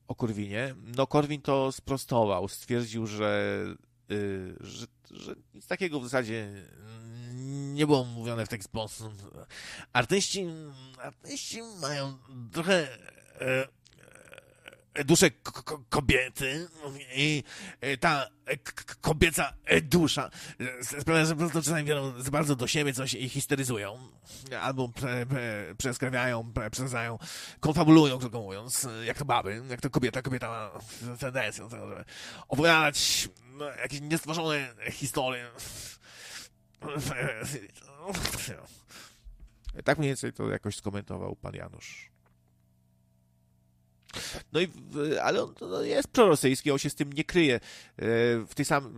o 0.08 0.14
Korwinie. 0.14 0.74
No 0.96 1.06
Korwin 1.06 1.42
to 1.42 1.72
sprostował, 1.72 2.48
stwierdził, 2.48 3.06
że, 3.06 3.64
yy, 4.08 4.56
że, 4.60 4.86
że 5.10 5.34
nic 5.54 5.66
takiego 5.66 6.00
w 6.00 6.04
zasadzie 6.04 6.52
nie 7.74 7.86
było 7.86 8.04
mówione 8.04 8.46
w 8.46 8.48
taki 8.48 8.62
sposób. 8.62 9.12
Artyści, 9.92 10.46
artyści 10.98 11.62
mają 11.80 12.18
trochę 12.52 12.88
e, 14.96 15.04
duszę 15.04 15.30
kobiety. 15.88 16.68
I 17.14 17.42
ta 18.00 18.26
kobieca 19.00 19.52
dusza 19.82 20.30
sprawia, 21.00 21.24
że 21.24 21.34
po 21.34 21.38
prostu 21.38 21.62
czasami 21.62 21.84
biorą 21.84 22.22
za 22.22 22.30
bardzo 22.30 22.56
do 22.56 22.66
siebie 22.66 22.92
coś 22.92 23.14
i 23.14 23.28
histeryzują, 23.28 23.98
albo 24.60 24.88
pre, 24.88 25.26
przeskrawiają, 25.78 26.52
pre, 26.52 26.70
przesadzają, 26.70 27.18
konfabulują, 27.60 28.18
krótko 28.18 28.40
mówiąc, 28.40 28.88
jak 29.04 29.18
to 29.18 29.24
baby, 29.24 29.62
jak 29.70 29.80
to 29.80 29.90
kobieta, 29.90 30.22
kobieta 30.22 30.48
ma 30.48 30.70
tendencję 31.18 31.64
do 31.64 31.70
tego, 31.70 31.88
żeby 31.88 32.04
opowiadać 32.48 33.28
no, 33.56 33.64
jakieś 33.64 34.00
niestworzone 34.00 34.74
historie. 34.90 35.46
Tak 39.84 39.98
mniej 39.98 40.10
więcej 40.10 40.32
to 40.32 40.50
jakoś 40.50 40.76
skomentował 40.76 41.36
pan 41.36 41.54
Janusz. 41.54 42.15
No 44.52 44.60
i, 44.60 44.68
ale 45.22 45.42
on 45.42 45.54
no, 45.60 45.82
jest 45.82 46.08
prorosyjski, 46.08 46.70
on 46.70 46.78
się 46.78 46.90
z 46.90 46.94
tym 46.94 47.12
nie 47.12 47.24
kryje. 47.24 47.54
E, 47.54 47.60
W 48.46 48.54
tej 48.54 48.64
sam, 48.64 48.94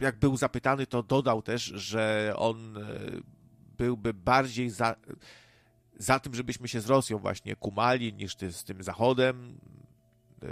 jak 0.00 0.18
był 0.18 0.36
zapytany, 0.36 0.86
to 0.86 1.02
dodał 1.02 1.42
też, 1.42 1.62
że 1.62 2.32
on 2.36 2.76
e, 2.76 2.82
byłby 3.78 4.14
bardziej 4.14 4.70
za, 4.70 4.96
za 5.98 6.20
tym, 6.20 6.34
żebyśmy 6.34 6.68
się 6.68 6.80
z 6.80 6.86
Rosją 6.86 7.18
właśnie 7.18 7.56
kumali, 7.56 8.12
niż 8.14 8.34
ty, 8.34 8.52
z 8.52 8.64
tym 8.64 8.82
Zachodem. 8.82 9.58
E, 10.42 10.46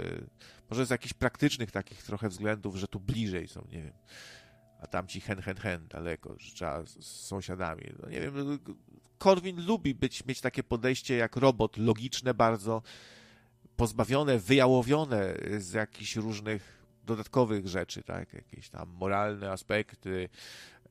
Może 0.69 0.85
z 0.85 0.89
jakichś 0.89 1.13
praktycznych 1.13 1.71
takich 1.71 2.03
trochę 2.03 2.29
względów, 2.29 2.75
że 2.75 2.87
tu 2.87 2.99
bliżej 2.99 3.47
są, 3.47 3.67
nie 3.71 3.83
wiem. 3.83 3.93
A 4.81 4.87
tam 4.87 5.07
ci 5.07 5.21
hen, 5.21 5.41
hen, 5.41 5.57
hen, 5.57 5.87
daleko, 5.87 6.35
że 6.37 6.53
trzeba 6.53 6.83
z 6.85 7.05
sąsiadami. 7.05 7.83
No 8.03 8.09
nie 8.09 8.21
wiem, 8.21 8.59
Korwin 9.17 9.65
lubi 9.65 9.95
być, 9.95 10.25
mieć 10.25 10.41
takie 10.41 10.63
podejście 10.63 11.15
jak 11.15 11.35
robot, 11.35 11.77
logiczne 11.77 12.33
bardzo, 12.33 12.81
pozbawione, 13.77 14.39
wyjałowione 14.39 15.33
z 15.57 15.73
jakichś 15.73 16.15
różnych 16.15 16.77
dodatkowych 17.03 17.67
rzeczy, 17.67 18.03
tak? 18.03 18.33
Jakieś 18.33 18.69
tam 18.69 18.89
moralne 18.89 19.51
aspekty, 19.51 20.29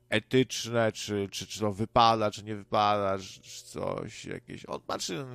etyczne, 0.08 0.92
czy, 0.92 1.28
czy, 1.30 1.46
czy 1.46 1.60
to 1.60 1.72
wypada, 1.72 2.30
czy 2.30 2.44
nie 2.44 2.56
wypada, 2.56 3.18
czy 3.18 3.64
coś, 3.64 4.24
jakieś. 4.24 4.66
On 4.66 4.80
patrzy 4.80 5.26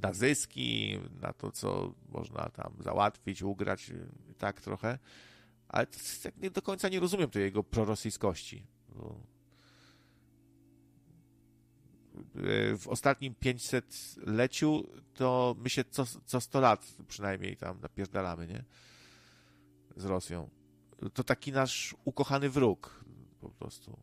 na 0.00 0.12
zyski, 0.12 0.98
na 1.20 1.32
to, 1.32 1.52
co 1.52 1.94
można 2.08 2.48
tam 2.48 2.72
załatwić, 2.80 3.42
ugrać, 3.42 3.92
tak 4.38 4.60
trochę. 4.60 4.98
Ale 5.68 5.86
tak 6.22 6.36
nie 6.36 6.50
do 6.50 6.62
końca 6.62 6.88
nie 6.88 7.00
rozumiem 7.00 7.30
tej 7.30 7.42
jego 7.42 7.64
prorosyjskości. 7.64 8.66
Bo 8.88 9.20
w 12.78 12.84
ostatnim 12.88 13.34
500-leciu 13.34 14.82
to 15.14 15.56
my 15.58 15.70
się 15.70 15.84
co, 15.84 16.04
co 16.26 16.40
100 16.40 16.60
lat 16.60 16.96
przynajmniej 17.08 17.56
tam 17.56 17.80
napierdalamy, 17.80 18.46
nie? 18.46 18.64
Z 19.96 20.04
Rosją. 20.04 20.50
To 21.14 21.24
taki 21.24 21.52
nasz 21.52 21.96
ukochany 22.04 22.50
wróg 22.50 23.04
po 23.40 23.50
prostu. 23.50 23.98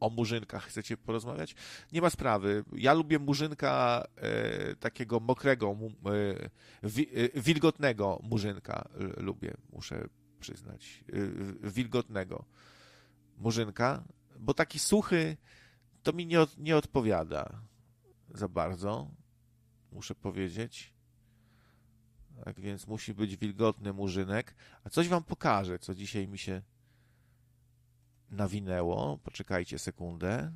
O 0.00 0.10
murzynkach 0.10 0.64
chcecie 0.64 0.96
porozmawiać? 0.96 1.54
Nie 1.92 2.00
ma 2.00 2.10
sprawy. 2.10 2.64
Ja 2.72 2.92
lubię 2.92 3.18
murzynka 3.18 4.04
e, 4.16 4.76
takiego 4.76 5.20
mokrego, 5.20 5.76
e, 6.06 6.88
wi, 6.88 7.08
e, 7.14 7.40
wilgotnego 7.40 8.20
murzynka. 8.22 8.88
Lubię, 9.16 9.54
muszę 9.72 10.08
przyznać. 10.40 11.04
E, 11.12 11.70
wilgotnego 11.70 12.44
murzynka, 13.36 14.04
bo 14.38 14.54
taki 14.54 14.78
suchy 14.78 15.36
to 16.04 16.12
mi 16.12 16.26
nie, 16.26 16.40
od, 16.40 16.58
nie 16.58 16.76
odpowiada 16.76 17.60
za 18.34 18.48
bardzo, 18.48 19.10
muszę 19.92 20.14
powiedzieć. 20.14 20.94
Tak 22.44 22.60
więc 22.60 22.86
musi 22.86 23.14
być 23.14 23.36
wilgotny 23.36 23.92
murzynek. 23.92 24.54
A 24.84 24.90
coś 24.90 25.08
wam 25.08 25.24
pokażę, 25.24 25.78
co 25.78 25.94
dzisiaj 25.94 26.28
mi 26.28 26.38
się 26.38 26.62
nawinęło. 28.30 29.18
Poczekajcie 29.18 29.78
sekundę. 29.78 30.52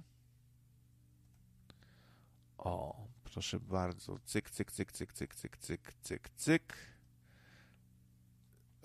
O, 2.59 3.07
proszę 3.25 3.61
bardzo. 3.61 4.19
Cyk, 4.25 4.51
cyk, 4.51 4.73
cyk, 4.73 4.93
cyk, 4.93 5.13
cyk, 5.13 5.35
cyk, 5.35 5.57
cyk, 5.57 5.95
cyk, 6.03 6.31
cyk. 6.31 6.77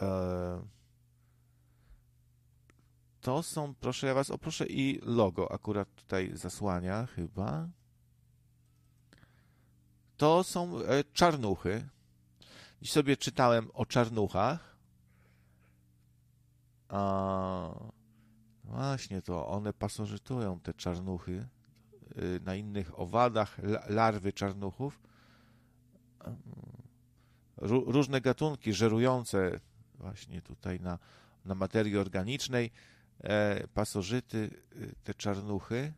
Eee, 0.01 0.61
to 3.23 3.43
są, 3.43 3.75
proszę 3.75 4.07
ja 4.07 4.13
was, 4.13 4.29
o 4.29 4.37
proszę 4.37 4.65
i 4.65 4.99
logo 5.03 5.51
akurat 5.51 5.95
tutaj 5.95 6.31
zasłania 6.33 7.05
chyba. 7.05 7.67
To 10.17 10.43
są 10.43 10.79
e, 10.79 11.03
czarnuchy. 11.03 11.89
Dziś 12.81 12.91
sobie 12.91 13.17
czytałem 13.17 13.69
o 13.73 13.85
czarnuchach. 13.85 14.75
A 16.89 17.73
właśnie 18.63 19.21
to 19.21 19.47
one 19.47 19.73
pasożytują 19.73 20.59
te 20.59 20.73
czarnuchy 20.73 21.47
y, 22.17 22.39
na 22.43 22.55
innych 22.55 22.99
owadach, 22.99 23.59
la- 23.59 23.83
larwy 23.89 24.33
czarnuchów. 24.33 25.01
Ró- 27.57 27.83
różne 27.91 28.21
gatunki 28.21 28.73
żerujące 28.73 29.59
właśnie 29.95 30.41
tutaj 30.41 30.79
na, 30.79 30.99
na 31.45 31.55
materii 31.55 31.97
organicznej 31.97 32.71
pasożyty, 33.73 34.49
y, 34.75 34.95
te 35.03 35.13
czarnuchy 35.13 35.93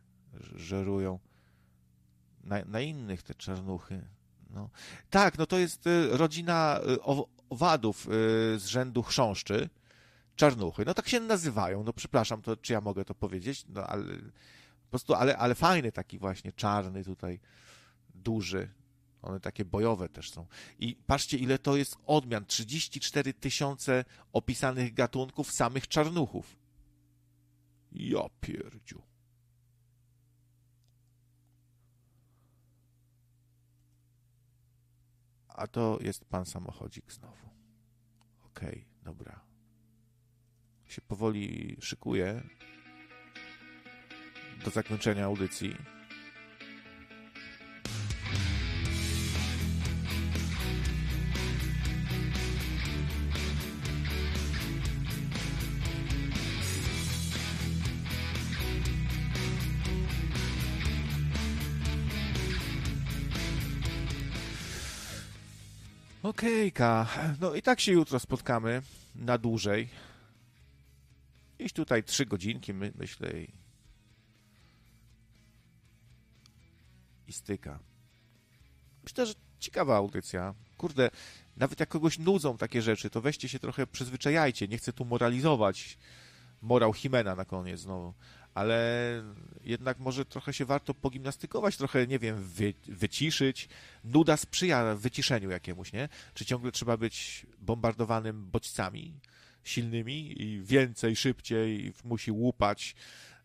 żerują 0.54 1.18
na, 2.44 2.64
na 2.64 2.80
innych 2.80 3.22
te 3.22 3.34
czarnuchy. 3.34 4.02
No. 4.50 4.70
Tak, 5.10 5.38
no 5.38 5.46
to 5.46 5.58
jest 5.58 5.86
y, 5.86 6.16
rodzina 6.16 6.80
y, 6.90 7.02
ow- 7.02 7.28
owadów 7.50 8.08
z 8.56 8.66
rzędu 8.66 9.02
chrząszczy, 9.02 9.68
czarnuchy. 10.36 10.84
No 10.84 10.94
tak 10.94 11.08
się 11.08 11.20
nazywają, 11.20 11.84
no 11.84 11.92
przepraszam, 11.92 12.42
to 12.42 12.56
czy 12.56 12.72
ja 12.72 12.80
mogę 12.80 13.04
to 13.04 13.14
powiedzieć? 13.14 13.64
No 13.68 13.86
ale 13.86 14.04
po 14.82 14.90
prostu, 14.90 15.14
ale, 15.14 15.36
ale 15.36 15.54
fajny 15.54 15.92
taki 15.92 16.18
właśnie 16.18 16.52
czarny 16.52 17.04
tutaj, 17.04 17.40
duży. 18.14 18.68
One 19.22 19.40
takie 19.40 19.64
bojowe 19.64 20.08
też 20.08 20.30
są. 20.30 20.46
I 20.78 20.96
patrzcie, 21.06 21.38
ile 21.38 21.58
to 21.58 21.76
jest 21.76 21.96
odmian. 22.06 22.46
34 22.46 23.34
tysiące 23.34 24.04
opisanych 24.32 24.94
gatunków 24.94 25.52
samych 25.52 25.88
czarnuchów. 25.88 26.56
Ja 27.96 28.28
pierdziu. 28.40 29.02
A 35.48 35.66
to 35.66 35.98
jest 36.00 36.24
pan 36.24 36.46
samochodzik 36.46 37.12
znowu. 37.12 37.50
Okej, 38.46 38.84
dobra. 39.02 39.40
Się 40.84 41.02
powoli 41.02 41.76
szykuje 41.80 42.42
do 44.64 44.70
zakończenia 44.70 45.24
audycji. 45.24 45.95
Okejka. 66.26 67.06
No 67.40 67.54
i 67.54 67.62
tak 67.62 67.80
się 67.80 67.92
jutro 67.92 68.20
spotkamy 68.20 68.82
na 69.14 69.38
dłużej. 69.38 69.88
Gdzieś 71.58 71.72
tutaj 71.72 72.04
trzy 72.04 72.26
godzinki, 72.26 72.74
my, 72.74 72.92
myślę, 72.94 73.40
i, 73.40 73.52
i 77.28 77.32
styka. 77.32 77.78
Myślę, 79.04 79.26
że 79.26 79.34
ciekawa 79.58 79.96
audycja. 79.96 80.54
Kurde, 80.76 81.10
nawet 81.56 81.80
jak 81.80 81.88
kogoś 81.88 82.18
nudzą 82.18 82.58
takie 82.58 82.82
rzeczy, 82.82 83.10
to 83.10 83.20
weźcie 83.20 83.48
się 83.48 83.58
trochę, 83.58 83.86
przyzwyczajajcie. 83.86 84.68
Nie 84.68 84.78
chcę 84.78 84.92
tu 84.92 85.04
moralizować. 85.04 85.98
Morał 86.62 86.92
Himena 86.92 87.34
na 87.34 87.44
koniec 87.44 87.80
znowu. 87.80 88.14
Ale 88.56 89.22
jednak 89.64 89.98
może 89.98 90.24
trochę 90.24 90.52
się 90.52 90.64
warto 90.64 90.94
pogimnastykować, 90.94 91.76
trochę, 91.76 92.06
nie 92.06 92.18
wiem, 92.18 92.36
wy, 92.42 92.74
wyciszyć. 92.88 93.68
Nuda 94.04 94.36
sprzyja 94.36 94.94
wyciszeniu 94.94 95.50
jakiemuś, 95.50 95.92
nie? 95.92 96.08
Czy 96.34 96.44
ciągle 96.44 96.72
trzeba 96.72 96.96
być 96.96 97.46
bombardowanym 97.58 98.50
bodźcami 98.50 99.20
silnymi 99.64 100.42
i 100.42 100.62
więcej, 100.62 101.16
szybciej 101.16 101.92
musi 102.04 102.32
łupać? 102.32 102.94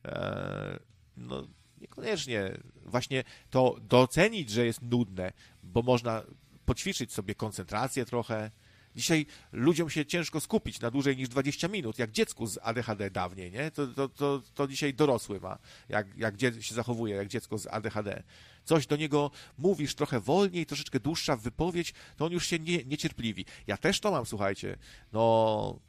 E, 0.05 0.79
no, 1.17 1.47
niekoniecznie. 1.81 2.57
Właśnie 2.85 3.23
to 3.49 3.77
docenić, 3.81 4.49
że 4.49 4.65
jest 4.65 4.81
nudne, 4.81 5.31
bo 5.63 5.81
można 5.81 6.23
poćwiczyć 6.65 7.13
sobie 7.13 7.35
koncentrację 7.35 8.05
trochę. 8.05 8.51
Dzisiaj 8.95 9.25
ludziom 9.51 9.89
się 9.89 10.05
ciężko 10.05 10.39
skupić 10.39 10.79
na 10.79 10.91
dłużej 10.91 11.17
niż 11.17 11.29
20 11.29 11.67
minut, 11.67 11.99
jak 11.99 12.11
dziecku 12.11 12.47
z 12.47 12.59
ADHD 12.61 13.11
dawniej, 13.11 13.51
nie? 13.51 13.71
To, 13.71 13.87
to, 13.87 14.09
to, 14.09 14.41
to 14.53 14.67
dzisiaj 14.67 14.93
dorosły 14.93 15.39
ma, 15.39 15.57
jak, 15.89 16.17
jak 16.17 16.35
się 16.61 16.75
zachowuje, 16.75 17.15
jak 17.15 17.27
dziecko 17.27 17.57
z 17.57 17.67
ADHD. 17.67 18.23
Coś 18.63 18.87
do 18.87 18.95
niego 18.95 19.31
mówisz 19.57 19.95
trochę 19.95 20.19
wolniej, 20.19 20.65
troszeczkę 20.65 20.99
dłuższa 20.99 21.35
wypowiedź, 21.35 21.93
to 22.17 22.25
on 22.25 22.31
już 22.31 22.47
się 22.47 22.59
nie, 22.59 22.83
niecierpliwi. 22.83 23.45
Ja 23.67 23.77
też 23.77 23.99
to 23.99 24.11
mam, 24.11 24.25
słuchajcie. 24.25 24.77
No, 25.13 25.79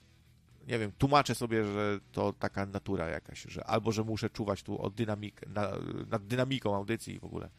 nie 0.67 0.79
wiem, 0.79 0.93
tłumaczę 0.99 1.35
sobie, 1.35 1.65
że 1.65 2.01
to 2.13 2.33
taka 2.33 2.67
natura 2.67 3.09
jakaś, 3.09 3.43
że 3.43 3.65
albo, 3.65 3.93
że 3.93 4.05
muszę 4.05 4.31
czuwać 4.31 4.63
tu 4.63 4.83
o 4.83 4.91
dynamik, 4.91 5.47
na, 5.47 5.73
nad 6.11 6.27
dynamiką 6.27 6.77
audycji 6.77 7.19
w 7.19 7.25
ogóle. 7.25 7.51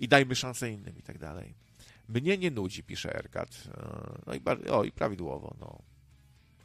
I 0.00 0.08
dajmy 0.08 0.34
szansę 0.34 0.70
innym 0.70 0.98
i 0.98 1.02
tak 1.02 1.18
dalej. 1.18 1.54
Mnie 2.14 2.38
nie 2.38 2.50
nudzi, 2.50 2.82
pisze 2.82 3.14
Erkat. 3.14 3.68
E, 3.74 4.20
No 4.26 4.34
i, 4.34 4.68
o, 4.70 4.84
i 4.84 4.92
prawidłowo, 4.92 5.56
no. 5.60 5.82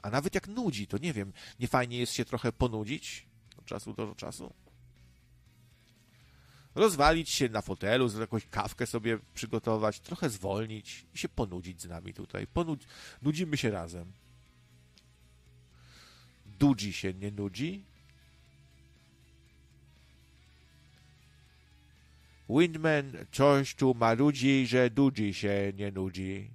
A 0.02 0.10
nawet 0.10 0.36
jak 0.36 0.48
nudzi, 0.48 0.88
to 0.88 0.98
nie 0.98 1.14
wiem, 1.14 1.34
nie 1.60 1.68
fajnie 1.68 1.98
jest 1.98 2.14
się 2.14 2.26
trochę 2.26 2.52
ponudzić 2.52 3.26
od 3.58 3.66
czasu 3.66 3.94
do 3.94 4.16
czasu? 4.16 4.54
Rozwalić 6.76 7.30
się 7.30 7.50
na 7.50 7.62
fotelu, 7.62 8.20
jakąś 8.20 8.46
kawkę 8.46 8.86
sobie 8.88 9.20
przygotować, 9.34 10.00
trochę 10.00 10.30
zwolnić 10.30 11.06
i 11.14 11.18
się 11.18 11.30
ponudzić 11.30 11.82
z 11.82 11.86
nami 11.90 12.14
tutaj. 12.14 12.48
Ponud... 12.48 12.86
Nudzimy 13.22 13.58
się 13.58 13.72
razem. 13.72 14.12
Dudzi 16.46 16.94
się 16.94 17.14
nie 17.14 17.32
nudzi? 17.32 17.84
Windman 22.50 23.26
coś 23.32 23.76
tu 23.76 23.94
marudzi, 23.94 24.68
że 24.68 24.90
dudzi 24.90 25.34
się 25.34 25.74
nie 25.76 25.92
nudzi. 25.92 26.52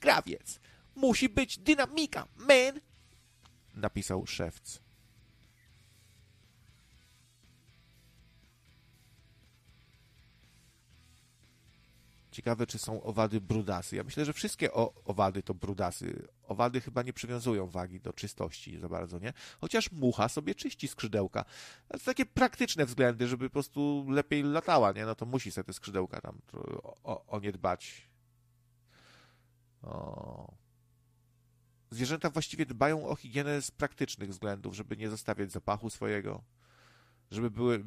Krawiec, 0.00 0.60
musi 0.94 1.28
być 1.28 1.58
dynamika, 1.58 2.26
man! 2.36 2.80
Napisał 3.74 4.26
szewc. 4.26 4.80
Ciekawe, 12.30 12.66
czy 12.66 12.78
są 12.78 13.02
owady 13.02 13.40
brudasy. 13.40 13.96
Ja 13.96 14.04
myślę, 14.04 14.24
że 14.24 14.32
wszystkie 14.32 14.72
owady 15.04 15.42
to 15.42 15.54
brudasy. 15.54 16.28
Owady 16.48 16.80
chyba 16.80 17.02
nie 17.02 17.12
przywiązują 17.12 17.66
wagi 17.66 18.00
do 18.00 18.12
czystości 18.12 18.78
za 18.78 18.88
bardzo, 18.88 19.18
nie? 19.18 19.32
Chociaż 19.60 19.92
mucha 19.92 20.28
sobie 20.28 20.54
czyści 20.54 20.88
skrzydełka. 20.88 21.44
To 21.88 21.98
takie 21.98 22.26
praktyczne 22.26 22.86
względy, 22.86 23.28
żeby 23.28 23.48
po 23.48 23.52
prostu 23.52 24.06
lepiej 24.08 24.42
latała, 24.42 24.92
nie? 24.92 25.06
No 25.06 25.14
to 25.14 25.26
musi 25.26 25.52
sobie 25.52 25.64
te 25.64 25.72
skrzydełka 25.72 26.20
tam 26.20 26.38
o, 26.52 26.96
o, 27.02 27.26
o 27.26 27.40
nie 27.40 27.52
dbać. 27.52 28.08
O. 29.82 30.54
Zwierzęta 31.90 32.30
właściwie 32.30 32.66
dbają 32.66 33.06
o 33.06 33.16
higienę 33.16 33.62
z 33.62 33.70
praktycznych 33.70 34.30
względów, 34.30 34.74
żeby 34.74 34.96
nie 34.96 35.10
zostawiać 35.10 35.52
zapachu 35.52 35.90
swojego, 35.90 36.42
żeby 37.30 37.50
były, 37.50 37.84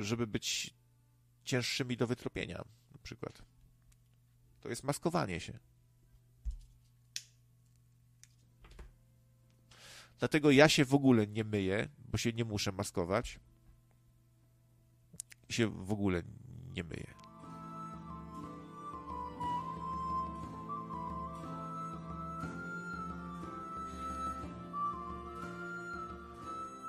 żeby 0.00 0.26
być 0.26 0.74
cięższymi 1.44 1.96
do 1.96 2.06
wytropienia, 2.06 2.64
na 2.92 2.98
przykład. 3.02 3.42
To 4.60 4.68
jest 4.68 4.84
maskowanie 4.84 5.40
się. 5.40 5.58
Dlatego 10.18 10.50
ja 10.50 10.68
się 10.68 10.84
w 10.84 10.94
ogóle 10.94 11.26
nie 11.26 11.44
myję, 11.44 11.88
bo 12.12 12.18
się 12.18 12.32
nie 12.32 12.44
muszę 12.44 12.72
maskować. 12.72 13.40
I 15.48 15.52
się 15.52 15.68
w 15.68 15.92
ogóle 15.92 16.22
nie 16.74 16.84
myję. 16.84 17.16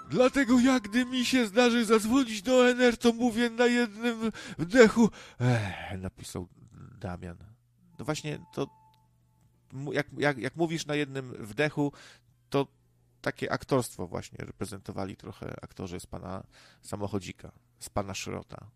Dlatego 0.09 0.59
jak 0.59 0.83
gdy 0.83 1.05
mi 1.05 1.25
się 1.25 1.47
zdarzy 1.47 1.85
zadzwonić 1.85 2.41
do 2.41 2.69
NR, 2.69 2.97
to 2.97 3.13
mówię 3.13 3.49
na 3.49 3.65
jednym 3.65 4.31
wdechu. 4.57 5.09
Ech, 5.39 6.01
napisał 6.01 6.47
Damian. 6.99 7.37
No 7.99 8.05
właśnie, 8.05 8.39
to 8.53 8.67
jak, 9.91 10.07
jak, 10.17 10.37
jak 10.37 10.55
mówisz 10.55 10.85
na 10.85 10.95
jednym 10.95 11.33
wdechu, 11.39 11.91
to 12.49 12.67
takie 13.27 13.51
aktorstwo 13.51 14.07
właśnie 14.07 14.45
reprezentowali 14.45 15.15
trochę 15.15 15.55
aktorzy 15.61 15.99
z 15.99 16.05
pana 16.05 16.43
samochodzika, 16.81 17.51
z 17.79 17.89
pana 17.89 18.13
Szrota. 18.13 18.67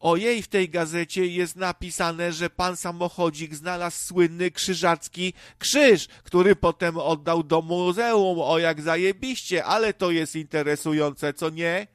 Ojej, 0.00 0.42
w 0.42 0.48
tej 0.48 0.68
gazecie 0.68 1.26
jest 1.26 1.56
napisane, 1.56 2.32
że 2.32 2.50
pan 2.50 2.76
samochodzik 2.76 3.54
znalazł 3.54 4.06
słynny 4.06 4.50
krzyżacki 4.50 5.32
krzyż, 5.58 6.08
który 6.08 6.56
potem 6.56 6.96
oddał 6.96 7.42
do 7.42 7.62
muzeum. 7.62 8.38
O, 8.40 8.58
jak 8.58 8.82
zajebiście, 8.82 9.64
ale 9.64 9.94
to 9.94 10.10
jest 10.10 10.36
interesujące, 10.36 11.34
co 11.34 11.50
nie? 11.50 11.86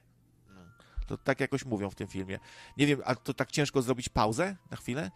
To 1.07 1.17
tak 1.17 1.39
jakoś 1.39 1.65
mówią 1.65 1.89
w 1.89 1.95
tym 1.95 2.07
filmie. 2.07 2.39
Nie 2.77 2.87
wiem, 2.87 3.01
a 3.05 3.15
to 3.15 3.33
tak 3.33 3.51
ciężko 3.51 3.81
zrobić 3.81 4.09
pauzę 4.09 4.55
na 4.71 4.77
chwilę? 4.77 5.11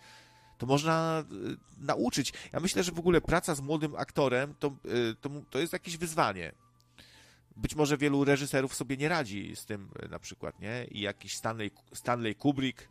To 0.58 0.66
można 0.66 1.24
y, 1.82 1.86
nauczyć. 1.86 2.34
Ja 2.54 2.60
myślę, 2.60 2.84
że 2.84 2.92
w 2.92 3.00
ogóle 3.00 3.22
praca 3.22 3.56
z 3.56 3.62
młodym 3.62 3.96
aktorem 3.96 4.54
to, 4.60 4.68
y, 4.68 5.16
to, 5.22 5.30
to 5.50 5.60
jest 5.60 5.74
jakieś 5.74 5.98
wyzwanie. 5.98 6.52
Być 7.56 7.76
może 7.76 7.98
wielu 7.98 8.24
reżyserów 8.24 8.76
sobie 8.76 8.98
nie 8.98 9.10
radzi 9.10 9.56
z 9.56 9.66
tym 9.66 9.90
y, 10.06 10.10
na 10.10 10.20
przykład, 10.20 10.60
nie? 10.60 10.86
I 10.92 11.02
jakiś 11.02 11.36
Stanley, 11.36 11.72
Stanley 11.94 12.36
Kubrick 12.36 12.88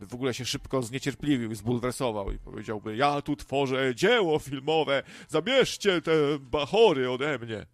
w 0.00 0.14
ogóle 0.14 0.34
się 0.34 0.44
szybko 0.44 0.82
zniecierpliwił 0.82 1.54
zbulwersował 1.54 2.32
i 2.32 2.38
powiedziałby, 2.38 2.96
ja 2.96 3.22
tu 3.22 3.36
tworzę 3.36 3.94
dzieło 3.94 4.38
filmowe, 4.38 5.02
zabierzcie 5.28 6.02
te 6.02 6.12
bachory 6.40 7.10
ode 7.10 7.38
mnie. 7.38 7.66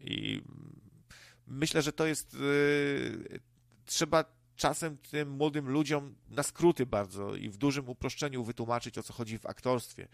I 0.00 0.42
myślę, 1.46 1.82
że 1.82 1.92
to 1.92 2.06
jest. 2.06 2.34
Yy, 2.34 3.40
trzeba 3.86 4.24
czasem 4.60 4.96
tym 4.98 5.30
młodym 5.30 5.68
ludziom 5.68 6.14
na 6.28 6.42
skróty 6.42 6.86
bardzo 6.86 7.34
i 7.34 7.48
w 7.48 7.56
dużym 7.56 7.88
uproszczeniu 7.88 8.44
wytłumaczyć, 8.44 8.98
o 8.98 9.02
co 9.02 9.12
chodzi 9.12 9.38
w 9.38 9.46
aktorstwie. 9.46 10.08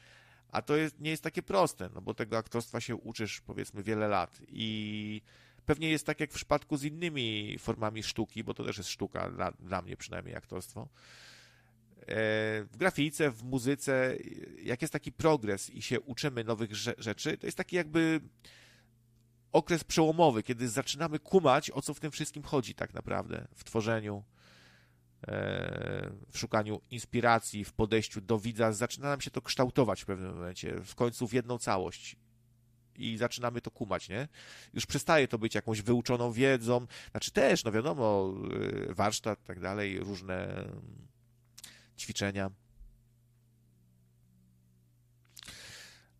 A 0.49 0.63
to 0.63 0.77
jest, 0.77 1.01
nie 1.01 1.11
jest 1.11 1.23
takie 1.23 1.43
proste, 1.43 1.91
no 1.95 2.01
bo 2.01 2.15
tego 2.15 2.39
aktorstwa 2.39 2.81
się 2.81 2.97
uczysz 2.97 3.41
powiedzmy 3.41 3.83
wiele 3.83 4.09
lat 4.09 4.41
i 4.49 5.23
pewnie 5.67 5.91
jest 5.91 6.07
tak 6.07 6.21
jak 6.21 6.31
w 6.31 6.35
przypadku 6.35 6.77
z 6.77 6.85
innymi 6.85 7.59
formami 7.59 8.03
sztuki, 8.03 8.45
bo 8.45 8.55
to 8.55 8.65
też 8.65 8.79
jest 8.79 8.91
sztuka, 8.91 9.31
dla, 9.31 9.51
dla 9.53 9.83
mnie 9.83 9.97
przynajmniej 9.97 10.37
aktorstwo. 10.37 10.89
W 12.71 12.77
grafice, 12.77 13.31
w 13.31 13.43
muzyce, 13.43 14.17
jak 14.63 14.83
jest 14.83 14.93
taki 14.93 15.13
progres 15.13 15.71
i 15.71 15.83
się 15.83 16.01
uczymy 16.01 16.45
nowych 16.45 16.75
rzeczy, 16.99 17.39
to 17.39 17.47
jest 17.47 17.57
taki 17.57 17.77
jakby 17.77 18.21
okres 19.53 19.85
przełomowy, 19.85 20.43
kiedy 20.43 20.69
zaczynamy 20.69 21.19
kumać, 21.19 21.71
o 21.71 21.83
co 21.83 21.95
w 21.95 22.01
tym 22.01 22.11
wszystkim 22.11 22.43
chodzi 22.43 22.75
tak 22.75 22.95
naprawdę 22.95 23.49
w 23.55 23.65
tworzeniu, 23.65 24.25
w 25.27 26.39
szukaniu 26.39 26.81
inspiracji, 26.91 27.65
w 27.65 27.73
podejściu 27.73 28.21
do 28.21 28.39
widza. 28.39 28.73
Zaczyna 28.73 29.09
nam 29.09 29.21
się 29.21 29.31
to 29.31 29.43
kształtować 29.43 30.03
w 30.03 30.07
pewnym 30.07 30.35
momencie, 30.35 30.81
w 30.85 30.95
końcu 30.95 31.29
w 31.29 31.33
jedną 31.33 31.59
całość. 31.59 32.17
I 32.99 33.17
zaczynamy 33.17 33.61
to 33.61 33.71
kumać, 33.71 34.09
nie? 34.09 34.29
Już 34.75 34.87
przestaje 34.87 35.29
to 35.29 35.39
być 35.39 35.55
jakąś 35.55 35.83
wyuczoną 35.83 36.33
wiedzą. 36.33 36.87
Znaczy 37.11 37.31
też, 37.31 37.65
no 37.65 37.73
wiadomo, 37.73 38.35
warsztat, 38.89 39.45
tak 39.45 39.61
dalej, 39.61 39.99
różne 39.99 40.65
ćwiczenia. 41.99 42.51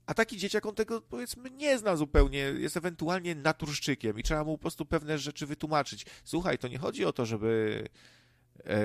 A 0.07 0.15
taki 0.15 0.39
dzieciak, 0.39 0.67
on 0.67 0.75
tego 0.75 1.01
powiedzmy 1.01 1.51
nie 1.51 1.79
zna 1.79 1.97
zupełnie, 1.97 2.39
jest 2.39 2.77
ewentualnie 2.77 3.35
naturszczykiem 3.35 4.19
i 4.19 4.23
trzeba 4.23 4.45
mu 4.45 4.59
po 4.59 4.63
prostu 4.63 4.87
pewne 4.87 5.19
rzeczy 5.19 5.47
wytłumaczyć. 5.47 6.07
Słuchaj, 6.25 6.59
to 6.59 6.69
nie 6.69 6.79
chodzi 6.79 7.05
o 7.05 7.13
to, 7.13 7.27
żeby. 7.27 7.85
E, 8.65 8.77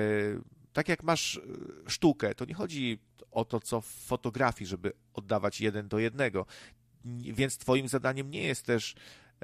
tak 0.72 0.88
jak 0.88 1.02
masz 1.02 1.40
sztukę, 1.86 2.34
to 2.34 2.44
nie 2.44 2.54
chodzi 2.54 2.98
o 3.30 3.44
to, 3.44 3.60
co 3.60 3.80
w 3.80 3.86
fotografii, 3.86 4.68
żeby 4.68 4.92
oddawać 5.14 5.60
jeden 5.60 5.88
do 5.88 5.98
jednego. 5.98 6.46
Więc 7.32 7.58
Twoim 7.58 7.88
zadaniem 7.88 8.30
nie 8.30 8.42
jest 8.42 8.66
też 8.66 8.94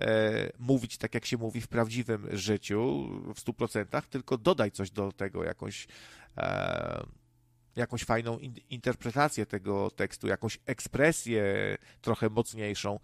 e, 0.00 0.50
mówić 0.58 0.98
tak, 0.98 1.14
jak 1.14 1.26
się 1.26 1.36
mówi 1.36 1.60
w 1.60 1.68
prawdziwym 1.68 2.26
życiu 2.32 3.08
w 3.34 3.40
100%, 3.40 4.02
tylko 4.02 4.38
dodaj 4.38 4.70
coś 4.70 4.90
do 4.90 5.12
tego, 5.12 5.44
jakąś. 5.44 5.86
E, 6.36 7.06
jakąś 7.76 8.04
fajną 8.04 8.38
in 8.38 8.54
interpretację 8.70 9.46
tego 9.46 9.90
tekstu, 9.90 10.26
jakąś 10.26 10.58
ekspresję 10.66 11.44
trochę 12.00 12.30
mocniejszą. 12.30 13.00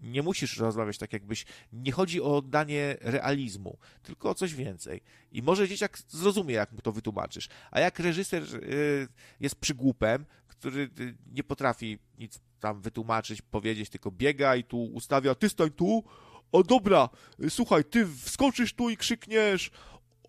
Nie 0.00 0.22
musisz 0.22 0.56
rozmawiać 0.56 0.98
tak, 0.98 1.12
jakbyś. 1.12 1.44
Nie 1.72 1.92
chodzi 1.92 2.22
o 2.22 2.36
oddanie 2.36 2.96
realizmu, 3.00 3.78
tylko 4.02 4.30
o 4.30 4.34
coś 4.34 4.54
więcej. 4.54 5.00
I 5.32 5.42
może 5.42 5.68
dzieciak 5.68 5.98
zrozumie, 6.08 6.54
jak 6.54 6.72
mu 6.72 6.80
to 6.80 6.92
wytłumaczysz. 6.92 7.48
A 7.70 7.80
jak 7.80 7.98
reżyser 7.98 8.42
y, 8.54 9.08
jest 9.40 9.56
przygłupem, 9.56 10.24
który 10.46 10.90
y, 11.00 11.16
nie 11.32 11.44
potrafi 11.44 11.98
nic 12.18 12.40
tam 12.60 12.80
wytłumaczyć, 12.80 13.42
powiedzieć, 13.42 13.90
tylko 13.90 14.10
biega 14.10 14.56
i 14.56 14.64
tu 14.64 14.84
ustawia, 14.84 15.34
ty 15.34 15.48
stań 15.48 15.70
tu, 15.70 16.04
o 16.52 16.62
dobra, 16.62 17.08
słuchaj, 17.48 17.84
ty 17.84 18.06
wskoczysz 18.06 18.72
tu 18.72 18.90
i 18.90 18.96
krzykniesz, 18.96 19.70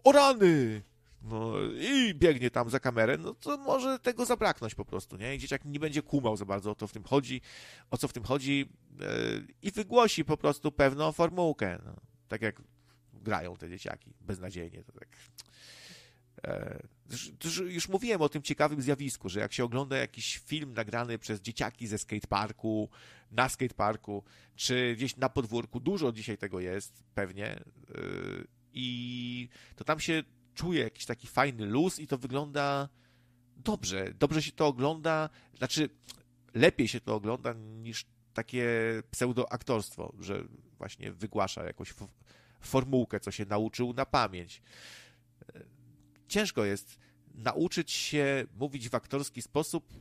o 0.04 0.12
rany! 0.12 0.82
No, 1.30 1.54
i 1.80 2.16
biegnie 2.16 2.52
tam 2.52 2.70
za 2.70 2.80
kamerę, 2.80 3.18
no 3.18 3.34
to 3.34 3.58
może 3.58 4.00
tego 4.00 4.26
zabraknąć 4.26 4.76
po 4.76 4.86
prostu, 4.86 5.18
nie? 5.18 5.36
I 5.36 5.40
dzieciak 5.40 5.66
nie 5.66 5.80
będzie 5.80 6.02
kumał 6.02 6.38
za 6.38 6.46
bardzo 6.46 6.72
o 6.72 6.76
to 6.76 6.88
w 6.88 6.92
tym 6.92 7.04
chodzi, 7.04 7.42
o 7.92 7.98
co 7.98 8.08
w 8.08 8.14
tym 8.14 8.24
chodzi 8.24 8.70
yy, 9.00 9.48
i 9.62 9.72
wygłosi 9.72 10.26
po 10.26 10.38
prostu 10.38 10.72
pewną 10.72 11.12
formułkę, 11.12 11.82
no, 11.86 11.96
tak 12.28 12.42
jak 12.42 12.62
grają 13.14 13.56
te 13.56 13.70
dzieciaki, 13.70 14.14
beznadziejnie, 14.22 14.84
to 14.84 14.92
tak... 14.92 15.08
Yy, 16.48 17.68
już 17.70 17.90
mówiłem 17.90 18.22
o 18.22 18.30
tym 18.30 18.42
ciekawym 18.42 18.82
zjawisku, 18.82 19.30
że 19.30 19.40
jak 19.40 19.54
się 19.54 19.64
ogląda 19.64 19.98
jakiś 19.98 20.38
film 20.38 20.74
nagrany 20.74 21.18
przez 21.18 21.42
dzieciaki 21.42 21.88
ze 21.88 21.98
skateparku, 21.98 22.90
na 23.32 23.50
skateparku, 23.50 24.24
czy 24.56 24.94
gdzieś 24.96 25.18
na 25.18 25.30
podwórku, 25.30 25.80
dużo 25.80 26.12
dzisiaj 26.12 26.38
tego 26.38 26.60
jest, 26.60 27.04
pewnie, 27.16 27.60
yy, 27.90 28.48
i 28.74 29.50
to 29.76 29.84
tam 29.84 30.00
się 30.00 30.24
czuje 30.58 30.84
jakiś 30.84 31.06
taki 31.06 31.28
fajny 31.28 31.66
luz 31.66 32.00
i 32.00 32.08
to 32.08 32.18
wygląda 32.18 32.90
dobrze. 33.58 34.14
Dobrze 34.14 34.42
się 34.42 34.52
to 34.52 34.68
ogląda, 34.68 35.30
znaczy 35.58 35.90
lepiej 36.54 36.88
się 36.88 37.00
to 37.02 37.16
ogląda 37.16 37.54
niż 37.54 38.06
takie 38.34 38.68
pseudoaktorstwo, 39.12 40.14
że 40.20 40.44
właśnie 40.78 41.12
wygłasza 41.12 41.64
jakąś 41.64 41.94
formułkę, 42.62 43.20
co 43.20 43.32
się 43.32 43.46
nauczył 43.46 43.94
na 43.94 44.06
pamięć. 44.06 44.62
Ciężko 46.28 46.66
jest 46.66 47.00
nauczyć 47.34 47.92
się 47.92 48.46
mówić 48.56 48.90
w 48.90 48.96
aktorski 48.96 49.42
sposób 49.42 49.94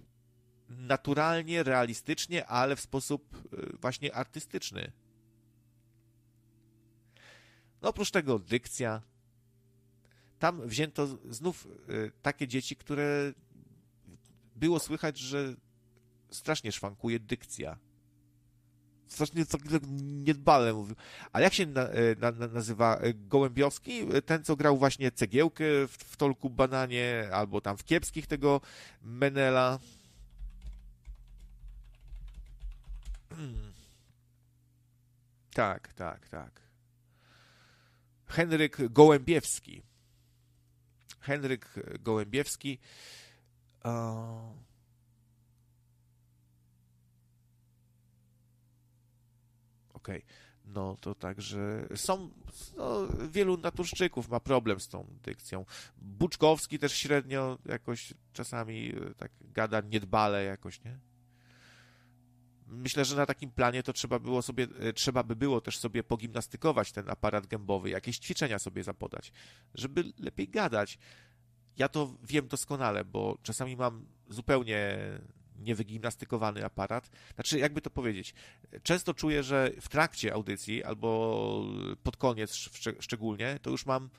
naturalnie, 0.68 1.62
realistycznie, 1.62 2.46
ale 2.46 2.76
w 2.76 2.80
sposób 2.80 3.52
y, 3.52 3.76
właśnie 3.80 4.14
artystyczny. 4.14 4.92
No 7.82 7.88
oprócz 7.88 8.10
tego 8.10 8.38
dykcja. 8.38 9.02
Tam 10.38 10.68
wzięto 10.68 11.06
znów 11.30 11.68
y, 11.90 12.12
takie 12.22 12.48
dzieci, 12.48 12.76
które 12.76 13.32
było 14.56 14.78
słychać, 14.78 15.18
że 15.18 15.54
strasznie 16.30 16.72
szwankuje 16.72 17.20
dykcja. 17.20 17.78
Strasznie 19.08 19.46
tak 19.46 19.60
niedbale 20.02 20.74
mówił. 20.74 20.96
Ale 21.32 21.44
jak 21.44 21.54
się 21.54 21.66
na, 21.66 21.88
na, 22.20 22.30
na, 22.30 22.46
nazywa 22.46 23.00
Gołębiowski? 23.14 24.06
Ten, 24.26 24.44
co 24.44 24.56
grał 24.56 24.78
właśnie 24.78 25.10
cegiełkę 25.10 25.64
w, 25.88 25.90
w 25.90 26.16
Tolku 26.16 26.50
Bananie, 26.50 27.28
albo 27.32 27.60
tam 27.60 27.76
w 27.76 27.84
Kiepskich 27.84 28.26
tego 28.26 28.60
Menela. 29.02 29.78
Hmm. 33.30 33.72
Tak, 35.54 35.92
tak, 35.92 36.28
tak. 36.28 36.60
Henryk 38.26 38.92
Gołębiewski. 38.92 39.82
Henryk 41.26 41.74
Gołębiewski. 42.00 42.78
Okej. 49.92 50.22
Okay. 50.22 50.22
No 50.64 50.96
to 51.00 51.14
także 51.14 51.88
są 51.94 52.30
no, 52.76 53.06
wielu 53.28 53.56
naturszczyków 53.56 54.28
ma 54.28 54.40
problem 54.40 54.80
z 54.80 54.88
tą 54.88 55.06
dykcją. 55.22 55.64
Buczkowski 55.96 56.78
też 56.78 56.92
średnio 56.92 57.58
jakoś 57.64 58.14
czasami 58.32 58.92
tak 59.16 59.32
gada 59.40 59.80
niedbale 59.80 60.44
jakoś, 60.44 60.84
nie? 60.84 60.98
Myślę, 62.66 63.04
że 63.04 63.16
na 63.16 63.26
takim 63.26 63.50
planie 63.50 63.82
to 63.82 63.92
trzeba 63.92 64.18
było 64.18 64.42
sobie, 64.42 64.66
trzeba 64.94 65.22
by 65.22 65.36
było 65.36 65.60
też 65.60 65.78
sobie 65.78 66.02
pogimnastykować 66.02 66.92
ten 66.92 67.10
aparat 67.10 67.46
gębowy, 67.46 67.90
jakieś 67.90 68.18
ćwiczenia 68.18 68.58
sobie 68.58 68.84
zapodać, 68.84 69.32
żeby 69.74 70.04
lepiej 70.18 70.48
gadać. 70.48 70.98
Ja 71.76 71.88
to 71.88 72.16
wiem 72.22 72.48
doskonale, 72.48 73.04
bo 73.04 73.38
czasami 73.42 73.76
mam 73.76 74.06
zupełnie 74.28 74.98
niewygimnastykowany 75.58 76.64
aparat. 76.64 77.10
Znaczy, 77.34 77.58
jakby 77.58 77.80
to 77.80 77.90
powiedzieć, 77.90 78.34
często 78.82 79.14
czuję, 79.14 79.42
że 79.42 79.70
w 79.80 79.88
trakcie 79.88 80.34
audycji 80.34 80.84
albo 80.84 81.64
pod 82.02 82.16
koniec 82.16 82.52
szcz- 82.52 82.96
szczególnie, 83.00 83.58
to 83.62 83.70
już 83.70 83.86
mam, 83.86 84.10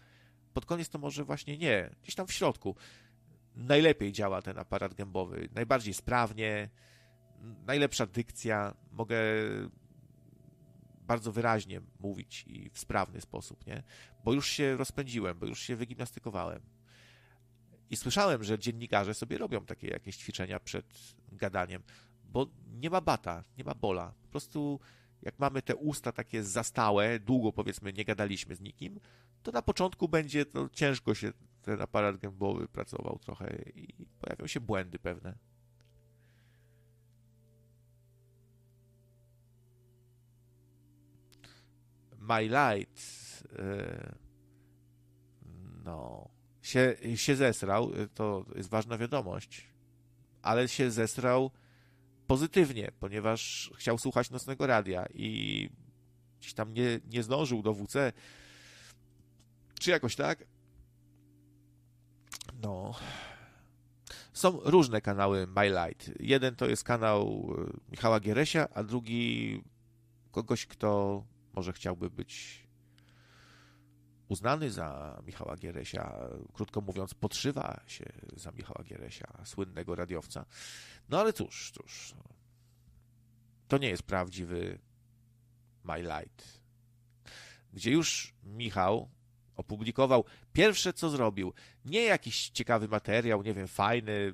pod 0.53 0.65
koniec 0.65 0.89
to 0.89 0.99
może 0.99 1.23
właśnie 1.23 1.57
nie, 1.57 1.89
gdzieś 2.03 2.15
tam 2.15 2.27
w 2.27 2.33
środku 2.33 2.75
najlepiej 3.55 4.11
działa 4.11 4.41
ten 4.41 4.59
aparat 4.59 4.93
gębowy, 4.93 5.49
najbardziej 5.55 5.93
sprawnie, 5.93 6.69
najlepsza 7.65 8.05
dykcja, 8.05 8.73
mogę 8.91 9.17
bardzo 11.07 11.31
wyraźnie 11.31 11.81
mówić 11.99 12.43
i 12.47 12.69
w 12.69 12.79
sprawny 12.79 13.21
sposób, 13.21 13.67
nie? 13.67 13.83
Bo 14.23 14.33
już 14.33 14.49
się 14.49 14.77
rozpędziłem, 14.77 15.39
bo 15.39 15.45
już 15.45 15.59
się 15.59 15.75
wygimnastykowałem. 15.75 16.61
I 17.89 17.95
słyszałem, 17.95 18.43
że 18.43 18.59
dziennikarze 18.59 19.13
sobie 19.13 19.37
robią 19.37 19.65
takie 19.65 19.87
jakieś 19.87 20.17
ćwiczenia 20.17 20.59
przed 20.59 20.85
gadaniem, 21.31 21.83
bo 22.23 22.47
nie 22.71 22.89
ma 22.89 23.01
bata, 23.01 23.43
nie 23.57 23.63
ma 23.63 23.75
bola. 23.75 24.13
Po 24.21 24.27
prostu 24.27 24.79
jak 25.21 25.39
mamy 25.39 25.61
te 25.61 25.75
usta 25.75 26.11
takie 26.11 26.43
zastałe, 26.43 27.19
długo 27.19 27.53
powiedzmy 27.53 27.93
nie 27.93 28.05
gadaliśmy 28.05 28.55
z 28.55 28.61
nikim, 28.61 28.99
to 29.43 29.51
na 29.51 29.61
początku 29.61 30.07
będzie 30.07 30.45
to 30.45 30.69
ciężko 30.69 31.15
się 31.15 31.33
ten 31.61 31.81
aparat 31.81 32.17
gębowy 32.17 32.67
pracował 32.67 33.19
trochę 33.19 33.55
i 33.75 34.05
pojawią 34.19 34.47
się 34.47 34.59
błędy 34.59 34.99
pewne. 34.99 35.37
My 42.29 42.41
Light 42.41 43.17
no 45.85 46.29
się, 46.61 46.95
się 47.15 47.35
zesrał, 47.35 47.91
to 48.13 48.45
jest 48.55 48.69
ważna 48.69 48.97
wiadomość, 48.97 49.67
ale 50.41 50.67
się 50.67 50.91
zesrał 50.91 51.51
pozytywnie, 52.27 52.91
ponieważ 52.99 53.71
chciał 53.75 53.97
słuchać 53.97 54.29
nocnego 54.29 54.67
radia 54.67 55.05
i 55.13 55.69
gdzieś 56.39 56.53
tam 56.53 56.73
nie, 56.73 56.99
nie 57.09 57.23
zdążył 57.23 57.61
do 57.61 57.73
WC, 57.73 58.13
czy 59.79 59.91
jakoś 59.91 60.15
tak. 60.15 60.43
No. 62.61 62.93
Są 64.33 64.59
różne 64.63 65.01
kanały 65.01 65.47
My 65.47 65.69
Light. 65.69 66.11
Jeden 66.19 66.55
to 66.55 66.65
jest 66.65 66.83
kanał 66.83 67.53
Michała 67.91 68.19
Gieresia, 68.19 68.67
a 68.73 68.83
drugi 68.83 69.61
kogoś, 70.31 70.65
kto 70.65 71.23
może 71.57 71.73
chciałby 71.73 72.09
być 72.09 72.63
uznany 74.27 74.71
za 74.71 75.21
Michała 75.25 75.57
Gieresia, 75.57 76.19
krótko 76.53 76.81
mówiąc, 76.81 77.13
podszywa 77.13 77.81
się 77.87 78.05
za 78.35 78.51
Michała 78.51 78.83
Gieresia, 78.83 79.27
słynnego 79.45 79.95
radiowca. 79.95 80.45
No 81.09 81.19
ale 81.19 81.33
cóż, 81.33 81.71
cóż, 81.71 82.13
to 83.67 83.77
nie 83.77 83.89
jest 83.89 84.03
prawdziwy 84.03 84.79
My 85.83 86.01
Light, 86.01 86.59
gdzie 87.73 87.91
już 87.91 88.33
Michał 88.43 89.09
opublikował 89.55 90.25
pierwsze, 90.53 90.93
co 90.93 91.09
zrobił. 91.09 91.53
Nie 91.85 92.01
jakiś 92.01 92.49
ciekawy 92.49 92.87
materiał, 92.87 93.43
nie 93.43 93.53
wiem, 93.53 93.67
fajny, 93.67 94.33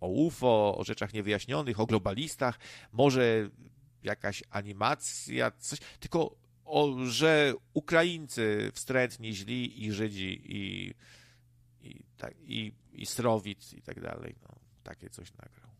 o 0.00 0.08
UFO, 0.08 0.76
o 0.78 0.84
rzeczach 0.84 1.12
niewyjaśnionych, 1.12 1.80
o 1.80 1.86
globalistach, 1.86 2.58
może 2.92 3.50
jakaś 4.02 4.42
animacja, 4.50 5.50
coś, 5.50 5.78
tylko 6.00 6.43
o, 6.64 6.96
że 7.04 7.54
Ukraińcy 7.72 8.70
wstrętni, 8.74 9.34
źli 9.34 9.84
i 9.84 9.92
Żydzi 9.92 10.42
i, 10.44 10.94
i, 11.82 12.04
tak, 12.16 12.34
i, 12.40 12.72
i 12.92 13.06
Srowic 13.06 13.72
i 13.72 13.82
tak 13.82 14.00
dalej. 14.00 14.34
No, 14.42 14.48
takie 14.82 15.10
coś 15.10 15.32
nagrał. 15.32 15.70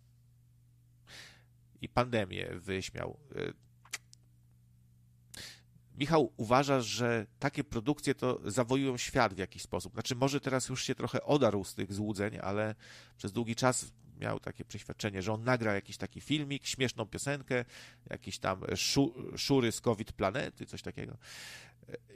I 1.80 1.88
pandemię 1.88 2.48
wyśmiał. 2.54 3.18
Michał 5.94 6.32
uważa, 6.36 6.80
że 6.80 7.26
takie 7.38 7.64
produkcje 7.64 8.14
to 8.14 8.50
zawojują 8.50 8.96
świat 8.96 9.34
w 9.34 9.38
jakiś 9.38 9.62
sposób. 9.62 9.92
Znaczy, 9.92 10.14
może 10.14 10.40
teraz 10.40 10.68
już 10.68 10.84
się 10.84 10.94
trochę 10.94 11.22
odarł 11.22 11.64
z 11.64 11.74
tych 11.74 11.92
złudzeń, 11.92 12.38
ale 12.42 12.74
przez 13.16 13.32
długi 13.32 13.56
czas 13.56 13.92
miał 14.20 14.40
takie 14.40 14.64
przeświadczenie, 14.64 15.22
że 15.22 15.32
on 15.32 15.44
nagra 15.44 15.74
jakiś 15.74 15.96
taki 15.96 16.20
filmik, 16.20 16.66
śmieszną 16.66 17.06
piosenkę, 17.06 17.64
jakiś 18.10 18.38
tam 18.38 18.60
szu, 18.76 19.14
szury 19.36 19.72
z 19.72 19.80
COVID 19.80 20.12
planety, 20.12 20.66
coś 20.66 20.82
takiego. 20.82 21.16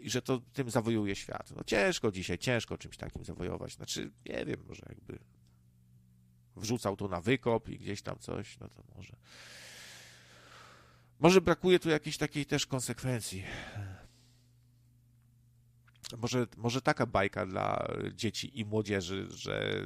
I 0.01 0.11
że 0.11 0.23
to 0.23 0.41
tym 0.53 0.71
zawojuje 0.71 1.17
świat. 1.17 1.53
No 1.57 1.65
ciężko 1.65 2.13
dzisiaj, 2.13 2.39
ciężko 2.39 2.79
czymś 2.79 2.97
takim 2.97 3.25
zawojować. 3.25 3.73
Znaczy, 3.73 4.11
nie 4.27 4.45
wiem, 4.45 4.65
może 4.69 4.83
jakby 4.89 5.19
wrzucał 6.57 6.97
to 6.97 7.09
na 7.09 7.21
wykop 7.21 7.69
i 7.69 7.79
gdzieś 7.79 8.03
tam 8.03 8.19
coś, 8.19 8.59
no 8.59 8.69
to 8.69 8.83
może. 8.97 9.17
Może 11.19 11.41
brakuje 11.41 11.79
tu 11.79 11.91
jakiejś 11.91 12.17
takiej 12.17 12.47
też 12.47 12.67
konsekwencji. 12.67 13.45
Może, 16.19 16.47
może 16.57 16.83
taka 16.83 17.07
bajka 17.07 17.47
dla 17.47 17.89
dzieci 18.15 18.61
i 18.61 18.65
młodzieży, 18.65 19.27
że 19.31 19.83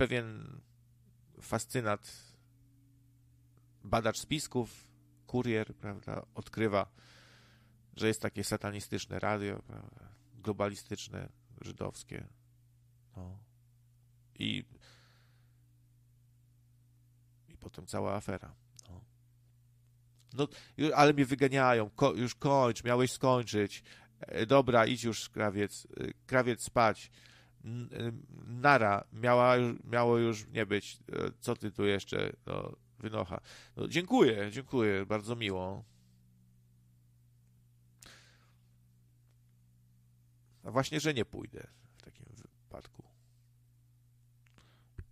pewien 0.00 0.60
fascynat, 1.40 2.12
badacz 3.84 4.18
spisków, 4.18 4.88
kurier, 5.26 5.74
prawda, 5.74 6.22
odkrywa, 6.34 6.92
że 7.96 8.08
jest 8.08 8.22
takie 8.22 8.44
satanistyczne 8.44 9.18
radio, 9.18 9.62
prawda, 9.62 10.08
globalistyczne, 10.34 11.28
żydowskie. 11.60 12.26
No. 13.16 13.38
I, 14.38 14.64
I 17.48 17.56
potem 17.56 17.86
cała 17.86 18.14
afera. 18.14 18.54
No. 18.88 19.00
no, 20.32 20.48
ale 20.94 21.12
mnie 21.12 21.26
wyganiają, 21.26 21.90
Ko 21.90 22.12
już 22.12 22.34
kończ, 22.34 22.84
miałeś 22.84 23.12
skończyć. 23.12 23.82
Dobra, 24.46 24.86
idź 24.86 25.04
już, 25.04 25.28
krawiec, 25.28 25.86
krawiec 26.26 26.62
spać. 26.62 27.10
Nara, 28.46 29.04
miała, 29.12 29.54
miało 29.84 30.18
już 30.18 30.46
nie 30.46 30.66
być. 30.66 30.98
Co 31.40 31.56
ty 31.56 31.70
tu 31.70 31.84
jeszcze? 31.84 32.32
No, 32.46 32.76
wynocha. 32.98 33.40
No, 33.76 33.88
dziękuję, 33.88 34.50
dziękuję, 34.52 35.06
bardzo 35.06 35.36
miło. 35.36 35.84
A 40.64 40.70
właśnie, 40.70 41.00
że 41.00 41.14
nie 41.14 41.24
pójdę 41.24 41.66
w 41.98 42.02
takim 42.02 42.26
wypadku. 42.36 43.04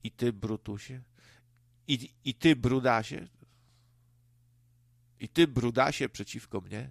I 0.05 0.11
ty, 0.11 0.33
Brutusie? 0.33 1.03
I, 1.89 2.15
i 2.25 2.35
ty, 2.35 2.57
Brudasie? 2.57 3.29
I 5.21 5.29
ty, 5.29 5.49
Brudasie, 5.49 6.09
przeciwko 6.09 6.61
mnie? 6.61 6.91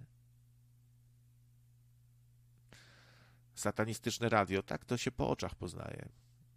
Satanistyczne 3.58 4.28
radio, 4.28 4.62
tak 4.62 4.84
to 4.84 4.96
się 4.96 5.10
po 5.10 5.28
oczach 5.28 5.54
poznaje. 5.54 6.08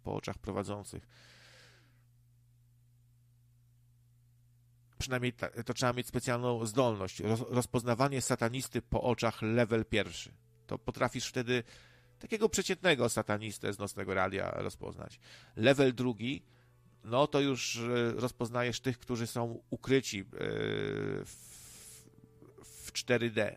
Po 0.02 0.14
oczach 0.14 0.38
prowadzących. 0.38 1.06
Przynajmniej 4.98 5.32
to 5.66 5.74
trzeba 5.74 5.92
mieć 5.92 6.06
specjalną 6.06 6.66
zdolność. 6.66 7.20
Roz, 7.20 7.40
rozpoznawanie 7.48 8.22
satanisty 8.22 8.82
po 8.82 9.02
oczach 9.02 9.42
level 9.42 9.84
pierwszy. 9.84 10.32
To 10.66 10.78
potrafisz 10.78 11.26
wtedy 11.26 11.62
takiego 12.18 12.48
przeciętnego 12.48 13.08
satanistę 13.08 13.72
z 13.72 13.78
nocnego 13.78 14.14
radia 14.14 14.50
rozpoznać. 14.50 15.18
Level 15.56 15.94
drugi, 15.94 16.42
no 17.04 17.26
to 17.26 17.40
już 17.40 17.76
e, 17.78 18.12
rozpoznajesz 18.12 18.80
tych, 18.80 18.98
którzy 18.98 19.26
są 19.26 19.62
ukryci 19.70 20.20
e, 20.20 20.24
w, 21.24 21.36
w 22.64 22.92
4D, 22.92 23.56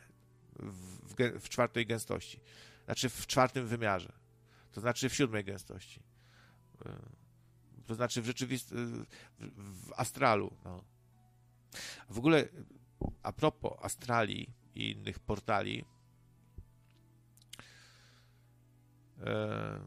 w, 0.60 1.14
w, 1.14 1.42
w 1.42 1.50
czwartej 1.50 1.86
gęstości. 1.86 2.40
Znaczy 2.86 3.10
w 3.10 3.28
czwartym 3.28 3.68
wymiarze. 3.68 4.14
To 4.72 4.82
znaczy 4.82 5.10
w 5.10 5.16
siódmej 5.16 5.44
gęstości. 5.44 6.00
E, 6.86 7.00
to 7.86 7.96
znaczy 7.96 8.22
w 8.22 8.26
rzeczywistym, 8.26 9.06
w 9.58 9.94
astralu. 9.96 10.58
No. 10.66 10.84
W 12.10 12.18
ogóle 12.18 12.48
a 13.24 13.32
propos 13.32 13.78
astrali 13.82 14.48
i 14.76 14.92
innych 14.92 15.20
portali, 15.20 15.86
e, 19.24 19.80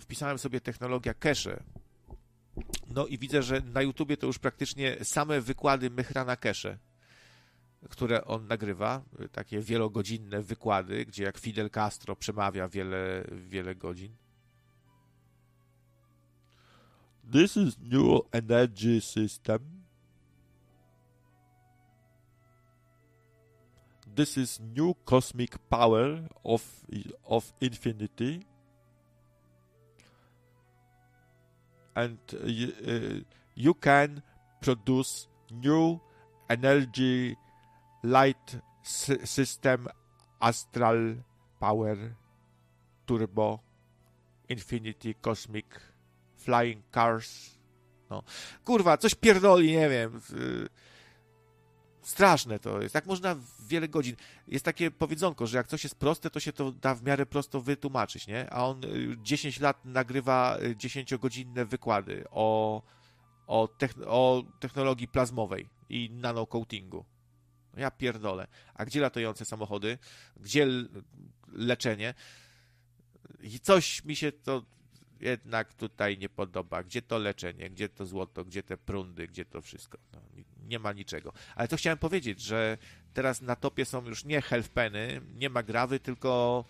wpisałem 0.00 0.38
sobie 0.38 0.60
technologia 0.60 1.14
cache. 1.14 1.62
No 2.88 3.06
i 3.06 3.18
widzę, 3.18 3.42
że 3.42 3.60
na 3.60 3.82
YouTubie 3.82 4.16
to 4.16 4.26
już 4.26 4.38
praktycznie 4.38 5.04
same 5.04 5.40
wykłady 5.40 5.90
Mychrana 5.90 6.36
Cache, 6.36 6.78
które 7.90 8.24
on 8.24 8.46
nagrywa, 8.46 9.02
takie 9.32 9.60
wielogodzinne 9.60 10.42
wykłady, 10.42 11.04
gdzie 11.04 11.24
jak 11.24 11.38
Fidel 11.38 11.70
Castro 11.70 12.16
przemawia 12.16 12.68
wiele, 12.68 13.24
wiele 13.48 13.74
godzin. 13.74 14.16
This 17.32 17.56
is 17.56 17.78
new 17.78 18.22
energy 18.32 19.00
system. 19.00 19.58
This 24.14 24.36
is 24.36 24.60
new 24.60 24.94
cosmic 25.04 25.58
power 25.68 26.28
of 26.44 26.62
of 27.24 27.52
infinity. 27.60 28.46
And 31.94 32.18
uh, 32.34 33.20
you 33.56 33.74
can 33.74 34.22
produce 34.60 35.28
new 35.50 36.00
energy 36.48 37.36
light 38.06 38.58
system 39.24 39.88
astral 40.40 41.16
power 41.58 41.96
turbo 43.06 43.58
infinity 44.48 45.14
cosmic 45.14 45.66
flying 46.36 46.82
cars. 46.94 47.56
No. 48.10 48.22
Kurwa, 48.64 48.96
coś 48.96 49.14
pierdoli, 49.14 49.72
nie 49.72 49.88
wiem. 49.88 50.20
Straszne 52.02 52.58
to 52.58 52.82
jest. 52.82 52.94
Jak 52.94 53.06
można 53.06 53.36
wiele 53.68 53.88
godzin. 53.88 54.16
Jest 54.48 54.64
takie 54.64 54.90
powiedzonko, 54.90 55.46
że 55.46 55.56
jak 55.56 55.66
coś 55.66 55.84
jest 55.84 55.96
proste, 55.96 56.30
to 56.30 56.40
się 56.40 56.52
to 56.52 56.72
da 56.72 56.94
w 56.94 57.02
miarę 57.02 57.26
prosto 57.26 57.60
wytłumaczyć, 57.60 58.26
nie? 58.26 58.50
A 58.50 58.64
on 58.64 58.80
10 59.22 59.60
lat 59.60 59.84
nagrywa 59.84 60.58
10-godzinne 60.58 61.64
wykłady 61.64 62.24
o, 62.30 62.82
o, 63.46 63.68
o 64.06 64.42
technologii 64.60 65.08
plazmowej 65.08 65.68
i 65.88 66.10
nanocoatingu. 66.10 67.04
Ja 67.76 67.90
pierdolę. 67.90 68.46
A 68.74 68.84
gdzie 68.84 69.00
latające 69.00 69.44
samochody? 69.44 69.98
Gdzie 70.36 70.66
leczenie? 71.52 72.14
I 73.40 73.60
coś 73.60 74.04
mi 74.04 74.16
się 74.16 74.32
to 74.32 74.64
jednak 75.20 75.74
tutaj 75.74 76.18
nie 76.18 76.28
podoba. 76.28 76.82
Gdzie 76.82 77.02
to 77.02 77.18
leczenie, 77.18 77.70
gdzie 77.70 77.88
to 77.88 78.06
złoto, 78.06 78.44
gdzie 78.44 78.62
te 78.62 78.76
prundy, 78.76 79.28
gdzie 79.28 79.44
to 79.44 79.62
wszystko. 79.62 79.98
No, 80.12 80.20
nie 80.66 80.78
ma 80.78 80.92
niczego. 80.92 81.32
Ale 81.54 81.68
to 81.68 81.76
chciałem 81.76 81.98
powiedzieć, 81.98 82.40
że 82.40 82.78
teraz 83.14 83.42
na 83.42 83.56
topie 83.56 83.84
są 83.84 84.06
już 84.06 84.24
nie 84.24 84.42
healthpeny, 84.42 85.20
nie 85.34 85.50
ma 85.50 85.62
grawy, 85.62 86.00
tylko 86.00 86.64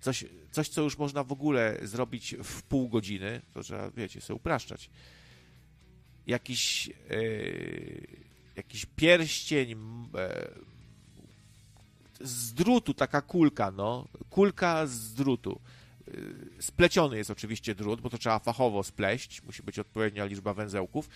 coś, 0.00 0.24
coś, 0.50 0.68
co 0.68 0.82
już 0.82 0.98
można 0.98 1.24
w 1.24 1.32
ogóle 1.32 1.78
zrobić 1.82 2.36
w 2.44 2.62
pół 2.62 2.88
godziny. 2.88 3.42
To 3.52 3.62
trzeba, 3.62 3.90
wiecie, 3.90 4.20
sobie 4.20 4.36
upraszczać. 4.36 4.90
Jakiś, 6.26 6.86
yy, 6.86 8.21
jakiś 8.56 8.86
pierścień 8.86 9.68
yy, 9.68 9.76
z 12.20 12.54
drutu, 12.54 12.94
taka 12.94 13.22
kulka, 13.22 13.70
no. 13.70 14.08
Kulka 14.30 14.86
z 14.86 15.14
drutu 15.14 15.60
spleciony 16.60 17.16
jest 17.16 17.30
oczywiście 17.30 17.74
drut, 17.74 18.00
bo 18.00 18.10
to 18.10 18.18
trzeba 18.18 18.38
fachowo 18.38 18.82
spleść, 18.82 19.42
musi 19.42 19.62
być 19.62 19.78
odpowiednia 19.78 20.24
liczba 20.24 20.54
węzełków 20.54 21.08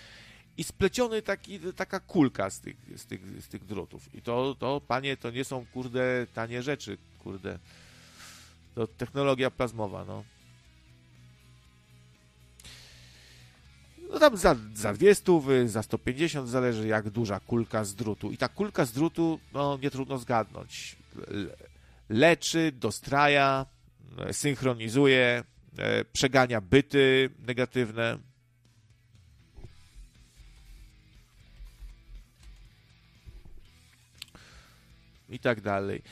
i 0.57 0.65
spleciony 0.65 1.23
taki, 1.23 1.61
taka 1.77 2.01
kulka 2.01 2.51
z 2.51 2.61
tych, 2.61 2.77
z, 2.97 3.07
tych, 3.07 3.43
z 3.43 3.49
tych 3.49 3.65
drutów. 3.65 4.15
I 4.15 4.23
to, 4.23 4.57
to, 4.59 4.81
panie, 4.81 5.17
to 5.17 5.31
nie 5.31 5.45
są, 5.45 5.67
kurde, 5.67 6.27
tanie 6.35 6.63
rzeczy, 6.63 6.99
kurde. 7.19 7.59
To 8.75 8.87
technologia 8.87 9.51
plazmowa, 9.51 10.05
no. 10.05 10.25
No 14.11 14.19
tam 14.19 14.37
za, 14.37 14.57
za 14.75 14.93
200, 14.93 15.69
za 15.69 15.83
150, 15.83 16.49
zależy 16.49 16.87
jak 16.87 17.11
duża 17.11 17.41
kulka 17.41 17.85
z 17.85 17.95
drutu. 17.95 18.33
I 18.33 18.37
ta 18.37 18.49
kulka 18.49 18.85
z 18.85 18.93
drutu, 18.93 19.41
no 19.53 19.79
nie 19.83 19.91
trudno 19.91 20.19
zgadnąć. 20.19 20.97
Leczy, 22.09 22.73
dostraja, 22.73 23.67
synchronizuje, 24.33 25.45
e, 25.79 26.05
przegania 26.05 26.61
byty 26.61 27.31
negatywne. 27.47 28.19
I 35.29 35.39
tak 35.39 35.61
dalej. 35.61 36.03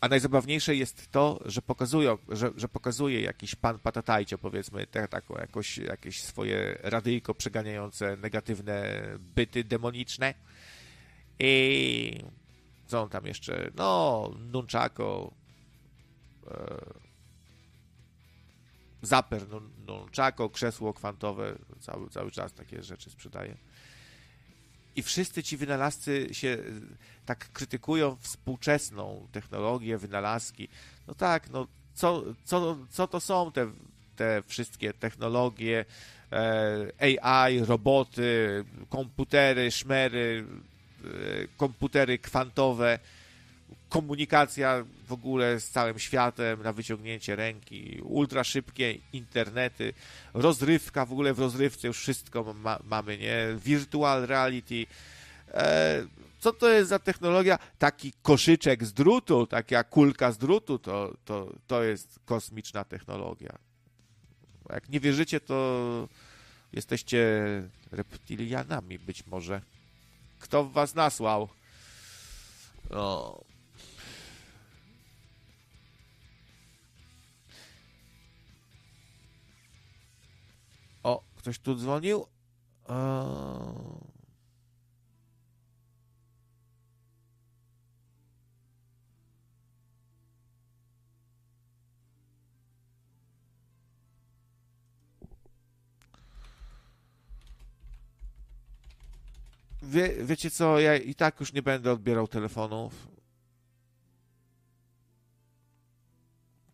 A 0.00 0.08
najzabawniejsze 0.08 0.76
jest 0.76 1.10
to, 1.10 1.40
że, 1.44 1.62
pokazują, 1.62 2.18
że, 2.28 2.50
że 2.56 2.68
pokazuje 2.68 3.20
jakiś 3.20 3.54
pan 3.54 3.78
patatajcio, 3.78 4.38
powiedzmy, 4.38 4.86
tak, 4.86 5.10
taką, 5.10 5.34
jakoś, 5.34 5.78
jakieś 5.78 6.22
swoje 6.22 6.78
radyjko 6.82 7.34
przeganiające 7.34 8.16
negatywne 8.16 9.02
byty 9.18 9.64
demoniczne. 9.64 10.34
I 11.38 12.24
co 12.86 13.02
on 13.02 13.08
tam 13.08 13.26
jeszcze? 13.26 13.70
No, 13.76 14.30
nunchako, 14.52 15.34
e, 16.46 17.10
Zaper, 19.02 19.42
czako, 20.10 20.50
krzesło 20.50 20.94
kwantowe, 20.94 21.58
cały, 21.80 22.10
cały 22.10 22.30
czas 22.30 22.52
takie 22.52 22.82
rzeczy 22.82 23.10
sprzedaje. 23.10 23.56
I 25.00 25.02
wszyscy 25.02 25.42
ci 25.42 25.56
wynalazcy 25.56 26.28
się 26.32 26.48
e, 26.48 26.62
tak 27.26 27.52
krytykują 27.52 28.16
współczesną 28.20 29.28
technologię, 29.32 29.98
wynalazki. 29.98 30.68
No 31.06 31.14
tak, 31.14 31.50
no 31.50 31.66
co, 31.94 32.22
co, 32.44 32.76
co 32.90 33.06
to 33.08 33.20
są 33.20 33.52
te, 33.52 33.70
te 34.16 34.42
wszystkie 34.46 34.92
technologie, 34.92 35.84
e, 36.32 37.20
AI, 37.22 37.60
roboty, 37.60 38.64
komputery, 38.88 39.70
szmery, 39.70 40.44
e, 41.04 41.08
komputery 41.56 42.18
kwantowe, 42.18 42.98
komunikacja 43.90 44.84
w 45.06 45.12
ogóle 45.12 45.60
z 45.60 45.70
całym 45.70 45.98
światem 45.98 46.62
na 46.62 46.72
wyciągnięcie 46.72 47.36
ręki, 47.36 48.00
ultra 48.02 48.44
szybkie 48.44 48.98
internety, 49.12 49.94
rozrywka, 50.34 51.06
w 51.06 51.12
ogóle 51.12 51.34
w 51.34 51.38
rozrywce 51.38 51.88
już 51.88 51.98
wszystko 51.98 52.54
ma, 52.54 52.78
mamy, 52.84 53.18
nie? 53.18 53.46
Virtual 53.64 54.26
reality. 54.26 54.86
E, 55.54 56.06
co 56.40 56.52
to 56.52 56.68
jest 56.68 56.88
za 56.88 56.98
technologia? 56.98 57.58
Taki 57.78 58.12
koszyczek 58.22 58.84
z 58.84 58.92
drutu, 58.92 59.46
taka 59.46 59.84
kulka 59.84 60.32
z 60.32 60.38
drutu, 60.38 60.78
to, 60.78 61.14
to, 61.24 61.52
to 61.66 61.82
jest 61.82 62.18
kosmiczna 62.24 62.84
technologia. 62.84 63.58
Jak 64.70 64.88
nie 64.88 65.00
wierzycie, 65.00 65.40
to 65.40 66.08
jesteście 66.72 67.42
reptilianami 67.92 68.98
być 68.98 69.26
może. 69.26 69.60
Kto 70.38 70.64
was 70.64 70.94
nasłał? 70.94 71.48
No, 72.90 73.40
Ktoś 81.40 81.58
tu 81.58 81.74
dzwonił? 81.74 82.26
E, 82.88 82.94
Wie, 99.82 100.24
wiecie 100.24 100.50
co, 100.50 100.80
ja 100.80 100.96
i 100.96 101.14
tak 101.14 101.40
już 101.40 101.52
nie 101.52 101.62
będę 101.62 101.92
odbierał 101.92 102.28
telefonów. 102.28 103.08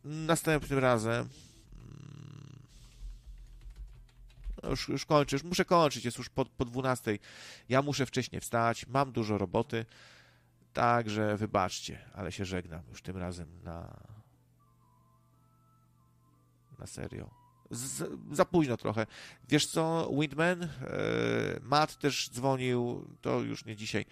Następnym 0.04 0.78
razem. 0.78 1.28
No 4.66 4.70
Już, 4.70 4.88
już 4.88 5.06
kończę, 5.06 5.36
już 5.36 5.44
muszę 5.44 5.64
kończyć, 5.64 6.04
jest 6.04 6.18
już 6.18 6.28
po, 6.28 6.44
po 6.44 6.64
12. 6.64 7.18
Ja 7.68 7.82
muszę 7.82 8.06
wcześniej 8.06 8.40
wstać, 8.40 8.86
mam 8.86 9.12
dużo 9.12 9.38
roboty. 9.38 9.84
Także 10.72 11.36
wybaczcie, 11.36 12.10
ale 12.14 12.32
się 12.32 12.44
żegnam 12.44 12.82
już 12.88 13.02
tym 13.02 13.16
razem 13.16 13.62
na. 13.64 13.96
Na 16.78 16.86
serio. 16.86 17.30
Z, 17.70 18.10
za 18.32 18.44
późno 18.44 18.76
trochę. 18.76 19.06
Wiesz 19.48 19.66
co, 19.66 20.10
Windman? 20.20 20.62
E, 20.62 20.68
Matt 21.62 21.98
też 21.98 22.30
dzwonił, 22.30 23.08
to 23.20 23.40
już 23.40 23.64
nie 23.64 23.76
dzisiaj. 23.76 24.04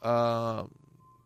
A, 0.00 0.64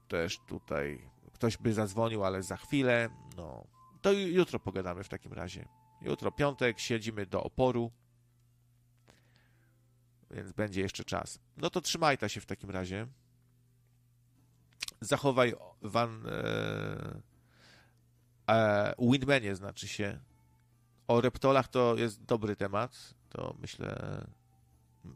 też 0.08 0.38
tutaj 0.38 1.10
ktoś 1.32 1.56
by 1.56 1.72
zadzwonił, 1.72 2.24
ale 2.24 2.42
za 2.42 2.56
chwilę. 2.56 3.08
No, 3.36 3.64
to 4.02 4.10
ju- 4.10 4.32
jutro 4.32 4.60
pogadamy 4.60 5.04
w 5.04 5.08
takim 5.08 5.32
razie. 5.32 5.68
Jutro 6.02 6.32
piątek, 6.32 6.80
siedzimy 6.80 7.26
do 7.26 7.42
oporu. 7.42 7.90
Więc 10.30 10.52
będzie 10.52 10.80
jeszcze 10.80 11.04
czas. 11.04 11.38
No 11.56 11.70
to 11.70 11.80
trzymaj 11.80 12.18
ta 12.18 12.28
się 12.28 12.40
w 12.40 12.46
takim 12.46 12.70
razie. 12.70 13.06
Zachowaj 15.00 15.54
Van. 15.82 16.26
E, 16.26 17.20
e, 18.50 18.94
Windmanie 18.98 19.56
znaczy 19.56 19.88
się. 19.88 20.20
O 21.08 21.20
reptolach 21.20 21.68
to 21.68 21.96
jest 21.96 22.24
dobry 22.24 22.56
temat. 22.56 23.14
To 23.28 23.56
myślę. 23.58 24.26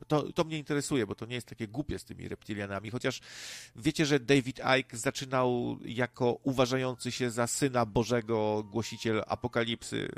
To, 0.08 0.32
to 0.32 0.44
mnie 0.44 0.58
interesuje, 0.58 1.06
bo 1.06 1.14
to 1.14 1.26
nie 1.26 1.34
jest 1.34 1.46
takie 1.46 1.68
głupie 1.68 1.98
z 1.98 2.04
tymi 2.04 2.28
reptilianami. 2.28 2.90
Chociaż 2.90 3.20
wiecie, 3.76 4.06
że 4.06 4.20
David 4.20 4.60
Icke 4.80 4.96
zaczynał 4.96 5.78
jako 5.84 6.38
uważający 6.42 7.12
się 7.12 7.30
za 7.30 7.46
syna 7.46 7.86
Bożego 7.86 8.64
głosiciel 8.70 9.22
apokalipsy, 9.26 10.08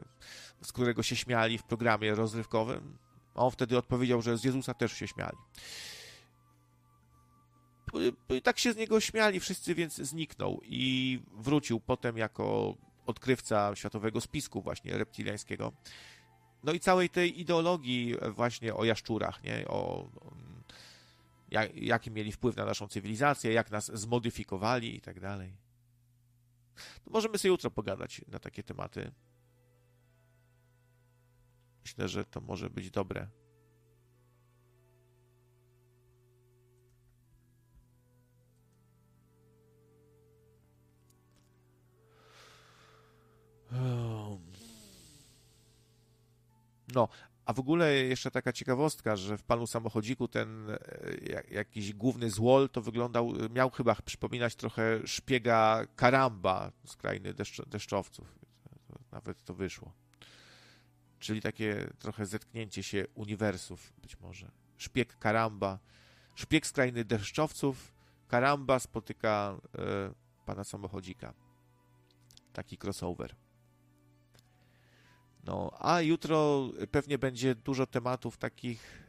z 0.62 0.73
którego 0.73 1.02
się 1.02 1.17
śmiali 1.17 1.59
w 1.59 1.62
programie 1.62 2.15
rozrywkowym. 2.15 2.99
On 3.34 3.51
wtedy 3.51 3.78
odpowiedział, 3.78 4.23
że 4.23 4.39
z 4.39 4.44
Jezusa 4.44 4.75
też 4.75 4.92
się 4.92 5.09
śmiali. 5.09 5.36
I 8.28 8.42
tak 8.42 8.59
się 8.59 8.73
z 8.73 8.76
niego 8.76 9.01
śmiali 9.01 9.41
wszyscy, 9.41 9.75
więc 9.75 9.97
zniknął 9.97 10.60
i 10.65 11.20
wrócił 11.33 11.81
potem 11.81 12.17
jako 12.17 12.76
odkrywca 13.07 13.75
światowego 13.75 14.20
spisku 14.20 14.62
właśnie 14.62 14.99
reptiliańskiego. 14.99 15.73
No 16.62 16.73
i 16.73 16.81
całej 16.81 17.10
tej 17.10 17.41
ideologii 17.41 18.15
właśnie 18.31 18.74
o 18.74 18.84
jaszczurach, 18.84 19.42
nie? 19.44 19.68
O, 19.68 20.08
mm, 20.23 20.62
jak, 21.50 21.76
jaki 21.76 22.10
mieli 22.10 22.32
wpływ 22.32 22.57
na 22.57 22.65
naszą 22.65 22.89
cywilizację, 22.89 23.52
jak 23.52 23.70
nas 23.70 23.91
zmodyfikowali 23.94 24.97
i 24.97 25.00
tak 25.00 25.20
dalej. 25.20 25.57
Możemy 27.07 27.39
sobie 27.39 27.50
jutro 27.50 27.70
pogadać 27.70 28.20
na 28.28 28.39
takie 28.39 28.62
tematy. 28.62 29.12
Myślę, 31.84 32.08
że 32.08 32.24
to 32.24 32.41
może 32.41 32.70
być 32.70 32.91
dobre. 32.91 33.28
No, 46.94 47.08
a 47.44 47.52
w 47.52 47.58
ogóle 47.58 47.94
jeszcze 47.94 48.30
taka 48.30 48.52
ciekawostka, 48.52 49.16
że 49.16 49.38
w 49.38 49.42
panu 49.42 49.66
samochodziku 49.66 50.28
ten 50.28 50.70
e, 50.70 50.78
jak- 51.32 51.50
jakiś 51.50 51.92
główny 51.94 52.30
złol 52.30 52.70
to 52.70 52.82
wyglądał, 52.82 53.32
miał 53.50 53.70
chyba 53.70 53.94
przypominać 53.94 54.54
trochę 54.56 55.06
szpiega 55.06 55.86
Karamba 55.96 56.72
z 56.86 56.96
krainy 56.96 57.34
deszcz, 57.34 57.62
deszczowców. 57.66 58.38
Nawet 59.12 59.44
to 59.44 59.54
wyszło. 59.54 59.92
Czyli 61.18 61.40
takie 61.40 61.90
trochę 61.98 62.26
zetknięcie 62.26 62.82
się 62.82 63.04
uniwersów 63.14 63.92
być 64.02 64.20
może. 64.20 64.50
Szpieg 64.76 65.18
Karamba, 65.18 65.78
szpieg 66.34 66.66
z 66.66 66.72
krainy 66.72 67.04
deszczowców, 67.04 67.92
Karamba 68.28 68.78
spotyka 68.78 69.56
e, 69.78 70.14
pana 70.46 70.64
samochodzika. 70.64 71.34
Taki 72.52 72.78
crossover. 72.84 73.34
No, 75.44 75.70
a 75.78 76.00
jutro 76.00 76.68
pewnie 76.90 77.18
będzie 77.18 77.54
dużo 77.54 77.86
tematów 77.86 78.36
takich 78.36 79.08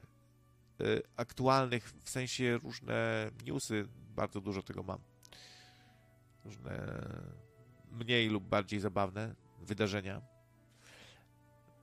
y, 0.81 1.01
aktualnych, 1.15 1.93
w 2.03 2.09
sensie 2.09 2.57
różne 2.57 3.29
newsy, 3.45 3.87
bardzo 4.15 4.41
dużo 4.41 4.63
tego 4.63 4.83
mam. 4.83 4.99
Różne 6.45 7.03
mniej 7.91 8.29
lub 8.29 8.43
bardziej 8.43 8.79
zabawne 8.79 9.35
wydarzenia. 9.61 10.21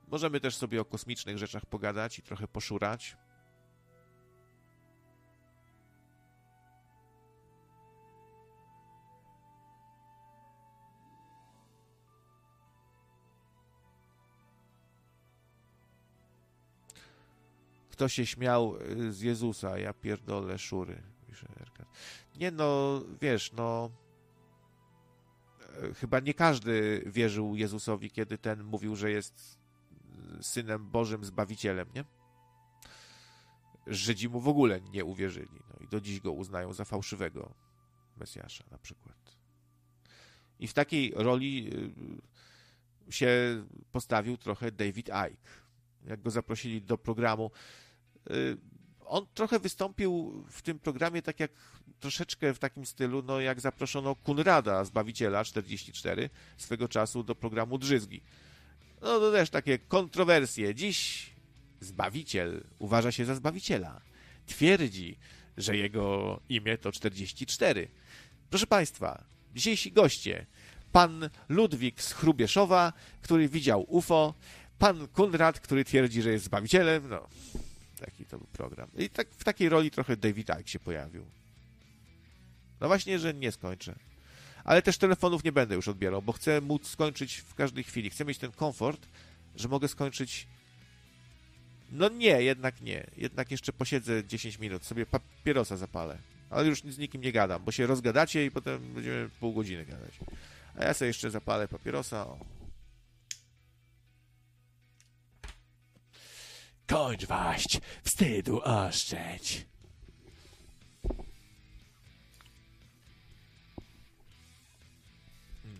Możemy 0.08 0.40
też 0.40 0.56
sobie 0.56 0.80
o 0.80 0.84
kosmicznych 0.84 1.38
rzeczach 1.38 1.66
pogadać 1.66 2.18
i 2.18 2.22
trochę 2.22 2.48
poszurać. 2.48 3.16
Kto 18.00 18.08
się 18.08 18.26
śmiał 18.26 18.76
y, 18.76 19.12
z 19.12 19.20
Jezusa? 19.20 19.78
Ja 19.78 19.92
pierdolę 19.92 20.58
szury. 20.58 21.02
Nie 22.36 22.50
no, 22.50 23.00
wiesz, 23.20 23.52
no 23.52 23.90
e, 25.82 25.94
chyba 25.94 26.20
nie 26.20 26.34
każdy 26.34 27.04
wierzył 27.06 27.56
Jezusowi, 27.56 28.10
kiedy 28.10 28.38
ten 28.38 28.64
mówił, 28.64 28.96
że 28.96 29.10
jest 29.10 29.58
synem 30.40 30.90
Bożym, 30.90 31.24
Zbawicielem, 31.24 31.88
nie? 31.94 32.04
Żydzi 33.86 34.28
mu 34.28 34.40
w 34.40 34.48
ogóle 34.48 34.80
nie 34.80 35.04
uwierzyli. 35.04 35.60
No 35.68 35.84
i 35.84 35.88
do 35.88 36.00
dziś 36.00 36.20
go 36.20 36.32
uznają 36.32 36.72
za 36.72 36.84
fałszywego 36.84 37.54
Mesjasza 38.16 38.64
na 38.70 38.78
przykład. 38.78 39.36
I 40.58 40.68
w 40.68 40.72
takiej 40.72 41.12
roli 41.16 41.70
y, 43.08 43.12
się 43.12 43.30
postawił 43.92 44.36
trochę 44.36 44.72
David 44.72 45.08
Icke. 45.08 45.50
Jak 46.04 46.22
go 46.22 46.30
zaprosili 46.30 46.82
do 46.82 46.98
programu, 46.98 47.50
on 49.10 49.26
trochę 49.34 49.58
wystąpił 49.58 50.44
w 50.50 50.62
tym 50.62 50.78
programie 50.78 51.22
tak 51.22 51.40
jak 51.40 51.50
troszeczkę 52.00 52.54
w 52.54 52.58
takim 52.58 52.86
stylu, 52.86 53.22
no 53.22 53.40
jak 53.40 53.60
zaproszono 53.60 54.14
Kunrada, 54.14 54.84
Zbawiciela 54.84 55.44
44, 55.44 56.30
swego 56.56 56.88
czasu 56.88 57.22
do 57.22 57.34
programu 57.34 57.78
Drzyzgi. 57.78 58.22
No 59.02 59.20
to 59.20 59.32
też 59.32 59.50
takie 59.50 59.78
kontrowersje. 59.78 60.74
Dziś 60.74 61.30
Zbawiciel 61.80 62.64
uważa 62.78 63.12
się 63.12 63.24
za 63.24 63.34
Zbawiciela. 63.34 64.00
Twierdzi, 64.46 65.18
że 65.56 65.76
jego 65.76 66.40
imię 66.48 66.78
to 66.78 66.92
44. 66.92 67.88
Proszę 68.50 68.66
Państwa, 68.66 69.24
dzisiejsi 69.54 69.92
goście. 69.92 70.46
Pan 70.92 71.30
Ludwik 71.48 72.02
z 72.02 72.12
Chrubieszowa, 72.12 72.92
który 73.22 73.48
widział 73.48 73.84
UFO, 73.88 74.34
pan 74.78 75.08
Kunrad, 75.08 75.60
który 75.60 75.84
twierdzi, 75.84 76.22
że 76.22 76.30
jest 76.30 76.44
Zbawicielem, 76.44 77.08
no, 77.08 77.28
taki 78.00 78.24
to 78.24 78.38
był 78.38 78.46
program. 78.46 78.88
I 78.96 79.10
tak 79.10 79.28
w 79.30 79.44
takiej 79.44 79.68
roli 79.68 79.90
trochę 79.90 80.16
David 80.16 80.48
Icke 80.48 80.68
się 80.68 80.78
pojawił. 80.78 81.24
No 82.80 82.86
właśnie, 82.86 83.18
że 83.18 83.34
nie 83.34 83.52
skończę. 83.52 83.94
Ale 84.64 84.82
też 84.82 84.98
telefonów 84.98 85.44
nie 85.44 85.52
będę 85.52 85.74
już 85.74 85.88
odbierał, 85.88 86.22
bo 86.22 86.32
chcę 86.32 86.60
móc 86.60 86.88
skończyć 86.88 87.36
w 87.36 87.54
każdej 87.54 87.84
chwili. 87.84 88.10
Chcę 88.10 88.24
mieć 88.24 88.38
ten 88.38 88.52
komfort, 88.52 89.06
że 89.56 89.68
mogę 89.68 89.88
skończyć. 89.88 90.46
No 91.92 92.08
nie, 92.08 92.42
jednak 92.42 92.80
nie. 92.80 93.06
Jednak 93.16 93.50
jeszcze 93.50 93.72
posiedzę 93.72 94.24
10 94.24 94.58
minut, 94.58 94.84
sobie 94.84 95.06
papierosa 95.06 95.76
zapalę. 95.76 96.18
Ale 96.50 96.68
już 96.68 96.82
z 96.82 96.98
nikim 96.98 97.20
nie 97.20 97.32
gadam, 97.32 97.64
bo 97.64 97.72
się 97.72 97.86
rozgadacie 97.86 98.46
i 98.46 98.50
potem 98.50 98.94
będziemy 98.94 99.28
pół 99.40 99.54
godziny 99.54 99.84
gadać. 99.84 100.18
A 100.76 100.84
ja 100.84 100.94
sobie 100.94 101.06
jeszcze 101.06 101.30
zapalę 101.30 101.68
papierosa. 101.68 102.26
O. 102.26 102.59
Kończ 106.90 107.26
waść, 107.26 107.80
wstydu 108.04 108.60
oszczędź. 108.64 109.66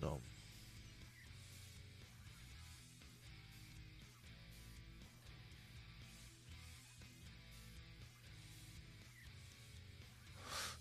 No. 0.00 0.20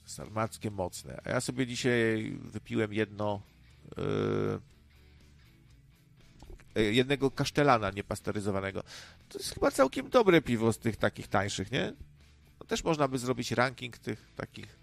Sarmackie 0.06 0.72
mocne. 0.72 1.22
A 1.26 1.30
ja 1.30 1.42
sobie 1.42 1.68
dzisiaj 1.68 2.32
wypiłem 2.42 2.94
jedno 2.94 3.42
yy, 3.98 4.60
jednego 6.76 7.32
kasztelana 7.32 7.92
niepasteryzowanego. 7.92 8.84
To 9.30 9.38
jest 9.38 9.54
chyba 9.54 9.72
całkiem 9.72 10.10
dobre 10.10 10.42
piwo 10.42 10.74
z 10.74 10.80
tych 10.80 10.96
takich 10.96 11.28
tańszych, 11.28 11.72
nie? 11.72 11.94
No, 12.60 12.66
też 12.66 12.84
można 12.84 13.08
by 13.08 13.18
zrobić 13.18 13.52
ranking 13.52 13.98
tych 13.98 14.32
takich 14.36 14.80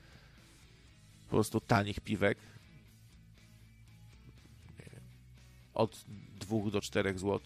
po 1.27 1.31
prostu 1.31 1.61
tanich 1.61 2.01
piwek. 2.01 2.39
Od 5.75 6.05
2 6.41 6.71
do 6.71 6.81
4 6.81 7.19
zł. 7.19 7.41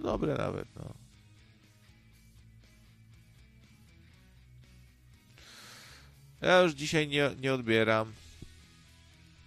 Dobre 0.00 0.34
nawet, 0.34 0.68
no. 0.76 0.94
Ja 6.40 6.60
już 6.60 6.72
dzisiaj 6.72 7.08
nie, 7.08 7.30
nie 7.40 7.54
odbieram. 7.54 8.12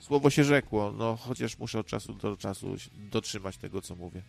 Słowo 0.05 0.29
się 0.29 0.43
rzekło, 0.43 0.91
no 0.91 1.15
chociaż 1.15 1.57
muszę 1.57 1.79
od 1.79 1.87
czasu 1.87 2.13
do 2.13 2.37
czasu 2.37 2.75
dotrzymać 2.93 3.57
tego, 3.57 3.81
co 3.81 3.95
mówię. 3.95 4.21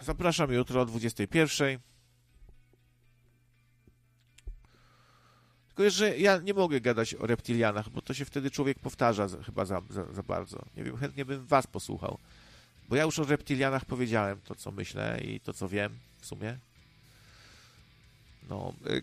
Zapraszam 0.00 0.52
jutro 0.52 0.80
o 0.80 0.86
21. 0.86 1.78
Tylko, 5.68 5.90
że 5.90 6.18
ja 6.18 6.38
nie 6.38 6.54
mogę 6.54 6.80
gadać 6.80 7.14
o 7.14 7.26
reptilianach, 7.26 7.88
bo 7.88 8.02
to 8.02 8.14
się 8.14 8.24
wtedy 8.24 8.50
człowiek 8.50 8.78
powtarza 8.78 9.28
za, 9.28 9.42
chyba 9.42 9.64
za, 9.64 9.82
za, 9.90 10.12
za 10.12 10.22
bardzo. 10.22 10.64
Nie 10.76 10.84
wiem, 10.84 10.96
chętnie 10.96 11.24
bym 11.24 11.46
was 11.46 11.66
posłuchał. 11.66 12.18
Bo 12.92 12.96
ja 12.96 13.04
już 13.04 13.18
o 13.18 13.24
reptilianach 13.24 13.84
powiedziałem 13.84 14.40
to, 14.40 14.54
co 14.54 14.72
myślę 14.72 15.20
i 15.24 15.40
to, 15.40 15.52
co 15.52 15.68
wiem 15.68 15.98
w 16.18 16.26
sumie. 16.26 16.58
No, 18.48 18.74
y, 18.86 19.02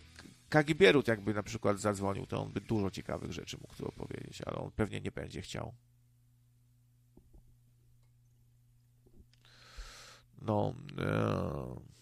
Kagibierut 0.49 1.07
jakby 1.07 1.33
na 1.33 1.43
przykład 1.43 1.79
zadzwonił, 1.79 2.25
to 2.25 2.41
on 2.41 2.51
by 2.51 2.61
dużo 2.61 2.91
ciekawych 2.91 3.31
rzeczy 3.31 3.57
mógł 3.61 3.75
tu 3.75 3.87
opowiedzieć, 3.87 4.41
ale 4.41 4.57
on 4.57 4.71
pewnie 4.71 5.01
nie 5.01 5.11
będzie 5.11 5.41
chciał. 5.41 5.73
No, 10.41 10.73
e... 10.97 11.98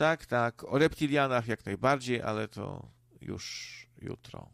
Tak, 0.00 0.26
tak. 0.26 0.64
O 0.64 0.78
reptilianach 0.78 1.48
jak 1.48 1.66
najbardziej, 1.66 2.22
ale 2.22 2.48
to 2.48 2.88
już 3.20 3.86
jutro. 3.98 4.48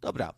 Dobra. 0.00 0.34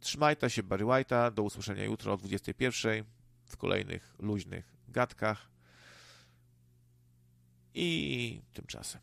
Trzymajcie 0.00 0.50
się 0.50 0.62
Barry 0.62 0.84
White'a. 0.84 1.32
Do 1.32 1.42
usłyszenia 1.42 1.84
jutro 1.84 2.12
o 2.12 2.16
21 2.16 3.04
w 3.46 3.56
kolejnych 3.56 4.14
luźnych 4.18 4.76
gadkach. 4.88 5.50
I 7.74 8.42
tymczasem. 8.52 9.00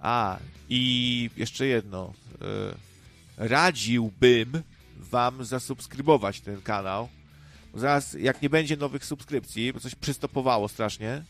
A, 0.00 0.38
i 0.68 1.30
jeszcze 1.36 1.66
jedno. 1.66 2.12
E, 3.38 3.48
Radziłbym 3.48 4.62
wam 4.96 5.44
zasubskrybować 5.44 6.40
ten 6.40 6.62
kanał. 6.62 7.08
Zaraz, 7.74 8.12
jak 8.12 8.42
nie 8.42 8.50
będzie 8.50 8.76
nowych 8.76 9.04
subskrypcji, 9.04 9.72
bo 9.72 9.80
coś 9.80 9.94
przystopowało 9.94 10.68
strasznie, 10.68 11.22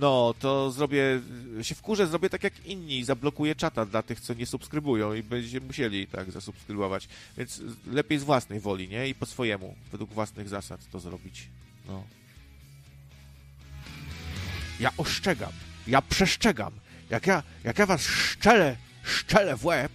no, 0.00 0.34
to 0.38 0.70
zrobię, 0.70 1.20
się 1.62 1.74
wkurzę, 1.74 2.06
zrobię 2.06 2.30
tak 2.30 2.44
jak 2.44 2.66
inni, 2.66 3.04
zablokuję 3.04 3.54
czata 3.54 3.86
dla 3.86 4.02
tych, 4.02 4.20
co 4.20 4.34
nie 4.34 4.46
subskrybują 4.46 5.14
i 5.14 5.22
będziecie 5.22 5.60
musieli 5.60 6.06
tak 6.06 6.30
zasubskrybować. 6.30 7.08
Więc 7.36 7.62
lepiej 7.86 8.18
z 8.18 8.24
własnej 8.24 8.60
woli, 8.60 8.88
nie? 8.88 9.08
I 9.08 9.14
po 9.14 9.26
swojemu, 9.26 9.74
według 9.92 10.12
własnych 10.12 10.48
zasad 10.48 10.80
to 10.90 11.00
zrobić. 11.00 11.48
No. 11.88 12.04
Ja 14.80 14.90
ostrzegam, 14.96 15.52
ja 15.86 16.02
przestrzegam. 16.02 16.72
Jak 17.10 17.26
ja, 17.26 17.42
jak 17.64 17.78
ja 17.78 17.86
was 17.86 18.00
szczelę, 18.00 18.76
szczelę 19.04 19.56
w 19.56 19.64
łeb, 19.64 19.92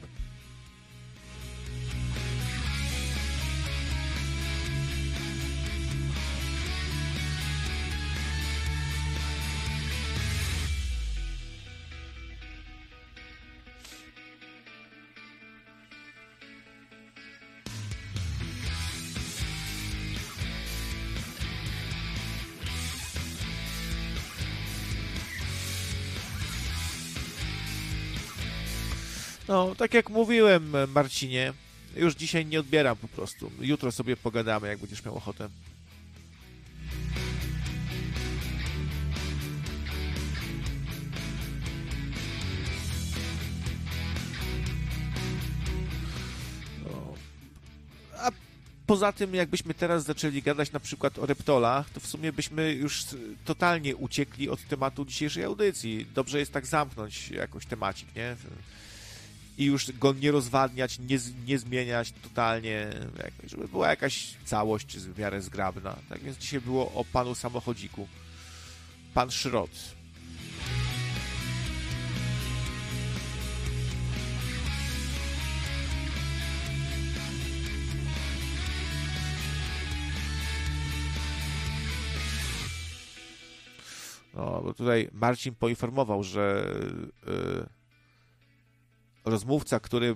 No, 29.52 29.76
tak 29.76 29.94
jak 29.94 30.10
mówiłem, 30.10 30.74
Marcinie, 30.94 31.54
już 31.96 32.16
dzisiaj 32.16 32.46
nie 32.46 32.60
odbieram 32.60 32.98
po 32.98 33.08
prostu. 33.08 33.52
Jutro 33.62 33.92
sobie 33.92 34.18
pogadamy, 34.18 34.68
jak 34.68 34.80
będziesz 34.80 35.06
miał 35.06 35.18
ochotę. 35.18 35.50
No. 46.84 47.14
Poza 48.88 49.12
tym, 49.12 49.36
jakbyśmy 49.36 49.74
teraz 49.74 50.04
zaczęli 50.04 50.42
gadać 50.42 50.72
na 50.72 50.80
przykład 50.80 51.20
o 51.20 51.26
reptolach, 51.26 51.90
to 51.90 52.00
w 52.00 52.08
sumie 52.08 52.34
byśmy 52.34 52.74
już 52.74 53.06
totalnie 53.46 53.96
uciekli 53.96 54.50
od 54.50 54.64
tematu 54.68 55.06
dzisiejszej 55.06 55.44
audycji. 55.44 56.06
Dobrze 56.16 56.40
jest 56.40 56.54
tak 56.54 56.66
zamknąć 56.66 57.30
jakoś 57.30 57.66
temacik, 57.66 58.16
nie? 58.16 58.36
I 59.62 59.66
już 59.66 59.92
go 59.92 60.14
nie 60.14 60.32
rozwadniać, 60.32 61.00
nie, 61.00 61.18
nie 61.48 61.60
zmieniać 61.60 62.12
totalnie, 62.12 62.90
żeby 63.44 63.68
była 63.68 63.90
jakaś 63.90 64.34
całość 64.46 64.98
w 64.98 65.20
miarę 65.20 65.42
zgrabna. 65.42 65.96
Tak 66.10 66.24
więc 66.24 66.38
dzisiaj 66.38 66.62
było 66.62 66.94
o 66.94 67.06
panu 67.06 67.36
samochodziku. 67.36 68.08
Pan 69.14 69.32
Szrot. 69.32 69.70
No, 84.34 84.62
bo 84.64 84.74
tutaj 84.74 85.10
Marcin 85.14 85.56
poinformował, 85.56 86.24
że 86.24 86.74
y, 87.28 87.81
rozmówca, 89.26 89.80
który 89.80 90.16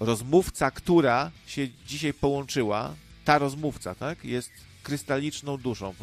rozmówca, 0.00 0.70
która 0.70 1.30
się 1.46 1.68
dzisiaj 1.86 2.14
połączyła, 2.14 2.94
ta 3.24 3.38
rozmówca, 3.38 3.94
tak, 3.94 4.24
jest 4.24 4.50
krystaliczną 4.82 5.56
duszą. 5.56 5.94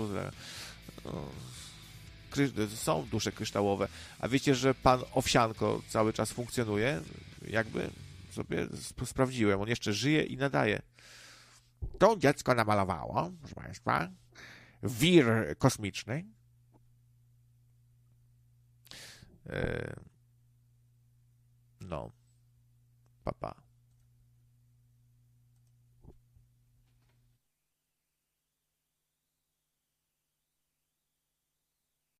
Są 2.76 3.06
dusze 3.06 3.32
kryształowe. 3.32 3.88
A 4.20 4.28
wiecie, 4.28 4.56
że 4.56 4.74
pan 4.74 5.00
Owsianko 5.14 5.82
cały 5.90 6.14
czas 6.14 6.32
funkcjonuje? 6.32 7.02
Jakby 7.48 7.90
sobie 8.32 8.64
sp- 8.88 9.06
sprawdziłem. 9.06 9.62
On 9.62 9.70
jeszcze 9.70 9.94
żyje 9.94 10.24
i 10.24 10.38
nadaje. 10.38 10.82
To 12.00 12.18
dziecko 12.18 12.56
namalowało, 12.56 13.32
proszę 13.40 13.56
Państwa, 13.56 14.10
wir 14.84 15.56
kosmiczny. 15.58 16.26
E, 19.46 19.96
Não. 21.88 22.12
Papá. 23.24 23.56